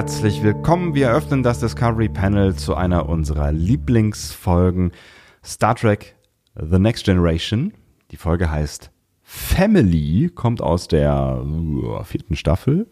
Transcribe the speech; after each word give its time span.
Herzlich 0.00 0.42
willkommen. 0.42 0.94
Wir 0.94 1.08
eröffnen 1.08 1.42
das 1.42 1.60
Discovery 1.60 2.08
Panel 2.08 2.54
zu 2.56 2.74
einer 2.74 3.06
unserer 3.06 3.52
Lieblingsfolgen 3.52 4.92
Star 5.44 5.74
Trek 5.74 6.16
The 6.54 6.78
Next 6.78 7.04
Generation. 7.04 7.74
Die 8.10 8.16
Folge 8.16 8.50
heißt 8.50 8.90
Family, 9.22 10.30
kommt 10.34 10.62
aus 10.62 10.88
der 10.88 11.44
uh, 11.44 12.02
vierten 12.02 12.34
Staffel. 12.34 12.88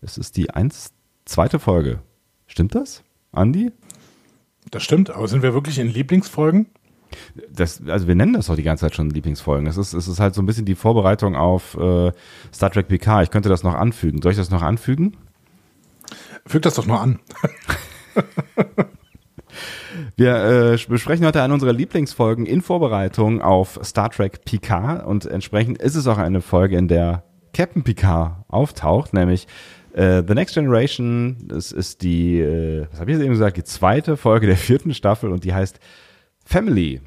Es 0.00 0.16
ist 0.16 0.36
die 0.36 0.50
eins, 0.50 0.92
zweite 1.24 1.58
Folge. 1.58 1.98
Stimmt 2.46 2.76
das, 2.76 3.02
Andi? 3.32 3.72
Das 4.70 4.84
stimmt, 4.84 5.10
aber 5.10 5.26
sind 5.26 5.42
wir 5.42 5.54
wirklich 5.54 5.80
in 5.80 5.88
Lieblingsfolgen? 5.88 6.66
Das, 7.50 7.82
also 7.88 8.06
wir 8.06 8.14
nennen 8.14 8.34
das 8.34 8.46
doch 8.46 8.54
die 8.54 8.62
ganze 8.62 8.82
Zeit 8.82 8.94
schon 8.94 9.10
Lieblingsfolgen. 9.10 9.66
Es 9.66 9.76
ist, 9.76 9.92
es 9.92 10.06
ist 10.06 10.20
halt 10.20 10.36
so 10.36 10.42
ein 10.42 10.46
bisschen 10.46 10.66
die 10.66 10.76
Vorbereitung 10.76 11.34
auf 11.34 11.74
äh, 11.74 12.12
Star 12.54 12.70
Trek 12.70 12.86
PK. 12.86 13.22
Ich 13.22 13.32
könnte 13.32 13.48
das 13.48 13.64
noch 13.64 13.74
anfügen. 13.74 14.22
Soll 14.22 14.30
ich 14.30 14.38
das 14.38 14.50
noch 14.50 14.62
anfügen? 14.62 15.16
Füg 16.48 16.62
das 16.62 16.74
doch 16.74 16.86
nur 16.86 17.00
an. 17.00 17.20
Wir 20.16 20.72
äh, 20.72 20.78
besprechen 20.88 21.26
heute 21.26 21.42
eine 21.42 21.52
unserer 21.54 21.72
Lieblingsfolgen 21.72 22.46
in 22.46 22.62
Vorbereitung 22.62 23.42
auf 23.42 23.78
Star 23.84 24.10
Trek 24.10 24.44
Picard 24.44 25.06
und 25.06 25.26
entsprechend 25.26 25.78
ist 25.78 25.94
es 25.94 26.06
auch 26.06 26.18
eine 26.18 26.40
Folge, 26.40 26.76
in 26.76 26.88
der 26.88 27.22
Captain 27.52 27.84
Picard 27.84 28.44
auftaucht, 28.48 29.12
nämlich 29.12 29.46
äh, 29.92 30.22
The 30.26 30.34
Next 30.34 30.54
Generation. 30.54 31.36
Das 31.46 31.70
ist 31.72 32.02
die, 32.02 32.40
äh, 32.40 32.86
was 32.90 33.00
habe 33.00 33.10
ich 33.10 33.16
jetzt 33.16 33.24
eben 33.24 33.34
gesagt, 33.34 33.58
die 33.58 33.64
zweite 33.64 34.16
Folge 34.16 34.46
der 34.46 34.56
vierten 34.56 34.94
Staffel 34.94 35.30
und 35.30 35.44
die 35.44 35.52
heißt 35.54 35.78
Family. 36.44 37.00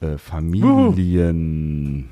Äh, 0.00 0.18
Familien. 0.18 2.08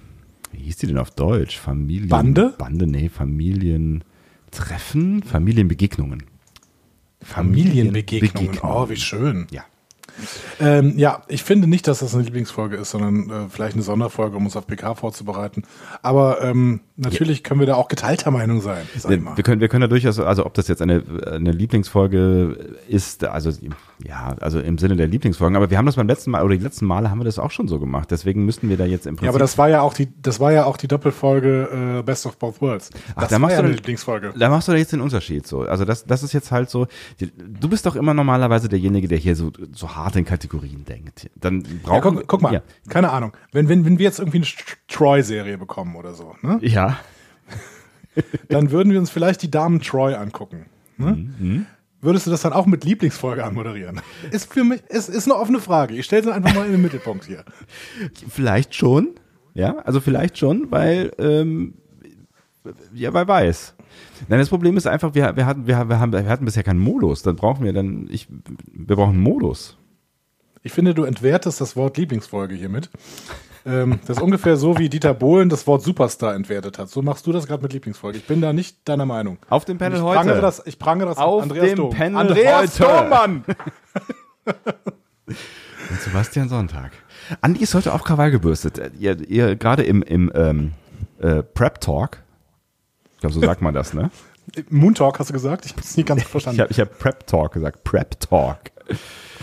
Wie 0.52 0.58
hieß 0.58 0.78
die 0.78 0.88
denn 0.88 0.98
auf 0.98 1.12
Deutsch? 1.12 1.58
Familien. 1.58 2.08
Bande? 2.08 2.54
Bande, 2.58 2.86
nee, 2.86 3.08
Familientreffen, 3.08 5.22
Familienbegegnungen. 5.22 6.33
Familienbegegnungen. 7.24 8.58
Oh, 8.62 8.88
wie 8.88 8.96
schön. 8.96 9.46
Ja. 9.50 9.64
Ähm, 10.60 10.94
ja, 10.96 11.22
ich 11.28 11.42
finde 11.42 11.68
nicht, 11.68 11.86
dass 11.88 11.98
das 12.00 12.14
eine 12.14 12.24
Lieblingsfolge 12.24 12.76
ist, 12.76 12.90
sondern 12.90 13.30
äh, 13.30 13.48
vielleicht 13.48 13.74
eine 13.74 13.82
Sonderfolge, 13.82 14.36
um 14.36 14.44
uns 14.44 14.56
auf 14.56 14.66
PK 14.66 14.94
vorzubereiten. 14.94 15.64
Aber 16.02 16.42
ähm, 16.42 16.80
natürlich 16.96 17.42
können 17.42 17.60
wir 17.60 17.66
da 17.66 17.74
auch 17.74 17.88
geteilter 17.88 18.30
Meinung 18.30 18.60
sein. 18.60 18.86
Wir 19.08 19.18
können, 19.44 19.60
wir 19.60 19.68
können 19.68 19.82
da 19.82 19.86
durchaus, 19.88 20.18
also 20.20 20.46
ob 20.46 20.54
das 20.54 20.68
jetzt 20.68 20.82
eine, 20.82 21.02
eine 21.26 21.52
Lieblingsfolge 21.52 22.76
ist, 22.88 23.24
also 23.24 23.50
ja, 24.04 24.34
also 24.40 24.60
im 24.60 24.78
Sinne 24.78 24.96
der 24.96 25.06
Lieblingsfolgen, 25.06 25.56
aber 25.56 25.70
wir 25.70 25.78
haben 25.78 25.86
das 25.86 25.96
beim 25.96 26.06
letzten 26.06 26.30
Mal 26.30 26.44
oder 26.44 26.56
die 26.56 26.62
letzten 26.62 26.86
Male 26.86 27.10
haben 27.10 27.18
wir 27.18 27.24
das 27.24 27.38
auch 27.38 27.50
schon 27.50 27.68
so 27.68 27.78
gemacht. 27.80 28.10
Deswegen 28.10 28.44
müssten 28.44 28.68
wir 28.68 28.76
da 28.76 28.84
jetzt 28.84 29.06
im 29.06 29.16
Prinzip. 29.16 29.24
Ja, 29.24 29.30
aber 29.30 29.38
das 29.38 29.58
war 29.58 29.68
ja 29.68 29.80
auch 29.80 29.94
die, 29.94 30.08
das 30.20 30.40
war 30.40 30.52
ja 30.52 30.64
auch 30.64 30.76
die 30.76 30.88
Doppelfolge 30.88 31.98
äh, 31.98 32.02
Best 32.02 32.26
of 32.26 32.36
Both 32.36 32.60
Worlds. 32.60 32.90
Ach, 33.14 33.22
Das 33.22 33.30
da 33.30 33.32
war 33.34 33.40
machst 33.40 33.56
ja 33.56 33.62
du 33.62 33.68
eine 33.68 33.76
Lieblingsfolge. 33.76 34.34
Da 34.38 34.48
machst 34.48 34.68
du 34.68 34.72
da 34.72 34.78
jetzt 34.78 34.92
den 34.92 35.00
Unterschied 35.00 35.46
so. 35.46 35.60
Also 35.60 35.84
das, 35.84 36.04
das 36.04 36.22
ist 36.22 36.32
jetzt 36.32 36.52
halt 36.52 36.70
so. 36.70 36.86
Du 37.18 37.68
bist 37.68 37.86
doch 37.86 37.96
immer 37.96 38.14
normalerweise 38.14 38.68
derjenige, 38.68 39.08
der 39.08 39.18
hier 39.18 39.36
so, 39.36 39.50
so 39.72 39.94
hart 39.94 40.03
in 40.16 40.24
Kategorien 40.24 40.84
denkt. 40.84 41.30
Dann 41.36 41.60
Ja, 41.62 41.66
brauchen 41.82 42.16
guck, 42.16 42.26
guck 42.26 42.42
mal, 42.42 42.52
Ja. 42.54 42.62
keine 42.88 43.10
Ahnung. 43.10 43.32
Wenn, 43.52 43.68
wenn, 43.68 43.84
wenn 43.84 43.98
wir 43.98 44.04
jetzt 44.04 44.18
irgendwie 44.18 44.38
eine 44.38 44.46
Troy-Serie 44.88 45.58
bekommen 45.58 45.96
oder 45.96 46.14
so, 46.14 46.34
ne? 46.42 46.58
ja. 46.62 46.98
dann 48.48 48.70
würden 48.70 48.92
wir 48.92 48.98
uns 48.98 49.10
vielleicht 49.10 49.42
die 49.42 49.50
Damen 49.50 49.80
Troy 49.80 50.14
angucken. 50.14 50.66
Ne? 50.96 51.28
Mhm. 51.38 51.66
Würdest 52.00 52.26
du 52.26 52.30
das 52.30 52.42
dann 52.42 52.52
auch 52.52 52.66
mit 52.66 52.84
Lieblingsfolge 52.84 53.42
anmoderieren? 53.44 54.00
Ist 54.30 54.52
für 54.52 54.62
mich, 54.62 54.82
ist, 54.88 55.08
ist 55.08 55.26
eine 55.26 55.36
offene 55.36 55.58
Frage. 55.58 55.94
Ich 55.94 56.04
stelle 56.04 56.22
sie 56.22 56.32
einfach 56.34 56.54
mal 56.54 56.66
in 56.66 56.72
den 56.72 56.82
Mittelpunkt 56.82 57.24
hier. 57.24 57.44
Vielleicht 58.28 58.74
schon. 58.74 59.10
Ja, 59.54 59.78
also 59.78 60.00
vielleicht 60.00 60.36
schon, 60.36 60.72
weil, 60.72 61.12
ähm, 61.18 61.74
ja, 62.92 63.14
wer 63.14 63.28
weiß. 63.28 63.74
Nein, 64.28 64.40
das 64.40 64.48
Problem 64.48 64.76
ist 64.76 64.86
einfach, 64.88 65.14
wir, 65.14 65.36
wir, 65.36 65.46
hatten, 65.46 65.68
wir, 65.68 65.88
wir, 65.88 66.00
haben, 66.00 66.12
wir 66.12 66.26
hatten 66.26 66.44
bisher 66.44 66.64
keinen 66.64 66.80
Modus. 66.80 67.22
Dann 67.22 67.36
brauchen 67.36 67.64
wir 67.64 67.72
dann, 67.72 68.08
ich, 68.10 68.26
wir 68.72 68.96
brauchen 68.96 69.14
einen 69.14 69.22
Modus. 69.22 69.78
Ich 70.64 70.72
finde, 70.72 70.94
du 70.94 71.04
entwertest 71.04 71.60
das 71.60 71.76
Wort 71.76 71.98
Lieblingsfolge 71.98 72.54
hiermit. 72.54 72.88
Ähm, 73.66 74.00
das 74.06 74.16
ist 74.16 74.22
ungefähr 74.22 74.56
so, 74.56 74.78
wie 74.78 74.88
Dieter 74.88 75.12
Bohlen 75.12 75.50
das 75.50 75.66
Wort 75.66 75.82
Superstar 75.82 76.34
entwertet 76.34 76.78
hat. 76.78 76.88
So 76.88 77.02
machst 77.02 77.26
du 77.26 77.32
das 77.32 77.46
gerade 77.46 77.62
mit 77.62 77.74
Lieblingsfolge. 77.74 78.16
Ich 78.16 78.26
bin 78.26 78.40
da 78.40 78.54
nicht 78.54 78.88
deiner 78.88 79.04
Meinung. 79.04 79.36
Auf 79.50 79.66
dem 79.66 79.76
Panel 79.76 79.98
ich 79.98 80.04
heute. 80.04 80.16
prangere 80.16 80.40
das, 80.40 80.62
ich 80.64 80.78
prangere 80.78 81.08
das 81.08 81.18
Auf 81.18 81.42
Andreas 81.42 81.66
dem 81.66 81.76
Dom. 81.76 81.90
Panel 81.90 82.18
Andreas 82.18 82.80
heute. 82.80 83.42
Und 85.90 86.00
Sebastian 86.00 86.48
Sonntag. 86.48 86.92
Andi 87.42 87.62
ist 87.62 87.74
heute 87.74 87.92
auf 87.92 88.02
Krawall 88.02 88.30
gebürstet. 88.30 88.80
Ihr, 88.98 89.20
ihr 89.28 89.56
gerade 89.56 89.82
im, 89.82 90.02
im 90.02 90.32
ähm, 90.34 90.72
äh, 91.20 91.42
Prep 91.42 91.78
Talk, 91.82 92.22
ich 93.12 93.20
glaube, 93.20 93.34
so 93.34 93.40
sagt 93.40 93.60
man 93.60 93.74
das, 93.74 93.92
ne? 93.92 94.10
Moon 94.70 94.94
Talk 94.94 95.18
hast 95.18 95.28
du 95.28 95.34
gesagt? 95.34 95.66
Ich 95.66 95.72
habe 95.72 95.82
es 95.82 95.94
nicht 95.96 96.06
ganz 96.06 96.22
verstanden. 96.26 96.66
Ich 96.70 96.80
habe 96.80 96.90
hab 96.90 96.98
Prep 96.98 97.26
Talk 97.26 97.52
gesagt. 97.52 97.84
Prep 97.84 98.18
Talk. 98.18 98.70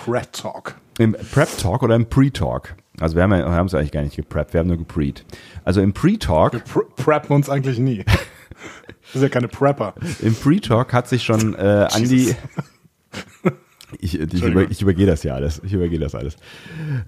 Red 0.08 0.34
Talk. 0.34 0.81
Im 1.00 1.16
Prep 1.32 1.58
Talk 1.58 1.84
oder 1.84 1.96
im 1.96 2.08
Pre-Talk. 2.08 2.76
Also 3.00 3.16
wir 3.16 3.24
haben 3.24 3.32
ja- 3.34 3.50
wir 3.50 3.66
es 3.66 3.74
eigentlich 3.74 3.92
gar 3.92 4.02
nicht 4.04 4.16
gepreppt, 4.16 4.54
wir 4.54 4.60
haben 4.60 4.68
nur 4.68 4.78
gepreet. 4.78 5.26
Also 5.64 5.82
im 5.82 5.94
Pre-Talk, 5.94 6.54
Wir 6.54 6.60
pre 6.60 6.82
preppen 6.96 7.36
uns 7.36 7.50
eigentlich 7.50 7.80
nie. 7.80 8.04
Das 8.04 9.16
ist 9.16 9.22
ja 9.22 9.30
keine 9.30 9.48
Prepper. 9.48 9.94
im 10.22 10.36
Pre-Talk 10.36 10.94
hat 10.94 11.08
sich 11.08 11.24
schon 11.24 11.56
äh, 11.56 11.88
Andi, 11.92 12.36
ich, 14.00 14.20
ich, 14.20 14.44
über, 14.44 14.70
ich 14.70 14.82
übergehe 14.82 15.08
das 15.08 15.24
ja 15.24 15.34
alles, 15.34 15.62
ich 15.64 15.74
übergehe 15.74 16.00
das 16.00 16.14
alles, 16.16 16.36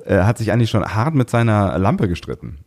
äh, 0.06 0.24
hat 0.24 0.38
sich 0.38 0.52
Andi 0.52 0.68
schon 0.68 0.84
hart 0.84 1.14
mit 1.14 1.30
seiner 1.30 1.78
Lampe 1.78 2.08
gestritten. 2.08 2.60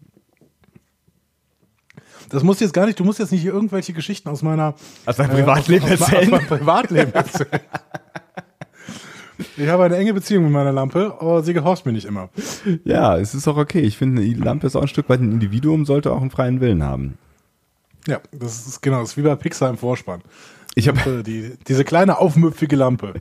Das 2.29 2.43
musst 2.43 2.61
du 2.61 2.65
jetzt 2.65 2.73
gar 2.75 2.87
nicht, 2.87 2.99
du 2.99 3.05
musst 3.05 3.19
jetzt 3.19 3.31
nicht 3.31 3.43
hier 3.43 3.53
irgendwelche 3.53 3.93
Geschichten 3.93 4.29
aus 4.29 4.43
meiner 4.43 4.75
Aus 5.05 5.17
deinem 5.17 5.31
äh, 5.31 5.35
Privatleben 5.35 5.85
aus, 5.85 5.93
aus, 5.93 6.01
erzählen. 6.01 6.23
Aus 6.35 6.41
meinem 6.41 6.47
Privatleben 6.47 7.13
erzählen. 7.15 7.49
Ich 9.57 9.69
habe 9.69 9.85
eine 9.85 9.97
enge 9.97 10.15
Beziehung 10.15 10.45
mit 10.45 10.53
meiner 10.53 10.73
Lampe, 10.73 11.17
aber 11.21 11.43
sie 11.43 11.53
gehorcht 11.53 11.87
mir 11.87 11.93
nicht 11.93 12.07
immer. 12.07 12.31
Ja, 12.85 13.17
es 13.17 13.35
ist 13.35 13.49
auch 13.49 13.57
okay. 13.57 13.81
Ich 13.81 13.97
finde, 13.99 14.23
die 14.23 14.35
Lampe 14.35 14.67
ist 14.67 14.77
auch 14.77 14.83
ein 14.83 14.89
Stück 14.89 15.09
weit 15.09 15.21
ein 15.21 15.33
Individuum, 15.33 15.85
sollte 15.85 16.13
auch 16.13 16.21
einen 16.21 16.31
freien 16.31 16.61
Willen 16.61 16.83
haben. 16.83 17.19
Ja, 18.07 18.21
das 18.33 18.67
ist 18.67 18.83
genau, 18.83 19.01
das 19.01 19.11
ist 19.11 19.17
wie 19.17 19.23
bei 19.23 19.35
Pixar 19.35 19.69
im 19.69 19.77
Vorspann. 19.77 20.23
Ich 20.79 20.89
habe 20.89 21.23
die, 21.25 21.55
diese 21.67 21.85
kleine 21.85 22.19
aufmüpfige 22.19 22.77
Lampe. 22.77 23.15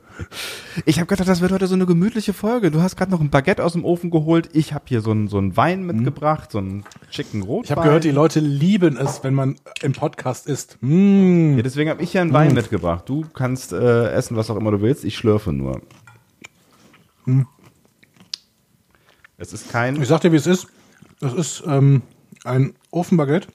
ich 0.84 1.00
hab 1.00 1.08
gedacht, 1.08 1.26
das 1.26 1.40
wird 1.40 1.52
heute 1.52 1.66
so 1.66 1.74
eine 1.74 1.86
gemütliche 1.86 2.34
Folge. 2.34 2.70
Du 2.70 2.82
hast 2.82 2.96
gerade 2.96 3.10
noch 3.10 3.22
ein 3.22 3.30
Baguette 3.30 3.64
aus 3.64 3.72
dem 3.72 3.82
Ofen 3.82 4.10
geholt. 4.10 4.50
Ich 4.52 4.74
habe 4.74 4.84
hier 4.88 5.00
so 5.00 5.10
einen 5.10 5.26
so 5.28 5.38
einen 5.38 5.56
Wein 5.56 5.86
mitgebracht, 5.86 6.52
so 6.52 6.58
einen 6.58 6.84
schicken 7.10 7.40
Rotwein. 7.40 7.64
Ich 7.64 7.70
habe 7.70 7.82
gehört, 7.82 8.04
die 8.04 8.10
Leute 8.10 8.40
lieben 8.40 8.98
es, 8.98 9.24
wenn 9.24 9.32
man 9.32 9.56
im 9.80 9.92
Podcast 9.92 10.46
isst. 10.46 10.76
Mm. 10.82 11.56
Ja, 11.56 11.62
deswegen 11.62 11.88
habe 11.88 12.02
ich 12.02 12.12
ja 12.12 12.20
einen 12.20 12.34
Wein 12.34 12.52
mitgebracht. 12.52 13.08
Du 13.08 13.24
kannst 13.32 13.72
äh, 13.72 14.10
essen, 14.10 14.36
was 14.36 14.50
auch 14.50 14.56
immer 14.56 14.70
du 14.70 14.82
willst. 14.82 15.06
Ich 15.06 15.16
schlürfe 15.16 15.50
nur. 15.50 15.80
Es 19.36 19.52
ist 19.52 19.70
kein. 19.70 20.00
Ich 20.00 20.08
sag 20.08 20.20
dir, 20.20 20.32
wie 20.32 20.36
es 20.36 20.46
ist. 20.46 20.66
Es 21.20 21.32
ist 21.32 21.62
ähm, 21.66 22.02
ein 22.44 22.74
Ofenbaguette 22.90 23.48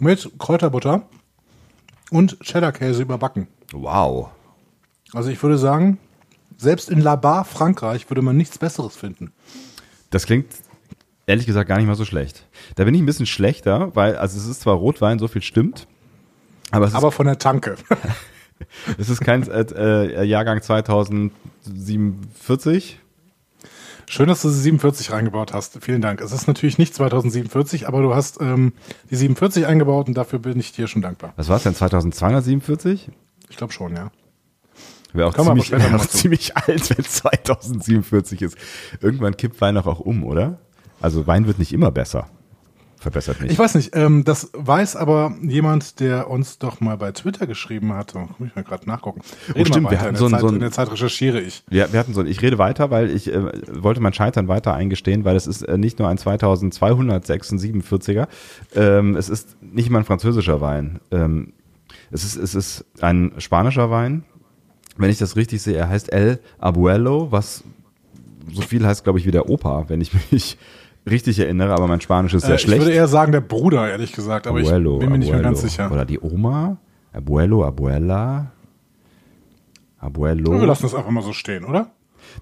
mit 0.00 0.30
Kräuterbutter 0.38 1.06
und 2.10 2.40
Cheddar-Käse 2.40 3.02
überbacken. 3.02 3.46
Wow. 3.72 4.30
Also 5.12 5.30
ich 5.30 5.42
würde 5.42 5.58
sagen, 5.58 5.98
selbst 6.56 6.90
in 6.90 7.00
Labar, 7.00 7.44
Frankreich, 7.44 8.08
würde 8.10 8.22
man 8.22 8.36
nichts 8.36 8.58
Besseres 8.58 8.96
finden. 8.96 9.32
Das 10.10 10.26
klingt 10.26 10.46
ehrlich 11.26 11.46
gesagt 11.46 11.68
gar 11.68 11.76
nicht 11.78 11.86
mal 11.86 11.94
so 11.94 12.04
schlecht. 12.04 12.46
Da 12.76 12.84
bin 12.84 12.94
ich 12.94 13.02
ein 13.02 13.06
bisschen 13.06 13.26
schlechter, 13.26 13.94
weil, 13.94 14.16
also 14.16 14.38
es 14.38 14.46
ist 14.46 14.62
zwar 14.62 14.76
Rotwein, 14.76 15.18
so 15.18 15.28
viel 15.28 15.42
stimmt, 15.42 15.86
aber 16.70 16.86
es 16.86 16.92
ist, 16.92 16.96
Aber 16.96 17.12
von 17.12 17.26
der 17.26 17.38
Tanke. 17.38 17.76
es 18.98 19.08
ist 19.08 19.20
kein 19.20 19.48
äh, 19.48 19.60
äh, 19.60 20.24
Jahrgang 20.24 20.60
2047. 20.62 22.98
Schön, 24.08 24.28
dass 24.28 24.42
du 24.42 24.48
die 24.48 24.54
47 24.54 25.12
reingebaut 25.12 25.52
hast. 25.54 25.78
Vielen 25.82 26.02
Dank. 26.02 26.20
Es 26.20 26.32
ist 26.32 26.46
natürlich 26.46 26.76
nicht 26.78 26.94
2047, 26.94 27.88
aber 27.88 28.02
du 28.02 28.14
hast 28.14 28.38
ähm, 28.40 28.74
die 29.10 29.16
47 29.16 29.66
eingebaut 29.66 30.06
und 30.08 30.14
dafür 30.14 30.38
bin 30.38 30.60
ich 30.60 30.72
dir 30.72 30.86
schon 30.88 31.02
dankbar. 31.02 31.32
Was 31.36 31.48
war 31.48 31.56
es 31.56 31.62
denn, 31.62 31.74
2247? 31.74 33.10
Ich 33.48 33.56
glaube 33.56 33.72
schon, 33.72 33.96
ja. 33.96 34.10
Wäre 35.14 35.28
auch, 35.28 35.34
ziemlich, 35.34 35.70
wär 35.70 35.94
auch 35.94 36.06
ziemlich 36.06 36.56
alt, 36.56 36.90
wenn 36.90 37.04
es 37.04 37.12
2047 37.12 38.42
ist. 38.42 38.58
Irgendwann 39.00 39.36
kippt 39.36 39.60
Wein 39.60 39.78
auch 39.78 40.00
um, 40.00 40.24
oder? 40.24 40.58
Also 41.00 41.26
Wein 41.26 41.46
wird 41.46 41.58
nicht 41.58 41.72
immer 41.72 41.92
besser. 41.92 42.28
Verbessert 43.04 43.40
nicht. 43.42 43.52
Ich 43.52 43.58
weiß 43.58 43.74
nicht, 43.74 43.94
ähm, 43.94 44.24
das 44.24 44.50
weiß 44.54 44.96
aber 44.96 45.34
jemand, 45.42 46.00
der 46.00 46.30
uns 46.30 46.58
doch 46.58 46.80
mal 46.80 46.96
bei 46.96 47.12
Twitter 47.12 47.46
geschrieben 47.46 47.92
hat. 47.92 48.14
Oh, 48.16 48.20
muss 48.38 48.48
ich 48.48 48.56
mal 48.56 48.64
gerade 48.64 48.88
nachgucken. 48.88 49.20
Rede 49.54 49.66
stimmt, 49.66 49.84
mal 49.84 49.90
wir 49.90 50.00
hatten 50.00 50.14
in, 50.14 50.16
so 50.16 50.28
der 50.28 50.38
ein- 50.38 50.40
Zeit, 50.40 50.40
so 50.40 50.48
ein- 50.48 50.54
in 50.54 50.60
der 50.60 50.70
Zeit 50.72 50.90
recherchiere 50.90 51.40
ich. 51.40 51.62
Wir, 51.68 51.92
wir 51.92 52.00
hatten 52.00 52.14
so, 52.14 52.24
ich 52.24 52.40
rede 52.42 52.58
weiter, 52.58 52.90
weil 52.90 53.10
ich 53.10 53.32
äh, 53.32 53.42
wollte 53.82 54.00
mein 54.00 54.12
Scheitern 54.14 54.48
weiter 54.48 54.74
eingestehen, 54.74 55.24
weil 55.24 55.36
es 55.36 55.46
ist 55.46 55.62
äh, 55.62 55.76
nicht 55.78 55.98
nur 55.98 56.08
ein 56.08 56.18
2247er, 56.18 58.26
ähm, 58.74 59.16
es 59.16 59.28
ist 59.28 59.56
nicht 59.62 59.90
mal 59.90 60.00
ein 60.00 60.04
französischer 60.04 60.60
Wein. 60.60 61.00
Ähm, 61.10 61.52
es, 62.10 62.24
ist, 62.24 62.36
es 62.36 62.54
ist 62.54 62.84
ein 63.00 63.32
spanischer 63.38 63.90
Wein. 63.90 64.24
Wenn 64.96 65.10
ich 65.10 65.18
das 65.18 65.36
richtig 65.36 65.62
sehe, 65.62 65.76
er 65.76 65.88
heißt 65.88 66.12
El 66.12 66.38
Abuelo, 66.58 67.32
was 67.32 67.64
so 68.52 68.62
viel 68.62 68.86
heißt, 68.86 69.04
glaube 69.04 69.18
ich, 69.18 69.26
wie 69.26 69.30
der 69.30 69.48
Opa, 69.48 69.84
wenn 69.88 70.00
ich 70.00 70.12
mich 70.30 70.58
richtig 71.06 71.38
erinnere, 71.38 71.72
aber 71.72 71.86
mein 71.86 72.00
Spanisch 72.00 72.34
ist 72.34 72.42
sehr 72.42 72.52
Äh, 72.52 72.56
ich 72.56 72.62
schlecht. 72.62 72.82
würde 72.82 72.92
eher 72.94 73.08
sagen 73.08 73.32
der 73.32 73.40
Bruder, 73.40 73.88
ehrlich 73.90 74.12
gesagt, 74.12 74.46
aber 74.46 74.58
Abuelo, 74.60 74.94
ich 74.94 75.00
bin 75.00 75.10
mir 75.10 75.18
nicht 75.18 75.28
mehr 75.28 75.38
Abuelo. 75.40 75.48
ganz 75.54 75.62
sicher. 75.62 75.90
Oder 75.92 76.04
die 76.04 76.18
Oma, 76.20 76.76
Abuelo, 77.12 77.64
Abuela. 77.64 78.50
Abuelo. 79.98 80.60
Wir 80.60 80.66
lassen 80.66 80.82
das 80.82 80.94
einfach 80.94 81.10
mal 81.10 81.22
so 81.22 81.32
stehen, 81.32 81.64
oder? 81.64 81.90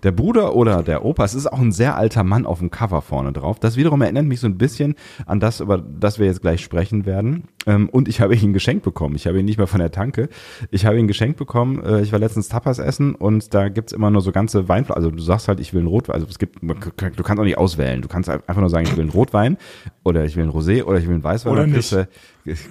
Der 0.03 0.13
Bruder 0.13 0.55
oder 0.55 0.83
der 0.83 1.05
Opa, 1.05 1.25
es 1.25 1.35
ist 1.35 1.47
auch 1.53 1.61
ein 1.61 1.73
sehr 1.73 1.97
alter 1.97 2.25
Mann 2.25 2.47
auf 2.47 2.59
dem 2.59 2.71
Cover 2.71 3.03
vorne 3.03 3.33
drauf. 3.33 3.59
Das 3.61 3.77
wiederum 3.77 4.03
erinnert 4.03 4.27
mich 4.27 4.41
so 4.41 4.47
ein 4.47 4.59
bisschen 4.59 4.95
an 5.27 5.41
das, 5.41 5.61
über 5.61 5.79
das 5.79 6.19
wir 6.19 6.27
jetzt 6.27 6.43
gleich 6.43 6.63
sprechen 6.63 7.07
werden. 7.07 7.45
Ähm, 7.67 7.89
und 7.89 8.09
ich 8.09 8.21
habe 8.21 8.35
ihn 8.35 8.53
geschenkt 8.53 8.83
bekommen. 8.85 9.15
Ich 9.17 9.27
habe 9.27 9.39
ihn 9.39 9.45
nicht 9.45 9.59
mehr 9.59 9.67
von 9.67 9.81
der 9.81 9.91
Tanke. 9.91 10.29
Ich 10.71 10.87
habe 10.87 10.99
ihn 10.99 11.07
geschenkt 11.07 11.39
bekommen. 11.39 11.83
Äh, 11.85 12.03
ich 12.03 12.13
war 12.13 12.19
letztens 12.19 12.49
Tapas 12.49 12.79
essen 12.79 13.15
und 13.15 13.55
da 13.55 13.69
gibt's 13.69 13.93
immer 13.93 14.11
nur 14.11 14.23
so 14.23 14.33
ganze 14.33 14.69
Weinflaschen. 14.69 14.97
Also 14.97 15.11
du 15.11 15.23
sagst 15.23 15.49
halt, 15.49 15.61
ich 15.61 15.73
will 15.73 15.81
einen 15.81 15.89
Rotwein. 15.89 16.15
Also 16.15 16.27
es 16.29 16.39
gibt, 16.39 16.61
du 16.63 17.23
kannst 17.23 17.41
auch 17.41 17.45
nicht 17.45 17.59
auswählen. 17.59 18.03
Du 18.03 18.09
kannst 18.09 18.29
einfach 18.29 18.57
nur 18.61 18.71
sagen, 18.71 18.85
ich 18.87 18.97
will 18.97 19.03
einen 19.03 19.11
Rotwein 19.11 19.57
oder 20.05 20.25
ich 20.25 20.37
will 20.37 20.45
einen 20.45 20.53
Rosé 20.53 20.83
oder 20.85 20.99
ich 20.99 21.07
will 21.07 21.15
einen 21.15 21.25
Weißwein. 21.25 21.53
Oder 21.53 21.67
nicht. 21.67 21.93
du- 21.93 22.09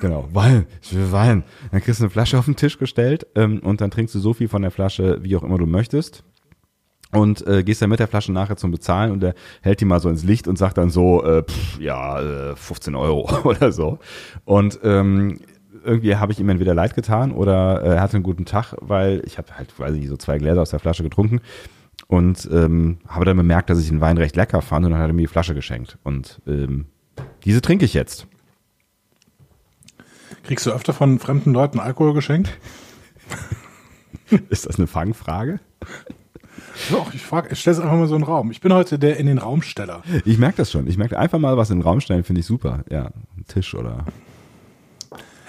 Genau, 0.02 0.28
Wein, 0.34 0.66
ich 0.82 0.94
will 0.94 1.14
Wein. 1.14 1.44
Dann 1.72 1.80
kriegst 1.82 2.02
du 2.02 2.04
eine 2.04 2.10
Flasche 2.10 2.38
auf 2.38 2.44
den 2.44 2.58
Tisch 2.58 2.78
gestellt 2.78 3.26
ähm, 3.36 3.60
und 3.60 3.80
dann 3.80 3.90
trinkst 3.90 4.14
du 4.14 4.20
so 4.20 4.34
viel 4.34 4.50
von 4.50 4.62
der 4.62 4.72
Flasche, 4.72 5.20
wie 5.24 5.36
auch 5.38 5.44
immer 5.44 5.58
du 5.58 5.66
möchtest 5.66 6.26
und 7.12 7.46
äh, 7.48 7.64
gehst 7.64 7.82
dann 7.82 7.90
mit 7.90 8.00
der 8.00 8.08
Flasche 8.08 8.32
nachher 8.32 8.58
zum 8.58 8.72
Bezahlen 8.72 9.12
und 9.12 9.24
er 9.24 9.34
hält 9.62 9.82
die 9.82 9.86
mal 9.86 10.00
so 10.00 10.10
ins 10.10 10.24
Licht 10.24 10.48
und 10.48 10.58
sagt 10.58 10.78
dann 10.78 10.90
so, 10.90 11.24
äh, 11.24 11.44
pff, 11.44 11.80
ja, 11.80 12.52
äh, 12.52 12.56
15 12.56 12.96
Euro 12.96 13.30
oder 13.44 13.72
so. 13.72 14.00
Und 14.46 14.80
ähm, 14.84 15.40
irgendwie 15.84 16.16
habe 16.16 16.32
ich 16.32 16.40
ihm 16.40 16.50
entweder 16.50 16.74
leid 16.74 16.96
getan 16.96 17.32
oder 17.32 17.84
äh, 17.84 17.96
er 17.96 18.02
hatte 18.02 18.16
einen 18.16 18.24
guten 18.24 18.46
Tag, 18.46 18.76
weil 18.80 19.22
ich 19.26 19.38
habe 19.38 19.58
halt, 19.58 19.78
weiß 19.78 19.96
ich, 19.96 20.08
so 20.08 20.18
zwei 20.18 20.38
Gläser 20.38 20.62
aus 20.62 20.70
der 20.70 20.80
Flasche 20.80 21.04
getrunken 21.04 21.42
und 22.08 22.48
ähm, 22.52 23.00
habe 23.08 23.26
dann 23.26 23.38
bemerkt, 23.38 23.70
dass 23.70 23.80
ich 23.80 23.88
den 23.88 24.02
Wein 24.02 24.18
recht 24.18 24.36
lecker 24.36 24.62
fand 24.62 24.86
und 24.86 24.92
dann 24.92 25.02
hat 25.02 25.10
er 25.10 25.14
mir 25.14 25.22
die 25.22 25.28
Flasche 25.28 25.56
geschenkt. 25.56 25.98
Und 26.04 26.42
ähm, 26.48 26.88
diese 27.46 27.62
trinke 27.62 27.86
ich 27.86 27.94
jetzt. 27.94 28.28
Kriegst 30.44 30.66
du 30.66 30.72
öfter 30.72 30.94
von 30.94 31.20
fremden 31.20 31.54
Leuten 31.54 31.80
Alkohol 31.80 32.14
geschenkt? 32.14 32.58
Ist 34.50 34.66
das 34.66 34.78
eine 34.78 34.88
Fangfrage? 34.88 35.60
Doch, 36.90 37.14
ich 37.14 37.22
frage, 37.22 37.50
ich 37.52 37.60
stelle 37.60 37.78
es 37.78 37.82
einfach 37.82 37.98
mal 37.98 38.08
so 38.08 38.16
in 38.16 38.22
den 38.22 38.28
Raum. 38.28 38.52
Ich 38.52 38.62
bin 38.62 38.74
heute 38.74 38.98
der 38.98 39.18
in 39.18 39.28
den 39.28 39.38
Raumsteller. 39.38 40.02
Ich 40.26 40.38
merke 40.38 40.58
das 40.58 40.72
schon. 40.72 40.88
Ich 40.88 40.98
merke 40.98 41.18
einfach 41.18 41.40
mal 41.40 41.58
was 41.58 41.70
in 41.70 41.80
den 41.80 41.84
Raum 41.84 42.02
stellen, 42.02 42.24
finde 42.24 42.42
ich 42.42 42.46
super. 42.46 42.84
Ja, 42.90 43.12
ein 43.38 43.46
Tisch 43.48 43.76
oder 43.76 44.06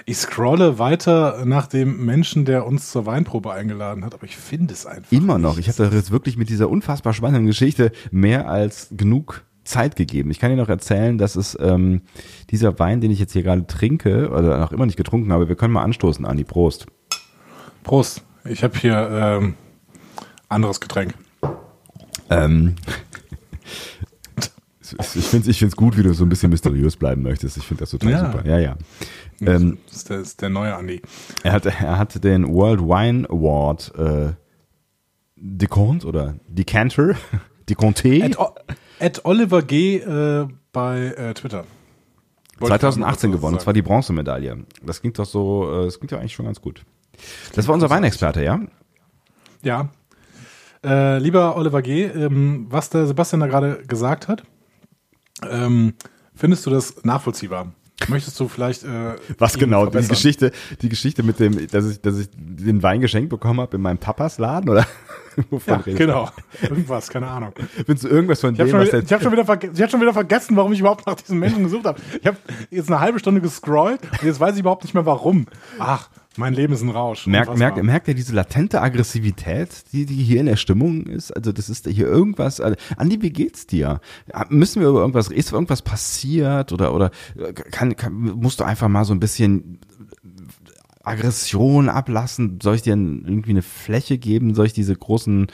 Ich 0.05 0.19
scrolle 0.19 0.79
weiter 0.79 1.45
nach 1.45 1.67
dem 1.67 2.05
Menschen, 2.05 2.45
der 2.45 2.67
uns 2.67 2.91
zur 2.91 3.07
Weinprobe 3.07 3.53
eingeladen 3.53 4.05
hat, 4.05 4.15
aber 4.15 4.25
ich 4.25 4.37
finde 4.37 4.75
es 4.75 4.87
einfach. 4.87 5.11
Immer 5.13 5.39
noch. 5.39 5.57
nicht. 5.57 5.69
Ich 5.69 5.79
habe 5.81 5.95
jetzt 5.95 6.11
wirklich 6.11 6.37
mit 6.37 6.49
dieser 6.49 6.69
unfassbar 6.69 7.15
spannenden 7.15 7.47
Geschichte 7.47 7.93
mehr 8.11 8.49
als 8.49 8.89
genug 8.91 9.43
Zeit 9.65 9.97
gegeben. 9.97 10.31
Ich 10.31 10.41
kann 10.41 10.51
dir 10.51 10.57
noch 10.57 10.69
erzählen, 10.69 11.19
dass 11.19 11.37
es 11.37 11.57
ähm, 11.61 12.03
dieser 12.51 12.79
Wein, 12.79 13.01
den 13.01 13.11
ich 13.11 13.21
jetzt 13.21 13.33
hier 13.33 13.43
gerade 13.43 13.67
trinke, 13.67 14.31
oder 14.31 14.59
noch 14.59 14.73
immer 14.73 14.87
nicht 14.87 14.97
getrunken 14.97 15.33
habe, 15.33 15.49
wir 15.49 15.57
können 15.57 15.73
mal 15.73 15.85
anstoßen, 15.85 16.25
Andi, 16.25 16.45
Prost. 16.45 16.87
Prost. 17.85 18.23
Ich 18.45 18.65
habe 18.65 18.77
hier 18.77 19.09
ähm, 19.13 19.55
anderes 20.49 20.81
Getränk. 20.81 21.15
Ähm, 22.33 22.77
ich 25.15 25.25
finde 25.25 25.45
es 25.45 25.49
ich 25.49 25.59
find's 25.59 25.77
gut, 25.77 25.97
wie 25.97 26.03
du 26.03 26.13
so 26.13 26.25
ein 26.25 26.29
bisschen 26.29 26.51
mysteriös 26.51 26.97
bleiben 26.97 27.23
möchtest. 27.23 27.57
Ich 27.57 27.65
finde 27.65 27.81
das 27.81 27.91
total 27.91 28.11
Ja. 28.11 28.31
super. 28.33 28.47
Ja, 28.47 28.59
ja. 28.59 28.77
Ähm, 29.41 29.79
das, 29.87 29.97
ist 29.97 30.11
der, 30.11 30.19
das 30.19 30.29
ist 30.29 30.41
der 30.43 30.51
neue 30.51 30.75
Andi. 30.75 31.01
er, 31.43 31.53
hat, 31.53 31.67
er 31.67 31.99
hat 31.99 32.23
den 32.23 32.47
World 32.53 32.81
Wine 32.81 33.29
Award 33.31 33.93
äh, 33.97 34.33
Decont 35.37 36.05
oder 36.05 36.35
Decanter, 36.47 37.15
Deconté. 37.69 38.23
At, 38.25 38.39
O- 38.39 38.55
at 39.01 39.25
Oliver 39.25 39.63
G. 39.63 39.97
Äh, 39.97 40.47
bei 40.73 41.07
äh, 41.07 41.35
Twitter. 41.35 41.65
Wollte 42.59 42.75
ich 42.75 42.81
2018 42.81 43.31
mal 43.31 43.37
gewonnen, 43.37 43.55
und 43.55 43.61
sagen. 43.61 43.65
zwar 43.65 43.73
die 43.73 43.83
Bronzemedaille. 43.83 44.65
Das 44.85 45.01
klingt 45.01 45.19
doch 45.19 45.27
so, 45.27 45.71
äh, 45.83 45.85
das 45.87 45.99
klingt 45.99 46.13
ja 46.13 46.19
eigentlich 46.19 46.35
schon 46.35 46.47
ganz 46.47 46.61
gut. 46.61 46.85
Das 47.55 47.67
war 47.67 47.75
unser 47.75 47.91
Weinexperte, 47.91 48.43
ja? 48.45 48.61
Ja. 49.63 49.89
Äh, 50.85 51.19
lieber 51.19 51.57
Oliver 51.57 51.81
G., 51.83 52.05
ähm, 52.07 52.67
was 52.69 52.91
der 52.91 53.07
Sebastian 53.07 53.41
da 53.41 53.47
gerade 53.47 53.83
gesagt 53.87 54.29
hat, 54.29 54.43
ähm, 55.49 55.95
findest 56.35 56.67
du 56.67 56.71
das 56.71 57.05
nachvollziehbar? 57.05 57.73
Möchtest 58.09 58.39
du 58.41 58.49
vielleicht 58.49 58.83
äh, 58.83 59.15
Was 59.39 59.57
genau? 59.57 59.87
Die? 59.87 60.09
Geschichte, 60.09 60.51
die 60.81 60.89
Geschichte 60.89 61.23
mit 61.23 61.39
dem, 61.39 61.69
dass 61.69 61.89
ich, 61.89 62.01
dass 62.01 62.19
ich 62.19 62.29
den 62.35 62.83
Wein 62.83 63.01
geschenkt 63.01 63.31
bekommen 63.31 63.61
habe 63.61 63.77
in 63.77 63.83
meinem 63.83 63.99
Papas 63.99 64.39
Laden 64.39 64.69
oder 64.71 64.85
wovon 65.51 65.75
Ja, 65.75 65.81
redest 65.81 65.99
genau. 65.99 66.29
Irgendwas, 66.63 67.09
keine 67.11 67.29
Ahnung. 67.29 67.53
Findest 67.87 68.03
du 68.05 68.09
irgendwas 68.09 68.41
von 68.41 68.55
Ich 68.55 68.61
habe 68.61 68.69
dem, 68.69 68.73
schon, 68.73 68.81
was 68.81 68.89
wieder- 68.89 69.03
ich 69.05 69.13
hab 69.13 69.23
schon, 69.23 69.33
wieder 69.33 69.45
verge- 69.45 69.85
ich 69.85 69.91
schon 69.91 70.01
wieder 70.01 70.13
vergessen, 70.13 70.57
warum 70.57 70.73
ich 70.73 70.81
überhaupt 70.81 71.07
nach 71.07 71.15
diesen 71.15 71.39
Menschen 71.39 71.63
gesucht 71.63 71.85
habe. 71.85 72.01
Ich 72.21 72.27
habe 72.27 72.39
jetzt 72.71 72.89
eine 72.91 72.99
halbe 72.99 73.21
Stunde 73.21 73.41
gescrollt 73.41 74.01
und 74.11 74.23
jetzt 74.25 74.41
weiß 74.41 74.55
ich 74.55 74.61
überhaupt 74.61 74.83
nicht 74.83 74.95
mehr 74.95 75.07
warum. 75.07 75.47
Ach, 75.79 76.09
mein 76.37 76.55
Leben 76.55 76.73
ist 76.73 76.83
ein 76.83 76.89
Rausch. 76.89 77.27
Merkt, 77.27 77.51
Unfassbar. 77.51 77.83
merkt, 77.83 78.09
ihr 78.09 78.15
diese 78.15 78.35
latente 78.35 78.81
Aggressivität, 78.81 79.69
die, 79.93 80.07
die 80.07 80.23
hier 80.23 80.41
in 80.41 80.47
der 80.47 80.57
Stimmung 80.57 81.07
ist? 81.07 81.31
Also 81.31 81.53
das 81.53 81.69
ist 81.69 81.87
hier 81.87 82.07
irgendwas. 82.07 82.61
Also, 82.61 82.77
Andi, 82.97 83.21
wie 83.23 83.31
geht's 83.31 83.67
dir? 83.67 84.01
Ja, 84.33 84.47
Müssen 84.49 84.81
wir 84.81 84.89
über 84.89 85.01
irgendwas, 85.01 85.29
ist 85.29 85.53
irgendwas 85.53 85.83
passiert 85.83 86.73
oder 86.73 86.95
oder 86.95 87.11
äh, 87.37 87.53
kann, 87.53 87.97
kann, 87.97 88.13
musst 88.15 88.61
du 88.61 88.65
einfach 88.65 88.89
mal 88.89 89.05
so 89.05 89.13
ein 89.13 89.21
bisschen 89.21 89.79
Aggression 91.03 91.89
ablassen? 91.89 92.61
Soll 92.63 92.77
ich 92.77 92.83
dir 92.83 92.93
irgendwie 92.93 93.51
eine 93.51 93.63
Fläche 93.63 94.19
geben? 94.19 94.55
Soll 94.55 94.67
ich 94.67 94.73
diese 94.73 94.95
großen 94.95 95.49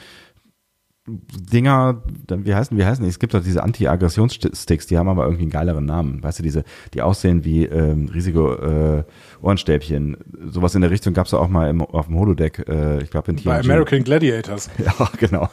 Dinger, 1.51 2.03
dann- 2.27 2.45
wie 2.45 2.53
heißen, 2.55 2.77
wie 2.77 2.85
heißen 2.85 3.03
die? 3.03 3.09
Es 3.09 3.19
gibt 3.19 3.33
doch 3.33 3.43
diese 3.43 3.63
Anti-Aggressionssticks, 3.63 4.87
die 4.87 4.97
haben 4.97 5.09
aber 5.09 5.23
irgendwie 5.25 5.43
einen 5.43 5.51
geileren 5.51 5.85
Namen. 5.85 6.21
Weißt 6.23 6.39
du, 6.39 6.43
diese, 6.43 6.63
die 6.93 7.01
aussehen 7.01 7.43
wie 7.43 7.65
ähm, 7.65 8.09
riesige 8.13 9.05
äh, 9.05 9.43
Ohrenstäbchen. 9.45 10.17
Sowas 10.51 10.75
in 10.75 10.81
der 10.81 10.91
Richtung 10.91 11.13
gab's 11.13 11.31
ja 11.31 11.39
auch 11.39 11.47
mal 11.49 11.69
im, 11.69 11.81
auf 11.81 12.07
dem 12.07 12.17
Holodeck, 12.17 12.65
äh, 12.67 13.01
ich 13.03 13.09
glaube 13.11 13.31
in 13.31 13.37
TNG. 13.37 13.45
Bei 13.45 13.59
American 13.59 14.03
Gladiators. 14.03 14.69
Ja, 14.79 15.09
genau. 15.19 15.49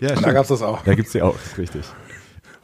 Ja, 0.00 0.14
Da 0.14 0.32
gab's 0.32 0.48
das 0.48 0.62
auch. 0.62 0.82
Da 0.82 0.94
gibt's 0.94 1.12
die 1.12 1.22
auch, 1.22 1.34
ist 1.34 1.58
richtig. 1.58 1.82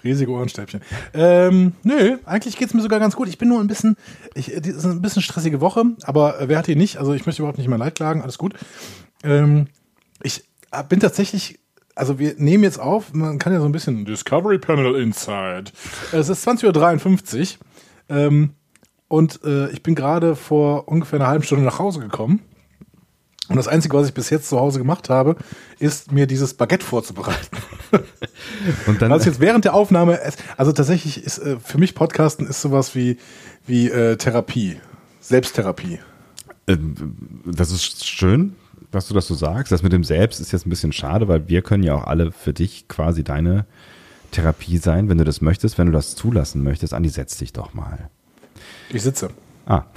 Riesige 0.03 0.31
Ohrenstäbchen. 0.31 0.81
Ähm, 1.13 1.73
nö, 1.83 2.17
eigentlich 2.25 2.57
geht's 2.57 2.73
mir 2.73 2.81
sogar 2.81 3.01
ganz 3.01 3.15
gut. 3.17 3.29
Ich 3.29 3.37
bin 3.37 3.49
nur 3.51 3.61
ein 3.61 3.67
bisschen, 3.67 3.97
ich, 4.35 4.47
die 4.47 4.71
ist 4.71 4.85
eine 4.87 4.95
bisschen 5.01 5.21
stressige 5.21 5.61
Woche, 5.61 5.83
aber 6.05 6.41
äh, 6.41 6.49
wer 6.49 6.57
hat 6.59 6.67
die 6.69 6.77
nicht? 6.77 6.97
Also 6.97 7.13
ich 7.13 7.27
möchte 7.27 7.43
überhaupt 7.43 7.59
nicht 7.59 7.69
mehr 7.69 7.77
Leid 7.77 7.97
klagen, 7.97 8.23
alles 8.23 8.39
gut. 8.39 8.55
Ähm, 9.23 9.67
ich 10.23 10.45
äh, 10.73 10.83
bin 10.89 11.01
tatsächlich, 11.01 11.59
also 12.01 12.19
wir 12.19 12.35
nehmen 12.39 12.65
jetzt 12.65 12.81
auf, 12.81 13.13
man 13.13 13.39
kann 13.39 13.53
ja 13.53 13.61
so 13.61 13.67
ein 13.67 13.73
bisschen 13.73 14.07
Discovery 14.07 14.59
Panel 14.59 14.97
Inside. 14.97 15.65
Es 16.13 16.31
ist 16.31 16.49
20.53 16.49 17.59
Uhr 18.09 18.17
ähm, 18.17 18.55
und 19.07 19.41
äh, 19.45 19.69
ich 19.71 19.83
bin 19.83 19.95
gerade 19.95 20.35
vor 20.35 20.89
ungefähr 20.89 21.19
einer 21.19 21.29
halben 21.29 21.45
Stunde 21.45 21.63
nach 21.63 21.79
Hause 21.79 22.01
gekommen. 22.01 22.41
Und 23.49 23.57
das 23.57 23.69
Einzige, 23.69 23.99
was 23.99 24.07
ich 24.07 24.15
bis 24.15 24.31
jetzt 24.31 24.49
zu 24.49 24.59
Hause 24.59 24.79
gemacht 24.79 25.11
habe, 25.11 25.37
ist 25.79 26.11
mir 26.11 26.27
dieses 26.27 26.55
Baguette 26.55 26.87
vorzubereiten. 26.87 27.57
Und 28.87 29.03
dann, 29.03 29.11
Was 29.11 29.27
jetzt 29.27 29.41
während 29.41 29.67
der 29.67 29.75
Aufnahme, 29.75 30.21
also 30.57 30.73
tatsächlich 30.73 31.23
ist 31.23 31.39
äh, 31.39 31.59
für 31.63 31.77
mich 31.77 31.95
Podcasten 31.95 32.47
ist 32.47 32.63
sowas 32.63 32.95
wie, 32.95 33.19
wie 33.67 33.91
äh, 33.91 34.17
Therapie, 34.17 34.81
Selbsttherapie. 35.21 35.99
äh, 36.67 36.77
das 37.45 37.73
ist 37.73 38.09
schön, 38.09 38.55
dass 38.91 39.09
du 39.09 39.15
das 39.15 39.27
so 39.27 39.35
sagst. 39.35 39.73
Das 39.73 39.83
mit 39.83 39.93
dem 39.93 40.05
Selbst 40.05 40.41
ist 40.41 40.53
jetzt 40.53 40.67
ein 40.67 40.71
bisschen 40.71 40.93
schade, 40.93 41.29
weil 41.29 41.49
wir 41.49 41.63
können 41.63 41.83
ja 41.83 41.95
auch 41.95 42.05
alle 42.05 42.33
für 42.33 42.53
dich 42.53 42.89
quasi 42.89 43.25
deine 43.25 43.67
Therapie 44.31 44.79
sein, 44.79 45.09
wenn 45.09 45.19
du 45.19 45.25
das 45.25 45.41
möchtest, 45.41 45.79
wenn 45.79 45.87
du 45.87 45.93
das 45.93 46.15
zulassen 46.15 46.63
möchtest. 46.63 46.95
Andi, 46.95 47.09
setz 47.09 47.37
dich 47.37 47.53
doch 47.53 47.75
mal. 47.75 48.11
Ich 48.91 49.03
sitze. 49.03 49.31
Ah, 49.67 49.85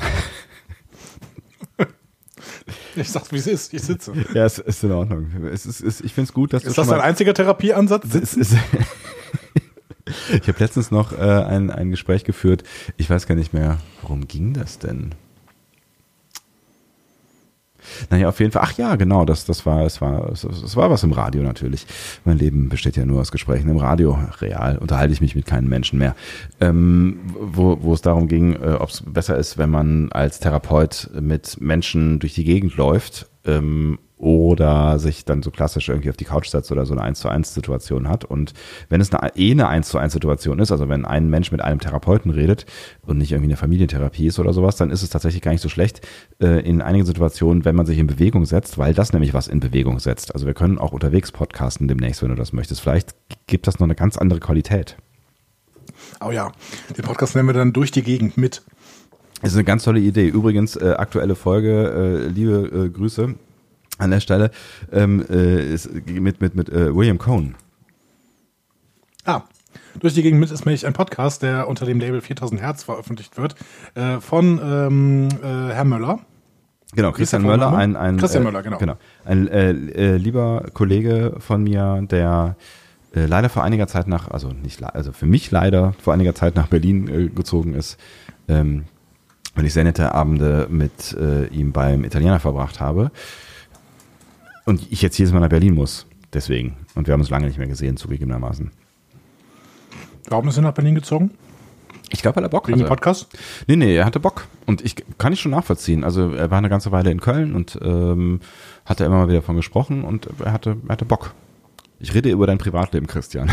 Ich 2.95 3.09
sag's, 3.09 3.31
wie 3.31 3.37
es 3.37 3.47
ist. 3.47 3.73
Ich 3.73 3.81
sitze. 3.81 4.13
ja, 4.33 4.45
es 4.45 4.59
ist 4.59 4.83
in 4.83 4.91
Ordnung. 4.91 5.31
Es 5.51 5.65
ist, 5.65 5.81
es, 5.81 5.99
ich 6.01 6.13
finde 6.13 6.27
es 6.29 6.33
gut, 6.33 6.53
dass 6.53 6.63
Ist 6.63 6.77
das 6.77 6.87
dein 6.87 7.01
einziger 7.01 7.33
Therapieansatz? 7.33 8.13
es 8.13 8.35
ist, 8.35 8.55
Ich 10.31 10.47
habe 10.47 10.59
letztens 10.59 10.91
noch 10.91 11.11
äh, 11.13 11.15
ein, 11.15 11.71
ein 11.71 11.89
Gespräch 11.89 12.23
geführt. 12.23 12.63
Ich 12.97 13.09
weiß 13.09 13.25
gar 13.25 13.35
nicht 13.35 13.53
mehr, 13.53 13.79
worum 14.01 14.27
ging 14.27 14.53
das 14.53 14.77
denn? 14.79 15.15
Naja, 18.09 18.29
auf 18.29 18.39
jeden 18.39 18.51
Fall. 18.51 18.63
Ach 18.65 18.77
ja, 18.77 18.95
genau, 18.95 19.25
das, 19.25 19.45
das 19.45 19.65
war, 19.65 19.85
es 19.85 20.01
war, 20.01 20.29
es, 20.31 20.75
war 20.75 20.89
was 20.89 21.03
im 21.03 21.11
Radio 21.11 21.43
natürlich. 21.43 21.85
Mein 22.25 22.37
Leben 22.37 22.69
besteht 22.69 22.97
ja 22.97 23.05
nur 23.05 23.21
aus 23.21 23.31
Gesprächen 23.31 23.69
im 23.69 23.77
Radio. 23.77 24.17
Real 24.39 24.77
unterhalte 24.77 25.13
ich 25.13 25.21
mich 25.21 25.35
mit 25.35 25.45
keinen 25.45 25.67
Menschen 25.69 25.99
mehr. 25.99 26.15
Ähm, 26.61 27.19
wo, 27.39 27.77
wo 27.81 27.93
es 27.93 28.01
darum 28.01 28.27
ging, 28.27 28.53
äh, 28.53 28.77
ob 28.79 28.89
es 28.89 29.03
besser 29.05 29.37
ist, 29.37 29.57
wenn 29.57 29.69
man 29.69 30.11
als 30.11 30.39
Therapeut 30.39 31.09
mit 31.19 31.59
Menschen 31.59 32.19
durch 32.19 32.33
die 32.33 32.43
Gegend 32.43 32.75
läuft 32.77 33.27
ähm, 33.45 33.99
oder 34.17 34.99
sich 34.99 35.25
dann 35.25 35.43
so 35.43 35.51
klassisch 35.51 35.89
irgendwie 35.89 36.09
auf 36.09 36.15
die 36.15 36.25
Couch 36.25 36.47
setzt 36.47 36.71
oder 36.71 36.85
so 36.85 36.93
eine 36.93 37.01
1 37.01 37.19
zu 37.19 37.27
1 37.27 37.53
Situation 37.53 38.07
hat. 38.07 38.23
Und 38.23 38.53
wenn 38.87 39.01
es 39.01 39.13
eine, 39.13 39.35
eh 39.35 39.51
eine 39.51 39.67
1 39.67 39.89
zu 39.89 39.97
1 39.97 40.13
Situation 40.13 40.59
ist, 40.59 40.71
also 40.71 40.87
wenn 40.87 41.05
ein 41.05 41.29
Mensch 41.29 41.51
mit 41.51 41.61
einem 41.61 41.79
Therapeuten 41.79 42.31
redet 42.31 42.65
und 43.01 43.17
nicht 43.17 43.31
irgendwie 43.31 43.49
eine 43.49 43.57
Familientherapie 43.57 44.27
ist 44.27 44.39
oder 44.39 44.53
sowas, 44.53 44.77
dann 44.77 44.91
ist 44.91 45.03
es 45.03 45.09
tatsächlich 45.09 45.41
gar 45.41 45.51
nicht 45.51 45.61
so 45.61 45.67
schlecht 45.67 46.07
äh, 46.39 46.61
in 46.61 46.81
einigen 46.81 47.05
Situationen, 47.05 47.65
wenn 47.65 47.75
man 47.75 47.85
sich 47.85 47.97
in 47.97 48.07
Bewegung 48.07 48.45
setzt, 48.45 48.77
weil 48.77 48.93
das 48.93 49.11
nämlich 49.11 49.33
was 49.33 49.47
in 49.47 49.59
Bewegung 49.59 49.99
setzt. 49.99 50.33
Also 50.33 50.45
wir 50.45 50.53
können 50.53 50.77
auch 50.77 50.93
unterwegs 50.93 51.31
podcasten 51.31 51.87
demnächst, 51.87 52.21
wenn 52.21 52.29
du 52.29 52.35
das 52.35 52.53
möchtest. 52.53 52.81
Vielleicht 52.81 53.15
gibt 53.47 53.67
das 53.67 53.79
noch 53.79 53.87
eine 53.87 53.95
ganz 53.95 54.17
andere 54.17 54.39
Qualität. 54.39 54.95
Oh 56.25 56.31
ja, 56.31 56.51
den 56.95 57.03
Podcast 57.03 57.35
nennen 57.35 57.49
wir 57.49 57.53
dann 57.53 57.73
durch 57.73 57.91
die 57.91 58.03
Gegend 58.03 58.37
mit. 58.37 58.61
Das 59.41 59.51
ist 59.51 59.57
eine 59.57 59.65
ganz 59.65 59.83
tolle 59.83 59.99
Idee. 59.99 60.27
Übrigens, 60.27 60.77
äh, 60.77 60.93
aktuelle 60.97 61.35
Folge, 61.35 62.23
äh, 62.25 62.27
liebe 62.29 62.85
äh, 62.85 62.89
Grüße 62.89 63.35
an 63.97 64.11
der 64.11 64.19
Stelle, 64.19 64.51
ähm, 64.91 65.25
äh, 65.29 65.73
ist 65.73 65.89
mit, 66.07 66.41
mit, 66.41 66.55
mit 66.55 66.69
äh, 66.69 66.95
William 66.95 67.17
Cohn. 67.17 67.55
Ah, 69.25 69.43
durch 69.99 70.13
die 70.13 70.23
Gegend 70.23 70.39
mit 70.39 70.51
ist 70.51 70.65
nämlich 70.65 70.85
ein 70.85 70.93
Podcast, 70.93 71.43
der 71.43 71.67
unter 71.67 71.85
dem 71.85 71.99
Label 71.99 72.21
4000 72.21 72.61
Hertz 72.61 72.83
veröffentlicht 72.83 73.37
wird, 73.37 73.55
äh, 73.95 74.19
von 74.19 74.59
ähm, 74.63 75.29
äh, 75.41 75.73
Herr 75.73 75.85
Möller. 75.85 76.19
Genau, 76.95 77.11
Christian 77.11 77.41
Möller, 77.41 77.75
ein, 77.75 77.95
ein, 77.95 78.17
Christian 78.17 78.43
äh, 78.43 78.45
Möller, 78.45 78.63
genau. 78.63 78.77
genau. 78.77 78.97
Ein 79.25 79.47
äh, 79.47 79.71
äh, 79.71 80.17
lieber 80.17 80.65
Kollege 80.73 81.35
von 81.39 81.63
mir, 81.63 82.05
der 82.09 82.55
äh, 83.15 83.25
leider 83.25 83.49
vor 83.49 83.63
einiger 83.63 83.87
Zeit 83.87 84.07
nach, 84.07 84.29
also 84.29 84.49
nicht, 84.49 84.83
also 84.83 85.11
für 85.11 85.25
mich 85.25 85.49
leider 85.51 85.93
vor 86.01 86.13
einiger 86.13 86.35
Zeit 86.35 86.55
nach 86.55 86.67
Berlin 86.67 87.07
äh, 87.07 87.29
gezogen 87.29 87.73
ist, 87.73 87.97
ähm, 88.47 88.85
weil 89.55 89.65
ich 89.65 89.73
sehr 89.73 89.83
nette 89.83 90.13
Abende 90.13 90.67
mit 90.69 91.15
äh, 91.19 91.47
ihm 91.47 91.71
beim 91.71 92.03
Italiener 92.03 92.39
verbracht 92.39 92.79
habe. 92.79 93.11
Und 94.65 94.91
ich 94.91 95.01
jetzt 95.01 95.17
jedes 95.17 95.33
Mal 95.33 95.39
nach 95.39 95.49
Berlin 95.49 95.73
muss. 95.73 96.05
Deswegen. 96.33 96.77
Und 96.95 97.07
wir 97.07 97.13
haben 97.13 97.21
uns 97.21 97.29
lange 97.29 97.47
nicht 97.47 97.57
mehr 97.57 97.67
gesehen, 97.67 97.97
zugegebenermaßen. 97.97 98.71
Warum 100.29 100.47
ist 100.47 100.57
er 100.57 100.63
nach 100.63 100.73
Berlin 100.73 100.95
gezogen? 100.95 101.31
Ich 102.09 102.21
glaube, 102.21 102.37
weil 102.37 102.43
er 102.43 102.49
Bock 102.49 102.67
Wegen 102.67 102.79
hatte. 102.79 102.89
Podcast? 102.89 103.27
Nee, 103.67 103.75
nee, 103.75 103.95
er 103.95 104.05
hatte 104.05 104.19
Bock. 104.19 104.47
Und 104.65 104.83
ich 104.85 104.95
kann 105.17 105.33
ich 105.33 105.41
schon 105.41 105.51
nachvollziehen. 105.51 106.03
Also 106.03 106.33
er 106.33 106.51
war 106.51 106.59
eine 106.59 106.69
ganze 106.69 106.91
Weile 106.91 107.11
in 107.11 107.19
Köln 107.19 107.55
und 107.55 107.77
ähm, 107.81 108.39
hatte 108.85 109.03
immer 109.03 109.17
mal 109.17 109.29
wieder 109.29 109.41
von 109.41 109.55
gesprochen 109.55 110.03
und 110.03 110.29
er 110.43 110.53
hatte, 110.53 110.77
er 110.87 110.93
hatte 110.93 111.05
Bock. 111.05 111.33
Ich 111.99 112.13
rede 112.13 112.29
über 112.29 112.47
dein 112.47 112.57
Privatleben, 112.57 113.07
Christian. 113.07 113.51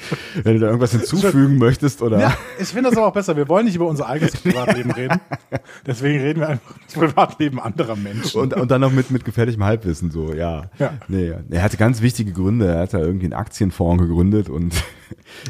Wenn 0.42 0.54
du 0.54 0.60
da 0.60 0.66
irgendwas 0.66 0.92
hinzufügen 0.92 1.58
möchtest 1.58 2.02
oder. 2.02 2.18
Ja, 2.18 2.36
ich 2.58 2.68
finde 2.68 2.90
das 2.90 2.98
aber 2.98 3.06
auch 3.08 3.12
besser. 3.12 3.36
Wir 3.36 3.48
wollen 3.48 3.66
nicht 3.66 3.74
über 3.74 3.86
unser 3.86 4.08
eigenes 4.08 4.32
Privatleben 4.36 4.90
reden. 4.90 5.20
Deswegen 5.86 6.20
reden 6.20 6.40
wir 6.40 6.48
einfach 6.48 6.70
über 6.70 6.80
das 6.86 6.94
Privatleben 6.94 7.60
anderer 7.60 7.96
Menschen. 7.96 8.40
Und, 8.40 8.54
und 8.54 8.70
dann 8.70 8.80
noch 8.80 8.92
mit, 8.92 9.10
mit 9.10 9.24
gefährlichem 9.24 9.64
Halbwissen, 9.64 10.10
so, 10.10 10.32
ja. 10.32 10.70
Ja. 10.78 10.94
Nee, 11.08 11.32
er 11.50 11.62
hatte 11.62 11.76
ganz 11.76 12.02
wichtige 12.02 12.32
Gründe. 12.32 12.68
Er 12.68 12.80
hat 12.80 12.94
da 12.94 12.98
irgendwie 12.98 13.26
einen 13.26 13.34
Aktienfonds 13.34 14.02
gegründet 14.02 14.48
und 14.48 14.74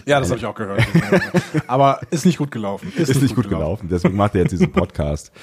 ja, 0.07 0.21
das 0.21 0.31
habe 0.31 0.39
ich 0.39 0.47
auch 0.47 0.55
gehört. 0.55 0.87
Aber 1.67 2.01
ist 2.11 2.27
nicht 2.27 2.39
gut 2.39 2.51
gelaufen. 2.51 2.93
ist 2.97 3.21
nicht 3.21 3.35
gut 3.35 3.49
gelaufen. 3.49 3.89
Deswegen 3.91 4.17
macht 4.17 4.35
er 4.35 4.43
jetzt 4.43 4.53
diesen 4.53 4.73
Podcast. 4.73 5.33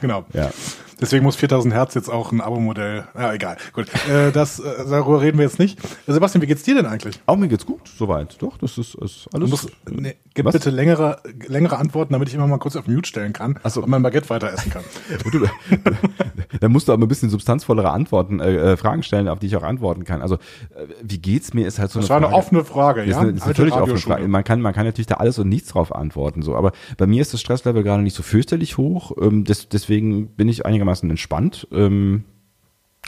Genau. 0.00 0.26
Ja. 0.34 0.50
Deswegen 1.00 1.24
muss 1.24 1.36
4000 1.36 1.74
Hertz 1.74 1.94
jetzt 1.94 2.08
auch 2.08 2.32
ein 2.32 2.40
Abo-Modell. 2.40 3.06
Ja, 3.14 3.32
egal. 3.32 3.56
Gut. 3.74 3.86
Äh, 4.08 4.32
das, 4.32 4.58
äh, 4.60 4.84
darüber 4.88 5.20
reden 5.20 5.36
wir 5.38 5.44
jetzt 5.44 5.58
nicht. 5.58 5.78
Äh, 6.06 6.12
Sebastian, 6.12 6.40
wie 6.42 6.46
geht's 6.46 6.62
dir 6.62 6.74
denn 6.74 6.86
eigentlich? 6.86 7.20
Auch 7.26 7.36
mir 7.36 7.48
geht's 7.48 7.66
gut, 7.66 7.80
soweit. 7.98 8.40
Doch, 8.40 8.56
das 8.56 8.78
ist, 8.78 8.94
ist 8.94 9.26
Du 9.30 9.36
alles. 9.36 9.50
musst, 9.50 9.70
nee, 9.90 10.16
gib 10.36 10.44
Was? 10.44 10.52
bitte 10.52 10.70
längere, 10.70 11.20
längere 11.48 11.76
Antworten, 11.78 12.12
damit 12.12 12.28
ich 12.28 12.34
immer 12.36 12.46
mal 12.46 12.58
kurz 12.58 12.76
auf 12.76 12.86
Mute 12.86 13.08
stellen 13.08 13.32
kann 13.32 13.58
Ach 13.64 13.70
so. 13.70 13.82
und 13.82 13.90
mein 13.90 14.02
Baguette 14.02 14.30
weiter 14.30 14.52
essen 14.52 14.70
kann. 14.70 14.84
Da 16.60 16.68
musst 16.68 16.88
du 16.88 16.92
aber 16.92 17.04
ein 17.04 17.08
bisschen 17.08 17.28
substanzvollere 17.28 17.90
Antworten, 17.90 18.40
äh, 18.40 18.72
äh, 18.72 18.76
Fragen 18.76 19.02
stellen, 19.02 19.28
auf 19.28 19.40
die 19.40 19.46
ich 19.46 19.56
auch 19.56 19.62
antworten 19.62 20.04
kann. 20.04 20.22
Also, 20.22 20.36
äh, 20.36 20.86
wie 21.02 21.18
geht's 21.18 21.52
mir, 21.54 21.66
ist 21.66 21.78
halt 21.78 21.90
so 21.90 22.00
Das 22.00 22.10
eine 22.10 22.22
war 22.22 22.28
eine 22.28 22.36
offene 22.36 22.64
Frage, 22.64 23.02
Ist, 23.02 23.10
ja? 23.10 23.20
eine, 23.20 23.32
ist 23.32 23.46
natürlich 23.46 23.74
offene. 23.74 23.98
Frage. 23.98 24.28
Man 24.28 24.44
kann, 24.44 24.60
man 24.60 24.72
kann 24.72 24.86
natürlich 24.86 25.06
da 25.08 25.16
alles 25.16 25.38
und 25.38 25.48
nichts 25.48 25.70
drauf 25.70 25.94
antworten, 25.94 26.42
so. 26.42 26.54
Aber 26.56 26.72
bei 26.96 27.06
mir 27.06 27.20
ist 27.20 27.34
das 27.34 27.40
Stresslevel 27.40 27.82
gerade 27.82 28.02
nicht 28.02 28.14
so 28.14 28.22
fürchterlich 28.22 28.78
hoch. 28.78 29.12
Ähm, 29.20 29.44
des, 29.44 29.68
deswegen 29.68 30.28
bin 30.28 30.48
ich 30.48 30.64
einigermaßen 30.64 31.10
entspannt. 31.10 31.66
Ähm, 31.72 32.24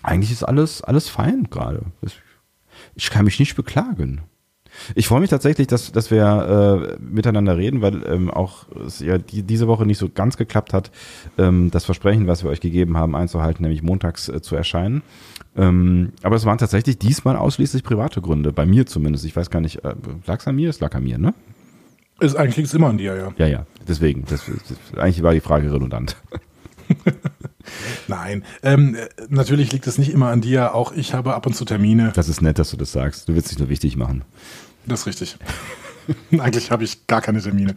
eigentlich 0.02 0.32
ist 0.32 0.42
alles, 0.42 0.82
alles 0.82 1.08
fein 1.08 1.48
gerade. 1.50 1.82
Das- 2.02 2.12
Ich 2.96 3.10
kann 3.10 3.24
mich 3.24 3.38
nicht 3.38 3.54
beklagen. 3.56 4.22
Ich 4.94 5.08
freue 5.08 5.20
mich 5.20 5.30
tatsächlich, 5.30 5.66
dass, 5.66 5.92
dass 5.92 6.10
wir 6.10 6.98
äh, 6.98 7.02
miteinander 7.02 7.56
reden, 7.56 7.82
weil 7.82 8.04
ähm, 8.06 8.30
auch 8.30 8.66
es 8.86 9.00
ja 9.00 9.18
die, 9.18 9.42
diese 9.42 9.68
Woche 9.68 9.86
nicht 9.86 9.98
so 9.98 10.08
ganz 10.08 10.36
geklappt 10.36 10.72
hat, 10.72 10.90
ähm, 11.36 11.70
das 11.70 11.84
Versprechen, 11.84 12.26
was 12.26 12.42
wir 12.42 12.50
euch 12.50 12.60
gegeben 12.60 12.96
haben, 12.96 13.14
einzuhalten, 13.14 13.62
nämlich 13.62 13.82
montags 13.82 14.28
äh, 14.28 14.40
zu 14.40 14.56
erscheinen. 14.56 15.02
Ähm, 15.56 16.12
aber 16.22 16.36
es 16.36 16.44
waren 16.44 16.58
tatsächlich 16.58 16.98
diesmal 16.98 17.36
ausschließlich 17.36 17.82
private 17.82 18.20
Gründe, 18.20 18.52
bei 18.52 18.66
mir 18.66 18.86
zumindest. 18.86 19.24
Ich 19.24 19.34
weiß 19.34 19.50
gar 19.50 19.60
nicht, 19.60 19.84
äh, 19.84 19.94
lag 20.26 20.40
es 20.40 20.46
an 20.46 20.56
mir? 20.56 20.70
Es 20.70 20.80
lag 20.80 20.94
an 20.94 21.04
mir, 21.04 21.18
ne? 21.18 21.34
Ist 22.20 22.36
eigentlich 22.36 22.56
liegt's 22.56 22.74
immer 22.74 22.88
an 22.88 22.98
dir, 22.98 23.16
ja. 23.16 23.32
Ja, 23.38 23.46
ja, 23.46 23.66
deswegen. 23.86 24.24
Das, 24.28 24.44
das, 24.46 24.98
eigentlich 24.98 25.22
war 25.22 25.32
die 25.32 25.40
Frage 25.40 25.72
redundant. 25.72 26.16
Nein, 28.08 28.44
ähm, 28.62 28.94
äh, 28.94 29.08
natürlich 29.28 29.72
liegt 29.72 29.86
es 29.86 29.98
nicht 29.98 30.12
immer 30.12 30.28
an 30.28 30.40
dir. 30.40 30.74
Auch 30.74 30.92
ich 30.92 31.14
habe 31.14 31.34
ab 31.34 31.46
und 31.46 31.54
zu 31.54 31.64
Termine. 31.64 32.12
Das 32.14 32.28
ist 32.28 32.40
nett, 32.40 32.58
dass 32.58 32.70
du 32.70 32.76
das 32.76 32.92
sagst. 32.92 33.28
Du 33.28 33.34
willst 33.34 33.50
dich 33.50 33.58
nur 33.58 33.68
wichtig 33.68 33.96
machen. 33.96 34.24
Das 34.88 35.00
ist 35.00 35.06
richtig. 35.06 35.36
Eigentlich 36.38 36.70
habe 36.70 36.84
ich 36.84 37.06
gar 37.06 37.20
keine 37.20 37.40
Termine. 37.42 37.74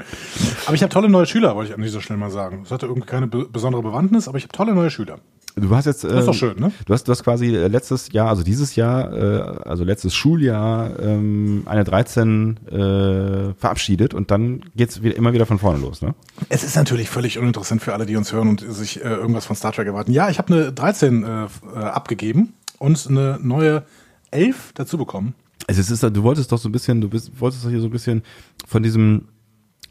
Aber 0.65 0.73
ich 0.75 0.81
habe 0.83 0.91
tolle 0.93 1.09
neue 1.09 1.25
Schüler, 1.25 1.53
wollte 1.55 1.71
ich 1.71 1.77
an 1.77 1.83
dieser 1.83 1.99
Stelle 2.01 2.17
mal 2.17 2.31
sagen. 2.31 2.61
Das 2.63 2.71
hatte 2.71 2.85
irgendwie 2.85 3.05
keine 3.07 3.27
be 3.27 3.45
besondere 3.45 3.81
Bewandtnis, 3.83 4.27
aber 4.29 4.37
ich 4.37 4.45
habe 4.45 4.53
tolle 4.53 4.73
neue 4.73 4.89
Schüler. 4.89 5.19
Du 5.57 5.75
hast 5.75 5.83
jetzt. 5.83 6.05
Äh, 6.05 6.17
ist 6.19 6.27
doch 6.27 6.33
schön, 6.33 6.57
ne? 6.57 6.71
Du 6.85 6.93
hast, 6.93 7.03
du 7.09 7.11
hast 7.11 7.25
quasi 7.25 7.47
äh, 7.53 7.67
letztes 7.67 8.09
Jahr, 8.13 8.29
also 8.29 8.41
dieses 8.41 8.77
Jahr, 8.77 9.11
äh, 9.11 9.41
also 9.67 9.83
letztes 9.83 10.15
Schuljahr, 10.15 10.97
ähm, 11.01 11.63
eine 11.65 11.83
13 11.83 12.57
äh, 12.67 13.53
verabschiedet 13.59 14.13
und 14.13 14.31
dann 14.31 14.61
geht's 14.77 15.03
wieder, 15.03 15.17
immer 15.17 15.33
wieder 15.33 15.45
von 15.45 15.59
vorne 15.59 15.79
los, 15.79 16.01
ne? 16.01 16.15
Es 16.47 16.63
ist 16.63 16.77
natürlich 16.77 17.09
völlig 17.09 17.37
uninteressant 17.37 17.81
für 17.81 17.93
alle, 17.93 18.05
die 18.05 18.15
uns 18.15 18.31
hören 18.31 18.47
und 18.47 18.61
sich 18.65 19.03
äh, 19.03 19.09
irgendwas 19.09 19.45
von 19.45 19.57
Star 19.57 19.73
Trek 19.73 19.87
erwarten. 19.87 20.13
Ja, 20.13 20.29
ich 20.29 20.37
habe 20.37 20.53
eine 20.53 20.71
13 20.71 21.23
äh, 21.25 21.43
f- 21.43 21.61
äh, 21.75 21.79
abgegeben 21.79 22.53
und 22.79 23.05
eine 23.09 23.37
neue 23.41 23.83
11 24.31 24.71
dazu 24.75 24.97
bekommen. 24.97 25.35
Also 25.67 25.81
es 25.81 25.91
ist, 25.91 26.03
du 26.03 26.23
wolltest 26.23 26.51
doch 26.51 26.57
so 26.57 26.69
ein 26.69 26.71
bisschen, 26.71 27.01
du 27.01 27.09
bist, 27.09 27.39
wolltest 27.39 27.63
doch 27.63 27.69
hier 27.69 27.81
so 27.81 27.87
ein 27.87 27.91
bisschen 27.91 28.23
von 28.67 28.81
diesem, 28.83 29.27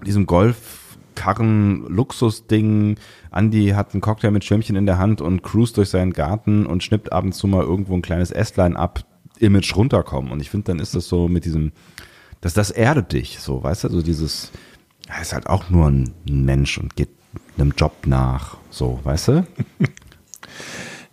diesem 0.04 0.26
Golfkarren-Luxus-Ding. 0.26 2.96
Andy 3.32 3.68
hat 3.68 3.92
einen 3.92 4.00
Cocktail 4.00 4.32
mit 4.32 4.44
Schirmchen 4.44 4.76
in 4.76 4.86
der 4.86 4.98
Hand 4.98 5.20
und 5.20 5.42
cruist 5.42 5.76
durch 5.76 5.90
seinen 5.90 6.12
Garten 6.12 6.66
und 6.66 6.82
schnippt 6.82 7.12
ab 7.12 7.24
und 7.24 7.32
zu 7.32 7.46
mal 7.46 7.62
irgendwo 7.62 7.94
ein 7.94 8.02
kleines 8.02 8.30
Ästlein 8.30 8.76
ab, 8.76 9.04
Image 9.38 9.76
runterkommen. 9.76 10.32
Und 10.32 10.40
ich 10.40 10.50
finde, 10.50 10.72
dann 10.72 10.80
ist 10.80 10.94
das 10.94 11.08
so 11.08 11.28
mit 11.28 11.44
diesem, 11.44 11.72
das, 12.40 12.54
das 12.54 12.70
erdet 12.70 13.12
dich, 13.12 13.38
so, 13.40 13.62
weißt 13.62 13.84
du, 13.84 13.90
so 13.90 14.02
dieses, 14.02 14.50
er 15.08 15.22
ist 15.22 15.32
halt 15.32 15.46
auch 15.46 15.70
nur 15.70 15.88
ein 15.88 16.12
Mensch 16.28 16.78
und 16.78 16.96
geht 16.96 17.10
einem 17.58 17.72
Job 17.76 18.06
nach, 18.06 18.56
so, 18.70 18.98
weißt 19.04 19.28
du? 19.28 19.46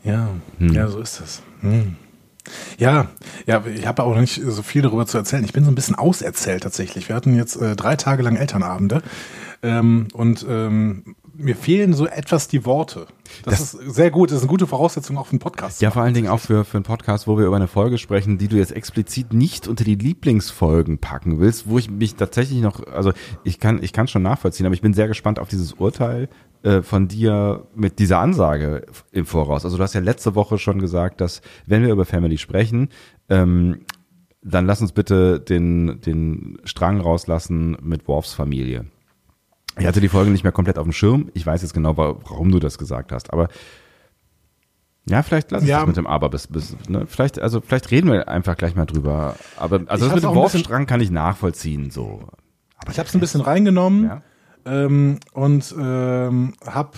Ja, 0.03 0.29
ja, 0.59 0.87
so 0.87 0.99
ist 0.99 1.19
das. 1.19 1.41
Hm. 1.59 1.97
Ja, 2.77 3.07
ja, 3.45 3.63
ich 3.65 3.85
habe 3.87 4.03
auch 4.03 4.15
nicht 4.15 4.41
so 4.45 4.61
viel 4.63 4.81
darüber 4.81 5.05
zu 5.05 5.17
erzählen. 5.17 5.43
Ich 5.43 5.53
bin 5.53 5.63
so 5.63 5.71
ein 5.71 5.75
bisschen 5.75 5.95
auserzählt 5.95 6.63
tatsächlich. 6.63 7.09
Wir 7.09 7.15
hatten 7.15 7.35
jetzt 7.35 7.55
äh, 7.61 7.75
drei 7.75 7.95
Tage 7.95 8.23
lang 8.23 8.35
Elternabende 8.35 9.01
ähm, 9.63 10.07
und 10.13 10.45
ähm, 10.49 11.15
mir 11.39 11.55
fehlen 11.55 11.93
so 11.93 12.07
etwas 12.07 12.47
die 12.47 12.65
Worte. 12.65 13.05
Das, 13.45 13.59
Das- 13.59 13.73
ist 13.75 13.95
sehr 13.95 14.09
gut, 14.09 14.31
das 14.31 14.37
ist 14.37 14.43
eine 14.43 14.49
gute 14.49 14.65
Voraussetzung 14.65 15.17
auch 15.19 15.27
für 15.27 15.33
einen 15.33 15.39
Podcast. 15.39 15.81
Ja, 15.81 15.91
vor 15.91 16.01
allen 16.01 16.15
Dingen 16.15 16.29
auch 16.29 16.39
für, 16.39 16.65
für 16.65 16.77
einen 16.77 16.83
Podcast, 16.83 17.27
wo 17.27 17.37
wir 17.37 17.45
über 17.45 17.55
eine 17.57 17.67
Folge 17.67 17.99
sprechen, 17.99 18.37
die 18.39 18.47
du 18.47 18.55
jetzt 18.57 18.71
explizit 18.71 19.33
nicht 19.33 19.67
unter 19.67 19.83
die 19.83 19.95
Lieblingsfolgen 19.95 20.97
packen 20.97 21.39
willst, 21.39 21.69
wo 21.69 21.77
ich 21.77 21.89
mich 21.91 22.15
tatsächlich 22.15 22.61
noch, 22.61 22.85
also 22.87 23.11
ich 23.43 23.59
kann, 23.59 23.83
ich 23.83 23.93
kann 23.93 24.07
schon 24.07 24.23
nachvollziehen, 24.23 24.65
aber 24.65 24.73
ich 24.73 24.81
bin 24.81 24.93
sehr 24.93 25.07
gespannt 25.07 25.37
auf 25.39 25.47
dieses 25.47 25.73
Urteil 25.73 26.27
äh, 26.63 26.81
von 26.81 27.07
dir 27.07 27.67
mit 27.75 27.99
dieser 27.99 28.19
Ansage 28.19 28.85
im 29.11 29.25
Voraus. 29.25 29.65
Also 29.65 29.77
du 29.77 29.83
hast 29.83 29.93
ja 29.93 30.01
letzte 30.01 30.35
Woche 30.35 30.57
schon 30.57 30.79
gesagt, 30.79 31.21
dass 31.21 31.41
wenn 31.65 31.81
wir 31.83 31.91
über 31.91 32.05
Family 32.05 32.37
sprechen, 32.37 32.89
ähm, 33.29 33.81
dann 34.43 34.65
lass 34.65 34.81
uns 34.81 34.91
bitte 34.93 35.39
den, 35.39 35.99
den 36.01 36.57
Strang 36.63 37.01
rauslassen 37.01 37.77
mit 37.81 38.07
Worfs 38.07 38.33
Familie. 38.33 38.85
Ich 39.79 39.85
hatte 39.85 40.01
die 40.01 40.09
Folge 40.09 40.31
nicht 40.31 40.43
mehr 40.43 40.51
komplett 40.53 40.77
auf 40.79 40.85
dem 40.85 40.93
Schirm. 40.93 41.29
Ich 41.33 41.45
weiß 41.45 41.61
jetzt 41.61 41.73
genau, 41.73 41.97
wa- 41.97 42.15
warum 42.23 42.51
du 42.51 42.59
das 42.59 42.77
gesagt 42.77 43.11
hast, 43.11 43.31
aber 43.33 43.47
ja, 45.09 45.23
vielleicht 45.23 45.51
lass 45.51 45.63
ich 45.63 45.69
Ja. 45.69 45.79
das 45.79 45.87
mit 45.87 45.97
dem 45.97 46.07
Aber 46.07 46.29
bis, 46.29 46.47
bis 46.47 46.75
ne? 46.89 47.05
vielleicht, 47.07 47.39
also 47.39 47.61
vielleicht 47.61 47.91
reden 47.91 48.11
wir 48.11 48.27
einfach 48.27 48.57
gleich 48.57 48.75
mal 48.75 48.85
drüber. 48.85 49.35
Aber 49.57 49.81
also 49.87 50.05
Ich 50.05 50.11
das 50.11 50.15
mit 50.15 50.23
dem 50.23 50.31
bisschen- 50.31 50.35
Worfstrang 50.35 50.85
kann 50.85 50.99
ich 50.99 51.11
nachvollziehen, 51.11 51.91
so. 51.91 52.27
Aber 52.77 52.91
Ich 52.91 52.99
habe 52.99 53.07
es 53.07 53.13
ein 53.15 53.19
bisschen 53.21 53.41
reingenommen 53.41 54.03
Ja. 54.05 54.21
Ähm, 54.67 55.19
und 55.33 55.73
ähm, 55.79 56.53
habe 56.65 56.91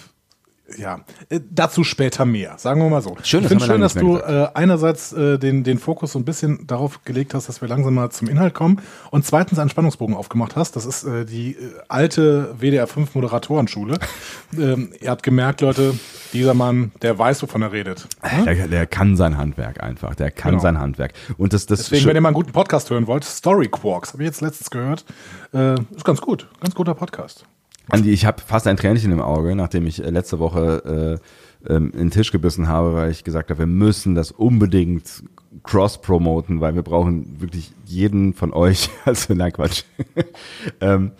ja 0.77 0.99
äh, 1.29 1.39
dazu 1.49 1.83
später 1.83 2.25
mehr. 2.25 2.57
Sagen 2.59 2.79
wir 2.79 2.89
mal 2.89 3.01
so. 3.01 3.17
Schön, 3.23 3.41
ich 3.41 3.47
finde 3.47 3.65
schön, 3.65 3.81
dass 3.81 3.95
du 3.95 4.17
äh, 4.17 4.49
einerseits 4.53 5.11
äh, 5.13 5.39
den 5.39 5.63
den 5.63 5.79
Fokus 5.79 6.11
so 6.11 6.19
ein 6.19 6.25
bisschen 6.25 6.67
darauf 6.67 7.03
gelegt 7.05 7.33
hast, 7.33 7.49
dass 7.49 7.61
wir 7.61 7.67
langsam 7.67 7.95
mal 7.95 8.11
zum 8.11 8.27
Inhalt 8.27 8.53
kommen 8.53 8.79
und 9.09 9.25
zweitens 9.25 9.57
einen 9.57 9.71
Spannungsbogen 9.71 10.15
aufgemacht 10.15 10.55
hast. 10.55 10.75
Das 10.75 10.85
ist 10.85 11.05
äh, 11.05 11.25
die 11.25 11.53
äh, 11.53 11.71
alte 11.87 12.53
WDR 12.59 12.85
5 12.85 13.15
Moderatorenschule. 13.15 13.97
ähm, 14.57 14.91
ihr 15.01 15.09
habt 15.09 15.23
gemerkt, 15.23 15.61
Leute, 15.61 15.95
dieser 16.33 16.53
Mann, 16.53 16.91
der 17.01 17.17
weiß, 17.17 17.41
wovon 17.41 17.63
er 17.63 17.71
redet. 17.71 18.07
der, 18.45 18.67
der 18.67 18.85
kann 18.85 19.17
sein 19.17 19.37
Handwerk 19.37 19.81
einfach. 19.81 20.13
Der 20.13 20.29
kann 20.29 20.51
Genau. 20.51 20.61
sein 20.61 20.79
Handwerk. 20.79 21.13
Und 21.37 21.53
das, 21.53 21.65
das 21.65 21.79
Deswegen, 21.79 22.05
wenn 22.05 22.15
ihr 22.15 22.21
mal 22.21 22.29
einen 22.29 22.35
guten 22.35 22.51
Podcast 22.51 22.89
hören 22.91 23.07
wollt, 23.07 23.23
Story 23.23 23.69
Quarks, 23.69 24.13
habe 24.13 24.23
ich 24.23 24.27
jetzt 24.27 24.41
letztens 24.41 24.69
gehört, 24.69 25.05
äh, 25.53 25.73
ist 25.95 26.05
ganz 26.05 26.21
gut, 26.21 26.47
ganz 26.61 26.75
guter 26.75 26.93
Podcast. 26.93 27.45
Andi, 27.89 28.11
ich 28.11 28.25
habe 28.25 28.41
fast 28.41 28.67
ein 28.67 28.77
Tränchen 28.77 29.11
im 29.11 29.21
Auge, 29.21 29.55
nachdem 29.55 29.87
ich 29.87 30.03
äh, 30.03 30.09
letzte 30.09 30.39
Woche 30.39 31.19
äh, 31.65 31.73
ähm, 31.73 31.91
in 31.91 31.99
den 31.99 32.11
Tisch 32.11 32.31
gebissen 32.31 32.67
habe, 32.67 32.93
weil 32.93 33.11
ich 33.11 33.23
gesagt 33.23 33.49
habe, 33.49 33.59
wir 33.59 33.67
müssen 33.67 34.15
das 34.15 34.31
unbedingt 34.31 35.23
cross-promoten, 35.63 36.61
weil 36.61 36.75
wir 36.75 36.83
brauchen 36.83 37.41
wirklich 37.41 37.71
jeden 37.85 38.33
von 38.33 38.53
euch. 38.53 38.89
Also, 39.05 39.33
nein, 39.33 39.51
Quatsch. 39.51 39.83
ähm, 40.81 41.11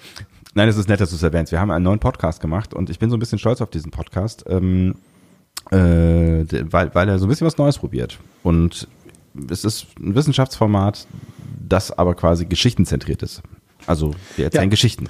nein, 0.54 0.70
es 0.70 0.78
ist 0.78 0.88
nett, 0.88 1.02
dass 1.02 1.10
du 1.10 1.16
es 1.16 1.24
erwähnst. 1.24 1.52
Wir 1.52 1.60
haben 1.60 1.72
einen 1.72 1.84
neuen 1.84 2.00
Podcast 2.00 2.42
gemacht 2.42 2.74
und 2.74 2.90
ich 2.90 3.00
bin 3.00 3.10
so 3.10 3.18
ein 3.18 3.20
bisschen 3.20 3.40
stolz 3.40 3.62
auf 3.62 3.70
diesen 3.70 3.92
Podcast. 3.92 4.46
Ähm, 4.48 4.96
äh, 5.72 6.46
weil, 6.72 6.94
weil 6.94 7.10
er 7.10 7.20
so 7.20 7.26
ein 7.26 7.30
bisschen 7.30 7.46
was 7.48 7.58
Neues 7.58 7.78
probiert. 7.78 8.20
Und 8.44 8.88
es 9.50 9.64
ist 9.64 9.88
ein 10.00 10.16
Wissenschaftsformat, 10.16 11.08
das 11.68 11.92
aber 11.92 12.16
quasi 12.16 12.46
geschichtenzentriert 12.46 13.24
ist. 13.24 13.42
Also 13.86 14.14
wir 14.36 14.46
erzählen 14.46 14.66
ja. 14.66 14.70
Geschichten. 14.70 15.10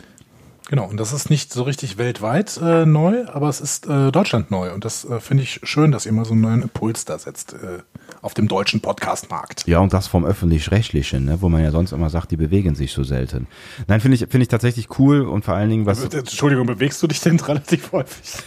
Genau, 0.70 0.86
und 0.86 1.00
das 1.00 1.14
ist 1.14 1.32
nicht 1.32 1.52
so 1.52 1.64
richtig 1.64 1.98
weltweit 1.98 2.60
äh, 2.62 2.86
neu, 2.86 3.26
aber 3.26 3.50
es 3.50 3.60
ist 3.60 3.88
äh, 3.88 4.12
Deutschland 4.12 4.52
neu. 4.52 4.72
Und 4.72 4.86
das 4.86 5.04
äh, 5.04 5.20
finde 5.20 5.42
ich 5.42 5.62
schön, 5.64 5.92
dass 5.92 6.06
ihr 6.06 6.12
mal 6.12 6.26
so 6.26 6.34
einen 6.34 6.42
neuen 6.42 6.62
Impuls 6.62 7.06
da 7.06 7.18
setzt 7.18 7.54
äh, 7.54 7.80
auf 8.22 8.36
dem 8.36 8.48
deutschen 8.48 8.80
Podcast-Markt. 8.80 9.66
Ja, 9.66 9.80
und 9.80 9.94
das 9.94 10.06
vom 10.06 10.24
Öffentlich-Rechtlichen, 10.24 11.26
ne, 11.26 11.42
wo 11.42 11.50
man 11.50 11.64
ja 11.64 11.72
sonst 11.72 11.92
immer 11.92 12.12
sagt, 12.12 12.30
die 12.30 12.38
bewegen 12.38 12.76
sich 12.76 12.94
so 12.94 13.04
selten. 13.04 13.48
Nein, 13.88 14.00
finde 14.00 14.14
ich, 14.14 14.22
finde 14.30 14.44
ich 14.44 14.48
tatsächlich 14.48 15.00
cool 15.00 15.22
und 15.22 15.44
vor 15.44 15.56
allen 15.56 15.72
Dingen 15.72 15.88
was. 15.88 16.04
Äh, 16.04 16.20
Entschuldigung, 16.20 16.68
bewegst 16.68 17.02
du 17.02 17.08
dich 17.08 17.20
denn 17.22 17.40
relativ 17.40 17.92
häufig? 17.92 18.44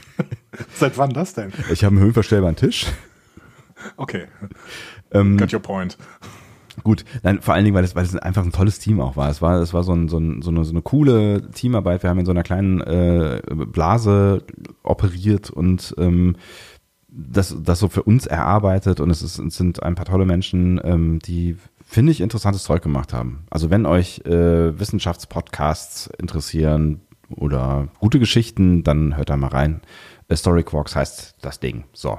Seit 0.74 0.96
wann 0.96 1.10
das 1.10 1.34
denn? 1.34 1.52
Ich 1.70 1.84
habe 1.84 1.94
einen 1.94 2.04
höhenverstellbaren 2.04 2.56
Tisch. 2.56 2.86
Okay. 3.98 4.28
Ähm, 5.10 5.36
Got 5.36 5.52
your 5.52 5.60
point. 5.60 5.98
Gut, 6.82 7.04
nein, 7.22 7.40
vor 7.40 7.54
allen 7.54 7.64
Dingen, 7.64 7.76
weil 7.76 7.84
es, 7.84 7.94
weil 7.94 8.04
es 8.04 8.16
einfach 8.16 8.44
ein 8.44 8.52
tolles 8.52 8.78
Team 8.78 9.00
auch 9.00 9.16
war. 9.16 9.30
Es 9.30 9.42
war, 9.42 9.60
es 9.60 9.74
war 9.74 9.82
so, 9.82 9.92
ein, 9.92 10.08
so, 10.08 10.18
ein, 10.18 10.42
so, 10.42 10.50
eine, 10.50 10.64
so 10.64 10.70
eine 10.70 10.82
coole 10.82 11.50
Teamarbeit. 11.50 12.02
Wir 12.02 12.10
haben 12.10 12.18
in 12.18 12.26
so 12.26 12.32
einer 12.32 12.42
kleinen 12.42 12.80
äh, 12.80 13.40
Blase 13.48 14.44
operiert 14.82 15.50
und 15.50 15.94
ähm, 15.98 16.36
das, 17.08 17.56
das 17.60 17.78
so 17.78 17.88
für 17.88 18.02
uns 18.02 18.26
erarbeitet 18.26 19.00
und 19.00 19.10
es, 19.10 19.22
ist, 19.22 19.38
es 19.38 19.56
sind 19.56 19.82
ein 19.82 19.94
paar 19.94 20.06
tolle 20.06 20.24
Menschen, 20.24 20.80
ähm, 20.84 21.18
die 21.18 21.56
finde 21.84 22.12
ich 22.12 22.20
interessantes 22.20 22.62
Zeug 22.62 22.82
gemacht 22.82 23.12
haben. 23.12 23.44
Also 23.50 23.70
wenn 23.70 23.84
euch 23.84 24.20
äh, 24.24 24.78
Wissenschaftspodcasts 24.78 26.08
interessieren 26.18 27.00
oder 27.34 27.88
gute 27.98 28.20
Geschichten, 28.20 28.84
dann 28.84 29.16
hört 29.16 29.30
da 29.30 29.36
mal 29.36 29.48
rein. 29.48 29.80
Story 30.32 30.62
Quarks 30.62 30.94
heißt 30.94 31.34
das 31.40 31.58
Ding. 31.58 31.84
So. 31.92 32.18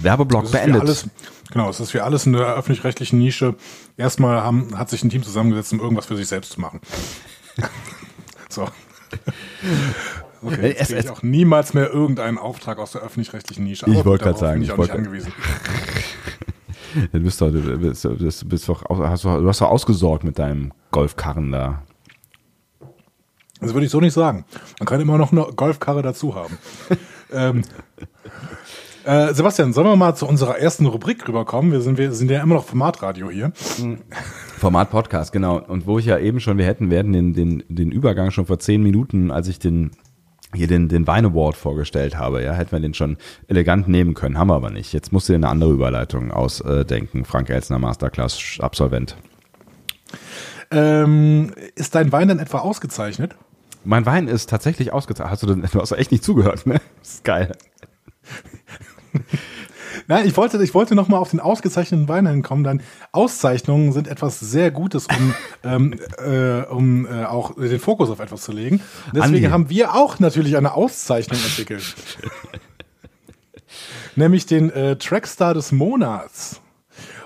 Werbeblock 0.00 0.50
beendet. 0.50 0.82
Alles, 0.82 1.08
genau, 1.50 1.68
es 1.68 1.80
ist 1.80 1.90
für 1.90 2.04
alles 2.04 2.26
in 2.26 2.32
der 2.32 2.54
öffentlich-rechtlichen 2.54 3.18
Nische. 3.18 3.54
Erstmal 3.96 4.42
haben, 4.42 4.78
hat 4.78 4.90
sich 4.90 5.02
ein 5.02 5.10
Team 5.10 5.22
zusammengesetzt, 5.22 5.72
um 5.72 5.80
irgendwas 5.80 6.06
für 6.06 6.16
sich 6.16 6.28
selbst 6.28 6.52
zu 6.52 6.60
machen. 6.60 6.80
so. 8.48 8.68
Okay, 10.42 10.68
jetzt 10.68 10.90
es, 10.90 11.04
ich 11.04 11.10
auch 11.10 11.22
niemals 11.22 11.74
mehr 11.74 11.90
irgendeinen 11.90 12.38
Auftrag 12.38 12.78
aus 12.78 12.92
der 12.92 13.02
öffentlich-rechtlichen 13.02 13.64
Nische. 13.64 13.86
ich 13.88 14.04
wollte 14.04 14.24
gerade 14.24 14.38
sagen, 14.38 14.62
ich 14.62 14.70
auch 14.70 14.78
nicht 14.78 14.90
angewiesen. 14.90 15.32
du 17.12 17.20
bist 17.20 17.40
doch, 17.40 17.50
du 17.50 17.78
bist, 17.78 18.04
du 18.04 18.48
bist 18.48 18.68
doch, 18.68 18.84
hast 18.88 19.24
du, 19.24 19.40
du 19.40 19.48
hast 19.48 19.60
doch 19.60 19.70
ausgesorgt 19.70 20.24
mit 20.24 20.38
deinem 20.38 20.72
Golfkarren 20.90 21.52
da. 21.52 21.82
Das 23.60 23.72
würde 23.72 23.86
ich 23.86 23.92
so 23.92 24.00
nicht 24.00 24.12
sagen. 24.12 24.44
Man 24.78 24.86
kann 24.86 25.00
immer 25.00 25.16
noch 25.16 25.32
eine 25.32 25.46
Golfkarre 25.56 26.02
dazu 26.02 26.34
haben. 26.34 26.58
ähm, 27.32 27.62
äh, 29.06 29.32
Sebastian, 29.32 29.72
sollen 29.72 29.86
wir 29.86 29.96
mal 29.96 30.14
zu 30.14 30.26
unserer 30.26 30.58
ersten 30.58 30.86
Rubrik 30.86 31.26
rüberkommen? 31.26 31.72
Wir 31.72 31.80
sind, 31.80 31.96
wir 31.96 32.12
sind 32.12 32.30
ja 32.30 32.42
immer 32.42 32.56
noch 32.56 32.64
Formatradio 32.64 33.30
hier. 33.30 33.52
Format-Podcast, 34.58 35.32
genau. 35.32 35.60
Und 35.60 35.86
wo 35.86 35.98
ich 35.98 36.06
ja 36.06 36.18
eben 36.18 36.40
schon, 36.40 36.58
wir 36.58 36.66
hätten, 36.66 36.90
werden 36.90 37.12
den, 37.12 37.32
den, 37.32 37.62
den 37.68 37.92
Übergang 37.92 38.30
schon 38.30 38.46
vor 38.46 38.58
zehn 38.58 38.82
Minuten, 38.82 39.30
als 39.30 39.48
ich 39.48 39.58
den 39.58 39.92
hier 40.54 40.66
den, 40.68 40.88
den 40.88 41.06
Wein 41.06 41.26
Award 41.26 41.56
vorgestellt 41.56 42.16
habe, 42.16 42.42
ja, 42.42 42.52
hätten 42.52 42.72
wir 42.72 42.80
den 42.80 42.94
schon 42.94 43.16
elegant 43.46 43.88
nehmen 43.88 44.14
können, 44.14 44.38
haben 44.38 44.48
wir 44.48 44.54
aber 44.54 44.70
nicht. 44.70 44.92
Jetzt 44.92 45.12
musst 45.12 45.28
du 45.28 45.32
dir 45.32 45.38
eine 45.38 45.48
andere 45.48 45.72
Überleitung 45.72 46.30
ausdenken, 46.30 47.24
Frank 47.24 47.50
Elsner, 47.50 47.78
Masterclass-Absolvent. 47.78 49.16
Ähm, 50.70 51.52
ist 51.74 51.94
dein 51.94 52.10
Wein 52.12 52.28
denn 52.28 52.38
etwa 52.38 52.58
ausgezeichnet? 52.58 53.36
Mein 53.84 54.06
Wein 54.06 54.28
ist 54.28 54.50
tatsächlich 54.50 54.92
ausgezeichnet. 54.92 55.32
Hast 55.32 55.42
du, 55.42 55.46
denn, 55.46 55.62
du 55.70 55.80
hast 55.80 55.92
echt 55.92 56.10
nicht 56.10 56.24
zugehört, 56.24 56.66
ne? 56.66 56.80
Das 57.00 57.14
ist 57.14 57.24
geil. 57.24 57.52
Nein, 60.08 60.26
ich 60.26 60.36
wollte, 60.36 60.62
ich 60.62 60.74
wollte 60.74 60.94
noch 60.94 61.08
mal 61.08 61.18
auf 61.18 61.30
den 61.30 61.40
ausgezeichneten 61.40 62.08
Wein 62.08 62.26
hinkommen. 62.26 62.64
Dann 62.64 62.82
Auszeichnungen 63.12 63.92
sind 63.92 64.08
etwas 64.08 64.40
sehr 64.40 64.70
Gutes, 64.70 65.06
um, 65.06 65.34
ähm, 65.64 65.94
äh, 66.18 66.62
um 66.62 67.06
äh, 67.06 67.24
auch 67.24 67.54
den 67.54 67.80
Fokus 67.80 68.10
auf 68.10 68.20
etwas 68.20 68.42
zu 68.42 68.52
legen. 68.52 68.80
Deswegen 69.14 69.36
Andi. 69.36 69.48
haben 69.48 69.70
wir 69.70 69.94
auch 69.94 70.18
natürlich 70.18 70.56
eine 70.56 70.74
Auszeichnung 70.74 71.38
entwickelt. 71.38 71.84
Nämlich 74.16 74.46
den 74.46 74.70
äh, 74.70 74.96
Trackstar 74.96 75.54
des 75.54 75.72
Monats. 75.72 76.60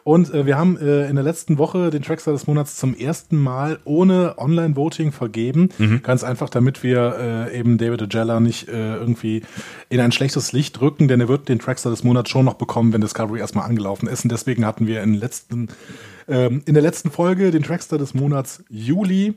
Und 0.04 0.32
äh, 0.32 0.46
wir 0.46 0.56
haben 0.56 0.78
äh, 0.78 1.08
in 1.08 1.16
der 1.16 1.24
letzten 1.24 1.58
Woche 1.58 1.90
den 1.90 2.02
Trackstar 2.02 2.32
des 2.32 2.46
Monats 2.46 2.76
zum 2.76 2.94
ersten 2.94 3.36
Mal 3.36 3.78
ohne 3.84 4.34
Online-Voting 4.38 5.12
vergeben. 5.12 5.70
Mhm. 5.78 6.02
Ganz 6.02 6.24
einfach, 6.24 6.48
damit 6.48 6.82
wir 6.82 7.48
äh, 7.50 7.58
eben 7.58 7.78
David 7.78 8.02
Agella 8.02 8.40
nicht 8.40 8.68
äh, 8.68 8.96
irgendwie 8.96 9.42
in 9.88 10.00
ein 10.00 10.12
schlechtes 10.12 10.52
Licht 10.52 10.80
rücken, 10.80 11.08
denn 11.08 11.20
er 11.20 11.28
wird 11.28 11.48
den 11.48 11.58
Trackstar 11.58 11.90
des 11.90 12.04
Monats 12.04 12.30
schon 12.30 12.44
noch 12.44 12.54
bekommen, 12.54 12.92
wenn 12.92 13.00
Discovery 13.00 13.40
erstmal 13.40 13.66
angelaufen 13.66 14.08
ist. 14.08 14.24
Und 14.24 14.32
deswegen 14.32 14.64
hatten 14.64 14.86
wir 14.86 15.02
in, 15.02 15.14
letzten, 15.14 15.68
ähm, 16.28 16.62
in 16.66 16.74
der 16.74 16.82
letzten 16.82 17.10
Folge 17.10 17.50
den 17.50 17.62
Trackstar 17.62 17.98
des 17.98 18.14
Monats 18.14 18.64
Juli 18.68 19.34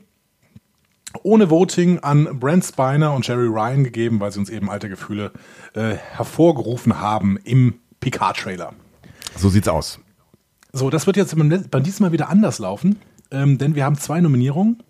ohne 1.22 1.48
Voting 1.48 2.00
an 2.00 2.40
Brent 2.40 2.64
Spiner 2.64 3.14
und 3.14 3.26
Jerry 3.26 3.46
Ryan 3.46 3.84
gegeben, 3.84 4.20
weil 4.20 4.32
sie 4.32 4.40
uns 4.40 4.50
eben 4.50 4.68
alte 4.68 4.88
Gefühle 4.88 5.32
äh, 5.74 5.94
hervorgerufen 5.94 7.00
haben 7.00 7.38
im 7.44 7.74
Picard-Trailer. 8.00 8.72
So 9.36 9.48
sieht's 9.48 9.68
aus. 9.68 10.00
So, 10.76 10.90
das 10.90 11.06
wird 11.06 11.16
jetzt 11.16 11.36
beim, 11.36 11.48
beim 11.48 11.82
Mal 12.00 12.10
wieder 12.10 12.28
anders 12.28 12.58
laufen, 12.58 12.96
ähm, 13.30 13.58
denn 13.58 13.76
wir 13.76 13.84
haben 13.84 13.96
zwei 13.96 14.20
Nominierungen. 14.20 14.82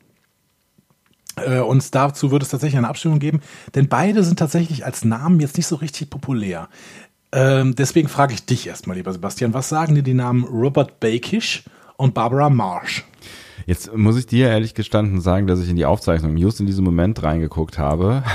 Äh, 1.37 1.61
und 1.61 1.94
dazu 1.94 2.31
wird 2.31 2.42
es 2.42 2.49
tatsächlich 2.49 2.79
eine 2.79 2.88
Abstimmung 2.88 3.18
geben, 3.18 3.40
denn 3.75 3.88
beide 3.88 4.25
sind 4.25 4.38
tatsächlich 4.38 4.87
als 4.87 5.05
Namen 5.05 5.40
jetzt 5.40 5.59
nicht 5.59 5.66
so 5.66 5.77
richtig 5.77 6.09
populär. 6.09 6.70
Ähm, 7.33 7.75
deswegen 7.75 8.09
frage 8.09 8.33
ich 8.33 8.47
dich 8.47 8.66
erstmal, 8.66 8.97
lieber 8.97 9.12
Sebastian, 9.12 9.53
was 9.53 9.68
sagen 9.68 9.94
dir 9.94 10.03
die 10.03 10.14
Namen 10.14 10.44
Robert 10.44 11.01
Bakish 11.01 11.64
und 11.99 12.14
Barbara 12.14 12.49
Marsh? 12.49 13.05
Jetzt 13.66 13.94
muss 13.94 14.16
ich 14.16 14.27
dir 14.27 14.49
ehrlich 14.49 14.73
gestanden 14.73 15.20
sagen, 15.20 15.47
dass 15.47 15.61
ich 15.61 15.68
in 15.68 15.77
die 15.77 15.85
Aufzeichnung 15.85 16.38
just 16.38 16.61
in 16.61 16.66
diesem 16.66 16.85
Moment 16.87 17.23
reingeguckt 17.23 17.77
habe. 17.77 18.23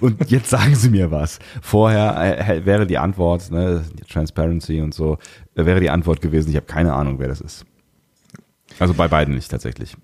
Und 0.00 0.30
jetzt 0.30 0.50
sagen 0.50 0.74
Sie 0.74 0.90
mir 0.90 1.10
was. 1.10 1.38
Vorher 1.60 2.48
äh, 2.48 2.64
wäre 2.64 2.86
die 2.86 2.98
Antwort, 2.98 3.50
ne, 3.50 3.84
Transparency 4.08 4.80
und 4.80 4.94
so, 4.94 5.18
äh, 5.60 5.66
wäre 5.66 5.80
die 5.80 5.90
Antwort 5.90 6.20
gewesen, 6.20 6.50
ich 6.50 6.56
habe 6.56 6.66
keine 6.66 6.94
Ahnung, 6.94 7.18
wer 7.18 7.28
das 7.28 7.40
ist. 7.40 7.64
Also 8.78 8.94
bei 8.94 9.08
beiden 9.08 9.34
nicht 9.34 9.50
tatsächlich. 9.50 9.96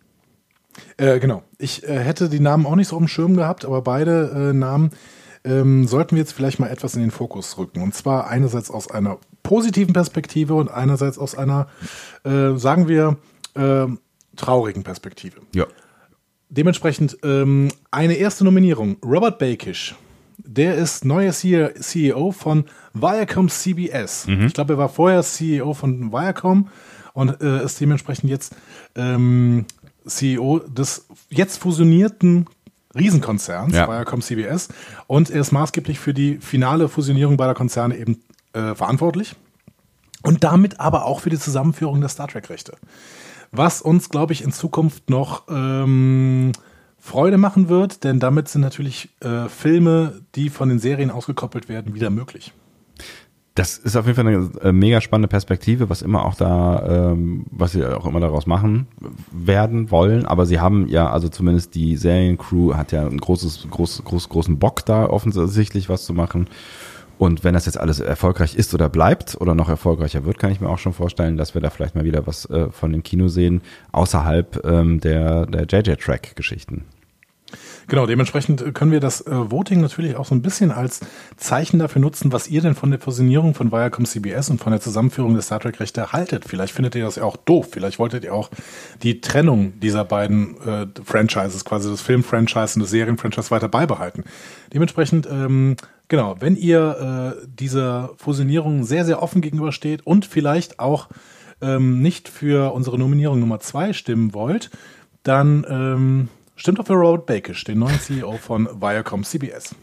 Äh, 0.96 1.18
genau. 1.18 1.42
Ich 1.58 1.86
äh, 1.88 1.98
hätte 1.98 2.28
die 2.28 2.40
Namen 2.40 2.66
auch 2.66 2.76
nicht 2.76 2.88
so 2.88 2.96
auf 2.96 3.02
dem 3.02 3.08
Schirm 3.08 3.36
gehabt, 3.36 3.64
aber 3.64 3.82
beide 3.82 4.50
äh, 4.50 4.52
Namen 4.52 4.90
ähm, 5.44 5.86
sollten 5.86 6.16
wir 6.16 6.20
jetzt 6.20 6.32
vielleicht 6.32 6.58
mal 6.58 6.68
etwas 6.68 6.94
in 6.94 7.00
den 7.00 7.10
Fokus 7.10 7.56
rücken. 7.58 7.82
Und 7.82 7.94
zwar 7.94 8.28
einerseits 8.28 8.70
aus 8.70 8.90
einer 8.90 9.18
positiven 9.42 9.92
Perspektive 9.92 10.54
und 10.54 10.70
einerseits 10.70 11.18
aus 11.18 11.36
einer, 11.36 11.68
äh, 12.24 12.56
sagen 12.56 12.88
wir, 12.88 13.16
traurigen 14.36 14.82
Perspektive. 14.82 15.40
Ja. 15.54 15.64
Dementsprechend 16.50 17.16
ähm, 17.24 17.70
eine 17.90 18.14
erste 18.14 18.44
Nominierung. 18.44 18.98
Robert 19.02 19.38
Bakish. 19.38 19.94
Der 20.36 20.74
ist 20.74 21.06
neuer 21.06 21.32
CEO 21.32 22.32
von 22.32 22.66
Viacom 23.00 23.48
CBS. 23.48 24.26
Mhm. 24.26 24.46
Ich 24.46 24.54
glaube, 24.54 24.74
er 24.74 24.78
war 24.78 24.88
vorher 24.88 25.22
CEO 25.22 25.74
von 25.74 26.12
Viacom 26.12 26.68
und 27.12 27.40
äh, 27.40 27.64
ist 27.64 27.80
dementsprechend 27.80 28.30
jetzt 28.30 28.54
ähm, 28.94 29.66
CEO 30.06 30.60
des 30.60 31.06
jetzt 31.30 31.58
fusionierten 31.58 32.46
Riesenkonzerns, 32.94 33.74
ja. 33.74 33.88
Viacom 33.88 34.22
CBS. 34.22 34.68
Und 35.06 35.30
er 35.30 35.40
ist 35.40 35.52
maßgeblich 35.52 35.98
für 35.98 36.14
die 36.14 36.38
finale 36.38 36.88
Fusionierung 36.88 37.36
beider 37.36 37.54
Konzerne 37.54 37.96
eben 37.96 38.22
äh, 38.52 38.74
verantwortlich. 38.74 39.36
Und 40.22 40.44
damit 40.44 40.80
aber 40.80 41.04
auch 41.04 41.20
für 41.20 41.30
die 41.30 41.38
Zusammenführung 41.38 42.00
der 42.00 42.08
Star 42.08 42.28
Trek-Rechte 42.28 42.72
was 43.52 43.82
uns, 43.82 44.08
glaube 44.08 44.32
ich, 44.32 44.42
in 44.42 44.52
Zukunft 44.52 45.10
noch 45.10 45.44
ähm, 45.48 46.52
Freude 46.98 47.38
machen 47.38 47.68
wird, 47.68 48.04
denn 48.04 48.18
damit 48.18 48.48
sind 48.48 48.62
natürlich 48.62 49.10
äh, 49.20 49.48
Filme, 49.48 50.20
die 50.34 50.50
von 50.50 50.68
den 50.68 50.78
Serien 50.78 51.10
ausgekoppelt 51.10 51.68
werden, 51.68 51.94
wieder 51.94 52.10
möglich. 52.10 52.52
Das 53.56 53.78
ist 53.78 53.96
auf 53.96 54.04
jeden 54.04 54.16
Fall 54.16 54.26
eine 54.26 54.50
äh, 54.60 54.70
mega 54.70 55.00
spannende 55.00 55.28
Perspektive, 55.28 55.88
was 55.88 56.02
immer 56.02 56.26
auch 56.26 56.34
da, 56.34 57.12
ähm, 57.12 57.46
was 57.50 57.72
sie 57.72 57.82
auch 57.86 58.04
immer 58.04 58.20
daraus 58.20 58.46
machen 58.46 58.86
werden 59.32 59.90
wollen. 59.90 60.26
Aber 60.26 60.44
sie 60.44 60.60
haben 60.60 60.88
ja, 60.88 61.08
also 61.08 61.30
zumindest 61.30 61.74
die 61.74 61.96
Seriencrew 61.96 62.74
hat 62.74 62.92
ja 62.92 63.06
ein 63.06 63.16
großes, 63.16 63.66
groß, 63.70 64.04
groß, 64.04 64.28
großen 64.28 64.58
Bock 64.58 64.84
da 64.84 65.08
offensichtlich 65.08 65.88
was 65.88 66.04
zu 66.04 66.12
machen. 66.12 66.48
Und 67.16 67.44
wenn 67.44 67.54
das 67.54 67.64
jetzt 67.64 67.80
alles 67.80 67.98
erfolgreich 67.98 68.56
ist 68.56 68.74
oder 68.74 68.90
bleibt 68.90 69.40
oder 69.40 69.54
noch 69.54 69.70
erfolgreicher 69.70 70.26
wird, 70.26 70.38
kann 70.38 70.52
ich 70.52 70.60
mir 70.60 70.68
auch 70.68 70.76
schon 70.76 70.92
vorstellen, 70.92 71.38
dass 71.38 71.54
wir 71.54 71.62
da 71.62 71.70
vielleicht 71.70 71.94
mal 71.94 72.04
wieder 72.04 72.26
was 72.26 72.44
äh, 72.50 72.68
von 72.70 72.92
dem 72.92 73.02
Kino 73.02 73.28
sehen, 73.28 73.62
außerhalb 73.90 74.66
ähm, 74.66 75.00
der, 75.00 75.46
der 75.46 75.64
JJ-Track-Geschichten. 75.64 76.84
Genau, 77.88 78.06
dementsprechend 78.06 78.74
können 78.74 78.90
wir 78.90 78.98
das 78.98 79.20
äh, 79.20 79.50
Voting 79.50 79.80
natürlich 79.80 80.16
auch 80.16 80.26
so 80.26 80.34
ein 80.34 80.42
bisschen 80.42 80.72
als 80.72 81.00
Zeichen 81.36 81.78
dafür 81.78 82.00
nutzen, 82.00 82.32
was 82.32 82.48
ihr 82.48 82.60
denn 82.60 82.74
von 82.74 82.90
der 82.90 82.98
Fusionierung 82.98 83.54
von 83.54 83.70
Viacom 83.70 84.04
CBS 84.04 84.50
und 84.50 84.60
von 84.60 84.72
der 84.72 84.80
Zusammenführung 84.80 85.34
der 85.34 85.42
Star 85.42 85.60
Trek-Rechte 85.60 86.12
haltet. 86.12 86.44
Vielleicht 86.46 86.74
findet 86.74 86.96
ihr 86.96 87.04
das 87.04 87.16
ja 87.16 87.22
auch 87.22 87.36
doof. 87.36 87.68
Vielleicht 87.70 87.98
wolltet 87.98 88.24
ihr 88.24 88.34
auch 88.34 88.50
die 89.02 89.20
Trennung 89.20 89.78
dieser 89.78 90.04
beiden 90.04 90.60
äh, 90.62 90.86
Franchises, 91.04 91.64
quasi 91.64 91.88
das 91.88 92.00
Film-Franchise 92.00 92.74
und 92.74 92.82
das 92.82 92.90
Serien-Franchise 92.90 93.50
weiter 93.50 93.68
beibehalten. 93.68 94.24
Dementsprechend 94.72 95.28
ähm, 95.30 95.76
Genau, 96.08 96.36
wenn 96.38 96.54
ihr 96.54 97.34
äh, 97.42 97.46
dieser 97.48 98.10
Fusionierung 98.16 98.84
sehr, 98.84 99.04
sehr 99.04 99.22
offen 99.22 99.40
gegenübersteht 99.40 100.06
und 100.06 100.24
vielleicht 100.24 100.78
auch 100.78 101.08
ähm, 101.60 102.00
nicht 102.00 102.28
für 102.28 102.72
unsere 102.74 102.96
Nominierung 102.96 103.40
Nummer 103.40 103.58
zwei 103.58 103.92
stimmen 103.92 104.32
wollt, 104.32 104.70
dann 105.24 105.66
ähm, 105.68 106.28
stimmt 106.56 106.80
auf 106.80 106.86
für 106.86 106.94
Robert 106.94 107.26
Bakish, 107.26 107.64
den 107.64 107.78
neuen 107.78 108.00
CEO 108.00 108.36
von 108.38 108.66
Viacom 108.80 109.22
CBS. 109.24 109.74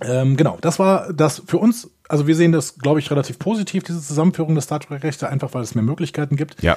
Ähm, 0.00 0.36
genau, 0.36 0.58
das 0.60 0.78
war 0.78 1.12
das 1.12 1.42
für 1.46 1.58
uns. 1.58 1.90
Also 2.08 2.26
wir 2.26 2.36
sehen 2.36 2.52
das, 2.52 2.78
glaube 2.78 3.00
ich, 3.00 3.10
relativ 3.10 3.38
positiv, 3.38 3.82
diese 3.84 4.00
Zusammenführung 4.00 4.54
der 4.54 4.62
Star 4.62 4.80
Trek-Rechte, 4.80 5.28
einfach 5.28 5.54
weil 5.54 5.62
es 5.62 5.74
mehr 5.74 5.84
Möglichkeiten 5.84 6.36
gibt. 6.36 6.62
Ja. 6.62 6.76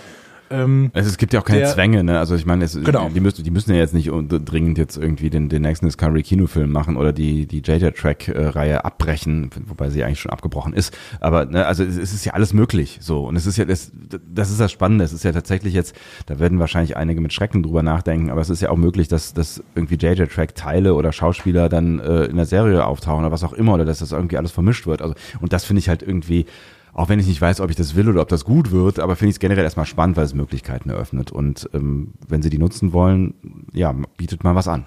Ähm, 0.52 0.92
es, 0.94 1.08
es, 1.08 1.18
gibt 1.18 1.34
ja 1.34 1.40
auch 1.40 1.46
keine 1.46 1.62
der, 1.62 1.70
Zwänge, 1.70 2.04
ne? 2.04 2.20
Also 2.20 2.36
ich 2.36 2.46
meine, 2.46 2.66
es, 2.66 2.74
genau. 2.74 3.10
die, 3.10 3.20
müssen, 3.20 3.44
die 3.44 3.52
müssen 3.52 3.72
ja 3.72 3.78
jetzt 3.78 3.94
nicht 3.94 4.10
dringend 4.12 4.78
jetzt 4.78 4.98
irgendwie 4.98 5.30
den, 5.30 5.50
den 5.50 5.62
nächsten 5.62 5.86
Discovery-Kinofilm 5.86 6.72
machen 6.72 6.98
oder 6.98 7.14
die, 7.14 7.48
die 7.48 7.60
JJ-Track-Reihe 7.60 8.84
abbrechen, 8.84 9.50
wobei 9.68 9.90
sie 9.90 10.04
eigentlich 10.04 10.20
schon 10.20 10.32
abgebrochen 10.32 10.74
ist. 10.74 10.96
Aber 11.20 11.46
ne, 11.46 11.66
also 11.66 11.84
es, 11.84 11.98
es 11.98 12.14
ist 12.14 12.26
ja 12.26 12.34
alles 12.34 12.54
möglich 12.54 13.00
so. 13.02 13.26
Und 13.26 13.36
es 13.36 13.46
ist 13.46 13.58
ja, 13.58 13.66
das, 13.66 13.92
das 14.34 14.52
ist 14.52 14.60
das 14.60 14.72
Spannende. 14.72 15.06
Es 15.06 15.14
ist 15.14 15.24
ja 15.24 15.32
tatsächlich 15.32 15.74
jetzt, 15.74 15.96
da 16.26 16.40
werden 16.40 16.60
wahrscheinlich 16.60 16.98
einige 16.98 17.22
mit 17.22 17.34
Schrecken 17.34 17.64
drüber 17.64 17.84
nachdenken, 17.84 18.30
aber 18.30 18.42
es 18.42 18.50
ist 18.50 18.62
ja 18.62 18.70
auch 18.70 18.78
möglich, 18.78 19.08
dass, 19.08 19.34
dass 19.34 19.64
irgendwie 19.76 19.96
JJ-Track-Teile 19.96 20.94
oder 20.94 21.12
Schauspieler 21.12 21.70
dann 21.70 22.00
äh, 22.00 22.26
in 22.26 22.36
der 22.36 22.46
Serie 22.46 22.86
auftauchen 22.86 23.24
oder 23.24 23.32
was 23.32 23.44
auch 23.44 23.54
immer, 23.54 23.76
oder 23.76 23.86
dass 23.86 24.00
das 24.00 24.12
irgendwie 24.12 24.38
alles 24.38 24.52
vermischt 24.52 24.86
wird. 24.88 25.02
Also, 25.02 25.16
und 25.40 25.54
das 25.54 25.66
finde 25.66 25.80
ich 25.80 25.90
halt 25.90 26.04
irgendwie 26.04 26.46
auch 26.94 27.10
wenn 27.10 27.20
ich 27.20 27.28
nicht 27.28 27.42
weiß, 27.42 27.62
ob 27.62 27.70
ich 27.70 27.76
das 27.76 27.96
will 27.96 28.10
oder 28.10 28.22
ob 28.22 28.28
das 28.28 28.46
gut 28.46 28.72
wird, 28.72 29.00
aber 29.00 29.16
finde 29.16 29.30
ich 29.30 29.36
es 29.36 29.40
generell 29.40 29.64
erstmal 29.64 29.86
spannend, 29.86 30.18
weil 30.18 30.26
es 30.26 30.34
Möglichkeiten 30.34 30.90
eröffnet. 30.90 31.32
Und 31.32 31.70
ähm, 31.74 32.14
wenn 32.28 32.42
Sie 32.42 32.50
die 32.50 32.58
nutzen 32.58 32.94
wollen, 32.94 33.34
ja, 33.74 33.94
bietet 34.18 34.44
mal 34.44 34.56
was 34.56 34.68
an. 34.68 34.86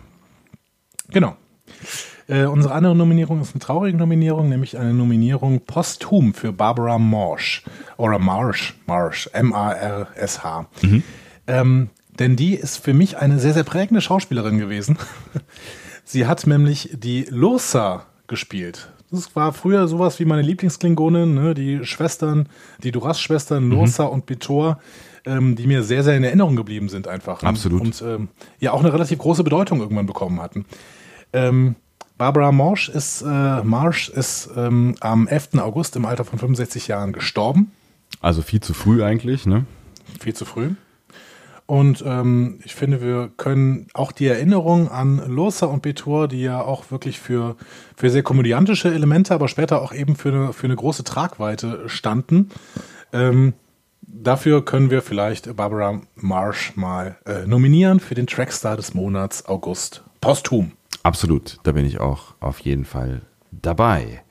Genau. 1.11 1.37
Äh, 2.27 2.45
unsere 2.45 2.75
andere 2.75 2.97
Nominierung 2.97 3.41
ist 3.41 3.55
eine 3.55 3.61
traurige 3.61 3.99
Nominierung, 3.99 4.49
nämlich 4.49 4.79
eine 4.79 4.95
Nominierung 4.95 5.61
posthum 5.61 6.35
für 6.35 6.53
Barbara 6.53 6.99
Marsh. 6.99 7.63
Oder 7.97 8.19
Marsh, 8.19 8.75
Marsh, 8.87 9.29
M-A-R-S-H. 9.33 10.67
Mhm. 10.83 11.03
Ähm, 11.47 11.91
denn 12.19 12.37
die 12.37 12.55
ist 12.55 12.79
für 12.79 12.95
mich 12.95 13.19
eine 13.19 13.39
sehr, 13.39 13.53
sehr 13.53 13.65
prägende 13.65 14.01
Schauspielerin 14.01 14.59
gewesen. 14.59 14.99
Sie 16.05 16.27
hat 16.27 16.47
nämlich 16.47 16.91
die 16.95 17.27
Losa 17.29 18.07
gespielt. 18.27 18.91
Das 19.15 19.35
war 19.37 19.53
früher 19.53 19.89
sowas 19.89 20.19
wie 20.19 20.25
meine 20.25 20.43
Lieblingsklingonen, 20.43 21.35
ne? 21.35 21.55
die 21.55 21.85
Schwestern, 21.85 22.49
die 22.83 22.91
Duras-Schwestern, 22.91 23.71
Losa 23.71 24.07
mhm. 24.07 24.11
und 24.11 24.27
Bitor, 24.27 24.79
ähm, 25.25 25.57
die 25.57 25.67
mir 25.67 25.83
sehr, 25.83 26.03
sehr 26.03 26.17
in 26.17 26.25
Erinnerung 26.25 26.57
geblieben 26.57 26.89
sind 26.89 27.09
einfach. 27.09 27.43
Absolut. 27.43 27.81
Und, 27.81 28.03
und 28.03 28.09
ähm, 28.09 28.29
ja 28.61 28.73
auch 28.73 28.81
eine 28.81 28.93
relativ 28.93 29.19
große 29.19 29.45
Bedeutung 29.45 29.81
irgendwann 29.81 30.07
bekommen 30.07 30.41
hatten. 30.41 30.65
Ähm, 31.33 31.77
Barbara 32.17 32.53
Marsh 32.53 32.89
ist, 32.89 33.23
äh, 33.23 33.63
Marsh 33.65 34.09
ist 34.09 34.51
ähm, 34.57 34.95
am 35.01 35.27
11. 35.27 35.55
August 35.59 35.97
im 35.97 36.05
Alter 36.05 36.25
von 36.25 36.39
65 36.39 36.87
Jahren 36.89 37.13
gestorben. 37.13 37.73
Also 38.21 38.43
viel 38.43 38.61
zu 38.61 38.75
früh 38.75 39.03
eigentlich, 39.03 39.47
ne? 39.47 39.67
Viel 40.21 40.35
zu 40.35 40.45
früh. 40.45 40.71
Und 41.67 42.05
ähm, 42.07 42.61
ich 42.65 42.75
finde, 42.75 43.01
wir 43.01 43.31
können 43.37 43.87
auch 43.95 44.13
die 44.13 44.27
Erinnerung 44.27 44.89
an 44.91 45.23
Losa 45.27 45.67
und 45.67 45.81
Betor, 45.81 46.29
die 46.29 46.43
ja 46.43 46.61
auch 46.61 46.91
wirklich 46.91 47.19
für, 47.19 47.57
für 47.97 48.11
sehr 48.11 48.23
komödiantische 48.23 48.93
Elemente, 48.93 49.33
aber 49.33 49.49
später 49.49 49.81
auch 49.81 49.93
eben 49.95 50.15
für 50.15 50.29
eine, 50.29 50.53
für 50.53 50.67
eine 50.67 50.77
große 50.77 51.05
Tragweite 51.05 51.89
standen, 51.89 52.51
ähm, 53.15 53.55
dafür 54.03 54.63
können 54.65 54.91
wir 54.91 55.01
vielleicht 55.01 55.57
Barbara 55.57 56.03
Marsh 56.17 56.77
mal 56.77 57.17
äh, 57.25 57.47
nominieren 57.47 57.99
für 57.99 58.15
den 58.15 58.27
Trackstar 58.27 58.77
des 58.77 58.93
Monats 58.93 59.47
August 59.47 60.05
posthum. 60.21 60.73
Absolut, 61.03 61.59
da 61.63 61.73
bin 61.73 61.87
ich 61.87 61.99
auch 61.99 62.35
auf 62.41 62.59
jeden 62.61 62.85
Fall 62.85 63.23
dabei. 63.51 64.24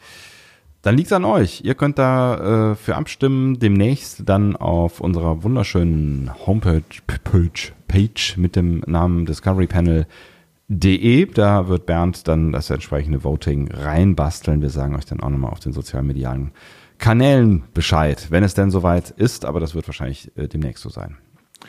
Dann 0.84 0.96
liegt 0.98 1.08
es 1.08 1.14
an 1.14 1.24
euch. 1.24 1.62
Ihr 1.64 1.76
könnt 1.76 1.98
da 1.98 2.72
äh, 2.72 2.76
für 2.76 2.98
abstimmen. 2.98 3.58
Demnächst 3.58 4.28
dann 4.28 4.58
auf 4.58 5.00
unserer 5.00 5.42
wunderschönen 5.42 6.30
Homepage 6.46 6.82
Page, 7.24 7.72
Page 7.88 8.36
mit 8.36 8.58
dem 8.58 8.84
Namen 8.86 9.26
discoverypanel.de. 9.26 11.26
Da 11.28 11.70
wird 11.70 11.86
Bernd 11.86 12.28
dann 12.28 12.52
das 12.52 12.70
entsprechende 12.70 13.24
Voting 13.24 13.72
reinbasteln. 13.72 14.62
Wir 14.62 14.70
sagen 14.70 14.98
euch 14.98 15.06
dann 15.06 15.22
auch 15.22 15.30
nochmal 15.30 15.52
auf 15.52 15.62
den 15.62 15.72
sozialen 15.72 16.06
medialen 16.06 16.52
Kanälen 16.98 17.64
Bescheid, 17.74 18.28
wenn 18.30 18.44
es 18.44 18.54
denn 18.54 18.70
soweit 18.70 19.10
ist. 19.10 19.46
Aber 19.46 19.62
das 19.62 19.76
wird 19.76 19.88
wahrscheinlich 19.88 20.38
äh, 20.38 20.50
demnächst 20.50 20.84
so 20.84 20.90
sein. 20.90 21.16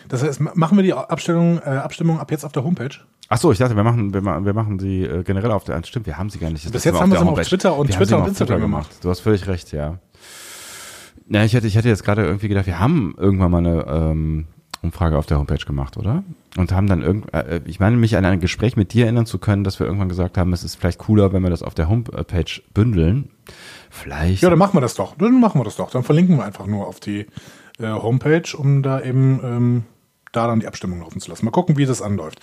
Das 0.09 0.24
heißt, 0.24 0.40
machen 0.40 0.77
wir 0.77 0.83
die 0.83 0.92
Abstimmung, 0.92 1.59
äh, 1.59 1.68
Abstimmung 1.68 2.18
ab 2.18 2.33
jetzt 2.33 2.44
auf 2.44 2.50
der 2.50 2.64
Homepage? 2.64 2.90
Ach 3.28 3.38
so, 3.38 3.52
ich 3.52 3.58
dachte, 3.58 3.74
wir 3.74 3.84
machen, 3.84 4.12
wir, 4.12 4.22
wir 4.22 4.54
machen 4.54 4.78
sie 4.78 5.02
äh, 5.02 5.22
generell 5.22 5.50
auf 5.50 5.64
der. 5.64 5.82
Stimmt, 5.84 6.06
wir 6.06 6.18
haben 6.18 6.30
sie 6.30 6.38
gar 6.38 6.50
nicht. 6.50 6.70
Bis 6.70 6.84
jetzt 6.84 7.00
haben 7.00 7.10
wir 7.10 7.18
sie 7.18 7.24
auf 7.24 7.40
Twitter 7.40 7.76
und 7.76 7.88
wir 7.88 7.96
Twitter 7.96 8.18
und 8.18 8.28
Instagram 8.28 8.60
gemacht. 8.60 8.90
Du 9.02 9.10
hast 9.10 9.20
völlig 9.20 9.46
recht, 9.46 9.72
ja. 9.72 9.98
Ja, 11.28 11.44
ich 11.44 11.54
hätte, 11.54 11.66
ich 11.66 11.76
hätte 11.76 11.88
jetzt 11.88 12.04
gerade 12.04 12.24
irgendwie 12.24 12.48
gedacht, 12.48 12.66
wir 12.66 12.78
haben 12.78 13.14
irgendwann 13.16 13.50
mal 13.50 13.58
eine 13.58 13.87
ähm, 13.88 14.46
Umfrage 14.82 15.16
auf 15.16 15.24
der 15.26 15.38
Homepage 15.38 15.64
gemacht, 15.64 15.96
oder? 15.96 16.22
Und 16.56 16.70
haben 16.70 16.87
dann 16.87 17.02
irgend, 17.02 17.32
äh, 17.32 17.60
ich 17.64 17.80
meine 17.80 17.96
mich 17.96 18.16
an 18.16 18.24
ein 18.24 18.40
Gespräch 18.40 18.76
mit 18.76 18.92
dir 18.92 19.04
erinnern 19.04 19.26
zu 19.26 19.38
können, 19.38 19.64
dass 19.64 19.80
wir 19.80 19.87
irgendwann 19.87 20.10
gesagt 20.10 20.37
haben, 20.37 20.52
es 20.52 20.62
ist 20.62 20.76
vielleicht 20.76 20.98
cooler, 20.98 21.32
wenn 21.32 21.42
wir 21.42 21.50
das 21.50 21.62
auf 21.62 21.74
der 21.74 21.88
Homepage 21.88 22.60
bündeln. 22.74 23.30
Vielleicht. 23.90 24.42
Ja, 24.42 24.50
dann 24.50 24.58
machen 24.58 24.76
wir 24.76 24.82
das 24.82 24.94
doch. 24.94 25.16
Dann 25.16 25.40
machen 25.40 25.58
wir 25.58 25.64
das 25.64 25.76
doch. 25.76 25.90
Dann 25.90 26.04
verlinken 26.04 26.37
wir 26.37 26.44
einfach 26.44 26.66
nur 26.66 26.87
auf 26.87 27.00
die 27.00 27.26
äh, 27.78 27.88
Homepage, 27.88 28.56
um 28.56 28.82
da 28.82 29.00
eben 29.00 29.40
ähm, 29.42 29.84
da 30.32 30.46
dann 30.46 30.60
die 30.60 30.66
Abstimmung 30.66 31.00
laufen 31.00 31.20
zu 31.20 31.30
lassen. 31.30 31.44
Mal 31.44 31.52
gucken, 31.52 31.76
wie 31.76 31.87
das 31.87 32.02
anläuft. 32.02 32.40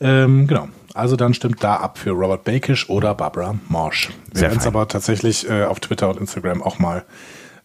Ähm, 0.00 0.46
genau. 0.46 0.68
Also 0.94 1.16
dann 1.16 1.34
stimmt 1.34 1.62
da 1.62 1.76
ab 1.76 1.98
für 1.98 2.10
Robert 2.10 2.44
Bakish 2.44 2.88
oder 2.88 3.14
Barbara 3.14 3.54
Marsh. 3.68 4.10
Wir 4.32 4.42
werden 4.42 4.58
es 4.58 4.66
aber 4.66 4.88
tatsächlich 4.88 5.48
äh, 5.48 5.64
auf 5.64 5.80
Twitter 5.80 6.08
und 6.08 6.18
Instagram 6.18 6.62
auch 6.62 6.78
mal 6.78 7.04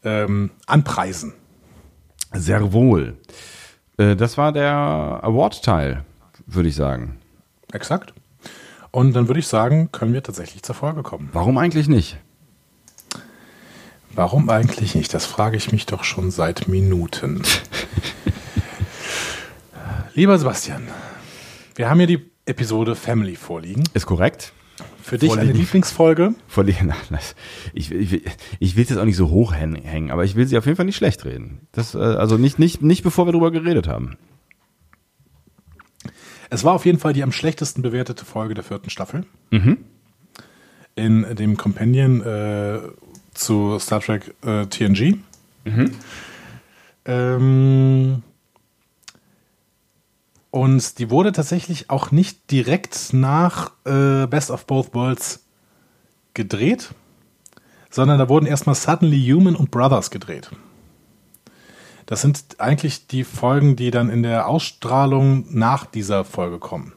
ähm, 0.04 0.52
anpreisen. 0.67 1.34
Sehr 2.34 2.74
wohl. 2.74 3.17
Äh, 3.98 4.15
das 4.15 4.38
war 4.38 4.52
der 4.52 4.74
Award-Teil, 5.24 6.04
würde 6.45 6.69
ich 6.69 6.76
sagen. 6.76 7.17
Exakt. 7.71 8.13
Und 8.91 9.13
dann 9.13 9.28
würde 9.28 9.39
ich 9.39 9.48
sagen, 9.48 9.91
können 9.91 10.13
wir 10.13 10.24
tatsächlich 10.24 10.63
zur 10.63 10.76
Folge 10.76 11.04
kommen. 11.04 11.30
Warum 11.34 11.58
eigentlich 11.58 11.88
nicht? 11.88 12.17
Warum 14.13 14.50
eigentlich 14.50 14.95
nicht? 14.95 15.13
Das 15.13 15.26
frage 15.26 15.58
ich 15.58 15.74
mich 15.74 15.86
doch 15.86 16.06
schon 16.06 16.32
seit 16.32 16.69
Minuten. 16.69 17.41
Lieber 20.13 20.38
Sebastian, 20.38 20.88
wir 21.76 21.90
haben 21.90 21.98
hier 22.00 22.08
die 22.08 22.32
Episode 22.46 22.96
Family 22.96 23.36
vorliegen. 23.36 23.84
Ist 23.94 24.06
korrekt. 24.06 24.54
Für 25.02 25.18
dich 25.18 25.30
vorliegen. 25.30 25.50
eine 25.50 25.60
Lieblingsfolge? 25.60 26.34
Vorliegen. 26.48 26.94
Ich, 27.74 27.92
ich, 27.92 28.22
ich 28.60 28.76
will 28.76 28.84
es 28.84 28.90
jetzt 28.90 28.98
auch 28.98 29.06
nicht 29.06 29.18
so 29.18 29.30
hoch 29.30 29.54
hängen, 29.54 30.12
aber 30.12 30.24
ich 30.24 30.36
will 30.36 30.48
sie 30.48 30.58
auf 30.58 30.66
jeden 30.66 30.78
Fall 30.78 30.86
nicht 30.86 30.96
schlecht 30.96 31.26
reden. 31.26 31.68
Das, 31.72 31.94
äh, 31.94 32.00
also 32.00 32.38
nicht, 32.38 32.58
nicht, 32.58 32.82
nicht 32.82 33.04
bevor 33.04 33.28
wir 33.28 33.34
darüber 33.34 33.52
geredet 33.52 33.88
haben. 33.88 34.18
Es 36.50 36.64
war 36.64 36.74
auf 36.74 36.86
jeden 36.86 37.00
Fall 37.00 37.14
die 37.14 37.24
am 37.24 37.32
schlechtesten 37.32 37.82
bewertete 37.82 38.24
Folge 38.26 38.54
der 38.54 38.64
vierten 38.64 38.90
Staffel. 38.90 39.26
Mhm. 39.52 39.78
In 40.96 41.36
dem 41.36 41.58
Companion 41.58 42.22
äh, 42.22 42.80
zu 43.34 43.78
Star 43.80 44.00
Trek 44.00 44.34
äh, 44.46 44.66
TNG. 44.68 45.18
Mhm. 45.66 45.92
Ähm, 47.06 48.24
und 50.56 51.00
die 51.00 51.10
wurde 51.10 51.34
tatsächlich 51.34 51.89
auch 51.89 52.12
nicht 52.12 52.50
direkt 52.50 53.12
nach 53.12 53.74
äh, 53.84 54.26
Best 54.26 54.52
of 54.52 54.65
Both 54.65 54.94
Worlds 54.94 55.44
gedreht, 56.34 56.91
sondern 57.89 58.20
da 58.20 58.30
wurden 58.30 58.46
erstmal 58.46 58.76
Suddenly 58.76 59.22
Human 59.22 59.58
und 59.58 59.70
Brothers 59.70 60.12
gedreht. 60.12 60.50
Das 62.06 62.22
sind 62.22 62.46
eigentlich 62.58 63.08
die 63.08 63.26
Folgen, 63.26 63.76
die 63.76 63.91
dann 63.91 64.10
in 64.10 64.24
der 64.24 64.48
Ausstrahlung 64.48 65.46
nach 65.50 65.86
dieser 65.86 66.24
Folge 66.24 66.60
kommen. 66.60 66.94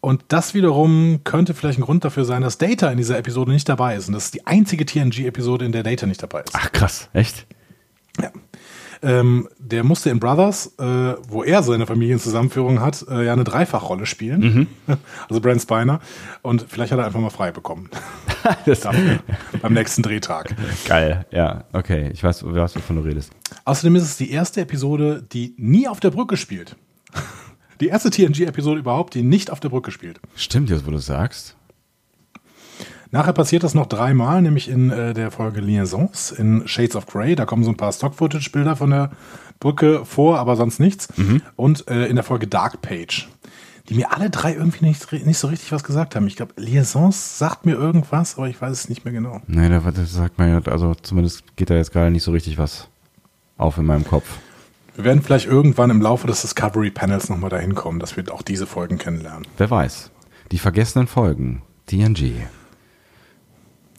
Und 0.00 0.24
das 0.26 0.52
wiederum 0.52 1.20
könnte 1.22 1.54
vielleicht 1.54 1.78
ein 1.78 1.82
Grund 1.82 2.04
dafür 2.04 2.24
sein, 2.24 2.42
dass 2.42 2.58
Data 2.58 2.90
in 2.90 2.96
dieser 2.96 3.18
Episode 3.18 3.52
nicht 3.52 3.68
dabei 3.68 3.94
ist. 3.94 4.08
Und 4.08 4.14
das 4.14 4.24
ist 4.24 4.34
die 4.34 4.48
einzige 4.48 4.84
TNG-Episode, 4.84 5.64
in 5.64 5.70
der 5.70 5.84
Data 5.84 6.06
nicht 6.06 6.24
dabei 6.24 6.40
ist. 6.40 6.50
Ach 6.54 6.72
krass, 6.72 7.08
echt? 7.12 7.46
Ja. 8.20 8.32
Ähm, 9.02 9.48
der 9.58 9.84
musste 9.84 10.10
in 10.10 10.18
Brothers, 10.20 10.74
äh, 10.78 11.14
wo 11.28 11.44
er 11.44 11.62
seine 11.62 11.86
Familienzusammenführung 11.86 12.80
hat, 12.80 13.04
äh, 13.08 13.24
ja 13.26 13.32
eine 13.32 13.44
Dreifachrolle 13.44 14.06
spielen. 14.06 14.40
Mhm. 14.86 14.96
Also 15.28 15.40
Brent 15.40 15.60
Spiner. 15.60 16.00
Und 16.42 16.64
vielleicht 16.68 16.92
hat 16.92 16.98
er 16.98 17.06
einfach 17.06 17.20
mal 17.20 17.30
frei 17.30 17.50
bekommen. 17.50 17.90
Dafür, 18.64 19.18
beim 19.60 19.74
nächsten 19.74 20.02
Drehtag. 20.02 20.54
Geil, 20.86 21.26
ja, 21.30 21.64
okay. 21.72 22.10
Ich 22.12 22.24
weiß, 22.24 22.44
was 22.46 22.76
wovon 22.76 22.96
du 22.96 23.02
redest. 23.02 23.32
Außerdem 23.64 23.96
ist 23.96 24.04
es 24.04 24.16
die 24.16 24.30
erste 24.30 24.62
Episode, 24.62 25.24
die 25.32 25.54
nie 25.58 25.86
auf 25.88 26.00
der 26.00 26.10
Brücke 26.10 26.36
spielt. 26.36 26.76
Die 27.80 27.86
erste 27.86 28.10
TNG-Episode 28.10 28.80
überhaupt, 28.80 29.14
die 29.14 29.22
nicht 29.22 29.52
auf 29.52 29.60
der 29.60 29.68
Brücke 29.68 29.92
spielt. 29.92 30.18
Stimmt 30.34 30.68
jetzt, 30.68 30.84
wo 30.84 30.90
du 30.90 30.98
sagst. 30.98 31.54
Nachher 33.10 33.32
passiert 33.32 33.62
das 33.62 33.74
noch 33.74 33.86
dreimal, 33.86 34.42
nämlich 34.42 34.68
in 34.68 34.90
äh, 34.90 35.14
der 35.14 35.30
Folge 35.30 35.60
Liaisons 35.60 36.30
in 36.30 36.66
Shades 36.68 36.94
of 36.94 37.06
Grey. 37.06 37.34
Da 37.34 37.46
kommen 37.46 37.64
so 37.64 37.70
ein 37.70 37.76
paar 37.76 37.92
Stock-Footage-Bilder 37.92 38.76
von 38.76 38.90
der 38.90 39.10
Brücke 39.60 40.04
vor, 40.04 40.38
aber 40.38 40.56
sonst 40.56 40.78
nichts. 40.78 41.08
Mhm. 41.16 41.42
Und 41.56 41.88
äh, 41.88 42.06
in 42.06 42.16
der 42.16 42.24
Folge 42.24 42.46
Dark 42.46 42.82
Page. 42.82 43.28
die 43.88 43.94
mir 43.94 44.12
alle 44.12 44.28
drei 44.28 44.52
irgendwie 44.54 44.84
nicht, 44.84 45.10
nicht 45.24 45.38
so 45.38 45.48
richtig 45.48 45.72
was 45.72 45.82
gesagt 45.84 46.14
haben. 46.14 46.26
Ich 46.26 46.36
glaube, 46.36 46.52
Liaisons 46.56 47.38
sagt 47.38 47.64
mir 47.64 47.74
irgendwas, 47.74 48.36
aber 48.36 48.48
ich 48.48 48.60
weiß 48.60 48.72
es 48.72 48.88
nicht 48.90 49.06
mehr 49.06 49.14
genau. 49.14 49.40
Nee, 49.46 49.70
das 49.70 50.12
sagt 50.12 50.38
man 50.38 50.50
ja, 50.50 50.60
also 50.70 50.94
zumindest 50.94 51.56
geht 51.56 51.70
da 51.70 51.74
jetzt 51.74 51.92
gerade 51.92 52.10
nicht 52.10 52.22
so 52.22 52.32
richtig 52.32 52.58
was 52.58 52.88
auf 53.56 53.78
in 53.78 53.86
meinem 53.86 54.06
Kopf. 54.06 54.26
Wir 54.94 55.04
werden 55.04 55.22
vielleicht 55.22 55.46
irgendwann 55.46 55.90
im 55.90 56.02
Laufe 56.02 56.26
des 56.26 56.42
Discovery 56.42 56.90
Panels 56.90 57.30
nochmal 57.30 57.50
dahin 57.50 57.74
kommen, 57.74 58.00
dass 58.00 58.16
wir 58.16 58.30
auch 58.34 58.42
diese 58.42 58.66
Folgen 58.66 58.98
kennenlernen. 58.98 59.46
Wer 59.56 59.70
weiß. 59.70 60.10
Die 60.52 60.58
vergessenen 60.58 61.06
Folgen. 61.06 61.62
TNG. 61.86 62.32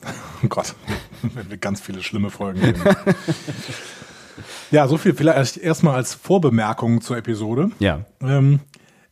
Oh 0.44 0.48
Gott, 0.48 0.74
wenn 1.22 1.50
wir 1.50 1.58
ganz 1.58 1.82
viele 1.82 2.02
schlimme 2.02 2.30
Folgen 2.30 2.62
nehmen. 2.62 2.82
ja, 4.72 4.88
so 4.88 4.98
viel 4.98 5.14
vielleicht 5.14 5.58
erstmal 5.58 5.96
als 5.96 6.14
Vorbemerkung 6.14 7.02
zur 7.02 7.18
Episode. 7.18 7.72
Ja. 7.80 8.06
Ähm, 8.22 8.62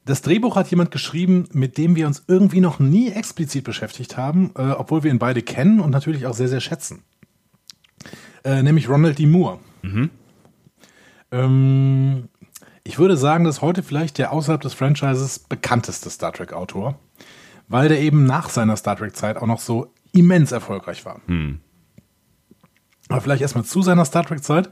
das 0.06 0.22
Drehbuch 0.22 0.56
hat 0.56 0.70
jemand 0.70 0.92
geschrieben, 0.92 1.50
mit 1.52 1.78
dem 1.78 1.98
wir 1.98 2.08
uns 2.08 2.24
irgendwie 2.28 2.62
noch 2.62 2.80
nie 2.80 3.12
explizit 3.12 3.66
beschäftigt 3.66 4.16
haben, 4.16 4.52
äh, 4.56 4.72
obwohl 4.72 5.04
wir 5.04 5.12
ihn 5.12 5.20
beide 5.20 5.42
kennen 5.42 5.82
und 5.82 5.92
natürlich 5.92 6.26
auch 6.26 6.34
sehr, 6.34 6.48
sehr 6.48 6.62
schätzen. 6.62 7.04
Äh, 8.46 8.64
nämlich 8.64 8.88
Ronald 8.88 9.20
D. 9.20 9.26
Moore. 9.26 9.60
Mhm. 9.82 10.10
Ähm, 11.32 12.30
ich 12.86 12.98
würde 12.98 13.18
sagen, 13.18 13.44
dass 13.44 13.62
heute 13.62 13.84
vielleicht 13.84 14.18
der 14.18 14.32
außerhalb 14.32 14.62
des 14.62 14.74
Franchises 14.74 15.40
bekannteste 15.40 16.10
Star 16.10 16.32
Trek-Autor, 16.32 16.98
weil 17.68 17.90
der 17.90 18.00
eben 18.00 18.26
nach 18.26 18.50
seiner 18.50 18.78
Star 18.78 18.96
Trek-Zeit 18.96 19.36
auch 19.36 19.46
noch 19.46 19.60
so 19.60 19.92
immens 20.20 20.52
erfolgreich 20.52 21.06
war. 21.06 21.22
Mhm. 21.28 21.60
Aber 23.10 23.22
vielleicht 23.22 23.42
erstmal 23.42 23.64
zu 23.64 23.82
seiner 23.82 24.06
Star 24.06 24.26
Trek-Zeit. 24.26 24.70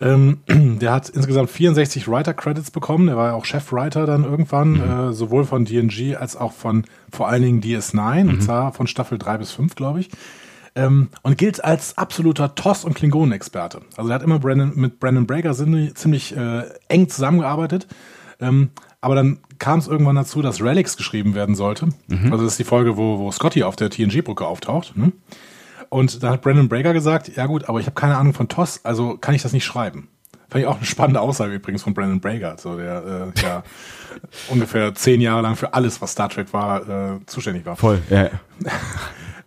Ähm, 0.00 0.38
der 0.48 0.92
hat 0.92 1.08
insgesamt 1.08 1.50
64 1.50 2.08
Writer-Credits 2.08 2.70
bekommen. 2.70 3.06
Der 3.06 3.16
war 3.16 3.28
ja 3.28 3.34
auch 3.34 3.44
Chefwriter 3.44 4.06
dann 4.06 4.24
irgendwann, 4.24 4.72
mhm. 4.72 5.10
äh, 5.10 5.12
sowohl 5.12 5.44
von 5.44 5.64
DNG 5.64 6.16
als 6.16 6.36
auch 6.36 6.52
von 6.52 6.84
vor 7.12 7.28
allen 7.28 7.42
Dingen 7.42 7.60
DS9, 7.60 8.24
mhm. 8.24 8.30
und 8.30 8.42
zwar 8.42 8.72
von 8.72 8.86
Staffel 8.86 9.18
3 9.18 9.38
bis 9.38 9.52
5, 9.52 9.74
glaube 9.74 10.00
ich. 10.00 10.10
Ähm, 10.74 11.08
und 11.22 11.38
gilt 11.38 11.64
als 11.64 11.98
absoluter 11.98 12.54
TOS- 12.54 12.84
und 12.84 12.94
Klingonen-Experte. 12.94 13.80
Also 13.96 14.10
er 14.10 14.14
hat 14.14 14.22
immer 14.22 14.38
Brandon, 14.38 14.72
mit 14.76 15.00
Brandon 15.00 15.26
Brager 15.26 15.52
ziemlich 15.52 16.36
äh, 16.36 16.62
eng 16.88 17.08
zusammengearbeitet. 17.08 17.88
Ähm, 18.40 18.70
aber 19.00 19.14
dann 19.14 19.38
kam 19.58 19.78
es 19.78 19.86
irgendwann 19.86 20.16
dazu, 20.16 20.42
dass 20.42 20.62
Relics 20.62 20.96
geschrieben 20.96 21.34
werden 21.34 21.54
sollte. 21.54 21.88
Mhm. 22.08 22.32
Also 22.32 22.44
das 22.44 22.54
ist 22.54 22.58
die 22.58 22.64
Folge, 22.64 22.96
wo, 22.96 23.18
wo 23.18 23.30
Scotty 23.30 23.62
auf 23.62 23.76
der 23.76 23.90
TNG-Brücke 23.90 24.46
auftaucht. 24.46 24.96
Ne? 24.96 25.12
Und 25.88 26.22
da 26.22 26.30
hat 26.30 26.42
Brandon 26.42 26.68
Brager 26.68 26.92
gesagt, 26.92 27.34
ja 27.36 27.46
gut, 27.46 27.68
aber 27.68 27.80
ich 27.80 27.86
habe 27.86 27.94
keine 27.94 28.16
Ahnung 28.16 28.34
von 28.34 28.48
TOS, 28.48 28.84
also 28.84 29.16
kann 29.16 29.34
ich 29.34 29.42
das 29.42 29.52
nicht 29.52 29.64
schreiben. 29.64 30.08
Fand 30.50 30.62
ich 30.62 30.66
auch 30.66 30.76
eine 30.76 30.86
spannende 30.86 31.20
Aussage 31.20 31.54
übrigens 31.54 31.82
von 31.82 31.94
Brandon 31.94 32.20
Brager, 32.20 32.56
so 32.58 32.76
der 32.76 33.32
äh, 33.36 33.40
ja 33.40 33.62
ungefähr 34.48 34.94
zehn 34.94 35.20
Jahre 35.20 35.42
lang 35.42 35.56
für 35.56 35.74
alles, 35.74 36.00
was 36.00 36.12
Star 36.12 36.28
Trek 36.28 36.52
war, 36.52 36.88
äh, 36.88 37.26
zuständig 37.26 37.66
war. 37.66 37.76
Voll, 37.76 38.00
ja. 38.10 38.30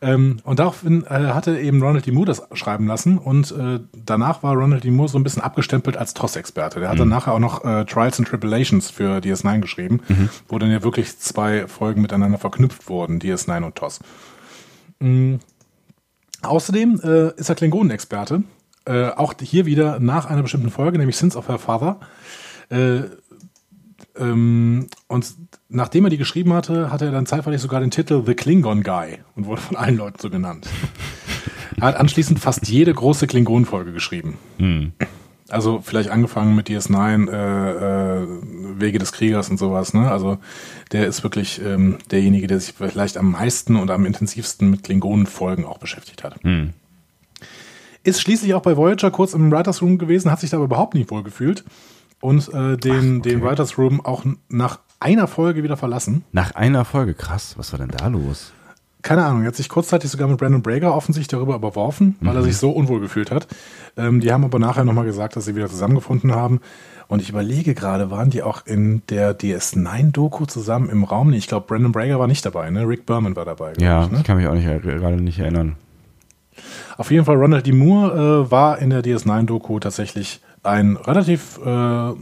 ähm, 0.03 0.37
und 0.43 0.57
daraufhin 0.57 1.05
äh, 1.05 1.27
hatte 1.27 1.59
eben 1.59 1.81
Ronald 1.81 2.07
D. 2.07 2.11
Moore 2.11 2.25
das 2.25 2.41
schreiben 2.53 2.87
lassen 2.87 3.19
und 3.19 3.51
äh, 3.51 3.79
danach 3.93 4.41
war 4.41 4.55
Ronald 4.55 4.83
D. 4.83 4.89
Moore 4.89 5.09
so 5.09 5.19
ein 5.19 5.23
bisschen 5.23 5.43
abgestempelt 5.43 5.95
als 5.95 6.15
TOS-Experte. 6.15 6.79
Der 6.79 6.89
hat 6.89 6.95
mhm. 6.95 7.01
dann 7.01 7.09
nachher 7.09 7.33
auch 7.33 7.39
noch 7.39 7.63
äh, 7.63 7.85
Trials 7.85 8.17
and 8.17 8.27
Tribulations 8.27 8.89
für 8.89 9.19
DS9 9.19 9.59
geschrieben, 9.59 10.01
mhm. 10.07 10.29
wo 10.47 10.57
dann 10.57 10.71
ja 10.71 10.81
wirklich 10.81 11.19
zwei 11.19 11.67
Folgen 11.67 12.01
miteinander 12.01 12.39
verknüpft 12.39 12.89
wurden, 12.89 13.19
DS9 13.19 13.63
und 13.63 13.75
TOS. 13.75 13.99
Mhm. 14.99 15.39
Außerdem 16.41 16.99
äh, 17.03 17.39
ist 17.39 17.49
er 17.49 17.55
Klingonen-Experte. 17.55 18.43
Äh, 18.85 19.09
auch 19.09 19.35
hier 19.39 19.67
wieder 19.67 19.99
nach 19.99 20.25
einer 20.25 20.41
bestimmten 20.41 20.71
Folge, 20.71 20.97
nämlich 20.97 21.17
Sins 21.17 21.35
of 21.35 21.47
Her 21.47 21.59
Father. 21.59 21.99
Äh, 24.21 24.25
ähm, 24.25 24.87
und 25.07 25.35
nachdem 25.69 26.05
er 26.05 26.09
die 26.09 26.17
geschrieben 26.17 26.53
hatte, 26.53 26.91
hatte 26.91 27.05
er 27.05 27.11
dann 27.11 27.25
zeitweilig 27.25 27.61
sogar 27.61 27.79
den 27.79 27.91
Titel 27.91 28.23
The 28.25 28.35
Klingon 28.35 28.83
Guy 28.83 29.19
und 29.35 29.45
wurde 29.45 29.61
von 29.61 29.77
allen 29.77 29.97
Leuten 29.97 30.19
so 30.19 30.29
genannt. 30.29 30.67
er 31.77 31.87
hat 31.87 31.95
anschließend 31.95 32.39
fast 32.39 32.67
jede 32.67 32.93
große 32.93 33.27
Klingon-Folge 33.27 33.91
geschrieben. 33.91 34.37
Hm. 34.57 34.93
Also 35.49 35.81
vielleicht 35.83 36.09
angefangen 36.09 36.55
mit 36.55 36.69
DS9, 36.69 37.29
äh, 37.29 38.21
äh, 38.21 38.27
Wege 38.79 38.99
des 38.99 39.11
Kriegers 39.11 39.49
und 39.49 39.57
sowas. 39.57 39.93
Ne? 39.93 40.09
Also 40.09 40.37
der 40.93 41.07
ist 41.07 41.23
wirklich 41.23 41.61
ähm, 41.61 41.97
derjenige, 42.09 42.47
der 42.47 42.59
sich 42.61 42.73
vielleicht 42.73 43.17
am 43.17 43.31
meisten 43.31 43.75
und 43.75 43.91
am 43.91 44.05
intensivsten 44.05 44.69
mit 44.71 44.83
Klingonen-Folgen 44.83 45.65
auch 45.65 45.77
beschäftigt 45.77 46.23
hat. 46.23 46.41
Hm. 46.43 46.71
Ist 48.03 48.21
schließlich 48.21 48.53
auch 48.53 48.61
bei 48.61 48.77
Voyager 48.77 49.11
kurz 49.11 49.33
im 49.33 49.51
Writers 49.51 49.81
Room 49.81 49.97
gewesen, 49.97 50.31
hat 50.31 50.39
sich 50.39 50.49
da 50.49 50.57
aber 50.57 50.65
überhaupt 50.65 50.95
nicht 50.95 51.11
wohl 51.11 51.21
gefühlt 51.21 51.65
und 52.21 52.47
äh, 52.53 52.77
den, 52.77 53.15
Ach, 53.15 53.19
okay. 53.19 53.29
den 53.29 53.43
Writers 53.43 53.77
Room 53.77 53.99
auch 53.99 54.23
nach 54.49 54.79
einer 54.99 55.27
Folge 55.27 55.63
wieder 55.63 55.77
verlassen. 55.77 56.23
Nach 56.31 56.55
einer 56.55 56.85
Folge, 56.85 57.13
krass, 57.13 57.55
was 57.57 57.71
war 57.73 57.79
denn 57.79 57.89
da 57.89 58.07
los? 58.07 58.53
keine 59.01 59.25
Ahnung, 59.25 59.41
er 59.41 59.47
hat 59.47 59.55
sich 59.55 59.69
kurzzeitig 59.69 60.09
sogar 60.09 60.27
mit 60.27 60.37
Brandon 60.37 60.61
Brager 60.61 60.95
offensichtlich 60.95 61.27
darüber 61.27 61.55
überworfen, 61.55 62.15
weil 62.21 62.33
mhm. 62.33 62.39
er 62.39 62.43
sich 62.43 62.57
so 62.57 62.71
unwohl 62.71 62.99
gefühlt 62.99 63.31
hat. 63.31 63.47
Ähm, 63.97 64.19
die 64.19 64.31
haben 64.31 64.43
aber 64.43 64.59
nachher 64.59 64.83
nochmal 64.83 65.05
gesagt, 65.05 65.35
dass 65.35 65.45
sie 65.45 65.55
wieder 65.55 65.67
zusammengefunden 65.67 66.33
haben. 66.33 66.59
Und 67.07 67.21
ich 67.21 67.29
überlege 67.29 67.73
gerade, 67.73 68.09
waren 68.09 68.29
die 68.29 68.43
auch 68.43 68.65
in 68.65 69.01
der 69.09 69.37
DS9-Doku 69.37 70.45
zusammen 70.45 70.89
im 70.89 71.03
Raum? 71.03 71.31
Nee, 71.31 71.37
ich 71.37 71.47
glaube, 71.47 71.67
Brandon 71.67 71.91
Brager 71.91 72.19
war 72.19 72.27
nicht 72.27 72.45
dabei, 72.45 72.69
ne? 72.69 72.87
Rick 72.87 73.05
Berman 73.05 73.35
war 73.35 73.45
dabei. 73.45 73.73
Ja, 73.79 74.05
ich, 74.05 74.11
ne? 74.11 74.19
ich 74.19 74.23
kann 74.23 74.37
mich 74.37 74.47
auch 74.47 74.53
nicht, 74.53 74.65
gerade 74.65 75.15
nicht 75.15 75.39
erinnern. 75.39 75.75
Auf 76.97 77.11
jeden 77.11 77.25
Fall, 77.25 77.37
Ronald 77.37 77.65
D. 77.65 77.71
Moore 77.71 78.45
äh, 78.45 78.51
war 78.51 78.79
in 78.79 78.91
der 78.91 79.03
DS9-Doku 79.03 79.79
tatsächlich 79.79 80.41
ein 80.63 80.97
relativ, 80.97 81.59
äh, 81.63 82.13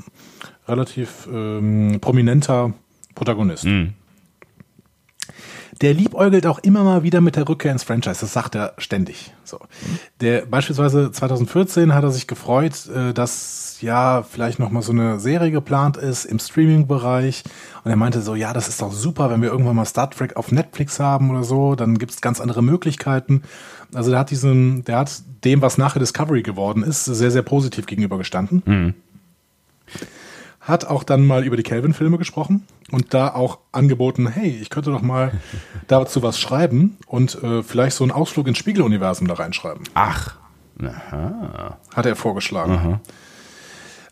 relativ 0.68 1.28
ähm, 1.32 2.00
prominenter 2.02 2.74
Protagonist. 3.16 3.66
Mhm 3.66 3.94
der 5.82 5.94
liebäugelt 5.94 6.46
auch 6.46 6.60
immer 6.60 6.84
mal 6.84 7.04
wieder 7.04 7.22
mit 7.22 7.38
der 7.38 7.48
Rückkehr 7.48 7.72
ins 7.72 7.84
Franchise. 7.84 8.20
Das 8.20 8.34
sagt 8.34 8.56
er 8.56 8.74
ständig. 8.78 9.34
So. 9.46 9.60
Der 10.20 10.46
beispielsweise 10.46 11.12
2014 11.12 11.94
hat 11.94 12.04
er 12.04 12.12
sich 12.12 12.28
gefreut, 12.28 12.88
äh, 12.88 13.14
dass 13.14 13.78
ja 13.80 14.24
vielleicht 14.24 14.60
noch 14.60 14.72
mal 14.72 14.82
so 14.82 14.92
eine 14.92 15.20
Serie 15.20 15.52
geplant 15.52 15.96
ist 15.96 16.26
im 16.26 16.40
Streaming-Bereich. 16.40 17.44
Und 17.86 17.92
er 17.92 17.96
meinte 17.96 18.22
so, 18.22 18.36
ja, 18.36 18.52
das 18.52 18.68
ist 18.68 18.82
doch 18.82 18.92
super, 18.92 19.30
wenn 19.30 19.42
wir 19.42 19.50
irgendwann 19.50 19.78
mal 19.78 19.86
Star 19.86 20.10
Trek 20.10 20.36
auf 20.36 20.52
Netflix 20.52 21.00
haben 21.00 21.30
oder 21.30 21.44
so, 21.44 21.76
dann 21.76 21.98
gibt 21.98 22.12
es 22.12 22.20
ganz 22.20 22.42
andere 22.42 22.62
Möglichkeiten. 22.62 23.44
Also 23.94 24.12
der 24.12 24.20
hat 24.20 24.30
diesen, 24.30 24.84
der 24.86 24.98
hat 24.98 25.22
dem, 25.44 25.62
was 25.62 25.78
nachher 25.78 26.00
Discovery 26.00 26.44
geworden 26.44 26.84
ist, 26.84 27.06
sehr, 27.06 27.32
sehr 27.32 27.42
positiv 27.42 27.86
gegenübergestanden. 27.86 28.64
Mhm 28.66 28.94
hat 30.70 30.86
auch 30.86 31.04
dann 31.04 31.26
mal 31.26 31.44
über 31.44 31.58
die 31.58 31.64
Kelvin-Filme 31.64 32.18
gesprochen 32.18 32.66
und 32.92 33.14
da 33.14 33.34
auch 33.34 33.60
angeboten, 33.72 34.28
hey, 34.28 34.58
ich 34.62 34.70
könnte 34.70 34.92
doch 34.92 35.02
mal 35.02 35.32
dazu 35.88 36.24
was 36.24 36.40
schreiben 36.40 36.98
und 37.08 37.42
äh, 37.44 37.64
vielleicht 37.64 37.96
so 37.96 38.04
einen 38.04 38.12
Ausflug 38.12 38.48
ins 38.48 38.58
Spiegeluniversum 38.58 39.28
da 39.28 39.34
reinschreiben. 39.34 39.84
Ach, 39.96 40.36
aha. 40.82 41.78
Hat 41.94 42.06
er 42.06 42.16
vorgeschlagen. 42.16 42.72
Aha. 42.74 43.02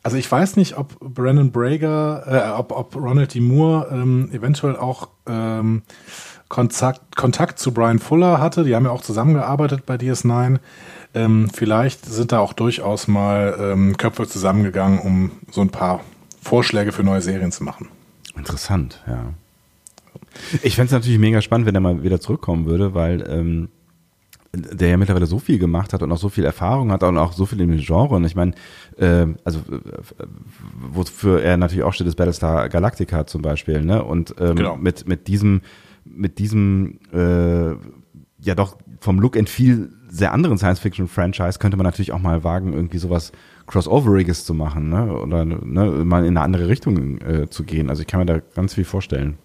Also 0.04 0.18
ich 0.18 0.32
weiß 0.32 0.56
nicht, 0.56 0.78
ob 0.78 1.00
Brandon 1.00 1.52
Brager, 1.52 2.24
äh, 2.26 2.58
ob, 2.58 2.72
ob 2.72 2.96
Ronald 2.96 3.34
D. 3.34 3.42
Moore 3.42 3.90
ähm, 3.92 4.30
eventuell 4.32 4.78
auch 4.78 5.10
ähm, 5.28 5.84
Kontakt, 6.50 7.16
Kontakt 7.16 7.60
zu 7.60 7.74
Brian 7.74 8.00
Fuller 8.00 8.40
hatte. 8.40 8.64
Die 8.64 8.76
haben 8.76 8.86
ja 8.86 8.92
auch 8.92 9.02
zusammengearbeitet 9.02 9.86
bei 9.86 9.96
DS9. 9.96 10.60
Ähm, 11.14 11.50
vielleicht 11.54 12.06
sind 12.06 12.32
da 12.32 12.40
auch 12.40 12.54
durchaus 12.54 13.08
mal 13.08 13.58
ähm, 13.60 13.98
Köpfe 13.98 14.28
zusammengegangen, 14.28 15.00
um 15.00 15.32
so 15.52 15.62
ein 15.62 15.70
paar 15.70 16.02
Vorschläge 16.42 16.92
für 16.92 17.04
neue 17.04 17.22
Serien 17.22 17.52
zu 17.52 17.64
machen. 17.64 17.88
Interessant, 18.36 19.04
ja. 19.08 19.34
Ich 20.62 20.76
fände 20.76 20.88
es 20.88 20.92
natürlich 20.92 21.20
mega 21.20 21.42
spannend, 21.42 21.66
wenn 21.66 21.76
er 21.76 21.82
mal 21.82 22.04
wieder 22.04 22.20
zurückkommen 22.20 22.66
würde, 22.66 22.94
weil 22.94 23.26
ähm, 23.28 23.70
der 24.54 24.90
ja 24.90 24.98
mittlerweile 24.98 25.26
so 25.26 25.40
viel 25.40 25.60
gemacht 25.60 25.94
hat 25.94 26.04
und 26.04 26.12
auch 26.12 26.18
so 26.18 26.30
viel 26.30 26.46
Erfahrung 26.46 26.92
hat 26.92 27.04
und 27.04 27.18
auch 27.18 27.34
so 27.34 27.46
viel 27.46 27.60
im 27.62 27.78
Genre. 27.78 28.16
Und 28.16 28.26
ich 28.26 28.36
meine, 28.36 28.54
äh, 28.98 29.28
also 29.44 29.60
äh, 29.60 30.24
wofür 30.74 31.42
er 31.42 31.58
natürlich 31.58 31.84
auch 31.84 31.94
steht, 31.94 32.08
ist 32.08 32.16
Battlestar 32.16 32.70
Galactica 32.70 33.26
zum 33.28 33.42
Beispiel, 33.42 33.84
ne? 33.84 34.04
Und 34.04 34.36
ähm, 34.40 34.56
genau. 34.56 34.76
mit, 34.78 35.08
mit 35.08 35.28
diesem, 35.28 35.62
mit 36.16 36.40
diesem 36.40 37.00
äh, 37.14 37.76
ja 38.40 38.56
doch 38.56 38.78
vom 39.00 39.20
Look 39.20 39.38
and 39.38 39.50
Feel 39.50 39.90
sehr 40.10 40.32
anderen 40.32 40.58
Science-Fiction-Franchise 40.58 41.60
könnte 41.60 41.78
man 41.78 41.84
natürlich 41.84 42.12
auch 42.12 42.20
mal 42.20 42.44
wagen, 42.44 42.74
irgendwie 42.74 42.98
sowas 42.98 43.32
Crossoveriges 43.68 44.46
zu 44.46 44.54
machen, 44.54 44.90
ne? 44.90 45.12
Oder 45.14 45.44
ne, 45.44 45.86
mal 46.06 46.24
in 46.24 46.38
eine 46.38 46.42
andere 46.42 46.70
Richtung 46.70 47.20
äh, 47.20 47.50
zu 47.50 47.64
gehen. 47.64 47.90
Also 47.90 48.02
ich 48.02 48.08
kann 48.08 48.22
mir 48.22 48.26
da 48.26 48.40
ganz 48.56 48.74
viel 48.74 48.86
vorstellen. 48.86 49.38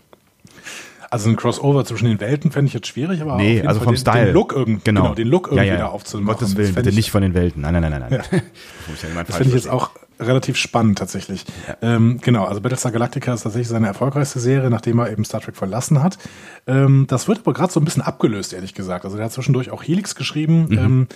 Also 1.11 1.29
ein 1.29 1.37
Crossover 1.37 1.85
zwischen 1.85 2.07
den 2.07 2.21
Welten 2.21 2.51
fände 2.51 2.69
ich 2.69 2.75
jetzt 2.75 2.87
schwierig, 2.87 3.21
aber 3.21 3.37
nee, 3.37 3.61
also 3.61 3.81
Fall 3.81 3.85
vom 3.85 3.95
den, 3.95 4.01
Style. 4.01 4.25
Den 4.27 4.35
Look 4.35 4.53
irgendwie, 4.53 4.81
genau. 4.85 5.03
genau 5.03 5.15
den 5.15 5.29
Look 5.29 5.49
irgendwie 5.49 5.67
ja, 5.67 5.75
ja. 5.75 5.81
da 5.81 5.87
aufzumachen. 5.89 6.39
Gottes 6.39 6.57
Willen, 6.57 6.75
bitte 6.75 6.93
nicht 6.93 7.11
von 7.11 7.21
den 7.21 7.35
Welten. 7.35 7.61
Nein, 7.61 7.75
nein, 7.75 7.83
nein, 7.83 8.01
nein. 8.01 8.13
Ja. 8.13 9.23
das 9.25 9.37
finde 9.37 9.49
ich 9.49 9.55
jetzt 9.55 9.69
auch 9.69 9.91
relativ 10.19 10.57
spannend 10.57 10.99
tatsächlich. 10.99 11.45
Ja. 11.67 11.77
Ähm, 11.97 12.21
genau, 12.23 12.45
also 12.45 12.61
Battlestar 12.61 12.93
Galactica 12.93 13.35
ist 13.35 13.43
tatsächlich 13.43 13.69
seine 13.69 13.87
erfolgreichste 13.87 14.41
Serie, 14.41 14.71
nachdem 14.71 14.99
er 14.99 15.11
eben 15.11 15.25
Star 15.25 15.41
Trek 15.41 15.57
verlassen 15.57 16.03
hat. 16.03 16.19
Ähm, 16.67 17.07
das 17.09 17.29
wird 17.29 17.41
aber 17.41 17.53
gerade 17.53 17.73
so 17.73 17.81
ein 17.81 17.85
bisschen 17.85 18.03
abgelöst, 18.03 18.53
ehrlich 18.53 18.75
gesagt. 18.75 19.05
Also 19.05 19.17
der 19.17 19.27
hat 19.27 19.33
zwischendurch 19.33 19.71
auch 19.71 19.83
Helix 19.83 20.15
geschrieben. 20.15 20.67
Mhm. 20.69 20.79
Ähm, 20.79 21.09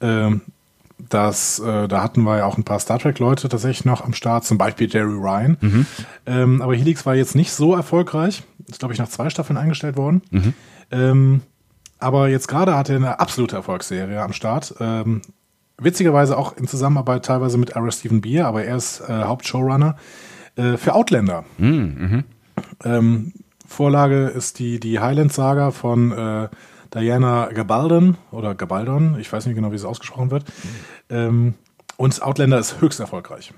ähm 0.00 0.40
dass 1.08 1.60
äh, 1.60 1.86
da 1.86 2.02
hatten 2.02 2.22
wir 2.22 2.38
ja 2.38 2.44
auch 2.44 2.58
ein 2.58 2.64
paar 2.64 2.80
Star 2.80 2.98
Trek-Leute 2.98 3.48
tatsächlich 3.48 3.84
noch 3.84 4.04
am 4.04 4.14
Start, 4.14 4.44
zum 4.44 4.58
Beispiel 4.58 4.88
Jerry 4.90 5.14
Ryan. 5.14 5.56
Mhm. 5.60 5.86
Ähm, 6.26 6.62
aber 6.62 6.74
Helix 6.74 7.06
war 7.06 7.14
jetzt 7.14 7.36
nicht 7.36 7.52
so 7.52 7.74
erfolgreich. 7.74 8.42
Ist, 8.68 8.80
glaube 8.80 8.94
ich, 8.94 8.98
nach 8.98 9.08
zwei 9.08 9.30
Staffeln 9.30 9.56
eingestellt 9.56 9.96
worden. 9.96 10.22
Mhm. 10.30 10.54
Ähm, 10.90 11.42
aber 12.00 12.28
jetzt 12.28 12.48
gerade 12.48 12.76
hat 12.76 12.88
er 12.90 12.96
eine 12.96 13.20
absolute 13.20 13.56
Erfolgsserie 13.56 14.20
am 14.20 14.32
Start. 14.32 14.74
Witzigerweise 15.80 16.36
auch 16.36 16.56
in 16.56 16.66
Zusammenarbeit 16.66 17.24
teilweise 17.24 17.56
mit 17.56 17.76
Ara 17.76 17.90
Stephen 17.90 18.20
Beer, 18.20 18.46
aber 18.46 18.64
er 18.64 18.76
ist 18.76 19.00
äh, 19.00 19.22
Hauptshowrunner 19.24 19.96
äh, 20.56 20.76
für 20.76 20.94
Outlander. 20.94 21.44
Mhm. 21.58 22.24
Ähm, 22.84 23.32
Vorlage 23.66 24.26
ist 24.26 24.58
die, 24.58 24.80
die 24.80 24.98
Highland-Saga 24.98 25.70
von 25.70 26.10
äh, 26.10 26.48
Diana 26.94 27.50
Gabaldon 27.52 28.16
oder 28.32 28.54
Gabaldon, 28.54 29.18
ich 29.20 29.32
weiß 29.32 29.46
nicht 29.46 29.54
genau, 29.54 29.70
wie 29.70 29.76
es 29.76 29.84
ausgesprochen 29.84 30.30
wird. 30.30 30.44
Ähm, 31.10 31.54
und 31.96 32.22
Outlander 32.22 32.58
ist 32.58 32.80
höchst 32.80 32.98
erfolgreich. 32.98 33.52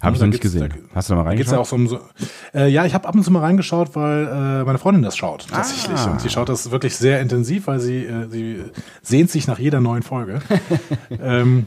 Habe 0.00 0.14
ich 0.14 0.20
noch 0.20 0.28
nicht 0.28 0.40
gesehen. 0.40 0.68
Da, 0.68 0.96
Hast 0.96 1.08
du 1.08 1.14
da 1.14 1.22
mal 1.22 1.28
reingeschaut? 1.28 1.54
Ja, 1.54 1.58
auch 1.58 1.72
um 1.72 1.88
so, 1.88 2.00
äh, 2.54 2.68
ja, 2.68 2.84
ich 2.86 2.94
habe 2.94 3.08
ab 3.08 3.14
und 3.14 3.24
zu 3.24 3.30
mal 3.32 3.40
reingeschaut, 3.40 3.96
weil 3.96 4.26
äh, 4.26 4.64
meine 4.64 4.78
Freundin 4.78 5.02
das 5.02 5.16
schaut 5.16 5.48
tatsächlich. 5.48 5.98
Ah. 5.98 6.12
Und 6.12 6.20
sie 6.20 6.30
schaut 6.30 6.48
das 6.48 6.70
wirklich 6.70 6.96
sehr 6.96 7.20
intensiv, 7.20 7.66
weil 7.66 7.80
sie, 7.80 8.04
äh, 8.04 8.28
sie 8.28 8.64
sehnt 9.02 9.30
sich 9.30 9.46
nach 9.48 9.58
jeder 9.58 9.80
neuen 9.80 10.02
Folge. 10.02 10.40
ähm, 11.22 11.66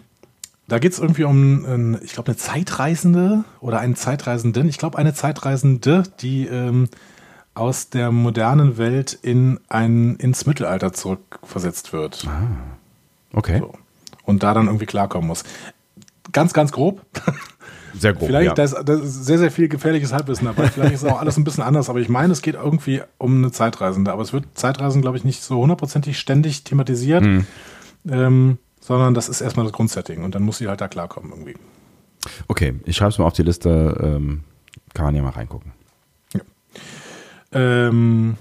da 0.68 0.80
geht 0.80 0.94
es 0.94 1.00
irgendwie 1.00 1.26
um, 1.26 1.98
ich 2.02 2.14
glaube, 2.14 2.30
eine 2.30 2.38
Zeitreisende 2.38 3.44
oder 3.60 3.80
einen 3.80 3.98
Zeitreisenden. 3.98 4.70
Ich 4.70 4.78
glaube, 4.78 4.98
eine 4.98 5.14
Zeitreisende, 5.14 6.04
die 6.22 6.48
ähm, 6.48 6.88
aus 7.54 7.90
der 7.90 8.12
modernen 8.12 8.78
Welt 8.78 9.18
in 9.22 9.60
ein, 9.68 10.16
ins 10.16 10.46
Mittelalter 10.46 10.94
zurückversetzt 10.94 11.92
wird. 11.92 12.26
Ah, 12.26 12.48
okay. 13.34 13.60
So. 13.60 13.74
Und 14.24 14.44
da 14.44 14.54
dann 14.54 14.68
irgendwie 14.68 14.86
klarkommen 14.86 15.28
muss. 15.28 15.44
Ganz, 16.32 16.54
ganz 16.54 16.72
grob. 16.72 17.02
Sehr 17.98 18.14
grob. 18.14 18.28
Vielleicht, 18.28 18.48
ja. 18.48 18.54
da, 18.54 18.64
ist, 18.64 18.76
da 18.86 18.94
ist 18.94 19.26
sehr, 19.26 19.38
sehr 19.38 19.52
viel 19.52 19.68
gefährliches 19.68 20.14
Halbwissen 20.14 20.46
dabei. 20.46 20.68
Vielleicht 20.70 20.94
ist 20.94 21.06
auch 21.06 21.20
alles 21.20 21.38
ein 21.38 21.44
bisschen 21.44 21.64
anders, 21.64 21.90
aber 21.90 22.00
ich 22.00 22.10
meine, 22.10 22.34
es 22.34 22.42
geht 22.42 22.56
irgendwie 22.56 23.02
um 23.18 23.38
eine 23.38 23.52
Zeitreisende. 23.52 24.12
Aber 24.12 24.22
es 24.22 24.34
wird 24.34 24.46
Zeitreisen, 24.54 25.02
glaube 25.02 25.18
ich, 25.18 25.24
nicht 25.24 25.44
so 25.44 25.62
hundertprozentig 25.62 26.20
ständig 26.20 26.64
thematisiert, 26.64 27.24
hm. 27.24 27.46
ähm, 28.10 28.58
sondern 28.80 29.14
das 29.14 29.30
ist 29.30 29.42
erstmal 29.42 29.66
das 29.66 29.74
Grundsetting 29.74 30.24
und 30.24 30.36
dann 30.36 30.44
muss 30.44 30.58
sie 30.58 30.68
halt 30.68 30.82
da 30.82 30.88
klarkommen 30.88 31.32
irgendwie. 31.32 31.56
Okay, 32.48 32.76
ich 32.86 32.96
schreibe 32.96 33.10
es 33.10 33.18
mal 33.18 33.26
auf 33.26 33.34
die 33.34 33.44
Liste. 33.44 33.98
Ähm, 34.02 34.44
kann 34.94 35.06
man 35.06 35.16
ja 35.16 35.22
mal 35.22 35.30
reingucken. 35.30 35.72
Ähm, 37.54 38.38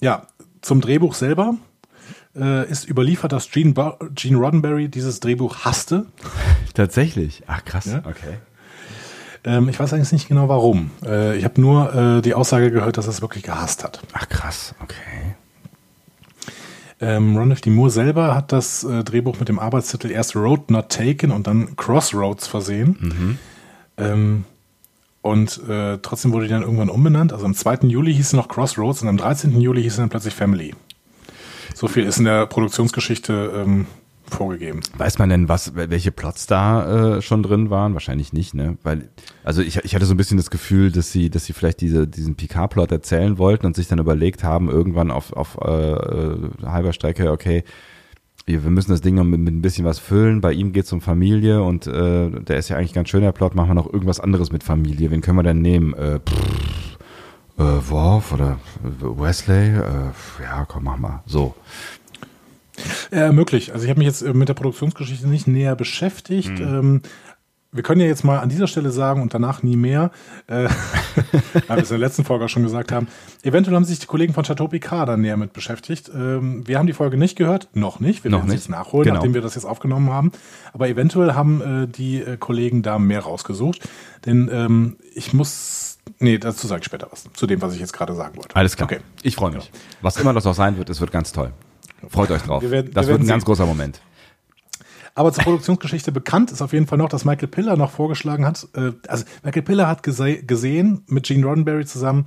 ja, 0.00 0.26
zum 0.60 0.80
Drehbuch 0.80 1.14
selber 1.14 1.56
äh, 2.36 2.68
ist 2.70 2.88
überliefert, 2.88 3.32
dass 3.32 3.50
Gene, 3.50 3.74
Gene 4.14 4.36
Roddenberry 4.36 4.88
dieses 4.88 5.20
Drehbuch 5.20 5.64
hasste. 5.64 6.06
Tatsächlich? 6.74 7.42
Ach 7.46 7.64
krass, 7.64 7.86
ja? 7.86 8.02
okay. 8.04 8.38
Ähm, 9.44 9.68
ich 9.68 9.78
weiß 9.78 9.92
eigentlich 9.92 10.12
nicht 10.12 10.28
genau 10.28 10.48
warum. 10.48 10.90
Äh, 11.04 11.36
ich 11.36 11.44
habe 11.44 11.60
nur 11.60 11.94
äh, 11.94 12.22
die 12.22 12.34
Aussage 12.34 12.70
gehört, 12.70 12.96
dass 12.96 13.06
er 13.06 13.10
es 13.10 13.22
wirklich 13.22 13.42
gehasst 13.42 13.84
hat. 13.84 14.00
Ach 14.12 14.28
krass, 14.28 14.74
okay. 14.82 15.34
Ähm, 17.00 17.36
Ron 17.36 17.50
F. 17.50 17.60
D. 17.60 17.70
Moore 17.70 17.90
selber 17.90 18.36
hat 18.36 18.52
das 18.52 18.84
äh, 18.84 19.02
Drehbuch 19.02 19.40
mit 19.40 19.48
dem 19.48 19.58
Arbeitstitel 19.58 20.10
erst 20.10 20.36
Road 20.36 20.70
Not 20.70 20.88
Taken 20.90 21.32
und 21.32 21.48
dann 21.48 21.74
Crossroads 21.74 22.46
versehen. 22.46 22.96
Mhm. 23.00 23.38
Ähm, 23.96 24.44
und 25.20 25.60
äh, 25.68 25.98
trotzdem 25.98 26.32
wurde 26.32 26.46
die 26.46 26.52
dann 26.52 26.62
irgendwann 26.62 26.88
umbenannt. 26.88 27.32
Also 27.32 27.44
am 27.44 27.54
2. 27.54 27.88
Juli 27.88 28.14
hieß 28.14 28.30
sie 28.30 28.36
noch 28.36 28.48
Crossroads 28.48 29.02
und 29.02 29.08
am 29.08 29.16
13. 29.16 29.60
Juli 29.60 29.82
hieß 29.82 29.96
sie 29.96 30.00
dann 30.00 30.10
plötzlich 30.10 30.34
Family. 30.34 30.74
So 31.74 31.88
viel 31.88 32.04
ist 32.04 32.18
in 32.18 32.24
der 32.24 32.46
Produktionsgeschichte 32.46 33.52
ähm, 33.56 33.86
vorgegeben. 34.32 34.80
Weiß 34.96 35.18
man 35.18 35.28
denn, 35.28 35.48
was, 35.48 35.74
welche 35.74 36.12
Plots 36.12 36.46
da 36.46 37.16
äh, 37.16 37.22
schon 37.22 37.42
drin 37.42 37.70
waren? 37.70 37.94
Wahrscheinlich 37.94 38.32
nicht, 38.32 38.54
ne? 38.54 38.78
Weil, 38.82 39.08
also 39.44 39.62
ich, 39.62 39.78
ich 39.84 39.94
hatte 39.94 40.06
so 40.06 40.14
ein 40.14 40.16
bisschen 40.16 40.36
das 40.36 40.50
Gefühl, 40.50 40.90
dass 40.90 41.12
sie, 41.12 41.30
dass 41.30 41.44
sie 41.44 41.52
vielleicht 41.52 41.80
diese, 41.80 42.06
diesen 42.06 42.34
Picard-Plot 42.34 42.92
erzählen 42.92 43.38
wollten 43.38 43.66
und 43.66 43.76
sich 43.76 43.88
dann 43.88 43.98
überlegt 43.98 44.44
haben, 44.44 44.68
irgendwann 44.68 45.10
auf, 45.10 45.32
auf 45.32 45.58
äh, 45.62 45.92
äh 45.92 46.38
halber 46.64 46.92
Strecke, 46.92 47.30
okay, 47.30 47.64
wir 48.46 48.70
müssen 48.70 48.90
das 48.90 49.00
Ding 49.00 49.14
noch 49.14 49.24
mit, 49.24 49.40
mit 49.40 49.54
ein 49.54 49.62
bisschen 49.62 49.84
was 49.84 49.98
füllen. 49.98 50.40
Bei 50.40 50.52
ihm 50.52 50.72
geht 50.72 50.86
es 50.86 50.92
um 50.92 51.00
Familie 51.00 51.62
und 51.62 51.86
äh, 51.86 52.30
der 52.30 52.56
ist 52.56 52.68
ja 52.68 52.76
eigentlich 52.76 52.92
ganz 52.92 53.08
schön, 53.08 53.22
der 53.22 53.32
Plot. 53.32 53.54
Machen 53.54 53.70
wir 53.70 53.74
noch 53.74 53.92
irgendwas 53.92 54.20
anderes 54.20 54.50
mit 54.50 54.64
Familie. 54.64 55.10
Wen 55.10 55.20
können 55.20 55.38
wir 55.38 55.42
denn 55.44 55.62
nehmen? 55.62 55.94
Äh, 55.94 56.18
pff, 56.18 56.98
äh, 57.58 57.90
Worf 57.90 58.32
oder 58.32 58.58
Wesley? 59.00 59.76
Äh, 59.76 60.42
ja, 60.42 60.64
komm, 60.66 60.84
mach 60.84 60.98
mal. 60.98 61.22
So. 61.26 61.54
Ja, 63.10 63.32
möglich. 63.32 63.72
Also 63.72 63.84
ich 63.84 63.90
habe 63.90 63.98
mich 63.98 64.06
jetzt 64.06 64.22
äh, 64.22 64.32
mit 64.32 64.48
der 64.48 64.54
Produktionsgeschichte 64.54 65.28
nicht 65.28 65.46
näher 65.46 65.76
beschäftigt. 65.76 66.58
Mhm. 66.58 66.62
Ähm, 66.62 67.02
wir 67.74 67.82
können 67.82 68.02
ja 68.02 68.06
jetzt 68.06 68.22
mal 68.22 68.38
an 68.38 68.50
dieser 68.50 68.66
Stelle 68.66 68.90
sagen 68.90 69.22
und 69.22 69.32
danach 69.32 69.62
nie 69.62 69.76
mehr, 69.76 70.10
äh, 70.46 70.68
weil 71.68 71.78
wir 71.78 71.82
es 71.82 71.90
in 71.90 71.98
der 71.98 72.06
letzten 72.06 72.24
Folge 72.24 72.44
auch 72.44 72.48
schon 72.48 72.62
gesagt 72.62 72.92
haben, 72.92 73.08
eventuell 73.42 73.74
haben 73.74 73.84
sich 73.84 73.98
die 73.98 74.06
Kollegen 74.06 74.34
von 74.34 74.44
Chateau 74.44 74.68
Picard 74.68 75.08
dann 75.08 75.22
näher 75.22 75.38
mit 75.38 75.54
beschäftigt. 75.54 76.10
Ähm, 76.14 76.68
wir 76.68 76.78
haben 76.78 76.86
die 76.86 76.92
Folge 76.92 77.16
nicht 77.16 77.36
gehört, 77.36 77.68
noch 77.72 77.98
nicht, 77.98 78.24
wir 78.24 78.30
noch 78.30 78.40
werden 78.40 78.50
es 78.50 78.54
jetzt 78.54 78.68
nachholen, 78.68 79.04
genau. 79.04 79.16
nachdem 79.16 79.32
wir 79.32 79.40
das 79.40 79.54
jetzt 79.54 79.64
aufgenommen 79.64 80.10
haben. 80.10 80.32
Aber 80.74 80.88
eventuell 80.88 81.32
haben 81.32 81.84
äh, 81.84 81.88
die 81.88 82.20
äh, 82.20 82.36
Kollegen 82.36 82.82
da 82.82 82.98
mehr 82.98 83.20
rausgesucht, 83.20 83.88
denn 84.26 84.50
ähm, 84.52 84.96
ich 85.14 85.32
muss, 85.32 85.98
nee, 86.18 86.36
dazu 86.36 86.66
sage 86.66 86.80
ich 86.80 86.84
später 86.84 87.08
was, 87.10 87.24
zu 87.32 87.46
dem, 87.46 87.62
was 87.62 87.72
ich 87.72 87.80
jetzt 87.80 87.94
gerade 87.94 88.14
sagen 88.14 88.36
wollte. 88.36 88.54
Alles 88.54 88.76
klar, 88.76 88.90
okay. 88.90 89.00
ich 89.22 89.34
freue 89.34 89.52
mich. 89.52 89.70
Was 90.02 90.18
immer 90.18 90.34
das 90.34 90.46
auch 90.46 90.54
sein 90.54 90.76
wird, 90.76 90.90
es 90.90 91.00
wird 91.00 91.10
ganz 91.10 91.32
toll. 91.32 91.52
Freut 92.08 92.30
euch 92.30 92.42
drauf. 92.42 92.62
Werden, 92.62 92.92
das 92.92 93.06
wird 93.06 93.20
ein 93.20 93.26
ganz 93.26 93.44
großer 93.44 93.66
Moment. 93.66 94.00
Aber 95.14 95.32
zur 95.32 95.44
Produktionsgeschichte 95.44 96.10
bekannt 96.10 96.50
ist 96.50 96.62
auf 96.62 96.72
jeden 96.72 96.86
Fall 96.86 96.98
noch, 96.98 97.08
dass 97.08 97.24
Michael 97.24 97.48
Piller 97.48 97.76
noch 97.76 97.90
vorgeschlagen 97.90 98.46
hat, 98.46 98.66
äh, 98.74 98.92
also 99.08 99.24
Michael 99.42 99.62
Piller 99.62 99.86
hat 99.86 100.02
gese 100.02 100.42
gesehen 100.42 101.02
mit 101.06 101.24
Gene 101.24 101.44
Roddenberry 101.44 101.84
zusammen, 101.84 102.24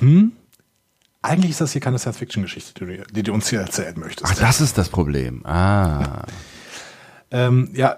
hm, 0.00 0.32
eigentlich 1.22 1.50
ist 1.50 1.60
das 1.60 1.72
hier 1.72 1.80
keine 1.80 1.98
Science-Fiction-Geschichte, 1.98 2.84
die, 2.84 3.02
die, 3.12 3.22
du 3.22 3.32
uns 3.32 3.48
hier 3.50 3.60
erzählen 3.60 3.94
möchtest. 3.98 4.30
Ach, 4.30 4.34
das 4.36 4.60
ist 4.60 4.78
das 4.78 4.88
Problem. 4.88 5.44
Ah. 5.44 6.24
Ähm, 7.32 7.70
ja, 7.74 7.96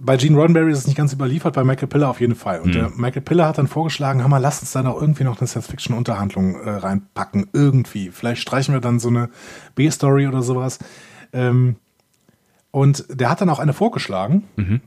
bei 0.00 0.16
Gene 0.16 0.36
Roddenberry 0.36 0.72
ist 0.72 0.78
es 0.78 0.86
nicht 0.86 0.96
ganz 0.96 1.12
überliefert, 1.12 1.54
bei 1.54 1.62
Michael 1.62 1.86
Piller 1.86 2.10
auf 2.10 2.20
jeden 2.20 2.34
Fall. 2.34 2.60
Und 2.60 2.74
hm. 2.74 2.92
Michael 2.96 3.22
Piller 3.22 3.46
hat 3.46 3.58
dann 3.58 3.68
vorgeschlagen, 3.68 4.26
mal, 4.28 4.38
lass 4.38 4.60
uns 4.60 4.72
da 4.72 4.82
noch 4.82 5.00
irgendwie 5.00 5.24
noch 5.24 5.38
eine 5.38 5.46
Science-Fiction-Unterhandlung 5.46 6.56
äh, 6.56 6.70
reinpacken. 6.70 7.48
Irgendwie. 7.52 8.10
Vielleicht 8.10 8.42
streichen 8.42 8.74
wir 8.74 8.80
dann 8.80 8.98
so 8.98 9.08
eine 9.08 9.30
B-Story 9.76 10.26
oder 10.26 10.42
sowas. 10.42 10.80
Ähm, 11.32 11.76
und 12.72 13.06
der 13.08 13.30
hat 13.30 13.40
dann 13.40 13.50
auch 13.50 13.60
eine 13.60 13.72
vorgeschlagen. 13.72 14.44
Mhm. 14.56 14.80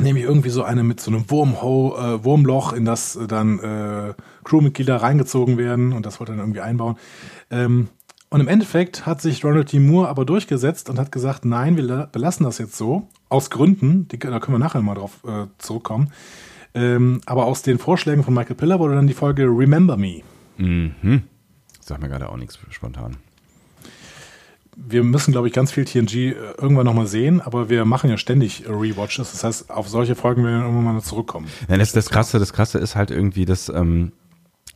Nämlich 0.00 0.24
irgendwie 0.24 0.50
so 0.50 0.62
eine 0.62 0.82
mit 0.82 1.00
so 1.00 1.10
einem 1.10 1.30
Wurmho 1.30 1.96
äh, 1.96 2.24
Wurmloch, 2.24 2.72
in 2.72 2.84
das 2.84 3.16
äh, 3.16 3.26
dann 3.26 3.58
äh, 3.60 4.14
Crewmitglieder 4.44 4.96
reingezogen 4.96 5.56
werden 5.56 5.92
und 5.92 6.04
das 6.04 6.20
wollte 6.20 6.32
er 6.32 6.36
dann 6.36 6.46
irgendwie 6.46 6.60
einbauen. 6.60 6.96
Ähm, 7.50 7.88
und 8.30 8.40
im 8.40 8.48
Endeffekt 8.48 9.06
hat 9.06 9.20
sich 9.20 9.44
Ronald 9.44 9.72
D. 9.72 9.78
Moore 9.78 10.08
aber 10.08 10.24
durchgesetzt 10.24 10.90
und 10.90 10.98
hat 10.98 11.12
gesagt, 11.12 11.44
nein, 11.44 11.76
wir 11.76 12.08
belassen 12.10 12.44
das 12.44 12.58
jetzt 12.58 12.76
so. 12.76 13.08
Aus 13.28 13.50
Gründen, 13.50 14.08
die, 14.08 14.18
da 14.18 14.40
können 14.40 14.54
wir 14.54 14.58
nachher 14.58 14.82
mal 14.82 14.94
drauf 14.94 15.22
äh, 15.26 15.46
zurückkommen. 15.58 16.12
Ähm, 16.74 17.20
aber 17.26 17.46
aus 17.46 17.62
den 17.62 17.78
Vorschlägen 17.78 18.22
von 18.22 18.34
Michael 18.34 18.56
Piller 18.56 18.78
wurde 18.78 18.94
dann 18.94 19.06
die 19.06 19.14
Folge 19.14 19.44
Remember 19.44 19.96
Me. 19.96 20.22
Mhm. 20.58 21.22
Sag 21.80 22.00
mir 22.00 22.08
gerade 22.08 22.28
auch 22.28 22.36
nichts 22.36 22.58
spontan 22.70 23.16
wir 24.76 25.02
müssen, 25.02 25.32
glaube 25.32 25.48
ich, 25.48 25.54
ganz 25.54 25.72
viel 25.72 25.84
TNG 25.84 26.14
äh, 26.14 26.34
irgendwann 26.60 26.84
nochmal 26.84 27.06
sehen, 27.06 27.40
aber 27.40 27.68
wir 27.68 27.84
machen 27.84 28.10
ja 28.10 28.18
ständig 28.18 28.64
Rewatches. 28.68 29.32
Das 29.32 29.42
heißt, 29.42 29.70
auf 29.70 29.88
solche 29.88 30.14
Folgen 30.14 30.44
werden 30.44 30.60
wir 30.60 30.66
irgendwann 30.66 30.94
mal 30.94 31.02
zurückkommen. 31.02 31.46
Ja, 31.68 31.76
das, 31.78 31.92
das 31.92 32.10
Krasse, 32.10 32.38
das 32.38 32.52
Krasse 32.52 32.78
ist 32.78 32.94
halt 32.94 33.10
irgendwie, 33.10 33.46
dass, 33.46 33.68
ähm, 33.70 34.12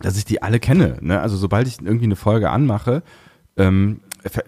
dass 0.01 0.16
ich 0.16 0.24
die 0.24 0.42
alle 0.42 0.59
kenne. 0.59 0.96
Ne? 1.01 1.20
Also 1.20 1.36
sobald 1.36 1.68
ich 1.68 1.80
irgendwie 1.80 2.07
eine 2.07 2.16
Folge 2.16 2.51
anmache, 2.51 3.03
ähm, 3.61 4.00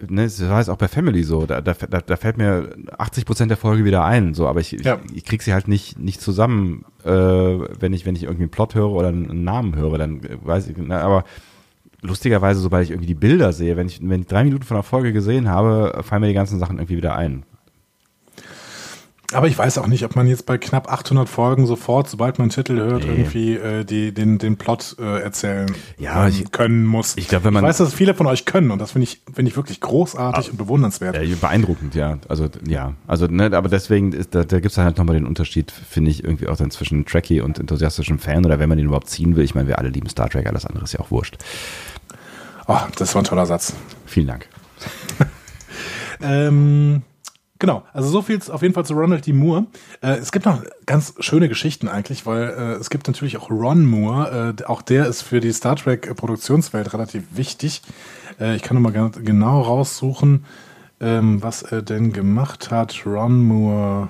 ne, 0.07 0.23
das 0.23 0.41
heißt 0.41 0.69
auch 0.69 0.77
bei 0.77 0.87
Family 0.87 1.23
so, 1.23 1.45
da, 1.45 1.61
da, 1.61 1.73
da 1.73 2.15
fällt 2.15 2.37
mir 2.37 2.75
80 2.97 3.25
Prozent 3.25 3.49
der 3.49 3.57
Folge 3.57 3.85
wieder 3.85 4.03
ein, 4.03 4.33
so, 4.33 4.47
aber 4.47 4.59
ich, 4.59 4.71
ja. 4.71 4.99
ich, 5.05 5.17
ich 5.17 5.25
krieg 5.25 5.41
sie 5.41 5.53
halt 5.53 5.67
nicht, 5.67 5.99
nicht 5.99 6.21
zusammen, 6.21 6.85
äh, 7.03 7.09
wenn 7.09 7.93
ich, 7.93 8.05
wenn 8.05 8.15
ich 8.15 8.23
irgendwie 8.23 8.43
einen 8.43 8.51
Plot 8.51 8.75
höre 8.75 8.91
oder 8.91 9.09
einen 9.09 9.43
Namen 9.43 9.75
höre, 9.75 9.97
dann 9.97 10.21
weiß 10.43 10.67
ich, 10.67 10.77
ne, 10.77 10.99
aber 10.99 11.23
lustigerweise, 12.01 12.59
sobald 12.59 12.83
ich 12.83 12.91
irgendwie 12.91 13.07
die 13.07 13.15
Bilder 13.15 13.53
sehe, 13.53 13.77
wenn 13.77 13.87
ich, 13.87 13.99
wenn 14.01 14.21
ich 14.21 14.27
drei 14.27 14.43
Minuten 14.43 14.63
von 14.63 14.75
der 14.75 14.83
Folge 14.83 15.13
gesehen 15.13 15.49
habe, 15.49 16.01
fallen 16.03 16.21
mir 16.21 16.27
die 16.27 16.33
ganzen 16.33 16.59
Sachen 16.59 16.77
irgendwie 16.77 16.97
wieder 16.97 17.15
ein. 17.15 17.43
Aber 19.33 19.47
ich 19.47 19.57
weiß 19.57 19.77
auch 19.77 19.87
nicht, 19.87 20.05
ob 20.05 20.15
man 20.15 20.27
jetzt 20.27 20.45
bei 20.45 20.57
knapp 20.57 20.91
800 20.91 21.27
Folgen 21.27 21.65
sofort, 21.65 22.09
sobald 22.09 22.37
man 22.37 22.45
einen 22.45 22.51
Titel 22.51 22.77
hört, 22.77 23.03
nee. 23.03 23.11
irgendwie 23.11 23.55
äh, 23.55 23.83
die, 23.83 24.13
den, 24.13 24.37
den 24.37 24.57
Plot 24.57 24.95
äh, 24.99 25.21
erzählen 25.21 25.71
ja, 25.97 26.27
ich, 26.27 26.51
können 26.51 26.85
muss. 26.85 27.17
Ich, 27.17 27.27
glaub, 27.27 27.43
wenn 27.43 27.53
man, 27.53 27.63
ich 27.63 27.69
weiß, 27.69 27.77
dass 27.77 27.93
viele 27.93 28.13
von 28.13 28.27
euch 28.27 28.45
können 28.45 28.71
und 28.71 28.79
das 28.79 28.91
finde 28.91 29.03
ich, 29.03 29.21
finde 29.33 29.49
ich 29.49 29.57
wirklich 29.57 29.79
großartig 29.79 30.47
ah, 30.47 30.51
und 30.51 30.57
bewundernswert. 30.57 31.15
Ja, 31.15 31.35
beeindruckend, 31.35 31.95
ja. 31.95 32.17
Also 32.27 32.49
ja, 32.67 32.93
also 33.07 33.27
ne, 33.27 33.51
aber 33.53 33.69
deswegen 33.69 34.13
ist, 34.13 34.35
da, 34.35 34.43
da 34.43 34.59
gibt 34.59 34.71
es 34.71 34.77
halt 34.77 34.97
nochmal 34.97 35.15
den 35.15 35.25
Unterschied, 35.25 35.71
finde 35.71 36.11
ich, 36.11 36.23
irgendwie 36.23 36.47
auch 36.47 36.57
dann 36.57 36.71
zwischen 36.71 37.05
Trekkie 37.05 37.41
und 37.41 37.59
enthusiastischem 37.59 38.19
Fan 38.19 38.45
oder 38.45 38.59
wenn 38.59 38.69
man 38.69 38.77
den 38.77 38.87
überhaupt 38.87 39.09
ziehen 39.09 39.35
will. 39.35 39.43
Ich 39.43 39.55
meine, 39.55 39.67
wir 39.67 39.79
alle 39.79 39.89
lieben 39.89 40.09
Star 40.09 40.29
Trek, 40.29 40.47
alles 40.47 40.65
andere 40.65 40.83
ist 40.83 40.93
ja 40.93 40.99
auch 40.99 41.11
wurscht. 41.11 41.37
Oh, 42.67 42.77
das 42.97 43.13
war 43.13 43.21
ein 43.21 43.25
toller 43.25 43.45
Satz. 43.45 43.73
Vielen 44.05 44.27
Dank. 44.27 44.47
ähm, 46.21 47.01
Genau, 47.63 47.83
also 47.93 48.09
so 48.09 48.21
viel 48.21 48.41
auf 48.49 48.61
jeden 48.61 48.73
Fall 48.73 48.83
zu 48.83 48.93
Ronald 48.93 49.25
D. 49.25 49.31
Moore. 49.31 49.67
Äh, 50.01 50.17
es 50.17 50.33
gibt 50.33 50.45
noch 50.45 50.61
ganz 50.85 51.13
schöne 51.19 51.47
Geschichten 51.47 51.87
eigentlich, 51.87 52.25
weil 52.25 52.49
äh, 52.49 52.73
es 52.73 52.89
gibt 52.89 53.07
natürlich 53.07 53.37
auch 53.37 53.49
Ron 53.49 53.85
Moore. 53.85 54.55
Äh, 54.59 54.65
auch 54.65 54.81
der 54.81 55.07
ist 55.07 55.21
für 55.21 55.39
die 55.39 55.53
Star 55.53 55.77
Trek 55.77 56.13
Produktionswelt 56.13 56.91
relativ 56.93 57.23
wichtig. 57.37 57.81
Äh, 58.37 58.57
ich 58.57 58.63
kann 58.63 58.75
nochmal 58.75 59.11
genau 59.11 59.61
raussuchen, 59.61 60.43
ähm, 60.99 61.41
was 61.41 61.63
er 61.63 61.81
denn 61.81 62.11
gemacht 62.11 62.69
hat. 62.69 63.05
Ron 63.05 63.41
Moore. 63.41 64.09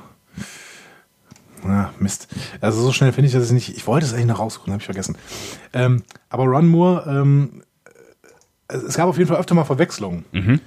Ah, 1.64 1.92
Mist. 2.00 2.30
Also 2.60 2.82
so 2.82 2.92
schnell 2.92 3.14
finde 3.14 3.28
ich 3.28 3.34
das 3.36 3.52
nicht. 3.52 3.78
Ich 3.78 3.86
wollte 3.86 4.08
es 4.08 4.14
eigentlich 4.14 4.26
noch 4.26 4.40
raussuchen, 4.40 4.74
habe 4.74 4.82
ich 4.82 4.86
vergessen. 4.86 5.16
Ähm, 5.74 6.02
aber 6.32 6.46
Ron 6.46 6.68
Moore, 6.68 7.06
ähm, 7.08 7.62
es 8.68 8.98
gab 8.98 9.08
auf 9.08 9.20
jeden 9.20 9.28
Fall 9.28 9.38
öfter 9.38 9.54
mal 9.54 9.64
Verwechslungen. 9.64 10.26
Mhm. 10.32 10.60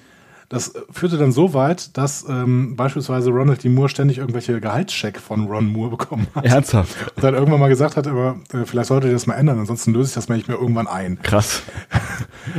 Das 0.48 0.74
führte 0.90 1.18
dann 1.18 1.32
so 1.32 1.54
weit, 1.54 1.96
dass 1.96 2.24
ähm, 2.28 2.76
beispielsweise 2.76 3.30
Ronald 3.30 3.64
D. 3.64 3.68
Moore 3.68 3.88
ständig 3.88 4.18
irgendwelche 4.18 4.60
Gehaltscheck 4.60 5.18
von 5.18 5.46
Ron 5.46 5.66
Moore 5.66 5.90
bekommen 5.90 6.28
hat. 6.34 6.44
Ernsthaft? 6.44 6.96
Und 7.16 7.24
dann 7.24 7.34
irgendwann 7.34 7.58
mal 7.58 7.68
gesagt 7.68 7.96
hat, 7.96 8.06
aber 8.06 8.38
äh, 8.52 8.64
vielleicht 8.64 8.88
solltet 8.88 9.10
ihr 9.10 9.14
das 9.14 9.26
mal 9.26 9.34
ändern, 9.34 9.58
ansonsten 9.58 9.92
löse 9.92 10.10
ich 10.10 10.14
das 10.14 10.28
mal 10.28 10.36
nicht 10.36 10.46
mehr 10.46 10.58
irgendwann 10.58 10.86
ein. 10.86 11.18
Krass. 11.22 11.62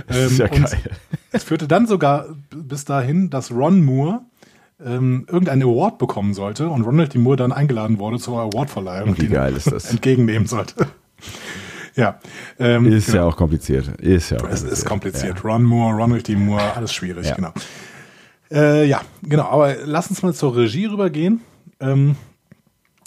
Das 0.07 0.17
ist 0.17 0.38
ja 0.38 0.47
geil. 0.47 0.67
Es 1.31 1.45
führte 1.45 1.65
dann 1.65 1.88
sogar 1.88 2.25
bis 2.53 2.83
dahin, 2.83 3.29
dass 3.29 3.51
Ron 3.51 3.85
Moore 3.85 4.19
ähm, 4.83 5.25
irgendeinen 5.29 5.63
Award 5.63 5.97
bekommen 5.97 6.33
sollte 6.33 6.67
und 6.69 6.81
Ronald 6.81 7.13
D. 7.13 7.19
Moore 7.19 7.38
dann 7.38 7.53
eingeladen 7.53 7.97
wurde 7.99 8.19
zur 8.19 8.39
Awardverleihung. 8.41 9.17
Wie 9.17 9.27
geil 9.27 9.55
ist 9.55 9.71
das? 9.71 9.89
Entgegennehmen 9.91 10.45
sollte. 10.45 10.88
Ja. 11.97 12.19
Ähm, 12.59 12.91
ist 12.91 13.07
genau. 13.07 13.17
ja 13.17 13.23
auch 13.25 13.35
kompliziert. 13.35 13.87
Ist 13.99 14.29
ja 14.29 14.39
auch 14.39 14.49
es 14.49 14.63
ist 14.63 14.85
kompliziert. 14.85 15.37
Ja. 15.43 15.49
Ron 15.49 15.63
Moore, 15.63 15.95
Ronald 15.95 16.27
D. 16.27 16.35
Moore, 16.35 16.75
alles 16.75 16.93
schwierig, 16.93 17.27
ja. 17.27 17.35
genau. 17.35 17.51
Äh, 18.49 18.87
ja, 18.87 19.01
genau. 19.23 19.49
Aber 19.49 19.75
lass 19.83 20.09
uns 20.09 20.23
mal 20.23 20.33
zur 20.33 20.55
Regie 20.55 20.85
rübergehen. 20.85 21.41
Ähm, 21.81 22.15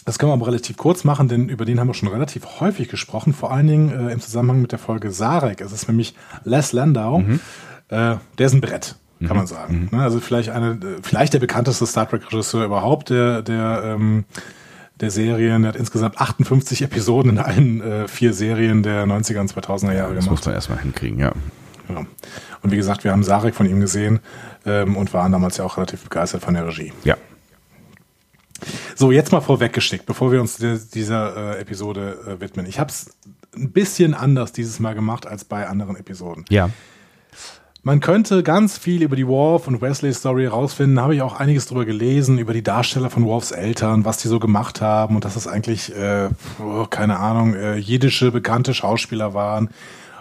das 0.04 0.18
können 0.18 0.30
wir 0.30 0.34
aber 0.34 0.48
relativ 0.48 0.76
kurz 0.76 1.04
machen, 1.04 1.28
denn 1.28 1.48
über 1.48 1.64
den 1.64 1.80
haben 1.80 1.86
wir 1.86 1.94
schon 1.94 2.08
relativ 2.08 2.60
häufig 2.60 2.88
gesprochen, 2.88 3.32
vor 3.32 3.52
allen 3.52 3.66
Dingen 3.66 4.08
äh, 4.08 4.12
im 4.12 4.20
Zusammenhang 4.20 4.60
mit 4.60 4.72
der 4.72 4.78
Folge 4.78 5.12
Sarek. 5.12 5.60
Es 5.60 5.72
ist 5.72 5.88
nämlich 5.88 6.14
Les 6.44 6.72
Landau. 6.72 7.20
Mhm. 7.20 7.40
Äh, 7.88 8.16
der 8.38 8.46
ist 8.46 8.52
ein 8.52 8.60
Brett 8.60 8.96
kann 9.26 9.36
man 9.36 9.44
mhm. 9.44 9.48
sagen. 9.48 9.88
Mhm. 9.90 9.98
Also 9.98 10.20
vielleicht 10.20 10.50
eine, 10.50 10.78
vielleicht 11.02 11.34
der 11.34 11.40
bekannteste 11.40 11.86
Star 11.86 12.08
Trek-Regisseur 12.08 12.64
überhaupt, 12.64 13.10
der, 13.10 13.42
der, 13.42 13.82
ähm, 13.84 14.24
der 15.00 15.10
Serien. 15.10 15.62
Der 15.62 15.70
hat 15.70 15.76
insgesamt 15.76 16.20
58 16.20 16.82
Episoden 16.82 17.32
in 17.32 17.38
allen 17.38 17.80
äh, 17.80 18.08
vier 18.08 18.32
Serien 18.32 18.82
der 18.82 19.04
90er 19.06 19.40
und 19.40 19.52
2000er 19.52 19.92
Jahre 19.92 20.10
ja, 20.10 20.14
das 20.14 20.24
gemacht. 20.24 20.24
Das 20.24 20.30
muss 20.30 20.46
man 20.46 20.54
erstmal 20.54 20.78
hinkriegen, 20.80 21.18
ja. 21.18 21.32
ja. 21.88 22.06
Und 22.62 22.70
wie 22.70 22.76
gesagt, 22.76 23.04
wir 23.04 23.12
haben 23.12 23.22
Sarek 23.22 23.54
von 23.54 23.68
ihm 23.68 23.80
gesehen 23.80 24.20
ähm, 24.66 24.96
und 24.96 25.12
waren 25.14 25.32
damals 25.32 25.56
ja 25.56 25.64
auch 25.64 25.76
relativ 25.76 26.04
begeistert 26.04 26.42
von 26.42 26.54
der 26.54 26.66
Regie. 26.66 26.92
Ja. 27.04 27.16
So, 28.94 29.10
jetzt 29.10 29.32
mal 29.32 29.40
vorweggeschickt, 29.40 30.04
bevor 30.04 30.32
wir 30.32 30.40
uns 30.40 30.58
dieser 30.58 31.56
äh, 31.56 31.60
Episode 31.60 32.18
äh, 32.26 32.40
widmen. 32.40 32.66
Ich 32.66 32.78
habe 32.78 32.90
es 32.90 33.10
ein 33.56 33.72
bisschen 33.72 34.14
anders 34.14 34.52
dieses 34.52 34.78
Mal 34.80 34.94
gemacht 34.94 35.26
als 35.26 35.44
bei 35.44 35.66
anderen 35.66 35.96
Episoden. 35.96 36.44
Ja. 36.50 36.70
Man 37.82 38.00
könnte 38.00 38.42
ganz 38.42 38.76
viel 38.76 39.02
über 39.02 39.16
die 39.16 39.26
Worf 39.26 39.66
und 39.66 39.80
Wesley 39.80 40.12
Story 40.12 40.42
herausfinden. 40.42 41.00
Habe 41.00 41.14
ich 41.14 41.22
auch 41.22 41.40
einiges 41.40 41.66
drüber 41.66 41.86
gelesen, 41.86 42.36
über 42.36 42.52
die 42.52 42.62
Darsteller 42.62 43.08
von 43.08 43.24
Worfs 43.24 43.52
Eltern, 43.52 44.04
was 44.04 44.18
die 44.18 44.28
so 44.28 44.38
gemacht 44.38 44.82
haben 44.82 45.14
und 45.14 45.24
dass 45.24 45.34
es 45.34 45.46
eigentlich, 45.46 45.94
äh, 45.96 46.28
oh, 46.62 46.84
keine 46.84 47.18
Ahnung, 47.18 47.54
äh, 47.54 47.76
jiddische 47.76 48.32
bekannte 48.32 48.74
Schauspieler 48.74 49.32
waren. 49.32 49.70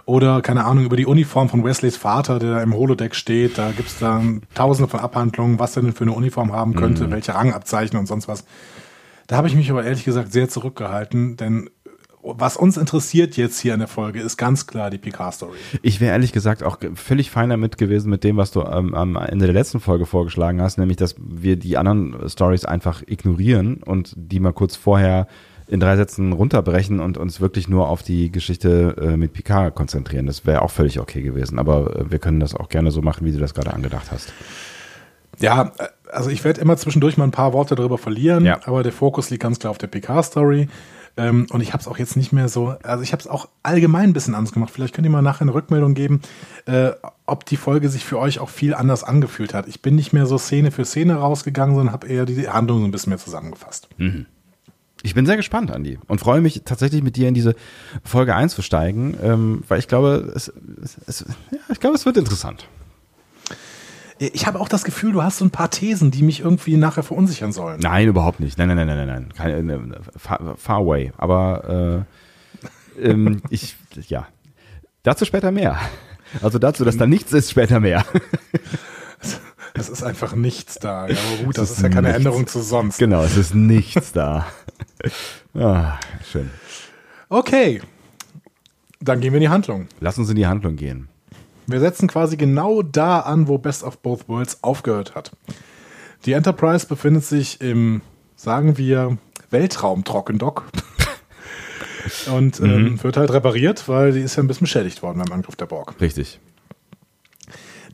Oder, 0.05 0.41
keine 0.41 0.64
Ahnung, 0.64 0.86
über 0.86 0.95
die 0.95 1.05
Uniform 1.05 1.49
von 1.49 1.64
Wesleys 1.66 1.97
Vater, 1.97 2.39
der 2.39 2.51
da 2.51 2.64
im 2.64 2.74
Holodeck 2.74 3.14
steht. 3.14 3.57
Da 3.57 3.72
gibt 3.72 3.89
es 3.89 3.99
dann 3.99 4.41
tausende 4.55 4.89
von 4.89 5.01
Abhandlungen, 5.01 5.60
was 5.60 5.76
er 5.76 5.84
denn 5.84 5.93
für 5.93 6.05
eine 6.05 6.14
Uniform 6.14 6.53
haben 6.53 6.76
könnte, 6.76 7.07
mhm. 7.07 7.12
welche 7.12 7.36
Rangabzeichen 7.36 7.99
und 7.99 8.05
sonst 8.05 8.30
was. 8.30 8.45
Da 9.28 9.36
habe 9.36 9.47
ich 9.47 9.55
mich 9.55 9.70
aber 9.70 9.84
ehrlich 9.84 10.05
gesagt 10.05 10.32
sehr 10.32 10.49
zurückgehalten, 10.49 11.36
denn 11.36 11.70
was 12.22 12.57
uns 12.57 12.78
interessiert 12.78 13.38
jetzt 13.38 13.59
hier 13.59 13.74
in 13.74 13.80
der 13.80 13.88
Folge, 13.88 14.20
ist 14.20 14.38
ganz 14.38 14.67
klar 14.67 14.89
die 14.89 14.97
Picard-Story. 14.97 15.57
Ich 15.82 16.01
wäre 16.01 16.11
ehrlich 16.11 16.32
gesagt 16.32 16.63
auch 16.63 16.78
völlig 16.95 17.32
fein 17.32 17.49
damit 17.49 17.78
gewesen 17.78 18.09
mit 18.09 18.24
dem, 18.24 18.38
was 18.38 18.51
du 18.51 18.61
ähm, 18.61 18.93
am 18.93 19.15
Ende 19.15 19.45
der 19.45 19.53
letzten 19.53 19.80
Folge 19.80 20.05
vorgeschlagen 20.05 20.61
hast, 20.61 20.78
nämlich, 20.78 20.97
dass 20.97 21.15
wir 21.17 21.55
die 21.55 21.78
anderen 21.78 22.30
Stories 22.30 22.65
einfach 22.65 23.03
ignorieren 23.07 23.82
und 23.84 24.13
die 24.17 24.39
mal 24.39 24.53
kurz 24.53 24.76
vorher 24.76 25.28
in 25.70 25.80
drei 25.80 25.95
Sätzen 25.95 26.34
runterbrechen 26.34 26.99
und 26.99 27.17
uns 27.17 27.39
wirklich 27.41 27.70
nur 27.70 27.89
auf 27.89 28.01
die 28.01 28.32
Geschichte 28.32 28.95
äh, 28.99 29.17
mit 29.17 29.34
Picard 29.34 29.76
konzentrieren. 29.76 30.26
Das 30.26 30.45
wäre 30.45 30.63
auch 30.63 30.72
völlig 30.72 30.99
okay 30.99 31.22
gewesen. 31.22 31.59
Aber 31.59 31.95
äh, 31.95 32.11
wir 32.11 32.20
können 32.20 32.39
das 32.39 32.55
auch 32.55 32.70
gerne 32.70 32.91
so 32.91 33.01
machen, 33.01 33.26
wie 33.26 33.32
du 33.32 33.38
das 33.38 33.53
gerade 33.53 33.74
angedacht 33.74 34.11
hast. 34.11 34.34
Ja, 35.39 35.72
äh, 35.78 35.88
also 36.11 36.32
ich 36.32 36.43
werde 36.43 36.59
immer 36.59 36.76
zwischendurch 36.76 37.17
mal 37.17 37.26
ein 37.26 37.32
paar 37.32 37.53
Worte 37.53 37.76
darüber 37.76 37.99
verlieren, 37.99 38.45
ja. 38.45 38.59
aber 38.65 38.82
der 38.82 38.91
Fokus 38.91 39.30
liegt 39.30 39.43
ganz 39.43 39.59
klar 39.59 39.70
auf 39.70 39.78
der 39.78 39.88
Picard-Story. 39.88 40.67
Ähm, 41.18 41.47
und 41.51 41.62
ich 41.62 41.74
habe 41.74 41.82
es 41.82 41.88
auch 41.88 41.97
jetzt 41.97 42.16
nicht 42.16 42.32
mehr 42.32 42.49
so, 42.49 42.76
also 42.84 43.03
ich 43.03 43.12
habe 43.12 43.22
es 43.22 43.28
auch 43.28 43.49
allgemein 43.64 44.10
ein 44.10 44.14
bisschen 44.14 44.36
anders 44.36 44.53
gemacht. 44.53 44.72
Vielleicht 44.72 44.93
könnt 44.93 45.05
ihr 45.05 45.12
mal 45.12 45.22
nachher 45.22 45.41
eine 45.41 45.53
Rückmeldung 45.53 45.93
geben, 45.93 46.22
äh, 46.66 46.91
ob 47.26 47.45
die 47.45 47.57
Folge 47.57 47.89
sich 47.89 48.05
für 48.05 48.20
euch 48.20 48.39
auch 48.39 48.49
viel 48.49 48.74
anders 48.74 49.03
angefühlt 49.03 49.53
hat. 49.53 49.68
Ich 49.68 49.82
bin 49.82 49.95
nicht 49.95 50.14
mehr 50.14 50.26
so 50.26 50.38
Szene 50.38 50.72
für 50.72 50.86
Szene 50.86 51.16
rausgegangen, 51.16 51.76
sondern 51.76 51.93
habe 51.93 52.07
eher 52.07 52.26
die 52.26 52.47
Handlung 52.47 52.80
so 52.80 52.86
ein 52.86 52.91
bisschen 52.91 53.12
mehr 53.12 53.20
zusammengefasst. 53.20 53.89
Mhm. 53.97 54.26
Ich 55.01 55.16
bin 55.16 55.26
sehr 55.26 55.38
gespannt, 55.38 55.72
Andi, 55.72 55.97
und 56.07 56.20
freue 56.20 56.41
mich 56.41 56.64
tatsächlich 56.66 57.01
mit 57.01 57.16
dir 57.16 57.30
in 57.30 57.34
diese 57.34 57.55
Folge 58.03 58.36
einzusteigen, 58.36 59.16
ähm, 59.24 59.64
weil 59.70 59.80
ich 59.80 59.88
glaube, 59.88 60.32
es, 60.36 60.51
es, 60.84 60.97
es, 61.07 61.26
ja, 61.51 61.60
ich 61.70 61.80
glaube, 61.80 61.95
es 61.95 62.05
wird 62.05 62.18
interessant. 62.18 62.68
Ich 64.20 64.45
habe 64.45 64.59
auch 64.59 64.67
das 64.67 64.84
Gefühl, 64.84 65.13
du 65.13 65.24
hast 65.24 65.38
so 65.38 65.45
ein 65.45 65.51
paar 65.51 65.72
Thesen, 65.72 66.11
die 66.11 66.24
mich 66.24 66.41
irgendwie 66.41 66.76
nachher 66.76 67.03
verunsichern 67.03 67.53
sollen. 67.53 67.80
Nein, 67.80 68.07
überhaupt 68.07 68.41
nicht. 68.41 68.57
Nein, 68.57 68.67
nein, 68.67 68.78
nein, 68.78 68.88
nein, 68.88 68.97
nein, 68.97 69.07
nein. 69.07 69.34
Keine, 69.36 69.63
ne, 69.63 70.01
far, 70.17 70.55
far 70.57 70.78
away. 70.78 71.13
Aber 71.17 72.05
äh, 72.97 73.09
ähm, 73.09 73.41
ich, 73.49 73.78
ja. 74.07 74.28
Dazu 75.03 75.24
später 75.24 75.51
mehr. 75.51 75.80
Also 76.41 76.59
dazu, 76.59 76.84
dass 76.84 76.97
da 76.97 77.07
nichts 77.07 77.32
ist, 77.34 77.49
später 77.49 77.80
mehr. 77.80 78.05
Es 79.76 79.88
ist 79.88 80.03
einfach 80.03 80.36
nichts 80.36 80.76
da. 80.76 81.07
Ja, 81.07 81.15
aber 81.15 81.45
gut, 81.45 81.57
das 81.57 81.72
ist, 81.72 81.78
ist, 81.78 81.84
ja 81.84 81.89
keine 81.89 82.07
nichts. 82.07 82.17
Änderung 82.17 82.47
zu 82.47 82.61
sonst. 82.61 82.97
Genau, 82.97 83.24
es 83.24 83.38
ist 83.38 83.55
nichts 83.55 84.11
da. 84.11 84.47
Ah, 85.55 85.97
schön. 86.30 86.49
Okay. 87.30 87.82
Dann 88.99 89.20
gehen 89.20 89.34
wir 89.34 89.38
in 89.38 89.41
die 89.41 89.49
Handlung. 89.49 89.88
Lass 89.99 90.17
uns 90.17 90.30
in 90.30 90.36
die 90.36 90.47
Handlung 90.47 90.76
gehen. 90.76 91.07
Wir 91.72 91.80
setzen 91.80 92.07
quasi 92.07 92.38
genau 92.38 92.82
da 92.82 93.20
an, 93.20 93.47
wo 93.47 93.57
Best 93.57 93.84
of 93.84 93.99
Both 93.99 94.28
Worlds 94.28 94.63
aufgehört 94.63 95.15
hat. 95.15 95.32
Die 96.26 96.34
Enterprise 96.34 96.88
befindet 96.88 97.24
sich 97.24 97.61
im, 97.61 98.01
sagen 98.36 98.78
wir, 98.78 99.17
Weltraum-Trockendock. 99.51 100.65
und 102.34 102.59
ähm, 102.59 102.84
mhm. 102.84 103.03
wird 103.03 103.17
halt 103.17 103.32
repariert, 103.32 103.88
weil 103.88 104.11
die 104.11 104.22
ist 104.22 104.36
ja 104.36 104.43
ein 104.43 104.47
bisschen 104.47 104.65
beschädigt 104.65 105.01
worden 105.03 105.22
beim 105.24 105.32
Angriff 105.32 105.55
der 105.55 105.67
Borg. 105.67 105.95
Richtig. 106.01 106.39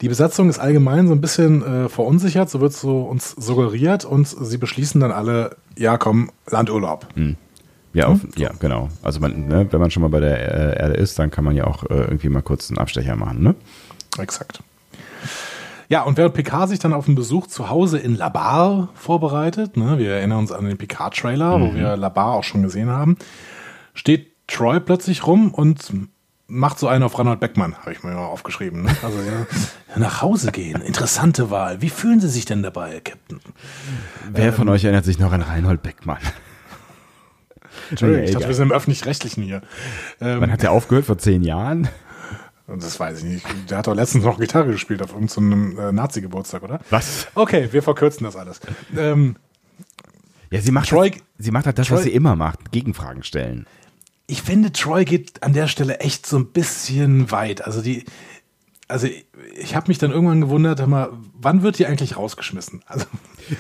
Die 0.02 0.10
Besatzung 0.10 0.50
ist 0.50 0.60
allgemein 0.60 1.08
so 1.08 1.14
ein 1.14 1.22
bisschen 1.22 1.64
äh, 1.64 1.90
verunsichert, 1.90 2.50
so 2.50 2.60
wird 2.60 2.74
so 2.74 3.04
uns 3.04 3.32
suggeriert 3.32 4.04
und 4.04 4.28
sie 4.28 4.58
beschließen 4.58 5.00
dann 5.00 5.12
alle, 5.12 5.56
ja 5.78 5.98
komm, 5.98 6.32
Landurlaub. 6.48 7.08
Mhm. 7.16 7.38
Ja, 7.96 8.08
auf, 8.08 8.20
ja, 8.36 8.52
genau. 8.60 8.90
Also 9.02 9.22
man, 9.22 9.48
ne, 9.48 9.68
wenn 9.72 9.80
man 9.80 9.90
schon 9.90 10.02
mal 10.02 10.10
bei 10.10 10.20
der 10.20 10.78
Erde 10.78 10.96
ist, 10.96 11.18
dann 11.18 11.32
kann 11.32 11.46
man 11.46 11.56
ja 11.56 11.66
auch 11.66 11.84
äh, 11.86 11.94
irgendwie 11.94 12.28
mal 12.28 12.42
kurz 12.42 12.70
einen 12.70 12.78
Abstecher 12.78 13.16
machen, 13.16 13.42
ne? 13.42 13.56
Exakt. 14.20 14.60
Ja, 15.88 16.02
und 16.02 16.18
während 16.18 16.34
Picard 16.34 16.68
sich 16.68 16.80
dann 16.80 16.94
auf 16.94 17.08
einen 17.08 17.16
Besuch 17.16 17.48
zu 17.48 17.70
Hause 17.70 17.98
in 17.98 18.16
Labar 18.16 18.90
vorbereitet, 18.96 19.78
ne, 19.78 19.98
wir 19.98 20.12
erinnern 20.12 20.40
uns 20.40 20.52
an 20.52 20.66
den 20.66 20.78
Picard-Trailer, 20.78 21.58
mhm. 21.58 21.64
wo 21.64 21.74
wir 21.74 21.96
Labar 21.96 22.34
auch 22.34 22.44
schon 22.44 22.64
gesehen 22.64 22.90
haben, 22.90 23.18
steht 23.94 24.28
Troy 24.48 24.82
plötzlich 24.82 25.26
rum 25.26 25.54
und 25.54 25.94
macht 26.48 26.78
so 26.78 26.90
einen 26.90 27.04
auf 27.04 27.18
Ronald 27.18 27.40
Beckmann, 27.40 27.76
habe 27.78 27.94
ich 27.94 28.04
mir 28.04 28.12
mal 28.12 28.26
aufgeschrieben. 28.26 28.84
Ne? 28.84 28.96
Also 29.04 29.20
ja, 29.20 29.48
nach 29.96 30.22
Hause 30.22 30.52
gehen, 30.52 30.82
interessante 30.82 31.50
Wahl. 31.50 31.82
Wie 31.82 31.90
fühlen 31.90 32.20
Sie 32.20 32.30
sich 32.30 32.44
denn 32.44 32.62
dabei, 32.62 33.00
Captain? 33.00 33.40
Wer 34.32 34.48
ähm, 34.48 34.54
von 34.54 34.68
euch 34.68 34.84
erinnert 34.84 35.06
sich 35.06 35.18
noch 35.18 35.32
an 35.32 35.42
Reinhold 35.42 35.82
Beckmann? 35.82 36.20
Entschuldigung, 37.90 38.26
ich 38.26 38.32
dachte, 38.32 38.48
wir 38.48 38.56
sind 38.56 38.68
im 38.68 38.72
Öffentlich-Rechtlichen 38.72 39.44
hier. 39.44 39.62
Ähm, 40.22 40.42
Wann 40.42 40.52
hat 40.52 40.62
der 40.62 40.72
aufgehört? 40.72 41.06
Vor 41.06 41.18
zehn 41.18 41.44
Jahren? 41.44 41.88
Das 42.68 43.00
weiß 43.00 43.20
ich 43.20 43.24
nicht. 43.26 43.46
Der 43.70 43.78
hat 43.78 43.88
doch 43.88 43.96
letztens 43.96 44.24
noch 44.24 44.40
Gitarre 44.40 44.72
gespielt 44.72 45.02
auf 45.04 45.14
irgendeinem 45.14 45.78
äh, 45.78 45.92
Nazi-Geburtstag, 45.92 46.64
oder? 46.64 46.80
Was? 46.90 47.28
Okay, 47.36 47.70
wir 47.72 47.84
verkürzen 47.84 48.24
das 48.24 48.36
alles. 48.36 48.60
Ähm, 48.98 49.36
ja, 50.50 50.62
sie 50.62 50.72
macht, 50.72 50.90
Troy, 50.90 51.12
das, 51.12 51.22
sie 51.38 51.52
macht 51.52 51.68
halt 51.68 51.78
das, 51.78 51.88
Troy, 51.88 51.98
was 51.98 52.04
sie 52.04 52.14
immer 52.14 52.36
macht, 52.36 52.72
Gegenfragen 52.72 53.24
stellen. 53.24 53.68
Ich 54.28 54.42
finde, 54.42 54.72
Troy 54.72 55.06
geht 55.06 55.44
an 55.44 55.54
der 55.54 55.68
Stelle 55.68 56.00
echt 56.00 56.26
so 56.26 56.38
ein 56.38 56.48
bisschen 56.48 57.30
weit. 57.30 57.64
Also 57.64 57.84
die, 57.84 58.06
also 58.88 59.08
ich, 59.08 59.26
ich 59.58 59.76
habe 59.76 59.88
mich 59.88 59.98
dann 59.98 60.12
irgendwann 60.12 60.42
gewundert, 60.42 60.86
mal, 60.88 61.10
wann 61.40 61.64
wird 61.64 61.80
die 61.80 61.88
eigentlich 61.88 62.18
rausgeschmissen? 62.18 62.82
Also 62.86 63.06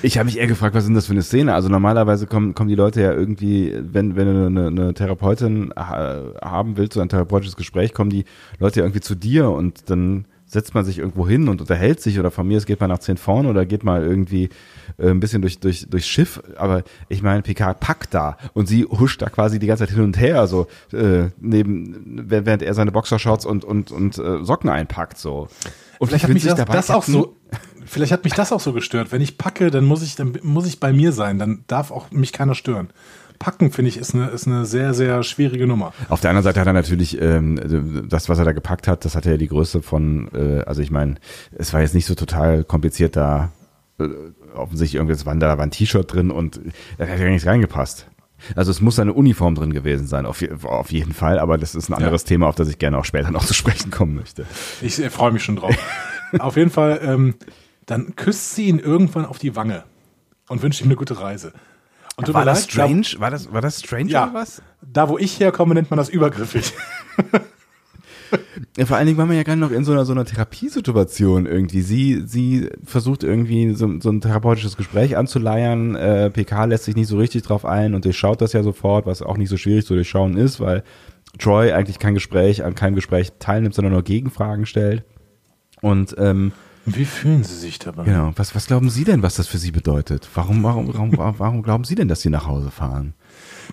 ich 0.01 0.17
habe 0.17 0.25
mich 0.25 0.37
eher 0.37 0.47
gefragt, 0.47 0.75
was 0.75 0.85
ist 0.85 0.93
das 0.93 1.07
für 1.07 1.13
eine 1.13 1.23
Szene? 1.23 1.53
Also 1.53 1.69
normalerweise 1.69 2.27
kommen, 2.27 2.53
kommen 2.53 2.69
die 2.69 2.75
Leute 2.75 3.01
ja 3.01 3.11
irgendwie, 3.11 3.73
wenn, 3.79 4.15
wenn 4.15 4.27
du 4.27 4.45
eine, 4.45 4.67
eine 4.67 4.93
Therapeutin 4.93 5.73
haben 5.75 6.77
willst, 6.77 6.93
so 6.93 7.01
ein 7.01 7.09
therapeutisches 7.09 7.55
Gespräch, 7.55 7.93
kommen 7.93 8.09
die 8.09 8.25
Leute 8.59 8.79
ja 8.79 8.85
irgendwie 8.85 9.01
zu 9.01 9.15
dir 9.15 9.49
und 9.49 9.89
dann 9.89 10.25
setzt 10.47 10.73
man 10.73 10.85
sich 10.85 10.99
irgendwo 10.99 11.27
hin 11.27 11.47
und 11.49 11.61
unterhält 11.61 12.01
sich 12.01 12.19
oder 12.19 12.31
von 12.31 12.47
mir 12.47 12.57
es 12.57 12.65
geht 12.65 12.79
man 12.79 12.89
nach 12.89 12.99
zehn 12.99 13.17
vorne 13.17 13.49
oder 13.49 13.65
geht 13.65 13.83
mal 13.83 14.03
irgendwie 14.03 14.49
äh, 14.97 15.09
ein 15.09 15.19
bisschen 15.19 15.41
durch, 15.41 15.59
durch, 15.59 15.87
durchs 15.89 16.07
Schiff. 16.07 16.41
Aber 16.55 16.83
ich 17.09 17.21
meine, 17.21 17.41
Picard 17.41 17.79
packt 17.79 18.13
da 18.13 18.37
und 18.53 18.67
sie 18.67 18.85
huscht 18.85 19.21
da 19.21 19.29
quasi 19.29 19.59
die 19.59 19.67
ganze 19.67 19.85
Zeit 19.85 19.95
hin 19.95 20.03
und 20.03 20.19
her, 20.19 20.47
so 20.47 20.67
äh, 20.93 21.29
neben, 21.39 22.25
während 22.29 22.61
er 22.61 22.73
seine 22.73 22.91
Boxershorts 22.91 23.45
und, 23.45 23.65
und, 23.65 23.91
und 23.91 24.17
äh, 24.17 24.43
Socken 24.43 24.69
einpackt. 24.69 25.17
so. 25.17 25.47
Und 25.99 26.07
vielleicht 26.07 26.25
hat 26.25 26.33
mich 26.33 26.43
das, 26.43 26.65
das 26.65 26.89
auch 26.91 27.03
so, 27.03 27.35
vielleicht 27.85 28.11
hat 28.11 28.23
mich 28.23 28.33
das 28.33 28.51
auch 28.51 28.59
so 28.59 28.73
gestört. 28.73 29.11
Wenn 29.11 29.21
ich 29.21 29.37
packe, 29.37 29.71
dann 29.71 29.85
muss 29.85 30.03
ich, 30.03 30.15
dann 30.15 30.37
muss 30.43 30.67
ich 30.67 30.79
bei 30.79 30.93
mir 30.93 31.11
sein. 31.11 31.39
Dann 31.39 31.63
darf 31.67 31.91
auch 31.91 32.11
mich 32.11 32.33
keiner 32.33 32.55
stören. 32.55 32.89
Packen, 33.45 33.71
finde 33.71 33.89
ich, 33.89 33.97
ist 33.97 34.15
eine, 34.15 34.29
ist 34.29 34.47
eine 34.47 34.65
sehr, 34.65 34.95
sehr 34.95 35.21
schwierige 35.21 35.67
Nummer. 35.67 35.93
Auf 36.09 36.19
der 36.19 36.31
anderen 36.31 36.45
Seite 36.45 36.59
hat 36.59 36.65
er 36.65 36.73
natürlich 36.73 37.21
ähm, 37.21 38.07
das, 38.09 38.27
was 38.27 38.39
er 38.39 38.45
da 38.45 38.53
gepackt 38.53 38.87
hat, 38.87 39.05
das 39.05 39.15
hatte 39.15 39.29
ja 39.29 39.37
die 39.37 39.47
Größe 39.47 39.83
von, 39.83 40.29
äh, 40.33 40.61
also 40.61 40.81
ich 40.81 40.89
meine, 40.89 41.17
es 41.55 41.71
war 41.71 41.81
jetzt 41.81 41.93
nicht 41.93 42.07
so 42.07 42.15
total 42.15 42.63
kompliziert 42.63 43.15
da, 43.15 43.51
äh, 43.99 44.07
offensichtlich 44.55 44.95
irgendwas 44.95 45.27
war 45.27 45.35
da 45.35 45.59
war 45.59 45.63
ein 45.63 45.69
T-Shirt 45.69 46.11
drin 46.11 46.31
und 46.31 46.59
da 46.97 47.05
hat 47.05 47.19
ja 47.19 47.29
nichts 47.29 47.45
reingepasst. 47.45 48.07
Also 48.55 48.71
es 48.71 48.81
muss 48.81 48.97
eine 48.97 49.13
Uniform 49.13 49.53
drin 49.53 49.73
gewesen 49.73 50.07
sein, 50.07 50.25
auf, 50.25 50.43
auf 50.63 50.91
jeden 50.91 51.13
Fall, 51.13 51.37
aber 51.37 51.59
das 51.59 51.75
ist 51.75 51.87
ein 51.87 51.93
anderes 51.93 52.23
ja. 52.23 52.29
Thema, 52.29 52.47
auf 52.47 52.55
das 52.55 52.67
ich 52.67 52.79
gerne 52.79 52.97
auch 52.97 53.05
später 53.05 53.29
noch 53.29 53.45
zu 53.45 53.53
sprechen 53.53 53.91
kommen 53.91 54.15
möchte. 54.15 54.47
Ich 54.81 54.97
äh, 54.97 55.11
freue 55.11 55.31
mich 55.31 55.43
schon 55.43 55.57
drauf. 55.57 55.77
auf 56.39 56.57
jeden 56.57 56.71
Fall, 56.71 56.99
ähm, 57.03 57.35
dann 57.85 58.15
küsst 58.15 58.55
sie 58.55 58.69
ihn 58.69 58.79
irgendwann 58.79 59.25
auf 59.25 59.37
die 59.37 59.55
Wange 59.55 59.83
und 60.49 60.63
wünscht 60.63 60.81
ihm 60.81 60.87
eine 60.87 60.95
gute 60.95 61.19
Reise. 61.19 61.53
Und 62.17 62.33
war 62.33 62.45
das 62.45 62.61
leid, 62.61 62.71
strange? 62.71 63.07
Da, 63.13 63.19
war, 63.19 63.31
das, 63.31 63.53
war 63.53 63.61
das 63.61 63.79
strange 63.79 64.09
ja, 64.09 64.23
oder 64.25 64.33
was? 64.33 64.61
Da, 64.81 65.09
wo 65.09 65.17
ich 65.17 65.39
herkomme, 65.39 65.73
nennt 65.73 65.89
man 65.89 65.97
das 65.97 66.09
übergriffig. 66.09 66.73
Ja, 68.77 68.85
vor 68.85 68.97
allen 68.97 69.05
Dingen 69.05 69.17
war 69.17 69.25
man 69.25 69.37
ja 69.37 69.43
gerade 69.43 69.59
noch 69.59 69.71
in 69.71 69.85
so 69.85 69.93
einer, 69.93 70.05
so 70.05 70.11
einer 70.11 70.25
Therapiesituation 70.25 71.45
irgendwie. 71.45 71.81
Sie, 71.81 72.23
sie 72.25 72.69
versucht 72.83 73.23
irgendwie 73.23 73.73
so, 73.73 73.99
so 74.01 74.09
ein 74.09 74.21
therapeutisches 74.21 74.75
Gespräch 74.75 75.15
anzuleiern. 75.15 75.95
Äh, 75.95 76.29
PK 76.29 76.65
lässt 76.65 76.85
sich 76.85 76.95
nicht 76.95 77.07
so 77.07 77.17
richtig 77.17 77.43
drauf 77.43 77.65
ein 77.65 77.93
und 77.93 78.03
durchschaut 78.05 78.41
das 78.41 78.53
ja 78.53 78.63
sofort, 78.63 79.05
was 79.05 79.21
auch 79.21 79.37
nicht 79.37 79.49
so 79.49 79.57
schwierig 79.57 79.85
zu 79.85 79.93
durchschauen 79.93 80.35
ist, 80.37 80.59
weil 80.59 80.83
Troy 81.39 81.71
eigentlich 81.71 81.99
kein 81.99 82.13
Gespräch, 82.13 82.63
an 82.63 82.75
keinem 82.75 82.95
Gespräch 82.95 83.33
teilnimmt, 83.39 83.75
sondern 83.75 83.93
nur 83.93 84.03
Gegenfragen 84.03 84.65
stellt. 84.65 85.03
Und 85.81 86.15
ähm, 86.17 86.51
wie 86.85 87.05
fühlen 87.05 87.43
Sie 87.43 87.55
sich 87.55 87.79
dabei? 87.79 88.03
Genau. 88.03 88.31
Was, 88.35 88.55
was 88.55 88.67
glauben 88.67 88.89
Sie 88.89 89.03
denn, 89.03 89.23
was 89.23 89.35
das 89.35 89.47
für 89.47 89.57
Sie 89.57 89.71
bedeutet? 89.71 90.27
Warum, 90.33 90.63
warum, 90.63 90.93
warum, 90.93 91.39
warum 91.39 91.63
glauben 91.63 91.83
Sie 91.83 91.95
denn, 91.95 92.07
dass 92.07 92.21
Sie 92.21 92.29
nach 92.29 92.45
Hause 92.45 92.71
fahren? 92.71 93.13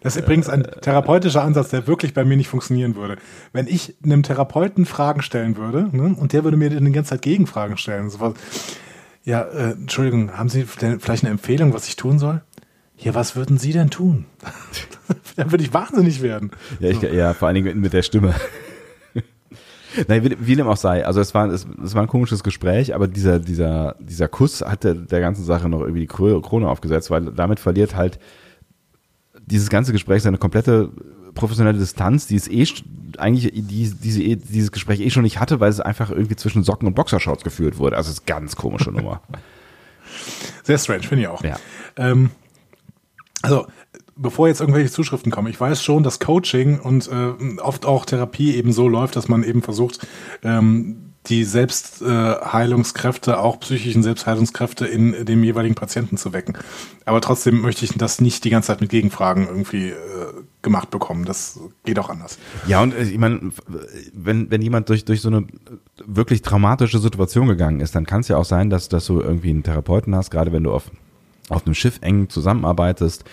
Das 0.02 0.16
ist 0.16 0.22
übrigens 0.22 0.48
ein 0.48 0.62
therapeutischer 0.62 1.42
Ansatz, 1.42 1.68
der 1.68 1.86
wirklich 1.86 2.14
bei 2.14 2.24
mir 2.24 2.36
nicht 2.36 2.48
funktionieren 2.48 2.96
würde. 2.96 3.16
Wenn 3.52 3.66
ich 3.66 3.94
einem 4.02 4.22
Therapeuten 4.22 4.86
Fragen 4.86 5.22
stellen 5.22 5.56
würde 5.56 5.88
ne, 5.92 6.16
und 6.18 6.32
der 6.32 6.44
würde 6.44 6.56
mir 6.56 6.70
die 6.70 6.92
ganze 6.92 7.10
Zeit 7.10 7.22
Gegenfragen 7.22 7.76
stellen, 7.76 8.10
so 8.10 8.34
ja, 9.24 9.42
äh, 9.42 9.72
Entschuldigung, 9.72 10.36
haben 10.36 10.48
Sie 10.48 10.64
vielleicht 10.64 11.22
eine 11.22 11.30
Empfehlung, 11.30 11.72
was 11.74 11.86
ich 11.86 11.96
tun 11.96 12.18
soll? 12.18 12.42
Ja, 12.98 13.14
was 13.14 13.36
würden 13.36 13.58
Sie 13.58 13.72
denn 13.72 13.90
tun? 13.90 14.26
Dann 15.36 15.50
würde 15.50 15.64
ich 15.64 15.72
wahnsinnig 15.72 16.22
werden. 16.22 16.50
Ja, 16.80 16.90
ich, 16.90 17.02
ja, 17.02 17.34
vor 17.34 17.48
allen 17.48 17.56
Dingen 17.56 17.80
mit 17.80 17.92
der 17.92 18.02
Stimme. 18.02 18.34
Nein, 20.08 20.24
wie, 20.24 20.36
wie 20.40 20.56
dem 20.56 20.66
auch 20.66 20.76
sei. 20.76 21.04
Also 21.06 21.20
es 21.20 21.34
war, 21.34 21.48
es, 21.48 21.66
es 21.84 21.94
war 21.94 22.02
ein 22.02 22.08
komisches 22.08 22.42
Gespräch, 22.42 22.94
aber 22.94 23.08
dieser, 23.08 23.38
dieser, 23.38 23.96
dieser 24.00 24.28
Kuss 24.28 24.62
hat 24.62 24.84
der, 24.84 24.94
ganzen 24.94 25.44
Sache 25.44 25.68
noch 25.68 25.80
irgendwie 25.80 26.00
die 26.00 26.06
Krone 26.06 26.68
aufgesetzt, 26.68 27.10
weil 27.10 27.26
damit 27.32 27.60
verliert 27.60 27.94
halt 27.94 28.18
dieses 29.46 29.68
ganze 29.68 29.92
Gespräch 29.92 30.22
seine 30.22 30.38
komplette 30.38 30.90
professionelle 31.34 31.78
Distanz, 31.78 32.26
die 32.26 32.36
es 32.36 32.48
eh 32.48 32.66
eigentlich 33.18 33.52
die, 33.52 33.90
diese, 33.90 34.36
dieses 34.36 34.72
Gespräch 34.72 35.00
eh 35.00 35.10
schon 35.10 35.22
nicht 35.22 35.40
hatte, 35.40 35.60
weil 35.60 35.70
es 35.70 35.80
einfach 35.80 36.10
irgendwie 36.10 36.36
zwischen 36.36 36.62
Socken 36.62 36.88
und 36.88 36.94
Boxershorts 36.94 37.44
geführt 37.44 37.78
wurde. 37.78 37.96
Also 37.96 38.08
es 38.08 38.18
ist 38.18 38.26
ganz 38.26 38.56
komische 38.56 38.90
Nummer. 38.90 39.22
Sehr 40.62 40.78
strange, 40.78 41.02
finde 41.02 41.22
ich 41.22 41.28
auch. 41.28 41.42
Ja. 41.42 41.56
Ähm, 41.96 42.30
also 43.42 43.66
bevor 44.16 44.48
jetzt 44.48 44.60
irgendwelche 44.60 44.90
Zuschriften 44.90 45.32
kommen, 45.32 45.48
ich 45.48 45.60
weiß 45.60 45.82
schon, 45.82 46.02
dass 46.02 46.20
Coaching 46.20 46.78
und 46.80 47.08
äh, 47.08 47.60
oft 47.60 47.86
auch 47.86 48.04
Therapie 48.04 48.54
eben 48.56 48.72
so 48.72 48.88
läuft, 48.88 49.16
dass 49.16 49.28
man 49.28 49.42
eben 49.42 49.62
versucht, 49.62 50.06
ähm, 50.42 51.12
die 51.26 51.44
Selbstheilungskräfte, 51.44 53.32
äh, 53.32 53.34
auch 53.34 53.60
psychischen 53.60 54.02
Selbstheilungskräfte 54.02 54.86
in 54.86 55.24
dem 55.24 55.44
jeweiligen 55.44 55.76
Patienten 55.76 56.16
zu 56.16 56.32
wecken. 56.32 56.58
Aber 57.04 57.20
trotzdem 57.20 57.60
möchte 57.60 57.84
ich 57.84 57.92
das 57.96 58.20
nicht 58.20 58.44
die 58.44 58.50
ganze 58.50 58.68
Zeit 58.68 58.80
mit 58.80 58.90
Gegenfragen 58.90 59.46
irgendwie 59.46 59.90
äh, 59.90 59.94
gemacht 60.62 60.90
bekommen. 60.90 61.24
Das 61.24 61.60
geht 61.84 61.98
auch 62.00 62.08
anders. 62.08 62.38
Ja, 62.66 62.82
und 62.82 62.92
äh, 62.92 63.04
ich 63.04 63.18
meine, 63.18 63.52
wenn, 64.12 64.50
wenn 64.50 64.62
jemand 64.62 64.88
durch, 64.88 65.04
durch 65.04 65.20
so 65.20 65.28
eine 65.28 65.46
wirklich 66.04 66.42
traumatische 66.42 66.98
Situation 66.98 67.46
gegangen 67.46 67.80
ist, 67.80 67.94
dann 67.94 68.04
kann 68.04 68.20
es 68.20 68.28
ja 68.28 68.36
auch 68.36 68.44
sein, 68.44 68.68
dass, 68.68 68.88
dass 68.88 69.06
du 69.06 69.20
irgendwie 69.20 69.50
einen 69.50 69.62
Therapeuten 69.62 70.16
hast, 70.16 70.30
gerade 70.30 70.52
wenn 70.52 70.64
du 70.64 70.72
auf, 70.72 70.90
auf 71.50 71.64
einem 71.66 71.74
Schiff 71.74 71.98
eng 72.00 72.30
zusammenarbeitest, 72.30 73.24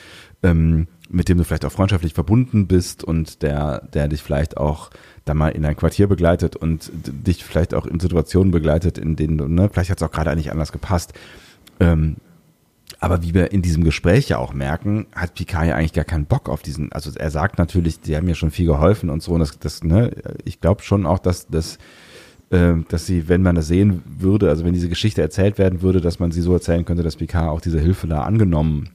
ähm, 0.43 0.87
mit 1.09 1.27
dem 1.27 1.37
du 1.37 1.43
vielleicht 1.43 1.65
auch 1.65 1.71
freundschaftlich 1.71 2.13
verbunden 2.13 2.67
bist 2.67 3.03
und 3.03 3.41
der, 3.41 3.81
der 3.93 4.07
dich 4.07 4.21
vielleicht 4.21 4.57
auch 4.57 4.91
da 5.25 5.33
mal 5.33 5.49
in 5.49 5.65
ein 5.65 5.75
Quartier 5.75 6.07
begleitet 6.07 6.55
und 6.55 6.91
dich 6.93 7.43
vielleicht 7.43 7.73
auch 7.73 7.85
in 7.85 7.99
Situationen 7.99 8.51
begleitet, 8.51 8.97
in 8.97 9.15
denen 9.15 9.37
du, 9.37 9.47
ne, 9.47 9.69
vielleicht 9.69 9.89
hat 9.89 9.97
es 9.97 10.03
auch 10.03 10.11
gerade 10.11 10.29
eigentlich 10.29 10.51
anders 10.51 10.71
gepasst. 10.71 11.13
Ähm, 11.79 12.17
aber 12.99 13.23
wie 13.23 13.33
wir 13.33 13.51
in 13.51 13.61
diesem 13.61 13.83
Gespräch 13.83 14.29
ja 14.29 14.37
auch 14.37 14.53
merken, 14.53 15.07
hat 15.15 15.33
Picard 15.33 15.67
ja 15.67 15.75
eigentlich 15.75 15.93
gar 15.93 16.05
keinen 16.05 16.25
Bock 16.25 16.49
auf 16.49 16.61
diesen, 16.61 16.91
also 16.91 17.11
er 17.15 17.31
sagt 17.31 17.57
natürlich, 17.57 18.01
die 18.01 18.15
haben 18.15 18.25
mir 18.25 18.35
schon 18.35 18.51
viel 18.51 18.65
geholfen 18.65 19.09
und 19.09 19.23
so, 19.23 19.33
und 19.33 19.39
das, 19.39 19.57
das 19.59 19.83
ne, 19.83 20.11
ich 20.45 20.61
glaube 20.61 20.83
schon 20.83 21.05
auch, 21.05 21.19
dass, 21.19 21.47
dass, 21.47 21.79
äh, 22.51 22.73
dass 22.87 23.05
sie, 23.07 23.27
wenn 23.29 23.41
man 23.41 23.55
das 23.55 23.67
sehen 23.67 24.03
würde, 24.05 24.49
also 24.49 24.63
wenn 24.63 24.73
diese 24.73 24.89
Geschichte 24.89 25.21
erzählt 25.21 25.57
werden 25.57 25.81
würde, 25.81 26.01
dass 26.01 26.19
man 26.19 26.31
sie 26.31 26.41
so 26.41 26.53
erzählen 26.53 26.85
könnte, 26.85 27.03
dass 27.03 27.15
Picard 27.15 27.49
auch 27.49 27.61
diese 27.61 27.79
Hilfe 27.79 28.07
da 28.07 28.23
angenommen 28.23 28.89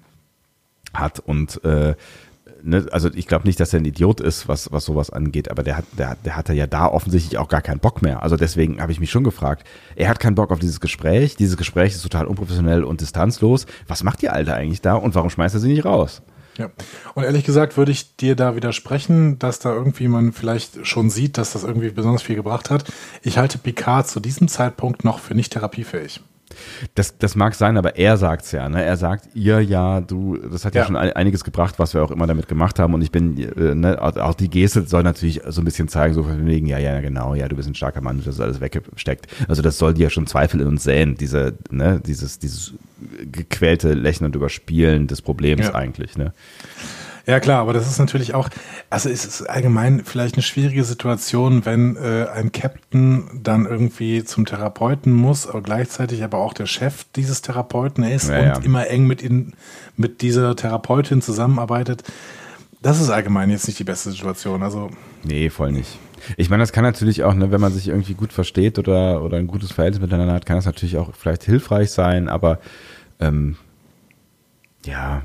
hat 0.94 1.20
und 1.20 1.62
äh, 1.64 1.94
ne, 2.64 2.86
also 2.90 3.10
ich 3.14 3.26
glaube 3.26 3.46
nicht, 3.46 3.60
dass 3.60 3.72
er 3.72 3.80
ein 3.80 3.84
Idiot 3.84 4.20
ist, 4.20 4.48
was, 4.48 4.72
was 4.72 4.84
sowas 4.84 5.10
angeht, 5.10 5.50
aber 5.50 5.62
der 5.62 5.76
hat, 5.76 5.84
der, 5.98 6.16
der 6.24 6.36
hatte 6.36 6.52
ja 6.52 6.66
da 6.66 6.86
offensichtlich 6.86 7.38
auch 7.38 7.48
gar 7.48 7.62
keinen 7.62 7.80
Bock 7.80 8.02
mehr. 8.02 8.22
Also 8.22 8.36
deswegen 8.36 8.80
habe 8.80 8.92
ich 8.92 9.00
mich 9.00 9.10
schon 9.10 9.24
gefragt, 9.24 9.66
er 9.96 10.08
hat 10.08 10.20
keinen 10.20 10.34
Bock 10.34 10.50
auf 10.50 10.58
dieses 10.58 10.80
Gespräch, 10.80 11.36
dieses 11.36 11.56
Gespräch 11.56 11.94
ist 11.94 12.02
total 12.02 12.26
unprofessionell 12.26 12.84
und 12.84 13.00
distanzlos. 13.00 13.66
Was 13.86 14.02
macht 14.02 14.22
die 14.22 14.30
Alte 14.30 14.54
eigentlich 14.54 14.80
da 14.80 14.94
und 14.94 15.14
warum 15.14 15.30
schmeißt 15.30 15.54
er 15.54 15.60
sie 15.60 15.68
nicht 15.68 15.84
raus? 15.84 16.22
Ja, 16.56 16.70
und 17.14 17.24
ehrlich 17.24 17.44
gesagt 17.44 17.76
würde 17.76 17.90
ich 17.90 18.16
dir 18.16 18.36
da 18.36 18.54
widersprechen, 18.54 19.40
dass 19.40 19.58
da 19.58 19.74
irgendwie 19.74 20.06
man 20.06 20.32
vielleicht 20.32 20.86
schon 20.86 21.10
sieht, 21.10 21.36
dass 21.36 21.52
das 21.52 21.64
irgendwie 21.64 21.90
besonders 21.90 22.22
viel 22.22 22.36
gebracht 22.36 22.70
hat. 22.70 22.84
Ich 23.22 23.38
halte 23.38 23.58
Picard 23.58 24.06
zu 24.06 24.20
diesem 24.20 24.46
Zeitpunkt 24.46 25.04
noch 25.04 25.18
für 25.18 25.34
nicht 25.34 25.52
therapiefähig. 25.52 26.20
Das, 26.94 27.18
das 27.18 27.34
mag 27.34 27.54
sein, 27.54 27.76
aber 27.76 27.96
er 27.96 28.16
sagt's 28.16 28.52
ja. 28.52 28.68
Ne? 28.68 28.82
Er 28.82 28.96
sagt, 28.96 29.28
ihr 29.34 29.60
ja, 29.60 30.00
du, 30.00 30.36
das 30.36 30.64
hat 30.64 30.74
ja, 30.74 30.82
ja 30.82 30.86
schon 30.86 30.96
einiges 30.96 31.42
gebracht, 31.44 31.78
was 31.78 31.94
wir 31.94 32.02
auch 32.02 32.10
immer 32.10 32.26
damit 32.26 32.48
gemacht 32.48 32.78
haben. 32.78 32.94
Und 32.94 33.02
ich 33.02 33.10
bin, 33.10 33.38
äh, 33.38 33.74
ne, 33.74 34.00
auch 34.00 34.34
die 34.34 34.50
Geste 34.50 34.86
soll 34.86 35.02
natürlich 35.02 35.42
so 35.48 35.60
ein 35.60 35.64
bisschen 35.64 35.88
zeigen, 35.88 36.14
so 36.14 36.22
von 36.22 36.46
wegen, 36.46 36.66
ja, 36.66 36.78
ja, 36.78 37.00
genau, 37.00 37.34
ja, 37.34 37.48
du 37.48 37.56
bist 37.56 37.68
ein 37.68 37.74
starker 37.74 38.00
Mann, 38.00 38.20
du 38.20 38.26
hast 38.26 38.40
alles 38.40 38.60
weggesteckt. 38.60 39.26
Also 39.48 39.62
das 39.62 39.78
soll 39.78 39.94
dir 39.94 40.04
ja 40.04 40.10
schon 40.10 40.26
Zweifel 40.26 40.60
in 40.60 40.66
uns 40.66 40.84
säen, 40.84 41.16
diese, 41.16 41.54
ne, 41.70 42.00
dieses, 42.04 42.38
dieses 42.38 42.74
gequälte 43.32 43.94
Lächeln 43.94 44.26
und 44.26 44.36
Überspielen 44.36 45.06
des 45.06 45.22
Problems 45.22 45.66
ja. 45.66 45.74
eigentlich. 45.74 46.16
Ne? 46.16 46.32
Ja 47.26 47.40
klar, 47.40 47.60
aber 47.60 47.72
das 47.72 47.90
ist 47.90 47.98
natürlich 47.98 48.34
auch, 48.34 48.50
also 48.90 49.08
es 49.08 49.24
ist 49.24 49.48
allgemein 49.48 50.04
vielleicht 50.04 50.34
eine 50.34 50.42
schwierige 50.42 50.84
Situation, 50.84 51.64
wenn 51.64 51.96
äh, 51.96 52.26
ein 52.32 52.52
Captain 52.52 53.40
dann 53.42 53.64
irgendwie 53.64 54.24
zum 54.24 54.44
Therapeuten 54.44 55.12
muss, 55.12 55.46
aber 55.46 55.62
gleichzeitig 55.62 56.22
aber 56.22 56.38
auch 56.38 56.52
der 56.52 56.66
Chef 56.66 57.06
dieses 57.16 57.40
Therapeuten 57.40 58.04
ist 58.04 58.28
ja, 58.28 58.38
und 58.38 58.44
ja. 58.44 58.58
immer 58.58 58.88
eng 58.88 59.06
mit, 59.06 59.22
ihn, 59.22 59.54
mit 59.96 60.20
dieser 60.20 60.54
Therapeutin 60.54 61.22
zusammenarbeitet. 61.22 62.04
Das 62.82 63.00
ist 63.00 63.08
allgemein 63.08 63.48
jetzt 63.48 63.66
nicht 63.66 63.78
die 63.78 63.84
beste 63.84 64.10
Situation. 64.10 64.62
Also 64.62 64.90
nee, 65.22 65.48
voll 65.48 65.72
nicht. 65.72 65.98
Ich 66.36 66.50
meine, 66.50 66.62
das 66.62 66.72
kann 66.72 66.84
natürlich 66.84 67.22
auch, 67.24 67.32
ne, 67.32 67.50
wenn 67.50 67.60
man 67.60 67.72
sich 67.72 67.88
irgendwie 67.88 68.14
gut 68.14 68.34
versteht 68.34 68.78
oder, 68.78 69.22
oder 69.22 69.38
ein 69.38 69.46
gutes 69.46 69.72
Verhältnis 69.72 70.02
miteinander 70.02 70.34
hat, 70.34 70.44
kann 70.44 70.56
das 70.56 70.66
natürlich 70.66 70.98
auch 70.98 71.14
vielleicht 71.14 71.44
hilfreich 71.44 71.90
sein, 71.90 72.28
aber 72.28 72.58
ähm, 73.20 73.56
ja, 74.84 75.22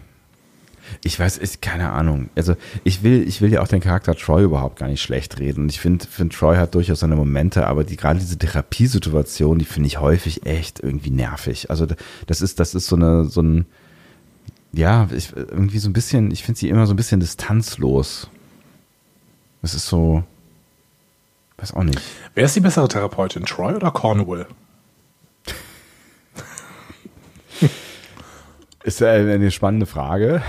ich 1.03 1.19
weiß, 1.19 1.37
ist 1.37 1.61
keine 1.61 1.91
Ahnung. 1.91 2.29
Also 2.35 2.55
ich 2.83 3.03
will, 3.03 3.27
ich 3.27 3.41
will 3.41 3.51
ja 3.51 3.61
auch 3.61 3.67
den 3.67 3.81
Charakter 3.81 4.15
Troy 4.15 4.43
überhaupt 4.43 4.77
gar 4.79 4.87
nicht 4.87 5.01
schlecht 5.01 5.39
reden. 5.39 5.63
Und 5.63 5.69
ich 5.69 5.79
finde, 5.79 6.05
find, 6.05 6.33
Troy 6.33 6.57
hat 6.57 6.75
durchaus 6.75 6.99
seine 6.99 7.15
Momente, 7.15 7.67
aber 7.67 7.83
die 7.83 7.97
gerade 7.97 8.19
diese 8.19 8.37
Therapiesituation, 8.37 9.59
die 9.59 9.65
finde 9.65 9.87
ich 9.87 9.99
häufig 9.99 10.45
echt 10.45 10.79
irgendwie 10.79 11.11
nervig. 11.11 11.69
Also 11.69 11.87
das 12.27 12.41
ist, 12.41 12.59
das 12.59 12.75
ist 12.75 12.87
so 12.87 12.95
eine, 12.95 13.25
so 13.25 13.41
ein, 13.41 13.65
ja, 14.71 15.07
ich, 15.15 15.35
irgendwie 15.35 15.79
so 15.79 15.89
ein 15.89 15.93
bisschen, 15.93 16.31
ich 16.31 16.43
finde 16.43 16.59
sie 16.59 16.69
immer 16.69 16.85
so 16.85 16.93
ein 16.93 16.97
bisschen 16.97 17.19
distanzlos. 17.19 18.29
Das 19.61 19.73
ist 19.73 19.87
so, 19.87 20.23
weiß 21.57 21.73
auch 21.73 21.83
nicht. 21.83 21.99
Wer 22.35 22.45
ist 22.45 22.55
die 22.55 22.61
bessere 22.61 22.87
Therapeutin, 22.87 23.45
Troy 23.45 23.73
oder 23.73 23.91
Cornwall? 23.91 24.47
ist 28.83 29.03
eine 29.03 29.51
spannende 29.51 29.85
Frage. 29.85 30.41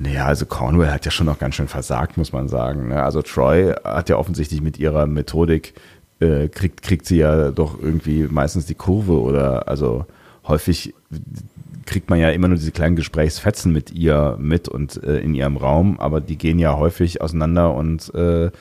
Naja, 0.00 0.26
also 0.26 0.46
Cornwell 0.46 0.92
hat 0.92 1.04
ja 1.06 1.10
schon 1.10 1.26
noch 1.26 1.40
ganz 1.40 1.56
schön 1.56 1.66
versagt, 1.66 2.16
muss 2.16 2.32
man 2.32 2.48
sagen. 2.48 2.88
Ne? 2.88 3.02
Also 3.02 3.20
Troy 3.20 3.72
hat 3.82 4.08
ja 4.08 4.16
offensichtlich 4.16 4.62
mit 4.62 4.78
ihrer 4.78 5.08
Methodik, 5.08 5.74
äh, 6.20 6.46
kriegt, 6.46 6.82
kriegt 6.82 7.04
sie 7.04 7.16
ja 7.16 7.50
doch 7.50 7.76
irgendwie 7.80 8.22
meistens 8.30 8.66
die 8.66 8.76
Kurve 8.76 9.20
oder 9.20 9.66
also 9.66 10.06
häufig 10.46 10.94
kriegt 11.84 12.10
man 12.10 12.20
ja 12.20 12.30
immer 12.30 12.46
nur 12.46 12.58
diese 12.58 12.70
kleinen 12.70 12.94
Gesprächsfetzen 12.94 13.72
mit 13.72 13.90
ihr 13.90 14.36
mit 14.38 14.68
und 14.68 15.02
äh, 15.02 15.18
in 15.18 15.34
ihrem 15.34 15.56
Raum, 15.56 15.98
aber 15.98 16.20
die 16.20 16.38
gehen 16.38 16.60
ja 16.60 16.76
häufig 16.76 17.20
auseinander 17.20 17.74
und 17.74 18.14
äh, 18.14 18.52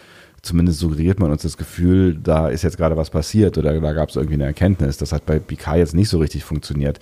zumindest 0.42 0.80
suggeriert 0.80 1.20
man 1.20 1.30
uns 1.30 1.44
das 1.44 1.58
Gefühl, 1.58 2.16
da 2.16 2.48
ist 2.48 2.64
jetzt 2.64 2.78
gerade 2.78 2.98
was 2.98 3.12
passiert 3.12 3.60
oder 3.60 3.80
da 3.80 3.94
gab 3.94 4.10
es 4.10 4.16
irgendwie 4.16 4.36
eine 4.36 4.46
Erkenntnis. 4.46 4.98
Das 4.98 5.12
hat 5.12 5.28
bei 5.28 5.38
Picard 5.38 5.78
jetzt 5.78 5.94
nicht 5.94 6.10
so 6.10 6.18
richtig 6.18 6.44
funktioniert. 6.46 7.00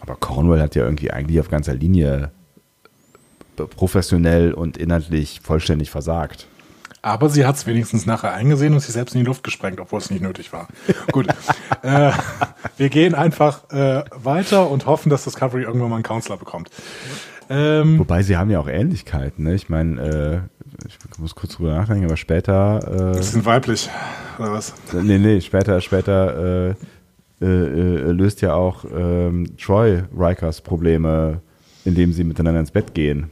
Aber 0.00 0.16
Cornwell 0.16 0.62
hat 0.62 0.74
ja 0.74 0.84
irgendwie 0.84 1.10
eigentlich 1.10 1.40
auf 1.40 1.50
ganzer 1.50 1.74
Linie 1.74 2.30
professionell 3.56 4.52
und 4.52 4.76
inhaltlich 4.76 5.40
vollständig 5.42 5.90
versagt. 5.90 6.46
Aber 7.02 7.28
sie 7.28 7.44
hat 7.44 7.56
es 7.56 7.66
wenigstens 7.66 8.06
nachher 8.06 8.32
eingesehen 8.32 8.72
und 8.72 8.80
sich 8.80 8.94
selbst 8.94 9.14
in 9.14 9.20
die 9.20 9.26
Luft 9.26 9.44
gesprengt, 9.44 9.78
obwohl 9.78 9.98
es 9.98 10.10
nicht 10.10 10.22
nötig 10.22 10.54
war. 10.54 10.68
Gut. 11.12 11.26
äh, 11.82 12.12
wir 12.78 12.88
gehen 12.88 13.14
einfach 13.14 13.70
äh, 13.70 14.04
weiter 14.14 14.70
und 14.70 14.86
hoffen, 14.86 15.10
dass 15.10 15.24
Discovery 15.24 15.64
irgendwann 15.64 15.90
mal 15.90 15.96
einen 15.96 16.02
Counselor 16.02 16.38
bekommt. 16.38 16.70
Ähm, 17.50 17.98
Wobei 17.98 18.22
sie 18.22 18.38
haben 18.38 18.48
ja 18.50 18.58
auch 18.58 18.68
Ähnlichkeiten. 18.68 19.44
Ne? 19.44 19.54
Ich 19.54 19.68
meine, 19.68 20.00
äh, 20.00 20.86
ich 20.86 21.18
muss 21.18 21.34
kurz 21.34 21.56
drüber 21.56 21.74
nachdenken, 21.74 22.06
aber 22.06 22.16
später. 22.16 23.12
Äh, 23.12 23.16
Bisschen 23.18 23.44
weiblich, 23.44 23.90
oder 24.38 24.52
was? 24.52 24.72
Nee, 24.94 25.18
nee, 25.18 25.42
später, 25.42 25.82
später 25.82 26.70
äh, 26.70 26.74
äh, 27.42 27.46
äh, 27.46 28.12
löst 28.12 28.40
ja 28.40 28.54
auch 28.54 28.84
ähm, 28.84 29.56
Troy 29.58 30.02
Rikers 30.16 30.62
Probleme, 30.62 31.42
indem 31.84 32.12
sie 32.12 32.24
miteinander 32.24 32.60
ins 32.60 32.70
Bett 32.70 32.94
gehen. 32.94 33.28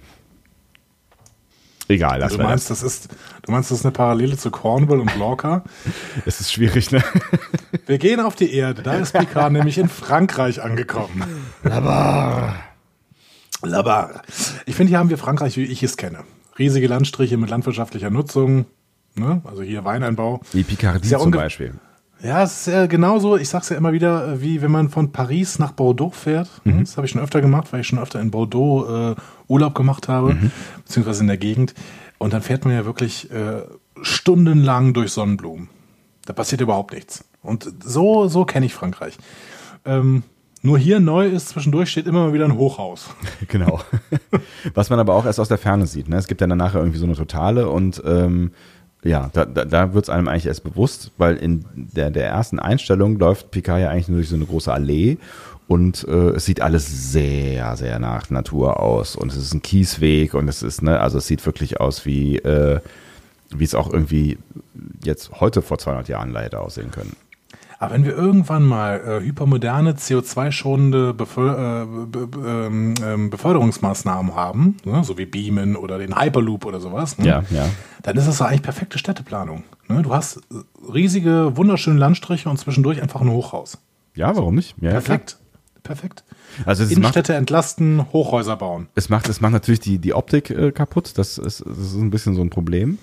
Egal, 1.92 2.20
lass 2.20 2.32
du 2.32 2.42
meinst, 2.42 2.70
das. 2.70 2.80
das 2.80 2.94
ist, 2.94 3.08
du 3.42 3.52
meinst, 3.52 3.70
das 3.70 3.80
ist 3.80 3.84
eine 3.84 3.92
Parallele 3.92 4.38
zu 4.38 4.50
Cornwall 4.50 5.00
und 5.00 5.14
Lorca? 5.18 5.62
es 6.26 6.40
ist 6.40 6.50
schwierig, 6.50 6.90
ne? 6.90 7.04
Wir 7.86 7.98
gehen 7.98 8.20
auf 8.20 8.34
die 8.34 8.54
Erde. 8.54 8.82
Da 8.82 8.94
ist 8.94 9.12
Picard 9.12 9.52
nämlich 9.52 9.76
in 9.76 9.90
Frankreich 9.90 10.62
angekommen. 10.62 11.22
Labar. 11.62 12.54
Labar. 13.62 14.22
Ich 14.64 14.74
finde, 14.74 14.88
hier 14.88 14.98
haben 14.98 15.10
wir 15.10 15.18
Frankreich, 15.18 15.56
wie 15.56 15.64
ich 15.64 15.82
es 15.82 15.96
kenne. 15.96 16.24
Riesige 16.58 16.86
Landstriche 16.86 17.36
mit 17.36 17.50
landwirtschaftlicher 17.50 18.10
Nutzung. 18.10 18.64
Ne? 19.14 19.42
Also 19.44 19.62
hier 19.62 19.84
Weineinbau. 19.84 20.40
Wie 20.52 20.64
Picardie 20.64 21.08
zum 21.08 21.30
Beispiel. 21.30 21.74
Ja, 22.22 22.44
es 22.44 22.60
ist 22.60 22.72
ja 22.72 22.86
genauso, 22.86 23.36
ich 23.36 23.48
sag's 23.48 23.68
ja 23.68 23.76
immer 23.76 23.92
wieder, 23.92 24.40
wie 24.40 24.62
wenn 24.62 24.70
man 24.70 24.88
von 24.90 25.10
Paris 25.10 25.58
nach 25.58 25.72
Bordeaux 25.72 26.10
fährt. 26.10 26.48
Mhm. 26.64 26.80
Das 26.80 26.96
habe 26.96 27.06
ich 27.06 27.12
schon 27.12 27.20
öfter 27.20 27.40
gemacht, 27.40 27.72
weil 27.72 27.80
ich 27.80 27.88
schon 27.88 27.98
öfter 27.98 28.20
in 28.20 28.30
Bordeaux 28.30 29.12
äh, 29.12 29.14
Urlaub 29.48 29.74
gemacht 29.74 30.08
habe, 30.08 30.34
mhm. 30.34 30.50
beziehungsweise 30.84 31.22
in 31.22 31.26
der 31.26 31.36
Gegend. 31.36 31.74
Und 32.18 32.32
dann 32.32 32.42
fährt 32.42 32.64
man 32.64 32.74
ja 32.74 32.84
wirklich 32.84 33.30
äh, 33.32 33.62
stundenlang 34.02 34.94
durch 34.94 35.10
Sonnenblumen. 35.10 35.68
Da 36.24 36.32
passiert 36.32 36.60
überhaupt 36.60 36.94
nichts. 36.94 37.24
Und 37.42 37.68
so, 37.84 38.28
so 38.28 38.44
kenne 38.44 38.66
ich 38.66 38.74
Frankreich. 38.74 39.18
Ähm, 39.84 40.22
nur 40.64 40.78
hier 40.78 41.00
neu 41.00 41.26
ist, 41.26 41.48
zwischendurch 41.48 41.90
steht 41.90 42.06
immer 42.06 42.26
mal 42.26 42.32
wieder 42.32 42.44
ein 42.44 42.56
Hochhaus. 42.56 43.10
Genau. 43.48 43.80
Was 44.74 44.88
man 44.88 45.00
aber 45.00 45.14
auch 45.14 45.26
erst 45.26 45.40
aus 45.40 45.48
der 45.48 45.58
Ferne 45.58 45.88
sieht. 45.88 46.08
Ne? 46.08 46.16
Es 46.16 46.28
gibt 46.28 46.40
ja 46.40 46.46
dann 46.46 46.58
nachher 46.58 46.78
irgendwie 46.78 46.98
so 46.98 47.04
eine 47.04 47.16
Totale 47.16 47.68
und 47.68 48.00
ähm, 48.06 48.52
ja, 49.04 49.30
da, 49.32 49.44
da, 49.44 49.64
da 49.64 49.94
wird 49.94 50.04
es 50.04 50.10
einem 50.10 50.28
eigentlich 50.28 50.46
erst 50.46 50.64
bewusst, 50.64 51.10
weil 51.18 51.36
in 51.36 51.64
der, 51.74 52.10
der 52.10 52.26
ersten 52.28 52.58
Einstellung 52.58 53.18
läuft 53.18 53.50
Picard 53.50 53.80
ja 53.80 53.90
eigentlich 53.90 54.08
nur 54.08 54.18
durch 54.18 54.28
so 54.28 54.36
eine 54.36 54.46
große 54.46 54.72
Allee 54.72 55.18
und 55.66 56.06
äh, 56.06 56.30
es 56.30 56.44
sieht 56.44 56.60
alles 56.60 57.12
sehr, 57.12 57.76
sehr 57.76 57.98
nach 57.98 58.30
Natur 58.30 58.80
aus 58.80 59.16
und 59.16 59.32
es 59.32 59.38
ist 59.38 59.54
ein 59.54 59.62
Kiesweg 59.62 60.34
und 60.34 60.48
es 60.48 60.62
ist, 60.62 60.82
ne, 60.82 61.00
also 61.00 61.18
es 61.18 61.26
sieht 61.26 61.44
wirklich 61.46 61.80
aus 61.80 62.06
wie, 62.06 62.36
äh, 62.38 62.80
wie 63.50 63.64
es 63.64 63.74
auch 63.74 63.92
irgendwie 63.92 64.38
jetzt 65.04 65.40
heute 65.40 65.62
vor 65.62 65.78
200 65.78 66.08
Jahren 66.08 66.30
leider 66.30 66.60
aussehen 66.60 66.90
können. 66.90 67.16
Aber 67.82 67.94
wenn 67.94 68.04
wir 68.04 68.16
irgendwann 68.16 68.62
mal 68.62 69.00
äh, 69.00 69.24
hypermoderne, 69.24 69.94
CO2-schonende 69.94 71.14
Beför 71.14 71.82
äh, 71.82 72.06
be 72.06 72.28
ähm, 72.46 72.94
ähm, 73.04 73.28
Beförderungsmaßnahmen 73.28 74.36
haben, 74.36 74.76
ne, 74.84 75.02
so 75.02 75.18
wie 75.18 75.26
Beamen 75.26 75.74
oder 75.74 75.98
den 75.98 76.16
Hyperloop 76.16 76.64
oder 76.64 76.78
sowas, 76.78 77.18
ne, 77.18 77.26
ja, 77.26 77.44
ja. 77.50 77.68
dann 78.04 78.16
ist 78.16 78.28
das 78.28 78.38
doch 78.38 78.46
eigentlich 78.46 78.62
perfekte 78.62 78.98
Städteplanung. 78.98 79.64
Ne? 79.88 80.00
Du 80.02 80.14
hast 80.14 80.42
riesige, 80.94 81.56
wunderschöne 81.56 81.98
Landstriche 81.98 82.48
und 82.48 82.56
zwischendurch 82.56 83.02
einfach 83.02 83.20
ein 83.20 83.28
Hochhaus. 83.28 83.78
Ja, 84.14 84.36
warum 84.36 84.54
nicht? 84.54 84.76
Ja, 84.80 84.90
Perfekt. 84.90 85.38
Perfekt. 85.82 86.22
Also 86.64 86.84
Innenstädte 86.84 87.32
macht, 87.32 87.40
entlasten, 87.40 88.12
Hochhäuser 88.12 88.56
bauen. 88.56 88.86
Es 88.94 89.08
macht, 89.08 89.28
es 89.28 89.40
macht 89.40 89.54
natürlich 89.54 89.80
die, 89.80 89.98
die 89.98 90.14
Optik 90.14 90.50
äh, 90.50 90.70
kaputt. 90.70 91.18
Das 91.18 91.36
ist, 91.36 91.64
das 91.66 91.78
ist 91.78 91.94
ein 91.96 92.10
bisschen 92.10 92.36
so 92.36 92.42
ein 92.42 92.50
Problem. 92.50 92.98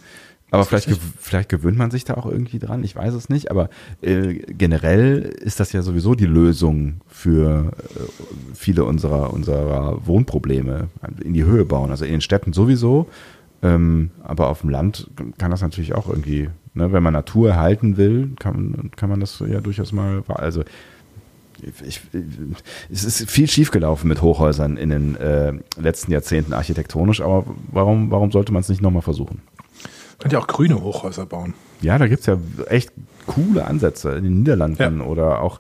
Aber 0.52 0.66
vielleicht, 0.66 0.88
gew 0.88 0.96
vielleicht 1.20 1.50
gewöhnt 1.50 1.78
man 1.78 1.92
sich 1.92 2.06
da 2.06 2.16
auch 2.16 2.26
irgendwie 2.26 2.60
dran, 2.60 2.84
ich 2.84 2.96
weiß 2.96 3.14
es 3.14 3.30
nicht. 3.30 3.52
Aber 3.52 3.70
äh, 4.02 4.34
generell 4.34 5.20
ist 5.20 5.60
das 5.60 5.72
ja 5.74 5.82
sowieso 5.82 6.16
die 6.16 6.26
Lösung 6.26 7.02
für 7.08 7.72
äh, 7.96 8.00
viele 8.56 8.84
unserer, 8.84 9.34
unserer 9.34 10.06
Wohnprobleme. 10.06 10.88
In 11.24 11.34
die 11.34 11.44
Höhe 11.44 11.66
bauen. 11.66 11.92
Also 11.92 12.06
in 12.06 12.12
den 12.12 12.22
Städten 12.22 12.54
sowieso. 12.54 13.08
Ähm, 13.62 14.12
aber 14.24 14.50
auf 14.50 14.62
dem 14.62 14.70
Land 14.70 15.10
kann 15.38 15.52
das 15.52 15.62
natürlich 15.62 15.94
auch 15.94 16.08
irgendwie, 16.08 16.50
ne, 16.74 16.92
wenn 16.92 17.04
man 17.04 17.14
Natur 17.14 17.50
erhalten 17.50 17.98
will, 17.98 18.32
kann, 18.40 18.92
kann 18.96 19.10
man 19.10 19.20
das 19.20 19.44
ja 19.46 19.60
durchaus 19.60 19.92
mal. 19.92 20.24
Also 20.28 20.64
ich, 21.82 22.02
es 22.90 23.04
ist 23.04 23.30
viel 23.30 23.48
schiefgelaufen 23.48 24.08
mit 24.08 24.22
Hochhäusern 24.22 24.78
in 24.78 24.90
den 24.90 25.16
äh, 25.18 25.54
letzten 25.78 26.12
Jahrzehnten 26.12 26.54
architektonisch, 26.54 27.22
aber 27.22 27.46
warum, 27.72 28.12
warum 28.12 28.32
sollte 28.32 28.54
man 28.54 28.62
es 28.62 28.70
nicht 28.70 28.82
nochmal 28.82 29.02
versuchen? 29.02 29.42
Könnt 30.20 30.34
ihr 30.34 30.40
auch 30.40 30.48
grüne 30.48 30.82
Hochhäuser 30.82 31.26
bauen. 31.26 31.54
Ja, 31.82 31.98
da 31.98 32.08
gibt 32.08 32.22
es 32.22 32.26
ja 32.26 32.38
echt 32.68 32.92
coole 33.26 33.66
Ansätze 33.66 34.12
in 34.12 34.24
den 34.24 34.40
Niederlanden 34.40 35.00
ja. 35.00 35.06
oder 35.06 35.42
auch 35.42 35.60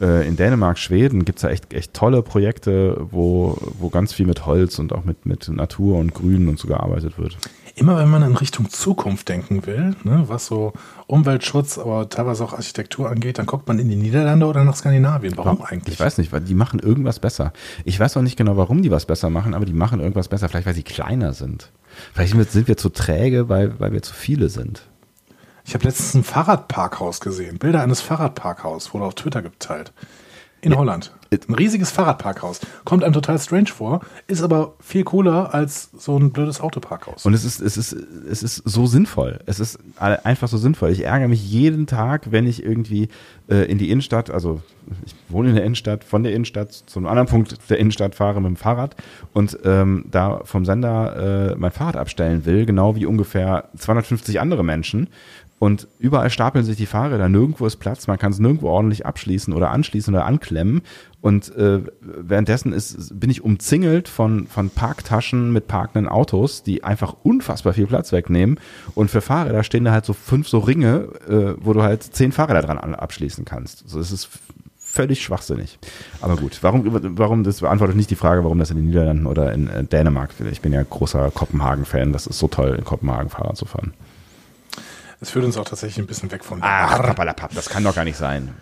äh, 0.00 0.26
in 0.26 0.36
Dänemark, 0.36 0.78
Schweden 0.78 1.24
gibt 1.24 1.38
es 1.38 1.42
ja 1.42 1.50
echt, 1.50 1.72
echt 1.72 1.94
tolle 1.94 2.22
Projekte, 2.22 3.06
wo, 3.10 3.58
wo 3.78 3.88
ganz 3.88 4.12
viel 4.12 4.26
mit 4.26 4.46
Holz 4.46 4.78
und 4.78 4.92
auch 4.92 5.04
mit, 5.04 5.26
mit 5.26 5.48
Natur 5.48 5.98
und 5.98 6.14
Grün 6.14 6.48
und 6.48 6.58
so 6.58 6.68
gearbeitet 6.68 7.18
wird. 7.18 7.36
Immer 7.74 7.96
wenn 7.98 8.08
man 8.08 8.22
in 8.22 8.36
Richtung 8.36 8.70
Zukunft 8.70 9.28
denken 9.28 9.64
will, 9.66 9.94
ne, 10.02 10.24
was 10.26 10.46
so 10.46 10.72
Umweltschutz, 11.06 11.78
aber 11.78 12.08
teilweise 12.08 12.44
auch 12.44 12.52
Architektur 12.52 13.08
angeht, 13.08 13.38
dann 13.38 13.46
guckt 13.46 13.68
man 13.68 13.78
in 13.78 13.88
die 13.88 13.96
Niederlande 13.96 14.46
oder 14.46 14.64
nach 14.64 14.74
Skandinavien. 14.74 15.36
Warum 15.36 15.62
eigentlich? 15.62 15.94
Ich 15.94 16.00
weiß 16.00 16.18
nicht, 16.18 16.32
weil 16.32 16.40
die 16.40 16.54
machen 16.54 16.80
irgendwas 16.80 17.20
besser. 17.20 17.52
Ich 17.84 17.98
weiß 17.98 18.16
auch 18.16 18.22
nicht 18.22 18.36
genau, 18.36 18.56
warum 18.56 18.82
die 18.82 18.90
was 18.90 19.06
besser 19.06 19.30
machen, 19.30 19.54
aber 19.54 19.64
die 19.64 19.72
machen 19.72 20.00
irgendwas 20.00 20.28
besser. 20.28 20.48
Vielleicht, 20.48 20.66
weil 20.66 20.74
sie 20.74 20.82
kleiner 20.82 21.32
sind. 21.34 21.70
Vielleicht 22.12 22.32
sind 22.50 22.68
wir 22.68 22.76
zu 22.76 22.88
träge, 22.88 23.48
weil, 23.48 23.78
weil 23.80 23.92
wir 23.92 24.02
zu 24.02 24.14
viele 24.14 24.48
sind. 24.48 24.82
Ich 25.64 25.74
habe 25.74 25.84
letztens 25.84 26.14
ein 26.14 26.24
Fahrradparkhaus 26.24 27.20
gesehen. 27.20 27.58
Bilder 27.58 27.82
eines 27.82 28.00
Fahrradparkhaus 28.00 28.94
wurde 28.94 29.04
auf 29.04 29.14
Twitter 29.14 29.42
geteilt. 29.42 29.92
In. 30.60 30.76
Holland. 30.76 31.12
Ein 31.30 31.54
riesiges 31.54 31.90
Fahrradparkhaus. 31.90 32.60
Kommt 32.84 33.04
einem 33.04 33.12
total 33.12 33.38
strange 33.38 33.66
vor, 33.66 34.00
ist 34.28 34.42
aber 34.42 34.74
viel 34.80 35.04
cooler 35.04 35.52
als 35.52 35.90
so 35.98 36.18
ein 36.18 36.32
blödes 36.32 36.60
Autoparkhaus. 36.60 37.26
Und 37.26 37.34
es 37.34 37.44
ist, 37.44 37.60
es 37.60 37.76
ist, 37.76 37.92
es 37.92 38.42
ist 38.42 38.62
so 38.64 38.86
sinnvoll. 38.86 39.40
Es 39.44 39.60
ist 39.60 39.78
einfach 39.98 40.48
so 40.48 40.56
sinnvoll. 40.56 40.90
Ich 40.90 41.04
ärgere 41.04 41.28
mich 41.28 41.46
jeden 41.46 41.86
Tag, 41.86 42.32
wenn 42.32 42.46
ich 42.46 42.64
irgendwie 42.64 43.08
äh, 43.50 43.70
in 43.70 43.76
die 43.76 43.90
Innenstadt, 43.90 44.30
also 44.30 44.62
ich 45.04 45.14
wohne 45.28 45.50
in 45.50 45.54
der 45.54 45.64
Innenstadt, 45.64 46.02
von 46.02 46.22
der 46.22 46.32
Innenstadt 46.32 46.72
zum 46.72 47.06
anderen 47.06 47.28
Punkt 47.28 47.58
der 47.68 47.78
Innenstadt 47.78 48.14
fahre 48.14 48.40
mit 48.40 48.48
dem 48.48 48.56
Fahrrad 48.56 48.96
und 49.34 49.58
ähm, 49.64 50.06
da 50.10 50.40
vom 50.44 50.64
Sender 50.64 51.50
äh, 51.52 51.56
mein 51.56 51.72
Fahrrad 51.72 51.96
abstellen 51.96 52.46
will, 52.46 52.64
genau 52.64 52.96
wie 52.96 53.04
ungefähr 53.04 53.68
250 53.76 54.40
andere 54.40 54.64
Menschen 54.64 55.08
und 55.58 55.88
überall 55.98 56.30
stapeln 56.30 56.64
sich 56.64 56.76
die 56.76 56.86
Fahrräder, 56.86 57.28
nirgendwo 57.28 57.66
ist 57.66 57.76
Platz, 57.76 58.06
man 58.06 58.18
kann 58.18 58.30
es 58.30 58.38
nirgendwo 58.38 58.68
ordentlich 58.68 59.06
abschließen 59.06 59.52
oder 59.52 59.70
anschließen 59.70 60.14
oder 60.14 60.24
anklemmen. 60.24 60.82
Und 61.20 61.54
äh, 61.56 61.80
währenddessen 62.00 62.72
ist, 62.72 63.18
bin 63.18 63.28
ich 63.28 63.42
umzingelt 63.42 64.06
von, 64.06 64.46
von 64.46 64.70
Parktaschen 64.70 65.52
mit 65.52 65.66
parkenden 65.66 66.08
Autos, 66.08 66.62
die 66.62 66.84
einfach 66.84 67.16
unfassbar 67.24 67.72
viel 67.72 67.88
Platz 67.88 68.12
wegnehmen. 68.12 68.60
Und 68.94 69.10
für 69.10 69.20
Fahrräder 69.20 69.64
stehen 69.64 69.84
da 69.84 69.90
halt 69.90 70.04
so 70.04 70.12
fünf 70.12 70.48
so 70.48 70.58
Ringe, 70.60 71.08
äh, 71.28 71.54
wo 71.60 71.72
du 71.72 71.82
halt 71.82 72.04
zehn 72.04 72.30
Fahrräder 72.30 72.62
dran 72.62 72.94
abschließen 72.94 73.44
kannst. 73.44 73.82
Also 73.82 73.98
es 73.98 74.12
ist 74.12 74.28
völlig 74.76 75.22
schwachsinnig. 75.22 75.80
Aber 76.20 76.36
gut, 76.36 76.58
warum, 76.62 77.18
warum, 77.18 77.42
das 77.42 77.60
beantwortet 77.60 77.96
nicht 77.96 78.10
die 78.10 78.16
Frage, 78.16 78.44
warum 78.44 78.60
das 78.60 78.70
in 78.70 78.76
den 78.76 78.86
Niederlanden 78.86 79.26
oder 79.26 79.52
in 79.52 79.68
äh, 79.68 79.82
Dänemark, 79.82 80.30
ich 80.52 80.60
bin 80.60 80.72
ja 80.72 80.84
großer 80.84 81.32
Kopenhagen-Fan, 81.32 82.12
das 82.12 82.28
ist 82.28 82.38
so 82.38 82.46
toll, 82.46 82.76
in 82.78 82.84
Kopenhagen 82.84 83.28
Fahrrad 83.28 83.56
zu 83.56 83.66
fahren. 83.66 83.92
Das 85.20 85.30
führt 85.30 85.44
uns 85.44 85.56
auch 85.56 85.64
tatsächlich 85.64 85.98
ein 85.98 86.06
bisschen 86.06 86.30
weg 86.30 86.44
von 86.44 86.60
Ach, 86.62 87.14
das 87.54 87.68
kann 87.68 87.84
doch 87.84 87.94
gar 87.94 88.04
nicht 88.04 88.16
sein. 88.16 88.54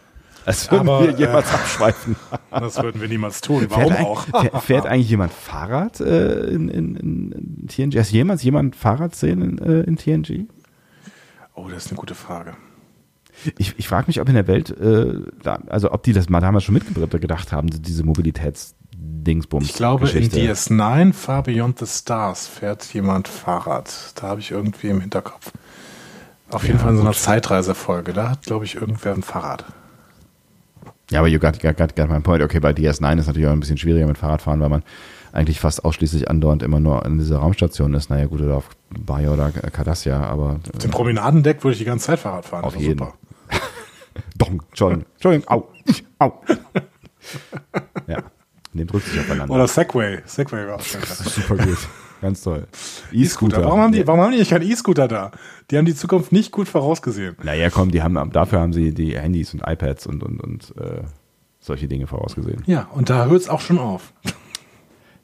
Als 0.46 0.70
würden 0.70 0.88
Aber, 0.88 1.04
wir 1.04 1.10
jemals 1.10 1.50
äh, 1.50 1.54
abschweifen. 1.54 2.16
Das 2.50 2.82
würden 2.82 3.00
wir 3.00 3.08
niemals 3.08 3.42
tun. 3.42 3.66
Warum 3.68 3.92
fährt 3.92 4.00
auch? 4.00 4.24
Fährt, 4.24 4.62
fährt 4.62 4.86
eigentlich 4.86 5.10
jemand 5.10 5.32
Fahrrad 5.32 6.00
äh, 6.00 6.44
in, 6.46 6.68
in, 6.68 6.96
in, 6.96 7.66
TNG? 7.68 7.98
Hast 7.98 8.12
jemals 8.12 8.42
jemand 8.42 8.76
Fahrrad 8.76 9.14
sehen 9.14 9.42
in, 9.42 9.58
äh, 9.58 9.80
in 9.82 9.96
TNG? 9.96 10.46
Oh, 11.54 11.68
das 11.68 11.86
ist 11.86 11.90
eine 11.90 11.98
gute 11.98 12.14
Frage. 12.14 12.54
Ich, 13.58 13.74
ich 13.76 13.88
frage 13.88 14.06
mich, 14.06 14.20
ob 14.20 14.28
in 14.28 14.34
der 14.34 14.46
Welt, 14.46 14.70
äh, 14.70 15.20
da, 15.42 15.58
also 15.66 15.92
ob 15.92 16.02
die 16.04 16.14
das 16.14 16.30
mal 16.30 16.40
damals 16.40 16.64
schon 16.64 16.74
mitgedacht 16.74 17.52
haben, 17.52 17.68
diese 17.68 18.04
Mobilitätsdingsbums. 18.04 19.66
Ich 19.66 19.74
glaube, 19.74 20.08
in 20.08 20.14
Geschichte. 20.14 20.40
DS9 20.40 21.12
Far 21.12 21.42
Beyond 21.42 21.80
the 21.80 21.86
Stars 21.86 22.46
fährt 22.46 22.84
jemand 22.94 23.28
Fahrrad. 23.28 24.12
Da 24.14 24.28
habe 24.28 24.40
ich 24.40 24.52
irgendwie 24.52 24.88
im 24.88 25.00
Hinterkopf. 25.00 25.52
Auf 26.50 26.62
jeden 26.64 26.76
Ja, 26.76 26.82
Fall 26.82 26.92
in 26.92 26.96
so 26.98 27.02
einer. 27.02 27.12
Zeitreisefolge. 27.12 28.12
Da 28.12 28.30
hat, 28.30 28.42
glaube 28.42 28.64
ich, 28.64 28.76
irgendwer 28.76 29.14
ein 29.14 29.22
Fahrrad. 29.22 29.64
Ja, 31.10 31.20
aber 31.20 31.28
you 31.28 31.38
got, 31.38 31.60
got, 31.60 31.76
got, 31.76 31.94
got 31.96 32.08
my 32.08 32.20
point. 32.20 32.42
Okay, 32.42 32.60
bei 32.60 32.70
DS9 32.70 33.18
ist 33.18 33.26
natürlich 33.26 33.46
auch 33.48 33.52
ein 33.52 33.60
bisschen 33.60 33.78
schwieriger 33.78 34.06
mit 34.06 34.18
Fahrradfahren, 34.18 34.60
weil 34.60 34.68
man 34.68 34.82
eigentlich 35.32 35.60
fast 35.60 35.84
ausschließlich 35.84 36.28
andauernd 36.30 36.62
immer 36.62 36.80
nur 36.80 37.04
an 37.04 37.18
dieser 37.18 37.38
Raumstation 37.38 37.94
ist. 37.94 38.10
Naja, 38.10 38.26
gut, 38.26 38.40
oder 38.40 38.56
auf 38.56 38.70
Bayer 38.90 39.32
oder 39.34 39.50
Cardassia, 39.50 40.20
aber 40.20 40.60
Auf 40.74 40.78
dem 40.82 40.90
Promenadendeck 40.90 41.62
würde 41.62 41.72
ich 41.72 41.78
die 41.78 41.84
ganze 41.84 42.06
Zeit 42.06 42.18
Fahrrad 42.20 42.44
fahren. 42.46 42.64
Auf 42.64 42.76
jeden. 42.76 42.98
Dong, 44.38 44.62
Entschuldigung, 44.70 45.04
Entschuldigung, 45.14 45.48
au, 45.48 45.68
au. 46.18 46.42
ja, 48.06 48.18
dem 48.72 48.86
drückt 48.86 49.06
sich 49.06 49.20
aufeinander. 49.20 49.54
Oder 49.54 49.68
Segway. 49.68 50.22
Segway 50.24 50.66
war 50.66 50.76
auch. 50.76 50.80
Super 51.04 51.56
gut, 51.56 51.78
ganz 52.20 52.42
toll. 52.42 52.66
E-Scooter. 53.12 53.62
Warum 53.64 53.80
haben 53.80 53.92
die, 53.92 54.06
warum 54.06 54.20
haben 54.20 54.32
die 54.32 54.38
nicht 54.38 54.50
keinen 54.50 54.68
E-Scooter 54.68 55.08
da? 55.08 55.30
Die 55.70 55.78
haben 55.78 55.84
die 55.84 55.94
Zukunft 55.94 56.32
nicht 56.32 56.52
gut 56.52 56.68
vorausgesehen. 56.68 57.36
Naja, 57.42 57.70
komm, 57.70 57.90
die 57.90 58.02
haben, 58.02 58.30
dafür 58.30 58.60
haben 58.60 58.72
sie 58.72 58.92
die 58.92 59.18
Handys 59.18 59.52
und 59.54 59.62
iPads 59.66 60.06
und, 60.06 60.22
und, 60.22 60.40
und 60.40 60.74
äh, 60.78 61.02
solche 61.60 61.88
Dinge 61.88 62.06
vorausgesehen. 62.06 62.62
Ja, 62.66 62.88
und 62.94 63.10
da 63.10 63.26
hört 63.26 63.40
es 63.40 63.48
auch 63.48 63.60
schon 63.60 63.78
auf. 63.78 64.12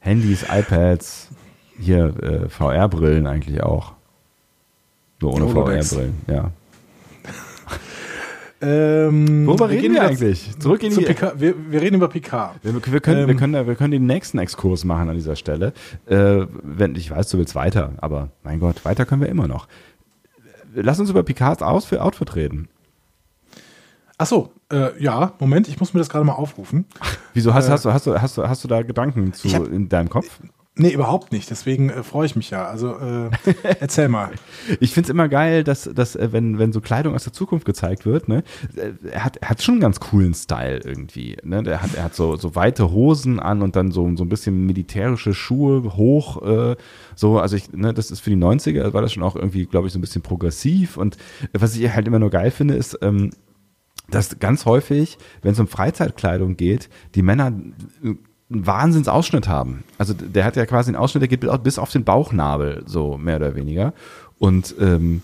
Handys, 0.01 0.45
iPads, 0.51 1.29
hier 1.79 2.15
äh, 2.23 2.49
VR-Brillen 2.49 3.27
eigentlich 3.27 3.63
auch. 3.63 3.93
Nur 5.21 5.35
ohne. 5.35 5.49
VR-Brillen, 5.49 6.15
ja. 6.27 6.51
Ähm, 8.63 9.47
Worüber 9.47 9.69
wir 9.69 9.71
reden 9.77 9.83
gehen 9.83 9.95
wir 9.95 10.03
eigentlich? 10.03 10.51
Zurück 10.59 10.83
in 10.85 10.93
Zu 10.93 11.01
die. 11.01 11.07
Picard. 11.07 11.41
Wir, 11.41 11.55
wir 11.71 11.81
reden 11.83 11.97
über 11.97 12.09
Picard. 12.09 12.55
Wir, 12.63 12.73
wir, 12.75 13.01
können, 13.01 13.27
wir, 13.27 13.33
Ähm, 13.35 13.37
können, 13.39 13.67
wir 13.67 13.75
können 13.75 13.91
den 13.91 14.07
nächsten 14.07 14.39
Exkurs 14.39 14.85
machen 14.85 15.09
an 15.09 15.17
dieser 15.17 15.35
Stelle. 15.37 15.73
Äh, 16.07 16.47
wenn 16.63 16.95
ich 16.95 17.11
weiß, 17.11 17.29
du 17.31 17.39
willst 17.39 17.55
weiter, 17.57 17.93
aber 17.99 18.29
mein 18.45 18.61
Gott, 18.61 18.85
weiter 18.85 19.05
können 19.05 19.21
wir 19.21 19.29
immer 19.29 19.49
noch. 19.49 19.67
Lass 20.75 21.01
uns 21.01 21.11
über 21.11 21.23
Picards 21.23 21.61
Aus 21.63 21.85
für 21.85 22.03
Outfit 22.03 22.35
reden. 22.37 22.69
Ach 24.19 24.27
so, 24.27 24.53
äh, 24.71 24.91
ja, 25.03 25.33
Moment, 25.41 25.67
ich 25.67 25.81
muss 25.81 25.93
mir 25.95 25.99
das 26.01 26.09
gerade 26.09 26.25
mal 26.25 26.35
aufrufen. 26.35 26.85
Wieso 27.35 27.53
hast, 27.55 27.67
Äh, 27.67 27.71
hast, 27.73 27.85
du, 27.85 27.93
hast, 27.93 28.07
du, 28.07 28.21
hast, 28.23 28.39
du, 28.39 28.49
hast 28.49 28.63
du 28.63 28.69
da 28.69 28.83
Gedanken 28.83 29.33
zu 29.33 29.53
hab- 29.53 29.67
in 29.67 29.89
deinem 29.89 30.09
Kopf? 30.09 30.39
Nee, 30.75 30.95
überhaupt 30.95 31.33
nicht. 31.33 31.51
Deswegen 31.51 31.91
äh, 31.91 32.03
freue 32.03 32.25
ich 32.25 32.35
mich 32.35 32.49
ja. 32.49 32.65
Also 32.65 32.97
äh, 32.97 33.31
erzähl 33.81 34.09
mal. 34.09 34.31
Ich 34.81 34.95
finde 34.95 35.07
es 35.07 35.11
immer 35.11 35.29
geil, 35.29 35.65
dass, 35.65 35.85
dass 35.85 36.17
äh, 36.17 36.33
wenn, 36.33 36.59
wenn 36.59 36.73
so 36.73 36.81
Kleidung 36.81 37.15
aus 37.15 37.25
der 37.25 37.35
Zukunft 37.35 37.67
gezeigt 37.67 38.07
wird, 38.07 38.29
ne, 38.29 38.43
äh, 38.77 38.93
er 39.11 39.25
hat, 39.25 39.37
er 39.37 39.51
hat 39.51 39.63
schon 39.63 39.75
einen 39.75 39.83
ganz 39.83 40.01
coolen 40.01 40.33
Style 40.33 40.81
irgendwie. 40.83 41.37
Ne? 41.43 41.63
Der 41.63 41.83
hat, 41.83 41.95
er 41.95 42.05
hat 42.05 42.15
so, 42.15 42.37
so 42.37 42.55
weite 42.55 42.91
Hosen 42.91 43.39
an 43.39 43.61
und 43.61 43.77
dann 43.77 43.93
so, 43.93 44.11
so 44.17 44.25
ein 44.25 44.31
bisschen 44.31 44.65
militärische 44.65 45.35
Schuhe 45.35 45.95
hoch. 45.95 46.43
Äh, 46.43 46.77
so, 47.17 47.39
also 47.39 47.55
ich, 47.55 47.71
ne, 47.73 47.93
das 47.93 48.11
ist 48.11 48.21
für 48.21 48.31
die 48.31 48.37
90er, 48.37 48.95
war 48.95 49.03
das 49.03 49.13
schon 49.13 49.23
auch 49.23 49.37
irgendwie, 49.37 49.67
glaube 49.67 49.89
ich, 49.89 49.93
so 49.93 49.99
ein 49.99 50.03
bisschen 50.03 50.23
progressiv. 50.23 50.97
Und 50.97 51.19
was 51.53 51.77
ich 51.77 51.93
halt 51.93 52.07
immer 52.07 52.19
nur 52.19 52.31
geil 52.31 52.51
finde, 52.51 52.75
ist, 52.75 52.99
ähm, 53.03 53.33
dass 54.09 54.39
ganz 54.39 54.65
häufig, 54.65 55.19
wenn 55.43 55.53
es 55.53 55.61
um 55.61 55.69
Freizeitkleidung 55.69 56.57
geht, 56.57 56.89
die 57.15 57.23
Männer 57.23 57.53
einen 58.53 58.67
Wahnsinnsausschnitt 58.67 59.49
haben. 59.49 59.85
Also 59.99 60.15
der 60.15 60.45
hat 60.45 60.57
ja 60.57 60.67
quasi 60.67 60.89
einen 60.91 60.97
Ausschnitt, 60.97 61.23
der 61.23 61.29
geht 61.29 61.41
bis- 61.41 61.59
bis 61.63 61.79
auf 61.79 61.91
den 61.91 62.05
Bauchnabel, 62.05 62.83
so 62.87 63.17
mehr 63.19 63.37
oder 63.37 63.55
weniger. 63.55 63.93
Und 64.39 64.75
ähm, 64.81 65.23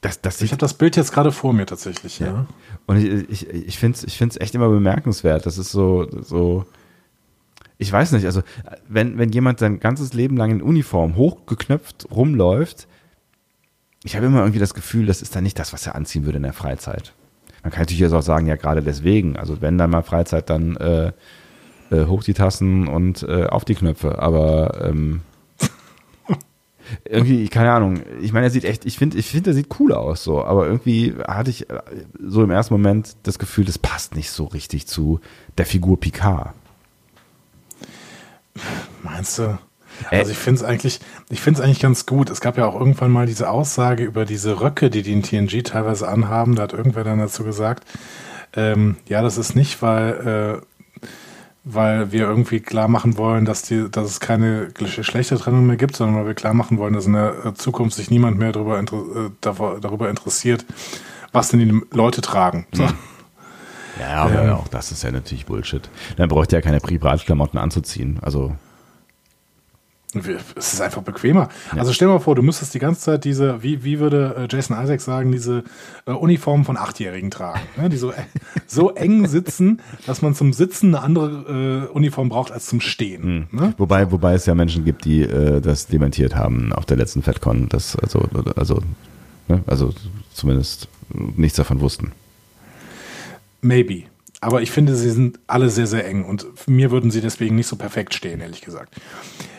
das, 0.00 0.20
das 0.20 0.40
Ich 0.42 0.52
habe 0.52 0.60
das 0.60 0.74
Bild 0.74 0.96
jetzt 0.96 1.12
gerade 1.12 1.32
vor 1.32 1.52
mir 1.52 1.66
tatsächlich. 1.66 2.18
Ja. 2.18 2.26
ja. 2.26 2.46
Und 2.86 2.98
ich, 2.98 3.30
ich, 3.30 3.48
ich 3.48 3.78
finde 3.78 3.96
es 3.98 4.04
ich 4.04 4.18
find's 4.18 4.36
echt 4.36 4.54
immer 4.54 4.68
bemerkenswert. 4.68 5.46
Das 5.46 5.56
ist 5.58 5.70
so, 5.70 6.06
so, 6.22 6.66
ich 7.78 7.90
weiß 7.90 8.12
nicht, 8.12 8.26
also 8.26 8.42
wenn, 8.88 9.18
wenn 9.18 9.30
jemand 9.32 9.58
sein 9.58 9.80
ganzes 9.80 10.12
Leben 10.12 10.36
lang 10.36 10.50
in 10.50 10.62
Uniform 10.62 11.16
hochgeknöpft 11.16 12.08
rumläuft, 12.10 12.86
ich 14.04 14.14
habe 14.16 14.26
immer 14.26 14.40
irgendwie 14.40 14.58
das 14.58 14.74
Gefühl, 14.74 15.06
das 15.06 15.22
ist 15.22 15.34
dann 15.34 15.44
nicht 15.44 15.58
das, 15.58 15.72
was 15.72 15.86
er 15.86 15.94
anziehen 15.94 16.26
würde 16.26 16.36
in 16.36 16.42
der 16.42 16.52
Freizeit. 16.52 17.14
Man 17.62 17.70
kann 17.72 17.80
natürlich 17.80 18.00
jetzt 18.00 18.12
auch 18.12 18.20
sagen, 18.20 18.46
ja, 18.46 18.56
gerade 18.56 18.82
deswegen, 18.82 19.38
also 19.38 19.62
wenn 19.62 19.78
dann 19.78 19.88
mal 19.88 20.02
Freizeit, 20.02 20.50
dann 20.50 20.76
äh, 20.76 21.12
äh, 21.94 22.06
hoch 22.06 22.22
die 22.24 22.34
Tassen 22.34 22.88
und 22.88 23.22
äh, 23.22 23.46
auf 23.46 23.64
die 23.64 23.74
Knöpfe, 23.74 24.18
aber 24.20 24.84
ähm, 24.84 25.20
irgendwie, 27.04 27.48
keine 27.48 27.72
Ahnung, 27.72 28.02
ich 28.20 28.32
meine, 28.32 28.46
er 28.46 28.50
sieht 28.50 28.64
echt, 28.64 28.84
ich 28.84 28.98
finde, 28.98 29.18
ich 29.18 29.26
finde, 29.30 29.50
er 29.50 29.54
sieht 29.54 29.68
cool 29.78 29.92
aus, 29.92 30.24
so, 30.24 30.44
aber 30.44 30.66
irgendwie 30.66 31.14
hatte 31.26 31.50
ich 31.50 31.70
äh, 31.70 31.80
so 32.22 32.42
im 32.42 32.50
ersten 32.50 32.74
Moment 32.74 33.16
das 33.22 33.38
Gefühl, 33.38 33.64
das 33.64 33.78
passt 33.78 34.14
nicht 34.16 34.30
so 34.30 34.44
richtig 34.44 34.86
zu 34.86 35.20
der 35.58 35.66
Figur 35.66 35.98
Picard. 35.98 36.54
Meinst 39.02 39.38
du? 39.38 39.58
Äh, 40.10 40.18
Also 40.18 40.32
ich 40.32 40.38
finde 40.38 40.60
es 40.60 40.64
eigentlich, 40.64 41.00
ich 41.28 41.40
finde 41.40 41.60
es 41.60 41.64
eigentlich 41.64 41.80
ganz 41.80 42.06
gut. 42.06 42.30
Es 42.30 42.40
gab 42.40 42.56
ja 42.58 42.66
auch 42.66 42.78
irgendwann 42.78 43.10
mal 43.10 43.26
diese 43.26 43.50
Aussage 43.50 44.04
über 44.04 44.24
diese 44.24 44.60
Röcke, 44.60 44.90
die 44.90 45.02
die 45.02 45.12
in 45.12 45.22
TNG 45.22 45.62
teilweise 45.64 46.08
anhaben. 46.08 46.54
Da 46.56 46.64
hat 46.64 46.72
irgendwer 46.72 47.04
dann 47.04 47.18
dazu 47.18 47.44
gesagt, 47.44 47.84
ähm, 48.56 48.96
ja, 49.08 49.22
das 49.22 49.38
ist 49.38 49.54
nicht, 49.56 49.82
weil, 49.82 50.60
äh, 50.62 50.73
weil 51.64 52.12
wir 52.12 52.22
irgendwie 52.22 52.60
klar 52.60 52.88
machen 52.88 53.16
wollen, 53.16 53.46
dass, 53.46 53.62
die, 53.62 53.90
dass 53.90 54.04
es 54.08 54.20
keine 54.20 54.68
Geschlechtertrennung 54.68 55.66
mehr 55.66 55.76
gibt, 55.76 55.96
sondern 55.96 56.16
weil 56.16 56.26
wir 56.26 56.34
klar 56.34 56.52
machen 56.54 56.76
wollen, 56.78 56.92
dass 56.92 57.06
in 57.06 57.14
der 57.14 57.46
äh, 57.46 57.54
Zukunft 57.54 57.96
sich 57.96 58.10
niemand 58.10 58.38
mehr 58.38 58.52
darüber, 58.52 58.78
äh, 58.78 59.30
darüber 59.40 60.10
interessiert, 60.10 60.66
was 61.32 61.48
denn 61.48 61.60
die 61.60 61.80
Leute 61.96 62.20
tragen. 62.20 62.66
So. 62.72 62.86
Ja, 64.00 64.24
aber 64.24 64.42
Ähm. 64.42 64.52
auch 64.54 64.66
das 64.66 64.90
ist 64.90 65.04
ja 65.04 65.12
natürlich 65.12 65.46
Bullshit. 65.46 65.88
Dann 66.16 66.28
bräuchte 66.28 66.56
ja 66.56 66.62
keine 66.62 66.80
Privatklamotten 66.80 67.60
anzuziehen. 67.60 68.18
Also, 68.22 68.56
Es 70.54 70.74
ist 70.74 70.80
einfach 70.80 71.02
bequemer. 71.02 71.48
Also 71.76 71.92
stell 71.92 72.08
dir 72.08 72.14
mal 72.14 72.20
vor, 72.20 72.34
du 72.34 72.42
müsstest 72.42 72.74
die 72.74 72.78
ganze 72.78 73.00
Zeit 73.00 73.24
diese, 73.24 73.62
wie, 73.62 73.84
wie 73.84 73.98
würde 73.98 74.48
äh, 74.50 74.54
Jason 74.54 74.76
Isaacs 74.76 75.04
sagen, 75.04 75.32
diese 75.32 75.64
äh, 76.06 76.12
Uniformen 76.12 76.64
von 76.64 76.76
Achtjährigen 76.76 77.30
tragen, 77.30 77.60
ne? 77.76 77.88
die 77.88 77.96
so, 77.96 78.12
äh, 78.12 78.22
so 78.66 78.90
eng 78.90 79.26
sitzen, 79.26 79.80
dass 80.06 80.22
man 80.22 80.34
zum 80.34 80.52
Sitzen 80.52 80.94
eine 80.94 81.04
andere 81.04 81.88
äh, 81.90 81.92
Uniform 81.92 82.28
braucht 82.28 82.52
als 82.52 82.66
zum 82.66 82.80
Stehen. 82.80 83.48
Ne? 83.50 83.74
wobei, 83.78 84.10
wobei 84.10 84.34
es 84.34 84.46
ja 84.46 84.54
Menschen 84.54 84.84
gibt, 84.84 85.04
die 85.04 85.22
äh, 85.22 85.60
das 85.60 85.86
dementiert 85.86 86.34
haben 86.36 86.72
auf 86.72 86.86
der 86.86 86.96
letzten 86.96 87.22
FedCon, 87.22 87.68
das 87.68 87.96
also, 87.96 88.28
also, 88.56 88.80
ne, 89.48 89.62
also 89.66 89.92
zumindest 90.32 90.88
nichts 91.36 91.56
davon 91.56 91.80
wussten. 91.80 92.12
Maybe. 93.60 94.04
Aber 94.40 94.60
ich 94.60 94.70
finde, 94.70 94.94
sie 94.94 95.10
sind 95.10 95.38
alle 95.46 95.70
sehr, 95.70 95.86
sehr 95.86 96.06
eng 96.06 96.24
und 96.24 96.46
mir 96.68 96.90
würden 96.90 97.10
sie 97.10 97.22
deswegen 97.22 97.56
nicht 97.56 97.66
so 97.66 97.76
perfekt 97.76 98.12
stehen, 98.12 98.40
ehrlich 98.40 98.60
gesagt. 98.60 98.94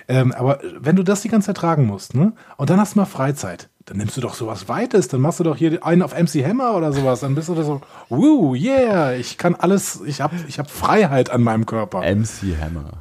Ähm, 0.07 0.31
aber 0.33 0.59
wenn 0.79 0.95
du 0.95 1.03
das 1.03 1.21
die 1.21 1.29
ganze 1.29 1.47
Zeit 1.47 1.57
tragen 1.57 1.85
musst, 1.85 2.15
ne? 2.15 2.33
Und 2.57 2.69
dann 2.69 2.79
hast 2.79 2.95
du 2.95 2.99
mal 2.99 3.05
Freizeit, 3.05 3.69
dann 3.85 3.97
nimmst 3.97 4.17
du 4.17 4.21
doch 4.21 4.35
sowas 4.35 4.67
Weites, 4.67 5.07
dann 5.07 5.21
machst 5.21 5.39
du 5.39 5.43
doch 5.43 5.57
hier 5.57 5.83
einen 5.85 6.01
auf 6.01 6.13
MC 6.13 6.45
Hammer 6.45 6.75
oder 6.75 6.91
sowas, 6.93 7.19
dann 7.19 7.35
bist 7.35 7.49
du 7.49 7.55
da 7.55 7.63
so, 7.63 7.81
woo, 8.09 8.55
yeah, 8.55 9.13
ich 9.13 9.37
kann 9.37 9.55
alles, 9.55 10.01
ich 10.05 10.21
habe 10.21 10.35
ich 10.47 10.59
hab 10.59 10.69
Freiheit 10.69 11.29
an 11.29 11.43
meinem 11.43 11.65
Körper. 11.65 12.01
MC 12.01 12.55
Hammer. 12.59 12.91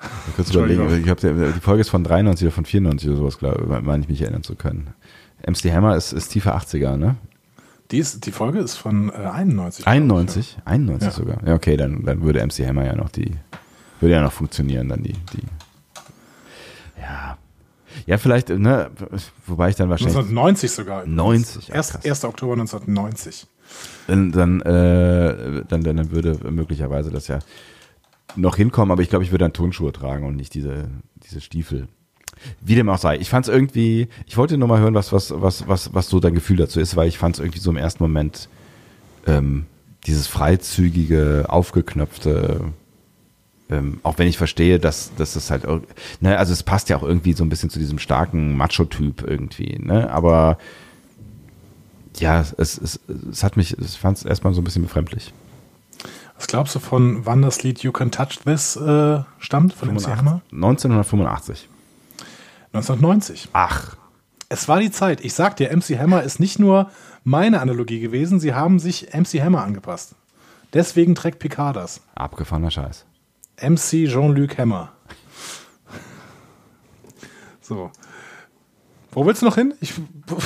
Da 0.00 0.08
kurz 0.36 0.50
überlegen, 0.50 1.02
ich 1.02 1.08
habe 1.08 1.52
die 1.54 1.60
Folge 1.60 1.80
ist 1.80 1.88
von 1.88 2.04
93 2.04 2.46
oder 2.46 2.54
von 2.54 2.64
94 2.64 3.08
oder 3.08 3.18
sowas, 3.18 3.38
glaube 3.38 3.80
meine 3.82 4.02
ich 4.02 4.08
mich 4.08 4.20
erinnern 4.22 4.42
zu 4.42 4.54
können. 4.54 4.88
MC 5.46 5.72
Hammer 5.72 5.96
ist, 5.96 6.12
ist 6.12 6.28
tiefe 6.28 6.54
80er, 6.54 6.96
ne? 6.96 7.16
Die, 7.90 7.98
ist, 7.98 8.24
die 8.26 8.32
Folge 8.32 8.60
ist 8.60 8.76
von 8.76 9.10
äh, 9.10 9.12
91. 9.12 9.86
91? 9.86 10.58
91 10.64 11.06
Ja. 11.06 11.12
sogar. 11.12 11.46
Ja, 11.46 11.54
okay, 11.54 11.76
dann, 11.76 12.02
dann 12.04 12.22
würde 12.22 12.44
MC 12.44 12.66
Hammer 12.66 12.84
ja 12.84 12.96
noch 12.96 13.10
die, 13.10 13.32
würde 14.00 14.14
ja 14.14 14.22
noch 14.22 14.32
funktionieren, 14.32 14.88
dann 14.88 15.02
die, 15.02 15.12
die. 15.12 15.42
Ja. 17.04 17.38
Ja, 18.06 18.18
vielleicht, 18.18 18.48
ne, 18.48 18.90
wobei 19.46 19.68
ich 19.68 19.76
dann 19.76 19.88
wahrscheinlich, 19.88 20.16
1990 20.16 20.70
sogar. 20.70 21.06
90, 21.06 21.68
ja, 21.68 21.74
Erst, 21.76 21.92
krass. 21.92 22.04
1. 22.04 22.24
Oktober 22.24 22.54
1990. 22.54 23.46
dann, 24.08 24.32
dann, 24.32 24.60
äh, 24.62 25.64
dann, 25.68 25.82
dann, 25.82 25.96
dann 25.96 26.10
würde 26.10 26.50
möglicherweise 26.50 27.10
das 27.10 27.28
ja 27.28 27.38
noch 28.36 28.56
hinkommen, 28.56 28.90
aber 28.90 29.02
ich 29.02 29.10
glaube, 29.10 29.24
ich 29.24 29.30
würde 29.30 29.44
dann 29.44 29.52
Turnschuhe 29.52 29.92
tragen 29.92 30.26
und 30.26 30.34
nicht 30.36 30.54
diese, 30.54 30.88
diese 31.16 31.40
Stiefel. 31.40 31.88
Wie 32.60 32.74
dem 32.74 32.88
auch 32.88 32.98
sei. 32.98 33.16
Ich 33.18 33.30
fand 33.30 33.46
es 33.46 33.54
irgendwie, 33.54 34.08
ich 34.26 34.36
wollte 34.36 34.58
nur 34.58 34.68
mal 34.68 34.80
hören, 34.80 34.94
was, 34.94 35.12
was, 35.12 35.32
was, 35.36 35.68
was, 35.68 35.94
was 35.94 36.08
so 36.08 36.18
dein 36.18 36.34
Gefühl 36.34 36.56
dazu 36.56 36.80
ist, 36.80 36.96
weil 36.96 37.08
ich 37.08 37.18
fand 37.18 37.36
es 37.36 37.40
irgendwie 37.40 37.60
so 37.60 37.70
im 37.70 37.76
ersten 37.76 38.02
Moment 38.02 38.48
ähm, 39.26 39.66
dieses 40.06 40.26
freizügige, 40.26 41.46
aufgeknöpfte, 41.48 42.72
ähm, 43.70 44.00
auch 44.02 44.18
wenn 44.18 44.28
ich 44.28 44.36
verstehe, 44.38 44.78
dass, 44.78 45.14
dass 45.16 45.34
das 45.34 45.50
halt, 45.50 45.64
ne, 46.20 46.38
also 46.38 46.52
es 46.52 46.62
passt 46.62 46.88
ja 46.88 46.96
auch 46.96 47.02
irgendwie 47.02 47.32
so 47.32 47.44
ein 47.44 47.48
bisschen 47.48 47.70
zu 47.70 47.78
diesem 47.78 47.98
starken 47.98 48.56
Macho-Typ 48.56 49.24
irgendwie, 49.26 49.78
ne, 49.80 50.10
aber 50.10 50.58
ja, 52.18 52.40
es, 52.58 52.78
es, 52.78 53.00
es 53.30 53.42
hat 53.42 53.56
mich, 53.56 53.76
ich 53.78 53.98
fand 53.98 54.18
es 54.18 54.24
erstmal 54.24 54.54
so 54.54 54.60
ein 54.60 54.64
bisschen 54.64 54.82
befremdlich. 54.82 55.32
Was 56.36 56.46
glaubst 56.48 56.74
du 56.74 56.78
von 56.80 57.24
wann 57.26 57.42
das 57.42 57.62
Lied 57.62 57.80
You 57.82 57.92
Can 57.92 58.10
Touch 58.10 58.40
This 58.44 58.76
äh, 58.76 59.20
stammt? 59.38 59.72
Von 59.72 59.94
MC 59.94 60.08
Hammer? 60.08 60.42
1985. 60.52 61.68
1990. 62.72 63.48
Ach, 63.52 63.96
Es 64.48 64.68
war 64.68 64.80
die 64.80 64.90
Zeit. 64.90 65.24
Ich 65.24 65.32
sag 65.34 65.56
dir, 65.56 65.74
MC 65.74 65.98
Hammer 65.98 66.22
ist 66.22 66.40
nicht 66.40 66.58
nur 66.58 66.90
meine 67.22 67.60
Analogie 67.60 68.00
gewesen. 68.00 68.40
Sie 68.40 68.52
haben 68.52 68.78
sich 68.78 69.08
MC 69.14 69.40
Hammer 69.42 69.62
angepasst. 69.62 70.16
Deswegen 70.72 71.14
trägt 71.14 71.38
Picard 71.38 71.76
das. 71.76 72.00
Abgefahrener 72.16 72.70
Scheiß. 72.70 73.06
MC 73.60 74.06
Jean-Luc 74.08 74.58
Hammer. 74.58 74.92
So. 77.60 77.90
Wo 79.12 79.24
willst 79.24 79.42
du 79.42 79.46
noch 79.46 79.54
hin? 79.54 79.74
Ich, 79.80 79.94
du 79.94 80.36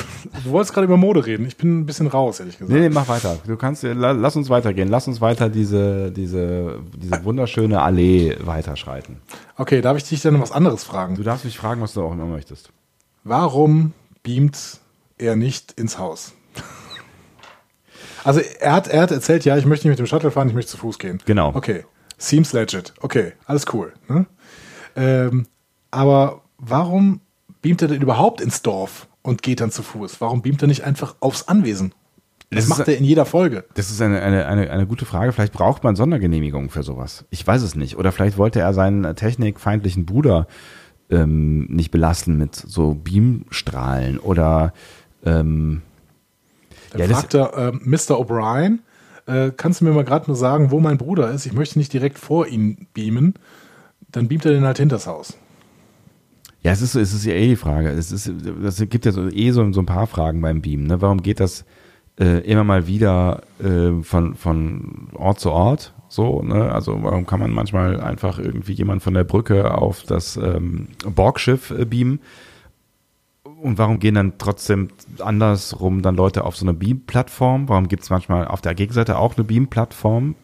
wolltest 0.50 0.74
gerade 0.74 0.84
über 0.84 0.98
Mode 0.98 1.24
reden. 1.24 1.46
Ich 1.46 1.56
bin 1.56 1.80
ein 1.80 1.86
bisschen 1.86 2.06
raus, 2.06 2.38
ehrlich 2.38 2.58
gesagt. 2.58 2.70
Nee, 2.72 2.80
nee, 2.80 2.90
mach 2.90 3.08
weiter. 3.08 3.38
Du 3.46 3.56
kannst, 3.56 3.82
la- 3.82 4.12
lass 4.12 4.36
uns 4.36 4.50
weitergehen. 4.50 4.88
Lass 4.88 5.08
uns 5.08 5.22
weiter 5.22 5.48
diese, 5.48 6.12
diese, 6.12 6.78
diese 6.94 7.24
wunderschöne 7.24 7.80
Allee 7.80 8.36
weiterschreiten. 8.40 9.16
Okay, 9.56 9.80
darf 9.80 9.96
ich 9.96 10.04
dich 10.04 10.20
dann 10.20 10.38
was 10.40 10.52
anderes 10.52 10.84
fragen? 10.84 11.14
Du 11.16 11.22
darfst 11.22 11.46
mich 11.46 11.56
fragen, 11.56 11.80
was 11.80 11.94
du 11.94 12.02
auch 12.02 12.12
immer 12.12 12.26
möchtest. 12.26 12.70
Warum 13.24 13.94
beamt 14.22 14.80
er 15.16 15.34
nicht 15.34 15.72
ins 15.72 15.98
Haus? 15.98 16.34
Also 18.22 18.40
er 18.60 18.72
hat, 18.72 18.88
er 18.88 19.00
hat 19.02 19.10
erzählt, 19.12 19.46
ja, 19.46 19.56
ich 19.56 19.64
möchte 19.64 19.86
nicht 19.88 19.92
mit 19.98 19.98
dem 19.98 20.06
Shuttle 20.10 20.30
fahren, 20.30 20.48
ich 20.48 20.54
möchte 20.54 20.72
zu 20.72 20.76
Fuß 20.76 20.98
gehen. 20.98 21.20
Genau. 21.24 21.52
Okay. 21.54 21.84
Seems 22.18 22.52
legit. 22.52 22.92
Okay, 23.00 23.32
alles 23.46 23.64
cool. 23.72 23.92
Ne? 24.08 24.26
Ähm, 24.96 25.46
aber 25.90 26.42
warum 26.58 27.20
beamt 27.62 27.82
er 27.82 27.88
denn 27.88 28.02
überhaupt 28.02 28.40
ins 28.40 28.62
Dorf 28.62 29.08
und 29.22 29.42
geht 29.42 29.60
dann 29.60 29.70
zu 29.70 29.82
Fuß? 29.82 30.20
Warum 30.20 30.42
beamt 30.42 30.60
er 30.62 30.68
nicht 30.68 30.84
einfach 30.84 31.14
aufs 31.20 31.48
Anwesen? 31.48 31.94
Das, 32.50 32.66
Das 32.66 32.78
macht 32.78 32.88
er 32.88 32.96
in 32.96 33.04
jeder 33.04 33.26
Folge. 33.26 33.64
Das 33.74 33.90
ist 33.90 34.00
eine, 34.00 34.22
eine, 34.22 34.46
eine, 34.46 34.70
eine 34.70 34.86
gute 34.86 35.04
Frage. 35.04 35.32
Vielleicht 35.32 35.52
braucht 35.52 35.84
man 35.84 35.96
Sondergenehmigungen 35.96 36.70
für 36.70 36.82
sowas. 36.82 37.24
Ich 37.30 37.46
weiß 37.46 37.62
es 37.62 37.74
nicht. 37.74 37.96
Oder 37.98 38.10
vielleicht 38.10 38.38
wollte 38.38 38.60
er 38.60 38.72
seinen 38.72 39.14
technikfeindlichen 39.14 40.06
Bruder 40.06 40.46
ähm, 41.10 41.66
nicht 41.66 41.90
belasten 41.90 42.38
mit 42.38 42.54
so 42.56 42.94
Beamstrahlen 42.94 44.18
oder 44.18 44.72
ähm, 45.24 45.82
Dann 46.90 47.00
Ja, 47.02 47.08
fragt 47.08 47.34
er, 47.34 47.54
äh, 47.54 47.72
Mr. 47.72 48.18
O'Brien, 48.18 48.78
äh, 49.28 49.52
kannst 49.56 49.80
du 49.80 49.84
mir 49.84 49.92
mal 49.92 50.04
gerade 50.04 50.26
nur 50.26 50.36
sagen, 50.36 50.70
wo 50.70 50.80
mein 50.80 50.98
Bruder 50.98 51.30
ist? 51.30 51.46
Ich 51.46 51.52
möchte 51.52 51.78
nicht 51.78 51.92
direkt 51.92 52.18
vor 52.18 52.46
ihn 52.46 52.88
beamen. 52.94 53.34
Dann 54.10 54.28
beamt 54.28 54.46
er 54.46 54.52
den 54.52 54.64
halt 54.64 54.78
hinters 54.78 55.06
Haus. 55.06 55.36
Ja, 56.62 56.72
es 56.72 56.82
ist, 56.82 56.94
es 56.94 57.12
ist 57.12 57.24
ja 57.24 57.34
eh 57.34 57.48
die 57.48 57.56
Frage. 57.56 57.90
Es 57.90 58.10
ist, 58.10 58.32
das 58.62 58.78
gibt 58.88 59.04
ja 59.04 59.12
so, 59.12 59.28
eh 59.28 59.50
so, 59.50 59.70
so 59.72 59.80
ein 59.80 59.86
paar 59.86 60.06
Fragen 60.06 60.40
beim 60.40 60.62
Beamen. 60.62 60.86
Ne? 60.86 61.00
Warum 61.00 61.22
geht 61.22 61.40
das 61.40 61.64
äh, 62.18 62.40
immer 62.40 62.64
mal 62.64 62.86
wieder 62.86 63.42
äh, 63.62 64.02
von, 64.02 64.34
von 64.34 65.08
Ort 65.14 65.40
zu 65.40 65.50
Ort? 65.50 65.92
So, 66.08 66.42
ne? 66.42 66.72
Also 66.72 67.02
warum 67.02 67.26
kann 67.26 67.38
man 67.38 67.50
manchmal 67.50 68.00
einfach 68.00 68.38
irgendwie 68.38 68.72
jemand 68.72 69.02
von 69.02 69.12
der 69.14 69.24
Brücke 69.24 69.74
auf 69.74 70.02
das 70.04 70.36
ähm, 70.36 70.88
Borgschiff 71.04 71.70
äh, 71.70 71.84
beamen? 71.84 72.20
Und 73.60 73.78
warum 73.78 73.98
gehen 73.98 74.14
dann 74.14 74.38
trotzdem 74.38 74.88
andersrum 75.18 76.02
dann 76.02 76.14
Leute 76.14 76.44
auf 76.44 76.56
so 76.56 76.64
eine 76.64 76.74
Beam-Plattform? 76.74 77.68
Warum 77.68 77.88
gibt 77.88 78.04
es 78.04 78.10
manchmal 78.10 78.46
auf 78.46 78.60
der 78.60 78.74
Gegenseite 78.74 79.18
auch 79.18 79.36
eine 79.36 79.44
Beam-Plattform? 79.44 80.36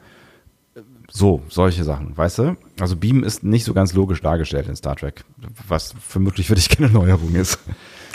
So, 1.11 1.43
solche 1.49 1.85
Sachen, 1.85 2.17
weißt 2.17 2.39
du? 2.39 2.57
Also 2.81 2.97
Beam 2.97 3.23
ist 3.23 3.45
nicht 3.45 3.65
so 3.65 3.73
ganz 3.73 3.93
logisch 3.93 4.21
dargestellt 4.21 4.69
in 4.69 4.75
Star 4.75 4.97
Trek, 4.97 5.25
was 5.69 5.95
vermutlich 6.01 6.49
für 6.49 6.57
dich 6.57 6.69
keine 6.69 6.91
Neuerung 6.91 7.35
ist. 7.35 7.59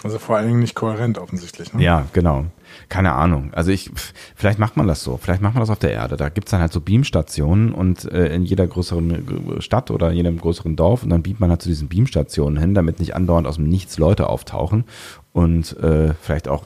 Also 0.04 0.20
vor 0.20 0.38
allen 0.38 0.47
Dingen 0.47 0.60
nicht 0.60 0.76
kohärent 0.76 1.18
offensichtlich. 1.18 1.74
Ne? 1.74 1.84
Ja, 1.84 2.08
genau. 2.12 2.45
Keine 2.88 3.13
Ahnung. 3.13 3.53
Also 3.53 3.72
ich, 3.72 3.91
vielleicht 4.36 4.59
macht 4.59 4.78
man 4.78 4.88
das 4.88 5.03
so. 5.03 5.17
Vielleicht 5.17 5.41
macht 5.41 5.53
man 5.53 5.61
das 5.61 5.70
auf 5.70 5.80
der 5.80 5.91
Erde. 5.91 6.17
Da 6.17 6.30
gibt's 6.30 6.51
dann 6.51 6.61
halt 6.61 6.74
so 6.74 6.82
Beamstationen 6.82 7.72
und 7.72 8.11
äh, 8.11 8.34
in 8.34 8.43
jeder 8.43 8.67
größeren 8.67 9.57
äh, 9.57 9.61
Stadt 9.61 9.91
oder 9.91 10.09
in 10.09 10.17
jedem 10.17 10.39
größeren 10.39 10.76
Dorf 10.76 11.03
und 11.03 11.09
dann 11.09 11.24
beamt 11.24 11.39
man 11.39 11.49
halt 11.49 11.61
zu 11.61 11.70
diesen 11.70 11.89
Beamstationen 11.89 12.59
hin, 12.59 12.74
damit 12.74 12.99
nicht 12.99 13.15
andauernd 13.15 13.47
aus 13.47 13.55
dem 13.55 13.70
Nichts 13.70 13.97
Leute 13.97 14.28
auftauchen 14.28 14.86
und 15.34 15.78
äh, 15.78 16.13
vielleicht 16.22 16.47
auch 16.47 16.63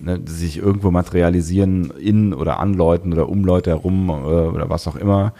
ne, 0.00 0.20
sich 0.26 0.58
irgendwo 0.58 0.90
materialisieren 0.90 1.90
in 1.90 2.34
oder 2.34 2.60
an 2.60 2.74
Leuten 2.74 3.12
oder 3.12 3.28
um 3.28 3.44
Leute 3.44 3.70
herum 3.70 4.08
äh, 4.08 4.12
oder 4.12 4.70
was 4.70 4.86
auch 4.86 4.96
immer. 4.96 5.32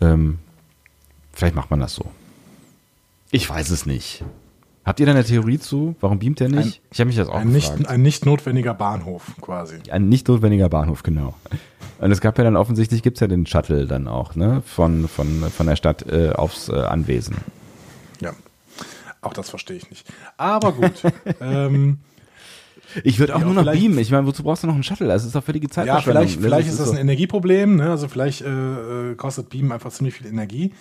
Ähm, 0.00 0.38
vielleicht 1.32 1.54
macht 1.54 1.70
man 1.70 1.80
das 1.80 1.94
so. 1.94 2.06
Ich 3.30 3.48
weiß 3.48 3.70
es 3.70 3.86
nicht. 3.86 4.24
Habt 4.84 5.00
ihr 5.00 5.06
da 5.06 5.12
eine 5.12 5.24
Theorie 5.24 5.58
zu? 5.58 5.96
Warum 6.00 6.18
beamt 6.18 6.40
er 6.40 6.48
nicht? 6.48 6.80
Ein- 6.82 6.88
ich 6.92 7.00
habe 7.00 7.06
mich 7.08 7.16
das 7.16 7.28
auch 7.28 7.34
Ein 7.36 7.52
gefragt. 7.52 7.78
nicht, 7.80 7.88
ein 7.90 8.02
nicht 8.02 8.26
notwendiger 8.26 8.74
Bahnhof 8.74 9.22
quasi. 9.40 9.76
Ein 9.90 10.08
nicht 10.08 10.28
notwendiger 10.28 10.68
Bahnhof, 10.68 11.02
genau. 11.02 11.34
Und 12.00 12.10
es 12.10 12.20
gab 12.20 12.36
ja 12.38 12.44
dann 12.44 12.56
offensichtlich 12.56 13.02
gibt's 13.02 13.20
ja 13.20 13.26
den 13.26 13.46
Shuttle 13.46 13.86
dann 13.86 14.08
auch, 14.08 14.34
ne? 14.34 14.62
Von, 14.66 15.08
von, 15.08 15.44
von 15.50 15.66
der 15.66 15.76
Stadt 15.76 16.06
äh, 16.10 16.30
aufs 16.30 16.68
äh, 16.68 16.74
Anwesen. 16.74 17.36
Ja. 18.20 18.32
Auch 19.22 19.32
das 19.32 19.48
verstehe 19.48 19.76
ich 19.76 19.88
nicht. 19.88 20.06
Aber 20.36 20.72
gut. 20.72 20.92
ähm, 21.40 21.98
Ich 23.04 23.18
würde 23.18 23.34
auch 23.34 23.40
Ja, 23.40 23.46
nur 23.46 23.54
noch 23.54 23.72
beamen. 23.72 23.98
Ich 23.98 24.10
meine, 24.10 24.26
wozu 24.26 24.42
brauchst 24.42 24.62
du 24.64 24.66
noch 24.66 24.74
einen 24.74 24.82
Shuttle? 24.82 25.08
Das 25.08 25.24
ist 25.24 25.34
doch 25.34 25.42
völlige 25.42 25.66
ja, 25.66 25.72
Zeitverschwendung. 25.72 26.24
vielleicht, 26.26 26.40
vielleicht 26.42 26.68
ist 26.68 26.78
das 26.78 26.90
ein 26.90 26.96
so. 26.96 27.00
Energieproblem. 27.00 27.76
Ne? 27.76 27.90
Also 27.90 28.06
vielleicht 28.08 28.42
äh, 28.42 29.12
äh, 29.12 29.14
kostet 29.14 29.48
Beamen 29.48 29.72
einfach 29.72 29.90
ziemlich 29.92 30.14
viel 30.14 30.26
Energie. 30.26 30.72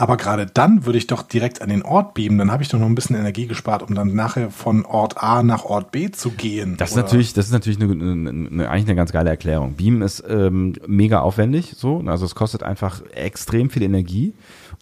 Aber 0.00 0.16
gerade 0.16 0.46
dann 0.46 0.86
würde 0.86 0.96
ich 0.96 1.08
doch 1.08 1.22
direkt 1.22 1.60
an 1.60 1.70
den 1.70 1.82
Ort 1.82 2.14
beamen. 2.14 2.38
Dann 2.38 2.52
habe 2.52 2.62
ich 2.62 2.68
doch 2.68 2.78
noch 2.78 2.86
ein 2.86 2.94
bisschen 2.94 3.16
Energie 3.16 3.48
gespart, 3.48 3.82
um 3.82 3.96
dann 3.96 4.14
nachher 4.14 4.50
von 4.50 4.86
Ort 4.86 5.20
A 5.20 5.42
nach 5.42 5.64
Ort 5.64 5.90
B 5.90 6.08
zu 6.12 6.30
gehen. 6.30 6.76
Das 6.76 6.90
ist 6.90 6.96
Oder- 6.96 7.02
natürlich, 7.02 7.32
das 7.32 7.46
ist 7.46 7.52
natürlich 7.52 7.82
eine, 7.82 7.92
eine, 7.92 8.30
eine, 8.30 8.70
eigentlich 8.70 8.86
eine 8.86 8.94
ganz 8.94 9.10
geile 9.10 9.28
Erklärung. 9.28 9.74
Beam 9.74 10.00
ist 10.02 10.22
ähm, 10.28 10.74
mega 10.86 11.18
aufwendig, 11.18 11.74
so, 11.76 12.00
also 12.06 12.24
es 12.24 12.36
kostet 12.36 12.62
einfach 12.62 13.02
extrem 13.12 13.70
viel 13.70 13.82
Energie 13.82 14.34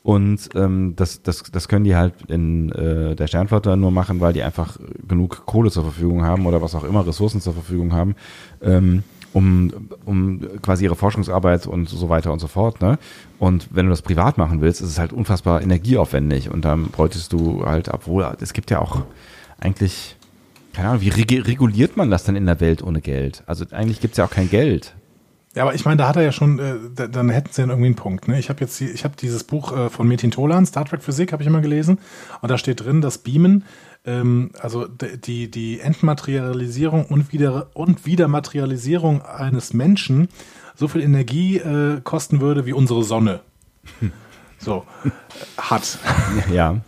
und 0.02 0.50
ähm, 0.54 0.92
das, 0.96 1.22
das, 1.22 1.44
das 1.50 1.66
können 1.66 1.84
die 1.84 1.96
halt 1.96 2.12
in 2.28 2.70
äh, 2.72 3.16
der 3.16 3.26
Sternflotte 3.26 3.74
nur 3.78 3.90
machen, 3.90 4.20
weil 4.20 4.34
die 4.34 4.42
einfach 4.42 4.76
genug 5.08 5.46
Kohle 5.46 5.70
zur 5.70 5.84
Verfügung 5.84 6.24
haben 6.24 6.44
oder 6.44 6.60
was 6.60 6.74
auch 6.74 6.84
immer 6.84 7.06
Ressourcen 7.06 7.40
zur 7.40 7.54
Verfügung 7.54 7.94
haben, 7.94 8.16
ähm, 8.60 9.02
um, 9.32 9.72
um 10.04 10.40
quasi 10.62 10.84
ihre 10.84 10.96
Forschungsarbeit 10.96 11.66
und 11.66 11.88
so 11.88 12.08
weiter 12.08 12.32
und 12.32 12.38
so 12.38 12.46
fort. 12.46 12.80
Ne? 12.80 12.98
Und 13.38 13.68
wenn 13.70 13.86
du 13.86 13.90
das 13.90 14.02
privat 14.02 14.38
machen 14.38 14.60
willst, 14.60 14.80
ist 14.80 14.88
es 14.88 14.98
halt 14.98 15.12
unfassbar 15.12 15.60
energieaufwendig 15.62 16.50
und 16.50 16.64
dann 16.64 16.86
bräuchtest 16.86 17.32
du 17.32 17.66
halt, 17.66 17.88
obwohl 17.88 18.36
es 18.40 18.52
gibt 18.52 18.70
ja 18.70 18.80
auch 18.80 19.02
eigentlich 19.58 20.16
keine 20.76 20.90
Ahnung, 20.90 21.00
wie 21.00 21.08
reg 21.08 21.46
reguliert 21.48 21.96
man 21.96 22.10
das 22.10 22.24
denn 22.24 22.36
in 22.36 22.44
der 22.44 22.60
Welt 22.60 22.82
ohne 22.82 23.00
Geld? 23.00 23.42
Also 23.46 23.64
eigentlich 23.70 24.00
gibt's 24.00 24.18
ja 24.18 24.26
auch 24.26 24.30
kein 24.30 24.50
Geld. 24.50 24.94
Ja, 25.54 25.62
aber 25.62 25.74
ich 25.74 25.86
meine, 25.86 25.96
da 25.96 26.06
hat 26.06 26.16
er 26.16 26.22
ja 26.22 26.32
schon, 26.32 26.58
äh, 26.58 26.74
da, 26.94 27.06
dann 27.06 27.30
hätten 27.30 27.48
sie 27.50 27.62
ja 27.62 27.68
irgendwie 27.68 27.86
einen 27.86 27.94
Punkt. 27.94 28.28
Ne? 28.28 28.38
Ich 28.38 28.50
habe 28.50 28.60
jetzt, 28.60 28.78
ich 28.78 29.04
habe 29.04 29.14
dieses 29.18 29.42
Buch 29.42 29.74
äh, 29.74 29.88
von 29.88 30.06
Metin 30.06 30.30
Tolan, 30.30 30.66
Star 30.66 30.84
Trek 30.84 31.02
Physik, 31.02 31.32
habe 31.32 31.42
ich 31.42 31.46
immer 31.46 31.62
gelesen, 31.62 31.98
und 32.42 32.50
da 32.50 32.58
steht 32.58 32.84
drin, 32.84 33.00
dass 33.00 33.16
Beamen, 33.16 33.64
ähm, 34.04 34.50
also 34.60 34.86
die 34.86 35.50
die 35.50 35.80
Entmaterialisierung 35.80 37.06
und 37.06 37.32
wieder 37.32 37.70
und 37.72 38.04
Wiedermaterialisierung 38.04 39.22
eines 39.22 39.72
Menschen 39.72 40.28
so 40.76 40.88
viel 40.88 41.02
Energie 41.02 41.56
äh, 41.58 42.00
kosten 42.02 42.40
würde 42.40 42.66
wie 42.66 42.72
unsere 42.72 43.02
Sonne. 43.02 43.40
So 44.58 44.84
hat. 45.58 45.98
Ja. 46.52 46.80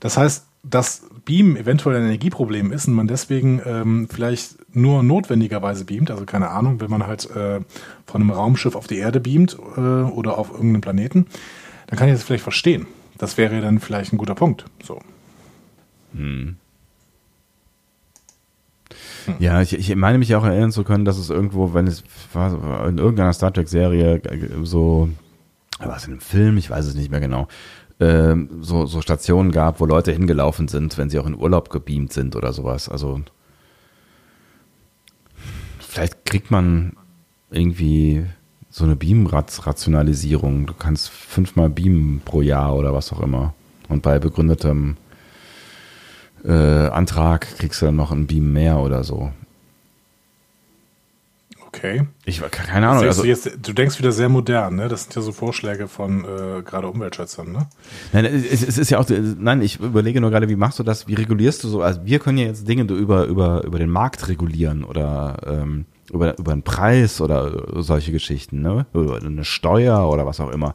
Das 0.00 0.16
heißt, 0.16 0.46
dass 0.62 1.02
Beam 1.24 1.56
eventuell 1.56 1.96
ein 1.96 2.04
Energieproblem 2.04 2.72
ist 2.72 2.88
und 2.88 2.94
man 2.94 3.06
deswegen 3.06 3.60
ähm, 3.64 4.08
vielleicht 4.10 4.56
nur 4.74 5.02
notwendigerweise 5.02 5.84
beamt, 5.84 6.10
also 6.10 6.24
keine 6.24 6.48
Ahnung, 6.48 6.80
wenn 6.80 6.90
man 6.90 7.06
halt 7.06 7.28
äh, 7.30 7.60
von 8.06 8.22
einem 8.22 8.30
Raumschiff 8.30 8.74
auf 8.74 8.86
die 8.86 8.98
Erde 8.98 9.20
beamt 9.20 9.58
äh, 9.76 9.80
oder 9.80 10.38
auf 10.38 10.50
irgendeinen 10.50 10.80
Planeten, 10.80 11.26
dann 11.86 11.98
kann 11.98 12.08
ich 12.08 12.14
das 12.14 12.22
vielleicht 12.22 12.42
verstehen. 12.42 12.86
Das 13.18 13.36
wäre 13.36 13.60
dann 13.60 13.80
vielleicht 13.80 14.12
ein 14.12 14.18
guter 14.18 14.34
Punkt. 14.34 14.64
So. 14.82 15.00
Ja, 19.38 19.60
ich, 19.60 19.74
ich 19.74 19.94
meine 19.94 20.18
mich 20.18 20.34
auch 20.34 20.44
erinnern 20.44 20.72
zu 20.72 20.84
können, 20.84 21.04
dass 21.04 21.18
es 21.18 21.30
irgendwo, 21.30 21.74
wenn 21.74 21.86
es 21.86 22.04
war 22.32 22.88
in 22.88 22.98
irgendeiner 22.98 23.32
Star 23.32 23.52
Trek-Serie 23.52 24.22
so, 24.62 25.08
war 25.78 25.96
es 25.96 26.04
in 26.04 26.12
einem 26.12 26.20
Film, 26.20 26.56
ich 26.56 26.70
weiß 26.70 26.86
es 26.86 26.94
nicht 26.94 27.10
mehr 27.10 27.20
genau, 27.20 27.48
ähm, 28.00 28.48
so, 28.60 28.86
so 28.86 29.00
Stationen 29.00 29.50
gab, 29.50 29.80
wo 29.80 29.86
Leute 29.86 30.12
hingelaufen 30.12 30.68
sind, 30.68 30.96
wenn 30.98 31.10
sie 31.10 31.18
auch 31.18 31.26
in 31.26 31.36
Urlaub 31.36 31.70
gebeamt 31.70 32.12
sind 32.12 32.36
oder 32.36 32.52
sowas. 32.52 32.88
Also 32.88 33.20
vielleicht 35.78 36.24
kriegt 36.24 36.50
man 36.50 36.92
irgendwie 37.50 38.24
so 38.70 38.84
eine 38.84 38.96
Beam-Rationalisierung. 38.96 40.66
Du 40.66 40.74
kannst 40.74 41.10
fünfmal 41.10 41.70
beamen 41.70 42.22
pro 42.24 42.42
Jahr 42.42 42.76
oder 42.76 42.94
was 42.94 43.12
auch 43.12 43.20
immer. 43.20 43.54
Und 43.88 44.02
bei 44.02 44.18
begründetem 44.18 44.96
äh, 46.44 46.88
Antrag 46.88 47.46
kriegst 47.58 47.82
du 47.82 47.86
dann 47.86 47.96
noch 47.96 48.12
ein 48.12 48.26
Beam 48.26 48.52
mehr 48.52 48.78
oder 48.78 49.04
so. 49.04 49.32
Okay. 51.78 52.06
Ich 52.24 52.40
keine 52.50 52.88
Ahnung. 52.88 53.04
Also, 53.04 53.22
du, 53.22 53.28
jetzt, 53.28 53.50
du 53.62 53.72
denkst 53.72 53.98
wieder 53.98 54.10
sehr 54.10 54.28
modern, 54.28 54.76
ne? 54.76 54.88
Das 54.88 55.04
sind 55.04 55.14
ja 55.14 55.22
so 55.22 55.32
Vorschläge 55.32 55.86
von 55.86 56.24
äh, 56.24 56.62
gerade 56.62 56.88
Umweltschützern, 56.88 57.52
ne? 57.52 57.68
nein, 58.12 58.24
es, 58.24 58.66
es 58.66 58.78
ist 58.78 58.90
ja 58.90 58.98
auch, 58.98 59.06
nein, 59.08 59.60
ich 59.60 59.78
überlege 59.78 60.20
nur 60.20 60.30
gerade, 60.30 60.48
wie 60.48 60.56
machst 60.56 60.78
du 60.78 60.82
das? 60.82 61.06
Wie 61.08 61.14
regulierst 61.14 61.62
du 61.62 61.68
so? 61.68 61.82
Also 61.82 62.00
wir 62.04 62.18
können 62.20 62.38
ja 62.38 62.46
jetzt 62.46 62.66
Dinge 62.66 62.82
über 62.84 63.26
über 63.26 63.64
über 63.64 63.78
den 63.78 63.90
Markt 63.90 64.28
regulieren 64.28 64.82
oder 64.82 65.36
ähm, 65.46 65.84
über 66.10 66.38
über 66.38 66.52
einen 66.52 66.62
Preis 66.62 67.20
oder 67.20 67.82
solche 67.82 68.12
Geschichten, 68.12 68.62
ne? 68.62 68.86
Über 68.94 69.18
eine 69.18 69.44
Steuer 69.44 70.10
oder 70.10 70.24
was 70.24 70.40
auch 70.40 70.50
immer. 70.50 70.72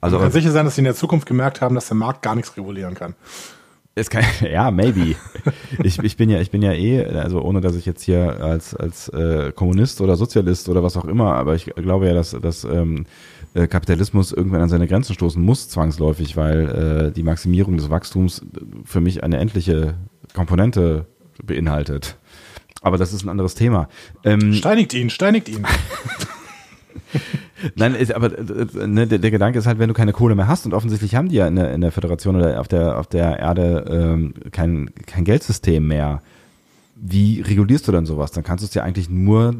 Also 0.00 0.16
Man 0.16 0.26
kann 0.26 0.32
sicher 0.32 0.52
sein, 0.52 0.64
dass 0.64 0.76
sie 0.76 0.80
in 0.80 0.86
der 0.86 0.94
Zukunft 0.94 1.26
gemerkt 1.26 1.60
haben, 1.60 1.74
dass 1.74 1.88
der 1.88 1.96
Markt 1.96 2.22
gar 2.22 2.36
nichts 2.36 2.56
regulieren 2.56 2.94
kann. 2.94 3.14
Es 3.98 4.10
kann, 4.10 4.24
ja, 4.42 4.70
maybe. 4.70 5.16
Ich, 5.82 5.98
ich 5.98 6.16
bin 6.16 6.28
ja, 6.28 6.40
ich 6.40 6.50
bin 6.50 6.60
ja 6.62 6.72
eh, 6.72 7.06
also 7.06 7.40
ohne 7.42 7.62
dass 7.62 7.74
ich 7.74 7.86
jetzt 7.86 8.02
hier 8.02 8.40
als, 8.42 8.74
als 8.74 9.08
äh, 9.08 9.52
Kommunist 9.52 10.00
oder 10.02 10.16
Sozialist 10.16 10.68
oder 10.68 10.82
was 10.82 10.98
auch 10.98 11.06
immer, 11.06 11.34
aber 11.34 11.54
ich 11.54 11.64
glaube 11.64 12.06
ja, 12.06 12.14
dass, 12.14 12.32
dass 12.32 12.64
ähm, 12.64 13.06
äh, 13.54 13.66
Kapitalismus 13.66 14.32
irgendwann 14.32 14.60
an 14.60 14.68
seine 14.68 14.86
Grenzen 14.86 15.14
stoßen 15.14 15.42
muss, 15.42 15.70
zwangsläufig, 15.70 16.36
weil 16.36 17.08
äh, 17.08 17.12
die 17.12 17.22
Maximierung 17.22 17.78
des 17.78 17.88
Wachstums 17.88 18.42
für 18.84 19.00
mich 19.00 19.24
eine 19.24 19.38
endliche 19.38 19.94
Komponente 20.34 21.06
beinhaltet. 21.42 22.18
Aber 22.82 22.98
das 22.98 23.14
ist 23.14 23.24
ein 23.24 23.30
anderes 23.30 23.54
Thema. 23.54 23.88
Ähm, 24.24 24.52
steinigt 24.52 24.92
ihn, 24.92 25.08
steinigt 25.08 25.48
ihn. 25.48 25.66
Nein, 27.74 27.94
ist, 27.94 28.12
aber 28.14 28.38
äh, 28.38 28.86
ne, 28.86 29.06
der, 29.06 29.18
der, 29.18 29.30
Gedanke 29.30 29.58
ist 29.58 29.66
halt, 29.66 29.78
wenn 29.78 29.88
du 29.88 29.94
keine 29.94 30.12
Kohle 30.12 30.34
mehr 30.34 30.48
hast 30.48 30.66
und 30.66 30.74
offensichtlich 30.74 31.14
haben 31.14 31.28
die 31.28 31.36
ja 31.36 31.46
in 31.46 31.56
der, 31.56 31.72
in 31.72 31.80
der 31.80 31.92
Föderation 31.92 32.36
oder 32.36 32.60
auf 32.60 32.68
der, 32.68 32.98
auf 32.98 33.06
der 33.06 33.38
Erde 33.38 33.84
ähm, 33.88 34.34
kein, 34.52 34.90
kein 35.06 35.24
Geldsystem 35.24 35.86
mehr. 35.86 36.22
Wie 36.96 37.40
regulierst 37.40 37.88
du 37.88 37.92
dann 37.92 38.06
sowas? 38.06 38.30
Dann 38.30 38.44
kannst 38.44 38.62
du 38.62 38.66
es 38.66 38.74
ja 38.74 38.82
eigentlich 38.82 39.08
nur 39.08 39.54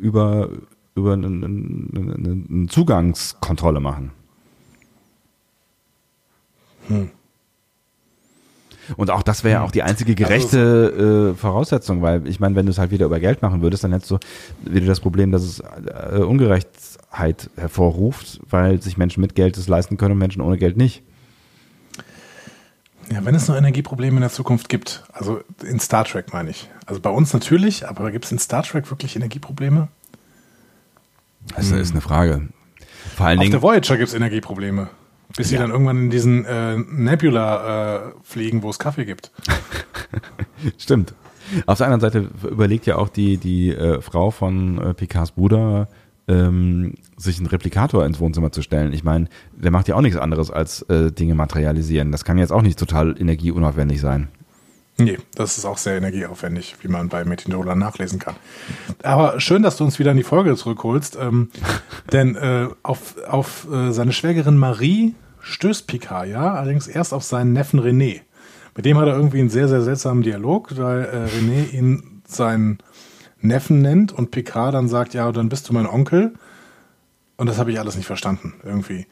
über, 0.00 0.50
über 0.94 1.14
eine, 1.14 1.26
eine, 1.26 2.44
eine 2.48 2.66
Zugangskontrolle 2.68 3.80
machen. 3.80 4.10
Hm. 6.88 7.10
Und 8.96 9.10
auch 9.10 9.22
das 9.22 9.44
wäre 9.44 9.54
ja 9.54 9.60
hm. 9.60 9.66
auch 9.66 9.70
die 9.70 9.82
einzige 9.82 10.14
gerechte 10.14 10.92
also, 10.94 11.30
äh, 11.30 11.34
Voraussetzung, 11.34 12.02
weil 12.02 12.26
ich 12.26 12.40
meine, 12.40 12.54
wenn 12.56 12.66
du 12.66 12.72
es 12.72 12.78
halt 12.78 12.90
wieder 12.90 13.06
über 13.06 13.20
Geld 13.20 13.42
machen 13.42 13.62
würdest, 13.62 13.84
dann 13.84 13.92
hättest 13.92 14.10
du 14.10 14.18
wieder 14.64 14.86
das 14.86 15.00
Problem, 15.00 15.30
dass 15.30 15.42
es 15.42 15.60
äh, 15.60 16.18
Ungerechtheit 17.10 17.50
hervorruft, 17.56 18.40
weil 18.48 18.80
sich 18.82 18.96
Menschen 18.96 19.20
mit 19.20 19.34
Geld 19.34 19.56
es 19.56 19.68
leisten 19.68 19.96
können 19.96 20.12
und 20.12 20.18
Menschen 20.18 20.42
ohne 20.42 20.58
Geld 20.58 20.76
nicht. 20.76 21.02
Ja, 23.10 23.24
wenn 23.24 23.34
es 23.34 23.48
noch 23.48 23.56
Energieprobleme 23.56 24.16
in 24.16 24.20
der 24.20 24.30
Zukunft 24.30 24.68
gibt, 24.68 25.04
also 25.12 25.40
in 25.64 25.80
Star 25.80 26.04
Trek 26.04 26.32
meine 26.32 26.50
ich. 26.50 26.68
Also 26.84 27.00
bei 27.00 27.10
uns 27.10 27.32
natürlich, 27.32 27.88
aber 27.88 28.10
gibt 28.10 28.26
es 28.26 28.32
in 28.32 28.38
Star 28.38 28.62
Trek 28.62 28.90
wirklich 28.90 29.16
Energieprobleme? 29.16 29.88
Das 31.56 31.70
hm. 31.70 31.78
ist 31.78 31.92
eine 31.92 32.02
Frage. 32.02 32.48
Vor 33.16 33.26
allen 33.26 33.38
Auf 33.38 33.42
Dingen, 33.42 33.52
der 33.52 33.62
Voyager 33.62 33.96
gibt 33.96 34.08
es 34.08 34.14
Energieprobleme. 34.14 34.90
Bis 35.36 35.50
ja. 35.50 35.56
sie 35.56 35.62
dann 35.62 35.70
irgendwann 35.70 35.96
in 35.96 36.10
diesen 36.10 36.44
äh, 36.44 36.76
Nebula 36.76 38.08
äh, 38.08 38.12
fliegen, 38.22 38.62
wo 38.62 38.70
es 38.70 38.78
Kaffee 38.78 39.04
gibt. 39.04 39.30
Stimmt. 40.78 41.14
Auf 41.64 41.78
der 41.78 41.86
anderen 41.86 42.00
Seite 42.00 42.30
überlegt 42.46 42.84
ja 42.86 42.96
auch 42.96 43.08
die, 43.08 43.38
die 43.38 43.70
äh, 43.70 44.02
Frau 44.02 44.30
von 44.30 44.78
äh, 44.78 44.94
Picards 44.94 45.32
Bruder, 45.32 45.88
ähm, 46.28 46.94
sich 47.16 47.38
einen 47.38 47.46
Replikator 47.46 48.04
ins 48.04 48.20
Wohnzimmer 48.20 48.52
zu 48.52 48.62
stellen. 48.62 48.92
Ich 48.92 49.02
meine, 49.02 49.28
der 49.52 49.70
macht 49.70 49.88
ja 49.88 49.96
auch 49.96 50.00
nichts 50.00 50.18
anderes 50.18 50.50
als 50.50 50.82
äh, 50.82 51.10
Dinge 51.10 51.34
materialisieren. 51.34 52.12
Das 52.12 52.24
kann 52.24 52.38
jetzt 52.38 52.52
auch 52.52 52.62
nicht 52.62 52.78
total 52.78 53.16
energieunaufwendig 53.18 54.00
sein. 54.00 54.28
Nee, 55.00 55.18
das 55.36 55.58
ist 55.58 55.64
auch 55.64 55.78
sehr 55.78 55.96
energieaufwendig, 55.96 56.74
wie 56.82 56.88
man 56.88 57.08
bei 57.08 57.24
Metinola 57.24 57.76
nachlesen 57.76 58.18
kann. 58.18 58.34
Aber 59.04 59.40
schön, 59.40 59.62
dass 59.62 59.76
du 59.76 59.84
uns 59.84 60.00
wieder 60.00 60.10
in 60.10 60.16
die 60.16 60.24
Folge 60.24 60.56
zurückholst, 60.56 61.16
ähm, 61.20 61.50
denn 62.12 62.34
äh, 62.34 62.68
auf, 62.82 63.14
auf 63.28 63.68
äh, 63.72 63.92
seine 63.92 64.12
Schwägerin 64.12 64.56
Marie 64.56 65.14
stößt 65.40 65.86
Picard 65.86 66.28
ja, 66.28 66.54
allerdings 66.54 66.88
erst 66.88 67.14
auf 67.14 67.22
seinen 67.22 67.52
Neffen 67.52 67.80
René. 67.80 68.22
Mit 68.74 68.84
dem 68.86 68.98
hat 68.98 69.06
er 69.06 69.16
irgendwie 69.16 69.38
einen 69.38 69.50
sehr, 69.50 69.68
sehr 69.68 69.82
seltsamen 69.82 70.22
Dialog, 70.22 70.76
weil 70.76 71.04
äh, 71.04 71.26
René 71.38 71.72
ihn 71.72 72.22
seinen 72.26 72.78
Neffen 73.40 73.82
nennt 73.82 74.12
und 74.12 74.30
Picard 74.30 74.74
dann 74.74 74.88
sagt, 74.88 75.14
ja, 75.14 75.30
dann 75.32 75.48
bist 75.48 75.68
du 75.68 75.72
mein 75.72 75.86
Onkel. 75.86 76.34
Und 77.36 77.46
das 77.46 77.58
habe 77.58 77.70
ich 77.70 77.78
alles 77.78 77.96
nicht 77.96 78.06
verstanden, 78.06 78.54
irgendwie. 78.64 79.06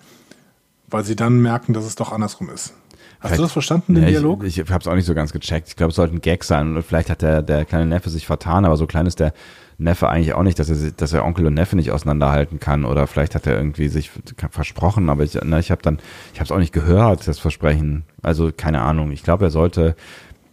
Weil 0.89 1.05
sie 1.05 1.17
dann 1.17 1.41
merken, 1.41 1.73
dass 1.73 1.85
es 1.85 1.95
doch 1.95 2.13
andersrum 2.13 2.51
ist. 2.51 2.75
Hast 3.21 3.31
vielleicht, 3.31 3.39
du 3.39 3.43
das 3.45 3.53
verstanden, 3.53 3.95
den 3.95 4.05
ja, 4.05 4.11
Dialog? 4.11 4.45
Ich, 4.45 4.59
ich 4.59 4.71
habe 4.71 4.81
es 4.81 4.87
auch 4.87 4.95
nicht 4.95 5.07
so 5.07 5.15
ganz 5.15 5.33
gecheckt. 5.33 5.69
Ich 5.69 5.77
glaube, 5.77 5.91
es 5.91 5.97
sollte 5.97 6.15
ein 6.15 6.21
Gag 6.21 6.45
sein. 6.45 6.77
Und 6.77 6.83
vielleicht 6.83 7.09
hat 7.09 7.23
der, 7.23 7.43
der 7.43 7.65
kleine 7.65 7.87
Neffe 7.87 8.11
sich 8.11 8.27
vertan, 8.27 8.65
aber 8.65 8.77
so 8.77 8.87
klein 8.87 9.07
ist 9.07 9.21
der 9.21 9.33
Neffe 9.79 10.09
eigentlich 10.09 10.35
auch 10.35 10.43
nicht, 10.43 10.59
dass 10.59 10.69
er, 10.69 10.91
dass 10.91 11.13
er 11.13 11.25
Onkel 11.25 11.47
und 11.47 11.55
Neffe 11.55 11.77
nicht 11.77 11.93
auseinanderhalten 11.93 12.61
kann. 12.61 12.85
Oder 12.85 13.07
vielleicht 13.07 13.35
hat 13.35 13.47
er 13.47 13.57
irgendwie 13.57 13.89
sich 13.89 14.11
versprochen, 14.51 15.09
aber 15.09 15.25
ich, 15.25 15.39
na, 15.45 15.59
ich 15.59 15.71
habe 15.71 15.83
dann, 15.83 15.99
ich 16.33 16.41
habe 16.41 16.47
es 16.47 16.53
auch 16.53 16.59
nicht 16.59 16.73
gehört, 16.73 17.27
das 17.27 17.39
Versprechen. 17.39 18.05
Also 18.23 18.51
keine 18.55 18.83
Ahnung. 18.83 19.13
Ich 19.13 19.23
glaube, 19.23 19.47
er 19.47 19.51
sollte, 19.51 19.97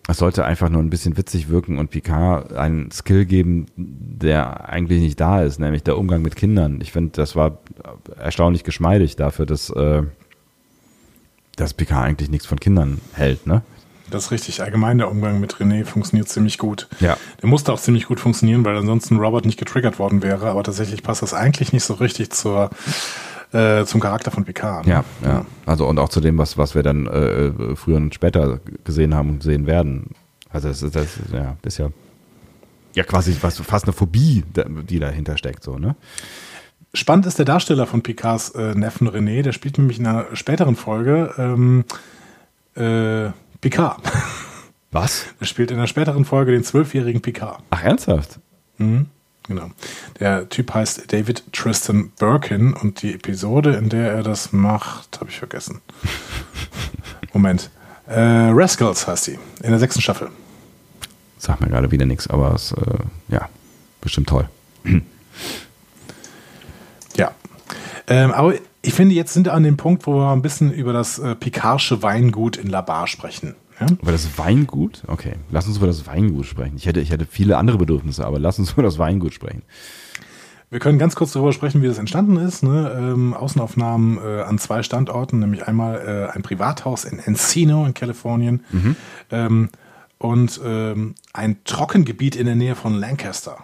es 0.08 0.18
sollte 0.18 0.44
einfach 0.44 0.70
nur 0.70 0.82
ein 0.82 0.90
bisschen 0.90 1.16
witzig 1.18 1.50
wirken 1.50 1.78
und 1.78 1.90
Picard 1.90 2.54
einen 2.54 2.92
Skill 2.92 3.26
geben, 3.26 3.68
der 3.78 4.70
eigentlich 4.70 5.02
nicht 5.02 5.20
da 5.20 5.42
ist, 5.42 5.60
nämlich 5.60 5.84
der 5.84 5.98
Umgang 5.98 6.22
mit 6.22 6.36
Kindern. 6.36 6.82
Ich 6.82 6.92
finde, 6.92 7.12
das 7.14 7.36
war 7.36 7.60
erstaunlich 8.18 8.64
geschmeidig 8.64 9.16
dafür, 9.16 9.46
dass 9.46 9.70
äh, 9.70 10.04
dass 11.56 11.74
Picard 11.74 12.06
eigentlich 12.06 12.30
nichts 12.30 12.48
von 12.48 12.60
Kindern 12.60 13.00
hält, 13.14 13.46
ne? 13.48 13.62
Das 14.10 14.26
ist 14.26 14.32
richtig. 14.32 14.62
Allgemein 14.62 14.98
der 14.98 15.10
Umgang 15.10 15.40
mit 15.40 15.56
René 15.56 15.86
funktioniert 15.86 16.30
ziemlich 16.30 16.58
gut. 16.58 16.88
Ja. 17.00 17.18
Der 17.42 17.50
musste 17.50 17.74
auch 17.74 17.80
ziemlich 17.80 18.06
gut 18.06 18.20
funktionieren, 18.20 18.64
weil 18.64 18.78
ansonsten 18.78 19.18
Robert 19.18 19.46
nicht 19.46 19.58
getriggert 19.58 19.98
worden 19.98 20.22
wäre. 20.22 20.50
Aber 20.50 20.64
tatsächlich 20.64 21.02
passt 21.02 21.24
das 21.24 21.34
eigentlich 21.34 21.74
nicht 21.74 21.84
so 21.84 21.96
richtig 21.96 22.30
zur, 22.32 22.70
äh, 23.54 23.86
zum 23.86 24.02
Charakter 24.02 24.32
von 24.32 24.44
Picard. 24.44 24.86
Ne? 24.86 24.94
Ja, 24.94 25.04
ja. 25.24 25.46
Also 25.66 25.88
und 25.88 26.00
auch 26.00 26.10
zu 26.10 26.20
dem, 26.22 26.38
was, 26.38 26.58
was 26.58 26.76
wir 26.76 26.84
dann 26.84 27.08
äh, 27.08 27.76
früher 27.76 27.98
und 27.98 28.14
später 28.14 28.60
gesehen 28.84 29.14
haben 29.14 29.30
und 29.30 29.44
sehen 29.44 29.68
werden. 29.68 30.12
Also 30.50 30.68
das 30.68 30.82
ist, 30.82 30.96
das 30.96 31.18
ist 31.18 31.34
ja, 31.34 31.56
ist 31.64 31.78
ja, 31.78 31.90
ja 32.94 33.04
quasi 33.04 33.36
was, 33.42 33.60
fast 33.60 33.86
eine 33.86 33.94
Phobie, 33.94 34.44
die 34.56 35.00
dahinter 35.00 35.38
steckt, 35.38 35.64
so, 35.64 35.78
ne? 35.78 35.96
Spannend 36.96 37.26
ist 37.26 37.40
der 37.40 37.46
Darsteller 37.46 37.88
von 37.88 38.04
Picards 38.04 38.52
äh, 38.52 38.76
Neffen 38.76 39.10
René, 39.10 39.42
der 39.42 39.52
spielt 39.52 39.80
nämlich 39.80 39.98
in 39.98 40.06
einer 40.06 40.28
späteren 40.36 40.76
Folge 40.76 41.34
ähm, 41.40 41.86
äh, 42.76 43.32
Picard. 43.62 44.00
Was? 44.92 45.26
Er 45.40 45.48
spielt 45.48 45.72
in 45.72 45.78
einer 45.78 45.88
späteren 45.88 46.24
Folge 46.24 46.52
den 46.52 46.64
zwölfjährigen 46.64 47.22
Picard. 47.22 47.64
Ach, 47.72 47.84
ernsthaft? 47.84 48.40
Mhm, 48.78 49.08
genau. 49.48 49.72
Der 50.20 50.50
Typ 50.50 50.74
heißt 50.74 51.12
David 51.12 51.44
Tristan 51.52 52.12
Birkin 52.20 52.74
und 52.74 53.02
die 53.02 53.14
Episode, 53.14 53.74
in 53.76 53.90
der 53.90 54.12
er 54.12 54.24
das 54.24 54.54
macht, 54.54 55.20
habe 55.20 55.30
ich 55.30 55.40
vergessen. 55.40 55.82
Moment. 57.34 57.70
Äh, 58.08 58.20
Rascals 58.20 59.08
heißt 59.08 59.24
sie, 59.24 59.40
in 59.62 59.70
der 59.70 59.80
sechsten 59.80 60.02
Staffel. 60.02 60.30
Sag 61.38 61.62
mir 61.62 61.68
gerade 61.68 61.92
wieder 61.92 62.06
nichts, 62.06 62.28
aber 62.28 62.54
es, 62.54 62.72
äh, 62.74 62.98
ja, 63.30 63.50
bestimmt 64.02 64.30
toll. 64.30 64.50
Ähm, 68.08 68.32
aber 68.32 68.56
ich 68.82 68.94
finde, 68.94 69.16
jetzt 69.16 69.34
sind 69.34 69.46
wir 69.46 69.54
an 69.54 69.64
dem 69.64 69.78
Punkt, 69.78 70.06
wo 70.08 70.16
wir 70.16 70.32
ein 70.32 70.42
bisschen 70.42 70.72
über 70.74 70.94
das 70.94 71.20
äh, 71.20 71.36
Picarsche 71.36 72.04
Weingut 72.04 72.58
in 72.58 72.68
Labar 72.68 73.08
sprechen. 73.08 73.56
Ja? 73.80 73.88
Über 74.02 74.12
das 74.12 74.38
Weingut? 74.38 75.04
Okay, 75.08 75.36
lass 75.52 75.68
uns 75.68 75.78
über 75.78 75.88
das 75.88 76.06
Weingut 76.08 76.46
sprechen. 76.46 76.76
Ich 76.78 76.86
hätte, 76.86 77.00
ich 77.00 77.12
hätte 77.12 77.26
viele 77.26 77.58
andere 77.58 77.78
Bedürfnisse, 77.78 78.26
aber 78.26 78.40
lass 78.40 78.60
uns 78.60 78.72
über 78.74 78.84
das 78.84 78.98
Weingut 79.00 79.34
sprechen. 79.34 79.64
Wir 80.70 80.80
können 80.80 80.98
ganz 80.98 81.14
kurz 81.16 81.34
darüber 81.34 81.54
sprechen, 81.54 81.84
wie 81.84 81.88
das 81.88 82.00
entstanden 82.00 82.38
ist. 82.38 82.64
Ne? 82.64 82.92
Ähm, 82.98 83.36
Außenaufnahmen 83.36 84.18
äh, 84.18 84.42
an 84.42 84.58
zwei 84.58 84.82
Standorten, 84.82 85.38
nämlich 85.38 85.68
einmal 85.68 86.30
äh, 86.32 86.36
ein 86.36 86.42
Privathaus 86.42 87.06
in 87.06 87.20
Encino 87.20 87.86
in 87.86 87.94
Kalifornien 87.94 88.64
mhm. 88.72 88.96
ähm, 89.30 89.70
und 90.18 90.60
ähm, 90.66 91.14
ein 91.32 91.58
Trockengebiet 91.64 92.36
in 92.36 92.48
der 92.48 92.56
Nähe 92.56 92.74
von 92.74 92.96
Lancaster. 92.96 93.58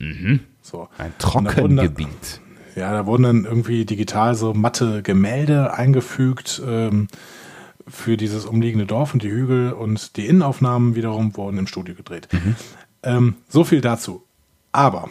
Mhm. 0.00 0.40
So. 0.60 0.88
Ein 0.98 1.12
Trockengebiet. 1.18 2.40
Ja, 2.74 2.92
da 2.92 3.06
wurden 3.06 3.22
dann 3.22 3.44
irgendwie 3.44 3.84
digital 3.84 4.34
so 4.34 4.52
matte 4.52 5.04
Gemälde 5.04 5.72
eingefügt 5.72 6.60
ähm, 6.66 7.06
für 7.88 8.16
dieses 8.16 8.46
umliegende 8.46 8.86
Dorf 8.86 9.14
und 9.14 9.22
die 9.22 9.30
Hügel 9.30 9.72
und 9.72 10.16
die 10.16 10.26
Innenaufnahmen 10.26 10.94
wiederum 10.94 11.36
wurden 11.36 11.58
im 11.58 11.66
Studio 11.66 11.94
gedreht. 11.94 12.28
Mhm. 12.32 12.56
Ähm, 13.02 13.34
so 13.48 13.64
viel 13.64 13.80
dazu. 13.80 14.24
Aber 14.72 15.10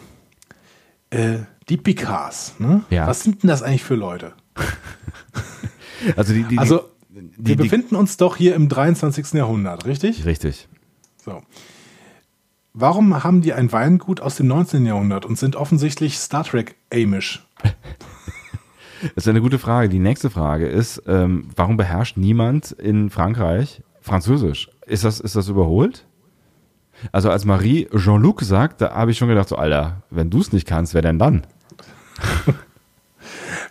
äh, 1.09 1.39
die 1.69 1.78
Picards, 1.78 2.55
ne? 2.59 2.84
ja. 2.89 3.07
was 3.07 3.23
sind 3.23 3.43
denn 3.43 3.47
das 3.47 3.63
eigentlich 3.63 3.84
für 3.84 3.95
Leute? 3.95 4.34
also, 6.15 6.34
die, 6.34 6.43
die, 6.43 6.57
also 6.57 6.89
die, 7.09 7.30
wir 7.38 7.55
befinden 7.55 7.95
uns 7.95 8.17
doch 8.17 8.36
hier 8.36 8.55
im 8.55 8.69
23. 8.69 9.34
Jahrhundert, 9.34 9.86
richtig? 9.86 10.26
Richtig. 10.26 10.67
So. 11.23 11.41
Warum 12.73 13.23
haben 13.23 13.41
die 13.41 13.53
ein 13.53 13.71
Weingut 13.71 14.19
aus 14.19 14.36
dem 14.36 14.47
19. 14.47 14.86
Jahrhundert 14.86 15.26
und 15.26 15.38
sind 15.38 15.55
offensichtlich 15.55 16.17
Star 16.17 16.43
Trek-amisch? 16.43 17.45
Das 19.14 19.26
ist 19.26 19.28
eine 19.28 19.41
gute 19.41 19.60
Frage. 19.60 19.89
Die 19.89 19.99
nächste 19.99 20.30
Frage 20.30 20.68
ist, 20.68 21.03
ähm, 21.08 21.49
warum 21.56 21.78
beherrscht 21.78 22.18
niemand 22.18 22.72
in 22.72 23.10
Frankreich 23.10 23.84
Französisch? 24.01 24.70
Ist 24.86 25.03
das, 25.03 25.20
ist 25.20 25.36
das 25.36 25.47
überholt? 25.47 26.06
Also 27.12 27.30
als 27.30 27.45
Marie 27.45 27.88
Jean-Luc 27.95 28.41
sagt, 28.41 28.82
da 28.82 28.93
habe 28.93 29.12
ich 29.12 29.18
schon 29.18 29.28
gedacht, 29.28 29.49
so 29.49 29.58
Alter, 29.58 30.03
wenn 30.10 30.30
du 30.30 30.39
es 30.39 30.53
nicht 30.53 30.68
kannst, 30.68 30.93
wer 30.93 31.01
denn 31.01 31.20
dann? 31.20 31.45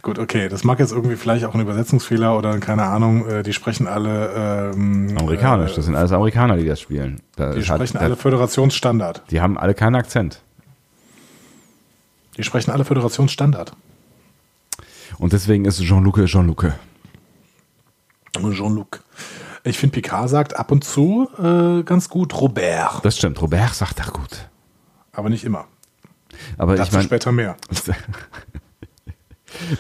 Gut, 0.02 0.18
okay, 0.18 0.50
das 0.50 0.64
mag 0.64 0.80
jetzt 0.80 0.92
irgendwie 0.92 1.16
vielleicht 1.16 1.46
auch 1.46 1.54
ein 1.54 1.60
Übersetzungsfehler 1.60 2.36
oder 2.36 2.58
keine 2.58 2.82
Ahnung, 2.82 3.26
äh, 3.26 3.42
die 3.42 3.54
sprechen 3.54 3.86
alle 3.86 4.72
ähm, 4.74 5.16
Amerikanisch, 5.18 5.72
äh, 5.72 5.76
das 5.76 5.86
sind 5.86 5.94
alles 5.94 6.12
Amerikaner, 6.12 6.58
die 6.58 6.66
das 6.66 6.78
spielen. 6.78 7.22
Da 7.36 7.54
die 7.54 7.62
sprechen 7.62 7.94
hat, 7.94 8.02
alle 8.02 8.16
Föderationsstandard. 8.16 9.22
Die 9.30 9.40
haben 9.40 9.56
alle 9.56 9.72
keinen 9.72 9.94
Akzent. 9.94 10.42
Die 12.36 12.42
sprechen 12.42 12.70
alle 12.70 12.84
Föderationsstandard. 12.84 13.72
Und 15.18 15.32
deswegen 15.32 15.64
ist 15.64 15.80
Jean-Luc 15.80 16.24
Jean-Luc. 16.26 16.72
Jean-Luc. 18.32 19.02
Ich 19.62 19.78
finde, 19.78 19.94
Picard 19.94 20.28
sagt 20.28 20.56
ab 20.56 20.70
und 20.70 20.84
zu 20.84 21.28
äh, 21.38 21.82
ganz 21.84 22.08
gut 22.08 22.38
Robert. 22.38 23.04
Das 23.04 23.16
stimmt, 23.16 23.40
Robert 23.40 23.74
sagt 23.74 23.98
er 24.00 24.10
gut. 24.10 24.48
Aber 25.12 25.30
nicht 25.30 25.44
immer. 25.44 25.66
Aber 26.58 26.76
Dazu 26.76 26.88
ich 26.88 26.92
meine, 26.92 27.04
später 27.04 27.32
mehr. 27.32 27.56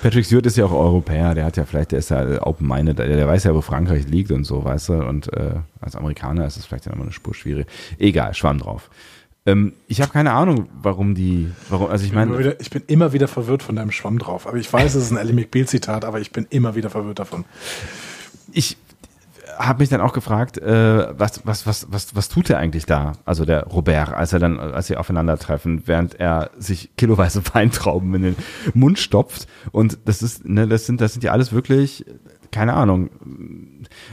Patrick 0.02 0.24
Stewart 0.24 0.46
ist 0.46 0.56
ja 0.56 0.64
auch 0.66 0.72
Europäer, 0.72 1.34
der 1.34 1.44
hat 1.44 1.56
ja 1.56 1.64
vielleicht, 1.64 1.92
der 1.92 1.98
ist 1.98 2.10
ja 2.10 2.40
open-minded, 2.46 2.98
der, 2.98 3.08
der 3.08 3.26
weiß 3.26 3.44
ja, 3.44 3.54
wo 3.54 3.60
Frankreich 3.60 4.06
liegt 4.06 4.30
und 4.30 4.44
so, 4.44 4.64
weißt 4.64 4.90
du, 4.90 4.92
und 5.04 5.32
äh, 5.32 5.56
als 5.80 5.96
Amerikaner 5.96 6.46
ist 6.46 6.56
es 6.56 6.64
vielleicht 6.64 6.86
dann 6.86 6.94
immer 6.94 7.02
eine 7.02 7.12
Spur 7.12 7.34
schwierig. 7.34 7.66
Egal, 7.98 8.34
schwamm 8.34 8.58
drauf. 8.58 8.88
Ähm, 9.46 9.74
ich 9.88 10.00
habe 10.00 10.10
keine 10.10 10.32
Ahnung, 10.32 10.68
warum 10.80 11.14
die, 11.14 11.50
warum, 11.68 11.90
also 11.90 12.04
ich 12.04 12.12
Immer 12.12 12.26
meine, 12.26 12.56
ich 12.60 12.70
bin 12.70 12.82
immer 12.86 13.12
wieder 13.12 13.28
verwirrt 13.28 13.62
von 13.62 13.76
deinem 13.76 13.90
Schwamm 13.90 14.18
drauf. 14.18 14.46
Aber 14.46 14.56
ich 14.56 14.72
weiß, 14.72 14.94
es 14.94 15.04
ist 15.04 15.10
ein 15.10 15.18
Ellie 15.18 15.34
McBeal-Zitat, 15.34 16.04
aber 16.04 16.20
ich 16.20 16.32
bin 16.32 16.46
immer 16.50 16.74
wieder 16.74 16.90
verwirrt 16.90 17.18
davon. 17.18 17.44
ich 18.52 18.78
habe 19.58 19.80
mich 19.80 19.88
dann 19.88 20.00
auch 20.00 20.12
gefragt, 20.12 20.58
äh, 20.58 21.18
was, 21.18 21.46
was, 21.46 21.66
was, 21.66 21.86
was, 21.90 22.14
was 22.14 22.28
tut 22.28 22.50
er 22.50 22.58
eigentlich 22.58 22.86
da? 22.86 23.12
Also 23.24 23.44
der 23.44 23.64
Robert, 23.64 24.12
als 24.12 24.32
er 24.32 24.38
dann, 24.38 24.58
als 24.58 24.86
sie 24.86 24.96
aufeinandertreffen, 24.96 25.82
während 25.86 26.18
er 26.18 26.50
sich 26.58 26.90
kiloweise 26.96 27.42
Weintrauben 27.52 28.14
in 28.14 28.22
den 28.22 28.36
Mund 28.72 28.98
stopft. 28.98 29.46
Und 29.72 29.98
das 30.04 30.22
ist, 30.22 30.44
ne, 30.46 30.66
das 30.66 30.86
sind, 30.86 31.00
das 31.00 31.12
sind 31.12 31.24
ja 31.24 31.32
alles 31.32 31.52
wirklich, 31.52 32.04
keine 32.50 32.74
Ahnung. 32.74 33.10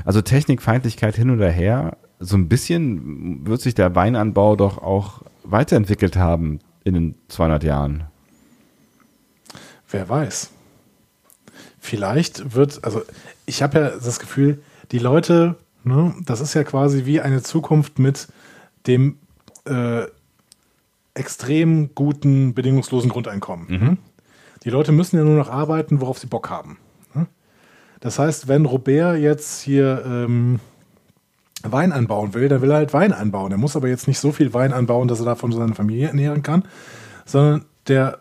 Also 0.06 0.22
Technikfeindlichkeit 0.22 1.16
hin 1.16 1.30
oder 1.32 1.50
her. 1.50 1.98
So 2.22 2.38
ein 2.38 2.48
bisschen 2.48 3.46
wird 3.48 3.62
sich 3.62 3.74
der 3.74 3.96
Weinanbau 3.96 4.56
doch 4.56 4.78
auch 4.78 5.24
weiterentwickelt 5.44 6.16
haben 6.16 6.60
in 6.84 6.94
den 6.94 7.16
200 7.30 7.64
Jahren. 7.64 8.04
Wer 9.90 10.08
weiß. 10.08 10.52
Vielleicht 11.80 12.54
wird, 12.54 12.84
also 12.84 13.02
ich 13.48 13.64
habe 13.64 13.80
ja 13.80 13.90
das 13.90 14.20
Gefühl, 14.20 14.62
die 14.92 15.00
Leute, 15.00 15.56
ne, 15.84 16.14
das 16.24 16.42
ist 16.42 16.54
ja 16.54 16.64
quasi 16.64 17.06
wie 17.06 17.22
eine 17.22 17.42
Zukunft 17.42 17.98
mit 17.98 18.28
dem 18.86 19.18
äh, 19.66 20.04
extrem 21.16 21.94
guten, 21.96 22.54
bedingungslosen 22.54 23.10
Grundeinkommen. 23.10 23.98
Die 24.64 24.70
Leute 24.70 24.92
müssen 24.92 25.18
ja 25.18 25.24
nur 25.24 25.38
noch 25.38 25.50
arbeiten, 25.50 26.02
worauf 26.02 26.20
sie 26.20 26.28
Bock 26.28 26.52
haben. 26.52 26.78
ne? 27.16 27.26
Das 28.00 28.20
heißt, 28.20 28.48
wenn 28.48 28.66
Robert 28.66 29.18
jetzt 29.18 29.62
hier 29.62 30.04
ähm, 30.06 30.60
Wein 31.64 31.92
anbauen 31.92 32.34
will, 32.34 32.50
dann 32.50 32.62
will 32.62 32.72
er 32.72 32.78
halt 32.78 32.94
Wein 32.94 33.14
anbauen. 33.14 33.52
Er 33.52 33.58
muss 33.58 33.76
aber 33.76 33.88
jetzt 33.88 34.08
nicht 34.08 34.20
so 34.20 34.32
viel 34.32 34.54
Wein 34.54 34.74
anbauen, 34.74 35.08
dass 35.08 35.20
er 35.20 35.26
davon 35.26 35.52
seine 35.52 35.76
Familie 35.76 36.08
ernähren 36.08 36.44
kann, 36.44 36.64
sondern 37.26 37.66
der 37.88 38.20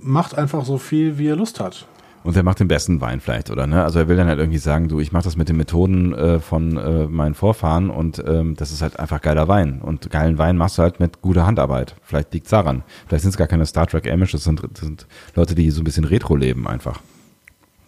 macht 0.00 0.36
einfach 0.36 0.64
so 0.64 0.78
viel, 0.78 1.18
wie 1.18 1.28
er 1.28 1.36
Lust 1.36 1.60
hat. 1.60 1.86
Und 2.24 2.36
er 2.36 2.44
macht 2.44 2.60
den 2.60 2.68
besten 2.68 3.00
Wein 3.00 3.20
vielleicht, 3.20 3.50
oder? 3.50 3.66
Ne? 3.66 3.82
Also 3.82 3.98
er 3.98 4.08
will 4.08 4.16
dann 4.16 4.28
halt 4.28 4.38
irgendwie 4.38 4.58
sagen, 4.58 4.88
du, 4.88 5.00
ich 5.00 5.10
mache 5.10 5.24
das 5.24 5.36
mit 5.36 5.48
den 5.48 5.56
Methoden 5.56 6.14
äh, 6.14 6.38
von 6.38 6.76
äh, 6.76 7.06
meinen 7.06 7.34
Vorfahren 7.34 7.90
und 7.90 8.22
ähm, 8.24 8.54
das 8.54 8.70
ist 8.70 8.80
halt 8.80 9.00
einfach 9.00 9.20
geiler 9.20 9.48
Wein. 9.48 9.80
Und 9.82 10.08
geilen 10.10 10.38
Wein 10.38 10.56
machst 10.56 10.78
du 10.78 10.82
halt 10.82 11.00
mit 11.00 11.20
guter 11.20 11.46
Handarbeit. 11.46 11.96
Vielleicht 12.02 12.32
liegt's 12.32 12.50
daran. 12.50 12.84
Vielleicht 13.08 13.22
sind 13.22 13.30
es 13.30 13.36
gar 13.36 13.48
keine 13.48 13.66
Star 13.66 13.88
Trek 13.88 14.08
Amish, 14.08 14.32
das 14.32 14.44
sind, 14.44 14.62
das 14.62 14.80
sind 14.82 15.06
Leute, 15.34 15.56
die 15.56 15.70
so 15.70 15.80
ein 15.80 15.84
bisschen 15.84 16.04
Retro 16.04 16.36
leben 16.36 16.68
einfach. 16.68 17.00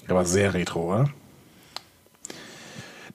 Aber 0.09 0.25
sehr 0.25 0.53
retro, 0.53 0.93
oder? 0.93 1.09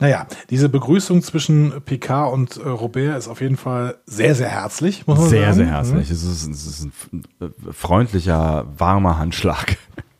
Naja, 0.01 0.27
diese 0.49 0.69
Begrüßung 0.69 1.21
zwischen 1.21 1.81
Picard 1.83 2.31
und 2.31 2.55
äh, 2.55 2.69
Robert 2.69 3.17
ist 3.17 3.27
auf 3.27 3.41
jeden 3.41 3.57
Fall 3.57 3.97
sehr, 4.05 4.33
sehr 4.33 4.47
herzlich, 4.47 5.05
muss 5.05 5.19
man 5.19 5.29
Sehr, 5.29 5.41
sagen. 5.53 5.55
sehr 5.55 5.67
herzlich. 5.67 6.09
Es, 6.09 6.23
ist, 6.23 6.47
es 6.47 6.67
ist 6.67 6.87
ein 7.11 7.23
äh, 7.41 7.73
freundlicher, 7.73 8.65
warmer 8.77 9.17
Handschlag. 9.19 9.77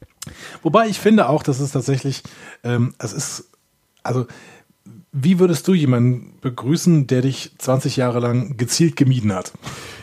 Wobei 0.64 0.88
ich 0.88 1.00
finde 1.00 1.30
auch, 1.30 1.44
dass 1.44 1.62
es 1.62 1.72
tatsächlich, 1.72 2.24
ähm, 2.64 2.94
es 3.00 3.14
ist, 3.14 3.52
also, 4.04 4.28
wie 5.14 5.40
würdest 5.40 5.66
du 5.68 5.74
jemanden 5.74 6.34
begrüßen, 6.42 7.08
der 7.08 7.22
dich 7.22 7.54
20 7.58 7.96
Jahre 7.96 8.20
lang 8.20 8.58
gezielt 8.58 8.98
gemieden 8.98 9.34
hat? 9.34 9.54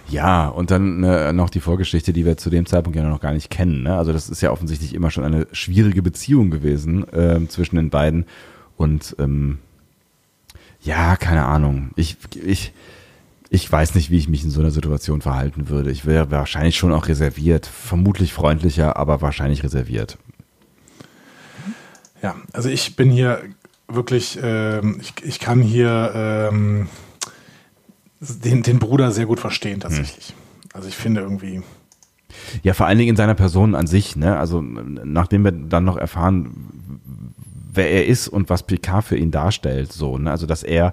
Ja, 0.09 0.49
und 0.49 0.71
dann 0.71 1.05
äh, 1.05 1.35
noch 1.35 1.51
die 1.51 1.61
Vorgeschichte, 1.61 2.15
die 2.15 2.25
wir 2.25 2.39
zu 2.39 2.49
dem 2.49 2.65
Zeitpunkt 2.65 2.97
ja 2.97 3.03
noch 3.03 3.21
gar 3.21 3.33
nicht 3.33 3.51
kennen. 3.51 3.83
Ne? 3.83 3.97
Also 3.97 4.13
das 4.13 4.31
ist 4.31 4.41
ja 4.41 4.51
offensichtlich 4.53 4.95
immer 4.95 5.11
schon 5.11 5.25
eine 5.25 5.47
schwierige 5.53 6.01
Beziehung 6.01 6.51
gewesen 6.51 7.05
ähm, 7.13 7.51
zwischen 7.51 7.77
den 7.77 7.91
beiden. 7.91 8.25
Und 8.77 9.17
ähm, 9.19 9.59
ja, 10.87 11.17
keine 11.17 11.45
Ahnung. 11.45 11.91
Ich, 11.97 12.17
ich, 12.35 12.73
ich 13.51 13.71
weiß 13.71 13.95
nicht, 13.97 14.11
wie 14.11 14.19
ich 14.19 14.29
mich 14.29 14.45
in 14.45 14.51
so 14.51 14.61
einer 14.61 14.71
Situation 14.71 15.21
verhalten 15.21 15.69
würde. 15.69 15.91
Ich 15.91 16.07
wäre 16.07 16.31
wahrscheinlich 16.31 16.77
schon 16.77 16.93
auch 16.93 17.09
reserviert. 17.09 17.67
Vermutlich 17.67 18.33
freundlicher, 18.33 18.97
aber 18.97 19.21
wahrscheinlich 19.21 19.63
reserviert. 19.65 20.17
Ja, 22.23 22.37
also 22.53 22.69
ich 22.69 22.97
bin 22.97 23.11
hier 23.11 23.43
wirklich, 23.89 24.39
ähm, 24.43 24.99
ich, 25.01 25.13
ich 25.23 25.39
kann 25.39 25.61
hier 25.61 26.13
ähm, 26.15 26.89
den, 28.21 28.63
den 28.63 28.79
Bruder 28.79 29.11
sehr 29.11 29.27
gut 29.27 29.41
verstehen 29.41 29.81
tatsächlich. 29.81 30.35
Also 30.73 30.89
ich 30.89 30.97
finde 30.97 31.21
irgendwie, 31.21 31.63
Ja, 32.63 32.75
vor 32.75 32.87
allen 32.87 32.99
Dingen 32.99 33.11
in 33.11 33.17
seiner 33.17 33.35
Person 33.35 33.75
an 33.75 33.87
sich, 33.87 34.17
ne? 34.17 34.39
Also 34.39 34.61
nachdem 34.61 35.45
wir 35.45 35.53
dann 35.53 35.85
noch 35.85 35.97
erfahren, 35.97 37.01
wer 37.77 37.91
er 37.91 38.07
ist 38.07 38.29
und 38.29 38.51
was 38.51 38.63
Picard 38.63 39.05
für 39.05 39.17
ihn 39.17 39.31
darstellt, 39.31 39.93
so, 39.93 40.19
ne? 40.19 40.31
Also 40.31 40.47
dass 40.47 40.63
er 40.63 40.93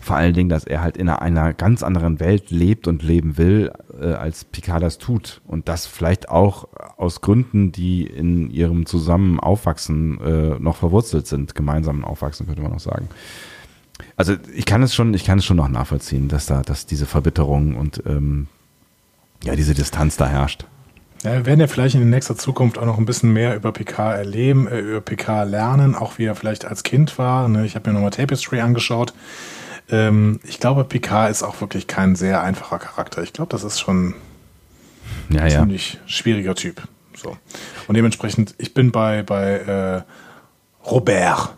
vor 0.00 0.16
allen 0.16 0.32
Dingen, 0.32 0.48
dass 0.48 0.64
er 0.64 0.80
halt 0.80 0.96
in 0.96 1.10
einer, 1.10 1.52
ganz 1.52 1.82
anderen 1.82 2.20
Welt 2.20 2.50
lebt 2.50 2.88
und 2.88 3.02
leben 3.02 3.36
will, 3.36 3.70
äh, 4.00 4.06
als 4.06 4.46
Picard 4.46 4.82
das 4.82 4.96
tut. 4.96 5.42
Und 5.46 5.68
das 5.68 5.86
vielleicht 5.86 6.30
auch 6.30 6.68
aus 6.96 7.20
Gründen, 7.20 7.70
die 7.70 8.04
in 8.04 8.50
ihrem 8.50 8.86
zusammen 8.86 9.38
Aufwachsen 9.38 10.18
äh, 10.20 10.58
noch 10.58 10.76
verwurzelt 10.76 11.26
sind, 11.26 11.54
gemeinsamen 11.54 12.02
Aufwachsen, 12.02 12.46
könnte 12.46 12.62
man 12.62 12.72
noch 12.72 12.80
sagen. 12.80 13.08
Also 14.16 14.36
ich 14.54 14.64
kann 14.64 14.82
es 14.82 14.94
schon, 14.94 15.12
ich 15.12 15.24
kann 15.24 15.38
es 15.38 15.44
schon 15.44 15.58
noch 15.58 15.68
nachvollziehen, 15.68 16.28
dass 16.28 16.46
da, 16.46 16.62
dass 16.62 16.86
diese 16.86 17.04
Verbitterung 17.04 17.76
und 17.76 18.02
ähm, 18.06 18.46
ja, 19.44 19.54
diese 19.54 19.74
Distanz 19.74 20.16
da 20.16 20.28
herrscht. 20.28 20.64
Ja, 21.22 21.34
wir 21.34 21.46
werden 21.46 21.60
ja 21.60 21.66
vielleicht 21.66 21.94
in 21.94 22.08
nächster 22.08 22.36
Zukunft 22.36 22.78
auch 22.78 22.86
noch 22.86 22.96
ein 22.98 23.04
bisschen 23.04 23.32
mehr 23.32 23.54
über 23.54 23.72
PK 23.72 24.14
erleben, 24.14 24.66
äh, 24.66 24.78
über 24.78 25.00
PK 25.00 25.42
lernen, 25.42 25.94
auch 25.94 26.18
wie 26.18 26.24
er 26.24 26.34
vielleicht 26.34 26.64
als 26.64 26.82
Kind 26.82 27.18
war. 27.18 27.46
Ne? 27.48 27.66
Ich 27.66 27.74
habe 27.74 27.90
mir 27.90 27.94
nochmal 27.94 28.10
Tapestry 28.10 28.60
angeschaut. 28.60 29.12
Ähm, 29.90 30.40
ich 30.44 30.60
glaube, 30.60 30.84
PK 30.84 31.28
ist 31.28 31.42
auch 31.42 31.60
wirklich 31.60 31.86
kein 31.86 32.16
sehr 32.16 32.42
einfacher 32.42 32.78
Charakter. 32.78 33.22
Ich 33.22 33.32
glaube, 33.34 33.50
das 33.50 33.64
ist 33.64 33.80
schon 33.80 34.14
Ja, 35.28 35.42
ein 35.42 35.50
ja. 35.50 35.60
ziemlich 35.60 35.98
schwieriger 36.06 36.54
Typ. 36.54 36.82
So. 37.14 37.36
Und 37.86 37.96
dementsprechend, 37.96 38.54
ich 38.56 38.72
bin 38.72 38.90
bei, 38.90 39.22
bei 39.22 39.58
äh, 39.58 40.02
Robert. 40.88 41.54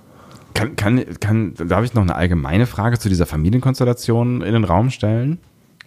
Kann, 0.54 0.74
kann, 0.76 1.04
kann, 1.20 1.54
darf 1.54 1.84
ich 1.84 1.94
noch 1.94 2.02
eine 2.02 2.16
allgemeine 2.16 2.66
Frage 2.66 2.98
zu 2.98 3.08
dieser 3.08 3.26
Familienkonstellation 3.26 4.42
in 4.42 4.52
den 4.52 4.64
Raum 4.64 4.90
stellen? 4.90 5.38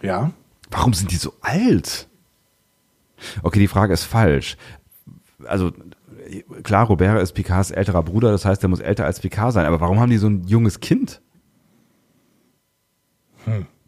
Ja. 0.02 0.30
Warum 0.70 0.94
sind 0.94 1.10
die 1.10 1.16
so 1.16 1.34
alt? 1.42 2.08
Okay, 3.42 3.58
die 3.58 3.68
Frage 3.68 3.92
ist 3.92 4.04
falsch. 4.04 4.56
Also, 5.46 5.72
klar, 6.62 6.86
Robert 6.86 7.20
ist 7.22 7.32
Picards 7.32 7.70
älterer 7.70 8.02
Bruder, 8.02 8.30
das 8.30 8.44
heißt, 8.44 8.62
er 8.62 8.68
muss 8.68 8.80
älter 8.80 9.04
als 9.04 9.20
Picard 9.20 9.52
sein, 9.52 9.66
aber 9.66 9.80
warum 9.80 10.00
haben 10.00 10.10
die 10.10 10.18
so 10.18 10.28
ein 10.28 10.44
junges 10.46 10.80
Kind? 10.80 11.20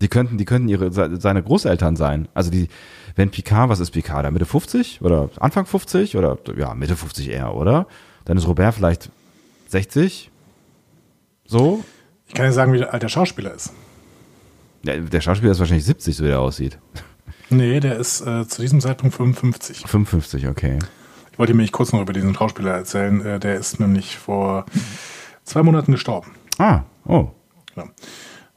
Die 0.01 0.09
könnten, 0.09 0.39
die 0.39 0.45
könnten 0.45 0.69
ihre, 0.69 0.93
se- 0.93 1.17
seine 1.21 1.43
Großeltern 1.43 1.97
sein. 1.97 2.29
Also 2.33 2.51
die, 2.51 2.69
wenn 3.17 3.31
Picard, 3.31 3.69
was 3.69 3.81
ist 3.81 3.91
Picard 3.91 4.25
da? 4.25 4.31
Mitte 4.31 4.47
50 4.47 5.03
oder 5.03 5.31
Anfang 5.41 5.67
50 5.67 6.17
oder 6.17 6.39
ja, 6.57 6.75
Mitte 6.75 6.95
50 6.97 7.29
eher, 7.31 7.55
oder? 7.55 7.87
Dann 8.25 8.37
ist 8.37 8.47
Robert 8.47 8.75
vielleicht 8.75 9.11
60. 9.67 10.31
So? 11.45 11.83
Ich 12.29 12.35
kann 12.35 12.45
ja 12.45 12.53
sagen, 12.53 12.73
wie 12.73 12.85
alt 12.85 13.03
der 13.03 13.09
Schauspieler 13.09 13.53
ist. 13.55 13.73
Ja, 14.85 14.97
der 14.97 15.21
Schauspieler 15.21 15.51
ist 15.51 15.59
wahrscheinlich 15.59 15.87
70, 15.87 16.15
so 16.17 16.23
wie 16.25 16.29
der 16.29 16.41
aussieht. 16.41 16.79
Nee, 17.51 17.81
der 17.81 17.97
ist 17.97 18.21
äh, 18.21 18.47
zu 18.47 18.61
diesem 18.63 18.81
Zeitpunkt 18.81 19.15
55. 19.17 19.85
55, 19.87 20.49
okay. 20.49 20.79
Ich 21.33 21.39
wollte 21.39 21.55
mir 21.55 21.67
kurz 21.69 21.93
noch 21.93 22.03
über 22.03 22.13
diesen 22.13 22.35
Schauspieler 22.35 22.73
erzählen. 22.73 23.25
Äh, 23.25 23.41
der 23.41 23.57
ist 23.57 23.81
nämlich 23.81 24.17
vor 24.19 24.67
zwei 25.45 25.63
Monaten 25.63 25.93
gestorben. 25.93 26.33
Ah, 26.59 26.83
oh. 27.07 27.29
Ja. 27.77 27.85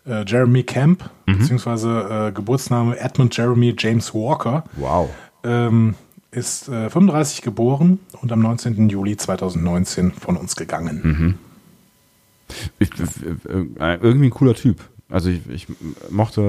Äh, 0.06 0.26
Jeremy 0.28 0.64
Camp, 0.64 1.10
beziehungsweise 1.28 2.28
äh, 2.30 2.32
Geburtsname 2.32 2.98
Edmund 3.00 3.38
Jeremy 3.38 3.76
James 3.78 4.14
Walker, 4.16 4.64
Wow. 4.78 5.10
ähm, 5.44 5.94
ist 6.32 6.68
äh, 6.70 6.90
35 6.90 7.44
geboren 7.44 8.00
und 8.22 8.32
am 8.32 8.40
19. 8.40 8.90
Juli 8.90 9.16
2019 9.16 10.12
von 10.12 10.38
uns 10.38 10.56
gegangen. 10.56 11.38
Ich, 12.80 12.90
äh, 13.00 13.96
irgendwie 14.02 14.26
ein 14.28 14.32
cooler 14.32 14.56
Typ. 14.56 14.80
Also 15.12 15.30
ich, 15.30 15.48
ich 15.50 15.68
mochte 16.10 16.42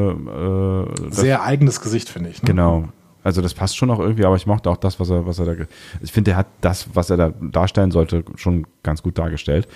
äh, 0.97 1.05
das, 1.09 1.16
Sehr 1.16 1.43
eigenes 1.43 1.80
Gesicht, 1.80 2.09
finde 2.09 2.30
ich. 2.30 2.43
Ne? 2.43 2.47
genau. 2.47 2.89
Also 3.24 3.40
das 3.40 3.55
passt 3.55 3.76
schon 3.76 3.90
auch 3.90 4.01
irgendwie, 4.01 4.24
aber 4.24 4.36
ich 4.36 4.47
mochte 4.47 4.70
auch 4.70 4.76
das, 4.76 4.98
was 4.98 5.10
er, 5.10 5.26
was 5.26 5.39
er 5.39 5.47
da. 5.47 5.64
Ich 6.01 6.12
finde, 6.12 6.32
er 6.32 6.39
hat 6.39 6.48
das, 6.60 6.89
was 6.94 7.10
er 7.10 7.16
da 7.16 7.28
darstellen 7.40 7.93
sollte, 7.93 8.24
schon 8.36 8.66
ganz 8.82 9.02
gut 9.02 9.18
dargestellt. 9.18 9.68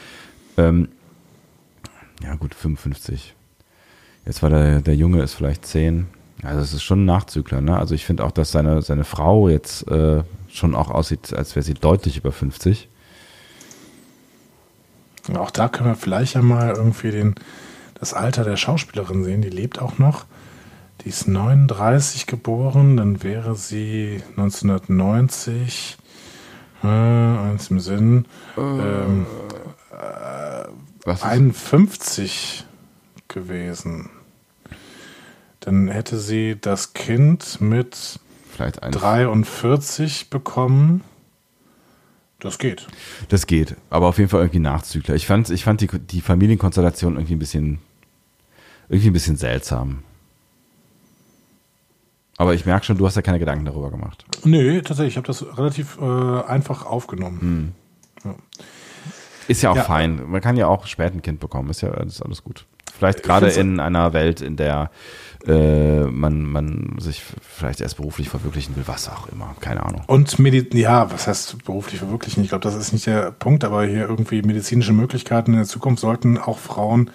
Ähm, 0.57 0.89
ja 2.23 2.35
gut, 2.35 2.55
55. 2.55 3.35
Jetzt 4.25 4.43
war 4.43 4.51
der, 4.51 4.81
der 4.81 4.97
Junge 4.97 5.23
ist 5.23 5.35
vielleicht 5.35 5.65
10. 5.67 6.09
Also 6.43 6.61
es 6.61 6.73
ist 6.73 6.83
schon 6.83 7.03
ein 7.03 7.05
Nachzügler, 7.07 7.61
ne? 7.61 7.79
Also 7.79 7.95
ich 7.95 8.05
finde 8.05 8.25
auch, 8.25 8.33
dass 8.33 8.51
seine, 8.51 8.83
seine 8.83 9.05
Frau 9.05 9.49
jetzt 9.49 9.89
äh, 9.89 10.23
schon 10.49 10.75
auch 10.75 10.91
aussieht, 10.91 11.33
als 11.33 11.55
wäre 11.55 11.63
sie 11.63 11.75
deutlich 11.75 12.19
über 12.19 12.33
50. 12.33 12.89
Und 15.29 15.37
Auch 15.37 15.51
da 15.51 15.69
können 15.69 15.91
wir 15.91 15.97
vielleicht 15.97 16.35
ja 16.35 16.43
mal 16.43 16.75
irgendwie 16.75 17.11
den 17.11 17.35
das 17.99 18.15
Alter 18.15 18.45
der 18.45 18.57
Schauspielerin 18.57 19.25
sehen. 19.25 19.43
Die 19.43 19.51
lebt 19.51 19.81
auch 19.81 19.99
noch. 19.99 20.25
Die 21.03 21.11
ist 21.11 21.29
39 21.29 22.27
geboren, 22.27 22.97
dann 22.97 23.23
wäre 23.23 23.55
sie 23.55 24.23
1990, 24.37 25.99
äh, 26.83 26.87
eins 26.87 27.71
im 27.71 27.81
Sinn, 27.81 28.25
ähm, 28.57 29.27
Was 31.05 31.19
ist, 31.19 31.25
51 31.25 32.65
gewesen. 33.29 34.11
Dann 35.61 35.89
hätte 35.89 36.19
sie 36.19 36.57
das 36.61 36.93
Kind 36.93 37.61
mit 37.61 38.19
vielleicht 38.51 38.83
ein, 38.83 38.93
43 38.93 40.31
bekommen. 40.31 41.03
Das 42.41 42.59
geht. 42.59 42.87
Das 43.29 43.47
geht, 43.47 43.77
aber 43.89 44.09
auf 44.09 44.19
jeden 44.19 44.29
Fall 44.29 44.41
irgendwie 44.41 44.59
Nachzügler. 44.59 45.15
Ich 45.15 45.27
fand, 45.27 45.49
ich 45.51 45.65
fand 45.65 45.81
die, 45.81 45.89
die 45.99 46.21
Familienkonstellation 46.21 47.15
irgendwie 47.15 47.35
ein 47.35 47.39
bisschen, 47.39 47.79
irgendwie 48.89 49.09
ein 49.09 49.13
bisschen 49.15 49.37
seltsam. 49.37 50.03
Aber 52.37 52.53
ich 52.53 52.67
merke 52.67 52.85
schon, 52.85 52.99
du 52.99 53.07
hast 53.07 53.15
ja 53.17 53.23
keine 53.23 53.39
Gedanken 53.39 53.65
darüber 53.65 53.91
gemacht. 53.91 54.27
Nö, 54.45 54.83
tatsächlich, 54.83 55.15
ich 55.15 55.17
habe 55.17 55.27
das 55.27 55.57
relativ 55.57 55.97
äh, 55.99 56.05
einfach 56.43 56.85
aufgenommen. 56.85 57.75
Ist 59.49 59.63
ja 59.63 59.71
auch 59.71 59.77
Ja. 59.77 59.85
fein. 59.85 60.29
Man 60.29 60.43
kann 60.43 60.57
ja 60.59 60.67
auch 60.67 60.87
spät 60.87 61.15
ein 61.15 61.23
Kind 61.23 61.41
bekommen. 61.41 61.71
Ist 61.71 61.81
ja 61.81 61.95
ist 62.03 62.21
alles 62.21 62.45
gut. 62.45 62.67
Vielleicht 62.99 63.23
gerade 63.23 63.49
in 63.49 63.81
einer 63.81 64.13
Welt, 64.13 64.43
in 64.43 64.57
der 64.57 64.91
äh, 65.47 66.05
man, 66.05 66.43
man 66.43 66.97
sich 66.99 67.23
vielleicht 67.41 67.81
erst 67.81 67.97
beruflich 67.97 68.29
verwirklichen 68.29 68.77
will, 68.77 68.85
was 68.87 69.09
auch 69.09 69.29
immer. 69.29 69.55
Keine 69.61 69.85
Ahnung. 69.85 70.03
Und 70.07 70.39
Medi 70.39 70.67
ja, 70.79 71.11
was 71.13 71.27
heißt 71.27 71.65
beruflich 71.65 72.01
verwirklichen? 72.01 72.43
Ich 72.43 72.51
glaube, 72.51 72.63
das 72.63 72.75
ist 72.75 72.93
nicht 72.93 73.07
der 73.07 73.31
Punkt, 73.31 73.65
aber 73.65 73.85
hier 73.85 74.09
irgendwie 74.09 74.43
medizinische 74.43 74.93
Möglichkeiten 74.93 75.53
in 75.53 75.59
der 75.59 75.67
Zukunft 75.67 76.01
sollten 76.01 76.39
auch 76.39 76.59
Frauen 76.59 77.11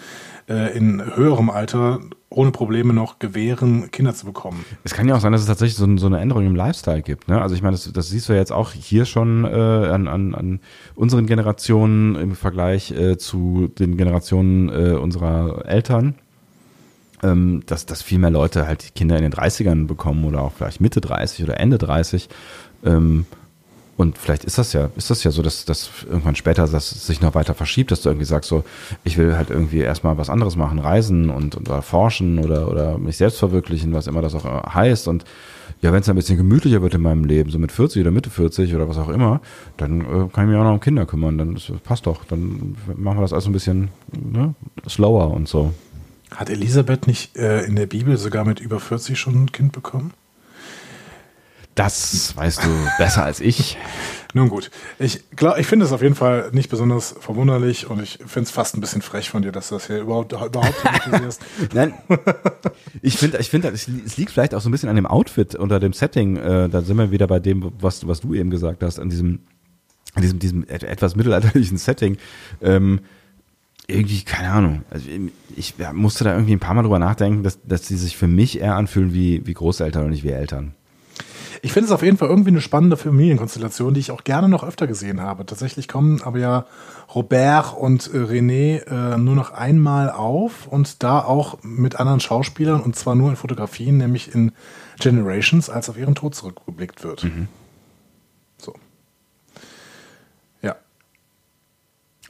äh, 0.48 0.76
in 0.76 1.04
höherem 1.16 1.50
Alter 1.50 2.00
ohne 2.30 2.52
Probleme 2.52 2.94
noch 2.94 3.20
gewähren, 3.20 3.92
Kinder 3.92 4.16
zu 4.16 4.26
bekommen. 4.26 4.64
Es 4.84 4.94
kann 4.94 5.08
ja 5.08 5.16
auch 5.16 5.20
sein, 5.20 5.34
dass 5.34 5.42
es 5.42 5.48
tatsächlich 5.48 5.76
so, 5.76 5.98
so 5.98 6.08
eine 6.08 6.20
Änderung 6.20 6.46
im 6.46 6.56
Lifestyle 6.56 7.02
gibt. 7.02 7.28
Ne? 7.28 7.42
Also 7.42 7.56
ich 7.56 7.62
meine, 7.62 7.74
das, 7.76 7.92
das 7.92 8.10
siehst 8.10 8.30
du 8.30 8.34
ja 8.34 8.40
jetzt 8.40 8.54
auch 8.54 8.72
hier 8.72 9.06
schon 9.06 9.44
äh, 9.44 9.50
an, 9.50 10.08
an, 10.08 10.34
an 10.34 10.60
unseren 10.96 11.26
Generationen 11.26 12.16
im 12.16 12.36
Vergleich 12.36 12.92
äh, 12.92 13.18
zu 13.18 13.70
den 13.78 13.98
Generationen 13.98 14.70
äh, 14.70 14.96
unserer 14.96 15.66
Eltern. 15.66 16.16
Ähm, 17.24 17.64
dass, 17.68 17.86
dass 17.86 18.02
viel 18.02 18.18
mehr 18.18 18.32
Leute 18.32 18.66
halt 18.66 18.88
die 18.88 18.92
Kinder 18.92 19.16
in 19.16 19.22
den 19.22 19.34
30ern 19.34 19.86
bekommen 19.86 20.26
oder 20.26 20.42
auch 20.42 20.54
vielleicht 20.54 20.82
Mitte 20.82 21.02
30 21.02 21.44
oder 21.44 21.60
Ende 21.60 21.78
30. 21.78 22.30
Ähm, 22.84 23.26
und 24.02 24.18
vielleicht 24.18 24.46
ist 24.46 24.58
das 24.58 24.74
ja, 24.74 24.90
ist 24.96 25.12
das 25.12 25.24
ja 25.24 25.30
so, 25.30 25.44
dass, 25.44 25.66
dass 25.66 25.92
irgendwann 26.10 26.36
später 26.36 26.66
das 26.68 27.06
sich 27.06 27.22
noch 27.22 27.36
weiter 27.36 27.54
verschiebt, 27.54 27.92
dass 27.92 28.02
du 28.02 28.10
irgendwie 28.10 28.26
sagst, 28.26 28.50
so, 28.50 28.64
ich 29.04 29.18
will 29.20 29.38
halt 29.38 29.52
irgendwie 29.52 29.82
erstmal 29.82 30.18
was 30.18 30.32
anderes 30.32 30.56
machen, 30.56 30.80
reisen 30.80 31.30
und, 31.30 31.56
oder 31.56 31.84
forschen 31.84 32.40
oder, 32.40 32.68
oder 32.72 32.98
mich 32.98 33.18
selbst 33.18 33.38
verwirklichen, 33.38 33.94
was 33.94 34.08
immer 34.08 34.24
das 34.24 34.34
auch 34.34 34.46
äh, 34.46 34.70
heißt. 34.70 35.08
Und 35.08 35.26
ja, 35.82 35.94
wenn 35.94 36.02
es 36.02 36.10
ein 36.10 36.16
bisschen 36.16 36.38
gemütlicher 36.38 36.82
wird 36.82 36.96
in 36.96 37.02
meinem 37.02 37.26
Leben, 37.26 37.52
so 37.52 37.60
mit 37.60 37.72
40 37.72 38.02
oder 38.02 38.10
Mitte 38.10 38.32
40 38.32 38.74
oder 38.74 38.90
was 38.90 38.98
auch 38.98 39.10
immer, 39.10 39.40
dann 39.78 40.02
äh, 40.02 40.28
kann 40.34 40.46
ich 40.46 40.52
mich 40.52 40.58
auch 40.58 40.64
noch 40.64 40.74
um 40.74 40.80
Kinder 40.80 41.06
kümmern. 41.06 41.38
Dann 41.38 41.56
ist, 41.56 41.72
passt 41.84 42.08
doch. 42.08 42.26
Dann 42.26 42.76
machen 42.96 43.18
wir 43.18 43.22
das 43.22 43.34
alles 43.34 43.46
ein 43.46 43.54
bisschen 43.54 43.90
ne, 44.12 44.56
slower 44.88 45.30
und 45.32 45.48
so. 45.48 45.74
Hat 46.36 46.50
Elisabeth 46.50 47.08
nicht 47.08 47.36
äh, 47.38 47.64
in 47.66 47.76
der 47.76 47.86
Bibel 47.88 48.18
sogar 48.18 48.46
mit 48.46 48.60
über 48.60 48.80
40 48.80 49.20
schon 49.20 49.44
ein 49.44 49.52
Kind 49.52 49.72
bekommen? 49.74 50.14
Das 51.76 52.36
weißt 52.36 52.66
du 52.66 52.70
besser 52.98 53.24
als 53.24 53.40
ich. 53.40 53.78
Nun 54.34 54.48
gut, 54.50 54.72
ich 54.98 55.30
glaube, 55.36 55.60
ich 55.60 55.68
finde 55.68 55.86
es 55.86 55.92
auf 55.92 56.02
jeden 56.02 56.16
Fall 56.16 56.50
nicht 56.54 56.70
besonders 56.70 57.16
verwunderlich 57.20 57.90
und 57.90 58.02
ich 58.02 58.18
finde 58.26 58.42
es 58.44 58.52
fast 58.52 58.76
ein 58.78 58.82
bisschen 58.82 59.02
frech 59.02 59.30
von 59.30 59.42
dir, 59.42 59.52
dass 59.52 59.70
du 59.70 59.76
das 59.76 59.88
hier 59.88 60.00
überhaupt, 60.00 60.32
überhaupt 60.32 60.74
kritisierst. 60.84 61.42
Nein, 61.74 61.94
ich 63.02 63.18
finde, 63.18 63.40
ich 63.40 63.50
finde, 63.50 63.68
es 63.70 63.88
li- 63.88 64.04
es 64.06 64.16
liegt 64.16 64.32
vielleicht 64.32 64.54
auch 64.56 64.62
so 64.62 64.70
ein 64.70 64.72
bisschen 64.72 64.88
an 64.90 64.96
dem 64.96 65.06
Outfit 65.06 65.56
unter 65.56 65.82
dem 65.82 65.92
Setting. 65.92 66.38
Äh, 66.38 66.70
da 66.70 66.82
sind 66.82 66.98
wir 66.98 67.12
wieder 67.12 67.28
bei 67.28 67.40
dem, 67.40 67.74
was, 67.80 68.08
was 68.08 68.22
du 68.22 68.34
eben 68.34 68.50
gesagt 68.52 68.84
hast, 68.84 69.00
an 69.00 69.10
diesem, 69.10 69.40
an 70.14 70.22
diesem, 70.22 70.40
diesem 70.40 70.64
et- 70.70 70.84
etwas 70.84 71.16
mittelalterlichen 71.18 71.78
Setting. 71.78 72.18
Ähm, 72.62 73.02
irgendwie, 73.92 74.22
keine 74.24 74.50
Ahnung. 74.50 74.84
Also 74.90 75.08
ich 75.56 75.76
musste 75.94 76.24
da 76.24 76.34
irgendwie 76.34 76.54
ein 76.54 76.60
paar 76.60 76.74
Mal 76.74 76.84
drüber 76.84 77.00
nachdenken, 77.00 77.44
dass, 77.44 77.60
dass 77.64 77.84
die 77.84 77.96
sich 77.96 78.18
für 78.18 78.28
mich 78.28 78.60
eher 78.60 78.76
anfühlen 78.76 79.14
wie, 79.14 79.46
wie 79.46 79.54
Großeltern 79.54 80.06
und 80.06 80.12
nicht 80.12 80.24
wie 80.24 80.30
Eltern. 80.30 80.74
Ich 81.64 81.74
finde 81.74 81.86
es 81.86 81.92
auf 81.92 82.02
jeden 82.02 82.18
Fall 82.18 82.30
irgendwie 82.30 82.50
eine 82.50 82.62
spannende 82.62 82.98
Familienkonstellation, 82.98 83.94
die 83.94 84.00
ich 84.00 84.10
auch 84.10 84.24
gerne 84.24 84.50
noch 84.50 84.64
öfter 84.64 84.88
gesehen 84.88 85.22
habe. 85.22 85.46
Tatsächlich 85.46 85.88
kommen 85.88 86.22
aber 86.24 86.40
ja 86.40 86.66
Robert 87.14 87.78
und 87.78 88.12
äh, 88.14 88.18
René 88.18 88.82
äh, 88.88 89.18
nur 89.18 89.36
noch 89.36 89.52
einmal 89.52 90.10
auf 90.10 90.68
und 90.68 91.04
da 91.04 91.20
auch 91.20 91.60
mit 91.62 92.00
anderen 92.00 92.20
Schauspielern 92.20 92.82
und 92.82 92.96
zwar 92.96 93.14
nur 93.14 93.30
in 93.30 93.36
Fotografien, 93.36 93.98
nämlich 93.98 94.34
in 94.34 94.54
Generations, 95.00 95.70
als 95.70 95.90
auf 95.90 95.98
ihren 95.98 96.16
Tod 96.16 96.34
zurückgeblickt 96.34 97.04
wird. 97.04 97.22
So. 97.22 97.28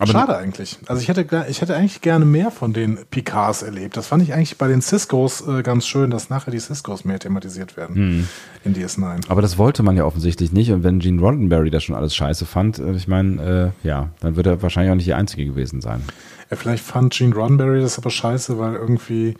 Aber 0.01 0.13
Schade 0.13 0.35
eigentlich. 0.35 0.79
Also 0.87 0.99
ich 0.99 1.09
hätte, 1.09 1.45
ich 1.47 1.61
hätte 1.61 1.75
eigentlich 1.75 2.01
gerne 2.01 2.25
mehr 2.25 2.49
von 2.49 2.73
den 2.73 2.97
Picards 3.11 3.61
erlebt. 3.61 3.95
Das 3.95 4.07
fand 4.07 4.23
ich 4.23 4.33
eigentlich 4.33 4.57
bei 4.57 4.67
den 4.67 4.81
Ciscos 4.81 5.47
äh, 5.47 5.61
ganz 5.61 5.85
schön, 5.85 6.09
dass 6.09 6.31
nachher 6.31 6.49
die 6.49 6.59
Ciscos 6.59 7.05
mehr 7.05 7.19
thematisiert 7.19 7.77
werden 7.77 8.27
in 8.63 8.73
DS9. 8.73 9.29
Aber 9.29 9.43
das 9.43 9.59
wollte 9.59 9.83
man 9.83 9.95
ja 9.95 10.03
offensichtlich 10.03 10.51
nicht. 10.51 10.71
Und 10.71 10.83
wenn 10.83 10.97
Gene 10.97 11.21
Roddenberry 11.21 11.69
das 11.69 11.83
schon 11.83 11.93
alles 11.93 12.15
scheiße 12.15 12.47
fand, 12.47 12.79
äh, 12.79 12.93
ich 12.93 13.07
meine, 13.07 13.73
äh, 13.83 13.87
ja, 13.87 14.09
dann 14.21 14.35
wird 14.35 14.47
er 14.47 14.63
wahrscheinlich 14.63 14.91
auch 14.91 14.95
nicht 14.95 15.05
die 15.05 15.13
Einzige 15.13 15.45
gewesen 15.45 15.81
sein. 15.81 16.01
Ja, 16.49 16.57
vielleicht 16.57 16.83
fand 16.83 17.13
Gene 17.13 17.35
Roddenberry 17.35 17.79
das 17.79 17.99
aber 17.99 18.09
scheiße, 18.09 18.57
weil 18.57 18.73
irgendwie, 18.73 19.35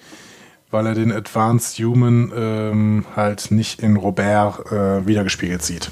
weil 0.69 0.85
er 0.85 0.93
den 0.93 1.11
Advanced 1.11 1.79
Human 1.79 2.31
ähm, 2.35 3.05
halt 3.15 3.49
nicht 3.49 3.81
in 3.81 3.95
Robert 3.95 4.71
äh, 4.71 5.07
wiedergespiegelt 5.07 5.63
sieht. 5.63 5.89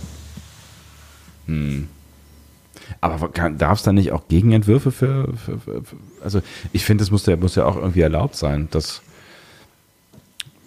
Aber 3.01 3.29
darf 3.29 3.79
es 3.79 3.83
da 3.83 3.91
nicht 3.91 4.11
auch 4.11 4.27
Gegenentwürfe 4.27 4.91
für, 4.91 5.33
für, 5.37 5.59
für, 5.59 5.83
für 5.83 5.95
also 6.23 6.41
ich 6.73 6.85
finde, 6.85 7.03
es 7.03 7.11
muss 7.11 7.25
ja, 7.25 7.35
muss 7.35 7.55
ja 7.55 7.65
auch 7.65 7.75
irgendwie 7.75 8.01
erlaubt 8.01 8.35
sein, 8.35 8.67
dass, 8.71 9.01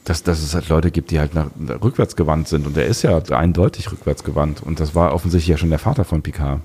dass, 0.04 0.22
dass 0.22 0.42
es 0.42 0.54
halt 0.54 0.68
Leute 0.68 0.90
gibt, 0.90 1.10
die 1.10 1.18
halt 1.18 1.34
nach, 1.34 1.50
rückwärts 1.82 2.16
gewandt 2.16 2.48
sind. 2.48 2.66
Und 2.66 2.76
der 2.76 2.86
ist 2.86 3.02
ja 3.02 3.18
eindeutig 3.18 3.90
rückwärts 3.92 4.24
gewandt. 4.24 4.62
Und 4.62 4.80
das 4.80 4.94
war 4.94 5.14
offensichtlich 5.14 5.48
ja 5.48 5.56
schon 5.56 5.70
der 5.70 5.78
Vater 5.78 6.04
von 6.04 6.22
Picard. 6.22 6.60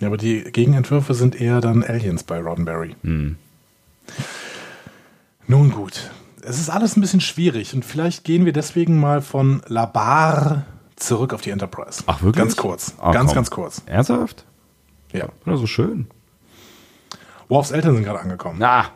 Ja, 0.00 0.08
aber 0.08 0.16
die 0.16 0.42
Gegenentwürfe 0.42 1.14
sind 1.14 1.40
eher 1.40 1.60
dann 1.60 1.84
Aliens 1.84 2.24
bei 2.24 2.40
Roddenberry. 2.40 2.96
Nun 5.46 5.70
gut. 5.70 6.10
Es 6.44 6.58
ist 6.58 6.70
alles 6.70 6.96
ein 6.96 7.00
bisschen 7.00 7.20
schwierig 7.20 7.72
und 7.72 7.84
vielleicht 7.84 8.24
gehen 8.24 8.44
wir 8.44 8.52
deswegen 8.52 8.98
mal 8.98 9.22
von 9.22 9.62
La 9.68 9.86
Barre 9.86 10.64
zurück 10.96 11.34
auf 11.34 11.40
die 11.40 11.50
Enterprise. 11.50 12.02
Ach, 12.06 12.22
wirklich? 12.22 12.42
Ganz 12.42 12.56
kurz. 12.56 12.94
Ah, 12.98 13.12
ganz, 13.12 13.28
komm. 13.28 13.34
ganz 13.36 13.50
kurz. 13.50 13.82
Ernsthaft? 13.86 14.44
Ja. 15.12 15.28
Oder 15.46 15.56
so 15.56 15.66
schön. 15.66 16.06
Worfs 17.48 17.70
Eltern 17.70 17.94
sind 17.94 18.04
gerade 18.04 18.20
angekommen. 18.20 18.56
Na, 18.58 18.86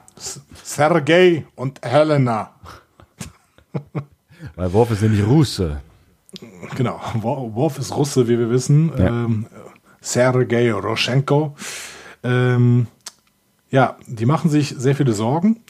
Sergei 0.62 1.44
und 1.56 1.80
Helena. 1.84 2.52
weil 4.56 4.72
Worf 4.72 4.90
ist 4.92 5.02
nämlich 5.02 5.24
Russe. 5.26 5.80
Genau. 6.76 7.00
Wo- 7.14 7.54
Worf 7.54 7.78
ist 7.78 7.94
Russe, 7.96 8.28
wie 8.28 8.38
wir 8.38 8.50
wissen. 8.50 8.92
Ja. 8.96 9.06
Ähm, 9.08 9.46
Sergei 10.00 10.72
Roschenko. 10.72 11.54
Ähm, 12.22 12.86
ja, 13.70 13.96
die 14.06 14.26
machen 14.26 14.48
sich 14.50 14.74
sehr 14.78 14.94
viele 14.96 15.12
Sorgen. 15.12 15.60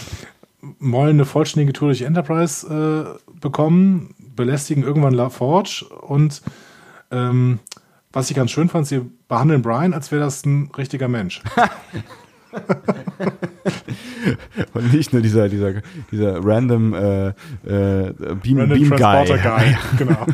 Wollen 0.80 1.10
eine 1.16 1.24
vollständige 1.24 1.72
Tour 1.72 1.88
durch 1.88 2.02
Enterprise 2.02 2.66
äh, 2.66 3.30
bekommen, 3.40 4.14
belästigen 4.34 4.82
irgendwann 4.82 5.14
LaForge 5.14 5.86
und 6.02 6.42
ähm, 7.10 7.58
was 8.12 8.30
ich 8.30 8.36
ganz 8.36 8.50
schön 8.50 8.68
fand, 8.68 8.86
sie 8.86 9.02
behandeln 9.30 9.62
Brian, 9.62 9.94
als 9.94 10.12
wäre 10.12 10.20
das 10.22 10.44
ein 10.44 10.70
richtiger 10.76 11.08
Mensch. 11.08 11.40
Und 14.74 14.92
nicht 14.92 15.14
nur 15.14 15.22
dieser, 15.22 15.48
dieser, 15.48 15.80
dieser 16.10 16.44
random 16.44 16.92
äh, 16.94 17.28
äh, 17.28 17.32
Beam, 18.42 18.58
Random 18.58 18.78
Beam 18.78 18.90
Transporter 18.90 19.38
Guy. 19.38 19.64
Guy. 19.64 19.76
Genau. 19.98 20.26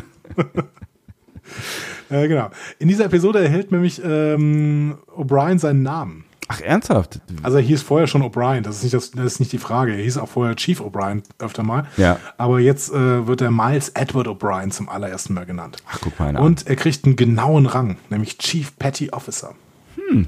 äh, 2.09 2.27
genau. 2.27 2.49
In 2.79 2.87
dieser 2.87 3.05
Episode 3.05 3.39
erhält 3.39 3.71
nämlich 3.71 4.01
ähm, 4.03 4.97
O'Brien 5.15 5.59
seinen 5.59 5.83
Namen. 5.83 6.25
Ach, 6.49 6.61
ernsthaft? 6.61 7.19
Also 7.43 7.57
er 7.57 7.63
hieß 7.63 7.81
vorher 7.81 8.07
schon 8.07 8.23
O'Brien, 8.23 8.61
das 8.61 8.77
ist, 8.77 8.83
nicht 8.83 8.93
das, 8.93 9.11
das 9.11 9.25
ist 9.25 9.39
nicht 9.39 9.51
die 9.51 9.57
Frage. 9.57 9.93
Er 9.93 10.01
hieß 10.01 10.17
auch 10.17 10.29
vorher 10.29 10.55
Chief 10.55 10.79
O'Brien 10.79 11.23
öfter 11.39 11.63
mal. 11.63 11.87
Ja. 11.97 12.19
Aber 12.37 12.59
jetzt 12.59 12.91
äh, 12.91 13.27
wird 13.27 13.41
er 13.41 13.51
Miles 13.51 13.89
Edward 13.89 14.27
O'Brien 14.27 14.71
zum 14.71 14.87
allerersten 14.87 15.33
Mal 15.33 15.45
genannt. 15.45 15.77
Ach, 15.89 15.99
guck 16.01 16.19
mal 16.19 16.29
einer. 16.29 16.41
Und 16.41 16.67
er 16.67 16.75
kriegt 16.75 17.05
einen 17.05 17.17
genauen 17.17 17.65
Rang, 17.65 17.97
nämlich 18.09 18.37
Chief 18.37 18.77
Petty 18.77 19.09
Officer. 19.11 19.55
Hm. 19.95 20.27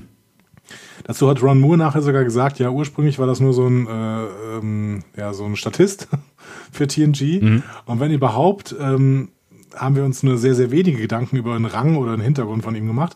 Dazu 1.06 1.30
hat 1.30 1.42
Ron 1.42 1.60
Moore 1.60 1.78
nachher 1.78 2.02
sogar 2.02 2.24
gesagt, 2.24 2.60
ja, 2.60 2.70
ursprünglich 2.70 3.18
war 3.18 3.28
das 3.28 3.40
nur 3.40 3.54
so 3.54 3.66
ein, 3.66 3.88
äh, 3.88 4.24
ähm, 4.58 5.04
ja, 5.16 5.34
so 5.34 5.46
ein 5.46 5.56
Statist 5.56 6.08
für 6.72 6.88
TNG. 6.88 7.42
Mhm. 7.42 7.64
Und 7.86 8.00
wenn 8.00 8.12
überhaupt, 8.12 8.76
ähm, 8.80 9.30
haben 9.76 9.96
wir 9.96 10.04
uns 10.04 10.24
nur 10.24 10.38
sehr, 10.38 10.56
sehr 10.56 10.72
wenige 10.72 11.00
Gedanken 11.00 11.38
über 11.38 11.56
einen 11.56 11.66
Rang 11.66 11.96
oder 11.96 12.14
einen 12.14 12.22
Hintergrund 12.22 12.64
von 12.64 12.76
ihm 12.76 12.88
gemacht. 12.88 13.16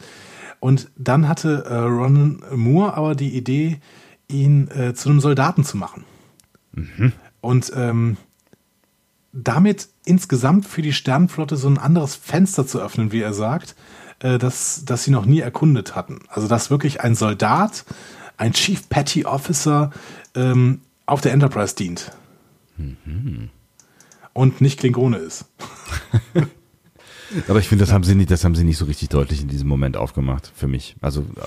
Und 0.63 0.91
dann 0.95 1.27
hatte 1.27 1.65
äh, 1.67 1.75
Ron 1.75 2.41
Moore 2.55 2.93
aber 2.93 3.15
die 3.15 3.35
Idee, 3.35 3.81
ihn 4.29 4.69
äh, 4.69 4.93
zu 4.93 5.09
einem 5.09 5.19
Soldaten 5.19 5.65
zu 5.65 5.75
machen. 5.75 6.05
Und 7.41 7.73
ähm, 7.75 8.15
damit 9.33 9.89
insgesamt 10.05 10.65
für 10.65 10.81
die 10.81 10.93
Sternenflotte 10.93 11.57
so 11.57 11.67
ein 11.67 11.77
anderes 11.77 12.15
Fenster 12.15 12.65
zu 12.65 12.79
öffnen, 12.79 13.11
wie 13.11 13.19
er 13.19 13.33
sagt, 13.33 13.75
äh, 14.19 14.37
das, 14.37 14.85
das 14.85 15.03
sie 15.03 15.11
noch 15.11 15.25
nie 15.25 15.41
erkundet 15.41 15.97
hatten. 15.97 16.19
Also 16.29 16.47
dass 16.47 16.69
wirklich 16.69 17.01
ein 17.01 17.15
Soldat, 17.15 17.83
ein 18.37 18.53
Chief 18.53 18.87
Petty 18.87 19.25
Officer 19.25 19.91
ähm, 20.33 20.79
auf 21.05 21.19
der 21.19 21.33
Enterprise 21.33 21.75
dient. 21.75 22.13
Und 24.31 24.61
nicht 24.61 24.79
Klingone 24.79 25.17
ist. 25.17 25.43
Aber 27.47 27.59
ich 27.59 27.67
finde, 27.67 27.83
das 27.85 27.93
haben 27.93 28.03
sie 28.03 28.15
nicht, 28.15 28.31
das 28.31 28.43
haben 28.43 28.55
sie 28.55 28.63
nicht 28.63 28.77
so 28.77 28.85
richtig 28.85 29.09
deutlich 29.09 29.41
in 29.41 29.47
diesem 29.47 29.67
Moment 29.67 29.97
aufgemacht 29.97 30.51
für 30.55 30.67
mich. 30.67 30.95
Also 31.01 31.21
äh, 31.21 31.41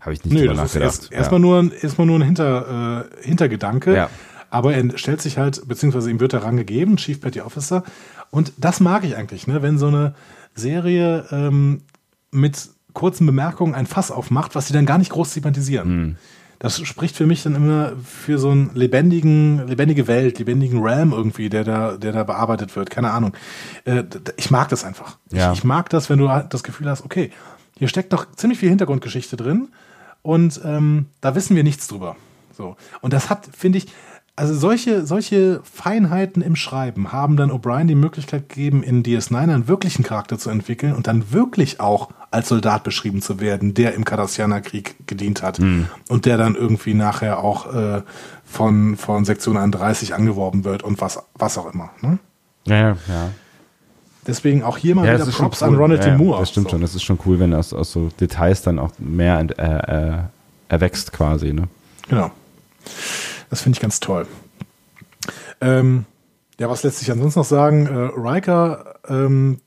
habe 0.00 0.12
ich 0.14 0.24
nicht 0.24 0.32
Nö, 0.34 0.40
drüber 0.40 0.54
nachgedacht. 0.54 0.82
erst, 0.82 1.12
erstmal 1.12 1.40
nur, 1.40 1.58
ein- 1.60 1.72
erstmal 1.72 2.06
nur 2.06 2.18
ein 2.18 2.22
Hinter, 2.22 3.08
äh, 3.22 3.26
Hintergedanke. 3.26 3.94
Ja. 3.94 4.10
Aber 4.50 4.74
er 4.74 4.98
stellt 4.98 5.22
sich 5.22 5.38
halt, 5.38 5.66
beziehungsweise 5.66 6.10
ihm 6.10 6.20
wird 6.20 6.32
der 6.34 6.42
Rang 6.42 6.56
gegeben, 6.56 6.96
Chief 6.96 7.20
Petty 7.20 7.40
Officer. 7.40 7.84
Und 8.30 8.52
das 8.58 8.80
mag 8.80 9.04
ich 9.04 9.16
eigentlich, 9.16 9.46
ne? 9.46 9.62
wenn 9.62 9.78
so 9.78 9.86
eine 9.86 10.14
Serie 10.54 11.26
ähm, 11.30 11.82
mit 12.30 12.68
kurzen 12.92 13.24
Bemerkungen 13.26 13.74
ein 13.74 13.86
Fass 13.86 14.10
aufmacht, 14.10 14.54
was 14.54 14.66
sie 14.66 14.74
dann 14.74 14.84
gar 14.84 14.98
nicht 14.98 15.10
groß 15.10 15.32
thematisieren. 15.32 15.88
Hm. 15.88 16.16
Das 16.62 16.80
spricht 16.86 17.16
für 17.16 17.26
mich 17.26 17.42
dann 17.42 17.56
immer 17.56 17.94
für 18.04 18.38
so 18.38 18.50
einen 18.50 18.70
lebendigen, 18.74 19.66
lebendige 19.66 20.06
Welt, 20.06 20.38
lebendigen 20.38 20.80
Realm 20.80 21.10
irgendwie, 21.10 21.48
der 21.48 21.64
da, 21.64 21.96
der 21.96 22.12
da 22.12 22.22
bearbeitet 22.22 22.76
wird. 22.76 22.88
Keine 22.88 23.10
Ahnung. 23.10 23.36
Äh, 23.84 24.04
ich 24.36 24.52
mag 24.52 24.68
das 24.68 24.84
einfach. 24.84 25.18
Ja. 25.32 25.50
Ich, 25.50 25.58
ich 25.58 25.64
mag 25.64 25.90
das, 25.90 26.08
wenn 26.08 26.20
du 26.20 26.28
halt 26.28 26.54
das 26.54 26.62
Gefühl 26.62 26.88
hast, 26.88 27.04
okay, 27.04 27.32
hier 27.76 27.88
steckt 27.88 28.12
doch 28.12 28.30
ziemlich 28.36 28.60
viel 28.60 28.68
Hintergrundgeschichte 28.68 29.36
drin 29.36 29.70
und 30.22 30.60
ähm, 30.64 31.06
da 31.20 31.34
wissen 31.34 31.56
wir 31.56 31.64
nichts 31.64 31.88
drüber. 31.88 32.14
So. 32.56 32.76
Und 33.00 33.12
das 33.12 33.28
hat, 33.28 33.48
finde 33.58 33.78
ich, 33.78 33.86
also 34.34 34.54
solche, 34.54 35.04
solche 35.04 35.60
Feinheiten 35.62 36.40
im 36.42 36.56
Schreiben 36.56 37.12
haben 37.12 37.36
dann 37.36 37.50
O'Brien 37.50 37.86
die 37.86 37.94
Möglichkeit 37.94 38.48
gegeben, 38.48 38.82
in 38.82 39.02
DS9 39.02 39.36
einen 39.36 39.68
wirklichen 39.68 40.04
Charakter 40.04 40.38
zu 40.38 40.48
entwickeln 40.48 40.94
und 40.94 41.06
dann 41.06 41.32
wirklich 41.32 41.80
auch 41.80 42.08
als 42.30 42.48
Soldat 42.48 42.82
beschrieben 42.82 43.20
zu 43.20 43.40
werden, 43.40 43.74
der 43.74 43.94
im 43.94 44.06
Cardassianer 44.06 44.62
Krieg 44.62 44.94
gedient 45.06 45.42
hat 45.42 45.60
und 46.08 46.24
der 46.24 46.38
dann 46.38 46.54
irgendwie 46.54 46.94
nachher 46.94 47.40
auch 47.44 47.74
äh, 47.74 48.02
von, 48.44 48.96
von 48.96 49.26
Sektion 49.26 49.58
31 49.58 50.14
angeworben 50.14 50.64
wird 50.64 50.82
und 50.82 51.00
was, 51.02 51.22
was 51.34 51.58
auch 51.58 51.72
immer. 51.72 51.90
Ne? 52.00 52.18
Ja, 52.64 52.92
ja. 52.92 53.30
Deswegen 54.26 54.62
auch 54.62 54.78
hier 54.78 54.94
mal 54.94 55.04
Ja, 55.04 55.14
wieder 55.14 55.26
Props 55.26 55.60
cool. 55.60 55.68
an 55.68 55.74
Ronald 55.74 56.04
ja, 56.04 56.12
D. 56.12 56.16
Moore. 56.16 56.40
Das 56.40 56.50
stimmt 56.50 56.68
So. 56.68 56.70
schon. 56.70 56.80
Das 56.80 56.94
ist 56.94 57.02
schon 57.02 57.18
cool, 57.26 57.38
wenn 57.38 57.52
aus, 57.52 57.74
aus 57.74 57.92
so 57.92 58.08
Details 58.20 58.62
dann 58.62 58.78
auch 58.78 58.92
mehr 58.98 59.44
äh, 59.58 60.10
äh, 60.12 60.18
erwächst 60.68 61.12
quasi. 61.12 61.52
Ne? 61.52 61.64
Genau. 62.08 62.30
Das 63.52 63.60
finde 63.60 63.76
ich 63.76 63.82
ganz 63.82 64.00
toll. 64.00 64.26
Ähm, 65.60 66.06
ja, 66.58 66.70
was 66.70 66.82
lässt 66.84 67.00
sich 67.00 67.12
ansonsten 67.12 67.40
noch 67.40 67.44
sagen? 67.46 67.86
Äh, 67.86 68.18
Riker, 68.18 68.94
ähm, 69.06 69.60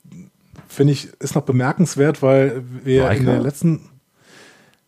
finde 0.67 0.93
ich, 0.93 1.13
ist 1.21 1.35
noch 1.35 1.43
bemerkenswert, 1.43 2.23
weil 2.23 2.63
wir 2.83 3.03
in 3.11 3.19
Riker? 3.19 3.31
der 3.33 3.41
letzten. 3.41 3.81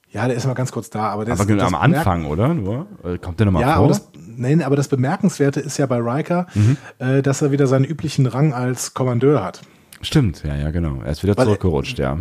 Ja, 0.10 0.26
der 0.28 0.36
ist 0.36 0.48
mal 0.48 0.56
ganz 0.56 0.72
kurz 0.72 0.90
da, 0.90 1.10
aber 1.10 1.26
der 1.26 1.34
Aber 1.36 1.44
ist 1.44 1.48
genau 1.48 1.65
am 1.68 1.76
Anfang, 1.76 2.26
oder? 2.26 2.56
Nur? 2.56 2.88
Äh, 3.03 3.19
Kommt 3.19 3.40
der 3.40 3.45
nochmal 3.45 3.61
Ja, 3.61 3.76
vor? 3.76 3.84
aber 3.86 3.88
das, 3.90 4.07
nein, 4.36 4.64
aber 4.64 4.76
das 4.76 4.88
Bemerkenswerte 4.88 5.60
ist 5.60 5.78
ja 5.78 5.86
bei 5.86 5.98
Riker, 5.99 6.48
Mhm. 6.56 6.78
äh, 6.98 7.22
dass 7.22 7.44
er 7.44 7.52
wieder 7.52 7.68
seinen 7.68 7.86
üblichen 7.86 8.26
Rang 8.26 8.52
als 8.52 8.95
Kommandeur 8.95 9.44
hat. 9.44 9.61
Stimmt, 10.02 10.44
ja, 10.44 10.56
ja, 10.56 10.72
genau. 10.72 11.02
Er 11.03 11.11
ist 11.11 11.22
wieder 11.22 11.38
Weil- 11.38 11.45
zurückgerutscht, 11.45 11.99
ja. 11.99 12.18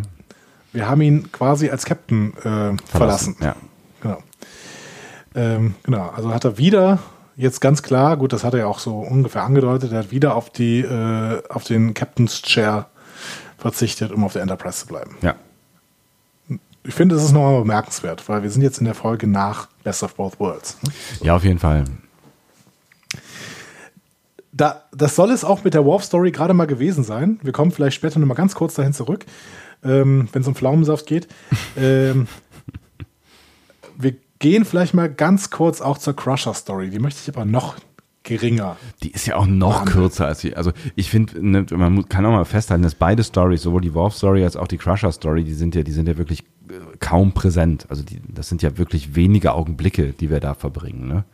Wir 0.75 0.91
haben 0.91 1.01
ihn 1.01 1.33
quasi 1.33 1.71
als 1.71 1.87
Captain 1.87 2.35
äh, 2.45 2.77
verlassen. 2.85 3.37
Ja. 3.41 3.57
Genau. 5.37 5.47
Ähm, 5.57 5.75
genau, 5.83 6.09
also 6.09 6.33
hat 6.33 6.45
er 6.45 6.59
wieder 6.59 6.99
jetzt 7.37 7.61
ganz 7.61 7.83
klar, 7.83 8.17
gut, 8.17 8.33
das 8.33 8.43
hat 8.43 8.55
er 8.55 8.61
ja 8.61 8.67
auch 8.67 8.79
so 8.79 8.99
ungefähr 8.99 9.43
angedeutet, 9.43 9.93
er 9.93 9.99
hat 9.99 10.11
wieder 10.11 10.35
auf 10.35 10.49
die 10.51 10.81
äh, 10.81 11.43
auf 11.51 11.65
den 11.65 11.93
Captain's 11.93 12.41
Chair 12.41 12.89
verzichtet, 13.59 14.11
um 14.13 14.25
auf 14.25 14.33
der 14.33 14.43
Enterprise 14.43 14.79
zu 14.81 14.87
bleiben. 14.87 15.17
ja. 15.23 15.35
Ich 16.89 16.95
finde, 16.95 17.17
das 17.17 17.25
ist 17.25 17.33
nochmal 17.33 17.59
bemerkenswert, 17.59 18.29
weil 18.29 18.45
wir 18.45 18.51
sind 18.51 18.63
jetzt 18.63 18.79
in 18.79 18.85
der 18.85 18.95
Folge 18.95 19.27
nach 19.27 19.67
Best 19.83 20.05
of 20.05 20.15
Both 20.15 20.39
Worlds. 20.39 20.79
ne? 20.85 20.93
Ja, 21.21 21.35
auf 21.35 21.43
jeden 21.43 21.59
Fall. 21.59 21.83
Da, 24.53 24.85
das 24.93 25.17
soll 25.17 25.33
es 25.33 25.45
auch 25.45 25.65
mit 25.65 25.75
der 25.75 25.85
Worf-Story 25.85 26.31
gerade 26.31 26.55
mal 26.55 26.69
gewesen 26.69 27.03
sein. 27.03 27.41
Wir 27.43 27.53
kommen 27.53 27.73
vielleicht 27.73 27.97
später 27.97 28.21
noch 28.21 28.27
mal 28.29 28.35
ganz 28.35 28.55
kurz 28.55 28.75
dahin 28.75 28.93
zurück, 28.93 29.27
ähm, 29.83 30.29
wenn 30.33 30.43
es 30.43 30.49
um 30.49 30.55
Pflaumensaft 30.55 31.07
geht. 31.07 31.27
ähm, 31.77 32.29
wir 33.99 34.15
gehen 34.39 34.65
vielleicht 34.65 34.95
mal 34.95 35.13
ganz 35.13 35.51
kurz 35.51 35.81
auch 35.81 35.99
zur 35.99 36.15
Crusher-Story. 36.15 36.91
Die 36.91 36.99
möchte 36.99 37.21
ich 37.23 37.35
aber 37.35 37.45
noch 37.45 37.77
geringer. 38.27 38.77
Die 39.03 39.13
ist 39.13 39.27
ja 39.27 39.37
auch 39.37 39.47
noch 39.47 39.81
Wahnsinn. 39.81 39.95
kürzer 39.95 40.27
als 40.27 40.41
die. 40.41 40.57
Also 40.57 40.73
ich 40.97 41.11
finde, 41.11 41.47
ne, 41.47 41.65
man 41.71 42.09
kann 42.09 42.27
auch 42.27 42.33
mal 42.33 42.45
festhalten, 42.45 42.83
dass 42.83 42.95
beide 42.95 43.25
Stories, 43.25 43.63
sowohl 43.63 43.81
die 43.81 43.95
Worf-Story 43.95 44.45
als 44.45 44.57
auch 44.57 44.69
die 44.69 44.79
Crusher-Story, 44.79 45.45
die 45.45 45.55
sind 45.55 45.75
ja, 45.75 45.83
die 45.83 45.93
sind 45.93 46.09
ja 46.09 46.19
wirklich 46.19 46.41
äh, 46.69 46.75
kaum 46.99 47.33
präsent. 47.33 47.87
Also 47.89 48.03
die, 48.03 48.21
das 48.29 48.49
sind 48.49 48.63
ja 48.63 48.77
wirklich 48.79 49.15
wenige 49.15 49.53
Augenblicke, 49.53 50.13
die 50.13 50.29
wir 50.29 50.41
da 50.41 50.55
verbringen. 50.55 51.07
Ne? 51.07 51.25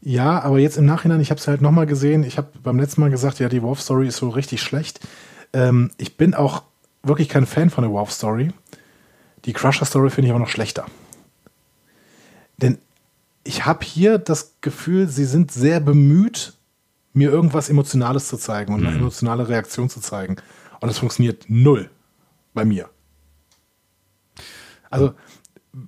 Ja, 0.00 0.40
aber 0.40 0.60
jetzt 0.60 0.78
im 0.78 0.86
Nachhinein, 0.86 1.20
ich 1.20 1.30
habe 1.30 1.40
es 1.40 1.48
halt 1.48 1.60
noch 1.60 1.72
mal 1.72 1.86
gesehen. 1.86 2.22
Ich 2.22 2.38
habe 2.38 2.48
beim 2.62 2.78
letzten 2.78 3.00
Mal 3.00 3.10
gesagt, 3.10 3.40
ja, 3.40 3.48
die 3.48 3.62
Worf-Story 3.62 4.06
ist 4.06 4.18
so 4.18 4.28
richtig 4.28 4.62
schlecht. 4.62 5.00
Ähm, 5.52 5.90
ich 5.98 6.16
bin 6.16 6.34
auch 6.34 6.62
wirklich 7.02 7.28
kein 7.28 7.44
Fan 7.44 7.70
von 7.70 7.82
der 7.82 7.90
Worf-Story. 7.90 8.50
Die 9.44 9.52
Crusher-Story 9.52 10.10
finde 10.10 10.28
ich 10.28 10.32
aber 10.32 10.40
noch 10.40 10.48
schlechter. 10.48 10.86
Denn 12.58 12.78
ich 13.44 13.64
habe 13.64 13.84
hier 13.84 14.18
das 14.18 14.56
Gefühl, 14.60 15.08
sie 15.08 15.24
sind 15.24 15.52
sehr 15.52 15.80
bemüht, 15.80 16.54
mir 17.12 17.30
irgendwas 17.30 17.68
Emotionales 17.68 18.28
zu 18.28 18.36
zeigen 18.36 18.74
und 18.74 18.86
eine 18.86 18.96
emotionale 18.96 19.48
Reaktion 19.48 19.88
zu 19.88 20.00
zeigen. 20.00 20.36
Und 20.80 20.88
das 20.88 20.98
funktioniert 20.98 21.46
null 21.48 21.88
bei 22.52 22.64
mir. 22.64 22.90
Also, 24.90 25.14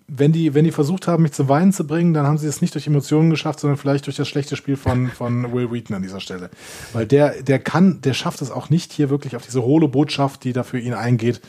wenn 0.07 0.33
die, 0.33 0.55
wenn 0.55 0.65
die 0.65 0.73
versucht 0.73 1.09
haben, 1.09 1.23
mich 1.23 1.33
zum 1.33 1.49
Weinen 1.49 1.73
zu 1.73 1.87
bringen, 1.87 2.13
dann 2.13 2.27
haben 2.27 2.39
sie 2.39 2.47
es 2.47 2.61
nicht 2.61 2.75
durch 2.75 2.87
Emotionen 2.87 3.31
geschafft, 3.31 3.61
sondern 3.61 3.79
vielleicht 3.79 4.07
durch 4.07 4.17
das 4.17 4.29
schlechte 4.29 4.55
Spiel 4.57 4.77
von, 4.77 5.09
von 5.09 5.53
Will 5.53 5.71
Wheaton 5.71 5.97
an 5.97 6.03
dieser 6.03 6.21
Stelle. 6.21 6.51
Weil 6.93 7.07
der, 7.07 7.43
der 7.43 7.59
kann, 7.59 8.01
der 8.03 8.13
schafft 8.13 8.43
es 8.43 8.51
auch 8.51 8.69
nicht, 8.71 8.93
hier 8.93 9.09
wirklich 9.09 9.35
auf 9.35 9.45
diese 9.45 9.63
hohle 9.63 9.89
Botschaft, 9.89 10.45
die 10.45 10.53
da 10.53 10.63
für 10.63 10.79
ihn 10.79 10.93
eingeht, 10.93 11.41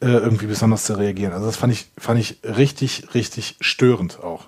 äh, 0.00 0.06
irgendwie 0.06 0.46
besonders 0.46 0.84
zu 0.84 0.94
reagieren. 0.94 1.32
Also 1.32 1.46
das 1.46 1.56
fand 1.56 1.72
ich, 1.72 1.90
fand 1.98 2.20
ich 2.20 2.38
richtig, 2.44 3.14
richtig 3.14 3.56
störend 3.60 4.20
auch. 4.20 4.46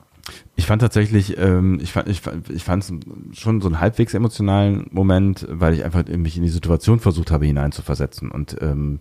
Ich 0.56 0.66
fand 0.66 0.80
tatsächlich, 0.80 1.36
ähm, 1.38 1.78
ich 1.82 1.92
fand, 1.92 2.08
ich 2.08 2.22
ich 2.48 2.64
fand 2.64 2.82
es 2.82 2.92
schon 3.38 3.60
so 3.60 3.68
einen 3.68 3.80
halbwegs 3.80 4.14
emotionalen 4.14 4.86
Moment, 4.90 5.46
weil 5.50 5.74
ich 5.74 5.84
einfach 5.84 6.06
mich 6.06 6.36
in 6.36 6.42
die 6.42 6.48
Situation 6.48 7.00
versucht 7.00 7.30
habe, 7.30 7.46
hineinzuversetzen. 7.46 8.30
Und 8.30 8.56
ähm, 8.60 9.00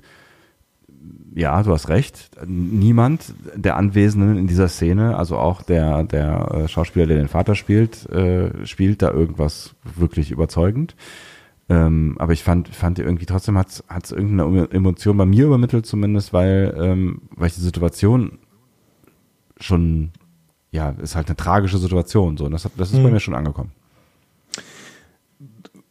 ja, 1.36 1.64
du 1.64 1.72
hast 1.72 1.90
recht. 1.90 2.32
Niemand 2.46 3.34
der 3.56 3.78
Anwesenden 3.78 4.38
in 4.38 4.48
dieser 4.48 4.68
Szene, 4.68 5.18
also 5.18 5.38
auch 5.38 5.62
der, 5.64 6.04
der 6.04 6.52
äh, 6.52 6.68
Schauspieler, 6.68 7.08
der 7.08 7.18
den 7.18 7.28
Vater 7.28 7.56
spielt, 7.56 8.10
äh, 8.10 8.66
spielt 8.66 9.02
da 9.02 9.12
irgendwas 9.12 9.76
wirklich 9.96 10.32
überzeugend. 10.32 10.96
Ähm, 11.70 12.16
aber 12.20 12.34
ich 12.34 12.44
fand, 12.44 12.68
fand 12.70 13.00
irgendwie 13.00 13.26
trotzdem 13.26 13.58
hat 13.58 13.70
es 13.70 14.12
irgendeine 14.12 14.70
Emotion 14.72 15.18
bei 15.18 15.26
mir 15.26 15.46
übermittelt, 15.46 15.86
zumindest, 15.86 16.34
weil, 16.34 16.76
ähm, 16.78 17.22
weil 17.36 17.48
ich 17.48 17.56
die 17.56 17.62
Situation 17.62 18.40
schon, 19.60 20.12
ja, 20.74 20.90
ist 21.02 21.16
halt 21.16 21.28
eine 21.28 21.38
tragische 21.38 21.78
Situation. 21.78 22.36
So, 22.36 22.46
und 22.46 22.52
das, 22.52 22.66
hat, 22.66 22.74
das 22.76 22.90
ist 22.92 22.98
bei 22.98 23.04
Mhm. 23.08 23.14
mir 23.14 23.20
schon 23.22 23.36
angekommen. 23.36 23.72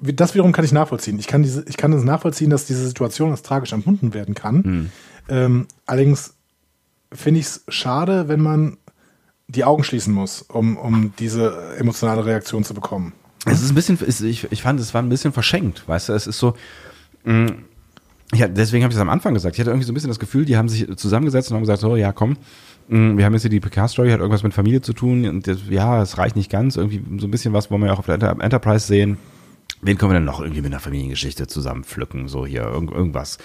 Das 0.01 0.35
wiederum 0.35 0.51
kann 0.53 0.65
ich 0.65 0.73
nachvollziehen. 0.73 1.19
Ich 1.21 1.29
kann, 1.29 1.43
diese, 1.45 1.65
ich 1.69 1.77
kann 1.77 1.93
es 1.93 2.03
nachvollziehen, 2.03 2.51
dass 2.51 2.67
diese 2.67 2.85
Situation 2.87 3.31
als 3.31 3.43
tragisch 3.43 3.73
empfunden 3.73 4.13
werden 4.15 4.35
kann. 4.35 4.91
Ähm, 5.29 5.67
allerdings 5.87 6.35
finde 7.13 7.39
ich 7.41 7.47
es 7.47 7.65
schade, 7.69 8.27
wenn 8.29 8.41
man 8.41 8.79
die 9.47 9.65
Augen 9.65 9.85
schließen 9.85 10.13
muss, 10.13 10.43
um, 10.43 10.77
um 10.77 11.13
diese 11.21 11.77
emotionale 11.79 12.25
Reaktion 12.27 12.65
zu 12.65 12.75
bekommen. 12.75 13.13
Es 13.45 13.63
ist 13.63 13.71
ein 13.71 13.75
bisschen, 13.77 13.99
ich, 14.27 14.51
ich 14.51 14.63
fand, 14.63 14.81
es 14.81 14.93
war 14.95 15.03
ein 15.03 15.09
bisschen 15.09 15.33
verschenkt, 15.33 15.87
weißt 15.87 16.09
du, 16.09 16.13
es 16.15 16.27
ist 16.27 16.39
so, 16.39 16.55
mh, 17.25 17.53
ja, 18.35 18.49
deswegen 18.49 18.83
habe 18.83 18.93
ich 18.93 18.97
es 18.97 19.01
am 19.03 19.11
Anfang 19.11 19.35
gesagt. 19.35 19.55
Ich 19.57 19.61
hatte 19.61 19.71
irgendwie 19.71 19.85
so 19.87 19.93
ein 19.93 19.95
bisschen 19.95 20.09
das 20.09 20.19
Gefühl, 20.19 20.47
die 20.47 20.57
haben 20.57 20.69
sich 20.69 20.89
zusammengesetzt 20.97 21.51
und 21.51 21.57
haben 21.57 21.63
gesagt, 21.63 21.81
so, 21.81 21.97
ja, 21.97 22.13
komm, 22.13 22.37
wir 22.93 23.25
haben 23.25 23.33
jetzt 23.33 23.43
hier 23.43 23.51
die 23.51 23.61
PK-Story, 23.61 24.11
hat 24.11 24.21
irgendwas 24.21 24.43
mit 24.43 24.53
Familie 24.53 24.83
zu 24.83 24.93
tun 24.93 25.27
und 25.27 25.47
das, 25.47 25.61
ja, 25.71 26.03
es 26.03 26.19
reicht 26.19 26.37
nicht 26.37 26.51
ganz, 26.51 26.77
irgendwie 26.77 27.03
so 27.19 27.27
ein 27.27 27.31
bisschen 27.31 27.55
was 27.55 27.71
wollen 27.71 27.81
wir 27.81 27.87
ja 27.87 27.95
auch 27.95 28.01
auf 28.01 28.07
der 28.07 28.17
Enter- 28.17 28.37
Enterprise 28.39 28.87
sehen. 28.87 29.17
Wen 29.81 29.97
können 29.97 30.13
wir 30.13 30.15
denn 30.17 30.25
noch 30.25 30.41
irgendwie 30.41 30.61
mit 30.61 30.71
einer 30.73 30.81
Familiengeschichte 30.81 31.47
zusammenpflücken, 31.47 32.29
so 32.29 32.45
hier, 32.45 32.63
irgend, 32.63 32.93
irgendwas. 32.93 33.39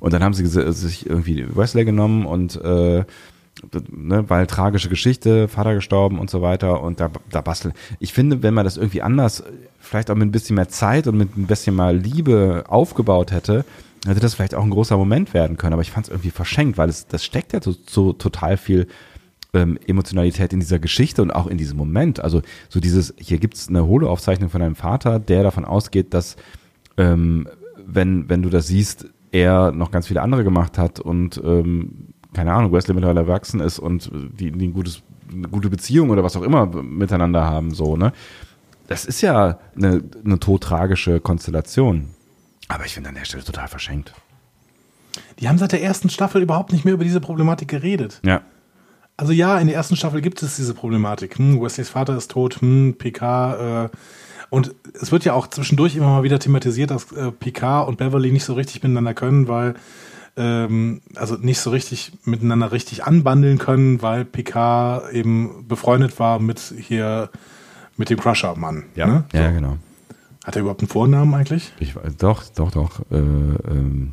Und 0.00 0.12
dann 0.14 0.22
haben 0.22 0.34
sie 0.34 0.46
sich 0.46 1.06
irgendwie 1.06 1.44
Wesley 1.54 1.84
genommen 1.84 2.24
und 2.26 2.56
äh, 2.62 3.04
ne, 3.90 4.24
weil 4.28 4.46
tragische 4.46 4.88
Geschichte, 4.88 5.48
Vater 5.48 5.74
gestorben 5.74 6.18
und 6.18 6.30
so 6.30 6.40
weiter 6.40 6.82
und 6.82 7.00
da, 7.00 7.10
da 7.30 7.40
basteln. 7.40 7.74
Ich 7.98 8.12
finde, 8.12 8.42
wenn 8.42 8.54
man 8.54 8.64
das 8.64 8.76
irgendwie 8.76 9.02
anders, 9.02 9.42
vielleicht 9.80 10.10
auch 10.10 10.14
mit 10.14 10.28
ein 10.28 10.32
bisschen 10.32 10.56
mehr 10.56 10.68
Zeit 10.68 11.06
und 11.08 11.18
mit 11.18 11.36
ein 11.36 11.46
bisschen 11.46 11.74
mal 11.74 11.96
Liebe 11.96 12.64
aufgebaut 12.68 13.32
hätte, 13.32 13.64
hätte 14.06 14.20
das 14.20 14.34
vielleicht 14.34 14.54
auch 14.54 14.64
ein 14.64 14.70
großer 14.70 14.96
Moment 14.96 15.34
werden 15.34 15.56
können. 15.56 15.72
Aber 15.72 15.82
ich 15.82 15.90
fand 15.90 16.06
es 16.06 16.12
irgendwie 16.12 16.30
verschenkt, 16.30 16.78
weil 16.78 16.88
es, 16.88 17.06
das 17.06 17.24
steckt 17.24 17.52
ja 17.52 17.62
so, 17.62 17.74
so 17.86 18.12
total 18.12 18.56
viel 18.56 18.86
ähm, 19.54 19.78
Emotionalität 19.86 20.52
in 20.52 20.60
dieser 20.60 20.78
Geschichte 20.78 21.22
und 21.22 21.30
auch 21.30 21.46
in 21.46 21.58
diesem 21.58 21.76
Moment. 21.76 22.20
Also 22.20 22.42
so 22.68 22.80
dieses, 22.80 23.14
hier 23.18 23.38
gibt's 23.38 23.68
eine 23.68 23.86
Holo-Aufzeichnung 23.86 24.50
von 24.50 24.62
einem 24.62 24.74
Vater, 24.74 25.18
der 25.18 25.42
davon 25.42 25.64
ausgeht, 25.64 26.14
dass 26.14 26.36
ähm, 26.96 27.48
wenn, 27.84 28.28
wenn 28.28 28.42
du 28.42 28.50
das 28.50 28.66
siehst, 28.66 29.06
er 29.30 29.72
noch 29.72 29.90
ganz 29.90 30.06
viele 30.06 30.22
andere 30.22 30.44
gemacht 30.44 30.78
hat 30.78 31.00
und 31.00 31.40
ähm, 31.44 32.08
keine 32.34 32.52
Ahnung, 32.52 32.72
Wesley 32.72 32.94
mittlerweile 32.94 33.20
erwachsen 33.20 33.60
ist 33.60 33.78
und 33.78 34.10
die, 34.12 34.50
die 34.50 34.68
ein 34.68 34.72
gutes, 34.72 35.02
eine 35.30 35.48
gute 35.48 35.70
Beziehung 35.70 36.10
oder 36.10 36.24
was 36.24 36.36
auch 36.36 36.42
immer 36.42 36.66
miteinander 36.66 37.44
haben, 37.44 37.72
so, 37.72 37.96
ne? 37.96 38.12
Das 38.88 39.04
ist 39.04 39.22
ja 39.22 39.58
eine, 39.76 40.02
eine 40.24 40.38
todtragische 40.38 41.20
Konstellation. 41.20 42.10
Aber 42.72 42.86
ich 42.86 42.94
finde 42.94 43.10
an 43.10 43.14
der 43.14 43.26
Stelle 43.26 43.44
total 43.44 43.68
verschenkt. 43.68 44.14
Die 45.38 45.48
haben 45.48 45.58
seit 45.58 45.72
der 45.72 45.82
ersten 45.82 46.08
Staffel 46.08 46.40
überhaupt 46.40 46.72
nicht 46.72 46.86
mehr 46.86 46.94
über 46.94 47.04
diese 47.04 47.20
Problematik 47.20 47.68
geredet. 47.68 48.20
Ja. 48.24 48.40
Also 49.18 49.34
ja, 49.34 49.58
in 49.58 49.66
der 49.66 49.76
ersten 49.76 49.94
Staffel 49.94 50.22
gibt 50.22 50.42
es 50.42 50.56
diese 50.56 50.72
Problematik. 50.72 51.36
Hm, 51.36 51.60
Wesleys 51.60 51.90
Vater 51.90 52.16
ist 52.16 52.30
tot, 52.30 52.62
hm, 52.62 52.94
PK. 52.96 53.84
Äh, 53.84 53.88
und 54.48 54.74
es 54.98 55.12
wird 55.12 55.26
ja 55.26 55.34
auch 55.34 55.48
zwischendurch 55.48 55.96
immer 55.96 56.08
mal 56.08 56.22
wieder 56.22 56.38
thematisiert, 56.38 56.90
dass 56.90 57.12
äh, 57.12 57.30
Picard 57.30 57.88
und 57.88 57.98
Beverly 57.98 58.32
nicht 58.32 58.44
so 58.44 58.54
richtig 58.54 58.82
miteinander 58.82 59.12
können, 59.12 59.48
weil 59.48 59.74
ähm, 60.36 61.02
also 61.14 61.36
nicht 61.36 61.60
so 61.60 61.70
richtig 61.70 62.12
miteinander 62.24 62.72
richtig 62.72 63.04
anbandeln 63.04 63.58
können, 63.58 64.00
weil 64.00 64.24
Picard 64.24 65.12
eben 65.12 65.68
befreundet 65.68 66.18
war 66.18 66.38
mit 66.38 66.58
hier 66.58 67.28
mit 67.98 68.08
dem 68.08 68.18
Crusher-Mann. 68.18 68.84
Ja, 68.94 69.06
ne? 69.06 69.24
ja, 69.34 69.50
genau. 69.50 69.76
Hat 70.44 70.56
er 70.56 70.62
überhaupt 70.62 70.80
einen 70.80 70.88
Vornamen 70.88 71.34
eigentlich? 71.34 71.72
Ich 71.78 71.94
weiß, 71.94 72.16
doch, 72.16 72.42
doch, 72.54 72.70
doch. 72.72 73.00
Äh, 73.10 73.16
ähm, 73.16 74.12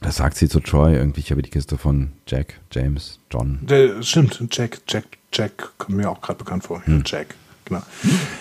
das 0.00 0.16
sagt 0.16 0.36
sie 0.36 0.48
zu 0.48 0.60
Troy 0.60 0.94
irgendwie. 0.94 1.20
Ich 1.20 1.30
habe 1.30 1.42
die 1.42 1.50
Kiste 1.50 1.78
von 1.78 2.12
Jack, 2.26 2.60
James, 2.70 3.18
John. 3.30 3.60
Der, 3.62 4.02
stimmt, 4.02 4.40
Jack, 4.52 4.80
Jack, 4.86 5.04
Jack 5.32 5.72
kommt 5.78 5.96
mir 5.96 6.10
auch 6.10 6.20
gerade 6.20 6.38
bekannt 6.38 6.64
vor. 6.64 6.84
Hm. 6.84 7.02
Jack, 7.04 7.34
genau. 7.64 7.82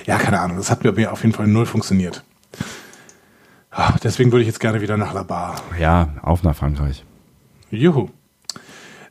Ja, 0.05 0.17
keine 0.17 0.39
Ahnung. 0.39 0.57
Das 0.57 0.69
hat 0.69 0.83
mir 0.83 1.11
auf 1.11 1.21
jeden 1.23 1.33
Fall 1.33 1.47
null 1.47 1.65
funktioniert. 1.65 2.23
Ah, 3.71 3.95
Deswegen 4.03 4.31
würde 4.31 4.41
ich 4.41 4.47
jetzt 4.47 4.59
gerne 4.59 4.81
wieder 4.81 4.97
nach 4.97 5.13
La 5.13 5.23
Bar. 5.23 5.61
Ja, 5.79 6.15
auf 6.21 6.43
nach 6.43 6.55
Frankreich. 6.55 7.03
Juhu. 7.69 8.09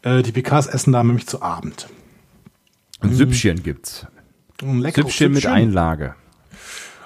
Äh, 0.03 0.23
die 0.23 0.33
Picards 0.33 0.67
essen 0.67 0.93
da 0.93 1.03
nämlich 1.03 1.27
zu 1.27 1.41
Abend. 1.43 1.89
Ein 3.01 3.15
Süppchen 3.15 3.63
gibt's. 3.63 4.07
Ein 4.63 4.81
leckeres 4.81 5.13
Süppchen 5.13 5.33
mit 5.33 5.47
Einlage. 5.47 6.15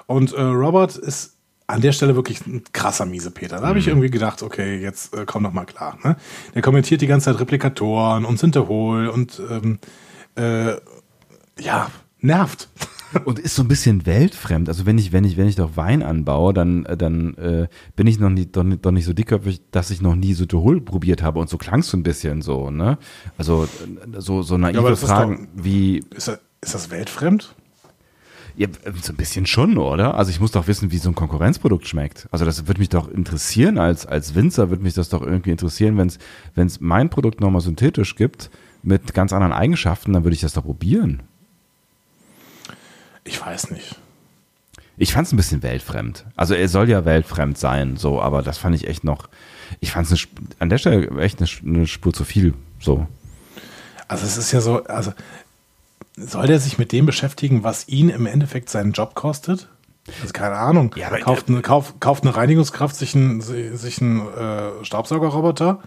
Und 0.07 0.33
äh, 0.33 0.41
Robert 0.41 0.95
ist 0.97 1.37
an 1.67 1.79
der 1.81 1.91
Stelle 1.93 2.15
wirklich 2.15 2.45
ein 2.45 2.63
krasser 2.73 3.05
Miesepeter. 3.05 3.61
Da 3.61 3.67
habe 3.67 3.79
ich 3.79 3.87
irgendwie 3.87 4.09
gedacht, 4.11 4.43
okay, 4.43 4.77
jetzt 4.81 5.15
äh, 5.15 5.23
komm 5.25 5.43
doch 5.43 5.53
mal 5.53 5.65
klar. 5.65 5.97
Ne? 6.03 6.17
Der 6.53 6.61
kommentiert 6.61 6.99
die 7.01 7.07
ganze 7.07 7.25
Zeit 7.31 7.39
Replikatoren 7.39 8.25
und 8.25 8.37
Sinterhol 8.39 9.07
und 9.07 9.41
ähm, 9.49 9.79
äh, 10.35 10.73
ja, 11.59 11.89
nervt. 12.19 12.67
Und 13.25 13.39
ist 13.39 13.55
so 13.55 13.63
ein 13.63 13.67
bisschen 13.67 14.05
weltfremd. 14.05 14.69
Also 14.69 14.85
wenn 14.85 14.97
ich, 14.97 15.11
wenn 15.11 15.25
ich, 15.25 15.35
wenn 15.35 15.45
ich 15.45 15.57
doch 15.57 15.75
Wein 15.75 16.01
anbaue, 16.01 16.53
dann, 16.53 16.85
äh, 16.85 16.95
dann 16.95 17.35
äh, 17.35 17.67
bin 17.97 18.07
ich 18.07 18.19
noch 18.21 18.29
nie, 18.29 18.45
doch, 18.45 18.63
nicht- 18.63 18.85
doch 18.85 18.91
nicht 18.91 19.03
so 19.03 19.11
dickköpfig, 19.11 19.59
dass 19.71 19.91
ich 19.91 20.01
noch 20.01 20.15
nie 20.15 20.33
Sütehol 20.33 20.79
probiert 20.79 21.21
habe. 21.21 21.39
Und 21.39 21.49
so 21.49 21.57
klang 21.57 21.81
es 21.81 21.89
so 21.89 21.97
ein 21.97 22.03
bisschen 22.03 22.41
so, 22.41 22.71
ne? 22.71 22.97
Also 23.37 23.65
äh, 23.65 24.21
so, 24.21 24.43
so 24.43 24.57
naive 24.57 24.91
ist 24.91 25.01
Fragen 25.03 25.49
wie, 25.53 25.97
Ist, 26.15 26.29
das- 26.29 26.39
ist 26.61 26.73
das 26.73 26.89
weltfremd? 26.89 27.53
Ja, 28.55 28.67
so 29.01 29.13
ein 29.13 29.15
bisschen 29.15 29.45
schon, 29.45 29.77
oder? 29.77 30.15
Also 30.15 30.31
ich 30.31 30.39
muss 30.39 30.51
doch 30.51 30.67
wissen, 30.67 30.91
wie 30.91 30.97
so 30.97 31.09
ein 31.09 31.15
Konkurrenzprodukt 31.15 31.87
schmeckt. 31.87 32.27
Also 32.31 32.45
das 32.45 32.67
würde 32.67 32.79
mich 32.79 32.89
doch 32.89 33.09
interessieren 33.09 33.77
als, 33.77 34.05
als 34.05 34.35
Winzer, 34.35 34.69
würde 34.69 34.83
mich 34.83 34.93
das 34.93 35.09
doch 35.09 35.21
irgendwie 35.21 35.51
interessieren, 35.51 35.97
wenn 35.97 36.67
es 36.67 36.81
mein 36.81 37.09
Produkt 37.09 37.41
nochmal 37.41 37.61
synthetisch 37.61 38.15
gibt 38.15 38.49
mit 38.83 39.13
ganz 39.13 39.33
anderen 39.33 39.53
Eigenschaften, 39.53 40.13
dann 40.13 40.23
würde 40.23 40.35
ich 40.35 40.41
das 40.41 40.53
doch 40.53 40.63
probieren. 40.63 41.23
Ich 43.23 43.39
weiß 43.39 43.71
nicht. 43.71 43.95
Ich 44.97 45.13
fand 45.13 45.27
es 45.27 45.33
ein 45.33 45.37
bisschen 45.37 45.63
weltfremd. 45.63 46.25
Also 46.35 46.53
er 46.53 46.67
soll 46.67 46.89
ja 46.89 47.05
weltfremd 47.05 47.57
sein, 47.57 47.97
so, 47.97 48.21
aber 48.21 48.41
das 48.41 48.57
fand 48.57 48.75
ich 48.75 48.87
echt 48.87 49.03
noch. 49.03 49.29
Ich 49.79 49.91
fand 49.91 50.11
es 50.11 50.27
an 50.59 50.69
der 50.69 50.77
Stelle 50.77 51.07
echt 51.19 51.41
eine, 51.41 51.49
eine 51.65 51.87
Spur 51.87 52.13
zu 52.13 52.23
viel. 52.23 52.53
So. 52.79 53.07
Also 54.07 54.25
es 54.25 54.37
ist 54.37 54.51
ja 54.51 54.61
so, 54.61 54.83
also 54.83 55.13
soll 56.17 56.47
der 56.47 56.59
sich 56.59 56.77
mit 56.77 56.91
dem 56.91 57.05
beschäftigen, 57.05 57.63
was 57.63 57.87
ihn 57.87 58.09
im 58.09 58.25
Endeffekt 58.25 58.69
seinen 58.69 58.91
Job 58.91 59.15
kostet? 59.15 59.69
Also 60.21 60.33
keine 60.33 60.55
Ahnung. 60.55 60.93
Ja, 60.97 61.09
kauft, 61.19 61.47
eine, 61.47 61.61
kauf, 61.61 61.99
kauft 61.99 62.23
eine 62.23 62.35
Reinigungskraft 62.35 62.95
sich 62.95 63.15
einen, 63.15 63.41
sich 63.41 64.01
einen 64.01 64.27
äh, 64.27 64.83
Staubsaugerroboter? 64.83 65.79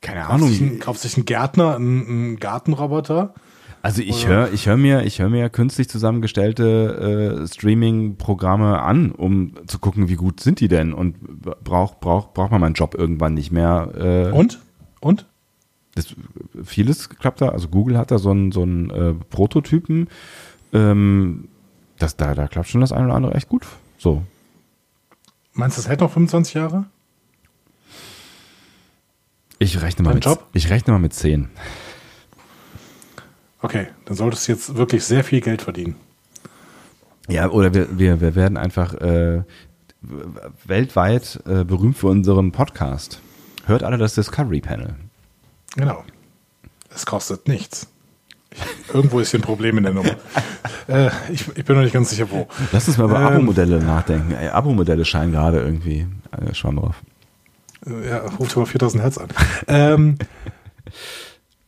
Keine 0.00 0.20
Kauft 0.20 0.32
Ahnung. 0.32 0.48
sich, 0.48 0.60
einen, 0.60 0.78
kauft 0.78 1.00
sich 1.00 1.16
einen 1.16 1.26
Gärtner, 1.26 1.76
einen, 1.76 2.06
einen 2.06 2.36
Gartenroboter? 2.40 3.34
Also 3.82 4.02
ich 4.02 4.26
höre 4.26 4.52
ich 4.52 4.66
hör 4.66 4.76
mir, 4.76 5.04
ich 5.04 5.20
hör 5.20 5.28
mir 5.28 5.48
künstlich 5.48 5.88
zusammengestellte 5.88 7.44
äh, 7.44 7.46
Streaming-Programme 7.46 8.82
an, 8.82 9.12
um 9.12 9.52
zu 9.68 9.78
gucken, 9.78 10.08
wie 10.08 10.16
gut 10.16 10.40
sind 10.40 10.58
die 10.58 10.66
denn 10.66 10.92
und 10.92 11.14
braucht 11.62 12.00
braucht 12.00 12.34
braucht 12.34 12.50
man 12.50 12.60
meinen 12.60 12.74
Job 12.74 12.96
irgendwann 12.98 13.34
nicht 13.34 13.52
mehr. 13.52 13.92
Äh, 13.96 14.36
Und? 14.36 14.60
Und? 15.00 15.26
Das, 15.96 16.14
vieles 16.64 17.08
klappt 17.08 17.40
da. 17.40 17.48
Also 17.48 17.68
Google 17.68 17.98
hat 17.98 18.10
da 18.10 18.18
so 18.18 18.30
einen 18.30 18.52
so 18.52 18.62
einen 18.62 18.90
äh, 18.90 19.14
Prototypen. 19.14 20.08
Ähm, 20.72 21.48
das, 21.98 22.16
da, 22.16 22.34
da 22.34 22.46
klappt 22.46 22.68
schon 22.68 22.82
das 22.82 22.92
eine 22.92 23.06
oder 23.06 23.14
andere 23.14 23.34
echt 23.34 23.48
gut. 23.48 23.66
So. 23.98 24.22
Meinst 25.54 25.76
du, 25.76 25.82
das 25.82 25.88
hält 25.88 26.00
noch 26.00 26.12
25 26.12 26.54
Jahre? 26.54 26.84
Ich 29.58 29.80
rechne 29.80 30.04
mal 30.04 30.10
Dein 30.10 30.16
mit, 30.16 30.24
Job? 30.26 30.46
ich 30.52 30.68
rechne 30.68 30.92
mal 30.92 30.98
mit 30.98 31.14
10. 31.14 31.48
Okay, 33.62 33.88
dann 34.04 34.16
solltest 34.16 34.46
du 34.46 34.52
jetzt 34.52 34.76
wirklich 34.76 35.02
sehr 35.02 35.24
viel 35.24 35.40
Geld 35.40 35.62
verdienen. 35.62 35.96
Ja, 37.26 37.50
oder 37.50 37.72
wir, 37.72 37.98
wir, 37.98 38.20
wir 38.20 38.34
werden 38.34 38.58
einfach 38.58 38.94
äh, 38.94 39.42
weltweit 40.66 41.40
äh, 41.46 41.64
berühmt 41.64 41.96
für 41.96 42.08
unseren 42.08 42.52
Podcast. 42.52 43.20
Hört 43.64 43.82
alle 43.82 43.96
das 43.96 44.14
Discovery 44.14 44.60
Panel. 44.60 44.94
Genau. 45.76 46.04
Es 46.94 47.04
kostet 47.06 47.48
nichts. 47.48 47.88
Irgendwo 48.92 49.20
ist 49.20 49.30
hier 49.32 49.40
ein 49.40 49.42
Problem 49.42 49.76
in 49.76 49.84
der 49.84 49.92
Nummer. 49.92 50.16
äh, 50.88 51.10
ich, 51.30 51.46
ich 51.56 51.64
bin 51.64 51.76
noch 51.76 51.82
nicht 51.82 51.92
ganz 51.92 52.08
sicher, 52.10 52.30
wo. 52.30 52.48
Lass 52.72 52.88
uns 52.88 52.96
mal 52.96 53.04
über 53.04 53.18
Ähm. 53.20 53.26
Abo-Modelle 53.26 53.80
nachdenken. 53.82 54.32
Ey, 54.32 54.48
Abo-Modelle 54.48 55.04
scheinen 55.04 55.32
gerade 55.32 55.60
irgendwie 55.60 56.06
äh, 56.32 56.54
schon 56.54 56.76
drauf. 56.76 56.96
Äh, 57.86 58.08
Ja, 58.08 58.18
ruft 58.38 58.56
über 58.56 58.64
4000 58.66 59.02
Hertz 59.02 59.18
an. 59.18 59.28
ähm, 59.68 60.18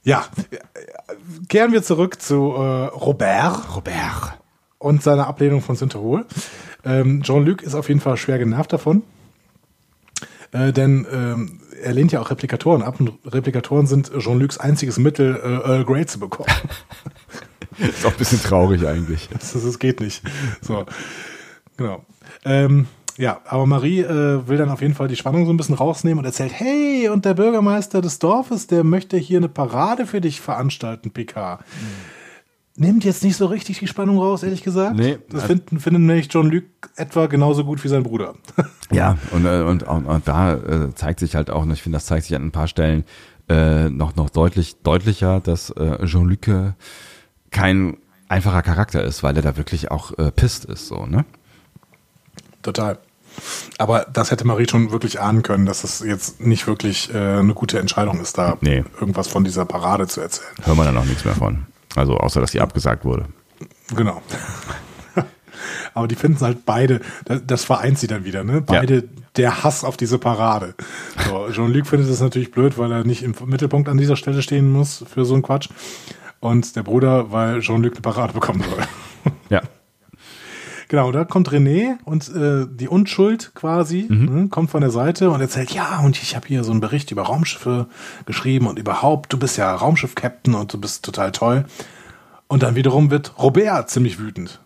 ja, 0.02 0.24
kehren 1.51 1.72
wir 1.72 1.82
zurück 1.82 2.22
zu 2.22 2.52
äh, 2.56 2.86
Robert 2.86 3.76
Robert. 3.76 4.39
und 4.78 5.02
seiner 5.02 5.26
Ablehnung 5.26 5.60
von 5.60 5.76
Synterhol. 5.76 6.24
Ähm, 6.85 7.22
Jean-Luc 7.22 7.62
ist 7.62 7.74
auf 7.74 7.89
jeden 7.89 8.01
Fall 8.01 8.16
schwer 8.16 8.39
genervt 8.39 8.72
davon. 8.72 9.02
Äh, 10.52 10.72
denn 10.72 11.06
ähm, 11.12 11.60
er 11.82 11.92
lehnt 11.92 12.12
ja 12.12 12.20
auch 12.20 12.30
Replikatoren 12.30 12.82
ab 12.82 13.00
und 13.00 13.12
Replikatoren 13.26 13.86
sind 13.86 14.12
Jean-Lucs 14.18 14.59
einziges 14.59 14.98
Mittel, 14.98 15.36
äh, 15.36 15.68
Earl 15.68 15.84
Grey 15.84 16.06
zu 16.06 16.18
bekommen. 16.18 16.48
Ist 17.78 18.05
auch 18.05 18.12
ein 18.12 18.18
bisschen 18.18 18.42
traurig 18.42 18.86
eigentlich. 18.86 19.28
Das, 19.38 19.52
das 19.52 19.78
geht 19.78 20.00
nicht. 20.00 20.22
So, 20.60 20.84
genau. 21.76 22.05
Ähm, 22.44 22.86
ja, 23.16 23.40
aber 23.46 23.66
Marie 23.66 24.00
äh, 24.00 24.46
will 24.46 24.59
dann 24.59 24.70
auf 24.70 24.80
jeden 24.80 24.94
Fall 24.94 25.09
die 25.09 25.16
Spannung 25.16 25.44
so 25.44 25.52
ein 25.52 25.56
bisschen 25.56 25.74
rausnehmen 25.74 26.18
und 26.18 26.24
erzählt, 26.24 26.52
hey, 26.55 27.09
und 27.09 27.24
der 27.24 27.34
Bürgermeister 27.34 28.00
des 28.00 28.18
Dorfes, 28.18 28.68
der 28.68 28.84
möchte 28.84 29.16
hier 29.16 29.38
eine 29.38 29.48
Parade 29.48 30.06
für 30.06 30.20
dich 30.20 30.40
veranstalten, 30.40 31.10
PK. 31.10 31.59
Nimmt 32.80 33.05
jetzt 33.05 33.24
nicht 33.24 33.36
so 33.36 33.46
richtig 33.46 33.80
die 33.80 33.88
Spannung 33.88 34.18
raus, 34.18 34.44
ehrlich 34.44 34.62
gesagt. 34.62 34.94
Nee. 34.96 35.18
Das 35.30 35.44
finden, 35.44 35.80
finden 35.80 36.06
nämlich 36.06 36.28
John 36.32 36.48
Luke 36.48 36.66
etwa 36.96 37.26
genauso 37.26 37.64
gut 37.64 37.82
wie 37.84 37.88
sein 37.88 38.02
Bruder. 38.05 38.34
Ja, 38.90 39.18
und, 39.32 39.44
äh, 39.44 39.60
und, 39.60 39.82
und, 39.82 40.06
und 40.06 40.26
da 40.26 40.55
äh, 40.55 40.94
zeigt 40.94 41.20
sich 41.20 41.34
halt 41.34 41.50
auch, 41.50 41.60
und 41.62 41.70
ich 41.72 41.82
finde, 41.82 41.96
das 41.96 42.06
zeigt 42.06 42.24
sich 42.24 42.34
an 42.34 42.42
ein 42.46 42.52
paar 42.52 42.68
Stellen 42.68 43.05
äh, 43.50 43.90
noch, 43.90 44.16
noch 44.16 44.30
deutlich 44.30 44.76
deutlicher, 44.82 45.40
dass 45.40 45.68
äh, 45.70 46.06
Jean-Luc 46.06 46.74
kein 47.50 47.98
einfacher 48.28 48.62
Charakter 48.62 49.05
ist, 49.05 49.22
weil 49.22 49.36
er 49.36 49.42
da 49.42 49.59
wirklich 49.59 49.90
auch 49.90 50.16
äh, 50.18 50.30
pisst 50.30 50.64
ist, 50.64 50.86
so, 50.88 51.05
ne? 51.05 51.26
Total. 52.62 52.98
Aber 53.76 54.06
das 54.10 54.30
hätte 54.30 54.46
Marie 54.46 54.66
schon 54.68 54.90
wirklich 54.90 55.20
ahnen 55.20 55.42
können, 55.42 55.66
dass 55.66 55.84
es 55.84 56.00
jetzt 56.00 56.40
nicht 56.40 56.66
wirklich 56.66 57.12
äh, 57.12 57.18
eine 57.18 57.52
gute 57.55 57.78
Entscheidung 57.78 58.20
ist, 58.20 58.38
da 58.38 58.56
Nee. 58.62 58.84
irgendwas 59.00 59.28
von 59.28 59.44
dieser 59.44 59.64
Parade 59.66 60.06
zu 60.06 60.20
erzählen. 60.22 60.48
Hören 60.64 60.78
wir 60.78 60.84
dann 60.84 60.96
auch 60.96 61.05
nichts 61.05 61.24
mehr 61.26 61.34
von. 61.34 61.66
Also 61.98 62.16
außer, 62.16 62.40
dass 62.40 62.52
die 62.52 62.60
abgesagt 62.60 63.04
wurde. 63.04 63.26
Genau. 63.94 64.22
Aber 65.94 66.06
die 66.06 66.14
finden 66.14 66.36
es 66.36 66.42
halt 66.42 66.64
beide, 66.64 67.00
das, 67.24 67.42
das 67.46 67.64
vereint 67.64 67.98
sie 67.98 68.06
dann 68.06 68.24
wieder, 68.24 68.44
ne? 68.44 68.60
Beide 68.60 69.04
der 69.36 69.64
Hass 69.64 69.84
auf 69.84 69.96
diese 69.96 70.18
Parade. 70.18 70.74
So, 71.26 71.48
Jean-Luc 71.50 71.86
findet 71.86 72.08
es 72.08 72.20
natürlich 72.20 72.52
blöd, 72.52 72.78
weil 72.78 72.92
er 72.92 73.04
nicht 73.04 73.22
im 73.22 73.34
Mittelpunkt 73.46 73.88
an 73.88 73.96
dieser 73.96 74.16
Stelle 74.16 74.42
stehen 74.42 74.70
muss 74.70 75.04
für 75.12 75.24
so 75.24 75.34
einen 75.34 75.42
Quatsch. 75.42 75.68
Und 76.40 76.76
der 76.76 76.84
Bruder, 76.84 77.32
weil 77.32 77.60
Jean-Luc 77.60 77.94
eine 77.94 78.00
Parade 78.00 78.32
bekommen 78.32 78.62
soll. 78.62 78.84
Ja. 79.48 79.62
Genau, 80.89 81.12
da 81.12 81.24
kommt 81.24 81.51
René 81.51 81.98
und 82.05 82.35
äh, 82.35 82.66
die 82.70 82.89
Unschuld 82.89 83.52
quasi 83.55 84.06
Mhm. 84.09 84.24
ne, 84.43 84.48
kommt 84.48 84.70
von 84.70 84.81
der 84.81 84.90
Seite 84.90 85.31
und 85.31 85.40
erzählt, 85.40 85.70
ja, 85.73 86.01
und 86.01 86.20
ich 86.20 86.35
habe 86.35 86.47
hier 86.48 86.65
so 86.65 86.70
einen 86.70 86.81
Bericht 86.81 87.10
über 87.10 87.23
Raumschiffe 87.23 87.89
geschrieben 88.24 88.66
und 88.66 88.78
überhaupt, 88.78 89.32
du 89.32 89.39
bist 89.39 89.59
ja 89.59 89.74
Raumschiff-Captain 89.74 90.55
und 90.55 90.73
du 90.73 90.81
bist 90.81 91.05
total 91.05 91.31
toll. 91.32 91.66
Und 92.47 92.62
dann 92.62 92.74
wiederum 92.74 93.10
wird 93.10 93.39
Robert 93.39 93.90
ziemlich 93.90 94.19
wütend. 94.19 94.60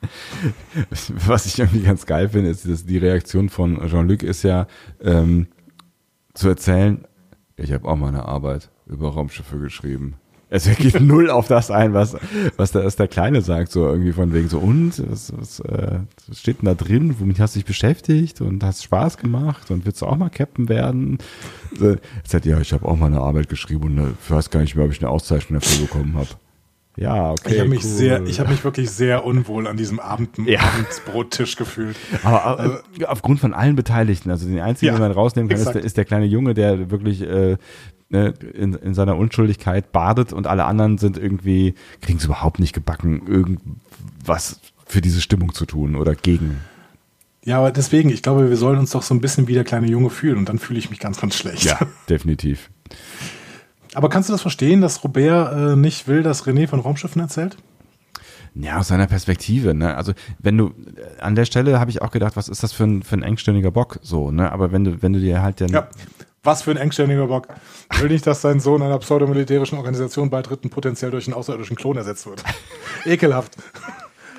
Was 1.26 1.46
ich 1.46 1.58
irgendwie 1.58 1.82
ganz 1.82 2.04
geil 2.06 2.28
finde, 2.28 2.50
ist, 2.50 2.68
dass 2.68 2.84
die 2.84 2.98
Reaktion 2.98 3.48
von 3.48 3.80
Jean-Luc 3.88 4.22
ist 4.22 4.42
ja 4.42 4.66
ähm, 5.00 5.46
zu 6.34 6.48
erzählen, 6.48 7.04
ich 7.56 7.72
habe 7.72 7.88
auch 7.88 7.96
mal 7.96 8.08
eine 8.08 8.26
Arbeit 8.26 8.70
über 8.86 9.10
Raumschiffe 9.10 9.58
geschrieben. 9.58 10.14
Es 10.54 10.66
geht 10.76 11.00
null 11.00 11.30
auf 11.30 11.48
das 11.48 11.72
ein, 11.72 11.94
was, 11.94 12.16
was, 12.56 12.70
der, 12.70 12.84
was 12.84 12.94
der 12.94 13.08
Kleine 13.08 13.42
sagt, 13.42 13.72
so 13.72 13.88
irgendwie 13.88 14.12
von 14.12 14.32
wegen 14.32 14.48
so, 14.48 14.60
und, 14.60 15.02
was, 15.10 15.32
was, 15.36 15.58
äh, 15.58 15.98
steht 16.32 16.62
denn 16.62 16.66
da 16.66 16.74
drin, 16.74 17.16
womit 17.18 17.40
hast 17.40 17.56
du 17.56 17.58
dich 17.58 17.66
beschäftigt 17.66 18.40
und 18.40 18.62
hast 18.62 18.84
Spaß 18.84 19.18
gemacht 19.18 19.72
und 19.72 19.84
willst 19.84 20.00
du 20.00 20.06
auch 20.06 20.16
mal 20.16 20.30
Captain 20.30 20.68
werden? 20.68 21.18
So, 21.76 21.86
er 21.86 21.98
sagt, 22.24 22.46
ja, 22.46 22.60
ich 22.60 22.72
habe 22.72 22.86
auch 22.86 22.96
mal 22.96 23.06
eine 23.06 23.20
Arbeit 23.20 23.48
geschrieben 23.48 23.84
und 23.84 23.98
äh, 23.98 24.10
ich 24.22 24.30
weiß 24.30 24.50
gar 24.50 24.60
nicht 24.60 24.76
mehr, 24.76 24.84
ob 24.84 24.92
ich 24.92 25.00
eine 25.00 25.10
Auszeichnung 25.10 25.58
dafür 25.58 25.86
bekommen 25.86 26.14
habe. 26.14 26.28
Ja, 26.96 27.32
okay. 27.32 27.54
ich 27.54 27.58
habe 27.58 27.70
mich 27.70 27.82
cool. 27.82 27.90
sehr, 27.90 28.22
ich 28.22 28.38
habe 28.38 28.50
mich 28.50 28.62
wirklich 28.62 28.88
sehr 28.90 29.24
unwohl 29.24 29.66
an 29.66 29.76
diesem 29.76 29.98
Abend, 29.98 30.38
Ja. 30.46 30.60
Abendsbrottisch 30.60 31.56
gefühlt. 31.56 31.96
Aber 32.22 32.82
äh, 32.96 33.04
aufgrund 33.06 33.40
von 33.40 33.52
allen 33.52 33.74
Beteiligten, 33.74 34.30
also 34.30 34.46
den 34.46 34.60
einzigen, 34.60 34.92
Ja, 34.92 34.98
den 34.98 35.02
man 35.02 35.10
rausnehmen 35.10 35.48
kann, 35.48 35.58
ist 35.58 35.72
der, 35.72 35.82
ist 35.82 35.96
der 35.96 36.04
kleine 36.04 36.26
Junge, 36.26 36.54
der 36.54 36.92
wirklich 36.92 37.22
äh, 37.22 37.56
ne, 38.08 38.34
in, 38.52 38.74
in 38.74 38.94
seiner 38.94 39.16
Unschuldigkeit 39.16 39.92
badet 39.92 40.32
und 40.32 40.46
alle 40.46 40.64
anderen 40.64 40.98
sind 40.98 41.16
irgendwie, 41.18 41.74
kriegen 42.00 42.18
es 42.18 42.24
überhaupt 42.24 42.58
nicht 42.58 42.72
gebacken, 42.72 43.26
irgendwas 43.26 44.60
für 44.86 45.00
diese 45.00 45.20
Stimmung 45.20 45.54
zu 45.54 45.66
tun 45.66 45.96
oder 45.96 46.14
gegen. 46.14 46.60
Ja, 47.44 47.58
aber 47.58 47.72
deswegen, 47.72 48.08
ich 48.10 48.22
glaube, 48.22 48.48
wir 48.48 48.56
sollen 48.56 48.78
uns 48.78 48.90
doch 48.90 49.02
so 49.02 49.14
ein 49.14 49.20
bisschen 49.20 49.48
wie 49.48 49.54
der 49.54 49.64
kleine 49.64 49.86
Junge 49.86 50.10
fühlen 50.10 50.38
und 50.38 50.48
dann 50.48 50.58
fühle 50.58 50.78
ich 50.78 50.88
mich 50.90 50.98
ganz, 50.98 51.20
ganz 51.20 51.36
schlecht. 51.36 51.64
Ja, 51.64 51.78
definitiv. 52.08 52.70
Aber 53.94 54.08
kannst 54.08 54.28
du 54.28 54.32
das 54.32 54.42
verstehen, 54.42 54.80
dass 54.80 55.04
Robert 55.04 55.52
äh, 55.52 55.76
nicht 55.76 56.08
will, 56.08 56.22
dass 56.22 56.46
René 56.46 56.66
von 56.66 56.80
Raumschiffen 56.80 57.20
erzählt? 57.20 57.56
Ja, 58.54 58.78
aus 58.78 58.88
seiner 58.88 59.06
Perspektive, 59.06 59.74
ne? 59.74 59.96
Also 59.96 60.12
wenn 60.38 60.56
du 60.56 60.68
äh, 60.68 61.20
an 61.20 61.34
der 61.34 61.44
Stelle 61.44 61.80
habe 61.80 61.90
ich 61.90 62.02
auch 62.02 62.10
gedacht, 62.10 62.36
was 62.36 62.48
ist 62.48 62.62
das 62.62 62.72
für 62.72 62.84
ein, 62.84 63.02
für 63.02 63.16
ein 63.16 63.22
engstirniger 63.22 63.70
Bock 63.70 63.98
so, 64.02 64.30
ne? 64.30 64.50
Aber 64.50 64.72
wenn 64.72 64.84
du, 64.84 65.02
wenn 65.02 65.12
du 65.12 65.20
dir 65.20 65.42
halt 65.42 65.60
dann 65.60 65.70
Ja. 65.70 65.88
Was 66.44 66.62
für 66.62 66.70
ein 66.70 66.76
engständiger 66.76 67.26
Bock. 67.26 67.48
Will 68.00 68.10
nicht, 68.10 68.26
dass 68.26 68.42
sein 68.42 68.60
Sohn 68.60 68.82
einer 68.82 68.98
pseudomilitärischen 68.98 69.78
Organisation 69.78 70.30
beitritt 70.30 70.62
und 70.62 70.70
potenziell 70.70 71.10
durch 71.10 71.26
einen 71.26 71.34
außerirdischen 71.34 71.74
Klon 71.74 71.96
ersetzt 71.96 72.26
wird. 72.26 72.44
Ekelhaft. 73.06 73.56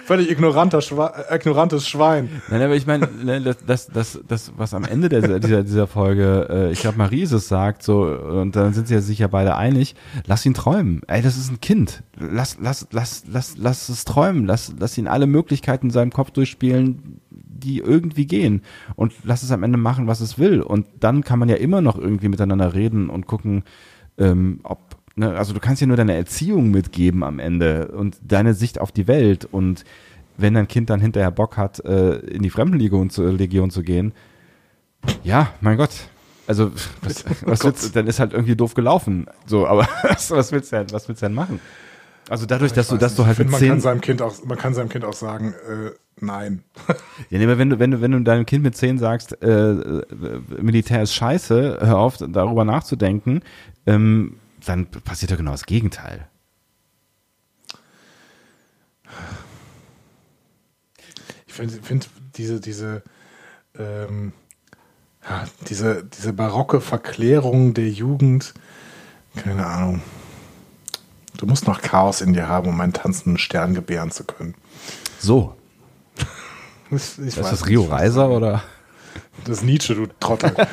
Völlig 0.06 0.30
ignoranter 0.30 0.82
Schwe 0.82 1.12
äh, 1.32 1.36
ignorantes 1.36 1.88
Schwein. 1.88 2.30
Nein, 2.50 2.62
aber 2.62 2.76
ich 2.76 2.86
meine, 2.86 3.08
ne, 3.08 3.42
das, 3.42 3.88
das, 3.88 4.20
das, 4.28 4.52
was 4.56 4.76
am 4.76 4.84
Ende 4.86 5.10
der, 5.10 5.40
dieser, 5.40 5.64
dieser 5.64 5.88
Folge, 5.88 6.48
äh, 6.48 6.72
ich 6.72 6.82
glaube, 6.82 7.00
Marises 7.00 7.48
sagt, 7.48 7.82
so, 7.82 8.04
und 8.04 8.56
dann 8.56 8.74
sind 8.74 8.88
sie 8.88 8.94
ja 8.94 9.02
sicher 9.02 9.30
beide 9.30 9.56
einig, 9.56 9.96
lass 10.28 10.46
ihn 10.46 10.54
träumen. 10.54 11.02
Ey, 11.08 11.24
das 11.24 11.38
ist 11.38 11.52
ein 11.52 11.60
Kind. 11.60 12.04
Lass, 12.20 12.58
lass, 12.62 12.86
lass, 12.92 13.24
lass, 13.28 13.56
lass 13.58 13.90
es 13.90 14.06
träumen. 14.06 14.46
Lass, 14.46 14.74
lass 14.78 14.96
ihn 14.96 15.08
alle 15.08 15.26
Möglichkeiten 15.26 15.88
in 15.88 15.92
seinem 15.92 16.12
Kopf 16.12 16.30
durchspielen, 16.30 17.20
die 17.56 17.80
irgendwie 17.80 18.28
gehen. 18.28 18.62
Und 18.96 19.14
lass 19.24 19.44
es 19.44 19.52
am 19.52 19.64
Ende 19.64 19.78
machen, 19.78 20.08
was 20.08 20.22
es 20.22 20.38
will. 20.38 20.62
Und 20.62 20.88
dann 21.00 21.24
kann 21.24 21.40
man 21.40 21.50
ja 21.50 21.56
immer 21.56 21.82
noch 21.82 21.98
irgendwie 21.98 22.30
miteinander 22.30 22.74
reden 22.74 23.10
und 23.10 23.28
gucken, 23.28 23.64
ähm, 24.18 24.60
ob, 24.64 24.96
ne, 25.16 25.36
also 25.36 25.54
du 25.54 25.60
kannst 25.60 25.82
ja 25.82 25.88
nur 25.88 25.98
deine 25.98 26.16
Erziehung 26.16 26.72
mitgeben 26.72 27.24
am 27.24 27.40
Ende 27.40 27.90
und 27.90 28.18
deine 28.22 28.54
Sicht 28.54 28.80
auf 28.80 28.92
die 28.92 29.08
Welt 29.08 29.46
und 29.46 29.84
wenn 30.38 30.54
dein 30.54 30.68
Kind 30.68 30.90
dann 30.90 31.00
hinterher 31.00 31.32
Bock 31.32 31.58
hat, 31.58 31.80
äh, 31.86 32.18
in 32.18 32.44
die 32.44 32.50
Fremdenlegion 32.50 33.10
zu, 33.10 33.26
Legion 33.26 33.72
zu 33.72 33.84
gehen, 33.84 34.14
ja, 35.24 35.54
mein 35.62 35.78
Gott. 35.78 35.92
Also, 36.48 36.72
was, 37.02 37.26
was 37.46 37.60
Gott. 37.60 37.74
willst, 37.74 37.96
dann 37.96 38.08
ist 38.08 38.20
halt 38.20 38.34
irgendwie 38.34 38.56
doof 38.56 38.74
gelaufen. 38.74 39.28
So, 39.46 39.68
aber 39.68 39.88
was, 40.04 40.32
was 40.32 40.52
willst 40.52 40.72
du 40.72 40.78
denn, 40.78 40.92
was 40.92 41.08
willst 41.08 41.22
du 41.22 41.28
denn 41.28 41.36
machen? 41.36 41.60
Also 42.30 42.46
dadurch, 42.46 42.74
dass 42.74 42.88
du, 42.88 42.98
dass 42.98 43.12
weiß 43.12 43.16
du 43.18 43.22
nicht. 43.22 43.28
halt 43.28 43.40
Ich 43.40 43.44
mit 43.46 43.52
man 43.52 43.60
zehn, 43.60 43.70
kann 43.70 43.82
seinem 43.82 44.02
Kind 44.02 44.22
auch, 44.22 44.44
man 44.46 44.58
kann 44.58 44.74
seinem 44.74 44.90
Kind 44.90 45.06
auch 45.06 45.14
sagen, 45.14 45.54
äh, 45.54 45.92
nein. 46.20 46.64
ja, 47.30 47.38
nee, 47.38 47.44
aber 47.44 47.58
wenn 47.58 47.70
du, 47.70 47.80
wenn 47.80 47.92
du, 47.92 48.02
wenn 48.02 48.12
du 48.12 48.20
deinem 48.22 48.46
Kind 48.46 48.64
mit 48.64 48.76
zehn 48.76 48.98
sagst, 48.98 49.42
äh, 49.44 49.48
äh, 49.48 50.04
Militär 50.60 51.04
ist 51.04 51.14
scheiße, 51.14 51.80
hör 51.82 51.98
auf, 51.98 52.18
darüber 52.18 52.66
nachzudenken, 52.66 53.42
ähm, 53.86 54.38
dann 54.66 54.88
passiert 54.88 55.32
ja 55.32 55.38
genau 55.38 55.52
das 55.52 55.66
Gegenteil. 55.66 56.28
Ich 61.46 61.54
finde 61.54 61.74
find 61.84 62.10
diese, 62.36 62.60
diese, 62.60 63.04
ähm, 63.78 64.34
ja, 65.30 65.46
diese, 65.70 66.04
diese 66.04 66.34
barocke 66.34 66.82
Verklärung 66.82 67.74
der 67.74 67.90
Jugend, 67.90 68.56
keine 69.36 69.66
Ahnung. 69.66 70.02
Du 71.38 71.46
musst 71.46 71.68
noch 71.68 71.82
Chaos 71.82 72.22
in 72.22 72.34
dir 72.34 72.48
haben, 72.48 72.70
um 72.70 72.80
einen 72.82 72.94
tanzenden 72.94 73.38
Stern 73.38 73.74
gebären 73.74 74.12
zu 74.12 74.24
können. 74.24 74.56
So, 75.20 75.56
Ich, 76.92 77.20
ich 77.20 77.28
ist 77.28 77.38
das 77.38 77.52
nicht, 77.52 77.68
Rio 77.68 77.84
Reiser 77.84 78.30
oder? 78.30 78.64
Das 79.44 79.58
ist 79.58 79.64
Nietzsche, 79.64 79.96
du 79.96 80.08
Trottel. 80.20 80.54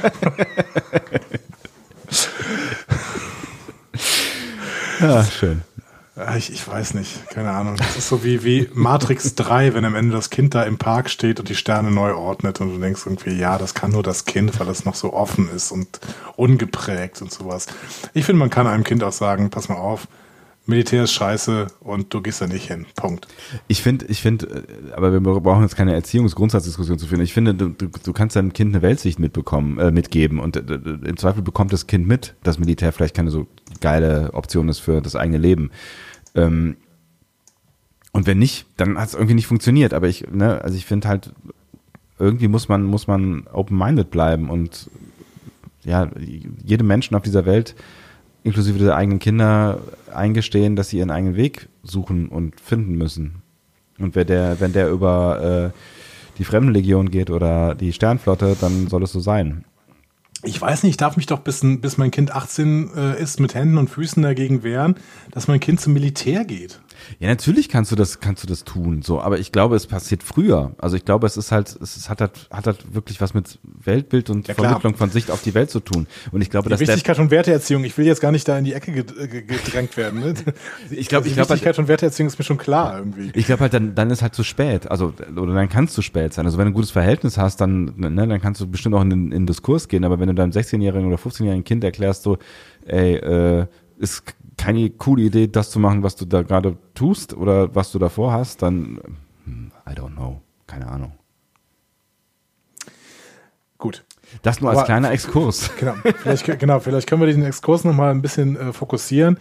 Ja, 5.00 5.24
schön. 5.24 5.62
Ah, 6.14 6.36
Ich, 6.36 6.52
ich 6.52 6.66
weiß 6.68 6.94
nicht, 6.94 7.28
keine 7.30 7.50
Ahnung. 7.50 7.76
Das 7.76 7.96
ist 7.96 8.08
so 8.08 8.22
wie, 8.22 8.44
wie 8.44 8.68
Matrix 8.74 9.34
3, 9.34 9.74
wenn 9.74 9.84
am 9.84 9.94
Ende 9.94 10.14
das 10.14 10.30
Kind 10.30 10.54
da 10.54 10.62
im 10.62 10.78
Park 10.78 11.10
steht 11.10 11.40
und 11.40 11.48
die 11.48 11.54
Sterne 11.56 11.90
neu 11.90 12.14
ordnet 12.14 12.60
und 12.60 12.72
du 12.74 12.78
denkst 12.78 13.02
irgendwie, 13.06 13.32
ja, 13.32 13.58
das 13.58 13.74
kann 13.74 13.90
nur 13.90 14.02
das 14.02 14.26
Kind, 14.26 14.58
weil 14.60 14.68
es 14.68 14.84
noch 14.84 14.94
so 14.94 15.12
offen 15.12 15.48
ist 15.50 15.72
und 15.72 15.88
ungeprägt 16.36 17.22
und 17.22 17.32
sowas. 17.32 17.66
Ich 18.14 18.26
finde, 18.26 18.38
man 18.40 18.50
kann 18.50 18.66
einem 18.66 18.84
Kind 18.84 19.02
auch 19.02 19.12
sagen, 19.12 19.50
pass 19.50 19.68
mal 19.68 19.76
auf, 19.76 20.06
Militär 20.64 21.04
ist 21.04 21.12
scheiße 21.12 21.66
und 21.80 22.14
du 22.14 22.20
gehst 22.20 22.40
da 22.40 22.46
nicht 22.46 22.68
hin. 22.68 22.86
Punkt. 22.94 23.26
Ich 23.66 23.82
finde, 23.82 24.06
ich 24.06 24.22
finde, 24.22 24.46
äh, 24.46 24.92
aber 24.92 25.12
wir 25.12 25.20
brauchen 25.20 25.62
jetzt 25.62 25.76
keine 25.76 25.92
Erziehungsgrundsatzdiskussion 25.94 26.98
zu 26.98 27.06
führen. 27.06 27.20
Ich 27.20 27.34
finde, 27.34 27.54
du, 27.54 27.70
du, 27.70 28.12
kannst 28.12 28.36
deinem 28.36 28.52
Kind 28.52 28.72
eine 28.72 28.82
Weltsicht 28.82 29.18
mitbekommen, 29.18 29.78
äh, 29.78 29.90
mitgeben 29.90 30.38
und 30.38 30.56
äh, 30.56 30.60
im 30.60 31.16
Zweifel 31.16 31.42
bekommt 31.42 31.72
das 31.72 31.88
Kind 31.88 32.06
mit, 32.06 32.34
dass 32.44 32.60
Militär 32.60 32.92
vielleicht 32.92 33.16
keine 33.16 33.30
so 33.30 33.48
geile 33.80 34.34
Option 34.34 34.68
ist 34.68 34.78
für 34.78 35.00
das 35.00 35.16
eigene 35.16 35.38
Leben. 35.38 35.70
Ähm, 36.36 36.76
und 38.12 38.26
wenn 38.26 38.38
nicht, 38.38 38.66
dann 38.76 38.98
hat 38.98 39.08
es 39.08 39.14
irgendwie 39.14 39.34
nicht 39.34 39.46
funktioniert. 39.46 39.92
Aber 39.92 40.06
ich, 40.06 40.30
ne, 40.30 40.62
also 40.62 40.76
ich 40.76 40.86
finde 40.86 41.08
halt, 41.08 41.32
irgendwie 42.18 42.46
muss 42.46 42.68
man, 42.68 42.84
muss 42.84 43.08
man 43.08 43.48
open-minded 43.52 44.10
bleiben 44.10 44.48
und 44.48 44.88
ja, 45.84 46.08
jedem 46.62 46.86
Menschen 46.86 47.16
auf 47.16 47.22
dieser 47.22 47.46
Welt, 47.46 47.74
inklusive 48.44 48.78
der 48.78 48.96
eigenen 48.96 49.18
Kinder, 49.18 49.80
eingestehen, 50.12 50.76
dass 50.76 50.88
sie 50.88 50.98
ihren 50.98 51.10
eigenen 51.10 51.36
Weg 51.36 51.68
suchen 51.82 52.28
und 52.28 52.60
finden 52.60 52.94
müssen. 52.94 53.42
Und 53.98 54.14
wenn 54.14 54.26
der, 54.26 54.60
wenn 54.60 54.72
der 54.72 54.90
über 54.90 55.72
äh, 55.72 55.78
die 56.38 56.44
Fremdenlegion 56.44 57.10
geht 57.10 57.30
oder 57.30 57.74
die 57.74 57.92
Sternflotte, 57.92 58.56
dann 58.60 58.88
soll 58.88 59.02
es 59.02 59.12
so 59.12 59.20
sein. 59.20 59.64
Ich 60.44 60.60
weiß 60.60 60.82
nicht, 60.82 60.92
ich 60.92 60.96
darf 60.96 61.16
mich 61.16 61.26
doch 61.26 61.40
bis, 61.40 61.60
bis 61.62 61.98
mein 61.98 62.10
Kind 62.10 62.34
18 62.34 62.90
äh, 62.96 63.22
ist 63.22 63.38
mit 63.38 63.54
Händen 63.54 63.78
und 63.78 63.88
Füßen 63.88 64.22
dagegen 64.22 64.64
wehren, 64.64 64.96
dass 65.30 65.46
mein 65.46 65.60
Kind 65.60 65.80
zum 65.80 65.92
Militär 65.92 66.44
geht. 66.44 66.80
Ja, 67.18 67.28
natürlich 67.28 67.68
kannst 67.68 67.90
du 67.92 67.96
das, 67.96 68.20
kannst 68.20 68.42
du 68.42 68.46
das 68.46 68.64
tun, 68.64 69.02
so, 69.02 69.20
aber 69.20 69.38
ich 69.38 69.52
glaube, 69.52 69.76
es 69.76 69.86
passiert 69.86 70.22
früher. 70.22 70.72
Also 70.78 70.96
ich 70.96 71.04
glaube, 71.04 71.26
es 71.26 71.36
ist 71.36 71.52
halt, 71.52 71.76
es 71.80 71.96
ist, 71.96 72.08
hat 72.08 72.20
halt, 72.20 72.48
hat 72.50 72.66
halt 72.66 72.94
wirklich 72.94 73.20
was 73.20 73.34
mit 73.34 73.58
Weltbild 73.62 74.30
und 74.30 74.48
Ja. 74.48 74.54
Vermittlung 74.54 74.94
von 74.96 75.10
Sicht 75.10 75.30
auf 75.30 75.42
die 75.42 75.54
Welt 75.54 75.70
zu 75.70 75.80
tun. 75.80 76.06
Und 76.32 76.40
ich 76.42 76.50
glaube, 76.50 76.68
Die 76.68 76.70
dass 76.70 76.78
der, 76.80 76.88
Wichtigkeit 76.88 77.16
von 77.16 77.30
Werteerziehung, 77.30 77.84
ich 77.84 77.96
will 77.98 78.06
jetzt 78.06 78.20
gar 78.20 78.32
nicht 78.32 78.46
da 78.48 78.58
in 78.58 78.64
die 78.64 78.72
Ecke 78.74 78.92
ged- 78.92 79.26
ge- 79.26 79.42
gedrängt 79.42 79.96
werden. 79.96 80.20
Ne? 80.20 80.34
Ich 80.90 81.08
glaub- 81.08 81.22
die 81.24 81.30
ich 81.30 81.34
glaub, 81.34 81.48
Wichtigkeit 81.50 81.76
von 81.76 81.88
Werteerziehung 81.88 82.26
ist 82.28 82.38
mir 82.38 82.44
schon 82.44 82.58
klar 82.58 82.98
irgendwie. 82.98 83.30
Ich 83.34 83.46
glaube 83.46 83.60
halt, 83.62 83.74
dann, 83.74 83.94
dann 83.94 84.10
ist 84.10 84.22
halt 84.22 84.34
zu 84.34 84.44
spät. 84.44 84.90
Also, 84.90 85.12
oder 85.36 85.54
dann 85.54 85.68
kann 85.68 85.84
es 85.84 85.92
zu 85.92 86.02
spät 86.02 86.32
sein. 86.34 86.46
Also, 86.46 86.58
wenn 86.58 86.66
du 86.66 86.70
ein 86.70 86.74
gutes 86.74 86.90
Verhältnis 86.90 87.38
hast, 87.38 87.60
dann, 87.60 87.92
ne, 87.96 88.26
dann 88.28 88.40
kannst 88.40 88.60
du 88.60 88.66
bestimmt 88.66 88.94
auch 88.94 89.02
in, 89.02 89.10
den- 89.10 89.24
in 89.26 89.30
den 89.42 89.46
Diskurs 89.46 89.88
gehen. 89.88 90.04
Aber 90.04 90.18
wenn 90.20 90.28
du 90.28 90.34
deinem 90.34 90.50
16-jährigen 90.52 91.06
oder 91.06 91.16
15-jährigen 91.22 91.64
Kind 91.64 91.84
erklärst, 91.84 92.22
so, 92.22 92.38
ey, 92.86 93.14
äh, 93.16 93.66
ist 93.98 94.22
keine 94.62 94.88
coole 94.90 95.22
Idee, 95.24 95.48
das 95.48 95.70
zu 95.70 95.80
machen, 95.80 96.02
was 96.04 96.14
du 96.14 96.24
da 96.24 96.42
gerade 96.42 96.76
tust 96.94 97.34
oder 97.34 97.74
was 97.74 97.90
du 97.90 97.98
davor 97.98 98.32
hast, 98.32 98.62
dann, 98.62 99.00
hm, 99.44 99.72
I 99.88 99.90
don't 99.92 100.14
know. 100.14 100.40
Keine 100.68 100.86
Ahnung. 100.88 101.12
Gut. 103.78 104.04
Das 104.42 104.60
nur 104.60 104.70
als 104.70 104.78
Aber- 104.78 104.86
kleiner 104.86 105.10
Exkurs. 105.10 105.70
Genau, 105.78 105.94
vielleicht, 106.22 106.58
genau, 106.60 106.78
vielleicht 106.80 107.08
können 107.08 107.20
wir 107.20 107.26
diesen 107.26 107.44
Exkurs 107.44 107.84
nochmal 107.84 108.12
ein 108.12 108.22
bisschen 108.22 108.56
äh, 108.56 108.72
fokussieren. 108.72 109.36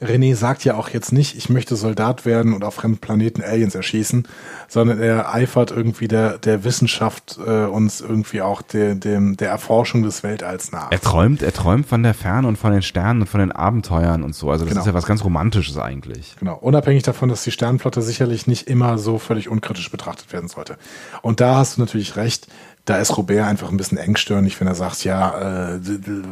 René 0.00 0.34
sagt 0.34 0.64
ja 0.64 0.76
auch 0.76 0.88
jetzt 0.88 1.12
nicht, 1.12 1.36
ich 1.36 1.50
möchte 1.50 1.76
Soldat 1.76 2.24
werden 2.24 2.54
und 2.54 2.64
auf 2.64 2.74
fremden 2.74 2.98
Planeten 2.98 3.42
Aliens 3.42 3.74
erschießen, 3.74 4.26
sondern 4.66 4.98
er 5.00 5.34
eifert 5.34 5.70
irgendwie 5.70 6.08
der, 6.08 6.38
der 6.38 6.64
Wissenschaft 6.64 7.38
äh, 7.44 7.64
uns 7.66 8.00
irgendwie 8.00 8.40
auch 8.40 8.62
der, 8.62 8.94
dem, 8.94 9.36
der 9.36 9.50
Erforschung 9.50 10.02
des 10.02 10.22
Weltalls 10.22 10.72
nach. 10.72 10.90
Er 10.90 11.00
träumt, 11.00 11.42
er 11.42 11.52
träumt 11.52 11.86
von 11.86 12.02
der 12.02 12.14
Ferne 12.14 12.48
und 12.48 12.56
von 12.56 12.72
den 12.72 12.82
Sternen 12.82 13.20
und 13.20 13.26
von 13.26 13.40
den 13.40 13.52
Abenteuern 13.52 14.22
und 14.22 14.34
so. 14.34 14.50
Also 14.50 14.64
das 14.64 14.70
Genau. 14.70 14.80
ist 14.80 14.86
ja 14.86 14.94
was 14.94 15.04
ganz 15.06 15.22
Romantisches 15.22 15.76
eigentlich. 15.76 16.36
Genau, 16.38 16.56
unabhängig 16.56 17.02
davon, 17.02 17.28
dass 17.28 17.44
die 17.44 17.50
Sternenflotte 17.50 18.00
sicherlich 18.00 18.46
nicht 18.46 18.68
immer 18.68 18.96
so 18.96 19.18
völlig 19.18 19.48
unkritisch 19.50 19.90
betrachtet 19.90 20.32
werden 20.32 20.48
sollte. 20.48 20.78
Und 21.20 21.40
da 21.40 21.56
hast 21.56 21.76
du 21.76 21.82
natürlich 21.82 22.16
recht, 22.16 22.46
da 22.86 22.96
ist 22.96 23.16
Robert 23.18 23.46
einfach 23.46 23.70
ein 23.70 23.76
bisschen 23.76 23.98
engstirnig, 23.98 24.58
wenn 24.60 24.66
er 24.66 24.74
sagt, 24.74 25.04
ja, 25.04 25.74
äh, 25.74 25.80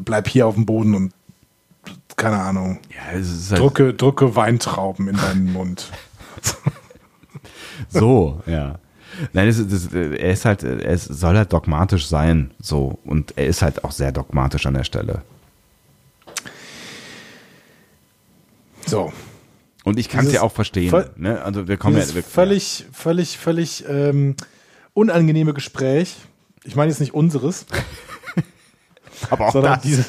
bleib 0.05 0.27
hier 0.28 0.47
auf 0.47 0.55
dem 0.55 0.65
Boden 0.65 0.95
und 0.95 1.12
keine 2.19 2.39
Ahnung, 2.40 2.81
Ja, 2.95 3.12
halt 3.12 3.24
drücke, 3.59 3.95
drücke 3.95 4.36
Weintrauben 4.36 5.09
in 5.09 5.16
deinen 5.16 5.53
Mund. 5.53 5.90
so, 7.89 8.43
ja. 8.45 8.78
Nein, 9.32 9.47
das, 9.47 9.66
das, 9.66 9.93
er 9.95 10.31
ist 10.31 10.45
halt, 10.45 10.62
er 10.62 10.81
ist, 10.93 11.05
soll 11.05 11.36
halt 11.36 11.53
dogmatisch 11.53 12.07
sein, 12.07 12.51
so. 12.61 12.99
Und 13.05 13.36
er 13.36 13.47
ist 13.47 13.62
halt 13.62 13.85
auch 13.85 13.93
sehr 13.93 14.12
dogmatisch 14.12 14.66
an 14.66 14.74
der 14.74 14.85
Stelle. 14.85 15.23
So, 18.86 19.12
Und 19.85 19.99
ich 19.99 20.09
kann 20.09 20.27
es 20.27 20.32
ja 20.32 20.43
auch 20.43 20.53
verstehen. 20.53 20.93
ne? 21.16 21.43
Also 21.43 21.69
wir 21.69 21.77
kommen 21.77 21.97
ja, 21.97 22.15
wir, 22.15 22.23
völlig, 22.23 22.86
völlig, 22.93 23.39
völlig 23.39 23.85
ähm, 23.89 24.35
unangenehme 24.95 25.53
Gespräch, 25.53 26.16
ich 26.65 26.74
meine 26.74 26.90
jetzt 26.90 27.01
nicht 27.01 27.15
unseres, 27.15 27.66
aber 29.31 29.49
auch 29.49 29.53
sondern 29.53 29.74
das. 29.74 29.82
dieses, 29.82 30.07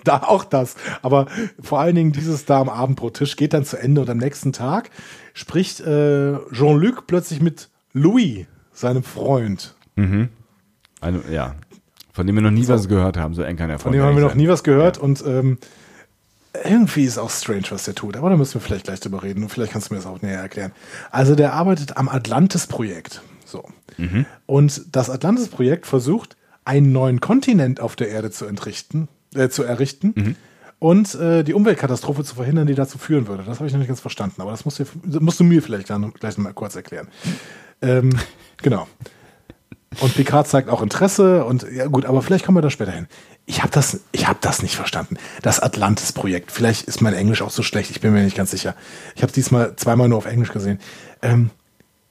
da 0.04 0.18
auch 0.18 0.44
das, 0.44 0.76
aber 1.02 1.26
vor 1.60 1.80
allen 1.80 1.94
Dingen 1.94 2.12
dieses 2.12 2.44
da 2.44 2.60
am 2.60 2.68
Abendbrottisch 2.68 3.36
geht 3.36 3.52
dann 3.52 3.64
zu 3.64 3.76
Ende 3.76 4.00
und 4.00 4.10
am 4.10 4.18
nächsten 4.18 4.52
Tag 4.52 4.90
spricht 5.34 5.80
äh, 5.80 6.36
Jean-Luc 6.52 7.06
plötzlich 7.06 7.40
mit 7.40 7.68
Louis, 7.92 8.46
seinem 8.72 9.02
Freund. 9.02 9.74
Eine, 11.00 11.22
ja. 11.30 11.54
Von 12.12 12.26
dem 12.26 12.34
wir 12.34 12.42
noch 12.42 12.50
nie 12.50 12.66
was 12.68 12.88
gehört 12.88 13.16
haben, 13.16 13.34
so 13.34 13.42
eng 13.42 13.56
kann 13.56 13.70
er 13.70 13.78
Von 13.78 13.92
dem 13.92 14.02
haben 14.02 14.16
wir 14.16 14.22
noch 14.22 14.34
nie 14.34 14.48
was 14.48 14.64
gehört 14.64 14.98
und 14.98 15.24
ähm, 15.26 15.58
irgendwie 16.64 17.04
ist 17.04 17.18
auch 17.18 17.30
strange, 17.30 17.64
was 17.70 17.84
der 17.84 17.94
tut. 17.94 18.16
Aber 18.16 18.28
da 18.28 18.36
müssen 18.36 18.54
wir 18.54 18.60
vielleicht 18.60 18.84
gleich 18.84 19.00
drüber 19.00 19.22
reden 19.22 19.42
und 19.42 19.48
vielleicht 19.48 19.72
kannst 19.72 19.90
du 19.90 19.94
mir 19.94 20.00
das 20.00 20.06
auch 20.06 20.20
näher 20.20 20.40
erklären. 20.40 20.72
Also 21.10 21.34
der 21.34 21.54
arbeitet 21.54 21.96
am 21.96 22.08
Atlantis-Projekt. 22.08 23.22
So. 23.44 23.64
Und 24.46 24.82
das 24.92 25.10
Atlantis-Projekt 25.10 25.86
versucht, 25.86 26.36
einen 26.64 26.92
neuen 26.92 27.20
Kontinent 27.20 27.80
auf 27.80 27.96
der 27.96 28.08
Erde 28.08 28.30
zu 28.30 28.46
entrichten, 28.46 29.08
äh, 29.34 29.48
zu 29.48 29.62
errichten 29.62 30.36
und 30.80 31.14
äh, 31.14 31.44
die 31.44 31.54
Umweltkatastrophe 31.54 32.24
zu 32.24 32.34
verhindern, 32.34 32.66
die 32.66 32.74
dazu 32.74 32.98
führen 32.98 33.28
würde. 33.28 33.44
Das 33.44 33.58
habe 33.58 33.66
ich 33.66 33.72
noch 33.72 33.78
nicht 33.78 33.88
ganz 33.88 34.00
verstanden, 34.00 34.40
aber 34.40 34.50
das 34.50 34.64
musst 34.64 34.80
du, 34.80 34.84
musst 35.20 35.38
du 35.38 35.44
mir 35.44 35.62
vielleicht 35.62 35.90
dann 35.90 36.12
gleich 36.14 36.36
mal 36.38 36.52
kurz 36.52 36.74
erklären. 36.74 37.08
Ähm, 37.82 38.18
genau. 38.62 38.88
Und 40.00 40.14
Picard 40.14 40.46
zeigt 40.46 40.68
auch 40.68 40.82
Interesse 40.82 41.44
und 41.44 41.66
ja 41.70 41.86
gut, 41.86 42.06
aber 42.06 42.22
vielleicht 42.22 42.46
kommen 42.46 42.56
wir 42.56 42.62
da 42.62 42.70
später 42.70 42.92
hin. 42.92 43.08
Ich 43.44 43.62
habe 43.62 43.72
das, 43.72 44.00
ich 44.12 44.28
habe 44.28 44.38
das 44.40 44.62
nicht 44.62 44.76
verstanden. 44.76 45.16
Das 45.42 45.58
Atlantis-Projekt. 45.60 46.52
Vielleicht 46.52 46.86
ist 46.86 47.02
mein 47.02 47.12
Englisch 47.12 47.42
auch 47.42 47.50
so 47.50 47.62
schlecht. 47.62 47.90
Ich 47.90 48.00
bin 48.00 48.12
mir 48.12 48.22
nicht 48.22 48.36
ganz 48.36 48.52
sicher. 48.52 48.76
Ich 49.16 49.22
habe 49.22 49.32
diesmal 49.32 49.74
zweimal 49.76 50.08
nur 50.08 50.18
auf 50.18 50.26
Englisch 50.26 50.52
gesehen. 50.52 50.78
Ähm, 51.22 51.50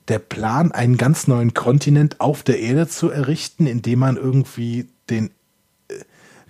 der 0.10 0.20
Plan, 0.20 0.72
einen 0.72 0.98
ganz 0.98 1.28
neuen 1.28 1.54
Kontinent 1.54 2.20
auf 2.20 2.44
der 2.44 2.60
Erde 2.60 2.88
zu 2.88 3.10
errichten, 3.10 3.66
indem 3.66 4.00
man 4.00 4.18
irgendwie 4.18 4.90
den 5.10 5.32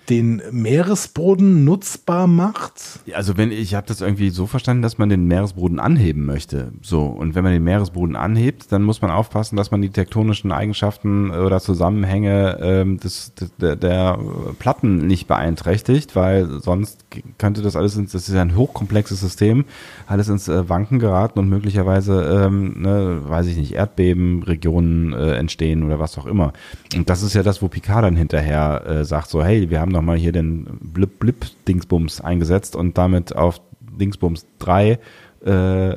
den 0.10 0.42
Meeresboden 0.52 1.64
nutzbar 1.64 2.28
macht. 2.28 3.00
Also 3.14 3.38
wenn 3.38 3.52
ich 3.52 3.76
habe 3.76 3.88
das 3.88 4.02
irgendwie 4.02 4.30
so 4.30 4.48
verstanden, 4.48 4.82
dass 4.82 4.98
man 4.98 5.10
den 5.10 5.26
Meeresboden 5.26 5.80
anheben 5.80 6.26
möchte. 6.26 6.72
So 6.82 7.06
und 7.06 7.36
wenn 7.36 7.44
man 7.44 7.54
den 7.54 7.64
Meeresboden 7.64 8.16
anhebt, 8.16 8.72
dann 8.72 8.84
muss 8.84 9.02
man 9.02 9.12
aufpassen, 9.12 9.56
dass 9.56 9.72
man 9.72 9.82
die 9.82 9.90
tektonischen 9.90 10.52
Eigenschaften 10.52 11.32
oder 11.32 11.60
Zusammenhänge 11.60 12.58
ähm, 12.62 13.00
des, 13.00 13.34
der, 13.60 13.76
der 13.76 14.20
Platten 14.58 15.06
nicht 15.08 15.28
beeinträchtigt, 15.28 16.16
weil 16.16 16.60
sonst 16.60 17.06
könnte 17.38 17.62
das 17.62 17.76
alles 17.76 17.96
ins, 17.96 18.12
das 18.12 18.28
ist 18.28 18.36
ja 18.36 18.42
ein 18.42 18.56
hochkomplexes 18.56 19.20
System, 19.20 19.66
alles 20.08 20.30
ins 20.30 20.48
äh, 20.48 20.68
Wanken 20.70 21.00
geraten 21.00 21.40
und 21.40 21.50
möglicherweise, 21.50 22.46
ähm, 22.46 22.82
ne, 22.82 23.22
weiß 23.24 23.48
ich 23.48 23.58
nicht, 23.58 23.74
Erdbebenregionen 23.74 25.14
äh, 25.14 25.34
entstehen 25.34 25.84
oder 25.84 26.00
was 26.00 26.18
auch 26.18 26.26
immer. 26.26 26.54
Und 26.96 27.10
das 27.10 27.22
ist 27.22 27.36
ja 27.36 27.44
das, 27.44 27.62
wo 27.62 27.68
Picard 27.68 28.04
dann 28.04 28.16
hinterher 28.16 28.84
äh, 28.88 29.06
sagt, 29.06 29.30
so 29.30 29.44
hey, 29.44 29.70
wir 29.70 29.80
haben 29.80 29.94
doch 29.94 29.99
mal 30.02 30.18
hier 30.18 30.32
den 30.32 30.66
Blip 30.82 31.20
Blip 31.20 31.46
Dingsbums 31.68 32.22
eingesetzt 32.22 32.76
und 32.76 32.98
damit 32.98 33.36
auf 33.36 33.62
Dingsbums 33.82 34.46
3 34.60 35.00
äh, 35.46 35.96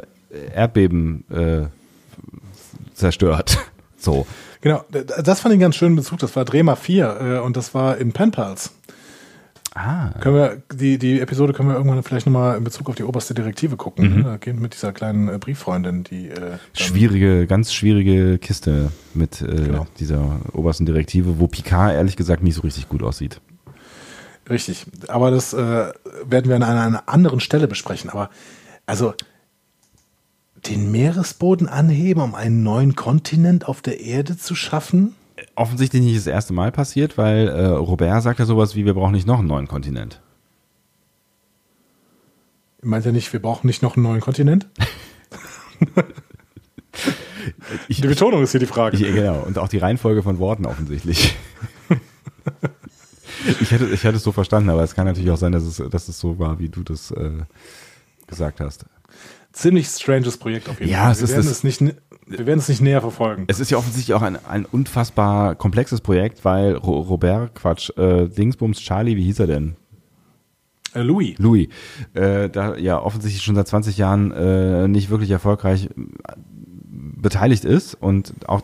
Erdbeben 0.55 1.25
äh, 1.31 1.63
zerstört. 2.95 3.59
So. 3.97 4.27
Genau, 4.63 4.85
das 4.91 5.39
fand 5.39 5.53
ich 5.53 5.57
einen 5.57 5.61
ganz 5.61 5.77
schönen 5.77 5.95
Bezug. 5.95 6.19
Das 6.19 6.35
war 6.35 6.45
Drema 6.45 6.75
4 6.75 7.21
äh, 7.21 7.39
und 7.39 7.57
das 7.57 7.73
war 7.73 7.99
in 7.99 8.11
Pen 8.11 8.33
Pals. 8.33 8.73
Ah. 9.77 10.11
Können 10.19 10.35
wir, 10.35 10.63
die, 10.75 10.99
die 10.99 11.21
Episode 11.21 11.53
können 11.53 11.69
wir 11.69 11.77
irgendwann 11.77 12.03
vielleicht 12.03 12.27
nochmal 12.27 12.59
in 12.59 12.65
Bezug 12.65 12.89
auf 12.89 12.97
die 12.97 13.05
oberste 13.05 13.33
Direktive 13.33 13.77
gucken. 13.77 14.17
Ne? 14.17 14.25
Da 14.25 14.37
geht 14.39 14.59
mit 14.59 14.75
dieser 14.75 14.93
kleinen 14.93 15.29
äh, 15.29 15.39
Brieffreundin, 15.39 16.03
die 16.03 16.31
äh, 16.31 16.59
Schwierige, 16.75 17.47
ganz 17.47 17.73
schwierige 17.73 18.39
Kiste 18.39 18.91
mit 19.15 19.41
äh, 19.41 19.47
Genau. 19.47 19.87
dieser 20.01 20.41
obersten 20.53 20.85
Direktive, 20.85 21.39
wo 21.39 21.47
Picard 21.47 21.95
ehrlich 21.95 22.17
gesagt 22.17 22.43
nicht 22.43 22.57
so 22.57 22.63
richtig 22.63 22.89
gut 22.89 23.05
aussieht. 23.05 23.41
Richtig. 24.49 24.87
Aber 25.09 25.31
das 25.31 25.53
äh, 25.53 25.93
werden 26.25 26.49
wir 26.49 26.57
an 26.57 26.63
einer, 26.63 27.09
anderen 27.09 27.41
Stelle 27.41 27.69
besprechen. 27.69 28.11
Aber 28.11 28.31
also 28.87 29.15
den 30.67 30.91
Meeresboden 30.91 31.69
anheben, 31.69 32.23
um 32.23 32.35
einen 32.35 32.63
neuen 32.63 32.95
Kontinent 32.95 33.69
auf 33.69 33.83
der 33.83 34.01
Erde 34.01 34.37
zu 34.37 34.55
schaffen? 34.55 35.15
Offensichtlich 35.55 36.03
nicht 36.03 36.17
das 36.17 36.27
erste 36.27 36.53
Mal 36.53 36.71
passiert, 36.71 37.19
weil 37.19 37.49
äh, 37.49 37.67
Robert 37.67 38.23
sagt 38.23 38.39
ja 38.39 38.47
sowas 38.47 38.77
wie, 38.77 38.85
wir 38.85 38.95
brauchen 38.95 39.13
nicht 39.13 39.27
noch 39.27 39.39
einen 39.41 39.49
neuen 39.49 39.67
Kontinent. 39.67 40.21
Meint 42.81 43.07
er 43.07 43.13
nicht, 43.13 43.33
wir 43.33 43.41
brauchen 43.41 43.67
nicht 43.67 43.83
noch 43.83 43.97
einen 43.97 44.05
neuen 44.05 44.21
Kontinent? 44.21 44.69
Ich, 47.89 48.01
Die 48.01 48.07
Betonung 48.07 48.43
ist 48.43 48.53
hier 48.53 48.61
die 48.61 48.67
Frage. 48.67 48.97
ich, 48.97 49.03
genau, 49.03 49.41
und 49.41 49.59
auch 49.59 49.69
die 49.69 49.79
Reihenfolge 49.79 50.23
von 50.23 50.39
Worten 50.39 50.67
offensichtlich. 50.67 51.35
ich, 53.61 53.71
hätte, 53.71 53.87
ich 53.87 54.05
hätte 54.05 54.17
es 54.17 54.23
so 54.23 54.33
verstanden, 54.33 54.71
aber 54.71 54.83
es 54.83 54.95
kann 54.95 55.07
natürlich 55.07 55.31
auch 55.31 55.37
sein, 55.37 55.53
dass 55.53 55.65
es, 55.65 55.83
dass 55.91 56.09
es 56.09 56.19
so 56.19 56.39
war, 56.39 56.59
wie 56.59 56.69
du 56.69 56.83
das 56.83 57.11
äh, 57.11 57.31
gesagt 58.27 58.61
hast. 58.61 58.87
Ziemlich 59.53 59.87
stranges 59.89 60.37
Projekt 60.39 60.69
auf 60.69 60.81
jeden 60.81 60.91
Ja, 60.91 61.03
Fall. 61.05 61.13
es 61.13 61.19
wir, 61.19 61.25
ist 61.25 61.33
werden 61.35 61.51
es 61.51 61.65
nicht, 61.65 61.81
wir 62.27 62.47
werden 62.47 62.59
es 62.59 62.69
nicht 62.69 62.81
näher 62.81 63.01
verfolgen. 63.03 63.45
Es 63.49 63.61
ist 63.61 63.71
ja 63.71 63.77
offensichtlich 63.77 64.15
auch 64.15 64.23
ein, 64.23 64.39
ein 64.47 64.65
unfassbar 64.65 65.55
komplexes 65.55 66.01
Projekt, 66.01 66.45
weil 66.45 66.75
Ro 66.75 67.01
Robert, 67.01 67.55
Quatsch, 67.55 67.91
äh, 67.99 68.29
Dingsbums 68.29 68.81
Charlie, 68.81 69.17
wie 69.17 69.25
hieß 69.25 69.41
er 69.41 69.47
denn? 69.49 69.77
Äh, 70.95 71.03
Louis. 71.03 71.37
Louis, 71.39 71.69
äh, 72.15 72.49
da 72.49 72.77
ja 72.77 72.99
offensichtlich 73.01 73.43
schon 73.43 73.55
seit 73.55 73.69
20 73.69 73.99
Jahren 73.99 74.31
äh, 74.33 74.89
nicht 74.89 75.11
wirklich 75.11 75.31
erfolgreich 75.31 75.87
äh, 75.87 76.33
beteiligt 77.21 77.65
ist 77.65 77.95
und 77.95 78.33
auch 78.49 78.63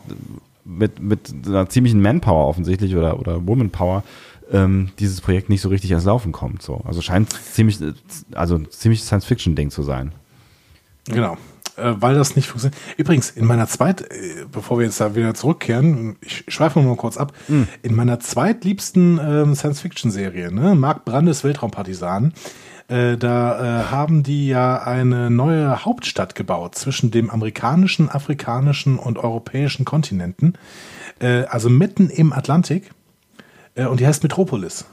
mit, 0.65 0.99
mit 1.01 1.33
einer 1.47 1.69
ziemlichen 1.69 2.01
Manpower 2.01 2.47
offensichtlich 2.47 2.95
oder, 2.95 3.19
oder 3.19 3.45
Womanpower 3.47 4.03
ähm, 4.51 4.89
dieses 4.99 5.21
Projekt 5.21 5.49
nicht 5.49 5.61
so 5.61 5.69
richtig 5.69 5.91
ans 5.91 6.05
Laufen 6.05 6.31
kommt. 6.31 6.61
So. 6.61 6.81
Also 6.85 7.01
scheint 7.01 7.31
ziemlich, 7.31 7.79
also 8.33 8.59
ziemlich 8.59 9.03
Science-Fiction-Ding 9.03 9.71
zu 9.71 9.83
sein. 9.83 10.13
Genau. 11.05 11.37
Äh, 11.79 11.95
weil 11.99 12.15
das 12.15 12.35
nicht 12.35 12.47
funktioniert. 12.47 12.79
Übrigens, 12.97 13.29
in 13.29 13.45
meiner 13.45 13.67
zweit, 13.67 14.01
äh, 14.01 14.45
bevor 14.51 14.79
wir 14.79 14.85
jetzt 14.85 14.99
da 14.99 15.15
wieder 15.15 15.33
zurückkehren, 15.33 16.17
ich 16.21 16.45
schweife 16.47 16.79
nur 16.79 16.89
mal 16.89 16.97
kurz 16.97 17.17
ab, 17.17 17.33
in 17.81 17.95
meiner 17.95 18.19
zweitliebsten 18.19 19.19
ähm, 19.21 19.55
Science-Fiction-Serie, 19.55 20.51
ne, 20.51 20.75
Mark 20.75 21.05
Brandes 21.05 21.43
Weltraumpartisan, 21.43 22.33
äh, 22.89 23.17
da 23.17 23.81
äh, 23.81 23.83
haben 23.85 24.23
die 24.23 24.47
ja 24.47 24.81
eine 24.81 25.29
neue 25.29 25.85
Hauptstadt 25.85 26.35
gebaut 26.35 26.75
zwischen 26.75 27.11
dem 27.11 27.29
amerikanischen, 27.29 28.09
afrikanischen 28.09 28.97
und 28.97 29.17
europäischen 29.19 29.85
Kontinenten, 29.85 30.53
äh, 31.19 31.43
also 31.43 31.69
mitten 31.69 32.09
im 32.09 32.33
Atlantik, 32.33 32.91
und 33.87 33.99
die 33.99 34.07
heißt 34.07 34.23
Metropolis. 34.23 34.85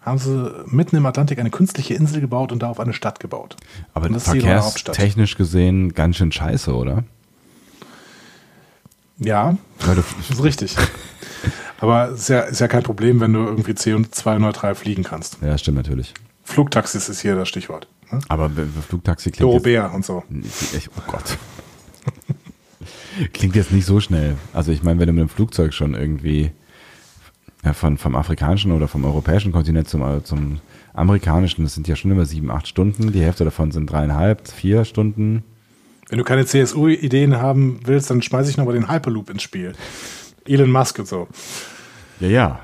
Haben 0.00 0.18
sie 0.18 0.64
mitten 0.66 0.96
im 0.96 1.06
Atlantik 1.06 1.38
eine 1.38 1.50
künstliche 1.50 1.94
Insel 1.94 2.20
gebaut 2.20 2.52
und 2.52 2.62
darauf 2.62 2.78
eine 2.78 2.92
Stadt 2.92 3.20
gebaut. 3.20 3.56
Aber 3.94 4.08
das 4.08 4.18
ist 4.18 4.28
verkehrstechnisch 4.28 5.36
gesehen 5.36 5.94
ganz 5.94 6.16
schön 6.16 6.30
scheiße, 6.30 6.74
oder? 6.74 7.04
Ja, 9.18 9.56
das 9.78 10.04
ist 10.30 10.42
richtig. 10.42 10.76
Aber 11.80 12.10
ist 12.10 12.28
ja, 12.28 12.40
ist 12.40 12.60
ja 12.60 12.68
kein 12.68 12.82
Problem, 12.82 13.20
wenn 13.20 13.32
du 13.32 13.40
irgendwie 13.40 13.72
CO2-neutral 13.72 14.74
fliegen 14.74 15.04
kannst. 15.04 15.38
ja, 15.40 15.56
stimmt 15.56 15.78
natürlich. 15.78 16.12
Flugtaxis 16.44 17.08
ist 17.08 17.20
hier 17.20 17.34
das 17.34 17.48
Stichwort. 17.48 17.88
Ne? 18.10 18.20
Aber 18.28 18.50
Flugtaxi 18.86 19.30
klingt 19.30 19.52
jetzt, 19.52 19.66
Robert 19.66 19.94
und 19.94 20.04
so. 20.04 20.22
Ich, 20.76 20.88
oh 20.96 21.02
Gott. 21.10 21.38
Klingt 23.32 23.54
jetzt 23.54 23.70
nicht 23.70 23.86
so 23.86 24.00
schnell. 24.00 24.36
Also 24.52 24.72
ich 24.72 24.82
meine, 24.82 24.98
wenn 24.98 25.06
du 25.06 25.12
mit 25.12 25.22
dem 25.22 25.28
Flugzeug 25.28 25.72
schon 25.72 25.94
irgendwie 25.94 26.50
ja, 27.64 27.72
von, 27.72 27.98
vom 27.98 28.14
afrikanischen 28.14 28.72
oder 28.72 28.88
vom 28.88 29.04
europäischen 29.04 29.52
Kontinent 29.52 29.88
zum, 29.88 30.24
zum 30.24 30.60
amerikanischen, 30.92 31.64
das 31.64 31.74
sind 31.74 31.88
ja 31.88 31.96
schon 31.96 32.10
immer 32.10 32.24
sieben, 32.24 32.50
acht 32.50 32.68
Stunden. 32.68 33.12
Die 33.12 33.20
Hälfte 33.20 33.44
davon 33.44 33.72
sind 33.72 33.90
dreieinhalb, 33.90 34.48
vier 34.48 34.84
Stunden. 34.84 35.42
Wenn 36.08 36.18
du 36.18 36.24
keine 36.24 36.44
CSU-Ideen 36.44 37.36
haben 37.36 37.80
willst, 37.84 38.10
dann 38.10 38.22
schmeiße 38.22 38.50
ich 38.50 38.56
noch 38.56 38.66
mal 38.66 38.74
den 38.74 38.90
Hyperloop 38.90 39.30
ins 39.30 39.42
Spiel. 39.42 39.72
Elon 40.46 40.70
Musk 40.70 40.98
und 40.98 41.08
so. 41.08 41.28
Ja, 42.20 42.28
ja. 42.28 42.60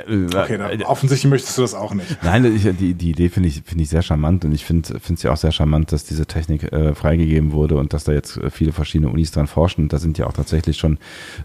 Äh, 0.00 0.26
okay, 0.34 0.58
dann, 0.58 0.82
offensichtlich 0.82 1.30
möchtest 1.30 1.56
du 1.58 1.62
das 1.62 1.74
auch 1.74 1.94
nicht. 1.94 2.18
Nein, 2.22 2.44
ich, 2.44 2.62
die, 2.76 2.94
die 2.94 3.10
Idee 3.10 3.28
finde 3.28 3.48
ich, 3.48 3.62
finde 3.64 3.84
ich 3.84 3.90
sehr 3.90 4.02
charmant 4.02 4.44
und 4.44 4.52
ich 4.52 4.64
finde 4.64 4.98
es 5.08 5.22
ja 5.22 5.32
auch 5.32 5.36
sehr 5.36 5.52
charmant, 5.52 5.92
dass 5.92 6.04
diese 6.04 6.26
Technik 6.26 6.72
äh, 6.72 6.94
freigegeben 6.94 7.52
wurde 7.52 7.76
und 7.76 7.92
dass 7.92 8.04
da 8.04 8.12
jetzt 8.12 8.36
äh, 8.36 8.50
viele 8.50 8.72
verschiedene 8.72 9.10
Unis 9.10 9.30
dran 9.30 9.46
forschen. 9.46 9.88
Da 9.88 9.98
sind 9.98 10.18
ja 10.18 10.26
auch 10.26 10.32
tatsächlich 10.32 10.76
schon 10.76 10.98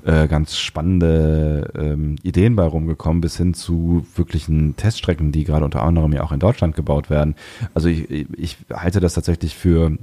äh, 0.05 0.27
ganz 0.27 0.57
spannende 0.57 1.71
ähm, 1.77 2.15
Ideen 2.23 2.55
bei 2.55 2.65
rumgekommen, 2.65 3.21
bis 3.21 3.37
hin 3.37 3.53
zu 3.53 4.05
wirklichen 4.15 4.75
Teststrecken, 4.75 5.31
die 5.31 5.43
gerade 5.43 5.65
unter 5.65 5.83
anderem 5.83 6.13
ja 6.13 6.23
auch 6.23 6.31
in 6.31 6.39
Deutschland 6.39 6.75
gebaut 6.75 7.09
werden. 7.09 7.35
Also 7.73 7.89
ich, 7.89 8.09
ich 8.09 8.57
halte 8.73 8.99
das 8.99 9.13
tatsächlich 9.13 9.55
für 9.55 9.97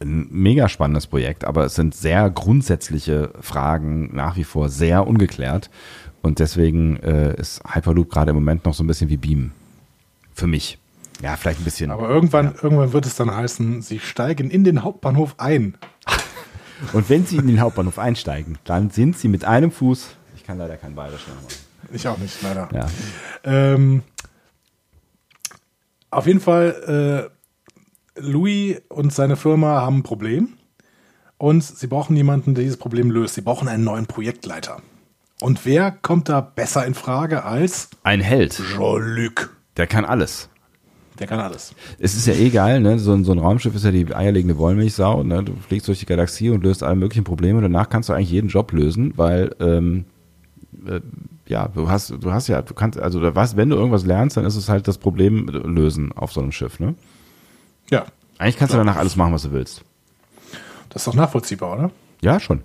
ein 0.00 0.28
mega 0.30 0.68
spannendes 0.68 1.06
Projekt, 1.06 1.44
aber 1.44 1.64
es 1.64 1.74
sind 1.74 1.94
sehr 1.94 2.30
grundsätzliche 2.30 3.30
Fragen 3.40 4.14
nach 4.14 4.36
wie 4.36 4.44
vor 4.44 4.68
sehr 4.68 5.06
ungeklärt. 5.06 5.70
Und 6.24 6.38
deswegen 6.38 6.96
äh, 7.00 7.38
ist 7.38 7.60
Hyperloop 7.70 8.08
gerade 8.08 8.30
im 8.30 8.36
Moment 8.36 8.64
noch 8.64 8.72
so 8.72 8.82
ein 8.82 8.86
bisschen 8.86 9.10
wie 9.10 9.18
Beam. 9.18 9.52
Für 10.32 10.46
mich. 10.46 10.78
Ja, 11.20 11.36
vielleicht 11.36 11.60
ein 11.60 11.64
bisschen. 11.64 11.90
Aber 11.90 12.08
irgendwann, 12.08 12.46
ja. 12.46 12.62
irgendwann 12.62 12.94
wird 12.94 13.04
es 13.04 13.14
dann 13.14 13.30
heißen, 13.30 13.82
sie 13.82 13.98
steigen 13.98 14.48
in 14.48 14.64
den 14.64 14.82
Hauptbahnhof 14.82 15.34
ein. 15.36 15.76
Und 16.94 17.10
wenn 17.10 17.26
sie 17.26 17.36
in 17.36 17.46
den 17.46 17.60
Hauptbahnhof 17.60 17.98
einsteigen, 17.98 18.56
dann 18.64 18.88
sind 18.88 19.18
sie 19.18 19.28
mit 19.28 19.44
einem 19.44 19.70
Fuß. 19.70 20.16
Ich 20.34 20.44
kann 20.44 20.56
leider 20.56 20.78
kein 20.78 20.94
Bayerisch 20.94 21.26
mehr 21.26 21.36
machen. 21.36 21.48
Ich 21.92 22.08
auch 22.08 22.16
nicht, 22.16 22.40
leider. 22.42 22.70
Ja. 22.72 22.86
Ähm, 23.44 24.02
auf 26.10 26.26
jeden 26.26 26.40
Fall, 26.40 27.28
äh, 28.16 28.20
Louis 28.22 28.80
und 28.88 29.12
seine 29.12 29.36
Firma 29.36 29.82
haben 29.82 29.98
ein 29.98 30.02
Problem. 30.04 30.54
Und 31.36 31.62
sie 31.62 31.86
brauchen 31.86 32.16
jemanden, 32.16 32.54
der 32.54 32.64
dieses 32.64 32.78
Problem 32.78 33.10
löst. 33.10 33.34
Sie 33.34 33.42
brauchen 33.42 33.68
einen 33.68 33.84
neuen 33.84 34.06
Projektleiter. 34.06 34.80
Und 35.44 35.66
wer 35.66 35.90
kommt 35.90 36.30
da 36.30 36.40
besser 36.40 36.86
in 36.86 36.94
Frage 36.94 37.44
als 37.44 37.90
ein 38.02 38.22
Held? 38.22 38.54
Jean-Luc. 38.54 39.54
Der 39.76 39.86
kann 39.86 40.06
alles. 40.06 40.48
Der 41.18 41.26
kann 41.26 41.38
alles. 41.38 41.74
Es 41.98 42.14
ist 42.14 42.26
ja 42.26 42.32
eh 42.32 42.48
geil, 42.48 42.80
ne? 42.80 42.98
So, 42.98 43.12
ein, 43.12 43.26
so 43.26 43.32
ein 43.32 43.38
Raumschiff 43.38 43.74
ist 43.74 43.84
ja 43.84 43.90
die 43.90 44.14
eierlegende 44.14 44.56
Wollmilchsau. 44.56 45.22
Ne? 45.22 45.42
Du 45.44 45.52
fliegst 45.56 45.86
durch 45.86 46.00
die 46.00 46.06
Galaxie 46.06 46.48
und 46.48 46.64
löst 46.64 46.82
alle 46.82 46.96
möglichen 46.96 47.24
Probleme. 47.24 47.60
Danach 47.60 47.90
kannst 47.90 48.08
du 48.08 48.14
eigentlich 48.14 48.30
jeden 48.30 48.48
Job 48.48 48.72
lösen, 48.72 49.12
weil 49.18 49.54
ähm, 49.60 50.06
äh, 50.86 51.00
ja, 51.46 51.68
du 51.68 51.90
hast, 51.90 52.14
du 52.18 52.32
hast 52.32 52.48
ja, 52.48 52.62
du 52.62 52.72
kannst, 52.72 52.98
also 52.98 53.20
was, 53.34 53.54
wenn 53.54 53.68
du 53.68 53.76
irgendwas 53.76 54.06
lernst, 54.06 54.38
dann 54.38 54.46
ist 54.46 54.56
es 54.56 54.70
halt 54.70 54.88
das 54.88 54.96
Problem 54.96 55.48
lösen 55.48 56.12
auf 56.12 56.32
so 56.32 56.40
einem 56.40 56.52
Schiff, 56.52 56.80
ne? 56.80 56.94
Ja. 57.90 58.06
Eigentlich 58.38 58.56
kannst 58.56 58.72
ja. 58.72 58.80
du 58.80 58.86
danach 58.86 58.98
alles 58.98 59.16
machen, 59.16 59.34
was 59.34 59.42
du 59.42 59.52
willst. 59.52 59.84
Das 60.88 61.02
ist 61.02 61.06
doch 61.06 61.14
nachvollziehbar, 61.14 61.74
oder? 61.74 61.90
Ja, 62.22 62.40
schon 62.40 62.62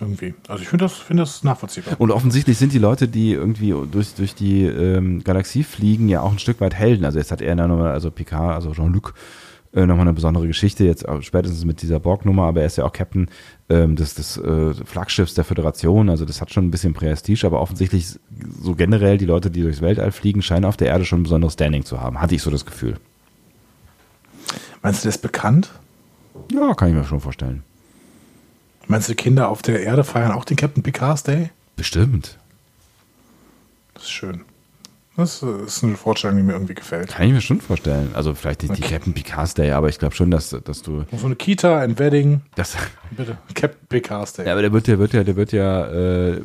irgendwie. 0.00 0.34
Also 0.48 0.62
ich 0.62 0.68
finde 0.68 0.84
das, 0.84 0.94
find 0.94 1.20
das 1.20 1.44
nachvollziehbar. 1.44 1.94
Und 1.98 2.10
offensichtlich 2.10 2.58
sind 2.58 2.72
die 2.72 2.78
Leute, 2.78 3.08
die 3.08 3.32
irgendwie 3.32 3.74
durch, 3.90 4.14
durch 4.14 4.34
die 4.34 4.64
ähm, 4.64 5.22
Galaxie 5.24 5.64
fliegen, 5.64 6.08
ja 6.08 6.22
auch 6.22 6.32
ein 6.32 6.38
Stück 6.38 6.60
weit 6.60 6.74
Helden. 6.74 7.04
Also 7.04 7.18
jetzt 7.18 7.30
hat 7.30 7.42
er 7.42 7.54
nochmal, 7.54 7.92
also 7.92 8.10
Picard, 8.10 8.54
also 8.54 8.72
Jean-Luc, 8.72 9.14
äh, 9.72 9.86
nochmal 9.86 10.06
eine 10.06 10.14
besondere 10.14 10.46
Geschichte, 10.48 10.84
jetzt 10.84 11.06
spätestens 11.20 11.64
mit 11.64 11.82
dieser 11.82 12.00
Borg-Nummer, 12.00 12.44
aber 12.44 12.60
er 12.60 12.66
ist 12.66 12.76
ja 12.76 12.84
auch 12.84 12.92
Captain 12.92 13.28
ähm, 13.68 13.94
des, 13.94 14.14
des 14.14 14.36
äh, 14.36 14.74
Flaggschiffs 14.74 15.34
der 15.34 15.44
Föderation, 15.44 16.08
also 16.08 16.24
das 16.24 16.40
hat 16.40 16.52
schon 16.52 16.66
ein 16.66 16.70
bisschen 16.72 16.92
Prestige, 16.92 17.46
aber 17.46 17.60
offensichtlich 17.60 18.18
so 18.60 18.74
generell 18.74 19.16
die 19.16 19.26
Leute, 19.26 19.48
die 19.48 19.62
durchs 19.62 19.80
Weltall 19.80 20.10
fliegen, 20.10 20.42
scheinen 20.42 20.64
auf 20.64 20.76
der 20.76 20.88
Erde 20.88 21.04
schon 21.04 21.20
ein 21.20 21.22
besonderes 21.22 21.52
Standing 21.52 21.84
zu 21.84 22.00
haben, 22.00 22.20
hatte 22.20 22.34
ich 22.34 22.42
so 22.42 22.50
das 22.50 22.66
Gefühl. 22.66 22.96
Meinst 24.82 25.04
du, 25.04 25.08
das 25.08 25.16
ist 25.16 25.22
bekannt? 25.22 25.70
Ja, 26.52 26.74
kann 26.74 26.88
ich 26.88 26.94
mir 26.94 27.04
schon 27.04 27.20
vorstellen. 27.20 27.62
Meinst 28.86 29.08
du, 29.08 29.14
Kinder 29.14 29.48
auf 29.48 29.62
der 29.62 29.82
Erde 29.82 30.04
feiern 30.04 30.32
auch 30.32 30.44
den 30.44 30.56
Captain 30.56 30.82
Picard's 30.82 31.22
Day? 31.22 31.50
Bestimmt. 31.76 32.38
Das 33.94 34.04
ist 34.04 34.10
schön. 34.10 34.42
Das 35.16 35.42
ist 35.42 35.84
eine 35.84 35.96
Vorstellung, 35.96 36.38
die 36.38 36.42
mir 36.42 36.52
irgendwie 36.52 36.74
gefällt. 36.74 37.08
Kann 37.08 37.26
ich 37.26 37.32
mir 37.32 37.40
schon 37.40 37.60
vorstellen. 37.60 38.10
Also 38.14 38.34
vielleicht 38.34 38.62
nicht 38.62 38.70
okay. 38.70 38.82
die 38.82 38.88
Captain 38.88 39.12
Picard's 39.12 39.54
Day, 39.54 39.72
aber 39.72 39.88
ich 39.88 39.98
glaube 39.98 40.14
schon, 40.14 40.30
dass, 40.30 40.50
dass 40.50 40.82
du. 40.82 41.04
So 41.14 41.26
eine 41.26 41.36
Kita, 41.36 41.78
ein 41.80 41.98
Wedding. 41.98 42.40
Das, 42.54 42.76
Bitte. 43.10 43.36
Captain 43.54 43.86
Picard's 43.88 44.32
Day. 44.32 44.46
Ja, 44.46 44.52
aber 44.52 44.62
der 44.62 44.72
wird 44.72 44.88
ja, 44.88 44.98
wird 44.98 45.12
ja, 45.12 45.22
der 45.22 45.36
wird 45.36 45.52
ja, 45.52 45.86
äh, 45.86 46.40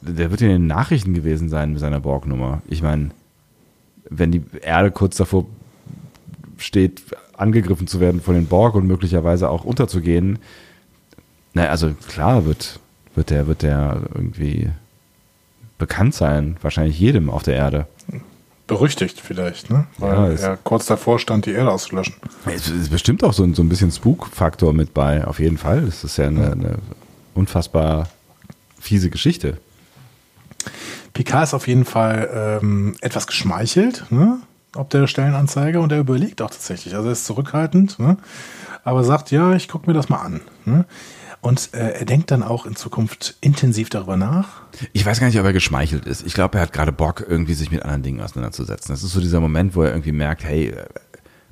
der 0.00 0.30
wird 0.30 0.40
ja 0.40 0.48
in 0.48 0.54
den 0.54 0.66
Nachrichten 0.66 1.14
gewesen 1.14 1.48
sein 1.48 1.70
mit 1.70 1.80
seiner 1.80 2.00
Borg-Nummer. 2.00 2.62
Ich 2.66 2.82
meine, 2.82 3.10
wenn 4.08 4.32
die 4.32 4.42
Erde 4.62 4.90
kurz 4.90 5.16
davor 5.16 5.46
steht, 6.58 7.02
angegriffen 7.36 7.86
zu 7.86 8.00
werden 8.00 8.20
von 8.20 8.34
den 8.34 8.46
Borg 8.46 8.74
und 8.74 8.86
möglicherweise 8.86 9.48
auch 9.48 9.64
unterzugehen, 9.64 10.38
naja, 11.54 11.70
also 11.70 11.92
klar 12.08 12.44
wird, 12.44 12.80
wird 13.14 13.30
der, 13.30 13.46
wird 13.46 13.62
der 13.62 14.02
irgendwie 14.14 14.70
bekannt 15.78 16.14
sein, 16.14 16.56
wahrscheinlich 16.62 16.98
jedem 16.98 17.30
auf 17.30 17.42
der 17.42 17.54
Erde. 17.54 17.86
Berüchtigt 18.66 19.20
vielleicht, 19.20 19.68
ne? 19.68 19.86
Weil 19.98 20.38
ja, 20.38 20.50
er 20.50 20.56
kurz 20.56 20.86
davor 20.86 21.18
stand, 21.18 21.46
die 21.46 21.50
Erde 21.50 21.72
auszulöschen. 21.72 22.14
Es 22.46 22.68
ist 22.68 22.90
bestimmt 22.90 23.24
auch 23.24 23.32
so, 23.32 23.52
so 23.52 23.62
ein 23.62 23.68
bisschen 23.68 23.90
Spuk-Faktor 23.90 24.72
mit 24.72 24.94
bei, 24.94 25.26
auf 25.26 25.40
jeden 25.40 25.58
Fall. 25.58 25.82
Das 25.82 26.04
ist 26.04 26.18
ja 26.18 26.28
eine, 26.28 26.52
eine 26.52 26.78
unfassbar 27.34 28.08
fiese 28.78 29.10
Geschichte. 29.10 29.56
Picard 31.12 31.44
ist 31.44 31.54
auf 31.54 31.66
jeden 31.66 31.84
Fall 31.84 32.60
ähm, 32.62 32.94
etwas 33.00 33.26
geschmeichelt, 33.26 34.04
ne? 34.10 34.38
ob 34.76 34.90
der 34.90 35.08
Stellenanzeige 35.08 35.80
und 35.80 35.90
er 35.90 35.98
überlegt 35.98 36.40
auch 36.42 36.50
tatsächlich. 36.50 36.94
Also 36.94 37.08
er 37.08 37.12
ist 37.12 37.26
zurückhaltend, 37.26 37.98
ne? 37.98 38.18
aber 38.84 39.02
sagt, 39.02 39.32
ja, 39.32 39.54
ich 39.54 39.68
gucke 39.68 39.88
mir 39.88 39.94
das 39.94 40.08
mal 40.08 40.18
an. 40.18 40.40
Ne? 40.64 40.84
Und 41.42 41.72
äh, 41.72 41.92
er 41.92 42.04
denkt 42.04 42.30
dann 42.30 42.42
auch 42.42 42.66
in 42.66 42.76
Zukunft 42.76 43.36
intensiv 43.40 43.88
darüber 43.88 44.16
nach. 44.16 44.62
Ich 44.92 45.06
weiß 45.06 45.20
gar 45.20 45.26
nicht, 45.26 45.38
ob 45.38 45.46
er 45.46 45.54
geschmeichelt 45.54 46.04
ist. 46.04 46.26
Ich 46.26 46.34
glaube, 46.34 46.58
er 46.58 46.62
hat 46.62 46.72
gerade 46.72 46.92
Bock, 46.92 47.24
irgendwie 47.26 47.54
sich 47.54 47.70
mit 47.70 47.82
anderen 47.82 48.02
Dingen 48.02 48.20
auseinanderzusetzen. 48.20 48.92
Das 48.92 49.02
ist 49.02 49.12
so 49.12 49.20
dieser 49.20 49.40
Moment, 49.40 49.74
wo 49.74 49.82
er 49.82 49.90
irgendwie 49.90 50.12
merkt, 50.12 50.44
hey, 50.44 50.68
äh, 50.68 50.84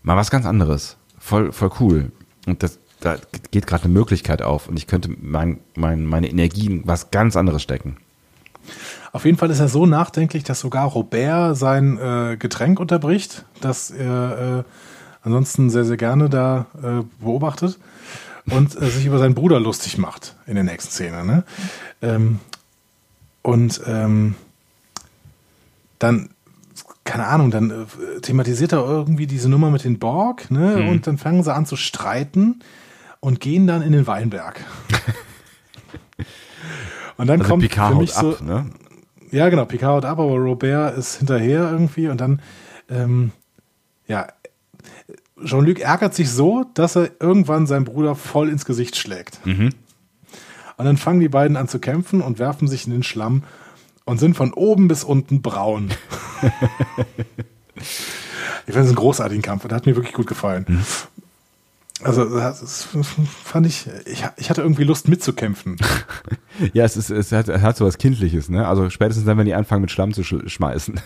mal 0.03 0.17
was 0.17 0.31
ganz 0.31 0.45
anderes. 0.45 0.97
Voll, 1.19 1.53
voll 1.53 1.71
cool. 1.81 2.13
Und 2.47 2.63
das, 2.63 2.79
da 3.01 3.17
geht 3.51 3.67
gerade 3.67 3.85
eine 3.85 3.93
Möglichkeit 3.93 4.43
auf 4.43 4.69
und 4.69 4.77
ich 4.77 4.87
könnte 4.87 5.11
mein, 5.21 5.61
mein, 5.75 6.05
meine 6.05 6.29
Energien 6.29 6.83
was 6.85 7.11
ganz 7.11 7.35
anderes 7.37 7.63
stecken. 7.63 7.97
Auf 9.13 9.25
jeden 9.25 9.39
Fall 9.39 9.51
ist 9.51 9.61
er 9.61 9.69
so 9.69 9.87
nachdenklich, 9.87 10.45
dass 10.45 10.61
sogar 10.61 10.87
Robert 10.87 11.57
sein 11.57 11.97
äh, 11.97 12.37
Getränk 12.37 12.79
unterbricht, 12.79 13.47
das 13.63 13.91
er 13.91 14.59
äh, 14.59 14.71
ansonsten 15.23 15.71
sehr, 15.71 15.87
sehr 15.87 15.97
gerne 15.97 16.29
da 16.29 16.67
äh, 16.83 17.05
beobachtet 17.23 17.79
und 18.51 18.81
äh, 18.81 18.91
sich 18.91 19.07
über 19.07 19.19
seinen 19.19 19.35
Bruder 19.35 19.61
lustig 19.61 19.99
macht 19.99 20.37
in 20.47 20.55
der 20.55 20.65
nächsten 20.65 20.91
Szene. 20.91 21.25
Ne? 21.25 21.45
Ähm, 22.03 22.41
und 23.43 23.81
ähm, 23.87 24.35
dann, 25.99 26.31
keine 27.05 27.27
Ahnung, 27.27 27.51
dann 27.51 27.71
äh, 27.71 28.21
thematisiert 28.21 28.73
er 28.73 28.85
irgendwie 28.85 29.27
diese 29.27 29.49
Nummer 29.49 29.71
mit 29.71 29.85
den 29.85 29.99
Borg 29.99 30.51
ne? 30.51 30.77
Mhm. 30.79 30.89
und 30.89 31.07
dann 31.07 31.19
fangen 31.19 31.43
sie 31.43 31.53
an 31.53 31.67
zu 31.67 31.77
streiten 31.77 32.61
und 33.21 33.41
gehen 33.41 33.67
dann 33.67 33.83
in 33.83 33.93
den 33.93 34.07
Weinberg. 34.07 34.65
und 37.17 37.27
dann 37.27 37.41
also 37.41 37.51
kommt 37.51 37.63
Picard 37.63 37.95
für 37.95 37.99
mich 38.01 38.13
so, 38.13 38.33
ab, 38.33 38.43
ne? 38.43 38.67
Ja, 39.31 39.49
genau, 39.49 39.65
Picard 39.65 39.93
haut 39.93 40.05
ab, 40.05 40.19
aber 40.19 40.37
Robert 40.37 40.97
ist 40.97 41.17
hinterher 41.17 41.71
irgendwie 41.71 42.09
und 42.09 42.21
dann, 42.21 42.41
ähm, 42.89 43.33
ja, 44.07 44.27
Jean-Luc 45.45 45.81
ärgert 45.81 46.15
sich 46.15 46.31
so, 46.31 46.65
dass 46.75 46.97
er 46.97 47.11
irgendwann 47.21 47.67
seinen 47.67 47.85
Bruder 47.85 48.15
voll 48.15 48.49
ins 48.49 48.65
Gesicht 48.65 48.97
schlägt. 48.97 49.45
Mhm. 49.47 49.71
Und 50.77 50.85
dann 50.85 50.97
fangen 50.97 51.21
die 51.21 51.29
beiden 51.29 51.57
an 51.57 51.69
zu 51.69 51.79
kämpfen 51.79 52.21
und 52.21 52.39
werfen 52.39 52.69
sich 52.69 52.87
in 52.87 52.93
den 52.93 53.03
Schlamm 53.03 53.43
und 54.05 54.19
sind 54.19 54.37
von 54.37 54.53
oben 54.53 54.89
bis 54.89 55.05
unten 55.05 55.43
braun. 55.43 55.91
ich 57.75 57.85
finde 58.67 58.81
es 58.81 58.87
einen 58.87 58.95
großartigen 58.95 59.43
Kampf. 59.43 59.67
Der 59.67 59.77
hat 59.77 59.87
mir 59.87 59.97
wirklich 59.97 60.15
gut 60.15 60.27
gefallen. 60.27 60.65
Mhm. 60.69 60.85
Also 62.05 62.25
das 62.39 62.87
fand 63.45 63.67
ich, 63.67 63.89
ich, 64.07 64.25
ich 64.37 64.51
hatte 64.51 64.63
irgendwie 64.63 64.85
Lust 64.85 65.09
mitzukämpfen. 65.09 65.77
ja, 66.73 66.85
es, 66.85 66.97
ist, 66.97 67.11
es, 67.11 67.33
hat, 67.33 67.49
es 67.49 67.61
hat 67.61 67.77
so 67.77 67.85
was 67.85 67.99
Kindliches, 67.99 68.49
ne? 68.49 68.69
Also 68.69 68.89
spätestens 68.89 69.27
dann, 69.27 69.37
wenn 69.37 69.47
die 69.47 69.55
anfangen 69.55 69.81
mit 69.81 69.91
Schlamm 69.91 70.15
zu 70.15 70.23
schmeißen. 70.23 71.01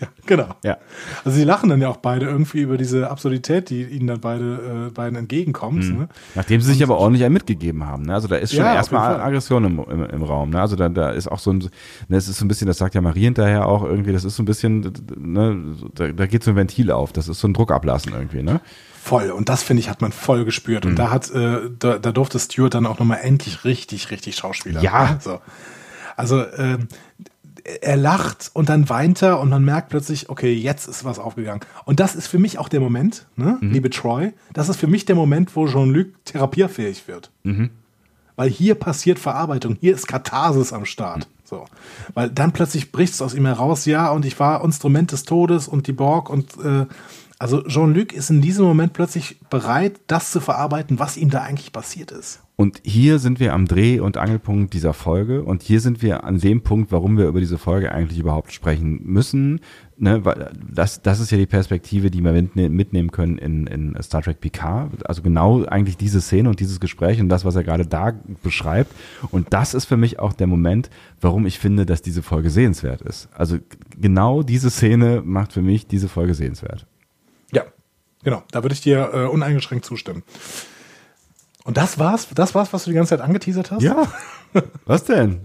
Ja, 0.00 0.08
genau. 0.26 0.48
Ja. 0.64 0.78
Also 1.24 1.36
sie 1.38 1.44
lachen 1.44 1.70
dann 1.70 1.80
ja 1.80 1.88
auch 1.88 1.96
beide 1.96 2.26
irgendwie 2.26 2.60
über 2.60 2.76
diese 2.76 3.10
Absurdität, 3.10 3.70
die 3.70 3.82
ihnen 3.84 4.06
dann 4.06 4.20
beide 4.20 4.88
äh, 4.88 4.90
beiden 4.90 5.18
entgegenkommt. 5.18 5.84
Mhm. 5.84 5.98
Ne? 5.98 6.08
Nachdem 6.34 6.60
sie 6.60 6.72
sich 6.72 6.82
aber 6.82 6.98
ordentlich 6.98 7.24
einen 7.24 7.34
mitgegeben 7.34 7.86
haben. 7.86 8.04
Ne? 8.04 8.14
Also 8.14 8.28
da 8.28 8.36
ist 8.36 8.52
schon 8.52 8.64
ja, 8.64 8.74
erstmal 8.74 9.20
Aggression 9.20 9.64
im, 9.64 9.78
im, 9.90 10.04
im, 10.04 10.22
Raum. 10.22 10.50
Ne? 10.50 10.60
Also 10.60 10.76
da, 10.76 10.88
da 10.88 11.10
ist 11.10 11.26
auch 11.26 11.38
so 11.38 11.52
ein, 11.52 11.68
ne, 12.08 12.16
es 12.16 12.28
ist 12.28 12.38
so 12.38 12.44
ein 12.44 12.48
bisschen, 12.48 12.66
das 12.66 12.78
sagt 12.78 12.94
ja 12.94 13.00
Marie 13.00 13.24
hinterher 13.24 13.66
auch 13.66 13.82
irgendwie, 13.82 14.12
das 14.12 14.24
ist 14.24 14.36
so 14.36 14.42
ein 14.42 14.46
bisschen, 14.46 14.92
ne, 15.16 15.74
da, 15.94 16.08
da 16.08 16.26
geht 16.26 16.44
so 16.44 16.52
ein 16.52 16.56
Ventil 16.56 16.90
auf, 16.90 17.12
das 17.12 17.28
ist 17.28 17.40
so 17.40 17.48
ein 17.48 17.54
Druckablassen 17.54 18.12
irgendwie, 18.12 18.42
ne? 18.42 18.60
Voll. 19.08 19.30
Und 19.30 19.48
das, 19.48 19.62
finde 19.62 19.80
ich, 19.80 19.88
hat 19.88 20.02
man 20.02 20.12
voll 20.12 20.44
gespürt. 20.44 20.84
Mhm. 20.84 20.90
Und 20.90 20.98
da 20.98 21.10
hat, 21.10 21.30
äh, 21.30 21.70
da, 21.78 21.98
da 21.98 22.12
durfte 22.12 22.38
Stuart 22.38 22.74
dann 22.74 22.84
auch 22.84 22.98
nochmal 22.98 23.20
endlich 23.22 23.64
richtig, 23.64 24.10
richtig 24.10 24.36
Schauspieler. 24.36 24.82
Ja. 24.82 25.12
Ne? 25.12 25.18
So. 25.20 25.40
Also, 26.16 26.42
äh, 26.42 26.78
er 27.80 27.96
lacht 27.96 28.50
und 28.54 28.68
dann 28.68 28.88
weint 28.88 29.22
er 29.22 29.40
und 29.40 29.48
man 29.48 29.64
merkt 29.64 29.90
plötzlich, 29.90 30.28
okay, 30.28 30.52
jetzt 30.52 30.88
ist 30.88 31.04
was 31.04 31.18
aufgegangen. 31.18 31.60
Und 31.84 32.00
das 32.00 32.14
ist 32.14 32.26
für 32.26 32.38
mich 32.38 32.58
auch 32.58 32.68
der 32.68 32.80
Moment, 32.80 33.26
ne, 33.36 33.58
mhm. 33.60 33.72
liebe 33.72 33.90
Troy, 33.90 34.32
das 34.52 34.68
ist 34.68 34.76
für 34.76 34.86
mich 34.86 35.04
der 35.04 35.16
Moment, 35.16 35.54
wo 35.56 35.66
Jean-Luc 35.66 36.08
therapierfähig 36.24 37.08
wird. 37.08 37.30
Mhm. 37.42 37.70
Weil 38.36 38.50
hier 38.50 38.74
passiert 38.74 39.18
Verarbeitung, 39.18 39.76
hier 39.80 39.94
ist 39.94 40.06
Katharsis 40.06 40.72
am 40.72 40.84
Start. 40.84 41.20
Mhm. 41.20 41.32
So. 41.44 41.64
Weil 42.14 42.30
dann 42.30 42.52
plötzlich 42.52 42.92
bricht 42.92 43.14
es 43.14 43.22
aus 43.22 43.34
ihm 43.34 43.46
heraus, 43.46 43.86
ja, 43.86 44.10
und 44.10 44.24
ich 44.24 44.38
war 44.38 44.62
Instrument 44.64 45.12
des 45.12 45.24
Todes 45.24 45.66
und 45.66 45.86
die 45.86 45.92
Borg 45.92 46.30
und 46.30 46.56
äh, 46.62 46.86
also 47.38 47.62
Jean-Luc 47.62 48.12
ist 48.12 48.30
in 48.30 48.40
diesem 48.40 48.64
Moment 48.64 48.92
plötzlich 48.92 49.38
bereit, 49.48 50.00
das 50.08 50.32
zu 50.32 50.40
verarbeiten, 50.40 50.98
was 50.98 51.16
ihm 51.16 51.30
da 51.30 51.42
eigentlich 51.42 51.72
passiert 51.72 52.10
ist. 52.10 52.40
Und 52.60 52.80
hier 52.82 53.20
sind 53.20 53.38
wir 53.38 53.54
am 53.54 53.66
Dreh- 53.68 54.00
und 54.00 54.16
Angelpunkt 54.16 54.74
dieser 54.74 54.92
Folge. 54.92 55.44
Und 55.44 55.62
hier 55.62 55.80
sind 55.80 56.02
wir 56.02 56.24
an 56.24 56.40
dem 56.40 56.62
Punkt, 56.62 56.90
warum 56.90 57.16
wir 57.16 57.28
über 57.28 57.38
diese 57.38 57.56
Folge 57.56 57.92
eigentlich 57.92 58.18
überhaupt 58.18 58.52
sprechen 58.52 59.00
müssen. 59.04 59.60
Ne, 59.96 60.24
weil 60.24 60.50
das, 60.68 61.00
das 61.00 61.20
ist 61.20 61.30
ja 61.30 61.38
die 61.38 61.46
Perspektive, 61.46 62.10
die 62.10 62.20
wir 62.20 62.32
mitnehmen 62.32 63.12
können 63.12 63.38
in, 63.38 63.68
in 63.68 63.96
Star 64.02 64.22
Trek 64.22 64.40
Picard. 64.40 65.08
Also 65.08 65.22
genau 65.22 65.66
eigentlich 65.66 65.96
diese 65.96 66.20
Szene 66.20 66.48
und 66.48 66.58
dieses 66.58 66.80
Gespräch 66.80 67.20
und 67.20 67.28
das, 67.28 67.44
was 67.44 67.54
er 67.54 67.62
gerade 67.62 67.86
da 67.86 68.12
beschreibt. 68.42 68.92
Und 69.30 69.52
das 69.52 69.72
ist 69.72 69.84
für 69.84 69.96
mich 69.96 70.18
auch 70.18 70.32
der 70.32 70.48
Moment, 70.48 70.90
warum 71.20 71.46
ich 71.46 71.60
finde, 71.60 71.86
dass 71.86 72.02
diese 72.02 72.24
Folge 72.24 72.50
sehenswert 72.50 73.02
ist. 73.02 73.28
Also 73.34 73.58
genau 73.96 74.42
diese 74.42 74.70
Szene 74.70 75.22
macht 75.24 75.52
für 75.52 75.62
mich 75.62 75.86
diese 75.86 76.08
Folge 76.08 76.34
sehenswert. 76.34 76.86
Ja, 77.52 77.62
genau. 78.24 78.42
Da 78.50 78.64
würde 78.64 78.72
ich 78.72 78.80
dir 78.80 79.10
äh, 79.14 79.26
uneingeschränkt 79.26 79.84
zustimmen. 79.84 80.24
Und 81.68 81.76
das 81.76 81.98
war's? 81.98 82.28
Das 82.34 82.54
war's, 82.54 82.72
was 82.72 82.84
du 82.84 82.90
die 82.92 82.96
ganze 82.96 83.10
Zeit 83.10 83.20
angeteasert 83.20 83.70
hast? 83.70 83.82
Ja. 83.82 84.04
Was 84.86 85.04
denn? 85.04 85.40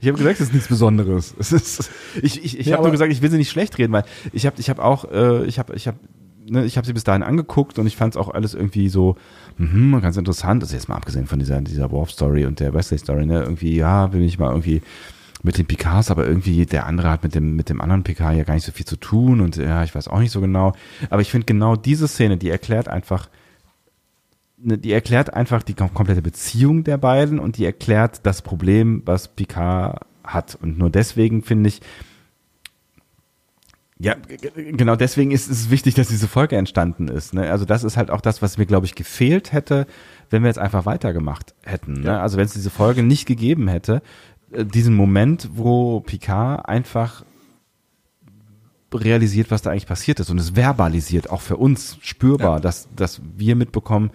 Ich 0.00 0.08
habe 0.08 0.18
gesagt, 0.18 0.40
es 0.40 0.48
ist 0.48 0.52
nichts 0.52 0.66
Besonderes. 0.66 1.36
Es 1.38 1.52
ist, 1.52 1.88
ich 2.20 2.44
ich, 2.44 2.58
ich 2.58 2.66
ja, 2.66 2.72
habe 2.72 2.82
nur 2.82 2.90
gesagt, 2.90 3.12
ich 3.12 3.22
will 3.22 3.30
sie 3.30 3.36
nicht 3.36 3.48
schlecht 3.48 3.78
reden, 3.78 3.92
weil 3.92 4.02
ich 4.32 4.44
habe 4.44 4.56
ich 4.58 4.70
hab 4.70 4.80
auch, 4.80 5.04
äh, 5.12 5.44
ich 5.44 5.60
habe 5.60 5.76
ich 5.76 5.86
hab, 5.86 5.94
ne, 6.50 6.64
ich 6.64 6.78
habe 6.78 6.84
sie 6.84 6.94
bis 6.94 7.04
dahin 7.04 7.22
angeguckt 7.22 7.78
und 7.78 7.86
ich 7.86 7.96
fand 7.96 8.14
es 8.14 8.20
auch 8.20 8.28
alles 8.28 8.54
irgendwie 8.54 8.88
so 8.88 9.14
mh, 9.58 10.00
ganz 10.00 10.16
interessant. 10.16 10.64
Also 10.64 10.74
jetzt 10.74 10.88
mal 10.88 10.96
abgesehen 10.96 11.28
von 11.28 11.38
dieser, 11.38 11.60
dieser 11.60 11.92
Worf-Story 11.92 12.44
und 12.44 12.58
der 12.58 12.74
Wesley-Story, 12.74 13.26
ne? 13.26 13.44
Irgendwie, 13.44 13.76
ja, 13.76 14.12
will 14.12 14.22
ich 14.22 14.36
mal 14.36 14.50
irgendwie 14.50 14.82
mit 15.44 15.58
den 15.58 15.66
Picards, 15.66 16.10
aber 16.10 16.26
irgendwie 16.26 16.66
der 16.66 16.86
andere 16.86 17.08
hat 17.08 17.22
mit 17.22 17.36
dem, 17.36 17.54
mit 17.54 17.68
dem 17.68 17.80
anderen 17.80 18.02
Picard 18.02 18.36
ja 18.36 18.42
gar 18.42 18.54
nicht 18.54 18.66
so 18.66 18.72
viel 18.72 18.86
zu 18.86 18.96
tun 18.96 19.40
und 19.40 19.54
ja, 19.54 19.84
ich 19.84 19.94
weiß 19.94 20.08
auch 20.08 20.18
nicht 20.18 20.32
so 20.32 20.40
genau. 20.40 20.72
Aber 21.08 21.22
ich 21.22 21.30
finde 21.30 21.44
genau 21.44 21.76
diese 21.76 22.08
Szene, 22.08 22.36
die 22.36 22.50
erklärt 22.50 22.88
einfach, 22.88 23.28
die 24.60 24.92
erklärt 24.92 25.34
einfach 25.34 25.62
die 25.62 25.74
komplette 25.74 26.22
Beziehung 26.22 26.84
der 26.84 26.98
beiden 26.98 27.38
und 27.38 27.58
die 27.58 27.64
erklärt 27.64 28.20
das 28.24 28.42
Problem, 28.42 29.02
was 29.04 29.28
Picard 29.28 30.00
hat. 30.24 30.58
Und 30.60 30.78
nur 30.78 30.90
deswegen 30.90 31.42
finde 31.42 31.68
ich, 31.68 31.80
ja, 34.00 34.14
genau 34.54 34.94
deswegen 34.94 35.32
ist 35.32 35.50
es 35.50 35.70
wichtig, 35.70 35.94
dass 35.94 36.08
diese 36.08 36.28
Folge 36.28 36.56
entstanden 36.56 37.08
ist. 37.08 37.34
Ne? 37.34 37.50
Also 37.50 37.64
das 37.64 37.82
ist 37.82 37.96
halt 37.96 38.10
auch 38.10 38.20
das, 38.20 38.42
was 38.42 38.56
mir, 38.56 38.66
glaube 38.66 38.86
ich, 38.86 38.94
gefehlt 38.94 39.52
hätte, 39.52 39.86
wenn 40.30 40.42
wir 40.42 40.48
jetzt 40.48 40.58
einfach 40.58 40.86
weitergemacht 40.86 41.54
hätten. 41.64 41.94
Ne? 41.94 42.06
Ja. 42.06 42.20
Also 42.20 42.36
wenn 42.36 42.44
es 42.44 42.52
diese 42.52 42.70
Folge 42.70 43.02
nicht 43.02 43.26
gegeben 43.26 43.66
hätte, 43.66 44.02
äh, 44.52 44.64
diesen 44.64 44.94
Moment, 44.94 45.50
wo 45.52 46.00
Picard 46.00 46.68
einfach 46.68 47.24
realisiert, 48.94 49.50
was 49.50 49.62
da 49.62 49.70
eigentlich 49.70 49.86
passiert 49.86 50.20
ist 50.20 50.30
und 50.30 50.38
es 50.38 50.50
verbalisiert, 50.50 51.30
auch 51.30 51.40
für 51.40 51.56
uns 51.56 51.98
spürbar, 52.00 52.56
ja. 52.56 52.60
dass, 52.60 52.88
dass 52.94 53.20
wir 53.36 53.56
mitbekommen, 53.56 54.10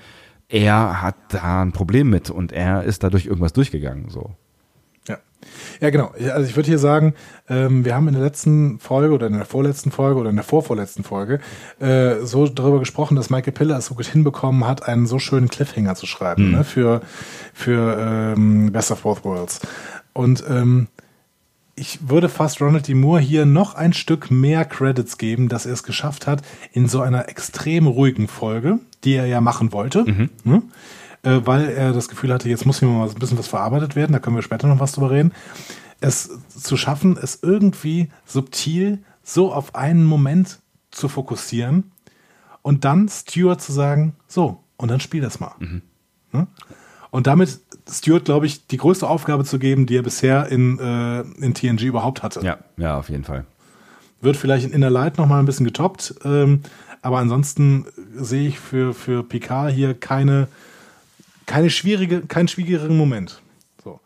er 0.54 1.02
hat 1.02 1.16
da 1.30 1.64
ein 1.64 1.72
Problem 1.72 2.12
mit 2.12 2.30
und 2.30 2.52
er 2.52 2.84
ist 2.84 3.04
dadurch 3.04 3.26
irgendwas 3.26 3.54
durchgegangen. 3.54 4.10
So. 4.10 4.30
Ja. 5.08 5.18
Ja, 5.82 5.90
genau. 5.90 6.12
Also 6.32 6.48
ich 6.48 6.56
würde 6.56 6.68
hier 6.68 6.78
sagen, 6.78 7.16
ähm, 7.50 7.84
wir 7.86 7.96
haben 7.96 8.08
in 8.08 8.14
der 8.14 8.22
letzten 8.22 8.78
Folge 8.78 9.16
oder 9.16 9.26
in 9.26 9.34
der 9.34 9.46
vorletzten 9.46 9.90
Folge 9.90 10.20
oder 10.20 10.30
in 10.30 10.36
der 10.36 10.46
vorvorletzten 10.46 11.04
Folge 11.04 11.40
äh, 11.80 12.18
so 12.22 12.48
darüber 12.48 12.78
gesprochen, 12.78 13.16
dass 13.16 13.32
Michael 13.32 13.54
Piller 13.54 13.80
es 13.80 13.88
so 13.88 13.96
gut 13.96 14.06
hinbekommen 14.06 14.68
hat, 14.68 14.88
einen 14.88 15.08
so 15.08 15.18
schönen 15.18 15.50
Cliffhanger 15.50 15.96
zu 15.96 16.06
schreiben 16.06 16.50
mhm. 16.50 16.58
ne, 16.58 16.64
für, 16.64 17.02
für 17.52 17.98
ähm, 18.00 18.72
Best 18.72 18.92
of 18.92 19.02
Both 19.02 19.26
Worlds. 19.26 19.60
Und 20.14 20.44
ähm, 20.48 20.88
ich 21.76 22.10
würde 22.10 22.30
fast 22.30 22.62
Ronald 22.62 22.88
D. 22.88 22.94
Moore 22.94 23.20
hier 23.20 23.46
noch 23.46 23.76
ein 23.76 23.94
Stück 23.94 24.30
mehr 24.30 24.64
Credits 24.66 25.18
geben, 25.18 25.50
dass 25.50 25.66
er 25.66 25.74
es 25.74 25.84
geschafft 25.84 26.28
hat, 26.28 26.44
in 26.72 26.88
so 26.88 27.02
einer 27.02 27.30
extrem 27.30 27.88
ruhigen 27.88 28.28
Folge, 28.28 28.80
die 29.04 29.14
er 29.14 29.26
ja 29.26 29.42
machen 29.42 29.72
wollte, 29.72 30.04
mhm. 30.04 30.30
ne? 30.44 30.62
äh, 31.24 31.42
weil 31.46 31.70
er 31.70 31.94
das 31.94 32.10
Gefühl 32.10 32.34
hatte, 32.34 32.50
jetzt 32.50 32.66
muss 32.66 32.80
hier 32.80 32.88
mal 32.88 33.10
ein 33.10 33.16
bisschen 33.16 33.40
was 33.40 33.48
verarbeitet 33.48 33.96
werden, 33.96 34.14
da 34.14 34.20
können 34.20 34.36
wir 34.36 34.44
später 34.44 34.68
noch 34.68 34.80
was 34.80 34.92
drüber 34.92 35.12
reden, 35.12 35.34
es 36.00 36.30
zu 36.50 36.78
schaffen, 36.78 37.18
es 37.20 37.40
irgendwie 37.42 38.10
subtil 38.26 39.00
so 39.24 39.52
auf 39.54 39.74
einen 39.74 40.04
Moment 40.04 40.60
zu 40.92 41.10
fokussieren 41.10 41.92
und 42.62 42.86
dann 42.86 43.10
Stuart 43.10 43.62
zu 43.62 43.72
sagen, 43.72 44.16
so, 44.28 44.64
und 44.78 44.92
dann 44.92 45.00
spiel 45.00 45.22
das 45.22 45.40
mal. 45.40 45.56
Mhm. 45.60 45.82
Ne? 46.34 46.48
Und 47.10 47.28
damit 47.28 47.60
Stuart, 47.90 48.26
glaube 48.26 48.46
ich, 48.46 48.68
die 48.68 48.78
größte 48.78 49.08
Aufgabe 49.08 49.44
zu 49.44 49.60
geben, 49.60 49.86
die 49.86 49.98
er 49.98 50.04
bisher 50.04 50.48
in, 50.48 50.80
äh, 50.80 51.22
in 51.44 51.54
TNG 51.54 51.84
überhaupt 51.84 52.24
hatte. 52.24 52.42
Ja, 52.42 52.58
ja, 52.78 52.98
auf 52.98 53.10
jeden 53.10 53.24
Fall. 53.24 53.46
Wird 54.22 54.38
vielleicht 54.38 54.66
in 54.66 54.72
Inner 54.72 54.90
Light 54.90 55.18
noch 55.18 55.28
mal 55.28 55.40
ein 55.40 55.46
bisschen 55.46 55.66
getoppt, 55.66 56.16
ähm, 56.24 56.62
aber 57.02 57.20
ansonsten 57.20 57.86
sehe 58.16 58.48
ich 58.48 58.60
für, 58.60 58.94
für 58.94 59.24
Picard 59.24 59.74
hier 59.74 59.94
keine, 59.94 60.48
keine 61.46 61.70
schwierige, 61.70 62.22
keinen 62.22 62.48
schwierigeren 62.48 62.96
Moment. 62.96 63.42
So. 63.84 64.00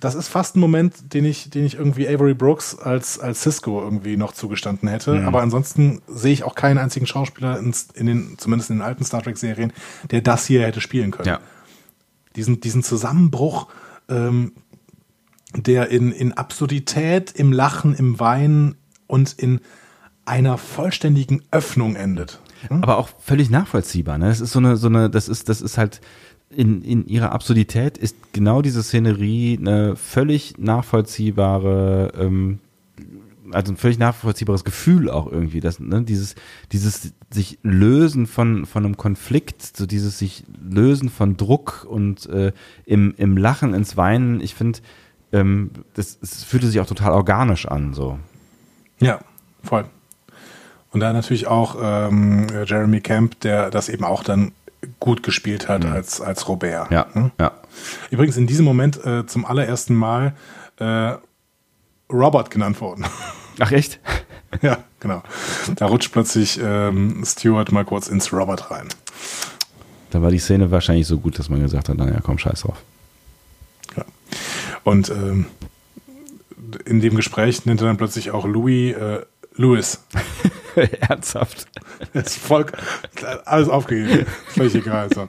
Das 0.00 0.14
ist 0.14 0.28
fast 0.28 0.56
ein 0.56 0.60
Moment, 0.60 1.12
den 1.12 1.26
ich, 1.26 1.50
den 1.50 1.66
ich 1.66 1.74
irgendwie 1.74 2.08
Avery 2.08 2.32
Brooks 2.32 2.78
als, 2.78 3.18
als 3.18 3.42
Cisco 3.42 3.82
irgendwie 3.82 4.16
noch 4.16 4.32
zugestanden 4.32 4.88
hätte. 4.88 5.12
Mhm. 5.16 5.28
Aber 5.28 5.42
ansonsten 5.42 6.00
sehe 6.08 6.32
ich 6.32 6.44
auch 6.44 6.54
keinen 6.54 6.78
einzigen 6.78 7.06
Schauspieler 7.06 7.58
in, 7.58 7.74
in 7.92 8.06
den, 8.06 8.38
zumindest 8.38 8.70
in 8.70 8.78
den 8.78 8.82
alten 8.82 9.04
Star 9.04 9.22
Trek-Serien, 9.22 9.74
der 10.10 10.22
das 10.22 10.46
hier 10.46 10.62
hätte 10.62 10.80
spielen 10.80 11.10
können. 11.10 11.28
Ja 11.28 11.40
diesen, 12.36 12.60
diesen 12.60 12.82
Zusammenbruch, 12.82 13.68
ähm, 14.08 14.52
der 15.56 15.88
in, 15.88 16.12
in 16.12 16.32
Absurdität, 16.32 17.32
im 17.32 17.52
Lachen, 17.52 17.94
im 17.94 18.18
Weinen 18.18 18.76
und 19.06 19.32
in 19.32 19.60
einer 20.24 20.58
vollständigen 20.58 21.42
Öffnung 21.50 21.96
endet. 21.96 22.40
Hm? 22.68 22.82
Aber 22.82 22.98
auch 22.98 23.10
völlig 23.18 23.50
nachvollziehbar. 23.50 24.18
Ne? 24.18 24.28
Das 24.28 24.40
ist 24.40 24.52
so 24.52 24.58
eine, 24.58 24.76
so 24.76 24.88
eine, 24.88 25.10
das 25.10 25.28
ist, 25.28 25.48
das 25.48 25.60
ist 25.60 25.78
halt 25.78 26.00
in, 26.50 26.82
in 26.82 27.06
ihrer 27.06 27.32
Absurdität 27.32 27.98
ist 27.98 28.16
genau 28.32 28.62
diese 28.62 28.82
Szenerie 28.82 29.58
eine 29.58 29.96
völlig 29.96 30.56
nachvollziehbare 30.58 32.12
ähm, 32.16 32.60
also 33.54 33.72
ein 33.72 33.76
völlig 33.76 33.98
nachvollziehbares 33.98 34.64
Gefühl 34.64 35.10
auch 35.10 35.26
irgendwie, 35.26 35.60
dass 35.60 35.80
ne, 35.80 36.02
dieses 36.02 36.34
dieses 36.72 37.12
sich 37.30 37.58
lösen 37.62 38.26
von 38.26 38.66
von 38.66 38.84
einem 38.84 38.96
Konflikt, 38.96 39.76
so 39.76 39.86
dieses 39.86 40.18
sich 40.18 40.44
lösen 40.62 41.08
von 41.08 41.36
Druck 41.36 41.86
und 41.88 42.26
äh, 42.26 42.52
im 42.84 43.14
im 43.16 43.36
Lachen 43.36 43.74
ins 43.74 43.96
Weinen. 43.96 44.40
Ich 44.40 44.54
finde, 44.54 44.80
ähm, 45.32 45.70
das, 45.94 46.18
das 46.20 46.44
fühlte 46.44 46.66
sich 46.66 46.80
auch 46.80 46.86
total 46.86 47.12
organisch 47.12 47.66
an, 47.66 47.94
so. 47.94 48.18
Ja, 49.00 49.20
voll. 49.62 49.86
Und 50.92 51.00
da 51.00 51.12
natürlich 51.12 51.48
auch 51.48 51.76
ähm, 51.80 52.46
Jeremy 52.66 53.00
Camp, 53.00 53.40
der 53.40 53.70
das 53.70 53.88
eben 53.88 54.04
auch 54.04 54.22
dann 54.22 54.52
gut 55.00 55.22
gespielt 55.22 55.68
hat 55.68 55.84
mhm. 55.84 55.92
als 55.92 56.20
als 56.20 56.48
Robert. 56.48 56.90
Ja, 56.90 57.06
hm? 57.12 57.32
ja. 57.40 57.52
Übrigens 58.10 58.36
in 58.36 58.46
diesem 58.46 58.64
Moment 58.64 59.04
äh, 59.04 59.26
zum 59.26 59.44
allerersten 59.44 59.94
Mal 59.94 60.34
äh, 60.78 61.14
Robert 62.12 62.50
genannt 62.50 62.80
worden. 62.80 63.04
Ach 63.58 63.72
echt? 63.72 64.00
Ja, 64.62 64.78
genau. 65.00 65.22
Da 65.76 65.86
rutscht 65.86 66.12
plötzlich 66.12 66.60
ähm, 66.62 67.24
Stuart 67.26 67.72
mal 67.72 67.84
kurz 67.84 68.08
ins 68.08 68.32
Robert 68.32 68.70
rein. 68.70 68.88
Da 70.10 70.22
war 70.22 70.30
die 70.30 70.38
Szene 70.38 70.70
wahrscheinlich 70.70 71.06
so 71.06 71.18
gut, 71.18 71.38
dass 71.38 71.48
man 71.48 71.60
gesagt 71.60 71.88
hat, 71.88 71.96
naja, 71.96 72.20
komm, 72.22 72.38
scheiß 72.38 72.60
drauf. 72.60 72.76
Ja. 73.96 74.04
Und 74.84 75.10
ähm, 75.10 75.46
in 76.84 77.00
dem 77.00 77.16
Gespräch 77.16 77.66
nennt 77.66 77.80
er 77.80 77.88
dann 77.88 77.96
plötzlich 77.96 78.30
auch 78.30 78.46
Louis 78.46 78.94
äh, 78.94 79.22
Louis. 79.56 80.00
Ernsthaft. 81.00 81.66
ist 82.12 82.38
voll, 82.38 82.66
alles 83.44 83.68
aufgegeben. 83.68 84.26
Völlig 84.48 84.74
egal. 84.74 85.08
So. 85.14 85.28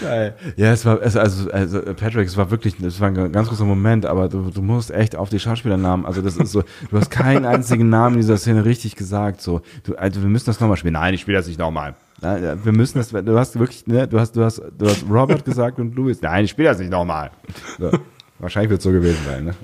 Geil. 0.00 0.34
Ja, 0.56 0.72
es 0.72 0.84
war, 0.84 1.00
also, 1.00 1.20
also 1.20 1.82
Patrick, 1.94 2.26
es 2.26 2.36
war 2.36 2.50
wirklich, 2.50 2.80
es 2.80 3.00
war 3.00 3.08
ein 3.08 3.32
ganz 3.32 3.48
großer 3.48 3.64
Moment, 3.64 4.06
aber 4.06 4.28
du, 4.28 4.50
du 4.50 4.62
musst 4.62 4.90
echt 4.90 5.16
auf 5.16 5.28
die 5.28 5.38
Schauspielernamen, 5.38 6.06
also 6.06 6.22
das 6.22 6.36
ist 6.36 6.52
so, 6.52 6.62
du 6.90 6.98
hast 6.98 7.10
keinen 7.10 7.44
einzigen 7.44 7.88
Namen 7.88 8.16
in 8.16 8.20
dieser 8.22 8.36
Szene 8.36 8.64
richtig 8.64 8.96
gesagt, 8.96 9.40
so, 9.40 9.62
du, 9.84 9.94
also 9.96 10.22
wir 10.22 10.28
müssen 10.28 10.46
das 10.46 10.60
nochmal 10.60 10.76
spielen. 10.76 10.94
Nein, 10.94 11.14
ich 11.14 11.20
spiele 11.22 11.38
das 11.38 11.46
nicht 11.46 11.58
nochmal. 11.58 11.94
Wir 12.20 12.72
müssen 12.72 12.98
das, 12.98 13.08
du 13.08 13.38
hast 13.38 13.58
wirklich, 13.58 13.86
ne, 13.86 14.06
du 14.06 14.20
hast, 14.20 14.36
du 14.36 14.44
hast, 14.44 14.62
du 14.78 14.86
hast 14.88 15.04
Robert 15.10 15.44
gesagt 15.44 15.80
und 15.80 15.94
Louis. 15.96 16.20
Nein, 16.22 16.44
ich 16.44 16.52
spiele 16.52 16.68
das 16.68 16.78
nicht 16.78 16.90
nochmal. 16.90 17.32
So. 17.78 17.90
Wahrscheinlich 18.38 18.70
wird 18.70 18.78
es 18.78 18.84
so 18.84 18.92
gewesen 18.92 19.18
sein, 19.26 19.44
ne? 19.44 19.54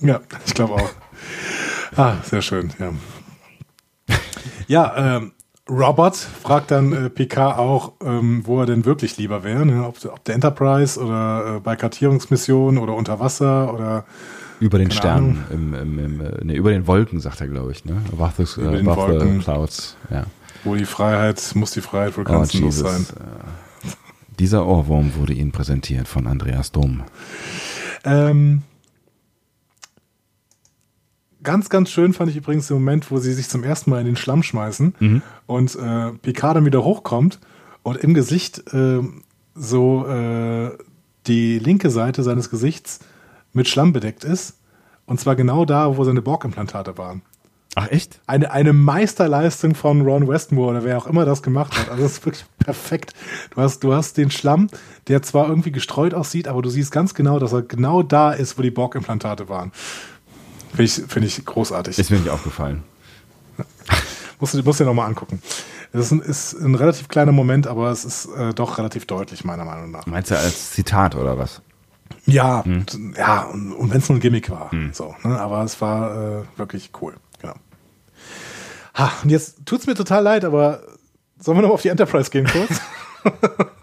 Ja, 0.00 0.20
ich 0.44 0.52
glaube 0.54 0.74
auch. 0.74 0.90
Ah, 1.96 2.16
sehr 2.22 2.42
schön, 2.42 2.70
ja. 2.78 2.92
Ja, 4.66 5.16
ähm, 5.16 5.32
Robert 5.70 6.16
fragt 6.16 6.70
dann 6.72 6.92
äh, 6.92 7.08
Picard 7.10 7.56
auch, 7.58 7.92
ähm, 8.04 8.42
wo 8.44 8.60
er 8.60 8.66
denn 8.66 8.84
wirklich 8.84 9.16
lieber 9.16 9.44
wäre, 9.44 9.64
ne? 9.64 9.86
ob, 9.86 10.04
ob 10.04 10.24
der 10.24 10.34
Enterprise 10.34 10.98
oder 11.00 11.56
äh, 11.56 11.60
bei 11.60 11.76
Kartierungsmissionen 11.76 12.78
oder 12.82 12.94
unter 12.94 13.20
Wasser 13.20 13.72
oder 13.72 14.04
Über 14.58 14.78
den 14.78 14.90
Sternen, 14.90 15.44
im, 15.50 15.72
im, 15.74 15.98
im, 15.98 16.22
nee, 16.42 16.56
über 16.56 16.70
den 16.72 16.86
Wolken, 16.88 17.20
sagt 17.20 17.40
er, 17.40 17.46
glaube 17.48 17.70
ich, 17.72 17.84
ne? 17.84 17.96
Above 18.12 18.44
the, 18.44 18.60
Über 18.60 18.72
den 18.72 18.88
above 18.88 19.12
the 19.12 19.20
Wolken. 19.20 19.38
clouds, 19.40 19.96
ja. 20.10 20.24
Wo 20.64 20.74
die 20.74 20.84
Freiheit, 20.84 21.40
muss 21.54 21.70
die 21.70 21.80
Freiheit 21.80 22.16
wohl 22.16 22.24
Oh, 22.26 22.30
grenzenlos 22.32 22.78
sein. 22.78 22.98
Jesus. 22.98 23.10
Äh, 23.12 23.88
Dieser 24.40 24.66
Ohrwurm 24.66 25.14
wurde 25.16 25.32
Ihnen 25.32 25.52
präsentiert 25.52 26.08
von 26.08 26.26
Andreas 26.26 26.72
Dom. 26.72 27.02
Ähm, 28.04 28.62
ganz, 31.42 31.68
ganz 31.68 31.90
schön 31.90 32.12
fand 32.12 32.30
ich 32.30 32.36
übrigens 32.36 32.68
den 32.68 32.74
Moment, 32.76 33.10
wo 33.10 33.18
sie 33.18 33.32
sich 33.32 33.48
zum 33.48 33.64
ersten 33.64 33.90
Mal 33.90 34.00
in 34.00 34.06
den 34.06 34.16
Schlamm 34.16 34.42
schmeißen 34.42 34.94
Mhm. 34.98 35.22
und 35.46 35.74
äh, 35.76 36.12
Picard 36.22 36.56
dann 36.56 36.64
wieder 36.64 36.84
hochkommt 36.84 37.38
und 37.82 37.96
im 37.98 38.14
Gesicht 38.14 38.62
äh, 38.72 39.00
so 39.54 40.06
äh, 40.06 40.70
die 41.26 41.58
linke 41.58 41.90
Seite 41.90 42.22
seines 42.22 42.50
Gesichts 42.50 43.00
mit 43.52 43.68
Schlamm 43.68 43.92
bedeckt 43.92 44.24
ist. 44.24 44.58
Und 45.04 45.20
zwar 45.20 45.36
genau 45.36 45.64
da, 45.64 45.96
wo 45.96 46.04
seine 46.04 46.22
Borg-Implantate 46.22 46.96
waren. 46.96 47.22
Ach, 47.74 47.88
echt? 47.90 48.20
Eine, 48.26 48.50
eine 48.52 48.72
Meisterleistung 48.72 49.74
von 49.74 50.02
Ron 50.02 50.28
Westmore 50.28 50.70
oder 50.70 50.84
wer 50.84 50.98
auch 50.98 51.06
immer 51.06 51.24
das 51.24 51.42
gemacht 51.42 51.76
hat. 51.78 51.88
Also 51.90 52.02
das 52.02 52.12
ist 52.12 52.24
wirklich 52.26 52.44
perfekt. 52.58 53.12
Du 53.54 53.60
hast, 53.62 53.80
du 53.82 53.94
hast 53.94 54.16
den 54.18 54.30
Schlamm, 54.30 54.68
der 55.08 55.22
zwar 55.22 55.48
irgendwie 55.48 55.72
gestreut 55.72 56.12
aussieht, 56.14 56.48
aber 56.48 56.60
du 56.62 56.68
siehst 56.70 56.92
ganz 56.92 57.14
genau, 57.14 57.38
dass 57.38 57.52
er 57.52 57.62
genau 57.62 58.02
da 58.02 58.32
ist, 58.32 58.58
wo 58.58 58.62
die 58.62 58.70
Borg-Implantate 58.70 59.48
waren. 59.48 59.72
Finde 60.74 60.84
ich, 60.84 60.92
finde 60.92 61.28
ich 61.28 61.44
großartig. 61.44 61.98
Ist 61.98 62.10
mir 62.10 62.18
nicht 62.18 62.30
aufgefallen. 62.30 62.82
musst 64.40 64.54
du 64.54 64.62
musst 64.62 64.80
dir 64.80 64.84
nochmal 64.84 65.06
angucken. 65.08 65.42
Das 65.92 66.06
ist 66.06 66.12
ein, 66.12 66.20
ist 66.20 66.54
ein 66.54 66.74
relativ 66.74 67.08
kleiner 67.08 67.32
Moment, 67.32 67.66
aber 67.66 67.90
es 67.90 68.04
ist 68.04 68.26
äh, 68.34 68.54
doch 68.54 68.78
relativ 68.78 69.06
deutlich, 69.06 69.44
meiner 69.44 69.64
Meinung 69.64 69.90
nach. 69.90 70.06
Meinst 70.06 70.30
du 70.30 70.38
als 70.38 70.70
Zitat 70.70 71.14
oder 71.14 71.38
was? 71.38 71.60
Ja, 72.24 72.64
ja, 73.16 73.42
und, 73.42 73.72
und 73.72 73.90
wenn 73.90 73.98
es 73.98 74.08
nur 74.08 74.18
ein 74.18 74.20
Gimmick 74.20 74.48
war. 74.50 74.70
So, 74.92 75.14
ne? 75.22 75.38
Aber 75.38 75.62
es 75.64 75.80
war 75.80 76.40
äh, 76.40 76.42
wirklich 76.56 76.90
cool. 77.00 77.14
Genau. 77.40 77.54
Ha, 78.94 79.12
und 79.22 79.30
jetzt 79.30 79.66
tut's 79.66 79.86
mir 79.86 79.94
total 79.94 80.22
leid, 80.22 80.44
aber 80.44 80.82
sollen 81.38 81.58
wir 81.58 81.62
noch 81.62 81.70
auf 81.70 81.82
die 81.82 81.88
Enterprise 81.88 82.30
gehen 82.30 82.46
kurz? 82.46 82.80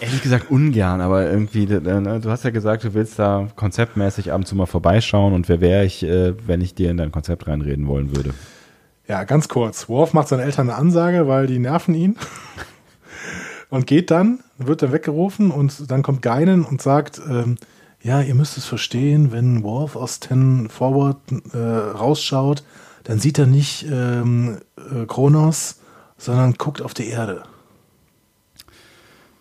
Ehrlich 0.00 0.22
gesagt 0.22 0.50
ungern, 0.50 1.00
aber 1.00 1.28
irgendwie, 1.28 1.66
ne, 1.66 2.20
du 2.22 2.30
hast 2.30 2.44
ja 2.44 2.50
gesagt, 2.50 2.84
du 2.84 2.94
willst 2.94 3.18
da 3.18 3.48
konzeptmäßig 3.56 4.32
ab 4.32 4.38
und 4.38 4.46
zu 4.46 4.54
mal 4.54 4.66
vorbeischauen 4.66 5.32
und 5.32 5.48
wer 5.48 5.60
wäre 5.60 5.84
ich, 5.84 6.04
äh, 6.04 6.34
wenn 6.46 6.60
ich 6.60 6.74
dir 6.74 6.90
in 6.90 6.96
dein 6.96 7.10
Konzept 7.10 7.46
reinreden 7.48 7.86
wollen 7.88 8.14
würde? 8.14 8.32
ja, 9.08 9.24
ganz 9.24 9.48
kurz. 9.48 9.88
Worf 9.88 10.12
macht 10.12 10.28
seinen 10.28 10.40
Eltern 10.40 10.68
eine 10.68 10.78
Ansage, 10.78 11.26
weil 11.26 11.46
die 11.46 11.58
nerven 11.58 11.94
ihn. 11.94 12.16
und 13.70 13.86
geht 13.86 14.10
dann, 14.10 14.40
wird 14.58 14.82
dann 14.82 14.92
weggerufen 14.92 15.50
und 15.50 15.90
dann 15.90 16.02
kommt 16.02 16.22
Geinen 16.22 16.64
und 16.64 16.82
sagt, 16.82 17.20
ähm, 17.28 17.56
ja, 18.02 18.20
ihr 18.20 18.34
müsst 18.34 18.58
es 18.58 18.66
verstehen, 18.66 19.32
wenn 19.32 19.64
Worf 19.64 19.96
aus 19.96 20.20
Ten 20.20 20.68
Forward 20.68 21.16
äh, 21.52 21.58
rausschaut, 21.58 22.62
dann 23.04 23.18
sieht 23.18 23.38
er 23.38 23.46
nicht 23.46 23.86
ähm, 23.90 24.58
äh, 24.76 25.06
Kronos, 25.06 25.80
sondern 26.18 26.54
guckt 26.54 26.82
auf 26.82 26.94
die 26.94 27.08
Erde. 27.08 27.44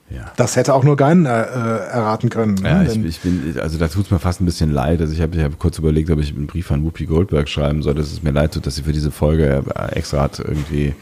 Ja. 0.09 0.31
Das 0.37 0.55
hätte 0.55 0.73
auch 0.73 0.83
nur 0.83 0.95
Geinen 0.95 1.25
äh, 1.25 1.29
äh, 1.29 1.43
erraten 1.89 2.29
können. 2.29 2.55
ne? 2.55 2.69
Ja, 2.69 2.83
ich, 2.83 2.97
ich 3.03 3.19
bin, 3.19 3.59
also 3.59 3.77
da 3.77 3.89
tut 3.89 4.05
es 4.05 4.11
mir 4.11 4.19
fast 4.19 4.39
ein 4.39 4.45
bisschen 4.45 4.71
leid. 4.71 5.01
Also 5.01 5.13
ich 5.13 5.21
habe 5.21 5.41
hab 5.43 5.59
kurz 5.59 5.77
überlegt, 5.79 6.09
ob 6.09 6.19
ich 6.19 6.33
einen 6.33 6.47
Brief 6.47 6.71
an 6.71 6.83
Whoopi 6.83 7.05
Goldberg 7.05 7.49
schreiben 7.49 7.83
soll, 7.83 7.95
dass 7.95 8.11
es 8.11 8.23
mir 8.23 8.31
leid 8.31 8.53
tut, 8.53 8.65
dass 8.65 8.75
sie 8.75 8.83
für 8.83 8.93
diese 8.93 9.11
Folge 9.11 9.63
äh, 9.75 9.95
extra 9.95 10.21
hat 10.21 10.39
irgendwie 10.39 10.95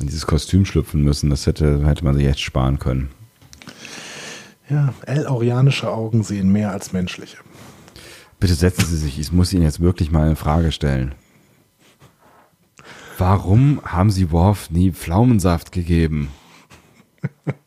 in 0.00 0.06
dieses 0.06 0.26
Kostüm 0.26 0.64
schlüpfen 0.64 1.02
müssen. 1.02 1.28
Das 1.28 1.46
hätte, 1.46 1.86
hätte 1.86 2.04
man 2.04 2.14
sich 2.16 2.26
echt 2.26 2.40
sparen 2.40 2.78
können. 2.78 3.10
ja, 4.70 4.94
El-Aurianische 5.04 5.90
Augen 5.90 6.22
sehen 6.22 6.50
mehr 6.50 6.70
als 6.70 6.92
menschliche. 6.92 7.36
Bitte 8.40 8.54
setzen 8.54 8.86
Sie 8.86 8.96
sich, 8.96 9.18
ich 9.18 9.32
muss 9.32 9.52
Ihnen 9.52 9.62
jetzt 9.62 9.80
wirklich 9.80 10.10
mal 10.10 10.26
eine 10.26 10.36
Frage 10.36 10.72
stellen. 10.72 11.14
Warum 13.18 13.80
haben 13.84 14.10
Sie 14.10 14.30
Worf 14.30 14.70
nie 14.70 14.92
Pflaumensaft 14.92 15.72
gegeben? 15.72 16.28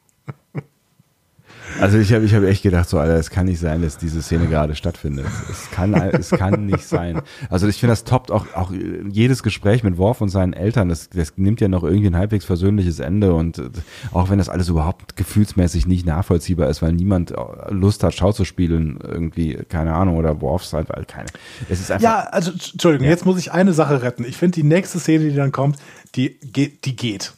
Also 1.80 1.98
ich 1.98 2.14
habe 2.14 2.26
ich 2.26 2.34
hab 2.34 2.44
echt 2.44 2.64
gedacht, 2.64 2.90
so 2.90 3.00
Alter, 3.00 3.16
es 3.16 3.30
kann 3.30 3.46
nicht 3.46 3.60
sein, 3.60 3.82
dass 3.82 3.98
diese 3.98 4.22
Szene 4.22 4.48
gerade 4.48 4.76
stattfindet. 4.76 5.28
Es 5.50 5.70
kann, 5.72 5.94
es 5.94 6.30
kann 6.30 6.66
nicht 6.66 6.86
sein. 6.86 7.22
Also 7.50 7.68
ich 7.68 7.80
finde, 7.80 7.92
das 7.92 8.04
toppt 8.04 8.32
auch, 8.32 8.46
auch 8.54 8.72
jedes 9.10 9.44
Gespräch 9.44 9.84
mit 9.84 9.98
Worf 9.98 10.22
und 10.22 10.30
seinen 10.30 10.54
Eltern. 10.54 10.90
Das, 10.90 11.10
das 11.10 11.34
nimmt 11.38 11.62
ja 11.62 11.68
noch 11.68 11.84
irgendwie 11.84 12.08
ein 12.08 12.16
halbwegs 12.16 12.46
versöhnliches 12.46 13.00
Ende 13.00 13.34
und 13.34 13.60
äh, 13.60 13.70
auch 14.12 14.30
wenn 14.30 14.38
das 14.38 14.50
alles 14.50 14.70
überhaupt 14.70 15.16
gefühlsmäßig 15.16 15.88
nicht 15.88 16.06
nachvollziehbar 16.06 16.70
ist, 16.70 16.82
weil 16.82 16.94
niemand 16.94 17.32
äh, 17.32 17.36
Lust 17.70 18.04
hat, 18.04 18.14
Schau 18.14 18.32
zu 18.32 18.46
spielen, 18.46 19.00
irgendwie, 19.02 19.60
keine 19.70 19.94
Ahnung, 19.94 20.18
oder 20.18 20.42
Worfs 20.42 20.74
halt, 20.74 20.90
weil 20.90 21.06
keine. 21.06 21.30
Es 21.70 21.80
ist 21.80 21.92
einfach. 21.92 22.04
Ja, 22.04 22.20
also 22.32 22.52
Entschuldigung, 22.52 23.08
jetzt 23.08 23.26
muss 23.26 23.40
ich 23.40 23.52
eine 23.52 23.74
Sache 23.74 24.02
retten. 24.02 24.26
Ich 24.26 24.38
finde 24.38 24.56
die 24.56 24.64
nächste 24.64 25.00
Szene, 25.00 25.30
die 25.30 25.36
dann 25.36 25.52
kommt, 25.52 25.78
die 26.16 26.40
die 26.40 26.96
geht. 26.96 27.34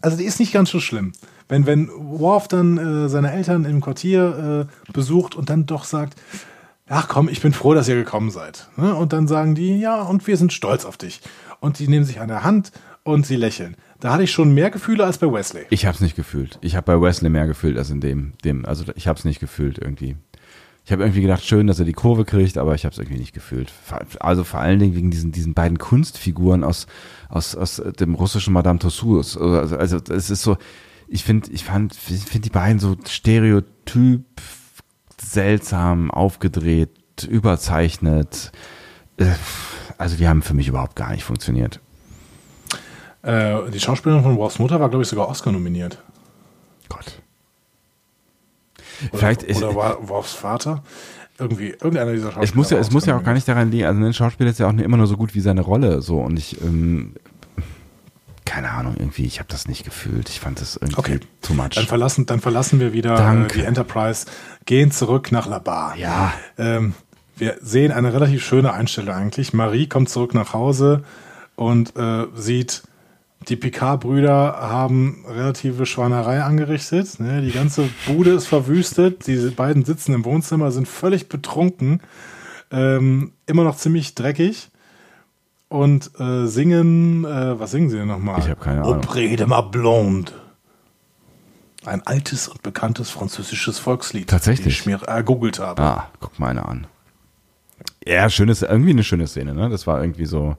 Also 0.00 0.16
die 0.16 0.24
ist 0.24 0.38
nicht 0.38 0.52
ganz 0.52 0.70
so 0.70 0.80
schlimm. 0.80 1.12
Wenn, 1.54 1.66
wenn 1.66 1.88
Worf 1.88 2.48
dann 2.48 2.78
äh, 2.78 3.08
seine 3.08 3.30
Eltern 3.30 3.64
im 3.64 3.80
Quartier 3.80 4.66
äh, 4.68 4.92
besucht 4.92 5.36
und 5.36 5.50
dann 5.50 5.66
doch 5.66 5.84
sagt, 5.84 6.20
ach 6.88 7.06
komm, 7.06 7.28
ich 7.28 7.40
bin 7.40 7.52
froh, 7.52 7.74
dass 7.74 7.86
ihr 7.86 7.94
gekommen 7.94 8.32
seid. 8.32 8.68
Ne? 8.76 8.92
Und 8.92 9.12
dann 9.12 9.28
sagen 9.28 9.54
die, 9.54 9.78
ja, 9.78 10.02
und 10.02 10.26
wir 10.26 10.36
sind 10.36 10.52
stolz 10.52 10.84
auf 10.84 10.96
dich. 10.96 11.20
Und 11.60 11.78
die 11.78 11.86
nehmen 11.86 12.04
sich 12.04 12.18
an 12.18 12.26
der 12.26 12.42
Hand 12.42 12.72
und 13.04 13.24
sie 13.24 13.36
lächeln. 13.36 13.76
Da 14.00 14.12
hatte 14.12 14.24
ich 14.24 14.32
schon 14.32 14.52
mehr 14.52 14.70
Gefühle 14.70 15.04
als 15.04 15.18
bei 15.18 15.32
Wesley. 15.32 15.64
Ich 15.70 15.86
habe 15.86 15.94
es 15.94 16.00
nicht 16.00 16.16
gefühlt. 16.16 16.58
Ich 16.60 16.74
habe 16.74 16.86
bei 16.86 17.00
Wesley 17.00 17.30
mehr 17.30 17.46
gefühlt 17.46 17.78
als 17.78 17.88
in 17.88 18.00
dem, 18.00 18.32
dem 18.44 18.64
also 18.66 18.86
ich 18.96 19.06
habe 19.06 19.16
es 19.16 19.24
nicht 19.24 19.38
gefühlt 19.38 19.78
irgendwie. 19.78 20.16
Ich 20.84 20.90
habe 20.90 21.04
irgendwie 21.04 21.22
gedacht, 21.22 21.44
schön, 21.44 21.68
dass 21.68 21.78
er 21.78 21.84
die 21.84 21.92
Kurve 21.92 22.24
kriegt, 22.24 22.58
aber 22.58 22.74
ich 22.74 22.84
habe 22.84 22.92
es 22.92 22.98
irgendwie 22.98 23.20
nicht 23.20 23.32
gefühlt. 23.32 23.72
Also 24.18 24.42
vor 24.42 24.58
allen 24.58 24.80
Dingen 24.80 24.96
wegen 24.96 25.12
diesen, 25.12 25.30
diesen 25.30 25.54
beiden 25.54 25.78
Kunstfiguren 25.78 26.64
aus, 26.64 26.88
aus, 27.28 27.54
aus 27.54 27.80
dem 28.00 28.16
russischen 28.16 28.52
Madame 28.52 28.80
Tussauds. 28.80 29.36
Also, 29.36 29.76
also 29.76 29.98
es 30.10 30.30
ist 30.30 30.42
so, 30.42 30.56
ich 31.08 31.24
finde, 31.24 31.50
ich 31.50 31.64
fand, 31.64 31.94
ich 32.08 32.24
finde 32.24 32.48
die 32.48 32.50
beiden 32.50 32.78
so 32.78 32.96
stereotyp, 33.06 34.24
seltsam, 35.20 36.10
aufgedreht, 36.10 36.90
überzeichnet. 37.28 38.52
Äh, 39.16 39.26
Also 39.96 40.16
die 40.16 40.26
haben 40.26 40.42
für 40.42 40.54
mich 40.54 40.66
überhaupt 40.68 40.96
gar 40.96 41.12
nicht 41.12 41.22
funktioniert. 41.24 41.78
Äh, 43.22 43.70
die 43.70 43.80
Schauspielerin 43.80 44.24
von 44.24 44.36
Worfs 44.36 44.58
Mutter 44.58 44.80
war, 44.80 44.88
glaube 44.88 45.02
ich, 45.02 45.08
sogar 45.08 45.28
Oscar 45.28 45.52
nominiert. 45.52 45.98
Gott. 46.88 47.20
Oder, 49.10 49.18
Vielleicht 49.18 49.42
ist, 49.44 49.62
oder 49.62 49.74
war 49.74 50.08
Worfs 50.08 50.32
Vater? 50.32 50.82
Irgendwie, 51.38 51.68
irgendeiner 51.70 52.12
dieser 52.12 52.26
Schauspieler. 52.32 52.44
Es 52.44 52.54
muss 52.54 52.70
ja, 52.70 52.78
es 52.78 52.90
muss 52.90 53.06
ja 53.06 53.16
auch 53.16 53.24
gar 53.24 53.34
nicht 53.34 53.48
daran 53.48 53.70
liegen, 53.70 53.84
also 53.86 54.04
ein 54.04 54.12
Schauspieler 54.12 54.50
ist 54.50 54.58
ja 54.58 54.68
auch 54.68 54.72
nicht 54.72 54.84
immer 54.84 54.96
nur 54.96 55.06
so 55.06 55.16
gut 55.16 55.34
wie 55.34 55.40
seine 55.40 55.62
Rolle, 55.62 56.02
so 56.02 56.18
und 56.18 56.38
ich, 56.38 56.60
ähm, 56.60 57.14
keine 58.44 58.70
Ahnung, 58.70 58.94
irgendwie, 58.98 59.24
ich 59.24 59.38
habe 59.38 59.48
das 59.50 59.68
nicht 59.68 59.84
gefühlt. 59.84 60.28
Ich 60.28 60.40
fand 60.40 60.60
das 60.60 60.76
irgendwie 60.76 60.98
Okay. 60.98 61.20
too 61.42 61.54
much. 61.54 61.70
Dann 61.74 61.86
verlassen, 61.86 62.26
dann 62.26 62.40
verlassen 62.40 62.78
wir 62.80 62.92
wieder 62.92 63.14
äh, 63.14 63.18
Danke. 63.18 63.58
die 63.58 63.64
Enterprise, 63.64 64.26
gehen 64.66 64.90
zurück 64.90 65.32
nach 65.32 65.46
La 65.46 65.58
Bar. 65.58 65.96
Ja. 65.96 66.32
Ähm, 66.58 66.94
wir 67.36 67.56
sehen 67.60 67.90
eine 67.90 68.12
relativ 68.12 68.44
schöne 68.44 68.72
Einstellung 68.72 69.14
eigentlich. 69.14 69.52
Marie 69.54 69.88
kommt 69.88 70.08
zurück 70.08 70.34
nach 70.34 70.52
Hause 70.52 71.02
und 71.56 71.96
äh, 71.96 72.26
sieht, 72.34 72.82
die 73.48 73.56
Picard-Brüder 73.56 74.56
haben 74.60 75.24
relative 75.28 75.84
Schweinerei 75.84 76.42
angerichtet. 76.42 77.20
Ne? 77.20 77.42
Die 77.42 77.50
ganze 77.50 77.88
Bude 78.06 78.30
ist 78.30 78.46
verwüstet. 78.46 79.26
Diese 79.26 79.50
beiden 79.50 79.84
sitzen 79.84 80.14
im 80.14 80.24
Wohnzimmer, 80.24 80.70
sind 80.70 80.88
völlig 80.88 81.28
betrunken, 81.28 82.00
ähm, 82.70 83.32
immer 83.46 83.64
noch 83.64 83.76
ziemlich 83.76 84.14
dreckig 84.14 84.70
und 85.68 86.10
äh, 86.20 86.46
singen, 86.46 87.24
äh, 87.24 87.58
was 87.58 87.70
singen 87.72 87.90
sie 87.90 87.96
denn 87.96 88.08
nochmal? 88.08 88.38
Ich 88.40 88.48
hab 88.48 88.60
keine 88.60 88.82
Ahnung. 88.82 89.00
Auprès 89.00 89.36
de 89.36 89.46
ma 89.46 89.60
blonde. 89.60 90.32
Ein 91.84 92.00
altes 92.06 92.48
und 92.48 92.62
bekanntes 92.62 93.10
französisches 93.10 93.78
Volkslied. 93.78 94.28
Tatsächlich? 94.30 94.80
Ich 94.80 94.86
mir 94.86 95.02
ergoogelt 95.02 95.58
habe. 95.58 95.82
ah, 95.82 96.08
guck 96.20 96.38
mal 96.38 96.48
eine 96.48 96.66
an. 96.66 96.86
Ja, 98.06 98.30
schönes, 98.30 98.62
irgendwie 98.62 98.90
eine 98.90 99.04
schöne 99.04 99.26
Szene, 99.26 99.54
ne? 99.54 99.68
Das 99.68 99.86
war 99.86 100.00
irgendwie 100.00 100.24
so, 100.24 100.56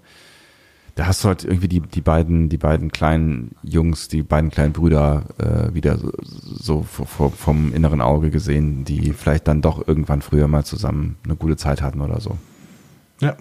da 0.95 1.07
hast 1.07 1.23
du 1.23 1.27
halt 1.29 1.43
irgendwie 1.43 1.67
die, 1.67 1.79
die 1.79 2.01
beiden, 2.01 2.49
die 2.49 2.57
beiden 2.57 2.91
kleinen 2.91 3.55
Jungs, 3.63 4.07
die 4.07 4.21
beiden 4.21 4.51
kleinen 4.51 4.73
Brüder 4.73 5.23
äh, 5.39 5.73
wieder 5.73 5.97
so, 5.97 6.11
so 6.21 6.83
v- 6.83 7.05
v- 7.05 7.29
vom 7.29 7.73
inneren 7.73 8.01
Auge 8.01 8.29
gesehen, 8.29 8.83
die 8.85 9.11
vielleicht 9.13 9.47
dann 9.47 9.61
doch 9.63 9.87
irgendwann 9.87 10.21
früher 10.21 10.47
mal 10.47 10.63
zusammen 10.63 11.17
eine 11.23 11.35
gute 11.35 11.57
Zeit 11.57 11.81
hatten 11.81 12.01
oder 12.01 12.19
so. 12.21 12.37
Ja. 13.19 13.35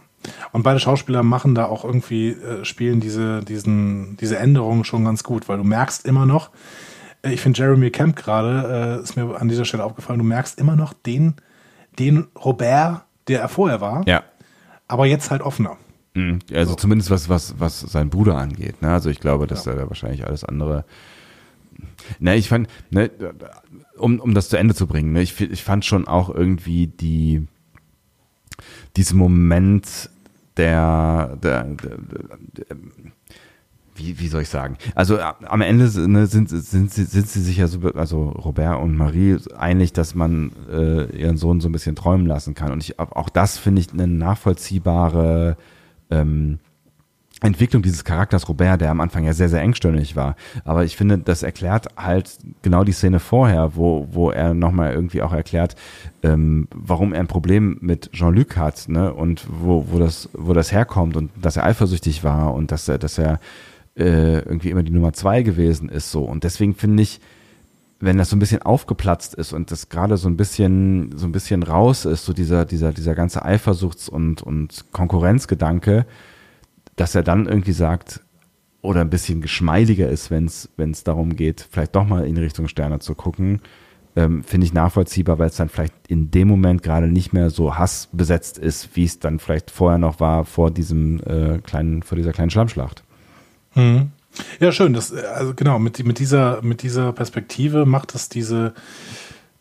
Und 0.53 0.63
beide 0.63 0.81
Schauspieler 0.81 1.23
machen 1.23 1.55
da 1.55 1.67
auch 1.67 1.85
irgendwie, 1.85 2.31
äh, 2.31 2.65
spielen 2.65 3.01
diese, 3.01 3.43
diesen, 3.43 4.17
diese 4.17 4.39
Änderungen 4.39 4.85
schon 4.85 5.05
ganz 5.05 5.23
gut, 5.25 5.49
weil 5.49 5.59
du 5.59 5.65
merkst 5.65 6.07
immer 6.07 6.27
noch, 6.27 6.51
äh, 7.23 7.33
ich 7.33 7.41
finde 7.41 7.59
Jeremy 7.61 7.91
Camp 7.91 8.17
gerade, 8.17 8.99
äh, 8.99 9.03
ist 9.03 9.17
mir 9.17 9.41
an 9.41 9.49
dieser 9.49 9.65
Stelle 9.65 9.85
aufgefallen, 9.85 10.19
du 10.19 10.25
merkst 10.25 10.59
immer 10.59 10.77
noch 10.77 10.93
den, 10.93 11.35
den 11.99 12.27
Robert, 12.43 13.05
der 13.29 13.41
er 13.41 13.49
vorher 13.49 13.81
war, 13.81 14.07
Ja, 14.07 14.23
aber 14.89 15.07
jetzt 15.07 15.31
halt 15.31 15.43
offener. 15.43 15.77
Mhm. 16.15 16.39
Also 16.53 16.75
zumindest 16.75 17.11
was, 17.11 17.29
was, 17.29 17.59
was 17.59 17.81
sein 17.81 18.11
Bruder 18.11 18.37
angeht. 18.37 18.83
Ne? 18.83 18.91
Also 18.91 19.11
ich 19.11 19.21
glaube, 19.21 19.47
dass 19.47 19.67
er 19.67 19.75
da 19.75 19.89
wahrscheinlich 19.89 20.27
alles 20.27 20.45
andere. 20.45 20.85
Ne, 22.21 22.37
ich 22.37 22.49
fand, 22.49 22.69
ne, 22.91 23.11
um, 23.99 24.21
um 24.21 24.33
das 24.33 24.49
zu 24.49 24.57
Ende 24.57 24.75
zu 24.75 24.87
bringen, 24.87 25.13
ne, 25.13 25.23
ich, 25.23 25.41
ich 25.41 25.65
fand 25.65 25.85
schon 25.85 26.07
auch 26.07 26.31
irgendwie 26.31 26.87
die, 26.87 27.47
diesen 28.97 29.19
Moment 29.19 30.11
der, 30.57 31.37
der, 31.43 31.65
der, 31.65 31.99
der 32.57 32.77
wie, 33.97 34.19
wie 34.19 34.29
soll 34.29 34.43
ich 34.43 34.49
sagen? 34.49 34.77
Also 34.95 35.19
am 35.21 35.61
Ende 35.61 35.85
ne, 36.09 36.27
sind, 36.27 36.49
sind, 36.49 36.93
sie, 36.93 37.05
sind 37.05 37.29
sie 37.29 37.41
sich 37.41 37.59
ja 37.59 37.69
so, 37.69 37.81
also 37.95 38.29
Robert 38.31 38.81
und 38.83 38.97
Marie, 38.97 39.37
einig, 39.57 39.93
dass 39.93 40.15
man 40.15 40.51
äh, 40.71 41.05
ihren 41.17 41.37
Sohn 41.37 41.61
so 41.61 41.69
ein 41.69 41.73
bisschen 41.73 41.95
träumen 41.95 42.27
lassen 42.27 42.55
kann. 42.55 42.73
Und 42.73 42.83
ich, 42.83 42.99
auch 42.99 43.29
das 43.29 43.57
finde 43.57 43.81
ich 43.81 43.93
eine 43.93 44.09
nachvollziehbare 44.09 45.57
ähm, 46.11 46.59
Entwicklung 47.45 47.83
dieses 47.83 48.05
Charakters 48.05 48.49
Robert, 48.49 48.81
der 48.81 48.91
am 48.91 49.01
Anfang 49.01 49.25
ja 49.25 49.35
sehr, 49.35 49.49
sehr 49.49 49.61
engstirnig 49.61 50.17
war. 50.17 50.35
Aber 50.65 50.85
ich 50.85 50.97
finde, 50.97 51.19
das 51.19 51.43
erklärt 51.43 51.89
halt 51.97 52.39
genau 52.63 52.85
die 52.85 52.93
Szene 52.93 53.21
vorher, 53.21 53.77
wo, 53.77 54.09
wo 54.11 54.31
er 54.31 54.55
nochmal 54.55 54.93
irgendwie 54.93 55.21
auch 55.23 55.33
erklärt, 55.33 55.77
ähm, 56.23 56.69
warum 56.75 57.13
er 57.13 57.21
ein 57.21 57.27
Problem 57.27 57.77
mit 57.81 58.11
Jean-Luc 58.13 58.57
hat, 58.57 58.89
ne? 58.89 59.13
Und 59.13 59.47
wo, 59.49 59.87
wo 59.91 59.99
das, 59.99 60.31
wo 60.33 60.55
das 60.55 60.73
herkommt 60.73 61.17
und 61.17 61.31
dass 61.41 61.57
er 61.57 61.65
eifersüchtig 61.65 62.25
war 62.25 62.55
und 62.55 62.73
dass 62.73 62.89
er, 62.89 62.99
dass 62.99 63.19
er 63.19 63.41
äh, 63.97 64.39
irgendwie 64.39 64.71
immer 64.71 64.83
die 64.83 64.93
Nummer 64.93 65.13
zwei 65.13 65.43
gewesen 65.43 65.89
ist, 65.89 66.11
so. 66.11 66.25
Und 66.25 66.45
deswegen 66.45 66.75
finde 66.75 67.03
ich, 67.03 67.21
wenn 68.01 68.19
das 68.19 68.31
so 68.31 68.37
ein 68.37 68.41
bisschen 68.41 68.63
aufgeplatzt 68.63 69.35
ist 69.35 69.53
und 69.53 69.71
das 69.71 69.89
gerade 69.89 70.17
so 70.17 70.29
ein 70.29 70.37
bisschen, 70.37 71.17
so 71.17 71.27
ein 71.27 71.33
bisschen 71.33 71.63
raus 71.63 72.05
ist, 72.05 72.25
so 72.25 72.33
dieser, 72.33 72.65
dieser, 72.65 72.93
dieser 72.93 73.15
ganze 73.15 73.45
Eifersuchts- 73.45 74.09
und, 74.09 74.43
und 74.43 74.87
Konkurrenzgedanke, 74.93 76.07
dass 76.97 77.15
er 77.15 77.23
dann 77.23 77.47
irgendwie 77.47 77.73
sagt, 77.73 78.21
oder 78.83 79.01
ein 79.01 79.11
bisschen 79.11 79.41
geschmeidiger 79.41 80.09
ist, 80.09 80.31
wenn 80.31 80.47
es 80.47 81.05
darum 81.05 81.37
geht, 81.37 81.67
vielleicht 81.71 81.97
doch 81.97 82.07
mal 82.07 82.27
in 82.27 82.37
Richtung 82.37 82.69
Sterne 82.69 82.99
zu 82.99 83.15
gucken, 83.15 83.61
ähm, 84.17 84.45
finde 84.45 84.67
ich 84.67 84.73
nachvollziehbar, 84.73 85.39
weil 85.39 85.49
es 85.49 85.57
dann 85.57 85.69
vielleicht 85.69 85.95
in 86.07 86.31
dem 86.31 86.49
Moment 86.49 86.83
gerade 86.83 87.09
nicht 87.09 87.33
mehr 87.33 87.51
so 87.51 87.77
hassbesetzt 87.77 88.59
ist, 88.59 88.95
wie 88.95 89.05
es 89.05 89.19
dann 89.19 89.39
vielleicht 89.39 89.71
vorher 89.71 89.99
noch 89.99 90.21
war 90.21 90.45
vor 90.45 90.71
diesem 90.71 91.21
äh, 91.21 91.59
kleinen, 91.59 92.03
vor 92.03 92.17
dieser 92.17 92.33
kleinen 92.33 92.51
Schlammschlacht. 92.51 93.03
Mhm. 93.75 94.11
Ja, 94.61 94.73
schön. 94.73 94.93
Das, 94.93 95.13
also 95.13 95.55
genau, 95.55 95.79
mit, 95.79 96.05
mit, 96.05 96.19
dieser, 96.19 96.63
mit 96.63 96.83
dieser 96.83 97.13
Perspektive 97.13 97.87
macht 97.87 98.15
es 98.15 98.29
diese, 98.29 98.75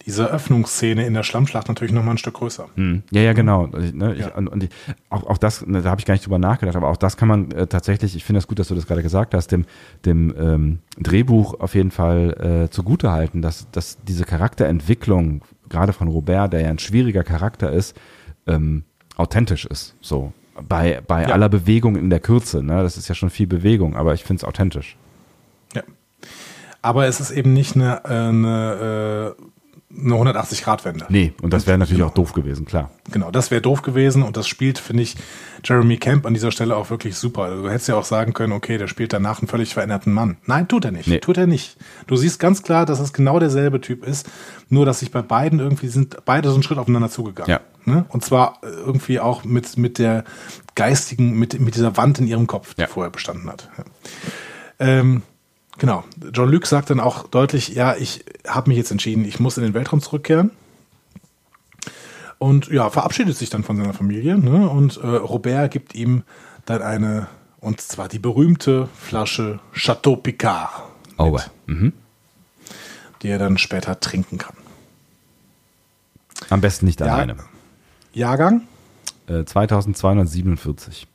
diese 0.06 0.30
Öffnungsszene 0.30 1.06
in 1.06 1.14
der 1.14 1.24
Schlammschlacht 1.24 1.68
natürlich 1.68 1.94
nochmal 1.94 2.16
ein 2.16 2.18
Stück 2.18 2.36
größer. 2.36 2.68
Hm. 2.76 3.04
Ja, 3.12 3.22
ja, 3.22 3.34
genau. 3.34 3.68
Ne, 3.68 4.16
ich, 4.16 4.36
und, 4.36 4.48
und 4.48 4.64
ich, 4.64 4.70
auch, 5.10 5.24
auch 5.28 5.38
das, 5.38 5.66
ne, 5.66 5.82
da 5.82 5.90
habe 5.90 6.00
ich 6.00 6.06
gar 6.06 6.14
nicht 6.14 6.26
drüber 6.26 6.40
nachgedacht, 6.40 6.76
aber 6.76 6.90
auch 6.90 6.98
das 6.98 7.16
kann 7.18 7.28
man 7.28 7.52
äh, 7.52 7.68
tatsächlich, 7.68 8.16
ich 8.16 8.24
finde 8.24 8.40
es 8.40 8.44
das 8.44 8.50
gut, 8.50 8.60
dass 8.60 8.68
du 8.68 8.76
das 8.76 8.88
gerade 8.88 9.04
gesagt 9.04 9.34
hast, 9.34 9.48
dem, 9.48 9.66
dem 10.06 10.34
ähm, 10.38 10.80
Drehbuch 10.98 11.60
auf 11.60 11.76
jeden 11.76 11.92
Fall 11.92 12.66
äh, 12.66 12.70
zugute 12.70 13.12
halten, 13.12 13.42
dass, 13.42 13.70
dass 13.72 13.98
diese 14.04 14.26
Charakterentwicklung, 14.26 15.42
gerade 15.70 15.94
von 15.94 16.08
Robert, 16.08 16.54
der 16.54 16.62
ja 16.62 16.70
ein 16.70 16.80
schwieriger 16.80 17.24
Charakter 17.24 17.72
ist, 17.72 17.96
ähm, 18.46 18.84
authentisch 19.16 19.66
ist. 19.66 19.96
So. 20.02 20.34
Bei, 20.68 21.02
bei 21.08 21.24
ja. 21.24 21.30
aller 21.30 21.50
Bewegung 21.50 21.96
in 21.96 22.10
der 22.10 22.20
Kürze, 22.20 22.62
ne? 22.62 22.84
Das 22.84 22.98
ist 22.98 23.08
ja 23.08 23.16
schon 23.16 23.30
viel 23.30 23.48
Bewegung, 23.48 23.96
aber 23.96 24.14
ich 24.14 24.24
finde 24.24 24.42
es 24.42 24.44
authentisch. 24.44 24.98
Ja. 25.74 25.82
Aber 26.82 27.08
es 27.08 27.20
ist 27.20 27.32
eben 27.32 27.54
nicht 27.54 27.76
eine, 27.76 28.02
äh, 28.06 28.10
eine 28.10 29.36
äh, 29.38 29.44
eine 29.96 30.16
180-Grad-Wende. 30.16 31.06
Nee, 31.10 31.34
und 31.42 31.54
das 31.54 31.68
wäre 31.68 31.78
natürlich 31.78 32.00
genau. 32.00 32.10
auch 32.10 32.14
doof 32.14 32.34
gewesen, 32.34 32.66
klar. 32.66 32.90
Genau, 33.12 33.32
das 33.32 33.52
wäre 33.52 33.62
doof 33.62 33.82
gewesen 33.82 34.24
und 34.24 34.38
das 34.38 34.48
spielt, 34.48 34.80
finde 34.80 35.04
ich, 35.04 35.16
Jeremy 35.64 35.98
Camp 35.98 36.26
an 36.26 36.34
dieser 36.34 36.52
Stelle 36.52 36.76
auch 36.76 36.90
wirklich 36.90 37.16
super. 37.16 37.44
Also, 37.44 37.64
du 37.64 37.70
hättest 37.70 37.88
ja 37.90 37.96
auch 37.96 38.06
sagen 38.06 38.34
können, 38.34 38.54
okay, 38.54 38.78
der 38.78 38.88
spielt 38.88 39.14
danach 39.14 39.40
einen 39.40 39.48
völlig 39.48 39.74
veränderten 39.74 40.12
Mann. 40.12 40.38
Nein, 40.46 40.68
tut 40.68 40.86
er 40.86 40.92
nicht. 40.92 41.08
Nee. 41.08 41.20
Tut 41.20 41.38
er 41.38 41.48
nicht. 41.48 41.78
Du 42.08 42.16
siehst 42.16 42.40
ganz 42.40 42.64
klar, 42.64 42.86
dass 42.86 43.00
es 43.00 43.14
genau 43.14 43.40
derselbe 43.40 43.82
Typ 43.82 44.06
ist, 44.06 44.30
nur 44.70 44.86
dass 44.86 45.00
sich 45.00 45.12
bei 45.12 45.22
beiden 45.22 45.60
irgendwie 45.60 45.88
sind, 45.88 46.18
beide 46.26 46.50
so 46.50 46.56
einen 46.56 46.64
Schritt 46.64 46.80
aufeinander 46.80 47.10
zugegangen. 47.10 47.52
Ja. 47.52 47.62
Ne? 47.86 48.06
Und 48.10 48.24
zwar 48.24 48.60
äh, 48.64 48.68
irgendwie 48.68 49.20
auch 49.20 49.44
mit, 49.44 49.78
mit 49.78 50.00
der 50.00 50.24
geistigen, 50.76 51.38
mit, 51.38 51.60
mit 51.60 51.76
dieser 51.76 51.98
Wand 51.98 52.20
in 52.20 52.28
ihrem 52.28 52.48
Kopf, 52.48 52.74
die 52.74 52.82
ja. 52.82 52.88
vorher 52.88 53.12
bestanden 53.12 53.50
hat. 53.50 53.70
Ja. 53.78 53.84
Ähm, 54.80 55.22
Genau. 55.78 56.04
John 56.32 56.50
Luke 56.50 56.68
sagt 56.68 56.90
dann 56.90 57.00
auch 57.00 57.28
deutlich, 57.28 57.70
ja, 57.70 57.96
ich 57.96 58.24
habe 58.48 58.70
mich 58.70 58.78
jetzt 58.78 58.92
entschieden, 58.92 59.26
ich 59.26 59.40
muss 59.40 59.58
in 59.58 59.64
den 59.64 59.74
Weltraum 59.74 60.02
zurückkehren. 60.02 60.52
Und 62.38 62.68
ja, 62.68 62.90
verabschiedet 62.90 63.38
sich 63.38 63.50
dann 63.50 63.64
von 63.64 63.78
seiner 63.78 63.94
Familie. 63.94 64.38
Ne? 64.38 64.70
Und 64.70 64.98
äh, 64.98 65.08
Robert 65.08 65.72
gibt 65.72 65.96
ihm 65.96 66.24
dann 66.66 66.82
eine, 66.82 67.28
und 67.60 67.82
zwar 67.82 68.10
die 68.10 68.20
berühmte 68.20 68.90
Flasche 69.00 69.60
Chateau 69.74 70.18
Picard. 70.18 70.70
Oh, 71.18 71.40
mhm. 71.68 71.94
Die 73.22 73.30
er 73.30 73.40
dann 73.40 73.58
später 73.58 74.00
trinken 74.00 74.38
kann. 74.38 74.56
Am 76.50 76.62
besten 76.62 76.86
nicht 76.86 77.02
alleine. 77.02 77.38
Jahrgang? 78.14 78.68
Äh, 79.28 79.46
2247. 79.46 81.08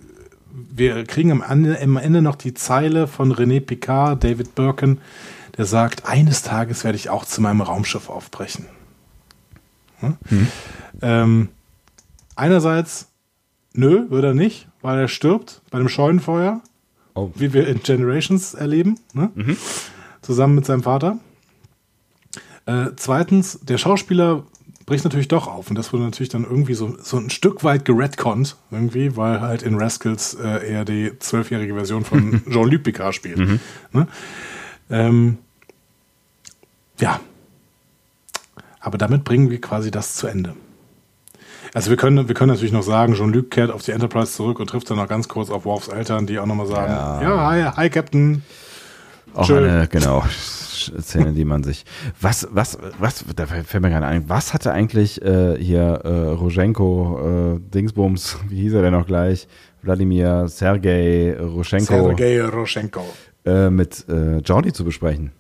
wir 0.51 1.05
kriegen 1.05 1.33
am 1.33 1.43
Ende, 1.43 1.79
am 1.83 1.99
Ende 1.99 2.23
noch 2.23 2.37
die 2.37 2.55
Zeile 2.55 3.09
von 3.09 3.35
René 3.35 3.61
Picard, 3.61 4.25
David 4.25 4.55
Birkin, 4.55 5.03
der 5.59 5.67
sagt, 5.67 6.07
eines 6.07 6.41
Tages 6.41 6.83
werde 6.83 6.97
ich 6.97 7.11
auch 7.11 7.27
zu 7.27 7.43
meinem 7.43 7.61
Raumschiff 7.61 8.09
aufbrechen. 8.09 8.65
Hm? 10.01 10.17
Mhm. 10.31 10.47
Ähm, 11.03 11.49
einerseits, 12.35 13.09
nö, 13.73 14.11
würde 14.11 14.29
er 14.29 14.35
nicht, 14.35 14.69
weil 14.83 14.99
er 14.99 15.09
stirbt 15.09 15.63
bei 15.71 15.79
dem 15.79 15.89
Scheunenfeuer, 15.89 16.61
oh. 17.15 17.31
wie 17.35 17.53
wir 17.53 17.67
in 17.67 17.83
Generations 17.83 18.55
erleben, 18.55 18.99
ne? 19.13 19.31
mhm. 19.35 19.57
zusammen 20.23 20.55
mit 20.55 20.67
seinem 20.67 20.83
Vater. 20.83 21.19
Äh, 22.67 22.91
zweitens, 22.97 23.61
der 23.63 23.79
Schauspieler 23.79 24.45
bricht 24.87 25.05
natürlich 25.05 25.29
doch 25.29 25.49
auf 25.49 25.69
und 25.69 25.77
das 25.77 25.93
wurde 25.93 26.05
natürlich 26.05 26.29
dann 26.29 26.45
irgendwie 26.45 26.75
so, 26.75 26.97
so 27.03 27.17
ein 27.17 27.29
Stück 27.31 27.65
weit 27.65 27.85
geredconnt, 27.85 28.57
irgendwie, 28.71 29.17
weil 29.17 29.41
halt 29.41 29.63
in 29.63 29.75
Rascals 29.75 30.35
äh, 30.35 30.71
eher 30.71 30.85
die 30.85 31.19
zwölfjährige 31.19 31.75
Version 31.75 32.05
von 32.05 32.43
Jean-Luc 32.51 32.85
Picard 32.85 33.15
spielt. 33.15 33.39
Mhm. 33.39 33.61
Ne? 33.93 34.07
Ähm, 34.89 35.39
ja, 37.01 37.21
aber 38.87 38.99
damit 38.99 39.25
bringen 39.25 39.51
wir 39.51 39.61
quasi 39.61 39.91
das 39.91 40.15
zu 40.15 40.29
Ende. 40.29 40.55
Also 41.75 41.91
wir 41.91 41.97
können, 41.97 42.29
wir 42.29 42.35
können 42.37 42.53
natürlich 42.53 42.73
noch 42.73 42.85
sagen, 42.85 43.15
Jean-Luc 43.15 43.51
kehrt 43.51 43.73
auf 43.73 43.83
die 43.83 43.91
Enterprise 43.91 44.33
zurück 44.33 44.61
und 44.61 44.69
trifft 44.69 44.89
dann 44.89 44.99
noch 44.99 45.09
ganz 45.09 45.27
kurz 45.27 45.51
auf 45.51 45.65
Worfs 45.65 45.89
Eltern, 45.89 46.29
die 46.29 46.39
auch 46.39 46.47
nochmal 46.47 46.69
sagen, 46.69 46.93
ja, 46.93 47.23
ja 47.23 47.47
hi, 47.47 47.63
hi, 47.77 47.91
Captain. 47.91 48.45
Auch 49.35 49.45
Schön. 49.45 49.69
eine, 49.69 49.89
genau, 49.89 50.23
Szene, 50.31 51.33
die 51.33 51.45
man 51.45 51.65
sich. 51.65 51.85
Was, 52.21 52.47
was, 52.53 52.79
was, 53.01 53.25
da 53.35 53.47
fällt 53.47 53.83
mir 53.83 53.91
gerade 53.91 54.07
ein, 54.07 54.29
was 54.29 54.55
hatte 54.55 54.73
eigentlich 54.73 55.21
äh, 55.21 55.59
hier 55.59 56.03
äh, 56.05 56.09
Roschenko, 56.29 57.57
äh, 57.57 57.61
Dingsbums, 57.75 58.39
wie 58.49 58.61
hieß 58.61 58.75
er 58.75 58.83
denn 58.83 58.93
noch 58.93 59.07
gleich? 59.07 59.49
Wladimir 59.83 60.47
Sergei 60.47 61.37
Roschenko. 61.37 62.15
Sergei 62.15 62.41
Roschenko. 62.41 63.05
Äh, 63.45 63.69
mit 63.69 64.09
äh, 64.09 64.39
Jordi 64.39 64.73
zu 64.73 64.85
besprechen? 64.85 65.33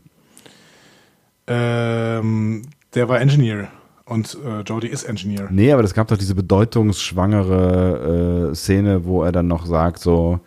Ähm, 1.46 2.62
der 2.96 3.08
war 3.08 3.20
Engineer 3.20 3.68
Und 4.06 4.36
äh, 4.44 4.62
Jodie 4.62 4.88
ist 4.88 5.04
Engineer. 5.04 5.48
Nee, 5.50 5.72
aber 5.72 5.84
es 5.84 5.94
gab 5.94 6.08
doch 6.08 6.16
diese 6.16 6.34
bedeutungsschwangere 6.34 8.50
äh, 8.50 8.54
Szene, 8.54 9.04
wo 9.04 9.22
er 9.22 9.32
dann 9.32 9.46
noch 9.46 9.66
sagt 9.66 10.00
so, 10.00 10.40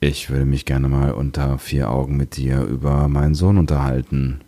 ich 0.00 0.30
würde 0.30 0.44
mich 0.44 0.64
gerne 0.64 0.88
mal 0.88 1.12
unter 1.12 1.58
vier 1.58 1.90
Augen 1.90 2.16
mit 2.16 2.36
dir 2.36 2.62
über 2.62 3.08
meinen 3.08 3.34
Sohn 3.34 3.58
unterhalten. 3.58 4.40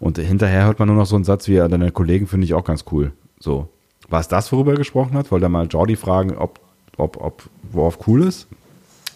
Und 0.00 0.18
hinterher 0.18 0.64
hört 0.64 0.78
man 0.78 0.88
nur 0.88 0.96
noch 0.96 1.06
so 1.06 1.14
einen 1.14 1.24
Satz 1.24 1.46
wie, 1.48 1.56
deine 1.56 1.92
Kollegen 1.92 2.26
finde 2.26 2.44
ich 2.44 2.54
auch 2.54 2.64
ganz 2.64 2.84
cool. 2.90 3.12
So. 3.38 3.68
War 4.08 4.20
es 4.20 4.28
das, 4.28 4.50
worüber 4.52 4.72
er 4.72 4.78
gesprochen 4.78 5.14
hat? 5.14 5.30
Wollte 5.30 5.46
er 5.46 5.50
mal 5.50 5.66
Jordi 5.66 5.94
fragen, 5.94 6.36
ob, 6.36 6.58
ob, 6.96 7.18
ob 7.18 7.42
Worf 7.72 7.98
cool 8.06 8.22
ist? 8.22 8.48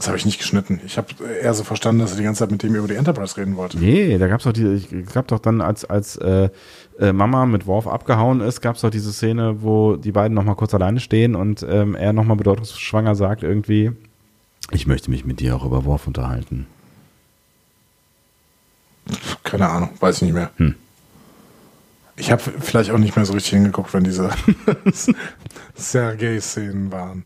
Das 0.03 0.09
habe 0.09 0.19
ich 0.19 0.27
nicht 0.27 0.39
geschnitten. 0.39 0.81
Ich 0.85 0.99
habe 0.99 1.07
eher 1.41 1.55
so 1.55 1.63
verstanden, 1.63 2.01
dass 2.01 2.11
er 2.11 2.17
die 2.17 2.25
ganze 2.25 2.41
Zeit 2.41 2.51
mit 2.51 2.65
dem 2.65 2.75
über 2.75 2.89
die 2.89 2.97
Enterprise 2.97 3.37
reden 3.37 3.57
wollte. 3.57 3.79
Nee, 3.79 4.19
da 4.19 4.27
gab 4.27 4.41
es 4.41 4.45
doch 4.45 4.53
die, 4.53 5.05
gab 5.15 5.29
doch 5.29 5.39
dann, 5.39 5.61
als, 5.61 5.85
als 5.85 6.17
äh, 6.17 6.49
äh, 6.99 7.13
Mama 7.13 7.47
mit 7.47 7.69
Worf 7.69 7.87
abgehauen 7.87 8.41
ist, 8.41 8.61
gab 8.61 8.75
es 8.75 8.83
doch 8.83 8.91
diese 8.91 9.13
Szene, 9.13 9.63
wo 9.63 9.95
die 9.95 10.11
beiden 10.11 10.35
nochmal 10.35 10.57
kurz 10.57 10.75
alleine 10.75 10.99
stehen 10.99 11.37
und 11.37 11.65
ähm, 11.71 11.95
er 11.95 12.13
nochmal 12.13 12.37
bedeutungsschwanger 12.37 13.15
sagt 13.15 13.45
irgendwie, 13.45 13.93
ich 14.73 14.89
möchte 14.89 15.09
mich 15.09 15.25
mit 15.25 15.39
dir 15.39 15.55
auch 15.55 15.65
über 15.65 15.85
Worf 15.85 16.09
unterhalten. 16.09 16.67
Keine 19.45 19.69
Ahnung, 19.69 19.91
weiß 20.01 20.17
ich 20.17 20.23
nicht 20.23 20.35
mehr. 20.35 20.51
Hm. 20.57 20.75
Ich 22.17 22.33
habe 22.33 22.43
vielleicht 22.43 22.91
auch 22.91 22.99
nicht 22.99 23.15
mehr 23.15 23.25
so 23.25 23.35
richtig 23.35 23.53
hingeguckt, 23.53 23.95
wenn 23.95 24.03
diese 24.03 24.31
Sergei-Szenen 25.77 26.91
waren. 26.91 27.23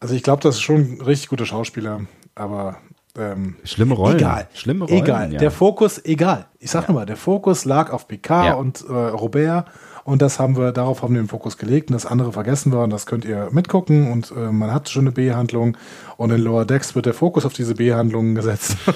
Also 0.00 0.14
ich 0.14 0.22
glaube, 0.22 0.42
das 0.42 0.56
ist 0.56 0.60
schon 0.60 0.98
ein 0.98 1.00
richtig 1.00 1.28
guter 1.28 1.46
Schauspieler, 1.46 2.02
aber 2.34 2.78
ähm, 3.16 3.56
schlimme 3.64 3.94
Rollen. 3.94 4.16
Egal. 4.16 4.48
Schlimme 4.54 4.84
Rollen. 4.84 5.02
Egal. 5.02 5.32
Ja. 5.32 5.38
Der 5.38 5.50
Fokus, 5.50 6.04
egal. 6.04 6.46
Ich 6.60 6.70
sag 6.70 6.82
ja. 6.82 6.88
nochmal, 6.88 7.06
der 7.06 7.16
Fokus 7.16 7.64
lag 7.64 7.90
auf 7.92 8.06
Picard 8.06 8.46
ja. 8.46 8.54
und 8.54 8.84
äh, 8.88 8.92
Robert 8.92 9.66
und 10.04 10.22
das 10.22 10.38
haben 10.38 10.56
wir, 10.56 10.72
darauf 10.72 11.02
haben 11.02 11.14
wir 11.14 11.22
den 11.22 11.28
Fokus 11.28 11.58
gelegt 11.58 11.90
und 11.90 11.94
das 11.94 12.06
andere 12.06 12.32
vergessen 12.32 12.72
wir 12.72 12.80
und 12.80 12.90
das 12.90 13.06
könnt 13.06 13.24
ihr 13.24 13.48
mitgucken 13.50 14.10
und 14.12 14.30
äh, 14.30 14.52
man 14.52 14.72
hat 14.72 14.88
schon 14.88 15.02
eine 15.02 15.12
B-Handlung 15.12 15.76
und 16.16 16.30
in 16.30 16.40
Lower 16.40 16.64
Decks 16.64 16.94
wird 16.94 17.06
der 17.06 17.14
Fokus 17.14 17.44
auf 17.44 17.52
diese 17.52 17.74
B-Handlungen 17.74 18.34
gesetzt. 18.34 18.76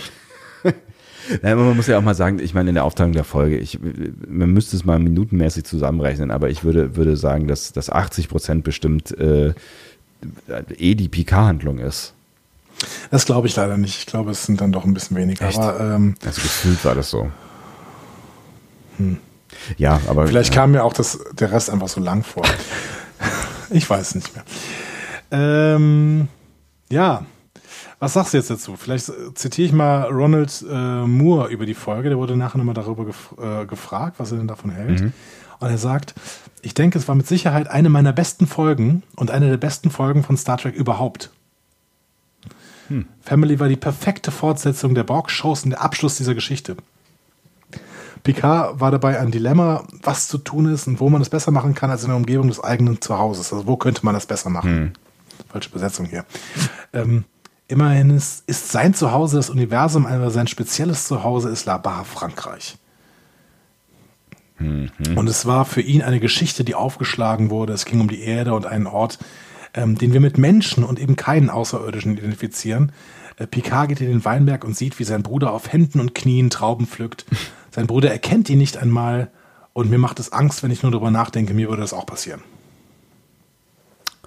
Ja, 1.43 1.55
man 1.55 1.77
muss 1.77 1.87
ja 1.87 1.99
auch 1.99 2.03
mal 2.03 2.15
sagen, 2.15 2.41
ich 2.41 2.53
meine, 2.53 2.71
in 2.71 2.75
der 2.75 2.85
Aufteilung 2.85 3.13
der 3.13 3.25
Folge, 3.25 3.57
ich, 3.57 3.79
man 4.27 4.51
müsste 4.51 4.77
es 4.77 4.85
mal 4.85 4.99
minutenmäßig 4.99 5.65
zusammenrechnen, 5.65 6.31
aber 6.31 6.51
ich 6.51 6.65
würde, 6.65 6.97
würde 6.97 7.17
sagen, 7.17 7.47
dass, 7.47 7.73
dass 7.73 7.91
80 7.91 8.29
Prozent 8.29 8.65
bestimmt 8.65 9.17
äh, 9.19 9.55
eh 10.77 10.95
die 10.95 11.09
PK-Handlung 11.09 11.79
ist. 11.79 12.15
Das 13.11 13.27
glaube 13.27 13.47
ich 13.47 13.57
leider 13.57 13.77
nicht. 13.77 13.99
Ich 13.99 14.07
glaube, 14.07 14.31
es 14.31 14.45
sind 14.45 14.61
dann 14.61 14.73
doch 14.73 14.85
ein 14.85 14.95
bisschen 14.95 15.17
weniger. 15.17 15.47
Echt? 15.47 15.59
Aber, 15.59 15.81
ähm, 15.81 16.15
also 16.25 16.41
gefühlt 16.41 16.85
war 16.85 16.95
das 16.95 17.11
so. 17.11 17.31
Hm. 18.99 19.19
Ja, 19.77 20.01
aber. 20.07 20.27
Vielleicht 20.27 20.53
kam 20.53 20.73
mir 20.73 20.83
auch 20.83 20.93
das, 20.93 21.19
der 21.33 21.53
Rest 21.53 21.71
einfach 21.71 21.89
so 21.89 22.01
lang 22.01 22.25
vor. 22.25 22.45
ich 23.71 23.89
weiß 23.89 24.17
nicht 24.17 24.35
mehr. 24.35 24.45
Ähm, 25.31 26.29
ja, 26.91 27.25
was 28.03 28.15
sagst 28.15 28.33
du 28.33 28.39
jetzt 28.39 28.51
dazu? 28.51 28.75
Vielleicht 28.77 29.09
äh, 29.11 29.33
zitiere 29.35 29.67
ich 29.67 29.73
mal 29.73 30.03
Ronald 30.11 30.65
äh, 30.69 31.07
Moore 31.07 31.49
über 31.51 31.67
die 31.67 31.75
Folge. 31.75 32.09
Der 32.09 32.19
wurde 32.19 32.37
nachher 32.37 32.59
nochmal 32.59 32.75
darüber 32.75 33.05
gef 33.05 33.35
äh, 33.41 33.65
gefragt, 33.65 34.17
was 34.19 34.33
er 34.33 34.39
denn 34.39 34.49
davon 34.49 34.71
hält. 34.71 35.01
Mhm. 35.01 35.13
Und 35.63 35.71
er 35.71 35.79
sagt, 35.79 36.15
ich 36.61 36.75
denke, 36.75 36.99
es 36.99 37.07
war 37.07 37.15
mit 37.15 37.27
Sicherheit 37.27 37.69
eine 37.69 37.89
meiner 37.89 38.13
besten 38.13 38.47
Folgen 38.47 39.03
und 39.17 39.31
eine 39.31 39.49
der 39.49 39.57
besten 39.57 39.91
Folgen 39.91 40.25
von 40.25 40.37
Star 40.37 40.59
Trek 40.59 40.75
überhaupt. 40.75 41.31
Hm. 42.89 43.07
Family 43.21 43.61
war 43.61 43.69
die 43.69 43.77
perfekte 43.77 44.33
Fortsetzung 44.33 44.95
der 44.95 45.05
Borg-Shows 45.05 45.65
und 45.65 45.71
der 45.71 45.83
Abschluss 45.83 46.17
dieser 46.17 46.35
Geschichte. 46.35 46.77
Picard 48.25 48.81
war 48.81 48.91
dabei 48.91 49.21
ein 49.21 49.31
Dilemma, 49.31 49.85
was 50.03 50.29
zu 50.29 50.39
tun 50.39 50.67
ist 50.67 50.89
und 50.89 50.99
wo 50.99 51.09
man 51.09 51.23
es 51.23 51.31
besser 51.31 51.53
machen 51.53 51.75
kann 51.75 51.91
als 51.91 52.03
in 52.03 52.09
der 52.09 52.17
Umgebung 52.17 52.49
des 52.49 52.63
eigenen 52.63 53.01
Zuhauses. 53.01 53.53
Also 53.53 53.67
wo 53.67 53.77
könnte 53.77 54.05
man 54.05 54.15
das 54.15 54.27
besser 54.27 54.51
machen? 54.51 54.71
Hm. 54.71 54.93
Falsche 55.49 55.71
Besetzung 55.71 56.07
hier. 56.07 56.25
Ähm, 56.93 57.25
Immerhin 57.69 58.11
ist, 58.11 58.47
ist 58.49 58.71
sein 58.71 58.93
Zuhause 58.93 59.37
das 59.37 59.49
Universum, 59.49 60.05
aber 60.05 60.31
sein 60.31 60.47
spezielles 60.47 61.07
Zuhause 61.07 61.49
ist 61.49 61.65
La 61.65 61.79
Barre, 61.79 62.05
Frankreich. 62.05 62.77
Mhm. 64.59 64.91
Und 65.17 65.29
es 65.29 65.47
war 65.47 65.65
für 65.65 65.81
ihn 65.81 66.03
eine 66.03 66.21
Geschichte, 66.21 66.65
die 66.65 66.75
aufgeschlagen 66.75 67.51
wurde. 67.51 67.73
Es 67.73 67.85
ging 67.85 68.01
um 68.01 68.09
die 68.09 68.23
Erde 68.23 68.55
und 68.55 68.67
einen 68.67 68.87
Ort, 68.87 69.19
ähm, 69.75 69.97
den 69.97 70.13
wir 70.13 70.21
mit 70.21 70.39
Menschen 70.39 70.85
und 70.85 70.99
eben 70.99 71.17
keinen 71.17 71.51
Außerirdischen 71.51 72.17
identifizieren. 72.17 72.93
Äh, 73.37 73.47
Picard 73.47 73.89
geht 73.89 74.01
in 74.01 74.09
den 74.09 74.25
Weinberg 74.25 74.65
und 74.65 74.77
sieht, 74.77 74.99
wie 74.99 75.05
sein 75.05 75.23
Bruder 75.23 75.53
auf 75.53 75.73
Händen 75.73 76.01
und 76.01 76.15
Knien 76.15 76.51
Trauben 76.51 76.87
pflückt. 76.87 77.25
Sein 77.75 77.87
Bruder 77.87 78.11
erkennt 78.11 78.51
ihn 78.51 78.59
nicht 78.59 78.77
einmal 78.77 79.31
und 79.73 79.89
mir 79.89 79.97
macht 79.97 80.21
es 80.21 80.31
Angst, 80.31 80.63
wenn 80.63 80.71
ich 80.71 80.83
nur 80.83 80.93
darüber 80.93 81.11
nachdenke, 81.11 81.55
mir 81.55 81.71
würde 81.71 81.81
das 81.81 81.95
auch 81.95 82.05
passieren. 82.05 82.43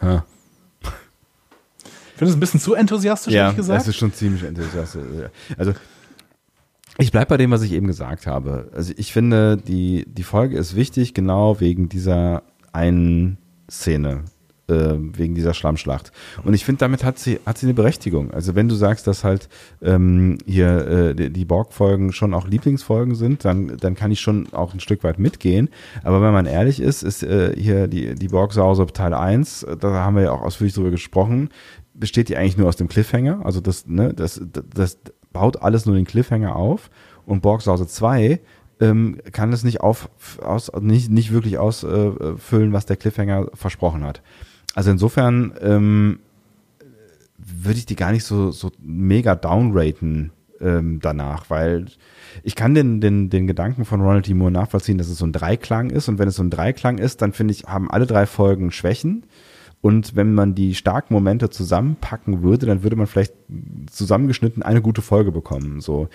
Ha. 0.02 0.26
Ich 0.82 2.18
finde 2.18 2.32
es 2.32 2.38
ein 2.38 2.40
bisschen 2.40 2.60
zu 2.60 2.74
enthusiastisch, 2.74 3.34
ja, 3.34 3.44
ehrlich 3.44 3.58
gesagt. 3.58 3.82
das 3.82 3.88
ist 3.90 3.98
schon 3.98 4.14
ziemlich 4.14 4.42
enthusiastisch. 4.44 5.04
Also, 5.58 5.74
ich 6.98 7.12
bleibe 7.12 7.28
bei 7.28 7.38
dem, 7.38 7.52
was 7.52 7.62
ich 7.62 7.74
eben 7.74 7.88
gesagt 7.88 8.28
habe. 8.28 8.70
Also, 8.74 8.94
ich 8.96 9.12
finde, 9.12 9.58
die, 9.58 10.06
die 10.08 10.24
Folge 10.24 10.58
ist 10.58 10.76
wichtig, 10.76 11.14
genau 11.14 11.60
wegen 11.60 11.90
dieser 11.90 12.44
einen 12.72 13.38
Szene, 13.70 14.24
äh, 14.68 14.94
wegen 14.98 15.36
dieser 15.36 15.54
Schlammschlacht. 15.54 16.12
Und 16.44 16.54
ich 16.54 16.66
finde, 16.66 16.80
damit 16.80 17.04
hat 17.04 17.20
sie, 17.20 17.40
hat 17.46 17.58
sie 17.58 17.66
eine 17.66 17.74
Berechtigung. 17.74 18.32
Also 18.32 18.56
wenn 18.56 18.68
du 18.68 18.76
sagst, 18.76 19.08
dass 19.08 19.24
halt 19.24 19.50
ähm, 19.82 20.38
hier 20.46 21.16
äh, 21.18 21.30
die, 21.30 21.46
Borg-Folgen 21.46 22.12
schon 22.14 22.34
auch 22.34 22.48
Lieblingsfolgen 22.48 23.16
sind, 23.16 23.46
dann, 23.46 23.78
dann 23.78 23.96
kann 23.96 24.12
ich 24.12 24.22
schon 24.22 24.54
auch 24.54 24.74
ein 24.74 24.80
Stück 24.80 25.04
weit 25.04 25.20
mitgehen. 25.20 25.70
Aber 26.04 26.22
wenn 26.22 26.34
man 26.34 26.46
ehrlich 26.46 26.80
ist, 26.80 27.04
ist 27.04 27.24
äh, 27.24 27.54
hier 27.56 27.88
die, 27.88 28.16
die 28.16 28.28
Borg-Sause 28.28 28.86
Teil 28.88 29.14
1, 29.14 29.66
da 29.80 29.92
haben 29.94 30.16
wir 30.16 30.24
ja 30.24 30.32
auch 30.32 30.42
ausführlich 30.42 30.76
drüber 30.76 30.92
gesprochen, 30.92 31.50
besteht 31.94 32.30
die 32.30 32.38
eigentlich 32.38 32.58
nur 32.58 32.68
aus 32.68 32.76
dem 32.76 32.88
Cliffhanger. 32.88 33.46
Also 33.46 33.62
das, 33.62 33.88
ne, 33.88 34.14
das, 34.14 34.42
das 34.52 34.98
baut 35.36 35.62
alles 35.62 35.86
nur 35.86 35.96
den 35.96 36.06
Cliffhanger 36.06 36.56
auf. 36.56 36.90
Und 37.26 37.42
Borgsause 37.42 37.88
2 37.88 38.40
ähm, 38.80 39.20
kann 39.34 39.52
es 39.52 39.64
nicht 39.64 39.82
auf, 39.82 40.10
aus, 40.42 40.72
nicht, 40.80 41.12
nicht 41.12 41.34
wirklich 41.34 41.58
ausfüllen, 41.58 42.70
äh, 42.70 42.74
was 42.74 42.86
der 42.86 42.96
Cliffhanger 42.96 43.50
versprochen 43.54 44.04
hat. 44.06 44.22
Also 44.74 44.92
insofern 44.92 45.54
ähm, 45.62 46.20
würde 47.38 47.78
ich 47.78 47.86
die 47.86 47.98
gar 47.98 48.12
nicht 48.12 48.24
so, 48.24 48.52
so 48.52 48.72
mega 48.80 49.36
downraten 49.36 50.32
ähm, 50.62 51.00
danach, 51.02 51.50
weil 51.50 51.88
ich 52.44 52.56
kann 52.56 52.74
den, 52.74 53.02
den, 53.02 53.30
den 53.30 53.46
Gedanken 53.46 53.84
von 53.84 54.02
Ronald 54.02 54.28
D. 54.28 54.34
Moore 54.34 54.52
nachvollziehen, 54.52 54.98
dass 54.98 55.10
es 55.10 55.18
so 55.18 55.26
ein 55.26 55.34
Dreiklang 55.34 55.90
ist. 55.90 56.08
Und 56.08 56.18
wenn 56.18 56.30
es 56.30 56.36
so 56.36 56.44
ein 56.44 56.50
Dreiklang 56.50 56.98
ist, 56.98 57.22
dann 57.22 57.34
finde 57.34 57.54
ich, 57.54 57.66
haben 57.66 57.92
alle 57.92 58.06
drei 58.06 58.26
Folgen 58.26 58.72
Schwächen. 58.72 59.26
Und 59.86 60.16
wenn 60.16 60.34
man 60.34 60.56
die 60.56 60.74
starken 60.74 61.14
Momente 61.14 61.52
zusammenpacken 61.52 62.42
würde, 62.42 62.66
dann 62.66 62.82
würde 62.82 62.96
man 62.96 63.06
vielleicht 63.06 63.36
zusammengeschnitten 63.86 64.64
eine 64.64 64.82
gute 64.82 65.04
Folge 65.04 65.32
bekommen. 65.32 65.80
So, 65.80 66.10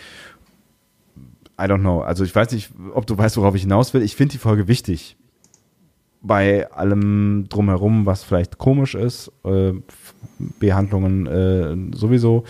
I 1.57 1.67
don't 1.67 1.79
know. 1.79 2.01
Also 2.01 2.25
ich 2.25 2.35
weiß 2.35 2.51
nicht, 2.51 2.73
ob 2.95 3.07
du 3.07 3.17
weißt, 3.17 3.37
worauf 3.37 3.55
ich 3.55 3.63
hinaus 3.63 3.95
will. 3.95 4.03
Ich 4.03 4.17
finde 4.17 4.33
die 4.33 4.39
Folge 4.39 4.67
wichtig. 4.67 5.17
Bei 6.21 6.69
allem 6.73 7.47
drumherum, 7.49 8.07
was 8.07 8.25
vielleicht 8.25 8.59
komisch 8.59 8.97
ist, 8.97 9.31
äh, 9.45 9.75
Behandlungen 10.59 11.29
äh, 11.29 11.97
sowieso. 11.97 12.43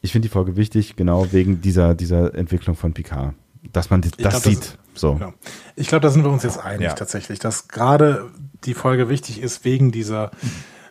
Ich 0.00 0.12
finde 0.12 0.28
die 0.28 0.32
Folge 0.32 0.54
wichtig, 0.54 0.94
genau 0.94 1.32
wegen 1.32 1.60
dieser, 1.60 1.96
dieser 1.96 2.36
Entwicklung 2.36 2.76
von 2.76 2.92
Picard. 2.92 3.34
Dass 3.72 3.90
man 3.90 4.00
das 4.02 4.12
glaub, 4.12 4.34
sieht. 4.34 4.58
Das, 4.60 4.78
so. 4.94 5.16
Ja. 5.20 5.34
Ich 5.74 5.88
glaube, 5.88 6.02
da 6.02 6.10
sind 6.10 6.22
wir 6.22 6.30
uns 6.30 6.44
jetzt 6.44 6.64
einig 6.64 6.82
ja. 6.86 6.92
tatsächlich, 6.92 7.40
dass 7.40 7.66
gerade 7.66 8.30
die 8.64 8.74
Folge 8.74 9.08
wichtig 9.08 9.40
ist 9.40 9.64
wegen 9.64 9.92
dieser, 9.92 10.30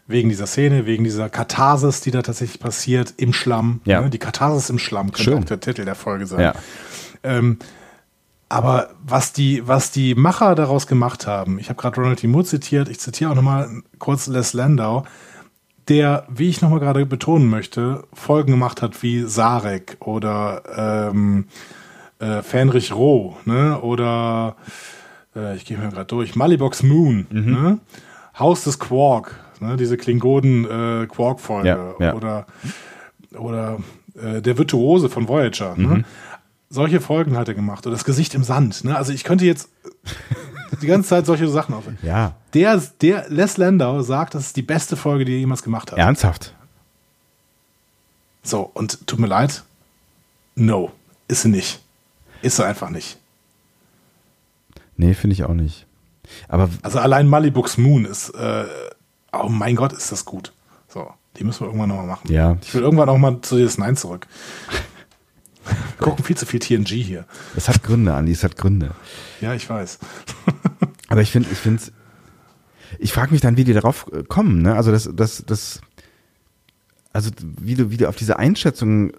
wegen 0.08 0.30
dieser 0.30 0.48
Szene, 0.48 0.86
wegen 0.86 1.04
dieser 1.04 1.30
Katharsis, 1.30 2.02
die 2.02 2.12
da 2.12 2.22
tatsächlich 2.22 2.60
passiert 2.60 3.14
im 3.18 3.34
Schlamm. 3.34 3.82
Ja. 3.86 4.02
Ne? 4.02 4.10
Die 4.10 4.20
Katharsis 4.20 4.70
im 4.70 4.80
Schlamm 4.80 5.12
könnte 5.12 5.24
Schön. 5.24 5.40
auch 5.40 5.46
der 5.46 5.60
Titel 5.60 5.86
der 5.86 5.96
Folge 5.96 6.26
sein. 6.26 6.42
Ja. 6.42 6.54
Ähm, 7.24 7.58
aber 8.50 8.92
was 9.04 9.34
die, 9.34 9.68
was 9.68 9.92
die 9.92 10.14
Macher 10.14 10.54
daraus 10.54 10.86
gemacht 10.86 11.26
haben, 11.26 11.58
ich 11.58 11.70
habe 11.70 11.82
gerade 11.82 12.00
Ronald 12.00 12.22
D. 12.22 12.28
Moore 12.28 12.46
zitiert, 12.46 12.88
ich 12.88 13.00
zitiere 13.00 13.32
auch 13.32 13.36
nochmal 13.36 13.82
kurz 13.98 14.28
Les 14.28 14.54
Landau, 14.54 15.06
der, 15.88 16.28
wie 16.30 16.50
ich 16.50 16.62
nochmal 16.62 16.80
gerade 16.80 17.06
betonen 17.06 17.50
möchte, 17.50 18.04
Folgen 18.14 18.52
gemacht 18.52 18.82
hat 18.82 19.02
wie 19.02 19.24
Sarek 19.24 19.98
oder 20.00 21.10
ähm, 21.12 21.46
äh, 22.20 22.42
Fähnrich 22.42 22.94
Roh, 22.94 23.38
ne? 23.46 23.82
Oder 23.82 24.56
äh, 25.36 25.56
ich 25.56 25.66
gehe 25.66 25.78
mir 25.78 25.90
gerade 25.90 26.06
durch, 26.06 26.36
Malibox 26.36 26.84
Moon, 26.84 27.28
mhm. 27.30 27.52
ne? 27.52 27.80
Haus 28.38 28.64
des 28.64 28.80
Quark, 28.80 29.40
ne? 29.60 29.78
diese 29.78 29.98
Klingonen-Quark-Folge. 29.98 31.70
Äh, 31.70 31.72
ja, 31.72 31.94
ja. 32.00 32.14
Oder, 32.14 32.48
oder 33.38 33.78
äh, 34.16 34.42
Der 34.42 34.58
Virtuose 34.58 35.10
von 35.10 35.28
Voyager. 35.28 35.76
Ne? 35.76 35.88
Mhm. 35.88 35.94
Ne? 35.94 36.06
Solche 36.70 37.02
Folgen 37.02 37.38
hat 37.38 37.48
er 37.48 37.54
gemacht. 37.54 37.86
Oder 37.86 37.96
das 37.96 38.06
Gesicht 38.06 38.34
im 38.34 38.44
Sand. 38.44 38.84
Ne? 38.84 38.98
Also 38.98 39.14
ich 39.14 39.24
könnte 39.24 39.46
jetzt 39.46 39.70
die 40.82 40.88
ganze 40.88 41.10
Zeit 41.10 41.28
solche 41.28 41.48
Sachen 41.48 41.76
aufhören. 41.76 42.00
Ja. 42.02 42.34
Der, 42.56 42.82
der 43.02 43.30
Les 43.30 43.58
Landau 43.58 44.02
sagt, 44.02 44.34
das 44.34 44.48
ist 44.48 44.58
die 44.58 44.64
beste 44.64 44.96
Folge, 44.96 45.26
die 45.26 45.34
er 45.34 45.40
jemals 45.40 45.62
gemacht 45.62 45.92
hat. 45.92 46.00
Ernsthaft? 46.00 46.56
So, 48.42 48.72
und 48.74 49.06
tut 49.08 49.20
mir 49.20 49.28
leid. 49.28 49.64
No, 50.56 50.92
ist 51.28 51.44
sie 51.44 51.50
nicht. 51.50 51.82
Ist 52.42 52.58
sie 52.58 52.66
einfach 52.66 52.90
nicht. 52.90 53.18
Nee, 54.98 55.14
finde 55.14 55.34
ich 55.34 55.44
auch 55.44 55.54
nicht. 55.54 55.88
Aber 56.48 56.70
Also 56.82 57.00
allein 57.00 57.28
Malibu's 57.28 57.78
Moon 57.78 58.06
ist, 58.06 58.30
äh, 58.30 58.66
oh 59.34 59.50
mein 59.50 59.76
Gott, 59.76 59.94
ist 59.94 60.12
das 60.12 60.26
gut. 60.26 60.54
So, 60.88 61.12
die 61.38 61.44
müssen 61.44 61.62
wir 61.62 61.68
irgendwann 61.68 61.90
nochmal 61.90 62.08
machen. 62.08 62.32
ja, 62.32 62.58
Ich 62.62 62.74
will 62.74 62.82
irgendwann 62.82 63.10
auch 63.10 63.18
mal 63.18 63.42
zu 63.42 63.56
DS9 63.56 63.96
zurück. 63.96 64.28
Wir 65.66 66.08
gucken 66.08 66.24
viel 66.26 66.38
zu 66.38 66.46
viel 66.46 66.60
TNG 66.60 66.90
hier. 67.02 67.26
es 67.56 67.70
hat 67.70 67.84
Gründe, 67.84 68.14
Andi, 68.14 68.32
es 68.32 68.44
hat 68.44 68.58
Gründe. 68.58 68.92
Ja, 69.42 69.54
ich 69.54 69.70
weiß. 69.70 70.00
Aber 71.08 71.22
ich 71.22 71.32
finde, 71.32 71.50
ich 71.52 71.58
finde, 71.58 71.82
ich 73.00 73.14
frage 73.14 73.32
mich 73.32 73.42
dann, 73.42 73.58
wie 73.58 73.64
die 73.64 73.74
darauf 73.74 74.08
äh, 74.14 74.24
kommen. 74.24 74.62
Ne? 74.62 74.76
Also 74.76 74.92
das, 74.92 75.10
das, 75.14 75.44
das, 75.46 75.82
also 77.14 77.32
wie 77.62 77.76
du, 77.76 77.92
wie 77.92 77.98
du 77.98 78.08
auf 78.10 78.16
diese 78.16 78.38
Einschätzung 78.40 79.12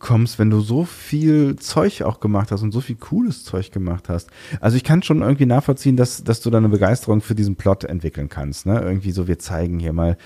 kommst, 0.00 0.38
wenn 0.38 0.50
du 0.50 0.60
so 0.60 0.84
viel 0.84 1.56
Zeug 1.56 2.02
auch 2.02 2.18
gemacht 2.18 2.50
hast 2.50 2.62
und 2.62 2.72
so 2.72 2.80
viel 2.80 2.96
cooles 2.96 3.44
Zeug 3.44 3.70
gemacht 3.70 4.08
hast. 4.08 4.30
Also 4.60 4.76
ich 4.76 4.82
kann 4.82 5.02
schon 5.02 5.22
irgendwie 5.22 5.46
nachvollziehen, 5.46 5.96
dass, 5.96 6.24
dass 6.24 6.40
du 6.40 6.50
da 6.50 6.58
eine 6.58 6.68
Begeisterung 6.68 7.20
für 7.20 7.36
diesen 7.36 7.54
Plot 7.54 7.84
entwickeln 7.84 8.28
kannst. 8.28 8.66
Ne? 8.66 8.80
Irgendwie 8.80 9.12
so, 9.12 9.28
wir 9.28 9.38
zeigen 9.38 9.78
hier 9.78 9.92
mal, 9.92 10.16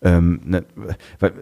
ähm, 0.00 0.40
ne, 0.44 0.64
weil 1.18 1.34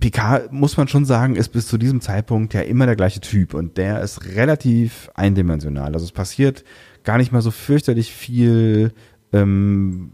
Picard, 0.00 0.52
muss 0.52 0.76
man 0.76 0.88
schon 0.88 1.04
sagen, 1.04 1.36
ist 1.36 1.50
bis 1.50 1.68
zu 1.68 1.78
diesem 1.78 2.00
Zeitpunkt 2.00 2.52
ja 2.52 2.62
immer 2.62 2.86
der 2.86 2.96
gleiche 2.96 3.20
Typ 3.20 3.54
und 3.54 3.76
der 3.76 4.00
ist 4.00 4.24
relativ 4.34 5.10
eindimensional. 5.14 5.94
Also 5.94 6.04
es 6.04 6.12
passiert 6.12 6.64
gar 7.04 7.18
nicht 7.18 7.32
mal 7.32 7.42
so 7.42 7.50
fürchterlich 7.50 8.12
viel 8.12 8.92
ähm, 9.32 10.10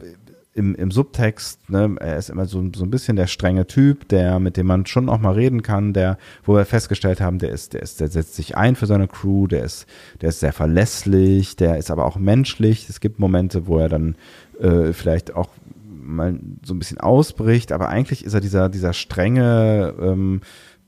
im, 0.53 0.75
im 0.75 0.91
Subtext. 0.91 1.71
Ne? 1.71 1.97
Er 2.01 2.17
ist 2.17 2.29
immer 2.29 2.47
so, 2.47 2.63
so 2.75 2.85
ein 2.85 2.91
bisschen 2.91 3.17
der 3.17 3.29
strenge 3.29 3.67
Typ, 3.67 4.09
der, 4.09 4.41
mit 4.41 4.57
dem 4.57 4.67
man 4.67 4.87
schon 4.87 5.09
auch 5.09 5.19
mal 5.19 5.33
reden 5.35 5.63
kann, 5.63 5.93
der, 5.93 6.19
wo 6.45 6.55
wir 6.55 6.65
festgestellt 6.65 7.21
haben, 7.21 7.39
der 7.39 7.51
ist, 7.51 7.75
der 7.75 7.83
ist, 7.83 8.01
der 8.01 8.09
setzt 8.09 8.35
sich 8.35 8.57
ein 8.57 8.77
für 8.77 8.87
seine 8.87 9.07
Crew, 9.07 9.47
der 9.47 9.65
ist, 9.65 9.87
der 10.21 10.31
ist 10.31 10.41
sehr 10.41 10.53
verlässlich, 10.53 11.57
der 11.57 11.79
ist 11.79 11.91
aber 11.91 12.05
auch 12.05 12.17
menschlich. 12.17 12.89
Es 12.89 13.01
gibt 13.01 13.19
Momente, 13.19 13.67
wo 13.67 13.79
er 13.79 13.89
dann 13.89 14.17
äh, 14.61 14.93
vielleicht 14.93 15.35
auch 15.35 15.51
mal 15.89 16.39
so 16.65 16.75
ein 16.75 16.79
bisschen 16.79 16.99
ausbricht, 16.99 17.71
aber 17.73 17.89
eigentlich 17.89 18.25
ist 18.25 18.35
er 18.35 18.41
dieser, 18.41 18.69
dieser 18.69 18.93
strenge, 18.93 19.95
ähm, 20.01 20.41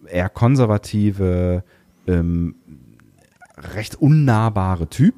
eher 0.06 0.28
konservative, 0.28 1.62
ähm, 2.09 2.56
recht 3.74 3.94
unnahbare 3.94 4.89
Typ. 4.89 5.14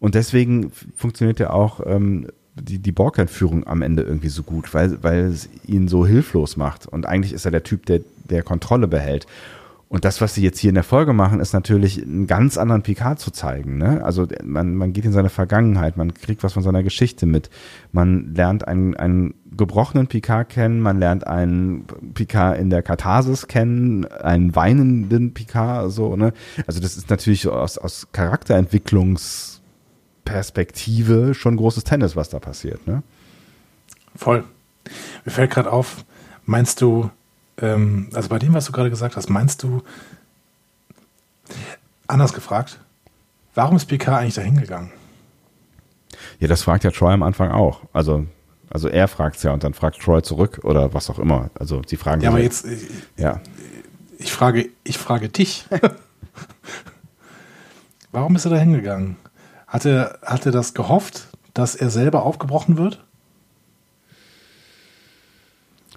Und 0.00 0.14
deswegen 0.14 0.70
funktioniert 0.70 1.38
ja 1.38 1.50
auch 1.50 1.80
ähm, 1.84 2.26
die, 2.54 2.78
die 2.78 2.92
Borg-Entführung 2.92 3.66
am 3.66 3.82
Ende 3.82 4.02
irgendwie 4.02 4.28
so 4.28 4.42
gut, 4.42 4.72
weil, 4.74 5.02
weil 5.02 5.26
es 5.26 5.48
ihn 5.66 5.88
so 5.88 6.06
hilflos 6.06 6.56
macht. 6.56 6.86
Und 6.86 7.06
eigentlich 7.06 7.32
ist 7.32 7.44
er 7.44 7.50
der 7.50 7.62
Typ, 7.62 7.86
der, 7.86 8.00
der 8.28 8.42
Kontrolle 8.42 8.88
behält. 8.88 9.26
Und 9.88 10.04
das, 10.04 10.20
was 10.20 10.34
sie 10.34 10.42
jetzt 10.42 10.60
hier 10.60 10.68
in 10.68 10.76
der 10.76 10.84
Folge 10.84 11.12
machen, 11.12 11.40
ist 11.40 11.52
natürlich 11.52 12.00
einen 12.00 12.28
ganz 12.28 12.56
anderen 12.56 12.82
Picard 12.82 13.18
zu 13.18 13.32
zeigen. 13.32 13.76
Ne? 13.76 14.04
Also 14.04 14.28
man, 14.44 14.76
man 14.76 14.92
geht 14.92 15.04
in 15.04 15.10
seine 15.10 15.30
Vergangenheit, 15.30 15.96
man 15.96 16.14
kriegt 16.14 16.44
was 16.44 16.52
von 16.52 16.62
seiner 16.62 16.84
Geschichte 16.84 17.26
mit. 17.26 17.50
Man 17.90 18.32
lernt 18.32 18.68
einen, 18.68 18.94
einen 18.94 19.34
gebrochenen 19.56 20.06
Picard 20.06 20.48
kennen, 20.48 20.80
man 20.80 21.00
lernt 21.00 21.26
einen 21.26 21.86
Picard 22.14 22.58
in 22.58 22.70
der 22.70 22.82
Katharsis 22.82 23.48
kennen, 23.48 24.06
einen 24.06 24.54
weinenden 24.54 25.34
Picard, 25.34 25.90
so, 25.90 26.14
ne? 26.14 26.34
Also 26.68 26.80
das 26.80 26.96
ist 26.96 27.10
natürlich 27.10 27.48
aus, 27.48 27.76
aus 27.76 28.06
Charakterentwicklungsperspektive 30.30 31.34
schon 31.34 31.56
großes 31.56 31.84
Tennis, 31.84 32.16
was 32.16 32.28
da 32.28 32.38
passiert, 32.38 32.86
ne? 32.86 33.02
Voll. 34.16 34.44
Mir 35.24 35.32
fällt 35.32 35.50
gerade 35.50 35.70
auf, 35.72 36.04
meinst 36.46 36.80
du, 36.80 37.10
ähm, 37.58 38.08
also 38.14 38.28
bei 38.28 38.38
dem, 38.38 38.54
was 38.54 38.66
du 38.66 38.72
gerade 38.72 38.90
gesagt 38.90 39.16
hast, 39.16 39.28
meinst 39.28 39.62
du, 39.62 39.82
anders 42.06 42.32
gefragt, 42.32 42.78
warum 43.54 43.76
ist 43.76 43.86
Picard 43.86 44.20
eigentlich 44.20 44.34
da 44.34 44.42
hingegangen? 44.42 44.90
Ja, 46.38 46.48
das 46.48 46.62
fragt 46.62 46.84
ja 46.84 46.90
Troy 46.90 47.12
am 47.12 47.22
Anfang 47.22 47.50
auch. 47.50 47.82
Also, 47.92 48.26
also 48.70 48.88
er 48.88 49.08
fragt's 49.08 49.42
ja 49.42 49.52
und 49.52 49.64
dann 49.64 49.74
fragt 49.74 50.00
Troy 50.00 50.22
zurück 50.22 50.60
oder 50.64 50.94
was 50.94 51.10
auch 51.10 51.18
immer. 51.18 51.50
Also 51.54 51.82
sie 51.86 51.96
fragen 51.96 52.22
Ja, 52.22 52.30
aber 52.30 52.38
ja- 52.38 52.44
jetzt, 52.44 52.64
ich, 52.66 52.82
Ja. 53.16 53.40
ich 54.18 54.32
frage, 54.32 54.68
ich 54.84 54.98
frage 54.98 55.28
dich. 55.28 55.66
warum 58.12 58.36
ist 58.36 58.44
er 58.44 58.52
da 58.52 58.58
hingegangen? 58.58 59.16
Hat 59.70 59.86
er, 59.86 60.18
hat 60.22 60.44
er 60.44 60.52
das 60.52 60.74
gehofft, 60.74 61.28
dass 61.54 61.74
er 61.76 61.88
selber 61.90 62.24
aufgebrochen 62.24 62.76
wird? 62.76 63.02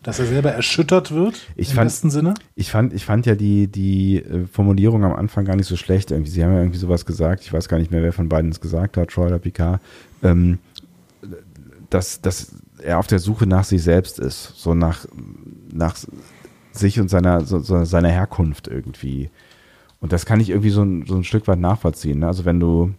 Dass 0.04 0.20
er 0.20 0.26
selber 0.26 0.52
erschüttert 0.52 1.12
wird, 1.12 1.48
Ich 1.56 1.70
im 1.70 1.76
fand- 1.76 1.86
besten 1.88 2.10
Sinne? 2.12 2.34
Ich 2.56 2.70
fand, 2.72 2.94
ich 2.94 3.04
fand 3.06 3.26
ja 3.26 3.36
die, 3.36 3.68
die 3.68 4.18
äh, 4.18 4.46
Formulierung 4.48 5.04
am 5.06 5.14
Anfang 5.14 5.46
gar 5.46 5.56
nicht 5.56 5.66
so 5.68 5.76
schlecht. 5.78 6.12
Irgendwie, 6.12 6.30
sie 6.30 6.44
haben 6.44 6.52
ja 6.54 6.60
irgendwie 6.60 6.78
sowas 6.78 7.06
gesagt, 7.06 7.42
ich 7.44 7.52
weiß 7.52 7.68
gar 7.68 7.78
nicht 7.80 7.90
mehr, 7.90 8.04
wer 8.04 8.14
von 8.14 8.30
beiden 8.30 8.52
es 8.52 8.60
gesagt 8.62 8.96
hat, 8.98 9.10
Troy 9.10 9.28
oder 9.28 9.40
Picard, 9.40 9.82
ähm, 10.22 10.60
dass, 11.90 12.22
dass 12.22 12.52
er 12.80 13.00
auf 13.00 13.08
der 13.08 13.20
Suche 13.20 13.48
nach 13.48 13.64
sich 13.64 13.82
selbst 13.82 14.20
ist, 14.20 14.54
so 14.58 14.74
nach, 14.76 15.06
nach 15.72 15.96
sich 16.74 17.00
und 17.00 17.10
seiner, 17.10 17.42
so, 17.46 17.60
so 17.60 17.86
seiner 17.86 18.10
Herkunft 18.10 18.68
irgendwie. 18.68 19.30
Und 20.02 20.12
das 20.12 20.26
kann 20.26 20.42
ich 20.42 20.50
irgendwie 20.50 20.70
so 20.72 20.84
ein, 20.84 21.06
so 21.08 21.16
ein 21.16 21.24
Stück 21.24 21.48
weit 21.48 21.60
nachvollziehen. 21.60 22.20
Ne? 22.20 22.28
Also 22.28 22.44
wenn 22.46 22.60
du, 22.60 22.92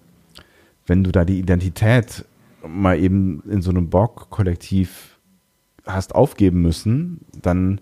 wenn 0.86 1.04
du 1.04 1.12
da 1.12 1.24
die 1.24 1.38
Identität 1.38 2.24
mal 2.66 2.98
eben 2.98 3.42
in 3.48 3.62
so 3.62 3.70
einem 3.70 3.90
Borg-Kollektiv 3.90 5.18
hast 5.86 6.14
aufgeben 6.14 6.62
müssen, 6.62 7.20
dann 7.40 7.80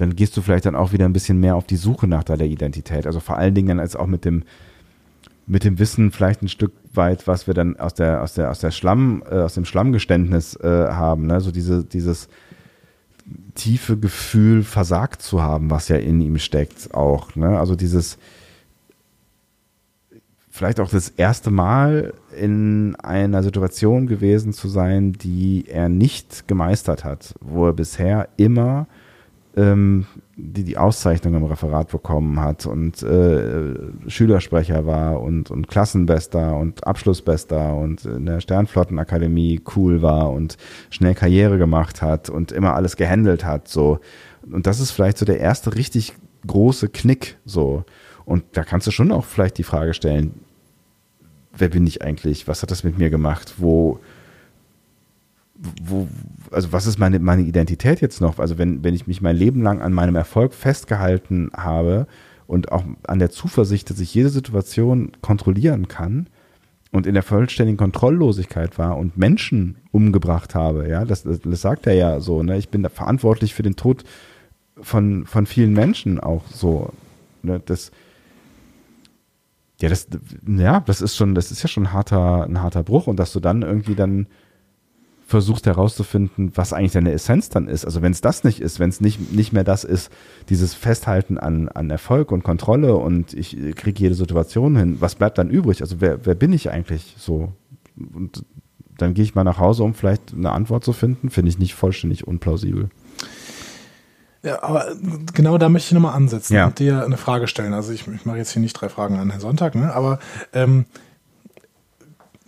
dann 0.00 0.16
gehst 0.16 0.36
du 0.36 0.42
vielleicht 0.42 0.64
dann 0.64 0.76
auch 0.76 0.92
wieder 0.92 1.04
ein 1.04 1.12
bisschen 1.12 1.40
mehr 1.40 1.56
auf 1.56 1.66
die 1.66 1.76
Suche 1.76 2.06
nach 2.06 2.24
deiner 2.24 2.44
Identität. 2.44 3.06
Also 3.06 3.20
vor 3.20 3.36
allen 3.36 3.54
Dingen 3.54 3.68
dann 3.68 3.80
als 3.80 3.96
auch 3.96 4.06
mit 4.06 4.24
dem, 4.24 4.44
mit 5.46 5.64
dem 5.64 5.78
Wissen 5.78 6.10
vielleicht 6.10 6.42
ein 6.42 6.48
Stück 6.48 6.72
weit, 6.94 7.26
was 7.26 7.46
wir 7.46 7.54
dann 7.54 7.78
aus 7.78 7.92
der, 7.94 8.22
aus 8.22 8.32
der, 8.32 8.50
aus 8.50 8.60
der 8.60 8.70
Schlamm, 8.70 9.22
äh, 9.30 9.40
aus 9.40 9.54
dem 9.54 9.66
Schlammgeständnis 9.66 10.56
äh, 10.56 10.88
haben, 10.90 11.26
ne? 11.26 11.40
So 11.40 11.50
diese, 11.50 11.84
dieses 11.84 12.28
tiefe 13.54 13.98
Gefühl, 13.98 14.62
versagt 14.62 15.20
zu 15.20 15.42
haben, 15.42 15.70
was 15.70 15.88
ja 15.88 15.96
in 15.96 16.20
ihm 16.20 16.38
steckt 16.38 16.94
auch, 16.94 17.36
ne? 17.36 17.58
Also 17.58 17.76
dieses, 17.76 18.16
vielleicht 20.60 20.78
auch 20.78 20.90
das 20.90 21.08
erste 21.08 21.50
Mal 21.50 22.12
in 22.38 22.94
einer 22.96 23.42
Situation 23.42 24.06
gewesen 24.06 24.52
zu 24.52 24.68
sein, 24.68 25.14
die 25.14 25.64
er 25.66 25.88
nicht 25.88 26.48
gemeistert 26.48 27.02
hat, 27.02 27.34
wo 27.40 27.68
er 27.68 27.72
bisher 27.72 28.28
immer 28.36 28.86
ähm, 29.56 30.04
die 30.36 30.62
die 30.62 30.76
Auszeichnung 30.76 31.34
im 31.34 31.44
Referat 31.44 31.90
bekommen 31.90 32.38
hat 32.40 32.66
und 32.66 33.02
äh, 33.02 33.74
Schülersprecher 34.06 34.84
war 34.84 35.22
und, 35.22 35.50
und 35.50 35.66
Klassenbester 35.66 36.54
und 36.58 36.86
Abschlussbester 36.86 37.74
und 37.74 38.04
in 38.04 38.26
der 38.26 38.40
Sternflottenakademie 38.40 39.62
cool 39.74 40.02
war 40.02 40.30
und 40.30 40.58
schnell 40.90 41.14
Karriere 41.14 41.56
gemacht 41.56 42.02
hat 42.02 42.28
und 42.28 42.52
immer 42.52 42.74
alles 42.74 42.96
gehandelt 42.96 43.46
hat 43.46 43.66
so. 43.66 43.98
Und 44.52 44.66
das 44.66 44.78
ist 44.78 44.90
vielleicht 44.90 45.16
so 45.16 45.24
der 45.24 45.40
erste 45.40 45.74
richtig 45.74 46.12
große 46.46 46.90
Knick 46.90 47.38
so. 47.46 47.84
Und 48.26 48.44
da 48.52 48.62
kannst 48.62 48.86
du 48.86 48.90
schon 48.90 49.10
auch 49.10 49.24
vielleicht 49.24 49.56
die 49.56 49.62
Frage 49.62 49.94
stellen 49.94 50.34
wer 51.60 51.68
bin 51.68 51.86
ich 51.86 52.02
eigentlich 52.02 52.48
was 52.48 52.62
hat 52.62 52.70
das 52.70 52.84
mit 52.84 52.98
mir 52.98 53.10
gemacht 53.10 53.54
wo 53.58 54.00
wo, 55.82 56.08
also 56.50 56.72
was 56.72 56.86
ist 56.86 56.98
meine, 56.98 57.18
meine 57.18 57.42
Identität 57.42 58.00
jetzt 58.00 58.20
noch? 58.20 58.38
Also 58.38 58.58
wenn, 58.58 58.82
wenn 58.82 58.94
ich 58.94 59.06
mich 59.06 59.20
mein 59.20 59.36
Leben 59.36 59.62
lang 59.62 59.82
an 59.82 59.92
meinem 59.92 60.16
Erfolg 60.16 60.54
festgehalten 60.54 61.50
habe 61.54 62.06
und 62.46 62.72
auch 62.72 62.84
an 63.06 63.18
der 63.18 63.30
Zuversicht, 63.30 63.90
dass 63.90 64.00
ich 64.00 64.14
jede 64.14 64.30
Situation 64.30 65.12
kontrollieren 65.20 65.88
kann 65.88 66.28
und 66.92 67.06
in 67.06 67.14
der 67.14 67.22
vollständigen 67.22 67.76
Kontrolllosigkeit 67.76 68.78
war 68.78 68.96
und 68.96 69.16
Menschen 69.16 69.76
umgebracht 69.92 70.54
habe, 70.54 70.88
ja, 70.88 71.04
das, 71.04 71.22
das, 71.22 71.40
das 71.40 71.60
sagt 71.60 71.86
er 71.86 71.94
ja 71.94 72.20
so, 72.20 72.42
ne? 72.42 72.56
Ich 72.56 72.70
bin 72.70 72.82
da 72.82 72.88
verantwortlich 72.88 73.54
für 73.54 73.62
den 73.62 73.76
Tod 73.76 74.04
von, 74.80 75.26
von 75.26 75.46
vielen 75.46 75.72
Menschen 75.72 76.18
auch 76.18 76.46
so. 76.48 76.90
Ne? 77.42 77.60
Das, 77.64 77.92
ja, 79.80 79.88
das, 79.88 80.08
ja, 80.46 80.80
das 80.80 81.00
ist 81.00 81.16
schon, 81.16 81.34
das 81.34 81.50
ist 81.50 81.62
ja 81.62 81.68
schon 81.68 81.84
ein 81.84 81.92
harter, 81.92 82.44
ein 82.44 82.62
harter 82.62 82.82
Bruch 82.82 83.06
und 83.06 83.18
dass 83.18 83.32
du 83.32 83.40
dann 83.40 83.62
irgendwie 83.62 83.94
dann 83.94 84.26
versuchst 85.30 85.66
herauszufinden, 85.66 86.50
was 86.56 86.72
eigentlich 86.72 86.92
deine 86.92 87.12
Essenz 87.12 87.48
dann 87.48 87.68
ist. 87.68 87.84
Also 87.84 88.02
wenn 88.02 88.10
es 88.10 88.20
das 88.20 88.42
nicht 88.42 88.60
ist, 88.60 88.80
wenn 88.80 88.90
es 88.90 89.00
nicht, 89.00 89.32
nicht 89.32 89.52
mehr 89.52 89.62
das 89.62 89.84
ist, 89.84 90.10
dieses 90.48 90.74
Festhalten 90.74 91.38
an, 91.38 91.68
an 91.68 91.88
Erfolg 91.88 92.32
und 92.32 92.42
Kontrolle 92.42 92.96
und 92.96 93.32
ich 93.32 93.56
kriege 93.76 94.02
jede 94.02 94.16
Situation 94.16 94.76
hin, 94.76 94.96
was 95.00 95.14
bleibt 95.14 95.38
dann 95.38 95.48
übrig? 95.48 95.82
Also 95.82 96.00
wer, 96.00 96.26
wer 96.26 96.34
bin 96.34 96.52
ich 96.52 96.70
eigentlich 96.70 97.14
so? 97.16 97.52
Und 97.96 98.44
dann 98.98 99.14
gehe 99.14 99.24
ich 99.24 99.36
mal 99.36 99.44
nach 99.44 99.58
Hause, 99.58 99.84
um 99.84 99.94
vielleicht 99.94 100.34
eine 100.34 100.50
Antwort 100.50 100.84
zu 100.84 100.92
finden, 100.92 101.30
finde 101.30 101.48
ich 101.48 101.58
nicht 101.58 101.74
vollständig 101.74 102.26
unplausibel. 102.26 102.90
Ja, 104.42 104.62
aber 104.62 104.86
genau 105.34 105.58
da 105.58 105.68
möchte 105.68 105.88
ich 105.88 105.92
nochmal 105.92 106.14
ansetzen 106.14 106.54
Ja. 106.54 106.66
und 106.66 106.78
dir 106.78 107.04
eine 107.04 107.16
Frage 107.18 107.46
stellen. 107.46 107.74
Also 107.74 107.92
ich, 107.92 108.06
ich 108.08 108.24
mache 108.24 108.38
jetzt 108.38 108.52
hier 108.52 108.62
nicht 108.62 108.72
drei 108.74 108.88
Fragen 108.88 109.18
an 109.18 109.28
Herrn 109.30 109.40
Sonntag, 109.40 109.74
ne? 109.74 109.92
aber 109.92 110.18
ähm, 110.54 110.86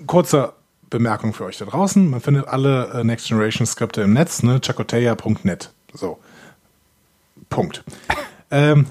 kurze 0.07 0.55
Bemerkung 0.89 1.33
für 1.35 1.45
euch 1.45 1.59
da 1.59 1.65
draußen. 1.65 2.09
Man 2.09 2.21
findet 2.21 2.49
alle 2.49 2.89
äh, 2.95 3.05
Next 3.05 3.29
Generation 3.29 3.67
Skripte 3.67 4.03
im 4.03 4.13
Netz, 4.15 4.43
ne? 4.43 4.61
chakoteya.net. 4.61 5.71
So. 5.93 6.19
Punkt. 7.51 7.85
ähm, 8.51 8.87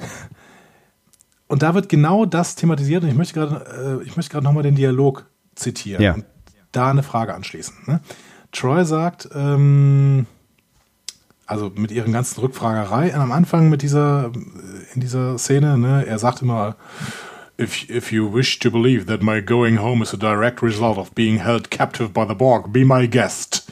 und 1.47 1.63
da 1.63 1.73
wird 1.73 1.89
genau 1.89 2.25
das 2.25 2.55
thematisiert 2.55 3.03
und 3.03 3.09
ich 3.09 3.15
möchte 3.15 3.33
gerade, 3.33 3.99
äh, 4.01 4.07
ich 4.07 4.15
möchte 4.15 4.31
gerade 4.31 4.43
nochmal 4.45 4.63
den 4.63 4.75
Dialog 4.75 5.25
zitieren 5.55 6.01
Ja. 6.03 6.13
und 6.13 6.25
da 6.71 6.89
eine 6.91 7.03
Frage 7.03 7.33
anschließen. 7.33 7.73
Ne? 7.87 7.99
Troy 8.51 8.85
sagt, 8.85 9.29
ähm, 9.33 10.27
also 11.51 11.69
mit 11.75 11.91
ihren 11.91 12.13
ganzen 12.13 12.39
Rückfragerei 12.39 13.13
am 13.13 13.33
Anfang 13.33 13.69
mit 13.69 13.81
dieser, 13.81 14.31
in 14.95 15.01
dieser 15.01 15.37
Szene, 15.37 15.77
ne, 15.77 16.05
er 16.07 16.17
sagt 16.17 16.41
immer, 16.41 16.77
if, 17.59 17.89
if 17.89 18.09
you 18.09 18.33
wish 18.33 18.57
to 18.59 18.71
believe 18.71 19.05
that 19.07 19.21
my 19.21 19.41
going 19.41 19.77
home 19.77 20.01
is 20.01 20.13
a 20.13 20.17
direct 20.17 20.63
result 20.63 20.97
of 20.97 21.13
being 21.13 21.43
held 21.43 21.69
captive 21.69 22.13
by 22.13 22.25
the 22.25 22.33
Borg, 22.33 22.71
be 22.71 22.85
my 22.85 23.05
guest. 23.05 23.69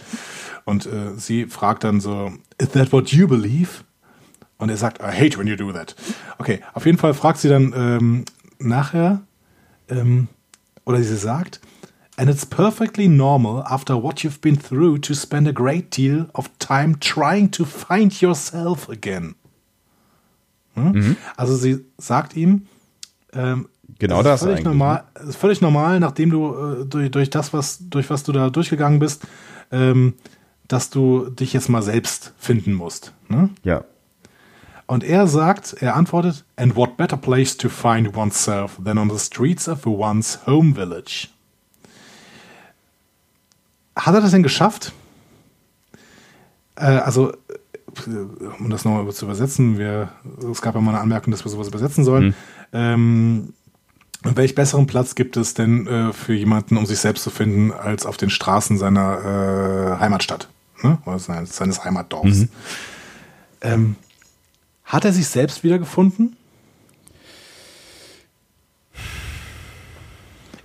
Und 0.66 0.88
äh, 0.88 1.16
sie 1.16 1.46
fragt 1.46 1.86
dann 1.86 2.02
so, 2.02 2.34
is 2.58 2.70
that 2.72 2.92
what 2.92 3.14
you 3.14 3.30
believe? 3.30 3.86
Und 4.58 4.70
er 4.70 4.78
sagt, 4.78 5.00
I 5.00 5.14
hate 5.16 5.40
when 5.40 5.48
you 5.48 5.56
do 5.56 5.72
that. 5.72 5.96
Okay, 6.38 6.60
auf 6.74 6.86
jeden 6.86 6.98
Fall 6.98 7.14
fragt 7.14 7.40
sie 7.40 7.48
dann 7.48 7.74
ähm, 7.74 8.26
nachher, 8.60 9.22
ähm, 9.88 10.28
oder 10.84 11.02
sie 11.02 11.16
sagt, 11.16 11.62
and 12.20 12.30
it's 12.30 12.46
perfectly 12.46 13.08
normal 13.08 13.64
after 13.70 13.96
what 13.96 14.24
you've 14.26 14.42
been 14.42 14.58
through 14.58 15.00
to 15.00 15.14
spend 15.14 15.48
a 15.48 15.54
great 15.54 15.90
deal 15.90 16.26
of 16.36 16.50
time 16.60 16.98
trying 17.00 17.50
to 17.50 17.64
find 17.64 18.22
yourself 18.22 18.90
again. 18.90 19.36
Hm? 20.76 21.16
Also 21.38 21.56
sie 21.56 21.86
sagt 21.98 22.36
ihm, 22.36 22.68
ähm, 23.34 23.70
Genau 24.00 24.20
es 24.20 24.24
das 24.26 24.42
ist 24.42 24.48
völlig 24.48 24.64
ne? 24.64 24.70
normal, 24.70 25.04
es 25.16 25.30
ist 25.30 25.36
völlig 25.38 25.62
normal, 25.62 26.00
nachdem 26.00 26.30
du 26.30 26.54
äh, 26.54 26.86
durch, 26.86 27.10
durch 27.10 27.30
das, 27.30 27.54
was 27.54 27.80
durch 27.90 28.10
was 28.10 28.24
du 28.24 28.34
da 28.34 28.50
durchgegangen 28.50 29.00
bist, 29.00 29.26
ähm, 29.72 30.14
dass 30.68 30.90
du 30.90 31.30
dich 31.30 31.54
jetzt 31.54 31.70
mal 31.70 31.82
selbst 31.82 32.34
finden 32.38 32.74
musst. 32.74 33.14
Ne? 33.30 33.50
Ja. 33.64 33.86
Und 34.88 35.04
er 35.04 35.28
sagt, 35.28 35.74
er 35.80 35.96
antwortet, 35.96 36.44
and 36.56 36.76
what 36.76 36.98
better 36.98 37.18
place 37.18 37.56
to 37.56 37.70
find 37.70 38.16
oneself 38.16 38.78
than 38.84 38.98
on 38.98 39.10
the 39.10 39.20
streets 39.20 39.70
of 39.70 39.86
one's 39.86 40.40
home 40.46 40.76
village? 40.76 41.30
Hat 44.00 44.14
er 44.14 44.22
das 44.22 44.32
denn 44.32 44.44
geschafft? 44.44 44.94
Äh, 46.76 46.86
also, 46.86 47.32
äh, 47.32 47.36
um 48.60 48.70
das 48.70 48.86
nochmal 48.86 49.12
zu 49.14 49.26
übersetzen, 49.26 49.78
wir, 49.78 50.10
es 50.50 50.62
gab 50.62 50.76
ja 50.76 50.82
mal 50.82 50.92
eine 50.92 51.02
Anmerkung, 51.02 51.32
dass 51.32 51.44
wir 51.44 51.52
sowas 51.52 51.68
übersetzen 51.68 52.04
sollen. 52.04 52.34
Ähm, 52.72 53.54
welch 54.24 54.56
besseren 54.56 54.88
Platz 54.88 55.16
gibt 55.16 55.38
es 55.38 55.54
denn 55.54 55.88
äh, 55.88 56.14
für 56.14 56.34
jemanden, 56.34 56.78
um 56.78 56.86
sich 56.86 57.00
selbst 57.00 57.24
zu 57.24 57.30
finden, 57.30 57.72
als 57.72 58.06
auf 58.06 58.18
den 58.18 58.30
Straßen 58.30 58.78
seiner 58.78 59.96
äh, 59.96 60.00
Heimatstadt? 60.00 60.50
Ne? 60.82 60.98
Oder 61.06 61.20
seines, 61.20 61.56
seines 61.56 61.84
Heimatdorfs. 61.84 62.48
Ähm, 63.62 63.96
hat 64.84 65.06
er 65.06 65.14
sich 65.14 65.28
selbst 65.28 65.64
wiedergefunden? 65.64 66.36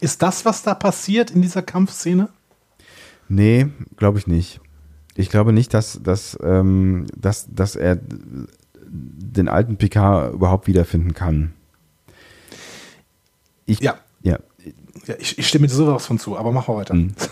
Ist 0.01 0.23
das, 0.23 0.45
was 0.45 0.63
da 0.63 0.75
passiert 0.75 1.31
in 1.31 1.43
dieser 1.43 1.63
Kampfszene? 1.63 2.29
Nee, 3.29 3.67
glaube 3.97 4.19
ich 4.19 4.27
nicht. 4.27 4.61
Ich 5.15 5.31
glaube 5.31 5.53
nicht, 5.53 5.73
dass, 5.75 6.01
dass, 6.03 6.37
ähm, 6.43 7.07
dass, 7.17 7.47
dass 7.51 7.77
er 7.77 7.99
den 8.87 9.49
alten 9.49 9.77
Picard 9.77 10.35
überhaupt 10.35 10.67
wiederfinden 10.67 11.15
kann. 11.15 11.53
Ich, 13.67 13.81
Ja. 13.81 13.95
ja. 14.23 14.39
Ja, 15.07 15.15
ich, 15.19 15.39
ich 15.39 15.49
stimme 15.49 15.67
dir 15.67 15.75
sowas 15.75 16.07
von 16.07 16.19
zu, 16.19 16.39
aber 16.39 16.53
machen 16.53 16.73
wir 16.75 16.79
weiter. 16.79 16.95
Mhm. 16.95 17.13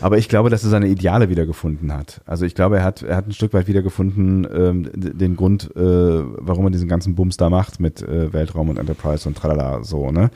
Aber 0.00 0.16
ich 0.16 0.28
glaube, 0.28 0.48
dass 0.48 0.64
er 0.64 0.70
seine 0.70 0.86
Ideale 0.86 1.28
wiedergefunden 1.28 1.92
hat. 1.92 2.22
Also 2.24 2.46
ich 2.46 2.54
glaube, 2.54 2.78
er 2.78 2.84
hat, 2.84 3.02
er 3.02 3.16
hat 3.16 3.26
ein 3.26 3.32
Stück 3.32 3.52
weit 3.52 3.66
wiedergefunden, 3.66 4.46
ähm, 4.50 4.90
den 4.94 5.36
Grund, 5.36 5.70
äh, 5.76 5.80
warum 5.80 6.64
er 6.66 6.70
diesen 6.70 6.88
ganzen 6.88 7.14
Bums 7.14 7.36
da 7.36 7.50
macht 7.50 7.78
mit 7.78 8.00
äh, 8.00 8.32
Weltraum 8.32 8.70
und 8.70 8.78
Enterprise 8.78 9.28
und 9.28 9.36
tralala, 9.36 9.84
so, 9.84 10.10
ne? 10.10 10.30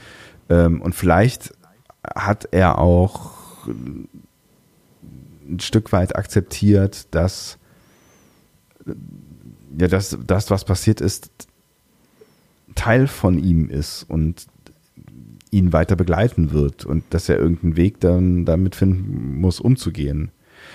Ähm, 0.50 0.82
und 0.82 0.94
vielleicht 0.94 1.54
hat 2.14 2.48
er 2.50 2.78
auch 2.78 3.35
ein 3.72 5.60
Stück 5.60 5.92
weit 5.92 6.16
akzeptiert, 6.16 7.06
dass 7.12 7.58
ja, 9.78 9.88
dass 9.88 10.16
das, 10.26 10.50
was 10.50 10.64
passiert 10.64 11.00
ist, 11.00 11.30
Teil 12.74 13.06
von 13.06 13.38
ihm 13.38 13.68
ist 13.68 14.04
und 14.08 14.46
ihn 15.50 15.72
weiter 15.72 15.96
begleiten 15.96 16.50
wird 16.50 16.84
und 16.84 17.04
dass 17.10 17.28
er 17.28 17.38
irgendeinen 17.38 17.76
Weg 17.76 18.00
dann 18.00 18.44
damit 18.44 18.74
finden 18.74 19.40
muss, 19.40 19.60
umzugehen. 19.60 20.30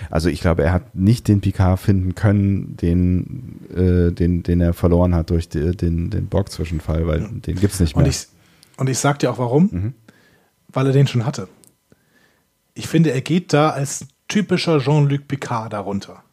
Also 0.10 0.30
ich 0.30 0.42
glaube, 0.42 0.64
er 0.64 0.74
hat 0.74 0.96
nicht 0.96 1.28
den 1.28 1.42
Picard 1.42 1.80
finden 1.80 2.16
können, 2.16 2.78
den, 2.78 3.60
äh, 3.76 4.12
den, 4.12 4.42
den 4.44 4.62
er 4.62 4.74
verloren 4.74 5.14
hat 5.14 5.30
durch 5.30 5.50
die, 5.50 5.76
den, 5.76 6.10
den 6.10 6.28
Borg-Zwischenfall, 6.28 7.06
weil 7.06 7.28
den 7.28 7.58
gibt's 7.58 7.80
nicht 7.80 7.96
mehr. 7.96 8.06
Und 8.06 8.10
ich, 8.10 8.28
und 8.78 8.90
ich 8.90 8.98
sag 8.98 9.20
dir 9.20 9.32
auch 9.32 9.38
warum. 9.38 9.94
Weil 10.70 10.88
er 10.88 10.94
den 10.94 11.08
schon 11.08 11.26
hatte. 11.26 11.50
Ich 12.74 12.88
finde, 12.88 13.12
er 13.12 13.22
geht 13.22 13.54
da 13.54 13.72
als 13.72 14.08
typischer 14.28 14.80
Jean-Luc 14.80 15.28
Picard 15.28 15.74
darunter. 15.74 16.24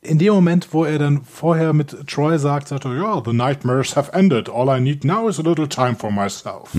In 0.00 0.18
dem 0.18 0.34
Moment, 0.34 0.68
wo 0.72 0.84
er 0.84 0.98
dann 0.98 1.24
vorher 1.24 1.72
mit 1.72 2.06
Troy 2.06 2.38
sagt, 2.38 2.68
sagt 2.68 2.84
er, 2.84 2.94
ja, 2.94 3.22
the 3.24 3.32
nightmares 3.32 3.96
have 3.96 4.12
ended. 4.12 4.48
All 4.48 4.68
I 4.68 4.80
need 4.80 5.04
now 5.04 5.28
is 5.28 5.40
a 5.40 5.42
little 5.42 5.68
time 5.68 5.96
for 5.96 6.12
myself. 6.12 6.72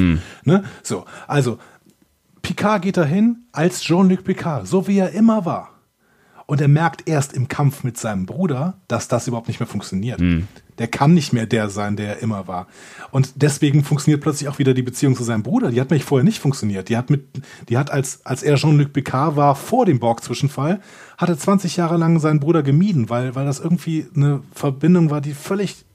Ne? 0.45 0.64
So, 0.81 1.06
also, 1.27 1.57
Picard 2.41 2.81
geht 2.81 2.98
dahin 2.98 3.45
als 3.52 3.81
Jean-Luc 3.84 4.23
Picard, 4.23 4.68
so 4.68 4.88
wie 4.88 4.99
er 4.99 5.11
immer 5.11 5.45
war. 5.45 5.69
Und 6.45 6.61
er 6.61 6.68
merkt 6.68 7.07
erst 7.07 7.34
im 7.34 7.48
Kampf 7.48 7.84
mit 7.84 7.98
seinem 7.98 8.26
Bruder, 8.26 8.76
dass 8.88 9.07
das 9.07 9.27
überhaupt 9.27 9.48
nicht 9.48 9.60
mehr 9.60 9.68
funktioniert. 9.68 10.22
Der 10.80 10.88
kann 10.88 11.14
nicht 11.14 11.34
mehr 11.34 11.45
der 11.45 11.70
sein, 11.70 11.95
der 11.95 12.16
er 12.16 12.20
immer 12.22 12.48
war. 12.48 12.68
Und 13.12 13.34
deswegen 13.36 13.84
funktioniert 13.84 14.22
plötzlich 14.22 14.50
auch 14.50 14.60
wieder 14.60 14.74
die 14.74 14.82
Beziehung 14.82 15.16
zu 15.16 15.24
seinem 15.24 15.44
Bruder. 15.44 15.72
Die 15.72 15.80
hat 15.80 15.90
nämlich 15.90 16.06
vorher 16.06 16.24
nicht 16.24 16.40
funktioniert. 16.40 16.90
Die 16.90 16.98
hat 16.98 17.10
mit, 17.10 17.26
die 17.70 17.78
hat 17.78 17.91
als, 17.91 18.26
als 18.26 18.44
er 18.44 18.56
Jean-Luc 18.56 18.94
Picard 18.94 19.36
war 19.36 19.56
vor 19.56 19.86
dem 19.86 20.00
Borg-Zwischenfall, 20.00 20.82
hatte 21.18 21.38
20 21.38 21.78
Jahre 21.78 21.98
lang 21.98 22.20
seinen 22.20 22.40
Bruder 22.40 22.64
gemieden, 22.64 23.10
weil, 23.10 23.36
weil 23.36 23.45
das 23.45 23.60
irgendwie 23.60 24.08
eine 24.16 24.41
Verbindung 24.54 25.10
war, 25.10 25.22
die 25.22 25.34
völlig 25.34 25.86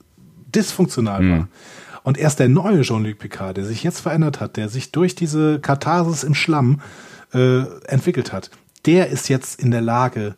dysfunktional 0.54 1.28
war. 1.30 1.48
Und 2.02 2.16
erst 2.16 2.38
der 2.38 2.48
neue 2.48 2.82
Jean-Luc 2.82 3.18
Picard, 3.18 3.56
der 3.56 3.64
sich 3.64 3.82
jetzt 3.82 4.00
verändert 4.00 4.40
hat, 4.40 4.56
der 4.56 4.68
sich 4.68 4.92
durch 4.92 5.14
diese 5.14 5.60
Katharsis 5.60 6.22
im 6.24 6.34
Schlamm 6.34 6.80
äh, 7.34 7.64
entwickelt 7.86 8.32
hat, 8.32 8.50
der 8.86 9.08
ist 9.08 9.28
jetzt 9.28 9.60
in 9.60 9.70
der 9.70 9.82
Lage, 9.82 10.36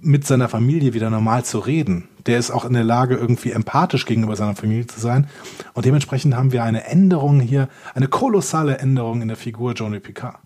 mit 0.00 0.26
seiner 0.26 0.48
Familie 0.48 0.94
wieder 0.94 1.10
normal 1.10 1.44
zu 1.44 1.58
reden. 1.58 2.08
Der 2.28 2.38
ist 2.38 2.50
auch 2.50 2.64
in 2.64 2.74
der 2.74 2.84
Lage, 2.84 3.16
irgendwie 3.16 3.52
empathisch 3.52 4.06
gegenüber 4.06 4.36
seiner 4.36 4.54
Familie 4.54 4.86
zu 4.86 5.00
sein. 5.00 5.26
Und 5.74 5.84
dementsprechend 5.86 6.36
haben 6.36 6.52
wir 6.52 6.62
eine 6.62 6.84
Änderung 6.84 7.40
hier, 7.40 7.68
eine 7.94 8.06
kolossale 8.08 8.78
Änderung 8.78 9.22
in 9.22 9.28
der 9.28 9.36
Figur 9.36 9.74
Jean-Luc 9.74 10.02
Picard. 10.02 10.36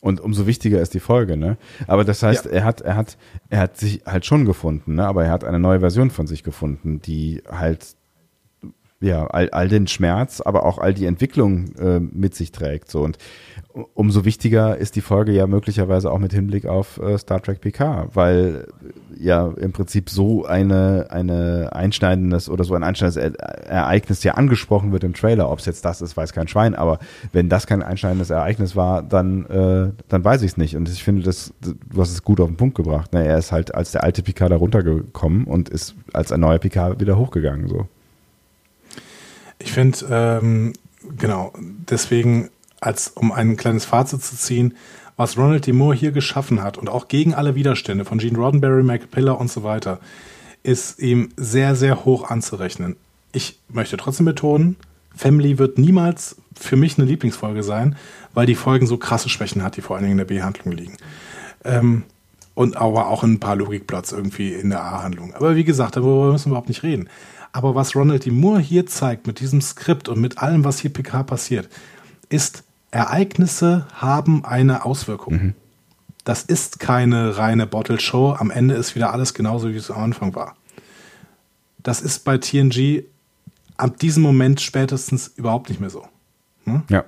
Und 0.00 0.20
umso 0.20 0.46
wichtiger 0.46 0.80
ist 0.80 0.94
die 0.94 1.00
Folge, 1.00 1.36
ne? 1.36 1.56
Aber 1.88 2.04
das 2.04 2.22
heißt, 2.22 2.44
Ja. 2.44 2.50
er 2.52 2.64
hat, 2.64 2.80
er 2.82 2.96
hat, 2.96 3.16
er 3.48 3.58
hat 3.60 3.76
sich 3.78 4.02
halt 4.06 4.24
schon 4.26 4.44
gefunden, 4.44 4.94
ne? 4.94 5.06
Aber 5.06 5.24
er 5.24 5.30
hat 5.32 5.42
eine 5.42 5.58
neue 5.58 5.80
Version 5.80 6.10
von 6.10 6.26
sich 6.26 6.44
gefunden, 6.44 7.00
die 7.00 7.42
halt 7.50 7.96
ja 9.00 9.26
all, 9.26 9.50
all 9.50 9.68
den 9.68 9.86
Schmerz, 9.86 10.40
aber 10.40 10.64
auch 10.64 10.78
all 10.78 10.94
die 10.94 11.06
Entwicklung 11.06 11.74
äh, 11.76 11.98
mit 12.00 12.34
sich 12.34 12.52
trägt. 12.52 12.90
So 12.90 13.02
und 13.02 13.18
umso 13.94 14.24
wichtiger 14.24 14.76
ist 14.76 14.96
die 14.96 15.00
Folge 15.00 15.32
ja 15.32 15.46
möglicherweise 15.46 16.10
auch 16.10 16.18
mit 16.18 16.32
Hinblick 16.32 16.66
auf 16.66 16.98
äh, 16.98 17.18
Star 17.18 17.42
Trek 17.42 17.60
PK, 17.60 18.08
weil 18.14 18.66
äh, 19.18 19.24
ja 19.24 19.52
im 19.56 19.72
Prinzip 19.72 20.08
so 20.08 20.46
eine 20.46 21.08
eine 21.10 21.70
einschneidendes 21.72 22.48
oder 22.48 22.64
so 22.64 22.74
ein 22.74 22.82
einschneidendes 22.82 23.34
Ereignis 23.66 24.22
ja 24.22 24.34
angesprochen 24.34 24.92
wird 24.92 25.04
im 25.04 25.14
Trailer. 25.14 25.50
Ob 25.50 25.58
es 25.58 25.66
jetzt 25.66 25.84
das 25.84 26.00
ist, 26.00 26.16
weiß 26.16 26.32
kein 26.32 26.48
Schwein. 26.48 26.74
Aber 26.74 26.98
wenn 27.32 27.48
das 27.48 27.66
kein 27.66 27.82
einschneidendes 27.82 28.30
Ereignis 28.30 28.76
war, 28.76 29.02
dann 29.02 29.44
äh, 29.46 29.92
dann 30.08 30.24
weiß 30.24 30.42
ich 30.42 30.52
es 30.52 30.56
nicht. 30.56 30.76
Und 30.76 30.88
ich 30.88 31.04
finde, 31.04 31.22
das 31.22 31.52
du 31.60 32.00
hast 32.00 32.12
es 32.12 32.22
gut 32.22 32.40
auf 32.40 32.48
den 32.48 32.56
Punkt 32.56 32.76
gebracht. 32.76 33.12
Ne? 33.12 33.26
Er 33.26 33.38
ist 33.38 33.52
halt 33.52 33.74
als 33.74 33.92
der 33.92 34.04
alte 34.04 34.22
Picard 34.22 34.52
da 34.52 34.56
runtergekommen 34.56 35.44
und 35.44 35.68
ist 35.68 35.94
als 36.12 36.32
ein 36.32 36.40
neuer 36.40 36.58
Picard 36.58 37.00
wieder 37.00 37.18
hochgegangen. 37.18 37.68
So. 37.68 37.86
Ich 39.58 39.72
finde, 39.72 39.98
ähm, 40.10 40.72
genau, 41.18 41.52
deswegen, 41.58 42.50
als 42.80 43.08
um 43.08 43.32
ein 43.32 43.56
kleines 43.56 43.84
Fazit 43.84 44.22
zu 44.22 44.36
ziehen, 44.36 44.76
was 45.16 45.38
Ronald 45.38 45.66
D. 45.66 45.72
Moore 45.72 45.96
hier 45.96 46.12
geschaffen 46.12 46.62
hat 46.62 46.76
und 46.76 46.88
auch 46.88 47.08
gegen 47.08 47.34
alle 47.34 47.54
Widerstände 47.54 48.04
von 48.04 48.18
Gene 48.18 48.38
Roddenberry, 48.38 48.82
Michael 48.82 49.08
Piller 49.08 49.40
und 49.40 49.50
so 49.50 49.62
weiter, 49.62 49.98
ist 50.62 50.98
ihm 50.98 51.30
sehr, 51.36 51.74
sehr 51.74 52.04
hoch 52.04 52.28
anzurechnen. 52.28 52.96
Ich 53.32 53.58
möchte 53.68 53.96
trotzdem 53.96 54.26
betonen, 54.26 54.76
Family 55.14 55.58
wird 55.58 55.78
niemals 55.78 56.36
für 56.54 56.76
mich 56.76 56.98
eine 56.98 57.06
Lieblingsfolge 57.06 57.62
sein, 57.62 57.96
weil 58.34 58.46
die 58.46 58.54
Folgen 58.54 58.86
so 58.86 58.98
krasse 58.98 59.28
Schwächen 59.28 59.62
hat, 59.62 59.76
die 59.76 59.80
vor 59.80 59.96
allen 59.96 60.04
Dingen 60.04 60.12
in 60.12 60.18
der 60.18 60.26
B-Handlung 60.26 60.72
liegen. 60.72 60.96
Ähm, 61.64 62.04
und 62.54 62.76
aber 62.76 63.08
auch 63.08 63.22
ein 63.22 63.40
paar 63.40 63.56
Logikplatz 63.56 64.12
irgendwie 64.12 64.52
in 64.52 64.70
der 64.70 64.82
A-Handlung. 64.82 65.34
Aber 65.34 65.56
wie 65.56 65.64
gesagt, 65.64 65.96
darüber 65.96 66.32
müssen 66.32 66.46
wir 66.46 66.52
überhaupt 66.52 66.68
nicht 66.68 66.82
reden. 66.82 67.08
Aber 67.52 67.74
was 67.74 67.94
Ronald 67.94 68.24
D. 68.24 68.30
Moore 68.30 68.60
hier 68.60 68.86
zeigt 68.86 69.26
mit 69.26 69.40
diesem 69.40 69.60
Skript 69.60 70.08
und 70.08 70.20
mit 70.20 70.38
allem, 70.38 70.64
was 70.64 70.78
hier 70.78 70.92
PK 70.92 71.22
passiert, 71.22 71.68
ist, 72.28 72.64
Ereignisse 72.90 73.86
haben 73.94 74.44
eine 74.44 74.84
Auswirkung. 74.84 75.54
Das 76.24 76.42
ist 76.42 76.80
keine 76.80 77.36
reine 77.36 77.66
Bottle-Show. 77.66 78.36
Am 78.38 78.50
Ende 78.50 78.74
ist 78.74 78.94
wieder 78.94 79.12
alles 79.12 79.34
genauso, 79.34 79.70
wie 79.70 79.76
es 79.76 79.90
am 79.90 80.02
Anfang 80.02 80.34
war. 80.34 80.56
Das 81.82 82.00
ist 82.00 82.24
bei 82.24 82.38
TNG 82.38 83.04
ab 83.76 83.98
diesem 83.98 84.22
Moment 84.22 84.60
spätestens 84.60 85.28
überhaupt 85.28 85.68
nicht 85.68 85.80
mehr 85.80 85.90
so. 85.90 86.04
Ja. 86.88 87.04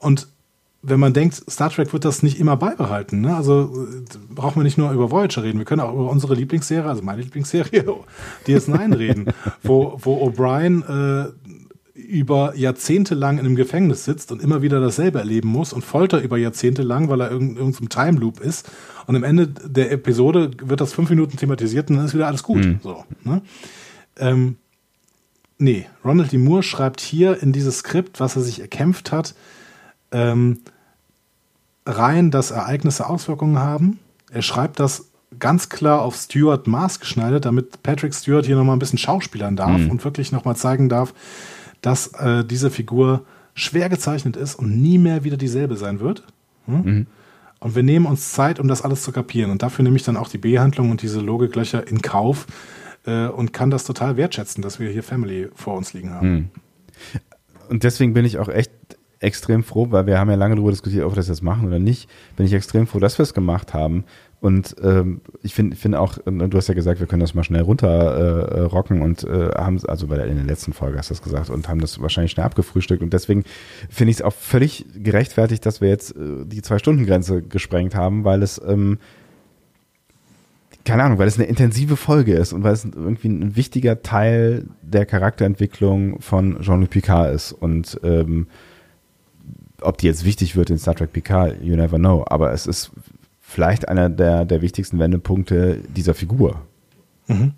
Und 0.00 0.28
wenn 0.82 1.00
man 1.00 1.12
denkt, 1.12 1.42
Star 1.50 1.70
Trek 1.70 1.92
wird 1.92 2.04
das 2.04 2.22
nicht 2.22 2.38
immer 2.38 2.56
beibehalten. 2.56 3.20
Ne? 3.20 3.36
Also 3.36 3.86
äh, 3.86 4.18
brauchen 4.32 4.56
wir 4.56 4.62
nicht 4.62 4.78
nur 4.78 4.92
über 4.92 5.10
Voyager 5.10 5.42
reden, 5.42 5.58
wir 5.58 5.64
können 5.64 5.80
auch 5.80 5.92
über 5.92 6.08
unsere 6.08 6.34
Lieblingsserie, 6.34 6.88
also 6.88 7.02
meine 7.02 7.22
Lieblingsserie, 7.22 7.84
DS9 8.46 8.96
reden, 8.96 9.32
wo, 9.62 9.98
wo 10.00 10.24
O'Brien 10.26 10.82
äh, 10.82 11.32
über 11.98 12.54
Jahrzehnte 12.54 13.14
lang 13.14 13.38
in 13.38 13.44
einem 13.44 13.56
Gefängnis 13.56 14.04
sitzt 14.04 14.30
und 14.30 14.40
immer 14.40 14.62
wieder 14.62 14.80
dasselbe 14.80 15.18
erleben 15.18 15.48
muss 15.48 15.72
und 15.72 15.84
Folter 15.84 16.20
über 16.20 16.38
Jahrzehnte 16.38 16.82
lang, 16.82 17.08
weil 17.08 17.20
er 17.20 17.32
in 17.32 17.56
irgendeinem 17.56 17.88
Time 17.88 18.20
Loop 18.20 18.40
ist. 18.40 18.70
Und 19.06 19.16
am 19.16 19.24
Ende 19.24 19.48
der 19.48 19.90
Episode 19.90 20.50
wird 20.62 20.80
das 20.80 20.92
fünf 20.92 21.10
Minuten 21.10 21.36
thematisiert 21.36 21.90
und 21.90 21.96
dann 21.96 22.06
ist 22.06 22.14
wieder 22.14 22.28
alles 22.28 22.44
gut. 22.44 22.64
Mhm. 22.64 22.80
So, 22.82 23.04
ne? 23.24 23.42
ähm, 24.18 24.56
nee, 25.58 25.86
Ronald 26.04 26.30
D. 26.30 26.38
Moore 26.38 26.62
schreibt 26.62 27.00
hier 27.00 27.42
in 27.42 27.52
dieses 27.52 27.78
Skript, 27.78 28.20
was 28.20 28.36
er 28.36 28.42
sich 28.42 28.60
erkämpft 28.60 29.10
hat, 29.10 29.34
ähm, 30.12 30.60
rein, 31.84 32.30
dass 32.30 32.52
Ereignisse 32.52 33.08
Auswirkungen 33.08 33.58
haben. 33.58 33.98
Er 34.30 34.42
schreibt 34.42 34.78
das 34.78 35.06
ganz 35.38 35.68
klar 35.68 36.02
auf 36.02 36.16
Stuart 36.16 36.66
Maß 36.66 37.00
geschneidert, 37.00 37.44
damit 37.44 37.82
Patrick 37.82 38.14
Stewart 38.14 38.46
hier 38.46 38.56
nochmal 38.56 38.76
ein 38.76 38.78
bisschen 38.78 38.98
schauspielern 38.98 39.56
darf 39.56 39.78
mhm. 39.78 39.90
und 39.90 40.04
wirklich 40.04 40.32
nochmal 40.32 40.56
zeigen 40.56 40.88
darf, 40.88 41.12
dass 41.80 42.08
äh, 42.14 42.44
diese 42.44 42.70
Figur 42.70 43.24
schwer 43.54 43.88
gezeichnet 43.88 44.36
ist 44.36 44.54
und 44.54 44.80
nie 44.80 44.98
mehr 44.98 45.24
wieder 45.24 45.36
dieselbe 45.36 45.76
sein 45.76 46.00
wird. 46.00 46.24
Hm? 46.66 46.82
Mhm. 46.82 47.06
Und 47.60 47.74
wir 47.74 47.82
nehmen 47.82 48.06
uns 48.06 48.32
Zeit, 48.32 48.60
um 48.60 48.68
das 48.68 48.82
alles 48.82 49.02
zu 49.02 49.10
kapieren. 49.10 49.50
Und 49.50 49.62
dafür 49.62 49.82
nehme 49.82 49.96
ich 49.96 50.04
dann 50.04 50.16
auch 50.16 50.28
die 50.28 50.38
Behandlung 50.38 50.90
und 50.90 51.02
diese 51.02 51.20
Logiklöcher 51.20 51.86
in 51.88 52.02
Kauf 52.02 52.46
äh, 53.04 53.26
und 53.26 53.52
kann 53.52 53.70
das 53.70 53.84
total 53.84 54.16
wertschätzen, 54.16 54.62
dass 54.62 54.78
wir 54.78 54.90
hier 54.90 55.02
Family 55.02 55.48
vor 55.54 55.76
uns 55.76 55.92
liegen 55.92 56.10
haben. 56.10 56.30
Mhm. 56.30 56.48
Und 57.68 57.82
deswegen 57.82 58.14
bin 58.14 58.24
ich 58.24 58.38
auch 58.38 58.48
echt 58.48 58.70
extrem 59.20 59.64
froh, 59.64 59.88
weil 59.90 60.06
wir 60.06 60.18
haben 60.18 60.30
ja 60.30 60.36
lange 60.36 60.54
darüber 60.54 60.70
diskutiert, 60.70 61.04
ob 61.04 61.12
wir 61.12 61.16
das 61.16 61.28
jetzt 61.28 61.42
machen 61.42 61.66
oder 61.66 61.78
nicht. 61.78 62.08
Bin 62.36 62.46
ich 62.46 62.52
extrem 62.52 62.86
froh, 62.86 63.00
dass 63.00 63.18
wir 63.18 63.24
es 63.24 63.34
gemacht 63.34 63.74
haben. 63.74 64.04
Und 64.40 64.76
ähm, 64.82 65.20
ich 65.42 65.52
finde 65.52 65.74
find 65.74 65.96
auch, 65.96 66.16
du 66.24 66.56
hast 66.56 66.68
ja 66.68 66.74
gesagt, 66.74 67.00
wir 67.00 67.08
können 67.08 67.20
das 67.20 67.34
mal 67.34 67.42
schnell 67.42 67.62
runter 67.62 67.88
äh, 67.88 68.60
rocken 68.60 69.02
und 69.02 69.24
äh, 69.24 69.50
haben, 69.56 69.80
also 69.88 70.06
bei 70.06 70.16
der, 70.16 70.26
in 70.26 70.36
der 70.36 70.44
letzten 70.44 70.72
Folge 70.72 70.96
hast 70.96 71.10
du 71.10 71.14
das 71.14 71.22
gesagt, 71.22 71.50
und 71.50 71.68
haben 71.68 71.80
das 71.80 72.00
wahrscheinlich 72.00 72.32
schnell 72.32 72.46
abgefrühstückt. 72.46 73.02
Und 73.02 73.12
deswegen 73.12 73.42
finde 73.88 74.12
ich 74.12 74.18
es 74.18 74.22
auch 74.22 74.32
völlig 74.32 74.86
gerechtfertigt, 74.94 75.66
dass 75.66 75.80
wir 75.80 75.88
jetzt 75.88 76.14
äh, 76.14 76.44
die 76.44 76.62
Zwei-Stunden-Grenze 76.62 77.42
gesprengt 77.42 77.96
haben, 77.96 78.22
weil 78.22 78.44
es, 78.44 78.60
ähm, 78.64 78.98
keine 80.84 81.02
Ahnung, 81.02 81.18
weil 81.18 81.26
es 81.26 81.36
eine 81.36 81.48
intensive 81.48 81.96
Folge 81.96 82.34
ist 82.34 82.52
und 82.52 82.62
weil 82.62 82.74
es 82.74 82.84
irgendwie 82.84 83.28
ein 83.28 83.56
wichtiger 83.56 84.02
Teil 84.02 84.66
der 84.82 85.04
Charakterentwicklung 85.04 86.20
von 86.20 86.60
Jean-Luc 86.60 86.90
Picard 86.90 87.34
ist. 87.34 87.50
Und 87.50 87.98
ähm, 88.04 88.46
ob 89.80 89.98
die 89.98 90.06
jetzt 90.06 90.24
wichtig 90.24 90.54
wird 90.54 90.70
in 90.70 90.78
Star 90.78 90.94
Trek 90.94 91.12
Picard, 91.12 91.60
you 91.60 91.74
never 91.74 91.98
know. 91.98 92.24
Aber 92.28 92.52
es 92.52 92.66
ist 92.66 92.92
vielleicht 93.48 93.88
einer 93.88 94.10
der, 94.10 94.44
der 94.44 94.60
wichtigsten 94.60 94.98
Wendepunkte 94.98 95.80
dieser 95.88 96.14
Figur. 96.14 96.60
Mhm. 97.26 97.54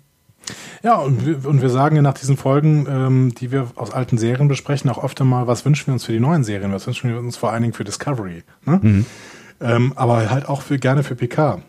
Ja, 0.81 0.95
und 0.95 1.25
wir, 1.25 1.45
und 1.45 1.61
wir 1.61 1.69
sagen 1.69 1.95
ja 1.95 2.01
nach 2.01 2.15
diesen 2.15 2.37
Folgen, 2.37 2.87
ähm, 2.89 3.35
die 3.35 3.51
wir 3.51 3.67
aus 3.75 3.91
alten 3.91 4.17
Serien 4.17 4.47
besprechen, 4.47 4.89
auch 4.89 5.03
öfter 5.03 5.25
mal, 5.25 5.45
was 5.45 5.65
wünschen 5.65 5.87
wir 5.87 5.93
uns 5.93 6.05
für 6.05 6.13
die 6.13 6.19
neuen 6.19 6.43
Serien, 6.43 6.71
was 6.71 6.87
wünschen 6.87 7.11
wir 7.11 7.19
uns 7.19 7.37
vor 7.37 7.51
allen 7.51 7.61
Dingen 7.61 7.73
für 7.73 7.83
Discovery. 7.83 8.43
Ne? 8.65 8.79
Mhm. 8.81 9.05
Ähm, 9.59 9.93
aber 9.95 10.29
halt 10.31 10.49
auch 10.49 10.61
für, 10.61 10.79
gerne 10.79 11.03
für 11.03 11.15
PK. 11.15 11.61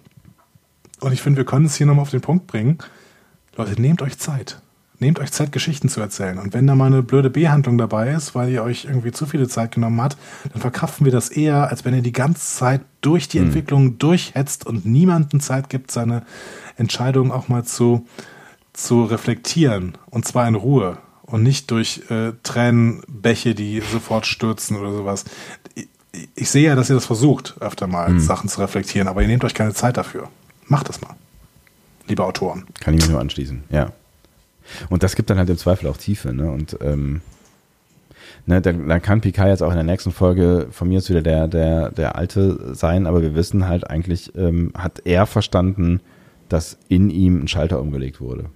Und 1.00 1.12
ich 1.12 1.20
finde, 1.20 1.38
wir 1.38 1.44
können 1.44 1.66
es 1.66 1.74
hier 1.74 1.86
nochmal 1.86 2.02
auf 2.02 2.10
den 2.10 2.22
Punkt 2.22 2.46
bringen. 2.46 2.78
Leute, 3.56 3.80
nehmt 3.80 4.00
euch 4.00 4.18
Zeit 4.18 4.62
nehmt 5.02 5.18
euch 5.18 5.30
Zeit, 5.32 5.52
Geschichten 5.52 5.90
zu 5.90 6.00
erzählen. 6.00 6.38
Und 6.38 6.54
wenn 6.54 6.66
da 6.66 6.74
mal 6.74 6.86
eine 6.86 7.02
blöde 7.02 7.28
Behandlung 7.28 7.76
dabei 7.76 8.12
ist, 8.12 8.34
weil 8.34 8.48
ihr 8.48 8.62
euch 8.62 8.86
irgendwie 8.86 9.12
zu 9.12 9.26
viele 9.26 9.48
Zeit 9.48 9.72
genommen 9.72 10.00
habt, 10.00 10.16
dann 10.52 10.62
verkraften 10.62 11.04
wir 11.04 11.12
das 11.12 11.28
eher, 11.28 11.68
als 11.68 11.84
wenn 11.84 11.94
ihr 11.94 12.02
die 12.02 12.12
ganze 12.12 12.56
Zeit 12.56 12.80
durch 13.02 13.28
die 13.28 13.40
mhm. 13.40 13.46
Entwicklung 13.46 13.98
durchhetzt 13.98 14.64
und 14.64 14.86
niemanden 14.86 15.40
Zeit 15.40 15.68
gibt, 15.68 15.90
seine 15.90 16.22
Entscheidung 16.76 17.32
auch 17.32 17.48
mal 17.48 17.64
zu, 17.64 18.06
zu 18.72 19.04
reflektieren. 19.04 19.98
Und 20.08 20.24
zwar 20.24 20.48
in 20.48 20.54
Ruhe 20.54 20.96
und 21.22 21.42
nicht 21.42 21.70
durch 21.70 22.02
äh, 22.10 22.32
Tränenbäche, 22.42 23.54
die 23.54 23.80
sofort 23.80 24.26
stürzen 24.26 24.76
oder 24.76 24.92
sowas. 24.92 25.24
Ich, 25.74 25.88
ich, 26.34 26.50
sehe 26.50 26.68
ja, 26.68 26.74
dass 26.74 26.88
ihr 26.88 26.94
das 26.94 27.06
versucht, 27.06 27.56
öfter 27.60 27.86
mal 27.86 28.10
mhm. 28.10 28.20
Sachen 28.20 28.48
zu 28.48 28.60
reflektieren, 28.60 29.08
aber 29.08 29.22
ihr 29.22 29.28
nehmt 29.28 29.44
euch 29.44 29.54
keine 29.54 29.74
Zeit 29.74 29.96
dafür. 29.96 30.28
Macht 30.66 30.88
das 30.88 31.00
mal, 31.00 31.16
liebe 32.06 32.24
Autoren. 32.24 32.64
Kann 32.80 32.94
ich 32.94 33.00
mich 33.00 33.10
nur 33.10 33.20
anschließen, 33.20 33.64
ja. 33.70 33.92
Und 34.90 35.02
das 35.02 35.16
gibt 35.16 35.30
dann 35.30 35.38
halt 35.38 35.50
im 35.50 35.58
Zweifel 35.58 35.88
auch 35.88 35.96
Tiefe, 35.96 36.32
ne? 36.32 36.50
Und 36.50 36.76
ähm, 36.80 37.20
ne, 38.46 38.60
dann, 38.60 38.88
dann 38.88 39.02
kann 39.02 39.20
Picard 39.20 39.48
jetzt 39.48 39.62
auch 39.62 39.70
in 39.70 39.76
der 39.76 39.84
nächsten 39.84 40.12
Folge 40.12 40.68
von 40.70 40.88
mir 40.88 40.98
ist 40.98 41.10
wieder 41.10 41.22
der, 41.22 41.48
der, 41.48 41.90
der 41.90 42.16
Alte 42.16 42.74
sein, 42.74 43.06
aber 43.06 43.22
wir 43.22 43.34
wissen 43.34 43.68
halt 43.68 43.88
eigentlich, 43.88 44.34
ähm, 44.36 44.72
hat 44.76 45.02
er 45.04 45.26
verstanden, 45.26 46.00
dass 46.48 46.76
in 46.88 47.10
ihm 47.10 47.42
ein 47.42 47.48
Schalter 47.48 47.80
umgelegt 47.80 48.20
wurde. 48.20 48.46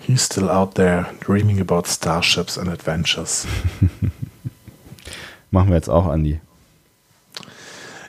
He's 0.00 0.24
still 0.24 0.48
out 0.48 0.74
there 0.76 1.06
dreaming 1.20 1.60
about 1.60 1.82
starships 1.86 2.56
and 2.56 2.70
adventures. 2.70 3.46
Machen 5.50 5.68
wir 5.68 5.76
jetzt 5.76 5.90
auch, 5.90 6.06
Andi. 6.06 6.40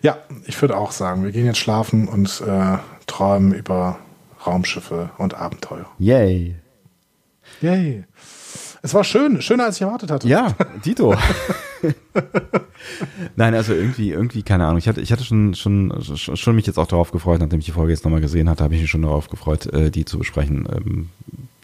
Ja, 0.01 0.17
ich 0.45 0.61
würde 0.61 0.77
auch 0.77 0.91
sagen, 0.91 1.25
wir 1.25 1.31
gehen 1.31 1.45
jetzt 1.45 1.57
schlafen 1.57 2.07
und 2.07 2.41
äh, 2.47 2.77
träumen 3.09 3.53
über 3.53 3.99
Raumschiffe 4.45 5.09
und 5.17 5.33
Abenteuer. 5.33 5.85
Yay. 5.97 6.55
Yay. 7.61 8.05
Es 8.81 8.93
war 8.93 9.03
schön, 9.03 9.41
schöner 9.41 9.65
als 9.65 9.75
ich 9.75 9.81
erwartet 9.81 10.09
hatte. 10.09 10.27
Ja, 10.27 10.55
Dito. 10.85 11.13
Nein, 13.35 13.53
also 13.53 13.73
irgendwie, 13.73 14.11
irgendwie, 14.11 14.41
keine 14.43 14.65
Ahnung. 14.65 14.77
Ich 14.77 14.87
hatte, 14.87 15.01
ich 15.01 15.11
hatte 15.11 15.25
schon, 15.25 15.53
schon, 15.53 15.93
schon 16.15 16.55
mich 16.55 16.65
jetzt 16.65 16.77
auch 16.77 16.87
darauf 16.87 17.11
gefreut, 17.11 17.41
nachdem 17.41 17.59
ich 17.59 17.65
die 17.65 17.71
Folge 17.71 17.91
jetzt 17.91 18.05
nochmal 18.05 18.21
gesehen 18.21 18.49
hatte, 18.49 18.63
habe 18.63 18.75
ich 18.75 18.81
mich 18.81 18.89
schon 18.89 19.01
darauf 19.01 19.29
gefreut, 19.29 19.65
äh, 19.73 19.91
die 19.91 20.05
zu 20.05 20.17
besprechen. 20.17 21.09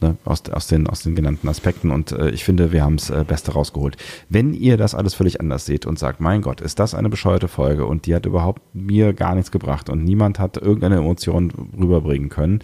Ne, 0.06 0.18
aus, 0.24 0.44
aus, 0.52 0.68
den, 0.68 0.88
aus 0.88 1.02
den 1.02 1.16
genannten 1.16 1.48
Aspekten. 1.48 1.90
Und 1.90 2.12
äh, 2.12 2.30
ich 2.30 2.44
finde, 2.44 2.72
wir 2.72 2.84
haben 2.84 2.98
das 2.98 3.10
äh, 3.10 3.24
Beste 3.28 3.54
rausgeholt. 3.54 3.98
Wenn 4.30 4.54
ihr 4.54 4.78
das 4.78 4.94
alles 4.94 5.16
völlig 5.16 5.42
anders 5.42 5.66
seht 5.66 5.86
und 5.86 5.98
sagt, 5.98 6.22
mein 6.22 6.42
Gott, 6.42 6.62
ist 6.62 6.78
das 6.78 6.94
eine 6.94 7.10
bescheuerte 7.10 7.48
Folge 7.48 7.86
und 7.88 8.06
die 8.06 8.14
hat 8.14 8.28
überhaupt 8.28 8.62
mir 8.74 9.14
gar 9.14 9.34
nichts 9.34 9.52
gebracht 9.52 9.90
und 9.90 10.04
niemand 10.04 10.38
hat 10.38 10.58
irgendeine 10.58 10.98
Emotion 10.98 11.52
rüberbringen 11.80 12.30
können. 12.30 12.60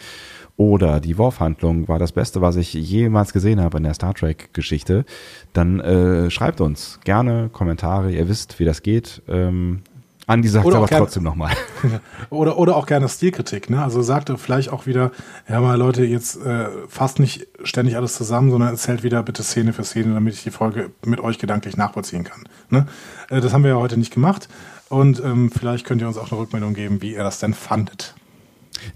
Oder 0.55 0.99
die 0.99 1.17
Worfhandlung 1.17 1.87
war 1.87 1.97
das 1.97 2.11
Beste, 2.11 2.41
was 2.41 2.57
ich 2.57 2.73
jemals 2.73 3.33
gesehen 3.33 3.59
habe 3.59 3.77
in 3.77 3.83
der 3.83 3.95
Star 3.95 4.13
Trek-Geschichte, 4.13 5.05
dann 5.53 5.79
äh, 5.79 6.29
schreibt 6.29 6.61
uns 6.61 6.99
gerne 7.03 7.49
Kommentare. 7.51 8.11
Ihr 8.11 8.29
wisst, 8.29 8.59
wie 8.59 8.65
das 8.65 8.83
geht. 8.83 9.23
Ähm, 9.27 9.81
Andi 10.27 10.47
sagt 10.47 10.65
oder 10.65 10.77
aber 10.77 10.87
gerne, 10.87 11.05
trotzdem 11.05 11.23
nochmal. 11.23 11.51
Oder, 12.29 12.57
oder 12.57 12.75
auch 12.77 12.85
gerne 12.85 13.09
Stilkritik. 13.09 13.69
Ne? 13.69 13.83
Also 13.83 14.01
sagt 14.01 14.31
vielleicht 14.37 14.69
auch 14.69 14.85
wieder, 14.85 15.11
ja 15.49 15.59
mal 15.59 15.77
Leute, 15.77 16.05
jetzt 16.05 16.37
äh, 16.45 16.67
fasst 16.87 17.19
nicht 17.19 17.47
ständig 17.63 17.97
alles 17.97 18.15
zusammen, 18.15 18.51
sondern 18.51 18.69
erzählt 18.69 19.03
wieder 19.03 19.23
bitte 19.23 19.43
Szene 19.43 19.73
für 19.73 19.83
Szene, 19.83 20.13
damit 20.13 20.35
ich 20.35 20.43
die 20.43 20.51
Folge 20.51 20.91
mit 21.05 21.19
euch 21.19 21.39
gedanklich 21.39 21.75
nachvollziehen 21.75 22.23
kann. 22.23 22.43
Ne? 22.69 22.85
Äh, 23.29 23.41
das 23.41 23.51
haben 23.51 23.63
wir 23.63 23.71
ja 23.71 23.77
heute 23.77 23.97
nicht 23.97 24.13
gemacht. 24.13 24.47
Und 24.89 25.21
ähm, 25.23 25.51
vielleicht 25.51 25.85
könnt 25.85 26.01
ihr 26.01 26.07
uns 26.07 26.17
auch 26.17 26.31
eine 26.31 26.39
Rückmeldung 26.39 26.73
geben, 26.73 27.01
wie 27.01 27.13
ihr 27.13 27.23
das 27.23 27.39
denn 27.39 27.53
fandet. 27.53 28.13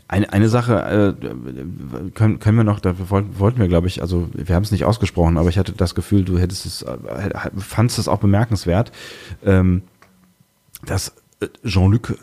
Eine, 0.08 0.32
eine 0.34 0.50
Sache 0.50 1.16
äh, 1.22 2.10
können, 2.14 2.40
können 2.40 2.58
wir 2.58 2.64
noch, 2.64 2.80
da 2.80 2.96
wollten, 3.10 3.40
wollten 3.40 3.60
wir, 3.60 3.68
glaube 3.68 3.88
ich, 3.88 4.02
also 4.02 4.30
wir 4.34 4.56
haben 4.56 4.64
es 4.64 4.72
nicht 4.72 4.86
ausgesprochen, 4.86 5.38
aber 5.38 5.50
ich 5.50 5.58
hatte 5.58 5.74
das 5.74 5.96
Gefühl, 5.96 6.24
du 6.24 6.38
hättest 6.38 6.66
es, 6.66 6.82
äh, 6.82 6.98
fandest 7.58 8.00
es 8.00 8.08
auch 8.08 8.20
bemerkenswert. 8.20 8.92
Ähm, 9.46 9.84
dass 10.86 11.16
äh, 11.40 11.48
Jean-Luc 11.66 12.18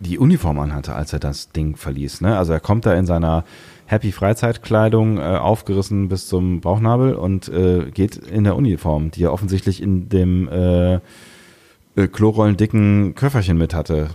die 0.00 0.18
Uniform 0.18 0.58
anhatte, 0.58 0.94
als 0.94 1.12
er 1.12 1.18
das 1.18 1.50
Ding 1.50 1.76
verließ. 1.76 2.20
Ne? 2.20 2.36
Also 2.36 2.52
er 2.52 2.60
kommt 2.60 2.86
da 2.86 2.94
in 2.94 3.06
seiner 3.06 3.44
Happy 3.86 4.12
Freizeitkleidung 4.12 5.18
äh, 5.18 5.22
aufgerissen 5.22 6.08
bis 6.08 6.26
zum 6.26 6.60
Bauchnabel 6.60 7.14
und 7.14 7.48
äh, 7.48 7.90
geht 7.90 8.16
in 8.16 8.44
der 8.44 8.56
Uniform, 8.56 9.10
die 9.10 9.24
er 9.24 9.32
offensichtlich 9.32 9.82
in 9.82 10.08
dem 10.08 10.48
äh, 10.48 10.94
äh, 10.94 12.08
Klorollendicken 12.10 13.14
Köfferchen 13.14 13.58
mit 13.58 13.74
hatte, 13.74 14.10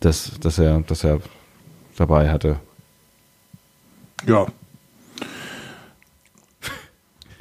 das, 0.00 0.32
das, 0.40 0.58
er, 0.58 0.82
das 0.86 1.04
er 1.04 1.20
dabei 1.96 2.30
hatte. 2.30 2.56
Ja, 4.26 4.46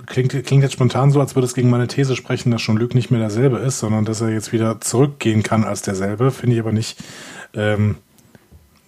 klingt, 0.10 0.31
klingt 0.45 0.64
jetzt 0.64 0.73
spontan 0.73 1.11
so, 1.11 1.22
als 1.22 1.36
würde 1.36 1.45
es 1.45 1.53
gegen 1.53 1.69
meine 1.69 1.88
These 1.88 2.15
sprechen, 2.15 2.52
dass 2.52 2.61
schon 2.61 2.76
Luke 2.76 2.95
nicht 2.95 3.11
mehr 3.11 3.22
derselbe 3.22 3.57
ist, 3.60 3.80
sondern 3.80 4.03
dass 4.03 4.19
er 4.19 4.30
jetzt 4.30 4.52
wieder 4.52 4.81
zurückgehen 4.81 5.44
kann 5.44 5.64
als 5.64 5.81
derselbe. 5.81 6.31
Finde 6.31 6.56
ich 6.56 6.61
aber 6.61 6.73
nicht. 6.73 6.99
Ähm, 7.53 7.95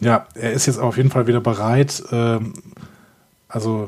ja, 0.01 0.27
er 0.33 0.51
ist 0.51 0.65
jetzt 0.65 0.79
auf 0.79 0.97
jeden 0.97 1.11
Fall 1.11 1.27
wieder 1.27 1.39
bereit, 1.39 2.03
ähm, 2.11 2.53
also 3.47 3.87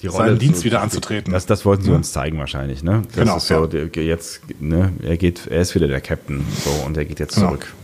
seinen 0.00 0.38
Dienst 0.38 0.64
wieder 0.64 0.80
anzutreten. 0.80 1.32
Das, 1.32 1.46
das 1.46 1.64
wollten 1.64 1.82
sie 1.82 1.90
ja. 1.90 1.96
uns 1.96 2.12
zeigen 2.12 2.38
wahrscheinlich, 2.38 2.84
ne? 2.84 3.02
Das 3.08 3.16
genau, 3.16 3.38
so, 3.38 3.66
ja. 3.66 3.66
der, 3.66 4.04
jetzt, 4.04 4.42
ne, 4.60 4.92
er 5.02 5.16
geht, 5.16 5.48
er 5.48 5.60
ist 5.60 5.74
wieder 5.74 5.88
der 5.88 6.00
Captain, 6.00 6.44
so, 6.64 6.70
und 6.86 6.96
er 6.96 7.04
geht 7.04 7.18
jetzt 7.18 7.34
genau. 7.34 7.48
zurück. 7.48 7.74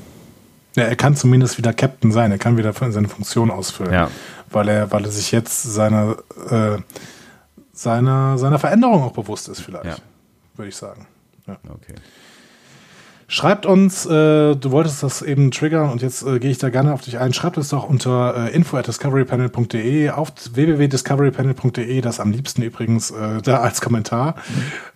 Ja, 0.76 0.84
er 0.84 0.96
kann 0.96 1.16
zumindest 1.16 1.58
wieder 1.58 1.72
Captain 1.72 2.12
sein, 2.12 2.30
er 2.30 2.38
kann 2.38 2.56
wieder 2.56 2.72
seine 2.72 3.08
Funktion 3.08 3.50
ausfüllen. 3.50 3.92
Ja. 3.92 4.10
Weil 4.50 4.68
er, 4.68 4.92
weil 4.92 5.04
er 5.04 5.10
sich 5.10 5.32
jetzt 5.32 5.62
seiner, 5.62 6.16
äh, 6.50 6.78
seiner, 7.74 8.38
seiner 8.38 8.58
Veränderung 8.58 9.02
auch 9.02 9.12
bewusst 9.12 9.48
ist 9.48 9.60
vielleicht. 9.60 9.84
Ja. 9.84 9.96
würde 10.56 10.68
ich 10.68 10.76
sagen. 10.76 11.06
Ja. 11.46 11.56
Okay. 11.68 11.94
Schreibt 13.26 13.64
uns, 13.64 14.04
äh, 14.04 14.54
du 14.54 14.70
wolltest 14.70 15.02
das 15.02 15.22
eben 15.22 15.50
triggern 15.50 15.90
und 15.90 16.02
jetzt 16.02 16.24
äh, 16.26 16.38
gehe 16.38 16.50
ich 16.50 16.58
da 16.58 16.68
gerne 16.68 16.92
auf 16.92 17.00
dich 17.00 17.18
ein. 17.18 17.32
Schreibt 17.32 17.56
es 17.56 17.70
doch 17.70 17.88
unter 17.88 18.36
äh, 18.36 18.54
info 18.54 18.76
at 18.76 18.86
discoverypanel.de 18.86 20.10
auf 20.10 20.32
www.discoverypanel.de, 20.52 22.00
das 22.02 22.20
am 22.20 22.32
liebsten 22.32 22.62
übrigens 22.62 23.10
äh, 23.10 23.40
da 23.40 23.60
als 23.60 23.80
Kommentar. 23.80 24.36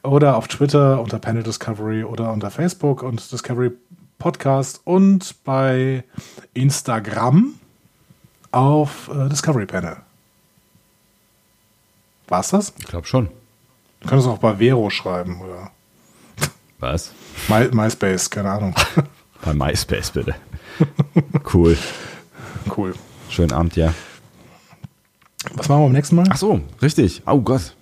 Oder 0.03 0.37
auf 0.37 0.47
Twitter 0.47 1.01
unter 1.01 1.19
Panel 1.19 1.43
Discovery 1.43 2.05
oder 2.05 2.33
unter 2.33 2.51
Facebook 2.51 3.03
und 3.03 3.33
Discovery 3.33 3.73
Podcast 4.19 4.83
und 4.85 5.43
bei 5.45 6.05
Instagram 6.53 7.55
auf 8.51 9.11
äh, 9.13 9.29
Discovery 9.29 9.67
Panel. 9.67 9.97
War's 12.29 12.51
das? 12.51 12.75
Ich 12.79 12.87
glaube 12.87 13.07
schon. 13.07 13.29
Du 14.01 14.09
könntest 14.09 14.29
auch 14.29 14.39
bei 14.39 14.57
Vero 14.57 14.91
schreiben 14.91 15.41
oder 15.41 15.71
Was? 16.79 17.13
My, 17.49 17.69
MySpace, 17.73 18.31
keine 18.31 18.51
Ahnung. 18.51 18.75
Bei 19.45 19.55
MySpace, 19.55 20.11
bitte. 20.11 20.35
cool. 21.55 21.77
cool. 22.77 22.95
Schönen 23.29 23.53
Abend, 23.53 23.77
ja. 23.77 23.95
Was 25.55 25.69
machen 25.69 25.81
wir 25.81 25.85
beim 25.87 25.93
nächsten 25.93 26.17
Mal? 26.17 26.27
Ach 26.29 26.37
so, 26.37 26.61
richtig. 26.83 27.23
Oh 27.27 27.41
Gott. 27.41 27.77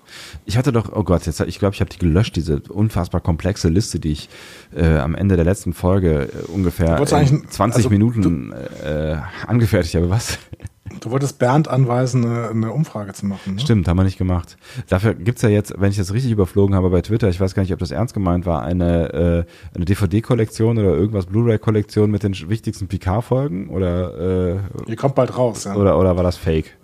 Ich 0.44 0.56
hatte 0.56 0.70
doch, 0.72 0.92
oh 0.92 1.02
Gott, 1.02 1.24
jetzt, 1.26 1.40
ich 1.40 1.58
glaube, 1.58 1.74
ich 1.74 1.80
habe 1.80 1.90
die 1.90 1.98
gelöscht, 1.98 2.36
diese 2.36 2.60
unfassbar 2.60 3.20
komplexe 3.22 3.68
Liste, 3.68 3.98
die 3.98 4.12
ich 4.12 4.28
äh, 4.74 4.98
am 4.98 5.14
Ende 5.14 5.36
der 5.36 5.44
letzten 5.46 5.72
Folge 5.72 6.28
äh, 6.32 6.50
ungefähr 6.52 6.98
wolltest 6.98 7.12
in 7.12 7.18
eigentlich- 7.18 7.50
20 7.50 7.76
also, 7.78 7.88
Minuten 7.90 8.52
äh, 8.52 9.16
angefertigt 9.46 9.94
habe. 9.94 10.10
Was? 10.10 10.38
Du 11.00 11.10
wolltest 11.10 11.38
Bernd 11.38 11.68
anweisen, 11.68 12.24
eine, 12.24 12.48
eine 12.48 12.72
Umfrage 12.72 13.12
zu 13.12 13.26
machen. 13.26 13.54
Ne? 13.54 13.60
Stimmt, 13.60 13.88
haben 13.88 13.96
wir 13.96 14.04
nicht 14.04 14.18
gemacht. 14.18 14.56
Dafür 14.88 15.14
gibt's 15.14 15.42
ja 15.42 15.48
jetzt, 15.48 15.74
wenn 15.78 15.90
ich 15.90 15.96
das 15.96 16.12
richtig 16.12 16.32
überflogen 16.32 16.74
habe 16.74 16.90
bei 16.90 17.02
Twitter, 17.02 17.28
ich 17.28 17.40
weiß 17.40 17.54
gar 17.54 17.62
nicht, 17.62 17.72
ob 17.72 17.78
das 17.78 17.90
ernst 17.90 18.14
gemeint 18.14 18.46
war, 18.46 18.62
eine, 18.62 19.12
äh, 19.12 19.74
eine 19.74 19.84
DVD-Kollektion 19.84 20.78
oder 20.78 20.94
irgendwas 20.94 21.26
Blu-ray-Kollektion 21.26 22.10
mit 22.10 22.22
den 22.22 22.34
wichtigsten 22.48 22.88
Picard-Folgen 22.88 23.68
oder, 23.68 24.54
äh, 24.54 24.58
Die 24.88 24.96
kommt 24.96 25.14
bald 25.14 25.36
raus, 25.36 25.64
ja. 25.64 25.74
oder, 25.74 25.98
oder 25.98 26.16
war 26.16 26.22
das 26.22 26.36
Fake? 26.36 26.76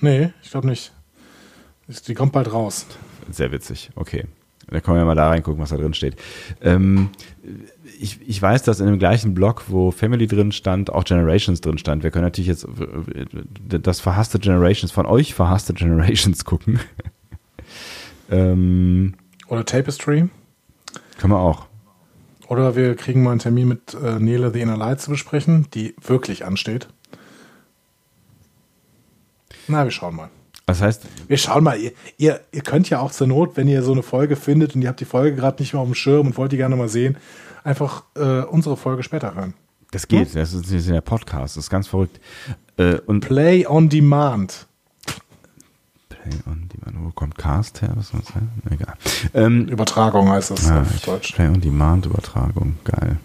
Nee, 0.00 0.32
ich 0.42 0.50
glaube 0.50 0.68
nicht. 0.68 0.92
Die 2.06 2.14
kommt 2.14 2.32
bald 2.32 2.52
raus. 2.52 2.86
Sehr 3.30 3.52
witzig, 3.52 3.90
okay. 3.94 4.24
Da 4.68 4.80
können 4.80 4.98
wir 4.98 5.04
mal 5.04 5.16
da 5.16 5.28
reingucken, 5.28 5.60
was 5.60 5.70
da 5.70 5.76
drin 5.76 5.94
steht. 5.94 6.16
Ähm, 6.60 7.10
ich, 8.02 8.18
ich 8.26 8.40
weiß, 8.40 8.62
dass 8.62 8.80
in 8.80 8.86
dem 8.86 8.98
gleichen 8.98 9.34
Blog, 9.34 9.64
wo 9.68 9.90
Family 9.90 10.26
drin 10.26 10.52
stand, 10.52 10.90
auch 10.90 11.04
Generations 11.04 11.60
drin 11.60 11.76
stand. 11.78 12.02
Wir 12.02 12.10
können 12.10 12.24
natürlich 12.24 12.48
jetzt 12.48 12.66
das 13.66 14.00
verhasste 14.00 14.38
Generations 14.38 14.90
von 14.90 15.06
euch 15.06 15.34
verhasste 15.34 15.74
Generations 15.74 16.44
gucken. 16.46 16.80
ähm, 18.30 19.14
Oder 19.48 19.64
Tapestry. 19.64 20.28
können 21.18 21.32
wir 21.32 21.38
auch. 21.40 21.66
Oder 22.48 22.74
wir 22.74 22.96
kriegen 22.96 23.22
mal 23.22 23.32
einen 23.32 23.40
Termin 23.40 23.68
mit 23.68 23.94
äh, 23.94 24.18
Nele 24.18 24.50
The 24.52 24.60
Inner 24.60 24.76
Light 24.76 25.00
zu 25.00 25.10
besprechen, 25.10 25.66
die 25.74 25.94
wirklich 26.04 26.44
ansteht. 26.44 26.88
Na, 29.68 29.84
wir 29.84 29.90
schauen 29.92 30.16
mal. 30.16 30.30
Das 30.66 30.80
heißt, 30.80 31.02
Wir 31.28 31.36
schauen 31.36 31.64
mal. 31.64 31.78
Ihr, 31.78 31.92
ihr, 32.16 32.40
ihr 32.52 32.62
könnt 32.62 32.88
ja 32.90 33.00
auch 33.00 33.10
zur 33.12 33.26
Not, 33.26 33.56
wenn 33.56 33.68
ihr 33.68 33.82
so 33.82 33.92
eine 33.92 34.02
Folge 34.02 34.36
findet 34.36 34.74
und 34.74 34.82
ihr 34.82 34.88
habt 34.88 35.00
die 35.00 35.04
Folge 35.04 35.36
gerade 35.36 35.62
nicht 35.62 35.74
mehr 35.74 35.82
auf 35.82 35.88
dem 35.88 35.94
Schirm 35.94 36.28
und 36.28 36.36
wollt 36.38 36.52
die 36.52 36.56
gerne 36.56 36.76
mal 36.76 36.88
sehen, 36.88 37.16
einfach 37.64 38.04
äh, 38.16 38.42
unsere 38.42 38.76
Folge 38.76 39.02
später 39.02 39.34
hören. 39.34 39.54
das 39.90 40.06
geht. 40.08 40.34
Das 40.34 40.52
ist, 40.52 40.64
das 40.66 40.72
ist 40.72 40.88
ja 40.88 41.00
Podcast. 41.00 41.56
Das 41.56 41.64
ist 41.64 41.70
ganz 41.70 41.86
verrückt. 41.88 42.20
Äh, 42.76 42.98
und 43.06 43.20
Play 43.20 43.66
on 43.66 43.88
Demand. 43.88 44.66
Play 46.08 46.32
on 46.46 46.68
Demand. 46.68 47.06
Wo 47.06 47.10
kommt 47.12 47.36
Cast 47.38 47.82
her? 47.82 47.90
Was 47.94 48.08
soll 48.08 48.20
das 48.20 48.28
sein? 48.34 48.50
Egal. 48.70 48.94
Ähm, 49.34 49.66
Übertragung 49.68 50.28
heißt 50.30 50.50
das 50.52 50.68
Ah, 50.70 50.82
auf 50.82 51.00
Deutsch. 51.02 51.32
Play 51.34 51.48
on 51.48 51.60
Demand 51.60 52.06
Übertragung, 52.06 52.76
geil. 52.84 53.18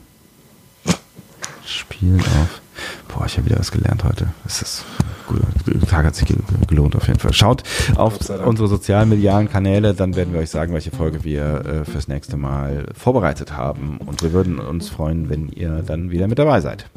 Spiel 1.65 2.19
auf. 2.19 2.61
Boah, 3.07 3.25
ich 3.25 3.37
habe 3.37 3.47
wieder 3.47 3.59
was 3.59 3.71
gelernt 3.71 4.03
heute. 4.03 4.27
Es 4.45 4.61
ist 4.61 4.85
gut. 5.27 5.41
Der 5.67 5.81
Tag 5.87 6.05
hat 6.05 6.15
sich 6.15 6.27
gel- 6.27 6.37
gelohnt 6.67 6.95
auf 6.95 7.07
jeden 7.07 7.19
Fall. 7.19 7.33
Schaut 7.33 7.63
auf 7.95 8.17
unsere 8.45 8.67
sozialen 8.67 9.09
medialen 9.09 9.49
Kanäle, 9.49 9.93
dann 9.93 10.15
werden 10.15 10.33
wir 10.33 10.41
euch 10.41 10.49
sagen, 10.49 10.73
welche 10.73 10.91
Folge 10.91 11.23
wir 11.23 11.65
äh, 11.65 11.85
fürs 11.85 12.07
nächste 12.07 12.37
Mal 12.37 12.87
vorbereitet 12.95 13.55
haben. 13.57 13.97
Und 14.05 14.21
wir 14.21 14.33
würden 14.33 14.59
uns 14.59 14.89
freuen, 14.89 15.29
wenn 15.29 15.49
ihr 15.49 15.83
dann 15.85 16.11
wieder 16.11 16.27
mit 16.27 16.39
dabei 16.39 16.61
seid. 16.61 16.89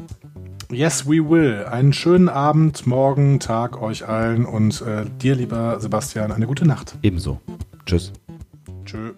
Yes, 0.71 1.07
we 1.07 1.27
will. 1.27 1.65
Einen 1.65 1.93
schönen 1.93 2.29
Abend, 2.29 2.85
morgen, 2.85 3.39
Tag 3.39 3.81
euch 3.81 4.07
allen 4.07 4.45
und 4.45 4.81
äh, 4.81 5.05
dir, 5.19 5.35
lieber 5.35 5.79
Sebastian, 5.79 6.31
eine 6.31 6.45
gute 6.45 6.67
Nacht. 6.67 6.95
Ebenso. 7.01 7.39
Tschüss. 7.87 8.13
Tschö. 8.85 9.13